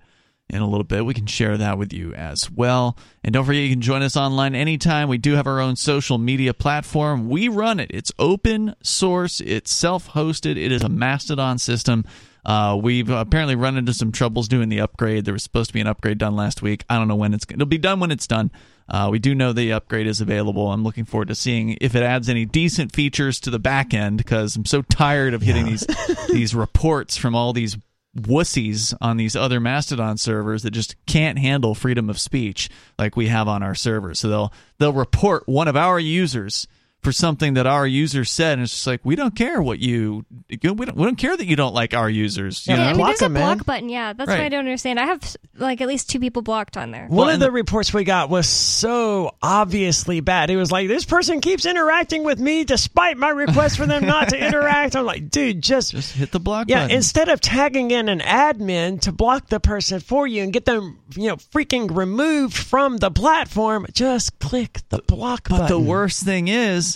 in 0.50 0.62
a 0.62 0.68
little 0.68 0.84
bit. 0.84 1.06
We 1.06 1.14
can 1.14 1.28
share 1.28 1.58
that 1.58 1.78
with 1.78 1.94
you 1.94 2.14
as 2.14 2.52
well. 2.52 2.98
And 3.24 3.32
don't 3.32 3.46
forget, 3.46 3.64
you 3.64 3.70
can 3.70 3.82
join 3.82 4.02
us 4.02 4.18
online 4.18 4.54
anytime. 4.54 5.08
We 5.08 5.18
do 5.18 5.34
have 5.34 5.48
our 5.48 5.62
own 5.62 5.78
social 5.78 6.18
media 6.18 6.54
platform. 6.54 7.30
We 7.30 7.48
run 7.48 7.80
it. 7.80 7.90
It's 7.94 8.12
open 8.20 8.76
source. 8.84 9.40
It's 9.40 9.74
self 9.74 10.10
hosted. 10.10 10.58
It 10.58 10.72
is 10.74 10.84
a 10.84 10.90
Mastodon 10.90 11.58
system. 11.58 12.04
Uh, 12.46 12.80
we've 12.82 13.10
apparently 13.10 13.56
run 13.56 13.78
into 13.78 13.94
some 13.94 14.12
troubles 14.12 14.48
doing 14.48 14.70
the 14.70 14.82
upgrade. 14.82 15.26
There 15.26 15.34
was 15.34 15.44
supposed 15.44 15.70
to 15.70 15.74
be 15.74 15.82
an 15.82 15.88
upgrade 15.88 16.18
done 16.18 16.36
last 16.36 16.62
week. 16.62 16.84
I 16.90 16.98
don't 16.98 17.08
know 17.08 17.16
when 17.16 17.34
it's 17.34 17.46
it'll 17.50 17.66
be 17.66 17.78
done 17.78 18.00
when 18.00 18.12
it's 18.12 18.28
done. 18.28 18.52
Uh, 18.90 19.10
we 19.12 19.20
do 19.20 19.34
know 19.34 19.54
the 19.54 19.72
upgrade 19.72 20.08
is 20.08 20.22
available. 20.22 20.72
I'm 20.72 20.84
looking 20.84 21.06
forward 21.06 21.30
to 21.30 21.36
seeing 21.36 21.78
if 21.80 21.96
it 21.96 22.04
adds 22.04 22.28
any 22.28 22.46
decent 22.46 22.94
features 22.94 23.40
to 23.42 23.50
the 23.50 23.60
back 23.60 23.94
end 23.94 24.18
because 24.18 24.56
I'm 24.56 24.66
so 24.66 24.82
tired 24.82 25.34
of 25.34 25.44
getting 25.44 25.66
these 25.66 25.86
these 26.30 26.56
reports 26.56 27.16
from 27.16 27.36
all 27.36 27.54
these 27.54 27.78
wussies 28.18 28.94
on 29.00 29.18
these 29.18 29.36
other 29.36 29.60
Mastodon 29.60 30.18
servers 30.18 30.64
that 30.64 30.72
just 30.72 30.96
can't 31.06 31.40
handle 31.40 31.74
freedom 31.74 32.10
of 32.10 32.20
speech 32.20 32.70
like 33.00 33.16
we 33.16 33.28
have 33.28 33.48
on 33.48 33.64
our 33.64 33.76
servers. 33.76 34.20
So 34.20 34.30
they'll 34.30 34.54
they'll 34.80 34.94
report 34.94 35.48
one 35.48 35.68
of 35.68 35.78
our 35.78 36.00
users 36.00 36.68
for 37.04 37.12
something 37.12 37.56
that 37.56 37.66
our 37.66 37.88
users 37.88 38.30
said, 38.30 38.54
and 38.54 38.62
it's 38.64 38.72
just 38.74 38.86
like 38.88 39.02
we 39.04 39.16
don't 39.16 39.36
care 39.36 39.62
what 39.62 39.80
you 39.80 40.24
we 40.50 40.58
don't 40.58 40.78
we 40.78 40.86
don't 40.86 41.16
care 41.18 41.36
that 41.36 41.48
you 41.48 41.56
don't 41.56 41.74
like 41.74 41.94
our 41.96 42.10
users. 42.10 42.68
You 42.68 42.76
Yeah, 42.76 42.80
Yeah, 42.80 42.82
I 42.82 42.86
know? 42.86 42.90
mean, 42.92 42.98
block 42.98 43.08
there's 43.10 43.22
a 43.22 43.26
them, 43.26 43.34
man. 43.34 43.58
block 43.58 43.66
button. 43.66 43.90
Yeah, 43.90 44.14
that's 44.14 44.28
Right. 44.28 44.38
what 44.40 44.46
I 44.46 44.50
don't 44.50 44.60
understand. 44.60 45.00
I 45.00 45.06
have 45.08 45.36
like 45.58 45.82
at 45.82 45.88
least 45.88 46.10
two 46.10 46.20
people 46.20 46.42
blocked 46.44 46.78
on 46.78 46.92
there. 46.92 47.08
One 47.08 47.18
Well, 47.18 47.30
of 47.30 47.40
the 47.40 47.48
the- 47.48 47.52
reports 47.52 47.94
we 47.94 48.04
got 48.04 48.30
was 48.30 48.48
so 48.48 49.36
obviously 49.42 50.20
bad. 50.20 50.50
It 50.50 50.58
was 50.58 50.72
like, 50.72 50.88
this 50.88 51.06
person 51.06 51.42
keeps 51.42 51.66
interacting 51.66 52.24
with 52.24 52.40
me 52.40 52.64
despite 52.64 53.18
my 53.18 53.30
request 53.30 53.78
for 53.78 53.86
them 53.86 54.06
not 54.06 54.30
to 54.30 54.38
interact. 54.48 54.96
I'm 54.96 55.06
like, 55.06 55.30
dude, 55.30 55.62
just. 55.62 55.92
Just 55.92 56.14
hit 56.14 56.32
the 56.32 56.40
block 56.40 56.68
yeah, 56.70 56.84
button. 56.84 56.98
instead 56.98 57.30
of 57.30 57.42
tagging 57.42 57.92
in 57.92 58.10
an 58.10 58.20
admin 58.20 59.02
to 59.02 59.12
block 59.12 59.48
the 59.48 59.60
person 59.60 60.00
for 60.00 60.26
you 60.28 60.44
and 60.44 60.54
get 60.54 60.66
them, 60.66 61.00
you 61.16 61.30
know, 61.30 61.36
freaking 61.36 61.96
removed 61.96 62.56
from 62.56 62.98
the 62.98 63.12
platform, 63.12 63.86
just 63.94 64.40
click 64.40 64.80
the 64.90 65.00
block 65.08 65.50
But 65.50 65.60
button. 65.62 65.68
the 65.68 65.80
worst 65.80 66.24
thing 66.24 66.48
is, 66.48 66.91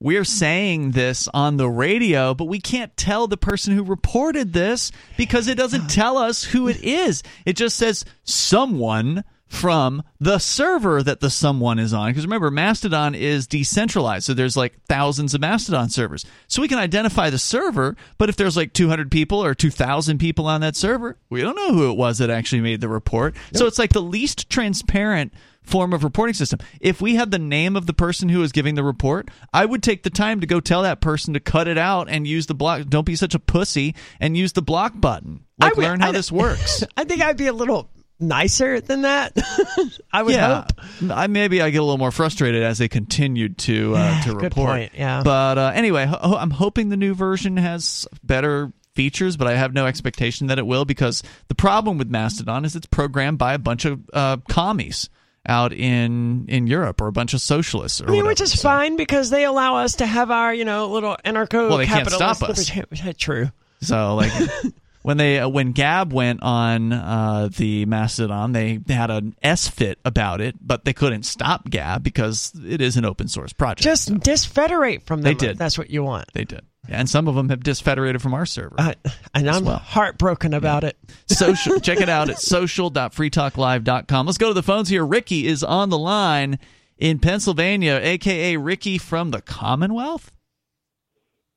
we're 0.00 0.24
saying 0.24 0.92
this 0.92 1.28
on 1.34 1.56
the 1.56 1.68
radio, 1.68 2.34
but 2.34 2.44
we 2.44 2.60
can't 2.60 2.96
tell 2.96 3.26
the 3.26 3.36
person 3.36 3.74
who 3.74 3.82
reported 3.82 4.52
this 4.52 4.92
because 5.16 5.48
it 5.48 5.56
doesn't 5.56 5.88
tell 5.88 6.16
us 6.16 6.44
who 6.44 6.68
it 6.68 6.82
is. 6.82 7.22
It 7.44 7.54
just 7.54 7.76
says 7.76 8.04
someone 8.22 9.24
from 9.48 10.02
the 10.20 10.38
server 10.38 11.02
that 11.02 11.20
the 11.20 11.30
someone 11.30 11.78
is 11.78 11.94
on. 11.94 12.10
Because 12.10 12.26
remember, 12.26 12.50
Mastodon 12.50 13.14
is 13.14 13.46
decentralized, 13.46 14.26
so 14.26 14.34
there's 14.34 14.56
like 14.56 14.74
thousands 14.88 15.34
of 15.34 15.40
Mastodon 15.40 15.88
servers. 15.88 16.24
So 16.46 16.62
we 16.62 16.68
can 16.68 16.78
identify 16.78 17.30
the 17.30 17.38
server, 17.38 17.96
but 18.18 18.28
if 18.28 18.36
there's 18.36 18.56
like 18.56 18.74
200 18.74 19.10
people 19.10 19.42
or 19.42 19.54
2,000 19.54 20.18
people 20.18 20.46
on 20.46 20.60
that 20.60 20.76
server, 20.76 21.16
we 21.30 21.40
don't 21.40 21.56
know 21.56 21.72
who 21.72 21.90
it 21.90 21.96
was 21.96 22.18
that 22.18 22.30
actually 22.30 22.60
made 22.60 22.80
the 22.80 22.88
report. 22.88 23.34
So 23.54 23.66
it's 23.66 23.78
like 23.78 23.92
the 23.94 24.02
least 24.02 24.50
transparent 24.50 25.32
form 25.68 25.92
of 25.92 26.02
reporting 26.04 26.34
system. 26.34 26.58
If 26.80 27.00
we 27.00 27.14
had 27.14 27.30
the 27.30 27.38
name 27.38 27.76
of 27.76 27.86
the 27.86 27.92
person 27.94 28.28
who 28.28 28.40
was 28.40 28.52
giving 28.52 28.74
the 28.74 28.82
report, 28.82 29.28
I 29.52 29.64
would 29.64 29.82
take 29.82 30.02
the 30.02 30.10
time 30.10 30.40
to 30.40 30.46
go 30.46 30.60
tell 30.60 30.82
that 30.82 31.00
person 31.00 31.34
to 31.34 31.40
cut 31.40 31.68
it 31.68 31.78
out 31.78 32.08
and 32.08 32.26
use 32.26 32.46
the 32.46 32.54
block. 32.54 32.86
Don't 32.88 33.04
be 33.06 33.16
such 33.16 33.34
a 33.34 33.38
pussy 33.38 33.94
and 34.20 34.36
use 34.36 34.52
the 34.52 34.62
block 34.62 34.92
button. 35.00 35.44
Like 35.60 35.76
would- 35.76 35.84
learn 35.84 36.00
how 36.00 36.08
I- 36.08 36.12
this 36.12 36.32
works. 36.32 36.82
I 36.96 37.04
think 37.04 37.22
I'd 37.22 37.36
be 37.36 37.46
a 37.46 37.52
little 37.52 37.90
nicer 38.20 38.80
than 38.80 39.02
that. 39.02 39.36
I 40.12 40.22
would 40.24 40.34
yeah, 40.34 40.62
hope. 40.62 41.10
I 41.10 41.26
maybe 41.28 41.62
I 41.62 41.70
get 41.70 41.78
a 41.78 41.82
little 41.84 41.98
more 41.98 42.10
frustrated 42.10 42.62
as 42.64 42.78
they 42.78 42.88
continued 42.88 43.58
to 43.58 43.94
uh, 43.94 44.22
to 44.24 44.32
Good 44.34 44.42
report. 44.42 44.66
point, 44.70 44.92
yeah. 44.94 45.22
But 45.22 45.58
uh, 45.58 45.72
anyway, 45.74 46.06
ho- 46.06 46.36
I'm 46.36 46.50
hoping 46.50 46.88
the 46.88 46.96
new 46.96 47.14
version 47.14 47.56
has 47.58 48.08
better 48.24 48.72
features, 48.94 49.36
but 49.36 49.46
I 49.46 49.54
have 49.54 49.72
no 49.72 49.86
expectation 49.86 50.48
that 50.48 50.58
it 50.58 50.66
will 50.66 50.84
because 50.84 51.22
the 51.46 51.54
problem 51.54 51.98
with 51.98 52.08
Mastodon 52.10 52.64
is 52.64 52.74
it's 52.74 52.86
programmed 52.86 53.38
by 53.38 53.54
a 53.54 53.58
bunch 53.58 53.84
of 53.84 54.00
uh, 54.12 54.38
commies 54.48 55.08
out 55.48 55.72
in 55.72 56.44
in 56.48 56.66
Europe 56.66 57.00
or 57.00 57.06
a 57.08 57.12
bunch 57.12 57.34
of 57.34 57.40
socialists 57.40 58.00
or 58.00 58.04
I 58.04 58.06
mean, 58.08 58.16
whatever. 58.18 58.28
which 58.28 58.40
is 58.42 58.52
So- 58.52 58.68
fine 58.68 58.96
because 58.96 59.30
they 59.30 59.44
allow 59.44 59.76
us 59.76 59.94
to 59.96 60.06
have 60.06 60.30
our, 60.30 60.52
you 60.54 60.64
know, 60.64 60.88
little 60.88 61.16
anarcho 61.24 61.68
Well, 61.68 61.78
they 61.78 61.86
can't 61.86 62.10
stop 62.10 62.42
us. 62.42 62.70
True. 63.18 63.50
So 63.80 64.14
like 64.16 64.32
when 65.02 65.16
they 65.16 65.38
uh, 65.38 65.48
when 65.48 65.72
Gab 65.72 66.12
went 66.12 66.42
on 66.42 66.92
uh, 66.92 67.48
the 67.56 67.86
Mastodon, 67.86 68.52
they 68.52 68.80
had 68.88 69.10
an 69.10 69.34
S 69.42 69.68
fit 69.68 69.98
about 70.04 70.40
it, 70.40 70.56
but 70.60 70.84
they 70.84 70.92
couldn't 70.92 71.22
stop 71.22 71.70
Gab 71.70 72.02
because 72.02 72.52
it 72.66 72.80
is 72.80 72.96
an 72.96 73.04
open 73.04 73.28
source 73.28 73.52
project. 73.52 73.82
Just 73.84 74.06
So 74.08 74.14
disfederate 74.16 75.04
from 75.06 75.22
them. 75.22 75.32
They 75.32 75.46
did. 75.46 75.56
That's 75.58 75.78
what 75.78 75.90
you 75.90 76.02
want. 76.02 76.26
they 76.34 76.44
did, 76.44 76.62
and 76.88 77.08
some 77.08 77.28
of 77.28 77.34
them 77.34 77.48
have 77.48 77.62
disfederated 77.62 78.22
from 78.22 78.34
our 78.34 78.46
server. 78.46 78.74
Uh, 78.78 78.94
and 79.34 79.48
I'm 79.48 79.64
well. 79.64 79.78
heartbroken 79.78 80.54
about 80.54 80.84
it. 80.84 80.96
Social, 81.26 81.80
check 81.80 82.00
it 82.00 82.08
out 82.08 82.30
at 82.30 82.38
social.freetalklive.com. 82.38 84.26
Let's 84.26 84.38
go 84.38 84.48
to 84.48 84.54
the 84.54 84.62
phones 84.62 84.88
here. 84.88 85.04
Ricky 85.04 85.46
is 85.46 85.62
on 85.62 85.90
the 85.90 85.98
line 85.98 86.58
in 86.96 87.18
Pennsylvania, 87.18 88.00
aka 88.02 88.56
Ricky 88.56 88.98
from 88.98 89.30
the 89.30 89.40
Commonwealth. 89.40 90.32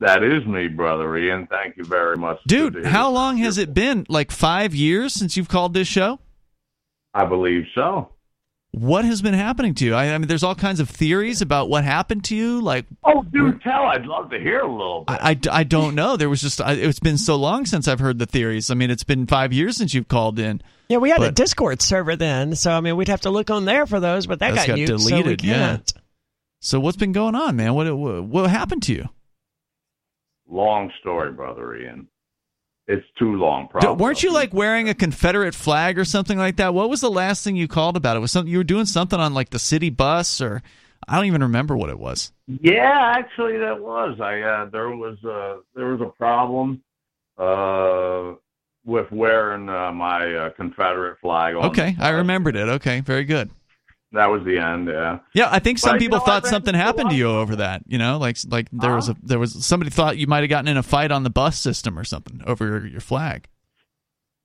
That 0.00 0.24
is 0.24 0.44
me, 0.46 0.66
brother 0.66 1.16
Ian. 1.16 1.46
Thank 1.46 1.76
you 1.76 1.84
very 1.84 2.16
much. 2.16 2.38
Dude, 2.46 2.74
hear 2.74 2.86
how 2.88 3.10
long 3.10 3.36
has 3.38 3.56
it 3.56 3.72
been? 3.72 4.04
Like 4.08 4.32
five 4.32 4.74
years 4.74 5.12
since 5.14 5.36
you've 5.36 5.48
called 5.48 5.74
this 5.74 5.86
show? 5.86 6.18
I 7.14 7.24
believe 7.24 7.66
so. 7.74 8.08
What 8.72 9.04
has 9.04 9.20
been 9.20 9.34
happening 9.34 9.74
to 9.74 9.84
you? 9.84 9.94
I, 9.94 10.14
I 10.14 10.18
mean, 10.18 10.28
there's 10.28 10.42
all 10.42 10.54
kinds 10.54 10.80
of 10.80 10.88
theories 10.88 11.42
about 11.42 11.68
what 11.68 11.84
happened 11.84 12.24
to 12.24 12.36
you. 12.36 12.62
Like, 12.62 12.86
Oh, 13.04 13.22
do 13.22 13.58
tell. 13.58 13.82
I'd 13.84 14.06
love 14.06 14.30
to 14.30 14.38
hear 14.38 14.60
a 14.60 14.70
little 14.70 15.04
bit. 15.06 15.18
I, 15.20 15.30
I, 15.32 15.38
I 15.60 15.64
don't 15.64 15.94
know. 15.94 16.16
There 16.16 16.30
was 16.30 16.40
just, 16.40 16.58
I, 16.58 16.72
it's 16.72 16.98
been 16.98 17.18
so 17.18 17.36
long 17.36 17.66
since 17.66 17.86
I've 17.86 18.00
heard 18.00 18.18
the 18.18 18.24
theories. 18.24 18.70
I 18.70 18.74
mean, 18.74 18.90
it's 18.90 19.04
been 19.04 19.26
five 19.26 19.52
years 19.52 19.76
since 19.76 19.92
you've 19.92 20.08
called 20.08 20.38
in. 20.38 20.62
Yeah, 20.88 20.96
we 20.98 21.10
had 21.10 21.22
a 21.22 21.30
Discord 21.30 21.82
server 21.82 22.16
then, 22.16 22.54
so 22.54 22.72
I 22.72 22.80
mean, 22.80 22.96
we'd 22.96 23.08
have 23.08 23.22
to 23.22 23.30
look 23.30 23.50
on 23.50 23.66
there 23.66 23.86
for 23.86 24.00
those, 24.00 24.26
but 24.26 24.38
that 24.38 24.54
That's 24.54 24.66
got, 24.66 24.78
got 24.78 24.88
nuked, 24.88 25.00
so 25.00 25.04
we 25.04 25.22
deleted, 25.22 25.44
yeah. 25.44 25.54
can't. 25.54 25.92
So 26.60 26.80
what's 26.80 26.96
been 26.96 27.12
going 27.12 27.34
on, 27.34 27.56
man? 27.56 27.74
What, 27.74 27.94
what, 27.96 28.24
what 28.24 28.50
happened 28.50 28.82
to 28.84 28.94
you? 28.94 29.08
long 30.48 30.90
story, 31.00 31.32
brother 31.32 31.74
Ian. 31.76 32.08
It's 32.88 33.06
too 33.18 33.36
long. 33.36 33.68
Probably. 33.68 34.02
weren't 34.02 34.22
you 34.22 34.32
like 34.32 34.52
wearing 34.52 34.88
a 34.88 34.94
Confederate 34.94 35.54
flag 35.54 35.98
or 35.98 36.04
something 36.04 36.36
like 36.36 36.56
that? 36.56 36.74
What 36.74 36.90
was 36.90 37.00
the 37.00 37.10
last 37.10 37.44
thing 37.44 37.54
you 37.54 37.68
called 37.68 37.96
about 37.96 38.16
it? 38.16 38.20
Was 38.20 38.32
something 38.32 38.50
you 38.50 38.58
were 38.58 38.64
doing 38.64 38.86
something 38.86 39.20
on 39.20 39.34
like 39.34 39.50
the 39.50 39.58
city 39.58 39.88
bus 39.88 40.40
or 40.40 40.62
I 41.08 41.16
don't 41.16 41.26
even 41.26 41.42
remember 41.42 41.76
what 41.76 41.90
it 41.90 41.98
was. 41.98 42.32
Yeah, 42.46 43.14
actually, 43.16 43.58
that 43.58 43.80
was. 43.80 44.20
I 44.20 44.40
uh, 44.40 44.64
there 44.66 44.90
was 44.90 45.22
a 45.24 45.58
there 45.74 45.88
was 45.88 46.00
a 46.00 46.10
problem 46.16 46.82
uh, 47.38 48.34
with 48.84 49.10
wearing 49.10 49.68
uh, 49.68 49.92
my 49.92 50.34
uh, 50.34 50.50
Confederate 50.50 51.18
flag. 51.20 51.56
On 51.56 51.64
Okay, 51.66 51.96
I 51.98 52.10
remembered 52.10 52.56
it. 52.56 52.68
Okay, 52.68 53.00
very 53.00 53.24
good. 53.24 53.50
That 54.12 54.26
was 54.26 54.44
the 54.44 54.58
end. 54.58 54.88
Yeah. 54.88 55.20
Yeah, 55.32 55.48
I 55.50 55.58
think 55.58 55.78
some 55.78 55.94
But, 55.94 56.02
you 56.02 56.08
people 56.08 56.18
know, 56.18 56.24
thought 56.24 56.46
something 56.46 56.74
happened 56.74 57.10
to 57.10 57.16
you 57.16 57.28
over 57.28 57.56
that. 57.56 57.82
You 57.86 57.98
know, 57.98 58.18
like 58.18 58.36
like 58.48 58.68
there 58.70 58.94
was 58.94 59.08
a 59.08 59.16
there 59.22 59.38
was 59.38 59.64
somebody 59.64 59.90
thought 59.90 60.18
you 60.18 60.26
might 60.26 60.40
have 60.40 60.50
gotten 60.50 60.68
in 60.68 60.76
a 60.76 60.82
fight 60.82 61.10
on 61.10 61.22
the 61.22 61.30
bus 61.30 61.58
system 61.58 61.98
or 61.98 62.04
something 62.04 62.42
over 62.46 62.66
your, 62.66 62.86
your 62.86 63.00
flag. 63.00 63.48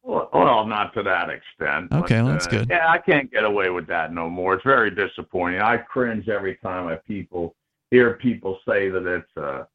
Well, 0.04 0.30
well, 0.34 0.66
not 0.66 0.94
to 0.94 1.04
that 1.04 1.30
extent. 1.30 1.92
Okay, 1.92 2.22
well, 2.22 2.32
that's 2.32 2.48
uh, 2.48 2.52
good. 2.52 2.70
Yeah, 2.70 2.90
I 2.90 2.98
can't 2.98 3.30
get 3.30 3.44
away 3.44 3.70
with 3.70 3.88
that 3.88 4.14
no 4.14 4.30
more. 4.30 4.54
It's 4.54 4.64
very 4.64 4.90
disappointing. 4.90 5.60
I 5.60 5.78
cringe 5.78 6.30
every 6.30 6.56
time 6.56 6.88
I 6.88 6.96
people 6.96 7.54
hear 7.92 8.14
people 8.14 8.58
say 8.66 8.88
that 8.90 9.06
it's 9.06 9.38
a 9.38 9.68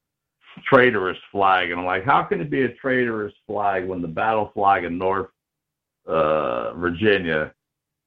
traitorous 0.65 1.19
flag, 1.31 1.71
and 1.71 1.79
I'm 1.81 1.87
like, 1.87 2.05
how 2.05 2.23
can 2.23 2.41
it 2.41 2.49
be 2.49 2.63
a 2.63 2.69
traitorous 2.69 3.35
flag 3.47 3.87
when 3.87 4.01
the 4.01 4.09
battle 4.09 4.51
flag 4.55 4.85
in 4.85 4.97
North 4.97 5.29
uh, 6.07 6.73
Virginia 6.75 7.53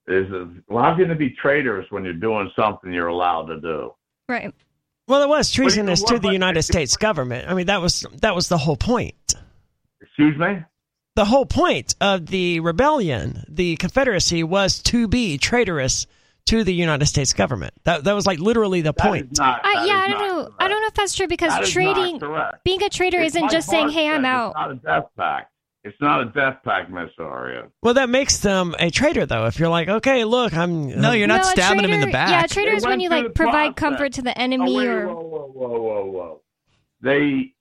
is 0.07 0.27
well, 0.68 0.84
how 0.84 0.95
can 0.95 1.10
it 1.11 1.18
be 1.19 1.32
traitors 1.41 1.86
when 1.90 2.03
you're 2.03 2.14
doing 2.14 2.52
something 2.56 2.91
you're 2.94 3.07
allowed 3.07 3.45
to 3.48 3.60
do? 3.60 3.94
Right. 4.30 4.53
Well, 5.07 5.22
it 5.22 5.30
was 5.30 5.52
treasonous 5.52 6.02
to 6.03 6.18
the 6.19 6.32
United 6.32 6.64
States 6.64 6.98
government. 6.98 7.48
I 7.49 7.53
mean, 7.53 7.68
that 7.68 7.82
was 7.82 8.06
that 8.22 8.36
was 8.36 8.49
the 8.49 8.57
whole 8.57 8.77
point. 8.77 9.36
Excuse 10.02 10.38
me. 10.38 10.64
The 11.15 11.26
whole 11.26 11.45
point 11.45 11.95
of 12.02 12.26
the 12.26 12.60
rebellion, 12.60 13.44
the 13.48 13.77
Confederacy, 13.77 14.44
was 14.44 14.82
to 14.84 15.07
be 15.07 15.38
traitorous 15.38 16.07
to 16.48 16.64
the 16.64 16.73
United 16.73 17.06
States 17.06 17.34
government. 17.34 17.73
That 17.86 18.03
that 18.03 18.14
was 18.14 18.26
like 18.26 18.40
literally 18.40 18.82
the 18.82 18.94
That 18.94 18.98
point. 18.98 19.38
not. 19.38 19.61
I, 19.64 19.86
yeah, 19.86 19.95
I 19.98 20.07
don't 20.10 20.27
know. 20.27 20.44
correct. 20.44 20.56
I 20.60 20.68
don't 20.68 20.82
know 20.82 20.88
if 20.88 20.94
that's 20.94 21.15
true 21.15 21.27
because 21.27 21.53
That 21.53 21.64
is 21.64 21.69
trading, 21.72 22.19
being 22.64 22.84
a 22.84 22.90
traitor, 22.90 23.19
It's 23.22 23.36
isn't 23.36 23.49
just 23.52 23.69
saying, 23.69 23.90
"Hey, 23.90 24.07
I'm 24.10 24.26
out." 24.26 24.49
It's 24.49 24.56
not 24.57 24.72
a 24.72 24.76
death 24.76 25.10
pact. 25.18 25.52
It's 25.86 25.95
not 26.02 26.20
a 26.22 26.26
death 26.26 26.57
pact, 26.66 26.90
Miss 26.90 27.12
Aria. 27.20 27.68
Well, 27.84 27.94
that 27.94 28.10
makes 28.10 28.40
them 28.40 28.74
a 28.80 28.90
traitor, 28.90 29.28
though. 29.28 29.45
If 29.45 29.60
you're 29.60 29.70
like, 29.70 29.88
okay, 29.88 30.24
look, 30.24 30.52
I'm 30.56 30.99
No, 30.99 31.12
you're 31.12 31.28
not 31.28 31.41
no, 31.44 31.48
a 31.48 31.52
stabbing 31.52 31.84
him 31.84 31.91
in 31.91 32.02
the 32.02 32.07
back. 32.12 32.30
Yeah, 32.32 32.44
a 32.44 32.48
traitor 32.48 32.74
is 32.76 32.84
when 32.84 32.99
you 32.99 33.10
like 33.10 33.36
provide 33.36 33.76
process. 33.76 33.80
comfort 33.80 34.14
to 34.14 34.22
the 34.24 34.32
Oh, 34.32 34.41
enemy 34.41 34.76
wait, 34.76 34.88
or 34.88 35.07
whoa, 35.07 35.22
whoa, 35.22 35.48
whoa, 35.53 35.80
whoa, 35.80 36.06
whoa. 36.06 36.41
They 37.02 37.53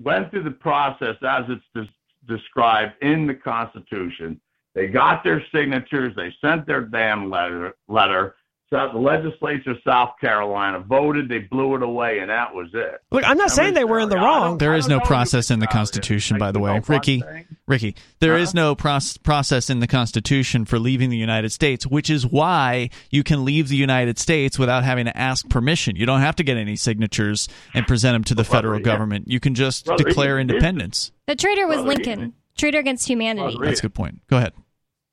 went 0.00 0.30
through 0.32 0.42
the 0.42 0.50
process 0.50 1.14
as 1.22 1.44
it's 1.48 1.64
des- 1.72 2.34
described 2.34 2.94
in 3.00 3.28
the 3.28 3.34
Constitution. 3.34 4.40
They 4.74 4.88
got 4.88 5.22
their 5.22 5.40
signatures. 5.54 6.14
They 6.16 6.34
sent 6.40 6.66
their 6.66 6.80
damn 6.80 7.30
letter. 7.30 7.74
Letter. 7.86 8.34
So 8.72 8.88
the 8.90 8.98
legislature 8.98 9.72
of 9.72 9.76
South 9.84 10.14
Carolina 10.18 10.80
voted. 10.80 11.28
They 11.28 11.40
blew 11.40 11.74
it 11.76 11.82
away, 11.82 12.20
and 12.20 12.30
that 12.30 12.54
was 12.54 12.68
it. 12.72 13.02
look. 13.10 13.22
I'm 13.22 13.36
not 13.36 13.50
saying 13.50 13.74
they 13.74 13.84
were 13.84 14.00
in 14.00 14.08
the 14.08 14.16
wrong. 14.16 14.56
There 14.56 14.72
I 14.72 14.78
is 14.78 14.86
don't 14.86 15.00
no 15.00 15.04
process 15.04 15.50
in 15.50 15.58
the. 15.58 15.66
Constitution, 15.66 16.38
by 16.38 16.52
the 16.52 16.58
way. 16.58 16.72
know 16.74 16.82
Ricky, 16.86 17.22
I'm 17.22 17.28
saying? 17.28 17.46
Ricky, 17.66 17.96
there 18.20 18.38
is 18.38 18.54
no 18.54 18.74
proc- 18.74 19.02
process 19.22 19.68
in 19.68 19.80
the 19.80 19.86
Constitution 19.86 20.64
for 20.64 20.78
leaving 20.78 21.10
the 21.10 21.18
United 21.18 21.52
States, 21.52 21.86
which 21.86 22.08
is 22.08 22.26
why 22.26 22.88
you 23.10 23.22
can 23.22 23.44
leave 23.44 23.68
the 23.68 23.76
United 23.76 24.18
States 24.18 24.58
without 24.58 24.84
having 24.84 25.04
to 25.04 25.14
ask 25.16 25.46
permission. 25.50 25.96
You 25.96 26.06
don't 26.06 26.20
have 26.20 26.36
to 26.36 26.42
get 26.42 26.56
any 26.56 26.76
signatures 26.76 27.48
and 27.74 27.86
present 27.86 28.14
them 28.14 28.24
to 28.24 28.34
the 28.34 28.42
Brother 28.42 28.56
federal 28.56 28.74
Ian. 28.76 28.84
government. 28.84 29.28
You 29.28 29.38
can 29.38 29.54
just 29.54 29.84
Brother 29.84 30.04
declare 30.04 30.38
independence. 30.38 31.12
the 31.26 31.36
traitor 31.36 31.66
was 31.66 31.76
Brother 31.82 31.88
Lincoln. 31.88 32.32
Traitor 32.56 32.78
against 32.78 33.06
humanity. 33.06 33.54
Brother 33.56 33.66
That's 33.66 33.80
a 33.80 33.82
good 33.82 33.94
point. 33.94 34.26
Go 34.28 34.38
ahead. 34.38 34.52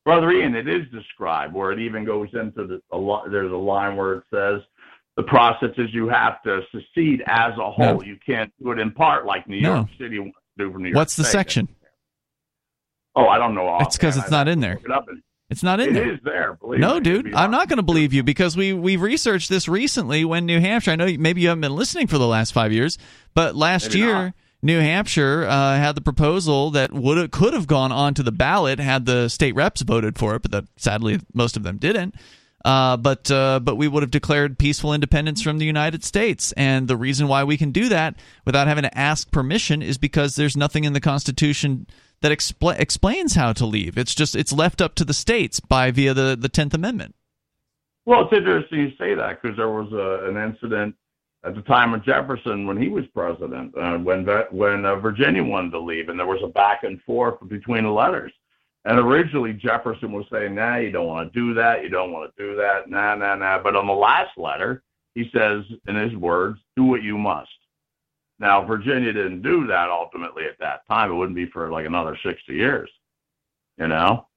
Brother 0.05 0.31
Ian, 0.31 0.55
it 0.55 0.67
is 0.67 0.87
described 0.91 1.53
where 1.53 1.71
it 1.71 1.79
even 1.79 2.05
goes 2.05 2.29
into 2.33 2.65
the 2.65 2.81
a 2.91 2.97
lo- 2.97 3.23
there's 3.29 3.51
a 3.51 3.55
line 3.55 3.95
where 3.95 4.13
it 4.15 4.23
says 4.33 4.61
the 5.17 5.23
process 5.23 5.69
is 5.77 5.87
you 5.93 6.07
have 6.09 6.41
to 6.43 6.61
secede 6.71 7.21
as 7.27 7.51
a 7.59 7.69
whole. 7.71 7.95
No. 7.97 8.01
You 8.01 8.17
can't 8.25 8.51
do 8.63 8.71
it 8.71 8.79
in 8.79 8.91
part 8.91 9.25
like 9.25 9.47
New 9.47 9.61
No. 9.61 9.75
York 9.75 9.87
City 9.99 10.19
wants 10.19 10.37
to 10.57 10.65
do 10.65 10.71
for 10.71 10.79
New 10.79 10.89
York 10.89 10.95
What's 10.95 11.15
the 11.15 11.23
section? 11.25 11.67
Oh, 13.15 13.27
I 13.27 13.37
don't 13.37 13.53
know. 13.55 13.77
It's 13.81 13.97
'cause 13.97 14.11
offhand. 14.17 14.23
it's 14.23 14.31
not 14.31 14.47
in 14.47 14.59
there. 14.61 14.73
it. 14.73 14.81
It- 14.85 15.23
It's 15.49 15.63
not 15.63 15.79
in 15.79 15.89
It 15.89 15.93
there. 15.93 16.13
is 16.13 16.19
there. 16.23 16.53
Believe 16.61 16.79
No, 16.79 16.95
me. 16.95 16.99
dude, 17.01 17.33
I'm 17.33 17.49
not 17.49 17.67
going 17.67 17.77
to 17.77 17.83
believe 17.83 18.13
you 18.13 18.21
because 18.21 18.55
we 18.55 18.71
we've 18.71 19.01
researched 19.01 19.49
this 19.49 19.67
recently. 19.67 20.23
When 20.23 20.45
New 20.45 20.59
Hampshire, 20.59 20.91
I 20.91 20.95
know 20.95 21.07
maybe 21.17 21.41
you 21.41 21.47
haven't 21.47 21.61
been 21.61 21.75
listening 21.75 22.05
for 22.05 22.19
the 22.19 22.27
last 22.27 22.53
five 22.53 22.71
years, 22.71 22.99
but 23.33 23.55
last 23.55 23.87
Maybe 23.89 23.99
year 23.99 24.13
not. 24.13 24.33
New 24.61 24.79
Hampshire 24.79 25.45
uh, 25.45 25.77
had 25.77 25.95
the 25.95 26.01
proposal 26.01 26.71
that 26.71 26.91
would 26.91 27.31
could 27.31 27.53
have 27.53 27.67
gone 27.67 27.91
onto 27.91 28.23
the 28.23 28.31
ballot 28.31 28.79
had 28.79 29.05
the 29.05 29.29
state 29.29 29.55
reps 29.55 29.81
voted 29.81 30.17
for 30.17 30.35
it, 30.35 30.41
but 30.49 30.65
sadly 30.75 31.19
most 31.33 31.55
of 31.55 31.63
them 31.63 31.77
didn't. 31.77 32.15
Uh, 32.65 32.97
but 32.97 33.31
uh, 33.31 33.59
but 33.61 33.77
we 33.77 33.87
would 33.87 34.03
have 34.03 34.11
declared 34.11 34.59
peaceful 34.59 34.93
independence 34.93 35.41
from 35.41 35.59
the 35.59 35.65
United 35.65 36.03
States, 36.03 36.51
and 36.53 36.89
the 36.89 36.97
reason 36.97 37.29
why 37.29 37.43
we 37.43 37.55
can 37.55 37.71
do 37.71 37.87
that 37.87 38.15
without 38.45 38.67
having 38.67 38.83
to 38.83 38.97
ask 38.97 39.31
permission 39.31 39.81
is 39.81 39.97
because 39.97 40.35
there's 40.35 40.57
nothing 40.57 40.83
in 40.83 40.91
the 40.91 40.99
Constitution 40.99 41.87
that 42.19 42.33
expl- 42.33 42.77
explains 42.77 43.35
how 43.35 43.53
to 43.53 43.65
leave. 43.65 43.97
It's 43.97 44.13
just 44.13 44.35
it's 44.35 44.51
left 44.51 44.81
up 44.81 44.95
to 44.95 45.05
the 45.05 45.13
states 45.13 45.61
by 45.61 45.91
via 45.91 46.13
the 46.13 46.37
the 46.37 46.49
Tenth 46.49 46.73
Amendment. 46.73 47.15
Well, 48.05 48.23
it's 48.23 48.33
interesting 48.33 48.79
you 48.79 48.89
say 48.97 49.13
that 49.15 49.41
because 49.41 49.55
there 49.55 49.69
was 49.69 49.91
a, 49.93 50.27
an 50.27 50.35
incident 50.35 50.95
at 51.43 51.55
the 51.55 51.61
time 51.61 51.93
of 51.93 52.03
Jefferson 52.03 52.67
when 52.67 52.81
he 52.81 52.89
was 52.89 53.05
president, 53.13 53.75
uh, 53.77 53.97
when 53.97 54.25
when 54.51 54.85
uh, 54.85 54.95
Virginia 54.95 55.43
wanted 55.43 55.71
to 55.71 55.79
leave, 55.79 56.09
and 56.09 56.19
there 56.19 56.27
was 56.27 56.41
a 56.43 56.47
back 56.47 56.83
and 56.83 57.01
forth 57.03 57.35
between 57.47 57.83
the 57.83 57.89
letters. 57.89 58.31
And 58.85 58.97
originally 58.97 59.53
Jefferson 59.53 60.11
was 60.11 60.25
saying, 60.31 60.55
"Nah, 60.55 60.77
you 60.77 60.91
don't 60.91 61.07
want 61.07 61.31
to 61.31 61.39
do 61.39 61.53
that. 61.53 61.83
You 61.83 61.89
don't 61.89 62.11
want 62.11 62.33
to 62.35 62.43
do 62.43 62.55
that. 62.57 62.89
Nah, 62.89 63.15
nah, 63.15 63.35
nah." 63.35 63.61
But 63.61 63.75
on 63.75 63.87
the 63.87 63.93
last 63.93 64.37
letter, 64.37 64.83
he 65.15 65.29
says, 65.33 65.63
in 65.87 65.95
his 65.95 66.15
words, 66.15 66.59
"Do 66.75 66.83
what 66.83 67.03
you 67.03 67.17
must." 67.17 67.49
Now, 68.39 68.63
Virginia 68.63 69.11
didn't 69.11 69.41
do 69.41 69.67
that 69.67 69.89
ultimately 69.89 70.45
at 70.45 70.57
that 70.59 70.87
time. 70.87 71.11
It 71.11 71.15
wouldn't 71.15 71.35
be 71.35 71.47
for 71.47 71.69
like 71.69 71.85
another 71.85 72.17
60 72.23 72.53
years, 72.53 72.89
you 73.77 73.87
know? 73.87 74.27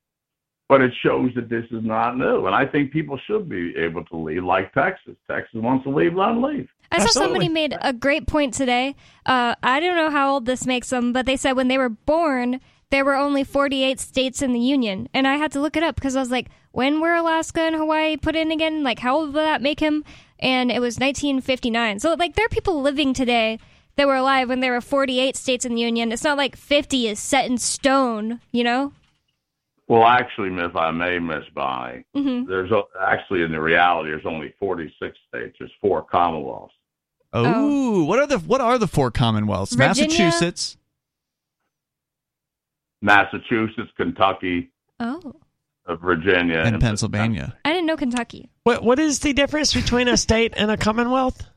But 0.68 0.82
it 0.82 0.92
shows 1.02 1.30
that 1.36 1.48
this 1.48 1.66
is 1.70 1.84
not 1.84 2.18
new. 2.18 2.46
And 2.46 2.54
I 2.54 2.66
think 2.66 2.92
people 2.92 3.18
should 3.26 3.48
be 3.48 3.76
able 3.76 4.04
to 4.06 4.16
leave, 4.16 4.42
like 4.42 4.72
Texas. 4.72 5.14
Texas 5.30 5.60
wants 5.60 5.84
to 5.84 5.90
leave, 5.90 6.14
let 6.14 6.28
them 6.28 6.42
leave. 6.42 6.68
I 6.93 6.98
saw 6.98 7.05
Absolutely. 7.05 7.27
somebody 7.27 7.48
made 7.48 7.77
a 7.81 7.93
great 7.94 8.27
point 8.27 8.52
today. 8.52 8.94
Uh, 9.24 9.55
I 9.62 9.81
don't 9.81 9.97
know 9.97 10.10
how 10.10 10.35
old 10.35 10.44
this 10.44 10.66
makes 10.66 10.90
them, 10.90 11.12
but 11.14 11.24
they 11.24 11.36
said 11.39 11.52
when 11.52 11.69
they 11.69 11.78
were 11.78 11.89
born, 11.89 12.60
there 12.90 13.05
were 13.05 13.14
only 13.16 13.44
48 13.44 13.98
states 13.98 14.43
in 14.43 14.52
the 14.52 14.60
Union. 14.60 15.09
And 15.14 15.27
I 15.27 15.36
had 15.36 15.52
to 15.52 15.60
look 15.60 15.74
it 15.74 15.82
up 15.82 15.94
because 15.94 16.16
I 16.16 16.20
was 16.20 16.31
like, 16.31 16.51
when 16.73 17.01
were 17.01 17.14
Alaska 17.14 17.62
and 17.62 17.74
Hawaii 17.74 18.19
put 18.19 18.36
in 18.36 18.51
again? 18.52 18.82
Like, 18.82 18.98
how 18.98 19.16
old 19.16 19.32
would 19.32 19.40
that 19.40 19.62
make 19.62 19.81
him? 19.81 20.05
And 20.39 20.70
it 20.70 20.81
was 20.81 20.97
1959. 20.98 22.01
So, 22.01 22.14
like, 22.14 22.35
there 22.35 22.44
are 22.44 22.51
people 22.51 22.82
living 22.82 23.14
today 23.14 23.59
that 23.97 24.06
were 24.06 24.16
alive 24.16 24.51
when 24.51 24.60
there 24.60 24.73
were 24.73 24.82
48 24.82 25.35
states 25.35 25.64
in 25.64 25.74
the 25.74 25.81
Union. 25.81 26.12
It's 26.12 26.24
not 26.24 26.36
like 26.36 26.56
50 26.56 27.09
is 27.09 27.19
set 27.19 27.47
in 27.47 27.56
stone, 27.56 28.40
you 28.52 28.64
know? 28.64 28.93
Well, 29.89 30.05
actually, 30.05 30.55
if 30.62 30.77
I 30.77 30.90
may, 30.90 31.19
Miss 31.19 31.44
Bonnie, 31.55 32.05
hmm 32.14 32.44
there's 32.44 32.70
o- 32.73 32.89
actually 33.01 33.43
in 33.43 33.52
the 33.52 33.60
reality 33.60 34.10
there's 34.10 34.27
only 34.27 34.55
46 34.59 35.16
states. 35.28 35.56
There's 35.59 35.73
four 35.81 36.02
commonwealths. 36.02 36.73
Oh, 37.34 38.04
what 38.04 38.18
are 38.18 38.26
the 38.26 38.38
what 38.38 38.60
are 38.60 38.78
the 38.78 38.86
four 38.86 39.10
commonwealths? 39.10 39.74
Virginia? 39.74 40.09
Massachusetts. 40.09 40.76
Massachusetts, 43.00 43.90
Kentucky, 43.96 44.70
Oh. 45.00 45.34
uh, 45.86 45.96
Virginia, 45.96 46.59
and 46.59 46.80
Pennsylvania. 46.80 47.56
I 47.64 47.70
didn't 47.72 47.86
know 47.86 47.96
Kentucky. 47.96 48.48
What 48.64 48.82
what 48.84 48.98
is 48.98 49.20
the 49.20 49.32
difference 49.32 49.74
between 49.74 50.09
a 50.09 50.16
state 50.16 50.54
and 50.56 50.70
a 50.70 50.76
commonwealth? 50.76 51.48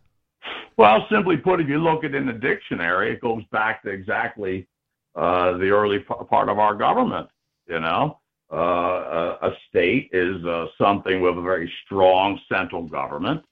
Well, 0.78 1.06
simply 1.10 1.38
put, 1.38 1.62
if 1.62 1.70
you 1.70 1.78
look 1.78 2.04
at 2.04 2.14
it 2.14 2.16
in 2.16 2.26
the 2.26 2.34
dictionary, 2.34 3.14
it 3.14 3.22
goes 3.22 3.44
back 3.52 3.82
to 3.84 3.90
exactly 3.90 4.68
uh, 5.16 5.54
the 5.58 5.70
early 5.70 6.00
p- 6.00 6.14
part 6.30 6.50
of 6.50 6.60
our 6.60 6.76
government. 6.76 7.30
You 7.68 7.80
know, 7.80 8.20
uh, 8.52 8.58
a, 8.58 9.38
a 9.48 9.52
state 9.70 10.10
is 10.12 10.44
uh, 10.46 10.66
something 10.78 11.22
with 11.22 11.38
a 11.38 11.42
very 11.42 11.72
strong 11.86 12.40
central 12.52 12.84
government. 12.84 13.44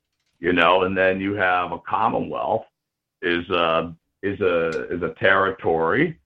You 0.43 0.51
know, 0.51 0.83
and 0.83 0.97
then 0.97 1.21
you 1.21 1.35
have 1.35 1.71
a 1.71 1.79
commonwealth 1.79 2.65
is 3.21 3.49
a 3.49 3.95
is 4.21 4.41
a 4.41 4.93
is 4.93 5.01
a 5.01 5.13
territory 5.17 6.19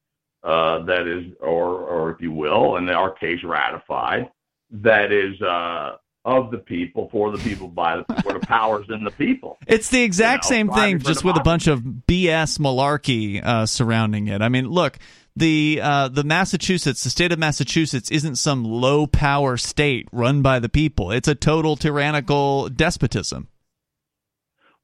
uh, 0.43 0.79
that 0.85 1.07
is, 1.07 1.31
or 1.39 1.81
or 1.81 2.09
if 2.13 2.19
you 2.19 2.31
will, 2.31 2.77
in 2.77 2.89
our 2.89 3.11
case, 3.11 3.43
ratified 3.43 4.27
that 4.71 5.11
is 5.11 5.39
uh, 5.43 5.97
of 6.25 6.49
the 6.49 6.57
people, 6.57 7.09
for 7.11 7.31
the 7.31 7.37
people, 7.37 7.67
by 7.67 7.97
the 7.97 8.03
people, 8.15 8.33
the 8.33 8.39
powers 8.39 8.87
in 8.89 9.03
the 9.03 9.11
people. 9.11 9.59
It's 9.67 9.89
the 9.89 10.01
exact 10.01 10.45
You 10.45 10.49
know, 10.49 10.55
same 10.55 10.69
thing, 10.71 10.99
just 10.99 11.23
with 11.23 11.37
a 11.37 11.43
bunch 11.43 11.67
of 11.67 11.81
BS 11.81 12.57
malarkey 12.57 13.45
uh, 13.45 13.67
surrounding 13.67 14.29
it. 14.29 14.41
I 14.41 14.49
mean, 14.49 14.67
look, 14.67 14.97
the 15.35 15.79
uh, 15.83 16.07
the 16.07 16.23
Massachusetts, 16.23 17.03
the 17.03 17.11
state 17.11 17.31
of 17.31 17.37
Massachusetts, 17.37 18.09
isn't 18.09 18.37
some 18.37 18.63
low 18.63 19.05
power 19.05 19.57
state 19.57 20.07
run 20.11 20.41
by 20.41 20.57
the 20.57 20.69
people. 20.69 21.11
It's 21.11 21.27
a 21.27 21.35
total 21.35 21.75
tyrannical 21.75 22.69
despotism. 22.69 23.49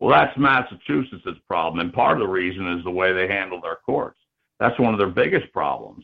Well, 0.03 0.11
that's 0.11 0.37
Massachusetts' 0.37 1.39
problem, 1.47 1.79
and 1.79 1.93
part 1.93 2.17
of 2.17 2.27
the 2.27 2.27
reason 2.27 2.67
is 2.77 2.83
the 2.83 2.91
way 2.91 3.13
they 3.13 3.25
handle 3.25 3.61
their 3.61 3.77
courts. 3.85 4.19
That's 4.59 4.77
one 4.77 4.93
of 4.93 4.97
their 4.97 5.07
biggest 5.07 5.53
problems. 5.53 6.03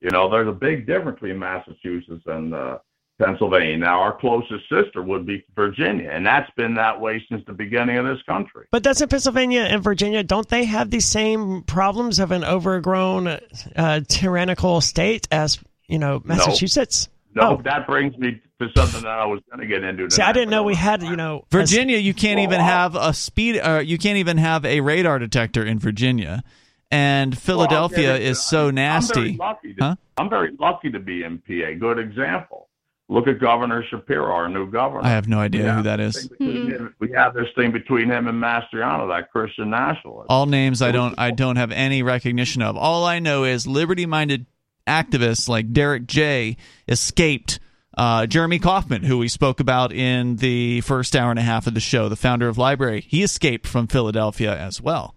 You 0.00 0.10
know, 0.10 0.30
there's 0.30 0.46
a 0.46 0.52
big 0.52 0.86
difference 0.86 1.18
between 1.18 1.40
Massachusetts 1.40 2.22
and 2.26 2.54
uh, 2.54 2.78
Pennsylvania. 3.20 3.78
Now, 3.78 4.00
our 4.00 4.16
closest 4.16 4.68
sister 4.68 5.02
would 5.02 5.26
be 5.26 5.44
Virginia, 5.56 6.08
and 6.12 6.24
that's 6.24 6.48
been 6.56 6.74
that 6.74 7.00
way 7.00 7.20
since 7.28 7.42
the 7.44 7.52
beginning 7.52 7.96
of 7.96 8.04
this 8.04 8.22
country. 8.28 8.66
But 8.70 8.84
doesn't 8.84 9.08
Pennsylvania 9.08 9.62
and 9.62 9.82
Virginia 9.82 10.22
don't 10.22 10.48
they 10.48 10.64
have 10.66 10.90
the 10.90 11.00
same 11.00 11.62
problems 11.62 12.20
of 12.20 12.30
an 12.30 12.44
overgrown 12.44 13.26
uh, 13.74 14.02
tyrannical 14.06 14.80
state 14.80 15.26
as 15.32 15.58
you 15.88 15.98
know 15.98 16.22
Massachusetts? 16.24 17.08
No, 17.34 17.56
Oh. 17.58 17.62
that 17.64 17.88
brings 17.88 18.16
me 18.18 18.40
to 18.62 18.70
something 18.80 19.02
that 19.02 19.10
I 19.10 19.26
was 19.26 19.40
going 19.50 19.60
to 19.60 19.66
get 19.66 19.84
into. 19.84 20.10
See, 20.10 20.22
I 20.22 20.32
didn't 20.32 20.50
know 20.50 20.62
we 20.62 20.74
had 20.74 21.02
you 21.02 21.16
know 21.16 21.44
Virginia, 21.50 21.98
you 21.98 22.14
can't 22.14 22.40
even 22.40 22.60
have 22.60 22.94
a 22.94 23.12
speed. 23.12 23.58
Uh, 23.58 23.82
you 23.84 23.98
can't 23.98 24.16
even 24.18 24.38
have 24.38 24.64
a 24.64 24.80
radar 24.80 25.18
detector 25.18 25.64
in 25.64 25.78
Virginia, 25.78 26.42
and 26.90 27.36
Philadelphia 27.36 28.12
Well, 28.12 28.20
is 28.22 28.40
so 28.40 28.68
I'm 28.68 28.74
very 28.74 28.86
nasty. 28.86 29.36
lucky 29.36 29.74
to, 29.74 29.84
Huh? 29.84 29.96
I'm 30.16 30.30
very 30.30 30.50
lucky 30.58 30.90
to 30.90 30.98
be 31.00 31.22
in 31.24 31.38
PA. 31.38 31.74
Good 31.78 31.98
example. 31.98 32.68
Look 33.08 33.26
at 33.28 33.40
Governor 33.40 33.84
Shapiro, 33.90 34.32
our 34.32 34.48
new 34.48 34.70
governor. 34.70 35.04
I 35.04 35.10
have 35.10 35.28
no 35.28 35.38
idea 35.38 35.64
Yeah. 35.64 35.76
who 35.76 35.82
that 35.82 36.00
is. 36.00 36.28
Between 36.28 36.70
him- 36.70 36.94
We 36.98 37.10
have 37.12 37.34
this 37.34 37.48
thing 37.54 37.70
between 37.72 38.08
him 38.08 38.26
and 38.26 38.42
Mastriano, 38.42 39.06
that 39.08 39.30
Christian 39.32 39.68
nationalist. 39.70 40.26
All 40.30 40.46
names 40.46 40.80
I 40.80 40.92
don't 40.92 41.14
I 41.18 41.30
don't 41.30 41.56
have 41.56 41.72
any 41.72 42.02
recognition 42.02 42.62
of. 42.62 42.76
All 42.76 43.04
I 43.04 43.18
know 43.18 43.44
is 43.44 43.66
liberty-minded 43.66 44.46
activists 44.86 45.48
like 45.48 45.72
Derek 45.72 46.06
J 46.06 46.56
escaped 46.88 47.58
uh, 47.96 48.26
Jeremy 48.26 48.58
Kauffman, 48.58 49.02
who 49.02 49.18
we 49.18 49.28
spoke 49.28 49.60
about 49.60 49.92
in 49.92 50.36
the 50.36 50.80
first 50.82 51.14
hour 51.14 51.30
and 51.30 51.38
a 51.38 51.42
half 51.42 51.66
of 51.66 51.74
the 51.74 51.80
show, 51.80 52.08
the 52.08 52.16
founder 52.16 52.48
of 52.48 52.56
LBRY, 52.56 53.02
He 53.04 53.22
escaped 53.22 53.66
from 53.66 53.86
Philadelphia 53.86 54.56
as 54.56 54.80
well. 54.80 55.14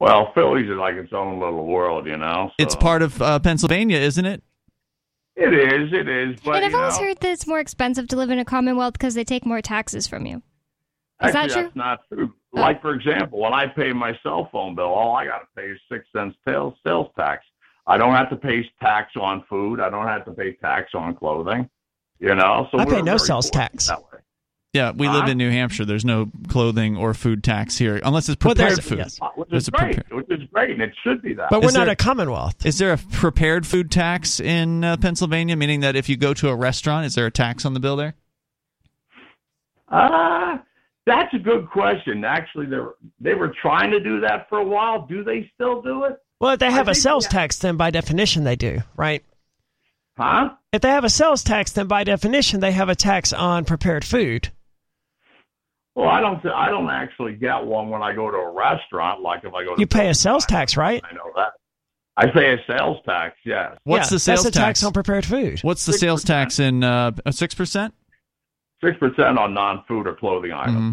Well, 0.00 0.32
Philly's 0.34 0.68
like 0.68 0.94
its 0.94 1.12
own 1.12 1.40
little 1.40 1.66
world, 1.66 2.06
you 2.06 2.16
know. 2.16 2.50
So. 2.50 2.54
It's 2.62 2.76
part 2.76 3.02
of 3.02 3.20
uh, 3.22 3.38
Pennsylvania, 3.38 3.98
isn't 3.98 4.24
it? 4.24 4.42
It 5.36 5.52
is. 5.52 5.92
It 5.92 6.08
is. 6.08 6.38
But 6.44 6.56
and 6.56 6.64
I've 6.64 6.74
always 6.74 6.98
know, 6.98 7.06
heard 7.06 7.20
that 7.20 7.30
it's 7.30 7.46
more 7.46 7.58
expensive 7.58 8.08
to 8.08 8.16
live 8.16 8.30
in 8.30 8.38
a 8.38 8.44
Commonwealth 8.44 8.92
because 8.92 9.14
they 9.14 9.24
take 9.24 9.46
more 9.46 9.62
taxes 9.62 10.06
from 10.06 10.26
you. 10.26 10.42
Is 11.22 11.32
that 11.32 11.50
true? 11.50 11.62
That's 11.62 11.76
not 11.76 12.00
true. 12.12 12.32
Oh. 12.54 12.60
Like 12.60 12.82
for 12.82 12.94
example, 12.94 13.40
when 13.40 13.54
I 13.54 13.66
pay 13.66 13.92
my 13.92 14.12
cell 14.22 14.48
phone 14.52 14.74
bill, 14.74 14.86
all 14.86 15.16
I 15.16 15.26
got 15.26 15.38
to 15.38 15.46
pay 15.56 15.68
is 15.68 15.78
six 15.90 16.04
cents 16.14 16.36
sales 16.46 16.74
sales 16.86 17.08
tax. 17.16 17.44
I 17.86 17.98
don't 17.98 18.14
have 18.14 18.30
to 18.30 18.36
pay 18.36 18.68
tax 18.80 19.12
on 19.16 19.44
food. 19.48 19.80
I 19.80 19.90
don't 19.90 20.06
have 20.06 20.24
to 20.24 20.32
pay 20.32 20.52
tax 20.54 20.92
on 20.94 21.14
clothing. 21.14 21.68
You 22.20 22.34
know, 22.34 22.68
so 22.70 22.78
I 22.78 22.84
pay 22.86 23.02
no 23.02 23.16
sales 23.18 23.50
tax. 23.50 23.90
Yeah, 24.72 24.90
we 24.90 25.08
live 25.08 25.28
in 25.28 25.38
New 25.38 25.50
Hampshire. 25.50 25.84
There's 25.84 26.04
no 26.04 26.30
clothing 26.48 26.96
or 26.96 27.14
food 27.14 27.44
tax 27.44 27.76
here, 27.78 28.00
unless 28.02 28.28
it's 28.28 28.36
prepared 28.36 28.70
there's- 28.72 28.88
food. 28.88 28.98
yes. 28.98 29.18
Which 29.36 29.52
is 29.52 29.68
great. 29.68 29.96
prepare- 29.96 30.16
Which 30.18 30.30
is 30.30 30.48
great, 30.52 30.70
and 30.70 30.82
it 30.82 30.92
should 31.04 31.22
be 31.22 31.32
that. 31.34 31.50
But 31.50 31.60
we're 31.62 31.68
Is 31.68 31.74
not 31.74 31.84
there- 31.84 31.92
a 31.92 31.96
Commonwealth. 31.96 32.64
Is 32.66 32.78
there 32.78 32.92
a 32.92 32.98
prepared 32.98 33.66
food 33.68 33.90
tax 33.92 34.40
in 34.40 34.82
uh, 34.82 34.96
Pennsylvania? 34.96 35.54
Meaning 35.56 35.80
that 35.80 35.94
if 35.94 36.08
you 36.08 36.16
go 36.16 36.34
to 36.34 36.48
a 36.48 36.56
restaurant, 36.56 37.06
is 37.06 37.14
there 37.14 37.26
a 37.26 37.30
tax 37.30 37.64
on 37.64 37.74
the 37.74 37.78
bill 37.80 37.94
there? 37.94 38.14
Uh, 39.88 40.58
that's 41.06 41.32
a 41.34 41.38
good 41.38 41.68
question. 41.70 42.24
Actually, 42.24 42.66
they 42.66 42.78
were 42.78 42.96
they 43.20 43.34
were 43.34 43.54
trying 43.60 43.90
to 43.90 44.00
do 44.00 44.20
that 44.20 44.48
for 44.48 44.58
a 44.58 44.64
while. 44.64 45.06
Do 45.06 45.22
they 45.22 45.50
still 45.54 45.82
do 45.82 46.04
it? 46.04 46.16
Well, 46.40 46.52
if 46.54 46.58
they 46.60 46.70
have 46.70 46.88
I 46.88 46.92
a 46.92 46.94
sales 46.94 47.26
we- 47.26 47.30
tax, 47.30 47.58
then 47.58 47.76
by 47.76 47.90
definition 47.90 48.44
they 48.44 48.56
do, 48.56 48.80
right? 48.96 49.24
Huh? 50.16 50.50
If 50.72 50.82
they 50.82 50.90
have 50.90 51.04
a 51.04 51.10
sales 51.10 51.42
tax, 51.42 51.72
then 51.72 51.86
by 51.88 52.04
definition 52.04 52.60
they 52.60 52.72
have 52.72 52.88
a 52.88 52.94
tax 52.94 53.32
on 53.32 53.64
prepared 53.64 54.04
food. 54.04 54.50
Well, 55.96 56.08
I 56.08 56.20
don't. 56.20 56.44
I 56.46 56.68
don't 56.70 56.90
actually 56.90 57.34
get 57.34 57.64
one 57.64 57.88
when 57.88 58.02
I 58.02 58.14
go 58.14 58.30
to 58.30 58.36
a 58.36 58.52
restaurant. 58.52 59.22
Like 59.22 59.44
if 59.44 59.54
I 59.54 59.64
go, 59.64 59.74
to 59.74 59.80
You 59.80 59.86
pay 59.86 60.08
a 60.08 60.14
sales 60.14 60.44
tax, 60.44 60.76
right? 60.76 61.02
I 61.08 61.14
know 61.14 61.30
that. 61.36 61.52
I 62.16 62.26
pay 62.30 62.52
a 62.54 62.58
sales 62.66 62.98
tax. 63.04 63.36
Yes, 63.44 63.76
What's 63.84 64.10
Yeah, 64.10 64.16
the 64.16 64.18
sales 64.20 64.42
that's 64.44 64.56
a 64.56 64.58
tax 64.58 64.80
tax? 64.80 64.84
on 64.86 64.92
prepared 64.92 65.24
food. 65.24 65.60
What's 65.62 65.84
the 65.86 65.92
sales 65.92 66.22
6%. 66.24 66.26
tax 66.26 66.58
in 66.60 66.84
uh, 66.84 67.12
six 67.30 67.54
percent? 67.54 67.94
six 68.84 68.96
percent 68.98 69.38
on 69.38 69.54
non-food 69.54 70.06
or 70.06 70.14
clothing 70.14 70.52
items. 70.52 70.76
Mm-hmm. 70.76 70.90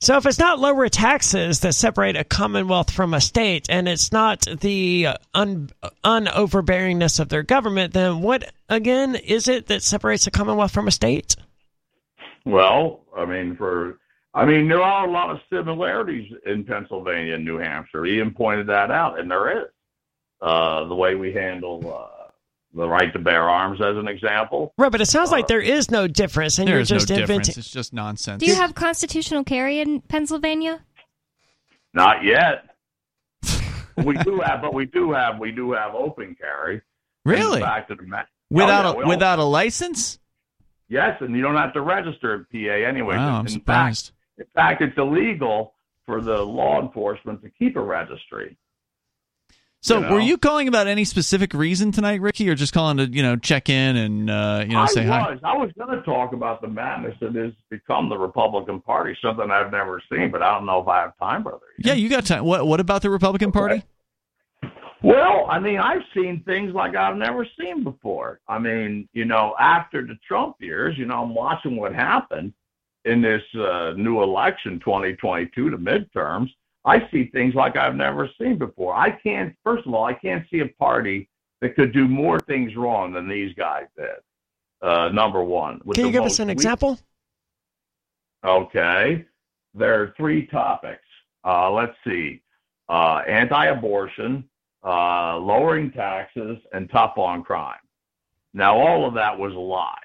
So 0.00 0.16
if 0.16 0.26
it's 0.26 0.38
not 0.38 0.60
lower 0.60 0.88
taxes 0.88 1.60
that 1.60 1.74
separate 1.74 2.16
a 2.16 2.22
commonwealth 2.22 2.90
from 2.90 3.14
a 3.14 3.20
state, 3.20 3.66
and 3.68 3.88
it's 3.88 4.12
not 4.12 4.42
the 4.60 5.08
un 5.34 5.70
unoverbearingness 6.04 7.18
of 7.18 7.28
their 7.28 7.42
government, 7.42 7.94
then 7.94 8.22
what 8.22 8.52
again 8.68 9.16
is 9.16 9.48
it 9.48 9.66
that 9.66 9.82
separates 9.82 10.26
a 10.26 10.30
commonwealth 10.30 10.70
from 10.70 10.86
a 10.86 10.92
state? 10.92 11.34
Well, 12.44 13.00
I 13.16 13.24
mean, 13.24 13.56
for 13.56 13.98
I 14.34 14.44
mean, 14.44 14.68
there 14.68 14.82
are 14.82 15.08
a 15.08 15.10
lot 15.10 15.30
of 15.30 15.40
similarities 15.50 16.32
in 16.46 16.64
Pennsylvania 16.64 17.34
and 17.34 17.44
New 17.44 17.58
Hampshire. 17.58 18.06
Ian 18.06 18.32
pointed 18.32 18.68
that 18.68 18.92
out, 18.92 19.18
and 19.18 19.30
there 19.30 19.62
is. 19.62 19.68
Uh, 20.40 20.84
the 20.84 20.94
way 20.94 21.16
we 21.16 21.32
handle 21.32 21.82
uh, 21.92 22.17
the 22.74 22.88
right 22.88 23.12
to 23.12 23.18
bear 23.18 23.48
arms, 23.48 23.80
as 23.80 23.96
an 23.96 24.08
example. 24.08 24.72
Right, 24.76 24.92
but 24.92 25.00
it 25.00 25.06
sounds 25.06 25.30
like 25.30 25.44
uh, 25.44 25.48
there 25.48 25.60
is 25.60 25.90
no 25.90 26.06
difference, 26.06 26.58
and 26.58 26.68
There 26.68 26.74
you're 26.76 26.82
is 26.82 26.90
no 26.90 26.98
just 26.98 27.08
difference. 27.08 27.56
It's 27.56 27.70
just 27.70 27.92
nonsense. 27.92 28.40
Do 28.40 28.46
you 28.46 28.54
have 28.54 28.74
constitutional 28.74 29.44
carry 29.44 29.80
in 29.80 30.00
Pennsylvania? 30.02 30.84
Not 31.94 32.22
yet. 32.24 32.64
we 33.96 34.16
do 34.18 34.40
have, 34.40 34.60
but 34.60 34.74
we 34.74 34.86
do 34.86 35.12
have, 35.12 35.38
we 35.38 35.50
do 35.50 35.72
have 35.72 35.94
open 35.94 36.36
carry. 36.38 36.82
really 37.24 37.60
Back 37.60 37.88
to 37.88 37.94
the 37.94 38.02
ma- 38.02 38.22
without 38.50 38.84
Oh, 38.86 38.98
yeah, 39.00 39.04
a 39.04 39.08
without 39.08 39.38
a 39.38 39.44
license? 39.44 40.18
Yes, 40.88 41.16
and 41.20 41.34
you 41.34 41.42
don't 41.42 41.56
have 41.56 41.72
to 41.74 41.80
register 41.80 42.34
at 42.34 42.50
PA 42.50 42.58
anyway. 42.88 43.16
Wow, 43.16 43.38
I'm 43.40 43.46
in 43.46 43.52
surprised. 43.52 44.12
Fact, 44.38 44.38
in 44.38 44.46
fact, 44.54 44.82
it's 44.82 44.98
illegal 44.98 45.74
for 46.06 46.20
the 46.20 46.38
law 46.42 46.80
enforcement 46.80 47.42
to 47.42 47.50
keep 47.50 47.76
a 47.76 47.80
registry. 47.80 48.56
So, 49.80 49.96
you 49.96 50.00
know. 50.00 50.12
were 50.14 50.20
you 50.20 50.38
calling 50.38 50.66
about 50.66 50.88
any 50.88 51.04
specific 51.04 51.54
reason 51.54 51.92
tonight, 51.92 52.20
Ricky, 52.20 52.48
or 52.50 52.56
just 52.56 52.72
calling 52.72 52.96
to 52.96 53.06
you 53.06 53.22
know 53.22 53.36
check 53.36 53.68
in 53.68 53.96
and 53.96 54.28
uh, 54.28 54.64
you 54.66 54.72
know 54.72 54.80
I 54.80 54.86
say 54.86 55.06
hi? 55.06 55.38
I 55.44 55.56
was 55.56 55.70
going 55.78 55.96
to 55.96 56.02
talk 56.02 56.32
about 56.32 56.60
the 56.60 56.68
madness 56.68 57.14
that 57.20 57.34
has 57.36 57.52
become 57.70 58.08
the 58.08 58.18
Republican 58.18 58.80
Party, 58.80 59.16
something 59.22 59.50
I've 59.50 59.70
never 59.70 60.02
seen, 60.10 60.32
but 60.32 60.42
I 60.42 60.52
don't 60.52 60.66
know 60.66 60.80
if 60.80 60.88
I 60.88 61.02
have 61.02 61.16
time, 61.18 61.44
brother. 61.44 61.66
Yeah, 61.78 61.92
you 61.92 62.08
got 62.08 62.26
time. 62.26 62.44
What 62.44 62.66
What 62.66 62.80
about 62.80 63.02
the 63.02 63.10
Republican 63.10 63.52
Party? 63.52 63.84
Well, 65.00 65.46
I 65.48 65.60
mean, 65.60 65.78
I've 65.78 66.02
seen 66.12 66.42
things 66.44 66.74
like 66.74 66.96
I've 66.96 67.16
never 67.16 67.46
seen 67.58 67.84
before. 67.84 68.40
I 68.48 68.58
mean, 68.58 69.08
you 69.12 69.24
know, 69.24 69.54
after 69.60 70.04
the 70.04 70.18
Trump 70.26 70.56
years, 70.58 70.98
you 70.98 71.06
know, 71.06 71.22
I'm 71.22 71.34
watching 71.34 71.76
what 71.76 71.94
happened 71.94 72.52
in 73.04 73.22
this 73.22 73.42
uh, 73.54 73.92
new 73.96 74.22
election, 74.22 74.80
2022, 74.80 75.70
the 75.70 75.76
midterms. 75.76 76.48
I 76.88 77.08
see 77.10 77.28
things 77.32 77.54
like 77.54 77.76
I've 77.76 77.94
never 77.94 78.30
seen 78.40 78.56
before. 78.56 78.94
I 78.94 79.10
can't, 79.10 79.54
first 79.62 79.86
of 79.86 79.92
all, 79.92 80.04
I 80.04 80.14
can't 80.14 80.44
see 80.50 80.60
a 80.60 80.68
party 80.68 81.28
that 81.60 81.76
could 81.76 81.92
do 81.92 82.08
more 82.08 82.40
things 82.40 82.74
wrong 82.76 83.12
than 83.12 83.28
these 83.28 83.54
guys 83.54 83.84
did. 83.96 84.08
Uh, 84.80 85.10
number 85.10 85.42
one. 85.42 85.80
Can 85.94 86.06
you 86.06 86.12
give 86.12 86.24
us 86.24 86.38
an 86.38 86.48
weak- 86.48 86.54
example? 86.54 86.98
Okay. 88.44 89.26
There 89.74 90.02
are 90.02 90.14
three 90.16 90.46
topics. 90.46 91.04
Uh, 91.44 91.70
let's 91.70 91.96
see. 92.06 92.42
Uh, 92.88 93.22
anti-abortion, 93.28 94.48
uh, 94.84 95.36
lowering 95.36 95.90
taxes, 95.90 96.58
and 96.72 96.88
tough 96.90 97.18
on 97.18 97.42
crime. 97.42 97.76
Now, 98.54 98.78
all 98.78 99.06
of 99.06 99.14
that 99.14 99.38
was 99.38 99.52
a 99.52 99.58
lie. 99.58 99.98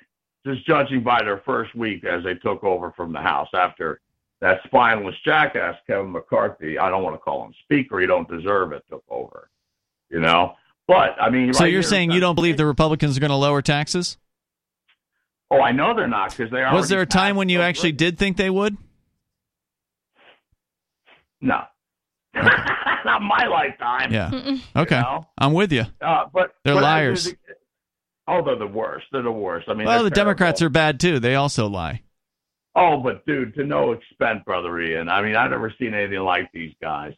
Just 0.45 0.65
judging 0.67 1.01
by 1.01 1.21
their 1.23 1.41
first 1.45 1.73
week 1.75 2.03
as 2.03 2.23
they 2.25 2.35
took 2.35 2.63
over 2.65 2.91
from 2.91 3.13
the 3.13 3.21
House 3.21 3.47
after 3.53 4.01
that 4.43 4.59
spineless 4.65 5.15
jackass 5.25 5.75
Kevin 5.87 6.11
McCarthy, 6.11 6.77
I 6.77 6.89
don't 6.89 7.03
want 7.03 7.15
to 7.15 7.19
call 7.19 7.45
him 7.45 7.53
speaker, 7.63 7.99
he 7.99 8.05
don't 8.07 8.29
deserve 8.29 8.71
it, 8.71 8.83
took 8.89 9.03
over. 9.09 9.49
You 10.09 10.19
know? 10.19 10.55
But, 10.87 11.15
I 11.19 11.29
mean, 11.29 11.53
So 11.53 11.61
right 11.63 11.71
you're 11.71 11.81
here- 11.81 11.89
saying 11.89 12.11
you 12.11 12.19
don't 12.19 12.35
believe 12.35 12.57
the 12.57 12.65
Republicans 12.65 13.15
are 13.17 13.19
going 13.19 13.29
to 13.31 13.35
lower 13.37 13.61
taxes? 13.61 14.17
Oh, 15.49 15.61
I 15.61 15.71
know 15.71 15.93
they're 15.95 16.07
not 16.07 16.31
because 16.35 16.51
they 16.51 16.61
are. 16.61 16.73
Was 16.73 16.89
there 16.89 17.01
a 17.01 17.05
time 17.05 17.35
when 17.35 17.47
you 17.47 17.61
actually 17.61 17.91
did 17.91 18.17
think 18.17 18.37
they 18.37 18.49
would? 18.49 18.75
No. 21.41 21.61
not 22.35 23.21
my 23.21 23.45
lifetime. 23.45 24.11
Yeah. 24.11 24.29
Mm-mm. 24.31 24.61
Okay, 24.75 24.99
know? 24.99 25.27
I'm 25.37 25.53
with 25.53 25.71
you. 25.71 25.85
Uh, 26.01 26.25
but 26.33 26.55
They're 26.63 26.73
but 26.73 26.83
liars. 26.83 27.31
oh, 28.27 28.43
they're 28.43 28.55
the 28.57 28.65
worst. 28.65 29.05
They're 29.11 29.21
the 29.21 29.31
worst. 29.31 29.69
I 29.69 29.73
mean, 29.73 29.85
Well, 29.85 29.99
they're 29.99 30.09
the 30.09 30.15
Democrats 30.15 30.61
are 30.61 30.69
bad 30.69 30.99
too. 30.99 31.19
They 31.19 31.35
also 31.35 31.67
lie. 31.67 32.01
Oh, 32.75 32.97
but 32.97 33.25
dude, 33.25 33.53
to 33.55 33.63
no 33.63 33.91
extent, 33.91 34.45
brother 34.45 34.79
Ian. 34.79 35.09
I 35.09 35.21
mean, 35.21 35.35
I've 35.35 35.51
never 35.51 35.73
seen 35.79 35.93
anything 35.93 36.19
like 36.19 36.51
these 36.51 36.73
guys. 36.81 37.13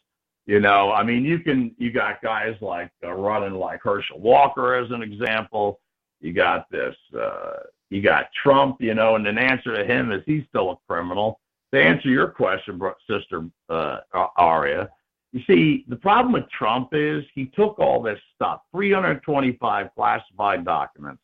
You 0.45 0.60
know, 0.60 0.91
I 0.91 1.03
mean, 1.03 1.23
you 1.23 1.40
can 1.40 1.73
you 1.77 1.91
got 1.91 2.22
guys 2.22 2.56
like 2.61 2.91
uh, 3.03 3.14
running 3.14 3.53
like 3.53 3.82
Herschel 3.82 4.19
Walker 4.19 4.76
as 4.76 4.91
an 4.91 5.02
example. 5.02 5.80
You 6.22 6.34
got 6.34 6.69
this. 6.69 6.95
Uh, 7.18 7.57
you 7.90 8.02
got 8.02 8.27
Trump. 8.44 8.82
You 8.82 8.94
know, 8.94 9.15
and 9.15 9.26
an 9.26 9.38
answer 9.38 9.76
to 9.76 9.86
him 9.86 10.11
is 10.11 10.22
he's 10.26 10.44
still 10.49 10.72
a 10.72 10.77
criminal. 10.88 11.40
To 11.73 11.82
answer 11.82 12.10
your 12.10 12.27
question, 12.27 12.80
sister 13.07 13.45
uh, 13.69 13.99
Aria, 14.38 14.90
you 15.36 15.41
see, 15.45 15.84
the 15.90 15.98
problem 15.98 16.32
with 16.32 16.49
Trump 16.49 16.91
is 16.94 17.26
he 17.34 17.48
took 17.48 17.77
all 17.77 18.02
this 18.02 18.19
stuff, 18.34 18.61
325 18.72 19.88
classified 19.94 20.64
documents, 20.64 21.22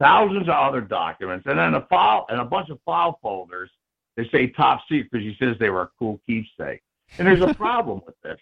thousands 0.00 0.42
of 0.48 0.54
other 0.54 0.80
documents, 0.80 1.46
and 1.46 1.58
then 1.58 1.74
a 1.74 1.82
file 1.86 2.26
and 2.28 2.40
a 2.40 2.44
bunch 2.44 2.70
of 2.70 2.78
file 2.84 3.18
folders. 3.22 3.70
They 4.16 4.28
say 4.30 4.46
top 4.48 4.80
secret 4.88 5.10
because 5.10 5.24
he 5.26 5.34
says 5.44 5.56
they 5.58 5.70
were 5.70 5.82
a 5.82 5.90
cool 5.98 6.20
keepsake. 6.26 6.82
And 7.18 7.26
there's 7.26 7.40
a 7.42 7.52
problem 7.54 8.00
with 8.06 8.14
this. 8.22 8.38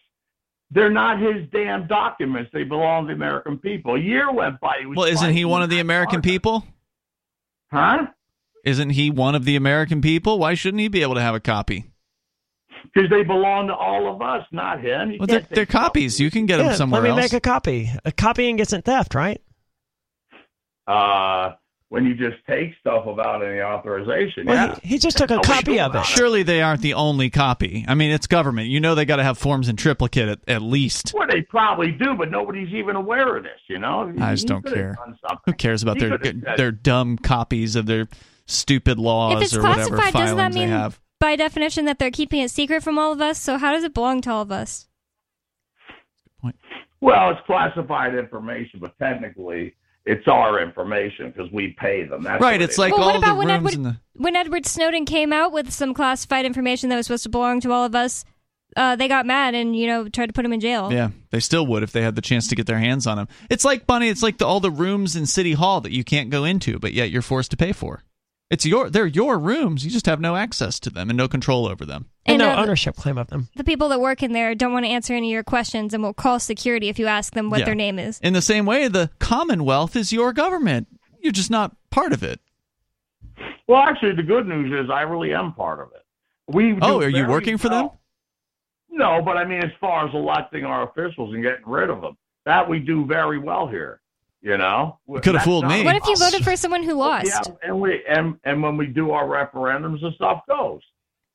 They're 0.71 0.91
not 0.91 1.19
his 1.21 1.47
damn 1.51 1.87
documents. 1.87 2.51
They 2.53 2.65
belong 2.65 3.05
to 3.05 3.09
the 3.09 3.15
American 3.15 3.59
people. 3.59 3.95
A 3.95 3.99
year 3.99 4.31
went 4.33 4.61
by. 4.61 4.77
He 4.81 4.87
was 4.87 4.97
Well, 4.97 5.07
isn't 5.07 5.33
he 5.33 5.45
one 5.45 5.63
of 5.63 5.71
the 5.71 5.81
American 5.81 6.17
hard. 6.17 6.25
people? 6.25 6.65
Huh? 7.71 8.07
Isn't 8.65 8.91
he 8.91 9.11
one 9.11 9.35
of 9.35 9.45
the 9.45 9.57
American 9.57 10.01
people? 10.03 10.39
Why 10.39 10.55
shouldn't 10.55 10.81
he 10.81 10.89
be 10.89 11.03
able 11.03 11.15
to 11.17 11.21
have 11.21 11.35
a 11.35 11.41
copy? 11.41 11.85
Because 12.95 13.09
they 13.11 13.23
belong 13.23 13.69
to 13.69 13.75
all 13.75 14.15
of 14.15 14.21
us, 14.21 14.47
not 14.53 14.81
him. 14.83 15.17
Well, 15.19 15.27
they're, 15.27 15.47
they're 15.51 15.67
copies. 15.67 16.21
You 16.21 16.31
can 16.31 16.47
get 16.47 16.59
them 16.59 16.67
Yeah, 16.67 16.75
somewhere 16.75 17.01
let 17.01 17.05
me 17.05 17.11
else. 17.23 17.33
make 17.33 17.33
a 17.33 17.41
copy. 17.41 17.91
A 18.05 18.13
copying 18.13 18.59
isn't 18.59 18.85
theft, 18.85 19.15
right? 19.15 19.41
Uh, 20.93 21.55
when 21.89 22.07
you 22.07 22.15
just 22.15 22.37
take 22.49 22.71
stuff 22.81 23.05
without 23.07 23.45
any 23.45 23.61
authorization. 23.61 24.47
Well, 24.47 24.69
yeah. 24.69 24.75
he, 24.83 24.89
he 24.91 24.99
just 24.99 25.19
took 25.19 25.31
a 25.31 25.41
copy 25.41 25.79
of 25.79 25.95
it. 25.95 26.05
Surely 26.07 26.43
they 26.43 26.63
aren't 26.63 26.81
the 26.81 26.95
only 26.95 27.29
copy. 27.29 27.85
I 27.87 27.95
mean, 27.95 28.11
it's 28.11 28.27
government. 28.27 28.69
You 28.69 28.81
know 28.81 28.95
they 28.95 29.05
got 29.05 29.17
to 29.17 29.23
have 29.23 29.37
forms 29.37 29.69
in 29.69 29.77
triplicate 29.77 30.29
at, 30.29 30.39
at 30.49 30.63
least. 30.63 31.13
Well, 31.15 31.27
they 31.31 31.43
probably 31.43 31.93
do, 31.93 32.15
but 32.17 32.31
nobody's 32.31 32.73
even 32.73 32.97
aware 32.97 33.37
of 33.37 33.43
this. 33.43 33.61
You 33.69 33.79
know. 33.79 34.13
I 34.21 34.33
just 34.33 34.45
He 34.45 34.49
don't 34.49 34.65
care. 34.65 34.97
Who 35.45 35.53
cares 35.53 35.83
about 35.83 35.97
He 35.97 36.07
their 36.07 36.19
could've 36.19 36.43
said- 36.45 36.57
their 36.57 36.73
dumb 36.73 37.19
copies 37.19 37.77
of 37.77 37.87
their 37.87 38.09
stupid 38.47 38.99
laws 38.99 39.37
If 39.37 39.43
it's 39.43 39.57
or 39.57 39.63
whatever 39.63 39.97
classified, 39.97 40.13
doesn't 40.21 40.37
that 40.37 40.53
filings 40.53 40.55
they 40.55 40.67
have? 40.69 41.01
by 41.21 41.37
definition 41.37 41.85
that 41.85 41.99
they're 41.99 42.11
keeping 42.11 42.41
it 42.41 42.51
secret 42.51 42.83
from 42.83 42.99
all 42.99 43.13
of 43.13 43.21
us? 43.21 43.39
So 43.39 43.59
how 43.59 43.73
does 43.73 43.85
it 43.85 43.95
belong 43.95 44.21
to 44.23 44.31
all 44.31 44.43
of 44.43 44.51
us? 44.51 44.89
Good 46.25 46.41
point. 46.41 46.57
Well, 47.01 47.31
it's 47.31 47.41
classified 47.47 48.15
information, 48.15 48.81
but 48.81 48.99
technically 48.99 49.75
it's 50.05 50.27
our 50.27 50.61
information 50.61 51.31
because 51.31 51.51
we 51.53 51.77
pay 51.79 52.05
them. 52.05 52.23
That's 52.25 52.41
Right, 52.43 52.61
it's 52.61 52.77
it 52.77 52.81
like 52.81 52.97
Well, 52.97 53.07
what 53.07 53.15
all 53.17 53.21
the 53.21 53.35
when 53.35 53.49
rooms 53.49 53.75
Edward- 53.75 53.85
the 53.85 53.97
When 54.15 54.37
Edward 54.37 54.67
Snowden 54.67 55.05
came 55.05 55.33
out 55.33 55.53
with 55.53 55.71
some 55.73 55.95
classified 55.95 56.45
information 56.45 56.89
that 56.91 56.97
was 56.97 57.07
supposed 57.07 57.23
to 57.25 57.29
belong 57.29 57.61
to 57.61 57.73
all 57.73 57.85
of 57.85 57.95
us, 57.95 58.25
uh, 58.77 58.97
they 58.97 59.07
got 59.07 59.27
mad 59.27 59.55
and 59.55 59.77
you 59.77 59.87
know 59.87 60.09
tried 60.09 60.27
to 60.27 60.33
put 60.33 60.45
him 60.45 60.53
in 60.53 60.61
jail. 60.61 60.93
Yeah, 60.93 61.11
they 61.31 61.41
still 61.41 61.67
would 61.67 61.83
if 61.83 61.93
they 61.93 62.03
had 62.03 62.15
the 62.15 62.23
chance 62.23 62.49
to 62.49 62.57
get 62.57 62.67
their 62.67 62.79
hands 62.79 63.07
on 63.07 63.19
him. 63.19 63.29
It's 63.51 63.65
like 63.65 63.87
Bunny. 63.87 64.09
It's 64.09 64.23
like 64.23 64.39
the, 64.39 64.47
all 64.47 64.61
the 64.61 64.71
rooms 64.71 65.15
in 65.15 65.27
City 65.27 65.53
Hall 65.53 65.81
that 65.83 65.93
you 65.93 66.05
can't 66.05 66.31
go 66.31 66.45
into, 66.45 66.79
but 66.79 66.93
yet 66.93 67.11
you're 67.11 67.23
forced 67.23 67.51
to 67.53 67.57
pay 67.57 67.73
for. 67.73 68.03
It's 68.53 68.67
your 68.67 68.91
they're 68.91 69.07
your 69.07 69.39
rooms. 69.39 69.83
You 69.83 69.91
just 69.91 70.05
have 70.05 70.21
no 70.21 70.37
access 70.37 70.79
to 70.81 70.91
them 70.91 71.09
and 71.09 71.17
no 71.17 71.27
control 71.27 71.67
over 71.67 71.87
them. 71.87 72.11
And, 72.27 72.39
no 72.39 72.51
uh, 72.51 72.57
ownership 72.63 72.97
claim 72.97 73.17
of 73.17 73.29
them. 73.29 73.49
the 73.57 73.65
people 73.65 73.89
that 73.89 73.99
work 73.99 74.23
in 74.23 74.33
there 74.33 74.55
don't 74.55 74.75
want 74.75 74.85
to 74.85 74.91
answer 74.91 75.15
any 75.15 75.31
of 75.31 75.33
your 75.33 75.43
questions 75.43 75.95
and 75.95 76.03
will 76.03 76.13
call 76.13 76.39
security 76.39 76.91
if 76.91 76.99
you 76.99 77.07
ask 77.07 77.33
them 77.33 77.49
what 77.49 77.61
Yeah. 77.61 77.65
their 77.65 77.75
name 77.75 77.99
is. 77.99 78.21
In 78.21 78.35
the 78.35 78.43
same 78.43 78.67
way, 78.67 78.89
the 78.89 79.09
Commonwealth 79.19 79.97
is 79.97 80.13
your 80.13 80.35
government. 80.35 80.87
You're 81.23 81.33
just 81.33 81.51
not 81.51 81.75
part 81.91 82.13
of 82.13 82.23
it. 82.23 82.41
Well, 83.67 83.81
actually, 83.81 84.17
the 84.17 84.23
good 84.23 84.47
news 84.47 84.85
is 84.85 84.91
I 84.91 85.01
really 85.01 85.33
am 85.33 85.55
part 85.55 85.81
of 85.81 85.89
it. 85.95 86.05
We 86.55 86.77
Oh, 86.83 87.01
are 87.01 87.09
you 87.09 87.23
very 87.23 87.29
working 87.31 87.57
for 87.57 87.71
them? 87.71 87.89
No, 88.91 89.23
but 89.25 89.39
I 89.39 89.47
mean, 89.47 89.65
as 89.65 89.71
far 89.81 90.07
as 90.07 90.15
electing 90.15 90.67
our 90.67 90.87
officials 90.91 91.33
and 91.33 91.43
getting 91.43 91.67
rid 91.67 91.89
of 91.89 92.03
them, 92.03 92.19
that 92.45 92.69
we 92.69 92.81
do 92.81 93.07
very 93.07 93.39
well 93.39 93.67
here. 93.67 94.02
You 94.43 94.59
know, 94.59 94.99
You 95.09 95.21
could 95.21 95.37
have 95.37 95.45
fooled 95.45 95.69
me. 95.69 95.85
What 95.85 95.95
if 95.95 96.05
you 96.07 96.17
voted 96.17 96.43
for 96.43 96.57
someone 96.57 96.83
who 96.83 96.95
lost? 96.95 97.27
Yeah, 97.27 97.55
and 97.63 97.81
we 97.81 98.03
and 98.09 98.35
and 98.43 98.61
when 98.61 98.77
we 98.77 98.87
do 98.87 99.13
our 99.13 99.25
referendums 99.25 100.05
and 100.05 100.13
stuff 100.17 100.43
goes. 100.49 100.81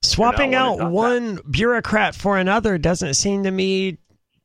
Swapping 0.01 0.51
You 0.51 0.59
know, 0.59 0.73
out 0.73 0.79
does 0.79 0.91
one 0.91 1.39
bureaucrat 1.49 2.15
for 2.15 2.38
another 2.38 2.77
doesn't 2.77 3.13
seem 3.13 3.43
to 3.43 3.51
me 3.51 3.97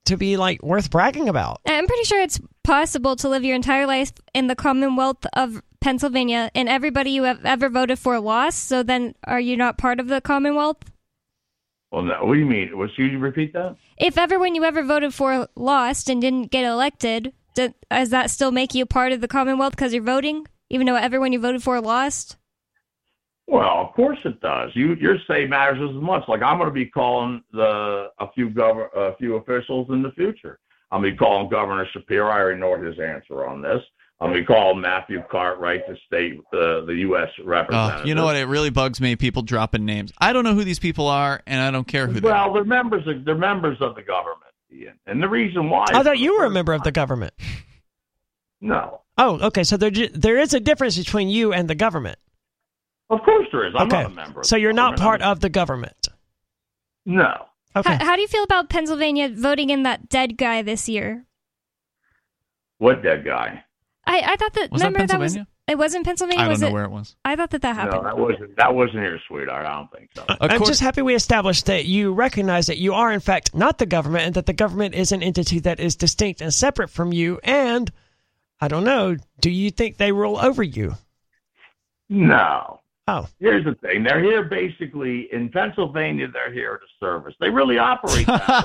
to 0.04 0.16
be 0.16 0.36
like 0.36 0.62
worth 0.62 0.90
bragging 0.90 1.28
about. 1.28 1.60
I'm 1.66 1.86
pretty 1.88 2.04
sure 2.04 2.20
it's 2.20 2.40
possible 2.62 3.16
to 3.16 3.28
live 3.28 3.44
your 3.44 3.56
entire 3.56 3.86
life 3.86 4.12
in 4.32 4.46
the 4.46 4.54
Commonwealth 4.54 5.26
of 5.32 5.60
Pennsylvania 5.80 6.50
and 6.54 6.68
everybody 6.68 7.10
you 7.10 7.24
have 7.24 7.44
ever 7.44 7.68
voted 7.68 7.98
for 7.98 8.20
lost. 8.20 8.68
So 8.68 8.84
then, 8.84 9.14
are 9.24 9.40
you 9.40 9.56
not 9.56 9.76
part 9.76 9.98
of 9.98 10.06
the 10.06 10.20
Commonwealth? 10.20 10.78
Well, 11.90 12.02
no, 12.02 12.24
what 12.24 12.34
do 12.34 12.40
you 12.40 12.46
mean? 12.46 12.78
Was 12.78 12.90
you 12.96 13.18
repeat 13.18 13.52
that? 13.52 13.76
If 13.98 14.16
everyone 14.16 14.54
you 14.54 14.64
ever 14.64 14.82
voted 14.82 15.12
for 15.12 15.48
lost 15.56 16.08
and 16.08 16.20
didn't 16.20 16.50
get 16.50 16.64
elected, 16.64 17.32
do, 17.54 17.74
does 17.90 18.10
that 18.10 18.30
still 18.30 18.52
make 18.52 18.74
you 18.74 18.86
part 18.86 19.12
of 19.12 19.20
the 19.20 19.28
Commonwealth 19.28 19.76
because 19.76 19.92
you're 19.92 20.02
voting, 20.02 20.46
even 20.70 20.86
though 20.86 20.96
everyone 20.96 21.32
you 21.32 21.40
voted 21.40 21.62
for 21.62 21.80
lost? 21.80 22.36
Well, 23.46 23.86
of 23.86 23.92
course 23.94 24.18
it 24.24 24.40
does. 24.40 24.70
You 24.74 24.94
your 24.94 25.16
say 25.28 25.46
matters 25.46 25.78
as 25.90 26.00
much. 26.00 26.22
Like 26.28 26.42
I'm 26.42 26.58
going 26.58 26.68
to 26.68 26.74
be 26.74 26.86
calling 26.86 27.42
the 27.52 28.08
a 28.18 28.30
few 28.32 28.48
gov 28.50 28.86
a 28.96 29.16
few 29.16 29.36
officials 29.36 29.88
in 29.90 30.02
the 30.02 30.12
future. 30.12 30.58
I'm 30.90 31.00
going 31.00 31.12
to 31.12 31.16
be 31.16 31.18
calling 31.18 31.48
Governor 31.48 31.86
Shapiro. 31.92 32.28
I 32.28 32.38
already 32.38 32.60
know 32.60 32.80
his 32.80 32.98
answer 33.00 33.46
on 33.46 33.62
this. 33.62 33.80
I'm 34.20 34.28
going 34.28 34.36
to 34.36 34.40
be 34.42 34.46
calling 34.46 34.80
Matthew 34.80 35.20
Cartwright, 35.28 35.82
the 35.88 35.96
state, 36.06 36.38
uh, 36.52 36.84
the 36.84 36.94
U.S. 36.98 37.28
representative. 37.44 38.02
Oh, 38.04 38.06
you 38.06 38.14
know 38.14 38.24
what? 38.24 38.36
It 38.36 38.44
really 38.44 38.70
bugs 38.70 39.00
me. 39.00 39.16
People 39.16 39.42
dropping 39.42 39.84
names. 39.84 40.12
I 40.18 40.32
don't 40.32 40.44
know 40.44 40.54
who 40.54 40.62
these 40.62 40.78
people 40.78 41.08
are, 41.08 41.42
and 41.44 41.60
I 41.60 41.72
don't 41.72 41.88
care 41.88 42.06
who 42.06 42.20
they 42.20 42.28
are. 42.28 42.46
Well, 42.46 42.54
they're 42.54 42.64
members 42.64 43.04
of 43.08 43.24
they're 43.24 43.34
members 43.34 43.78
of 43.80 43.96
the 43.96 44.02
government, 44.02 44.42
Ian. 44.44 44.51
And 45.06 45.22
the 45.22 45.28
reason 45.28 45.68
why 45.70 45.86
I 45.92 46.02
thought 46.02 46.18
you 46.18 46.36
were 46.38 46.44
a 46.44 46.50
member 46.50 46.72
of 46.72 46.82
the 46.82 46.92
government. 46.92 47.34
No, 48.60 49.00
Oh, 49.18 49.38
okay. 49.48 49.64
So 49.64 49.76
there 49.76 49.90
there 49.90 50.38
is 50.38 50.54
a 50.54 50.60
difference 50.60 50.96
between 50.96 51.28
you 51.28 51.52
and 51.52 51.68
the 51.68 51.74
government. 51.74 52.18
of 53.10 53.20
course 53.22 53.46
there 53.52 53.66
is. 53.66 53.74
I'm 53.76 53.88
okay. 53.88 54.02
not 54.02 54.12
a 54.12 54.14
member. 54.14 54.40
Of 54.40 54.46
so 54.46 54.56
the 54.56 54.60
you're 54.62 54.72
not 54.72 54.96
part 54.98 55.20
I'm- 55.20 55.30
of 55.32 55.40
the 55.40 55.48
government. 55.50 56.08
No. 57.04 57.46
Okay. 57.74 57.94
How, 57.96 58.04
how 58.04 58.16
do 58.16 58.22
you 58.22 58.28
feel 58.28 58.44
about 58.44 58.68
Pennsylvania 58.68 59.28
voting 59.34 59.70
in 59.70 59.82
that 59.82 60.08
dead 60.08 60.36
guy 60.38 60.62
this 60.62 60.88
year? 60.88 61.24
What 62.78 63.02
dead 63.02 63.24
guy? 63.24 63.64
I, 64.06 64.20
I 64.20 64.36
thought 64.36 64.52
that 64.54 64.70
Was 64.70 64.80
that 64.82 64.88
remember 64.88 65.06
that 65.08 65.20
was 65.20 65.32
Pennsylvania? 65.34 65.46
It 65.68 65.78
wasn't 65.78 66.04
Pennsylvania. 66.04 66.40
I 66.40 66.44
don't 66.44 66.50
was 66.52 66.60
know 66.60 66.68
it? 66.68 66.72
where 66.72 66.84
it 66.84 66.90
was. 66.90 67.14
I 67.24 67.36
thought 67.36 67.50
that 67.50 67.62
that 67.62 67.76
happened. 67.76 68.02
No, 68.02 68.08
that 68.08 68.18
wasn't 68.18 68.56
that 68.56 68.74
wasn't 68.74 68.98
here, 69.04 69.18
sweetheart. 69.28 69.64
I 69.66 69.74
don't 69.76 69.90
think 69.92 70.10
so. 70.14 70.24
Uh, 70.28 70.36
I'm 70.40 70.50
Accord- 70.50 70.66
just 70.68 70.80
happy 70.80 71.02
we 71.02 71.14
established 71.14 71.66
that 71.66 71.84
you 71.86 72.12
recognize 72.12 72.66
that 72.66 72.78
you 72.78 72.94
are, 72.94 73.12
in 73.12 73.20
fact, 73.20 73.54
not 73.54 73.78
the 73.78 73.86
government 73.86 74.24
and 74.26 74.34
that 74.34 74.46
the 74.46 74.52
government 74.52 74.94
is 74.94 75.12
an 75.12 75.22
entity 75.22 75.60
that 75.60 75.78
is 75.80 75.96
distinct 75.96 76.40
and 76.40 76.52
separate 76.52 76.90
from 76.90 77.12
you. 77.12 77.38
And 77.44 77.90
I 78.60 78.68
don't 78.68 78.84
know, 78.84 79.16
do 79.40 79.50
you 79.50 79.70
think 79.70 79.96
they 79.96 80.12
rule 80.12 80.36
over 80.38 80.62
you? 80.62 80.94
No. 82.08 82.80
Oh, 83.12 83.28
Here's 83.38 83.64
the 83.64 83.74
thing. 83.74 84.04
They're 84.04 84.22
here 84.22 84.44
basically 84.44 85.28
in 85.32 85.50
Pennsylvania. 85.50 86.28
They're 86.32 86.52
here 86.52 86.78
to 86.78 86.86
serve 86.98 87.26
us. 87.26 87.34
They 87.40 87.50
really 87.50 87.76
operate 87.76 88.26
that 88.26 88.64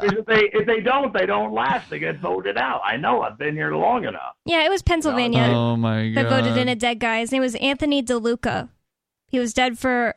way. 0.00 0.08
if 0.16 0.26
they 0.26 0.50
if 0.52 0.64
they 0.66 0.80
don't, 0.80 1.12
they 1.12 1.26
don't 1.26 1.52
last. 1.52 1.90
They 1.90 1.98
get 1.98 2.20
voted 2.20 2.56
out. 2.56 2.80
I 2.84 2.96
know. 2.96 3.22
I've 3.22 3.36
been 3.36 3.54
here 3.54 3.74
long 3.74 4.04
enough. 4.04 4.36
Yeah, 4.44 4.64
it 4.64 4.70
was 4.70 4.82
Pennsylvania 4.82 5.42
Oh 5.42 5.76
my 5.76 6.10
god! 6.10 6.24
that 6.24 6.30
voted 6.30 6.56
in 6.56 6.68
a 6.68 6.76
dead 6.76 7.00
guy. 7.00 7.18
His 7.18 7.32
name 7.32 7.42
was 7.42 7.56
Anthony 7.56 8.00
DeLuca. 8.02 8.68
He 9.26 9.40
was 9.40 9.52
dead 9.52 9.76
for 9.76 10.14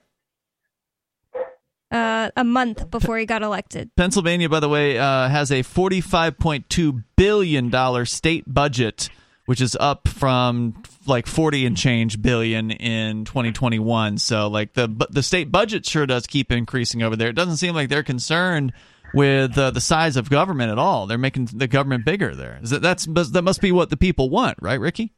uh, 1.92 2.30
a 2.38 2.44
month 2.44 2.90
before 2.92 3.18
he 3.18 3.26
got 3.26 3.42
elected. 3.42 3.90
Pennsylvania, 3.98 4.50
by 4.50 4.60
the 4.60 4.70
way, 4.70 4.98
uh, 4.98 5.28
has 5.30 5.52
a 5.52 5.64
forty-five 5.64 6.38
point 6.38 6.70
two 6.70 7.02
billion 7.18 7.70
dollar 7.70 8.06
state 8.06 8.44
budget, 8.48 9.10
which 9.52 9.60
is 9.60 9.76
up 9.82 10.08
from 10.08 10.82
like 11.06 11.28
forty 11.28 11.66
and 11.66 11.76
change 11.76 12.22
billion 12.22 12.72
in 12.72 13.26
twenty 13.26 13.52
twenty-one. 13.52 14.18
So, 14.18 14.48
like 14.48 14.76
the 14.76 14.88
the 15.10 15.22
state 15.22 15.52
budget 15.52 15.86
sure 15.86 16.06
does 16.06 16.26
keep 16.26 16.54
increasing 16.54 17.04
over 17.04 17.18
there. 17.18 17.28
It 17.28 17.36
doesn't 17.36 17.58
seem 17.58 17.76
like 17.76 17.90
they're 17.90 18.02
concerned 18.02 18.72
with 19.14 19.58
uh, 19.58 19.72
the 19.72 19.82
size 19.82 20.16
of 20.16 20.30
government 20.30 20.72
at 20.72 20.78
all. 20.78 21.06
They're 21.06 21.18
making 21.18 21.50
the 21.52 21.68
government 21.68 22.06
bigger 22.06 22.34
there. 22.34 22.62
Is 22.64 22.70
that 22.70 22.82
that's 22.82 23.06
that 23.08 23.42
must 23.42 23.60
be 23.60 23.74
what 23.74 23.90
the 23.90 23.98
people 23.98 24.30
want, 24.30 24.58
right, 24.62 24.80
Ricky? 24.80 25.12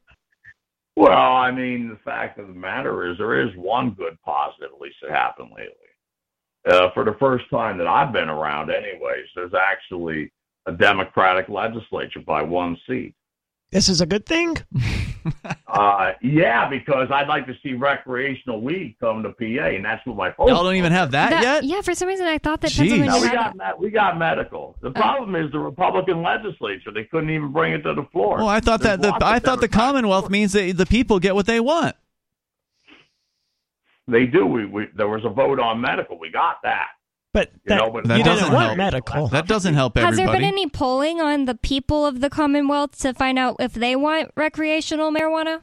Well, 0.95 1.11
I 1.11 1.51
mean, 1.51 1.89
the 1.89 1.99
fact 2.03 2.39
of 2.39 2.47
the 2.47 2.55
matter 2.55 3.11
is, 3.11 3.19
there 3.19 3.39
is 3.47 3.55
one 3.55 3.91
good 3.91 4.17
positive, 4.25 4.71
at 4.73 4.81
least 4.81 4.95
that 5.03 5.11
happened 5.11 5.51
lately. 5.55 5.75
Uh, 6.67 6.89
for 6.95 7.05
the 7.05 7.15
first 7.19 7.47
time 7.51 7.77
that 7.77 7.85
I've 7.85 8.11
been 8.11 8.29
around, 8.29 8.71
anyways, 8.71 9.27
there's 9.35 9.53
actually 9.53 10.33
a 10.65 10.71
Democratic 10.71 11.49
legislature 11.49 12.21
by 12.25 12.41
one 12.41 12.75
seat. 12.87 13.13
This 13.73 13.89
is 13.89 14.01
a 14.01 14.05
good 14.05 14.25
thing? 14.25 14.57
Uh, 15.67 16.11
yeah, 16.21 16.69
because 16.69 17.07
I'd 17.09 17.29
like 17.29 17.47
to 17.47 17.53
see 17.63 17.73
recreational 17.73 18.59
weed 18.61 18.97
come 18.99 19.23
to 19.23 19.29
PA, 19.29 19.67
and 19.67 19.85
that's 19.85 20.05
what 20.05 20.17
my 20.17 20.33
folks. 20.33 20.51
Y'all 20.51 20.65
don't 20.65 20.75
even 20.75 20.91
have 20.91 21.11
that, 21.11 21.29
That- 21.29 21.41
yet. 21.41 21.63
Yeah, 21.63 21.79
for 21.81 21.95
some 21.95 22.09
reason 22.09 22.27
I 22.27 22.37
thought 22.39 22.59
that 22.59 22.71
Jeez. 22.71 22.89
Pennsylvania 22.89 23.09
No, 23.11 23.21
we 23.21 23.27
had 23.27 23.33
got 23.35 23.51
it. 23.51 23.57
me- 23.57 23.85
we 23.87 23.89
got 23.89 24.19
medical. 24.19 24.75
The 24.81 24.91
problem 24.91 25.35
is 25.37 25.49
the 25.53 25.59
Republican 25.59 26.21
legislature; 26.21 26.91
they 26.93 27.05
couldn't 27.05 27.29
even 27.29 27.53
bring 27.53 27.71
it 27.71 27.83
to 27.83 27.93
the 27.93 28.03
floor. 28.11 28.37
Well, 28.39 28.49
I 28.49 28.59
thought 28.59 28.81
There's 28.81 28.99
that 28.99 29.19
the 29.19 29.25
I 29.25 29.39
thought 29.39 29.61
the 29.61 29.69
Commonwealth 29.69 30.25
support. 30.25 30.31
means 30.33 30.51
that 30.51 30.73
the 30.75 30.85
people 30.85 31.19
get 31.19 31.35
what 31.35 31.45
they 31.45 31.61
want. 31.61 31.95
they 34.09 34.25
do. 34.25 34.45
We, 34.45 34.65
we 34.65 34.87
there 34.95 35.07
was 35.07 35.23
a 35.23 35.29
vote 35.29 35.59
on 35.59 35.79
medical. 35.79 36.19
We 36.19 36.29
got 36.31 36.57
that. 36.63 36.87
But 37.33 37.51
that, 37.65 37.77
know, 37.79 37.89
but 37.89 38.07
That 38.07 38.19
you 38.19 38.23
doesn't 38.23 38.53
want 38.53 38.65
help. 38.67 38.77
medical. 38.77 39.27
That 39.29 39.47
doesn't 39.47 39.73
help 39.73 39.97
Has 39.97 40.15
there 40.15 40.31
been 40.31 40.43
any 40.43 40.69
polling 40.69 41.19
on 41.19 41.45
the 41.45 41.55
people 41.55 42.05
of 42.05 42.21
the 42.21 42.29
Commonwealth 42.29 42.99
to 42.99 43.13
find 43.13 43.39
out 43.39 43.55
if 43.59 43.73
they 43.73 43.95
want 43.95 44.31
recreational 44.37 45.11
marijuana? 45.11 45.61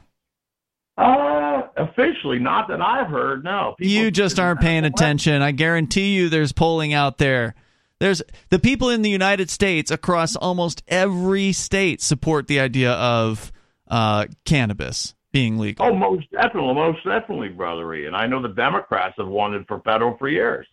Uh, 0.97 1.61
officially, 1.77 2.37
not 2.39 2.67
that 2.67 2.81
I've 2.81 3.07
heard. 3.07 3.43
No, 3.43 3.75
People- 3.77 3.91
you 3.91 4.11
just 4.11 4.39
aren't 4.39 4.59
paying 4.59 4.83
attention. 4.83 5.41
I 5.41 5.51
guarantee 5.51 6.13
you 6.13 6.27
there's 6.29 6.51
polling 6.51 6.93
out 6.93 7.17
there. 7.17 7.55
There's 7.99 8.21
the 8.49 8.59
people 8.59 8.89
in 8.89 9.01
the 9.01 9.09
United 9.09 9.49
States 9.49 9.89
across 9.91 10.35
almost 10.35 10.83
every 10.87 11.53
state 11.53 12.01
support 12.01 12.47
the 12.47 12.59
idea 12.59 12.91
of 12.93 13.51
uh, 13.87 14.25
cannabis 14.43 15.15
being 15.31 15.57
legal. 15.57 15.85
Oh, 15.85 15.93
most 15.93 16.29
definitely, 16.31 16.73
most 16.73 17.03
definitely, 17.05 17.49
brother 17.49 17.93
Ian. 17.93 18.13
I 18.13 18.27
know 18.27 18.41
the 18.41 18.49
Democrats 18.49 19.15
have 19.17 19.27
wanted 19.27 19.65
for 19.67 19.79
federal 19.81 20.17
for 20.17 20.27
years. 20.27 20.67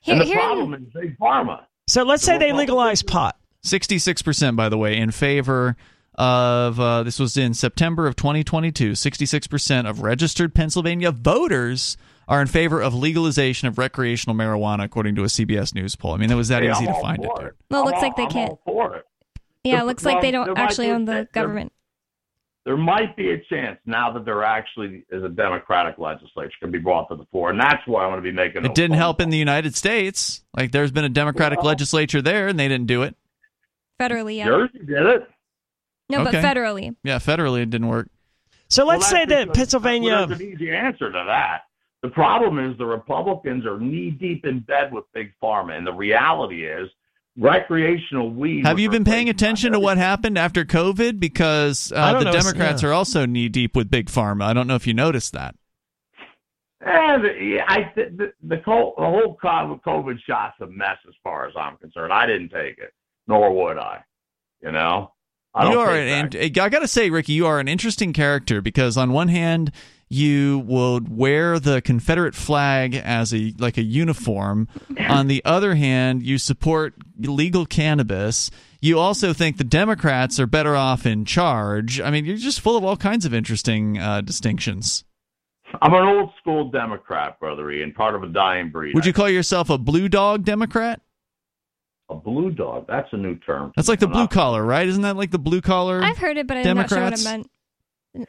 Here, 0.00 0.12
and 0.14 0.20
the 0.20 0.24
here 0.26 0.38
in- 0.38 0.44
problem 0.44 0.74
is 0.74 0.80
big 0.94 1.18
pharma. 1.18 1.64
So 1.86 2.02
let's 2.04 2.22
say 2.22 2.38
they 2.38 2.52
Well, 2.52 2.60
legalize 2.60 3.02
pot. 3.02 3.36
66%, 3.64 4.56
by 4.56 4.68
the 4.68 4.78
way, 4.78 4.96
in 4.96 5.10
favor 5.10 5.76
of 6.14 6.78
uh, 6.80 7.02
this 7.02 7.18
was 7.18 7.36
in 7.36 7.54
September 7.54 8.06
of 8.06 8.16
2022. 8.16 8.92
66% 8.92 9.88
of 9.88 10.02
registered 10.02 10.54
Pennsylvania 10.54 11.12
voters 11.12 11.96
are 12.28 12.40
in 12.40 12.46
favor 12.46 12.80
of 12.80 12.94
legalization 12.94 13.66
of 13.68 13.76
recreational 13.78 14.36
marijuana, 14.36 14.84
according 14.84 15.14
to 15.16 15.22
a 15.22 15.26
CBS 15.26 15.74
News 15.74 15.96
poll. 15.96 16.14
I 16.14 16.16
mean, 16.18 16.30
it 16.30 16.34
was 16.36 16.48
that 16.48 16.62
Hey, 16.62 16.70
easy 16.70 16.86
I'm 16.88 16.94
to 16.94 17.00
find 17.00 17.24
it. 17.24 17.26
for 17.26 17.42
dude. 17.44 17.52
Well, 17.70 17.82
it 17.82 17.84
looks 17.86 17.96
I'm 17.98 18.02
like 18.02 18.16
they 18.16 18.22
I'm 18.24 18.30
can't. 18.30 18.50
all 18.50 18.60
for 18.64 18.96
it. 18.96 19.04
Yeah, 19.64 19.76
The- 19.76 19.82
it 19.82 19.86
looks 19.86 20.04
like 20.04 20.20
they 20.22 20.30
don't 20.30 20.56
actually 20.56 20.90
own 20.90 21.04
the 21.06 21.28
government. 21.32 21.72
There 22.66 22.76
might 22.76 23.16
be 23.16 23.30
a 23.30 23.38
chance 23.38 23.78
now 23.86 24.12
that 24.12 24.24
there 24.26 24.44
actually 24.44 25.04
is 25.10 25.24
a 25.24 25.28
Democratic 25.28 25.98
legislature 25.98 26.52
can 26.60 26.70
be 26.70 26.78
brought 26.78 27.08
to 27.08 27.16
the 27.16 27.24
floor, 27.26 27.50
and 27.50 27.58
that's 27.58 27.86
why 27.86 28.04
I'm 28.04 28.10
going 28.10 28.22
to 28.22 28.30
be 28.30 28.36
making. 28.36 28.64
It 28.64 28.74
didn't 28.74 28.96
help 28.96 29.20
in 29.20 29.30
the 29.30 29.38
United 29.38 29.74
States. 29.74 30.44
Like, 30.54 30.70
there's 30.70 30.90
been 30.90 31.04
a 31.04 31.08
Democratic 31.08 31.60
Well- 31.60 31.68
legislature 31.68 32.20
there, 32.20 32.48
and 32.48 32.60
they 32.60 32.68
didn't 32.68 32.86
do 32.86 33.02
it. 33.02 33.16
Federally, 33.98 34.36
yeah. 34.36 34.46
Jersey 34.46 34.78
did 34.78 35.06
it. 35.06 35.30
No, 36.10 36.24
but 36.24 36.34
federally. 36.34 36.96
Yeah, 37.04 37.18
federally, 37.18 37.62
it 37.62 37.70
didn't 37.70 37.88
work. 37.88 38.08
So 38.68 38.84
let's 38.84 39.10
that's 39.10 39.30
say 39.30 39.36
that 39.36 39.54
Pennsylvania. 39.54 40.26
there's 40.26 40.40
an 40.40 40.46
easy 40.46 40.70
answer 40.70 41.10
to 41.10 41.24
that. 41.26 41.62
The 42.02 42.08
problem 42.08 42.58
is 42.58 42.76
the 42.78 42.86
Republicans 42.86 43.66
are 43.66 43.78
knee 43.78 44.10
deep 44.10 44.46
in 44.46 44.60
bed 44.60 44.92
with 44.92 45.04
big 45.12 45.32
pharma, 45.42 45.76
and 45.76 45.86
the 45.86 45.92
reality 45.92 46.66
is 46.66 46.88
recreational 47.40 48.30
weed. 48.30 48.66
Have 48.66 48.78
you 48.78 48.90
been 48.90 49.04
paying 49.04 49.28
attention 49.28 49.72
to 49.72 49.80
what 49.80 49.96
happened 49.96 50.38
after 50.38 50.64
COVID? 50.64 51.18
Because 51.18 51.92
uh, 51.94 52.18
the 52.18 52.26
know, 52.26 52.32
Democrats 52.32 52.82
yeah. 52.82 52.90
are 52.90 52.92
also 52.92 53.26
knee 53.26 53.48
deep 53.48 53.74
with 53.74 53.90
big 53.90 54.06
pharma. 54.06 54.44
I 54.44 54.52
don't 54.52 54.66
know 54.66 54.76
if 54.76 54.86
you 54.86 54.94
noticed 54.94 55.32
that. 55.32 55.56
And 56.82 57.24
yeah, 57.40 57.64
I 57.66 57.92
th- 57.94 58.12
the 58.16 58.32
the 58.42 58.62
whole 58.64 58.94
the 58.96 59.04
whole 59.04 59.36
COVID 59.42 60.18
shot's 60.26 60.60
a 60.60 60.66
mess 60.66 60.96
as 61.06 61.14
far 61.22 61.46
as 61.46 61.54
I'm 61.56 61.76
concerned. 61.76 62.12
I 62.12 62.26
didn't 62.26 62.50
take 62.50 62.78
it, 62.78 62.92
nor 63.26 63.52
would 63.52 63.76
I. 63.76 64.02
You 64.62 64.72
know, 64.72 65.12
I 65.54 65.64
don't 65.64 65.72
you 65.72 65.78
are 65.80 65.94
an, 65.94 66.30
I 66.34 66.48
got 66.48 66.78
to 66.78 66.88
say, 66.88 67.10
Ricky, 67.10 67.32
you 67.32 67.46
are 67.46 67.60
an 67.60 67.68
interesting 67.68 68.12
character 68.12 68.62
because 68.62 68.96
on 68.96 69.12
one 69.12 69.28
hand, 69.28 69.72
you 70.10 70.58
would 70.66 71.16
wear 71.16 71.60
the 71.60 71.80
Confederate 71.80 72.34
flag 72.34 72.94
as 72.94 73.32
a 73.32 73.54
like 73.58 73.78
a 73.78 73.82
uniform. 73.82 74.68
on 75.08 75.28
the 75.28 75.42
other 75.44 75.76
hand, 75.76 76.22
you 76.22 76.36
support 76.36 76.94
legal 77.18 77.64
cannabis. 77.64 78.50
You 78.80 78.98
also 78.98 79.32
think 79.32 79.56
the 79.56 79.64
Democrats 79.64 80.40
are 80.40 80.46
better 80.46 80.74
off 80.74 81.06
in 81.06 81.24
charge. 81.24 82.00
I 82.00 82.10
mean, 82.10 82.24
you're 82.24 82.36
just 82.36 82.60
full 82.60 82.76
of 82.76 82.84
all 82.84 82.96
kinds 82.96 83.24
of 83.24 83.32
interesting 83.32 83.98
uh, 83.98 84.20
distinctions. 84.20 85.04
I'm 85.80 85.94
an 85.94 86.02
old 86.02 86.32
school 86.40 86.68
Democrat, 86.70 87.38
brother 87.38 87.70
Ian, 87.70 87.92
part 87.92 88.16
of 88.16 88.24
a 88.24 88.28
dying 88.28 88.70
breed. 88.70 88.94
Would 88.94 89.06
you 89.06 89.12
call 89.12 89.28
yourself 89.28 89.70
a 89.70 89.78
blue 89.78 90.08
dog 90.08 90.44
Democrat? 90.44 91.00
a 92.10 92.14
blue 92.16 92.50
dog? 92.50 92.86
That's 92.88 93.08
a 93.12 93.16
new 93.16 93.36
term. 93.36 93.72
That's 93.76 93.88
like 93.88 94.00
the 94.00 94.08
blue 94.08 94.26
collar, 94.26 94.64
right? 94.64 94.86
Isn't 94.86 95.02
that 95.02 95.16
like 95.16 95.30
the 95.30 95.38
blue 95.38 95.60
collar? 95.60 96.02
I've 96.02 96.18
heard 96.18 96.36
it, 96.36 96.46
but 96.46 96.56
I'm 96.56 96.76
not 96.76 96.88
sure 96.88 97.00
what 97.00 97.12
it 97.12 97.24
meant. 97.24 97.48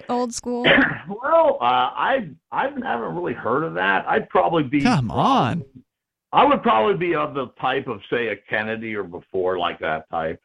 Old 0.10 0.34
school. 0.34 0.66
Well, 1.08 1.58
uh, 1.60 1.66
I 1.66 2.30
I 2.51 2.69
haven't 2.69 3.16
really 3.16 3.34
heard 3.34 3.64
of 3.64 3.74
that. 3.74 4.06
I'd 4.08 4.30
probably 4.30 4.64
be. 4.64 4.82
Come 4.82 5.11
on. 5.11 5.64
I 6.32 6.45
would 6.45 6.61
probably 6.64 6.95
be 6.95 7.16
of 7.16 7.34
the 7.34 7.48
type 7.60 7.88
of 7.88 8.00
say 8.10 8.27
a 8.27 8.35
Kennedy 8.35 8.95
or 8.95 9.03
before, 9.03 9.58
like 9.58 9.80
that 9.80 10.10
type. 10.10 10.42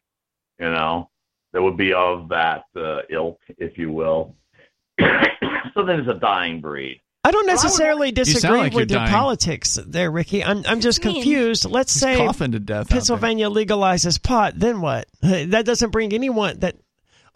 You 0.58 0.70
know, 0.70 1.10
that 1.52 1.62
would 1.62 1.76
be 1.76 1.92
of 1.92 2.28
that 2.30 2.64
uh, 2.74 3.02
ilk, 3.10 3.38
if 3.58 3.78
you 3.78 3.92
will. 3.92 4.34
so 5.00 5.84
then 5.84 6.00
it's 6.00 6.08
a 6.08 6.18
dying 6.18 6.60
breed. 6.60 7.00
I 7.22 7.32
don't 7.32 7.46
necessarily 7.46 8.08
sound 8.08 8.14
disagree 8.14 8.58
like 8.58 8.72
with 8.72 8.90
your 8.90 9.00
dying. 9.00 9.10
politics 9.10 9.78
there, 9.86 10.10
Ricky. 10.10 10.44
I'm 10.44 10.64
I'm 10.66 10.80
just 10.80 11.02
confused. 11.02 11.64
Let's 11.64 11.92
He's 11.92 12.00
say 12.00 12.16
coughing 12.16 12.52
to 12.52 12.60
death. 12.60 12.88
Pennsylvania 12.88 13.50
legalizes 13.50 14.22
pot, 14.22 14.54
then 14.56 14.80
what? 14.80 15.06
That 15.22 15.64
doesn't 15.66 15.90
bring 15.90 16.12
anyone 16.12 16.60
that 16.60 16.76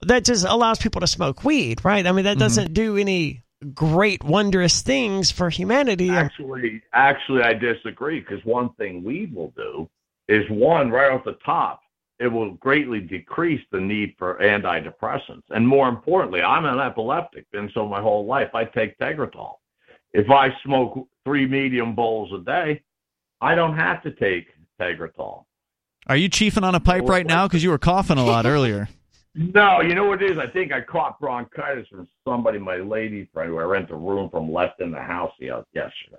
that 0.02 0.24
just 0.24 0.44
allows 0.44 0.78
people 0.78 1.00
to 1.00 1.06
smoke 1.06 1.44
weed, 1.44 1.84
right? 1.84 2.06
I 2.06 2.12
mean, 2.12 2.24
that 2.24 2.32
mm-hmm. 2.32 2.40
doesn't 2.40 2.74
do 2.74 2.96
any 2.96 3.42
great 3.74 4.24
wondrous 4.24 4.82
things 4.82 5.30
for 5.30 5.50
humanity. 5.50 6.10
Actually, 6.10 6.82
actually, 6.92 7.42
I 7.42 7.52
disagree 7.52 8.20
because 8.20 8.44
one 8.44 8.72
thing 8.74 9.04
weed 9.04 9.34
will 9.34 9.52
do 9.56 9.88
is 10.28 10.44
one 10.48 10.90
right 10.90 11.12
off 11.12 11.24
the 11.24 11.36
top, 11.44 11.82
it 12.18 12.28
will 12.28 12.52
greatly 12.54 13.00
decrease 13.00 13.62
the 13.72 13.80
need 13.80 14.14
for 14.18 14.38
antidepressants, 14.40 15.42
and 15.50 15.66
more 15.66 15.88
importantly, 15.88 16.42
I'm 16.42 16.64
an 16.66 16.78
epileptic, 16.78 17.50
been 17.50 17.70
so 17.74 17.88
my 17.88 18.00
whole 18.00 18.26
life. 18.26 18.54
I 18.54 18.64
take 18.64 18.98
Tegretol. 18.98 19.54
If 20.12 20.30
I 20.30 20.48
smoke 20.62 21.08
three 21.24 21.46
medium 21.46 21.94
bowls 21.94 22.30
a 22.32 22.44
day, 22.44 22.82
I 23.40 23.54
don't 23.54 23.76
have 23.76 24.02
to 24.02 24.10
take 24.12 24.48
Tegretol. 24.80 25.44
Are 26.06 26.16
you 26.16 26.28
chiefing 26.28 26.64
on 26.64 26.74
a 26.74 26.80
pipe 26.80 27.04
right 27.04 27.26
now? 27.26 27.46
Because 27.46 27.62
you 27.62 27.70
were 27.70 27.78
coughing 27.78 28.18
a 28.18 28.24
lot 28.24 28.46
earlier. 28.54 28.88
No, 29.34 29.80
you 29.80 29.94
know 29.94 30.04
what 30.04 30.22
it 30.22 30.30
is? 30.32 30.38
I 30.38 30.46
think 30.48 30.72
I 30.72 30.80
caught 30.80 31.20
bronchitis 31.20 31.86
from 31.88 32.08
somebody, 32.26 32.58
my 32.58 32.76
lady 32.76 33.28
friend, 33.32 33.50
who 33.50 33.58
I 33.58 33.62
rent 33.62 33.90
a 33.90 33.96
room 33.96 34.28
from, 34.30 34.52
left 34.52 34.80
in 34.80 34.90
the 34.90 35.00
house 35.00 35.32
the- 35.38 35.46
yesterday. 35.72 36.18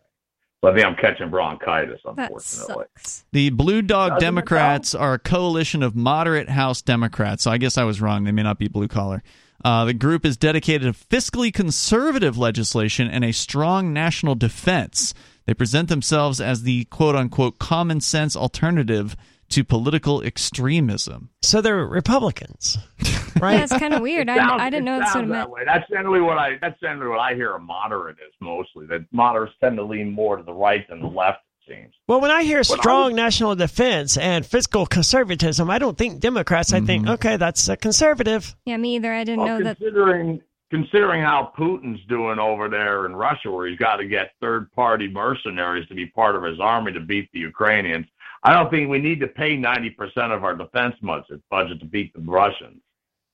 So 0.63 0.69
I 0.69 0.75
think 0.75 0.85
I'm 0.85 0.95
catching 0.95 1.29
bronchitis, 1.29 1.99
That 2.05 2.11
unfortunately. 2.19 2.85
sucks. 2.95 3.25
The 3.31 3.49
Blue 3.49 3.81
Dog 3.81 4.11
Doesn't 4.11 4.21
Democrats 4.21 4.93
are 4.93 5.15
a 5.15 5.19
coalition 5.19 5.81
of 5.81 5.95
moderate 5.95 6.49
House 6.49 6.81
Democrats. 6.83 7.43
So 7.43 7.51
I 7.51 7.57
guess 7.57 7.77
I 7.79 7.83
was 7.83 7.99
wrong. 7.99 8.23
They 8.25 8.31
may 8.31 8.43
not 8.43 8.59
be 8.59 8.67
blue 8.67 8.87
collar. 8.87 9.23
Uh, 9.65 9.85
the 9.85 9.93
group 9.93 10.23
is 10.25 10.37
dedicated 10.37 10.93
to 10.93 11.05
fiscally 11.07 11.51
conservative 11.53 12.37
legislation 12.37 13.07
and 13.07 13.25
a 13.25 13.31
strong 13.33 13.91
national 13.91 14.35
defense. 14.35 15.13
They 15.47 15.53
present 15.55 15.89
themselves 15.89 16.39
as 16.39 16.61
the 16.63 16.85
quote 16.85 17.15
unquote 17.15 17.57
common 17.59 17.99
sense 17.99 18.35
alternative 18.35 19.15
to 19.51 19.63
political 19.63 20.21
extremism. 20.21 21.29
So 21.41 21.61
they're 21.61 21.85
Republicans, 21.85 22.77
right? 23.39 23.55
Yeah, 23.55 23.63
it's 23.63 23.77
kind 23.77 23.93
of 23.93 24.01
weird. 24.01 24.29
I, 24.29 24.37
Sounds- 24.37 24.61
I 24.61 24.69
didn't 24.69 24.85
know 24.85 24.97
it 24.97 24.99
that's 24.99 25.15
what 25.15 25.23
it 25.23 25.27
meant. 25.27 25.47
that 25.47 25.49
way. 25.49 25.61
That's 25.65 25.89
generally 25.89 26.21
what 26.21 26.37
I. 26.37 26.57
That's 26.59 26.79
generally 26.79 27.09
what 27.09 27.19
I 27.19 27.33
hear. 27.35 27.53
A 27.53 27.59
moderate 27.59 28.17
is 28.17 28.33
mostly 28.39 28.85
that 28.87 29.05
moderates 29.11 29.53
tend 29.61 29.77
to 29.77 29.83
lean 29.83 30.11
more 30.11 30.37
to 30.37 30.43
the 30.43 30.53
right 30.53 30.87
than 30.89 31.01
the 31.01 31.07
left. 31.07 31.39
It 31.67 31.73
seems. 31.73 31.93
Well, 32.07 32.21
when 32.21 32.31
I 32.31 32.43
hear 32.43 32.59
I 32.59 32.63
strong 32.63 33.15
national 33.15 33.55
defense 33.55 34.17
and 34.17 34.45
fiscal 34.45 34.85
conservatism, 34.85 35.69
I 35.69 35.79
don't 35.79 35.97
think 35.97 36.19
Democrats. 36.19 36.73
I 36.73 36.77
mm-hmm. 36.77 36.85
think, 36.87 37.07
okay, 37.07 37.37
that's 37.37 37.69
a 37.69 37.77
conservative. 37.77 38.55
Yeah, 38.65 38.77
me 38.77 38.95
either. 38.95 39.13
I 39.13 39.23
didn't 39.23 39.43
Well, 39.43 39.59
know 39.59 39.63
that. 39.65 39.77
considering 39.77 40.41
considering 40.71 41.21
how 41.21 41.51
Putin's 41.57 41.99
doing 42.07 42.39
over 42.39 42.69
there 42.69 43.05
in 43.05 43.13
Russia, 43.13 43.51
where 43.51 43.67
he's 43.67 43.77
got 43.77 43.97
to 43.97 44.07
get 44.07 44.31
third 44.39 44.71
party 44.71 45.07
mercenaries 45.07 45.87
to 45.89 45.93
be 45.93 46.07
part 46.07 46.35
of 46.35 46.43
his 46.43 46.59
army 46.59 46.93
to 46.93 46.99
beat 47.01 47.29
the 47.33 47.39
Ukrainians, 47.39 48.07
I 48.43 48.53
don't 48.53 48.69
think 48.71 48.89
we 48.89 48.99
need 48.99 49.19
to 49.19 49.27
pay 49.27 49.55
ninety 49.55 49.89
percent 49.91 50.31
of 50.31 50.43
our 50.43 50.55
defense 50.55 50.95
budget 51.01 51.41
budget 51.49 51.79
to 51.79 51.85
beat 51.85 52.13
the 52.13 52.21
Russians. 52.21 52.81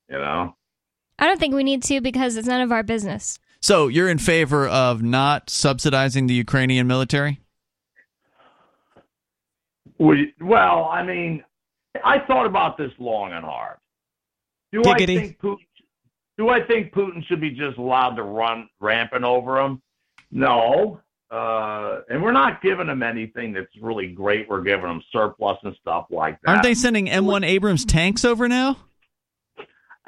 You 0.10 0.18
know. 0.18 0.56
I 1.20 1.26
don't 1.26 1.40
think 1.40 1.56
we 1.56 1.64
need 1.64 1.84
to 1.84 2.02
because 2.02 2.38
it's 2.38 2.48
none 2.48 2.62
of 2.62 2.72
our 2.72 2.84
business. 2.84 3.40
So 3.62 3.88
you're 3.88 4.10
in 4.10 4.20
favor 4.20 4.68
of 4.68 5.02
not 5.02 5.50
subsidizing 5.50 6.28
the 6.28 6.34
Ukrainian 6.36 6.86
military? 6.86 7.40
We, 9.98 10.34
well, 10.40 10.86
I 10.92 11.02
mean, 11.02 11.44
I 12.06 12.20
thought 12.20 12.46
about 12.46 12.78
this 12.78 12.92
long 13.00 13.32
and 13.34 13.44
hard. 13.44 13.78
Do 14.72 14.82
Giggity. 14.82 15.18
I 15.18 15.22
think 15.22 15.40
Putin? 15.40 15.58
Do 16.38 16.50
I 16.50 16.62
think 16.62 16.94
Putin 16.94 17.26
should 17.26 17.42
be 17.42 17.50
just 17.50 17.80
allowed 17.80 18.16
to 18.18 18.24
run 18.24 18.70
rampant 18.80 19.24
over 19.24 19.60
him? 19.60 19.82
No. 20.30 21.00
Uh, 21.30 22.00
and 22.10 22.24
we're 22.24 22.32
not 22.32 22.62
giving 22.62 22.88
them 22.88 23.04
anything 23.04 23.52
that's 23.54 23.68
really 23.82 24.08
great. 24.08 24.48
We're 24.50 24.62
giving 24.62 24.86
them 24.86 25.02
surplus 25.12 25.58
and 25.64 25.76
stuff 25.82 26.06
like 26.10 26.40
that. 26.42 26.50
Aren't 26.50 26.64
they 26.64 26.74
sending 26.74 27.08
M1 27.08 27.46
Abrams 27.46 27.84
tanks 27.86 28.24
over 28.24 28.48
now? 28.48 28.78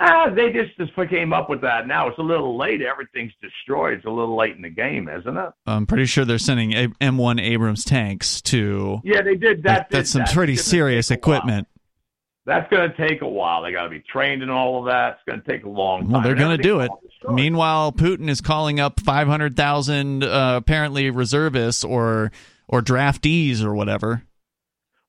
Ah, 0.01 0.29
they 0.33 0.53
just 0.53 0.77
just 0.77 0.93
came 1.09 1.33
up 1.33 1.49
with 1.49 1.59
that. 1.61 1.85
Now 1.85 2.07
it's 2.07 2.17
a 2.19 2.21
little 2.23 2.57
late. 2.57 2.81
Everything's 2.81 3.33
destroyed. 3.41 3.95
It's 3.97 4.05
a 4.05 4.09
little 4.09 4.37
late 4.37 4.55
in 4.55 4.61
the 4.61 4.69
game, 4.69 5.09
isn't 5.09 5.35
it? 5.37 5.49
I'm 5.65 5.85
pretty 5.85 6.05
sure 6.05 6.23
they're 6.23 6.37
sending 6.37 6.71
A- 6.73 6.87
M1 7.01 7.41
Abrams 7.41 7.83
tanks 7.83 8.41
to. 8.43 9.01
Yeah, 9.03 9.21
they 9.21 9.35
did 9.35 9.63
that. 9.63 9.89
that's 9.89 10.11
some 10.11 10.21
that's 10.21 10.33
pretty 10.33 10.53
gonna 10.53 10.63
serious 10.63 11.09
take 11.09 11.27
while. 11.27 11.35
equipment. 11.39 11.67
That's 12.49 12.67
going 12.71 12.89
to 12.89 12.97
take 12.97 13.21
a 13.21 13.27
while. 13.27 13.61
They 13.61 13.71
got 13.71 13.83
to 13.83 13.89
be 13.89 13.99
trained 13.99 14.41
in 14.41 14.49
all 14.49 14.79
of 14.79 14.85
that. 14.87 15.13
It's 15.13 15.21
going 15.27 15.39
to 15.39 15.47
take 15.47 15.65
a 15.65 15.69
long 15.69 16.01
time. 16.01 16.11
Well, 16.11 16.21
they're 16.23 16.33
going 16.33 16.57
to 16.57 16.63
do 16.63 16.79
it. 16.79 16.85
everything's 16.85 16.89
all 16.89 17.01
destroyed. 17.07 17.35
Meanwhile, 17.35 17.91
Putin 17.91 18.27
is 18.27 18.41
calling 18.41 18.79
up 18.79 18.99
500,000 19.01 20.23
uh, 20.23 20.53
apparently 20.57 21.11
reservists 21.11 21.83
or 21.83 22.31
or 22.67 22.81
draftees 22.81 23.61
or 23.61 23.75
whatever. 23.75 24.23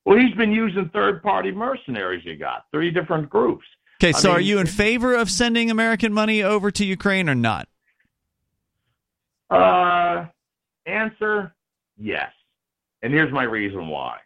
Well, 0.05 0.19
he's 0.19 0.35
been 0.35 0.51
using 0.51 0.89
third-party 0.93 1.51
mercenaries. 1.51 2.23
You 2.25 2.35
got 2.35 2.65
three 2.71 2.91
different 2.91 3.27
groups. 3.27 3.65
Okay, 3.99 4.09
I 4.09 4.19
so 4.19 4.27
mean- 4.29 4.37
are 4.37 4.41
you 4.41 4.59
in 4.59 4.67
favor 4.67 5.15
of 5.15 5.27
sending 5.31 5.71
American 5.71 6.13
money 6.13 6.43
over 6.43 6.69
to 6.69 6.85
Ukraine 6.85 7.27
or 7.27 7.33
not? 7.35 7.67
Uh, 9.49 10.25
answer: 10.85 11.55
Yes. 11.97 12.31
And 13.01 13.11
here's 13.11 13.33
my 13.33 13.43
reason 13.43 13.87
why. 13.87 14.19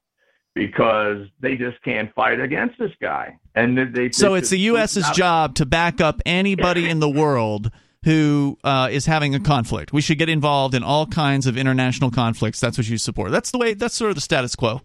Because 0.55 1.27
they 1.41 1.55
just 1.57 1.81
can't 1.83 2.13
fight 2.15 2.39
against 2.39 2.79
this 2.79 2.91
guy, 3.01 3.37
and 3.55 3.77
they. 3.77 3.83
they 3.85 4.11
So 4.11 4.35
it's 4.35 4.49
the 4.49 4.59
U.S.'s 4.59 5.09
job 5.11 5.55
to 5.55 5.65
back 5.65 5.99
up 5.99 6.21
anybody 6.25 6.89
in 6.89 6.99
the 7.01 7.09
world 7.09 7.71
who 8.05 8.57
uh, 8.63 8.87
is 8.89 9.05
having 9.05 9.35
a 9.35 9.39
conflict. 9.39 9.91
We 9.91 9.99
should 9.99 10.17
get 10.17 10.29
involved 10.29 10.73
in 10.73 10.81
all 10.81 11.07
kinds 11.07 11.45
of 11.45 11.57
international 11.57 12.09
conflicts. 12.09 12.59
That's 12.61 12.77
what 12.77 12.87
you 12.87 12.97
support. 12.97 13.31
That's 13.31 13.51
the 13.51 13.57
way. 13.57 13.73
That's 13.73 13.95
sort 13.95 14.09
of 14.11 14.15
the 14.15 14.21
status 14.21 14.55
quo. 14.55 14.81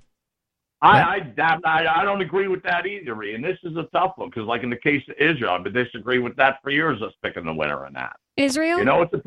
I, 0.82 0.98
I, 1.38 1.58
I, 1.64 1.86
I 2.00 2.04
don't 2.04 2.22
agree 2.22 2.48
with 2.48 2.62
that 2.62 2.86
either, 2.86 3.12
and 3.22 3.44
this 3.44 3.58
is 3.62 3.76
a 3.76 3.84
tough 3.92 4.14
one 4.16 4.30
because, 4.30 4.46
like 4.46 4.62
in 4.62 4.70
the 4.70 4.76
case 4.76 5.02
of 5.08 5.14
Israel, 5.18 5.52
I've 5.52 5.62
been 5.62 5.74
disagreeing 5.74 6.24
with 6.24 6.36
that 6.36 6.56
for 6.62 6.70
years. 6.70 7.02
Us 7.02 7.12
picking 7.22 7.44
the 7.44 7.52
winner 7.54 7.86
in 7.86 7.92
that. 7.92 8.16
Israel? 8.36 8.78
You 8.78 8.86
know, 8.86 9.02
it's 9.02 9.12
a, 9.14 9.22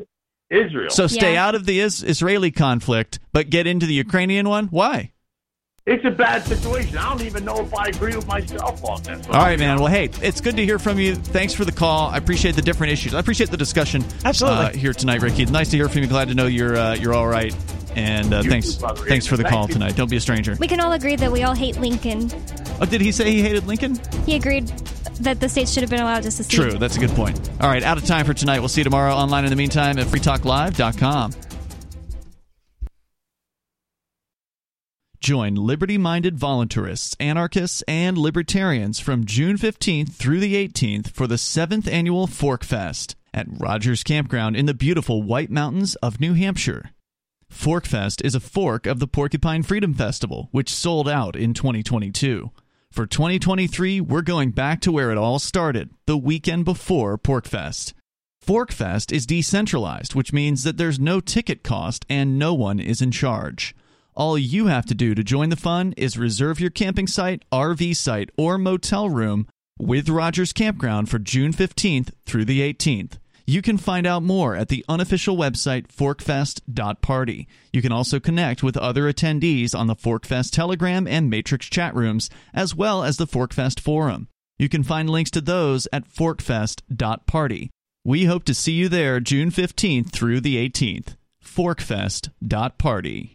Israel. 0.49 0.89
So 0.89 1.07
stay 1.07 1.33
Yeah. 1.33 1.47
out 1.47 1.55
of 1.55 1.65
the 1.65 1.79
is- 1.79 2.03
Israeli 2.03 2.51
conflict, 2.51 3.19
but 3.31 3.49
get 3.51 3.67
into 3.67 3.85
the 3.85 3.93
Ukrainian 3.93 4.49
one. 4.49 4.65
Why? 4.67 5.11
It's 5.85 6.05
a 6.05 6.11
bad 6.11 6.43
situation. 6.43 6.97
I 6.97 7.09
don't 7.09 7.21
even 7.23 7.43
know 7.43 7.59
if 7.59 7.73
I 7.73 7.87
agree 7.87 8.15
with 8.15 8.25
myself 8.25 8.83
on 8.85 9.03
this. 9.03 9.27
All 9.27 9.33
right, 9.33 9.59
man. 9.59 9.79
Well, 9.79 9.87
hey, 9.87 10.09
it's 10.21 10.39
good 10.39 10.55
to 10.55 10.63
hear 10.65 10.79
from 10.79 10.97
you. 10.97 11.15
Thanks 11.15 11.53
for 11.53 11.65
the 11.65 11.71
call. 11.73 12.09
I 12.09 12.17
appreciate 12.17 12.55
the 12.55 12.61
different 12.61 12.93
issues. 12.93 13.13
I 13.13 13.19
appreciate 13.19 13.51
the 13.51 13.57
discussion. 13.57 14.03
Absolutely. 14.23 14.65
uh, 14.65 14.69
here 14.71 14.93
tonight, 14.93 15.21
Ricky. 15.21 15.43
It's 15.43 15.51
nice 15.51 15.69
to 15.71 15.77
hear 15.77 15.89
from 15.89 16.01
you. 16.01 16.07
Glad 16.07 16.29
to 16.29 16.35
know 16.35 16.47
you're 16.47 16.77
uh, 16.77 16.95
you're 16.95 17.13
all 17.13 17.27
right. 17.27 17.53
And 17.95 18.33
uh, 18.33 18.41
thanks 18.41 18.75
too, 18.75 18.87
thanks 19.07 19.27
for 19.27 19.37
the 19.37 19.43
Thank 19.43 19.53
call 19.53 19.67
you. 19.67 19.73
tonight. 19.73 19.95
Don't 19.95 20.09
be 20.09 20.15
a 20.17 20.21
stranger. 20.21 20.55
we 20.59 20.67
can 20.67 20.79
all 20.79 20.93
agree 20.93 21.15
that 21.15 21.31
we 21.31 21.43
all 21.43 21.53
hate 21.53 21.77
Lincoln. 21.79 22.27
Oh, 22.81 22.85
did 22.85 23.01
he 23.01 23.11
say 23.11 23.29
he 23.31 23.41
hated 23.43 23.67
Lincoln? 23.67 23.99
He 24.25 24.35
agreed 24.35 24.67
that 25.19 25.39
the 25.39 25.47
states 25.47 25.71
should 25.71 25.83
have 25.83 25.91
been 25.91 25.99
allowed 26.01 26.23
to 26.23 26.31
secede. 26.31 26.59
True. 26.59 26.79
That's 26.79 26.97
a 26.97 26.99
good 26.99 27.11
point. 27.11 27.39
All 27.61 27.69
right, 27.69 27.83
out 27.83 27.97
of 27.99 28.05
time 28.05 28.25
for 28.25 28.33
tonight. 28.33 28.59
We'll 28.61 28.69
see 28.69 28.81
you 28.81 28.85
tomorrow 28.85 29.13
online 29.13 29.43
in 29.43 29.51
the 29.51 29.55
meantime 29.55 29.99
at 29.99 30.07
freetalklive.com. 30.07 31.33
Join 35.23 35.55
liberty 35.55 35.97
minded 35.97 36.37
voluntarists, 36.37 37.15
anarchists, 37.17 37.81
and 37.87 38.17
libertarians 38.17 38.99
from 38.99 39.23
June 39.23 39.57
15th 39.57 40.11
through 40.11 40.41
the 40.41 40.55
18th 40.67 41.11
for 41.11 41.27
the 41.27 41.35
7th 41.35 41.89
annual 41.89 42.27
Fork 42.27 42.61
Fest 42.65 43.15
at 43.33 43.47
Rogers 43.49 44.03
Campground 44.03 44.57
in 44.57 44.65
the 44.65 44.73
beautiful 44.73 45.23
White 45.23 45.49
Mountains 45.49 45.95
of 46.03 46.19
New 46.19 46.33
Hampshire. 46.33 46.89
Forkfest 47.49 48.21
is 48.25 48.35
a 48.35 48.41
fork 48.41 48.85
of 48.85 48.99
the 48.99 49.07
Porcupine 49.07 49.63
Freedom 49.63 49.93
Festival, 49.93 50.49
which 50.51 50.69
sold 50.69 51.07
out 51.07 51.37
in 51.37 51.53
2022. 51.53 52.51
For 52.91 53.05
2023, 53.05 54.01
we're 54.01 54.23
going 54.23 54.51
back 54.51 54.81
to 54.81 54.91
where 54.91 55.09
it 55.09 55.17
all 55.17 55.39
started, 55.39 55.89
the 56.05 56.17
weekend 56.17 56.65
before 56.65 57.17
PorcFest. 57.17 57.93
Forkfest 58.45 59.13
is 59.13 59.25
decentralized, 59.25 60.15
which 60.15 60.33
means 60.33 60.65
that 60.65 60.75
there's 60.75 60.99
no 60.99 61.21
ticket 61.21 61.63
cost 61.63 62.05
and 62.09 62.37
no 62.37 62.53
one 62.53 62.81
is 62.81 63.01
in 63.01 63.11
charge. 63.11 63.73
All 64.15 64.37
you 64.37 64.67
have 64.67 64.85
to 64.87 64.93
do 64.95 65.15
to 65.15 65.23
join 65.23 65.49
the 65.49 65.55
fun 65.55 65.93
is 65.97 66.17
reserve 66.17 66.59
your 66.59 66.69
camping 66.69 67.07
site, 67.07 67.43
RV 67.51 67.95
site, 67.95 68.29
or 68.37 68.57
motel 68.57 69.09
room 69.09 69.47
with 69.79 70.09
Rogers 70.09 70.53
Campground 70.53 71.09
for 71.09 71.17
June 71.19 71.51
15th 71.51 72.11
through 72.25 72.45
the 72.45 72.61
18th. 72.61 73.17
You 73.45 73.61
can 73.61 73.77
find 73.77 74.07
out 74.07 74.23
more 74.23 74.55
at 74.55 74.69
the 74.69 74.85
unofficial 74.87 75.35
website 75.35 75.87
forkfest.party. 75.87 77.47
You 77.73 77.81
can 77.81 77.91
also 77.91 78.19
connect 78.19 78.63
with 78.63 78.77
other 78.77 79.11
attendees 79.11 79.77
on 79.77 79.87
the 79.87 79.95
Forkfest 79.95 80.51
Telegram 80.51 81.07
and 81.07 81.29
Matrix 81.29 81.65
chat 81.65 81.93
rooms, 81.93 82.29
as 82.53 82.73
well 82.73 83.03
as 83.03 83.17
the 83.17 83.27
Forkfest 83.27 83.79
forum. 83.79 84.29
You 84.57 84.69
can 84.69 84.83
find 84.83 85.09
links 85.09 85.31
to 85.31 85.41
those 85.41 85.87
at 85.91 86.07
forkfest.party. 86.07 87.69
We 88.05 88.25
hope 88.25 88.45
to 88.45 88.53
see 88.53 88.73
you 88.73 88.87
there 88.89 89.19
June 89.19 89.49
15th 89.49 90.11
through 90.11 90.41
the 90.41 90.55
18th. 90.69 91.15
Forkfest.party. 91.43 93.32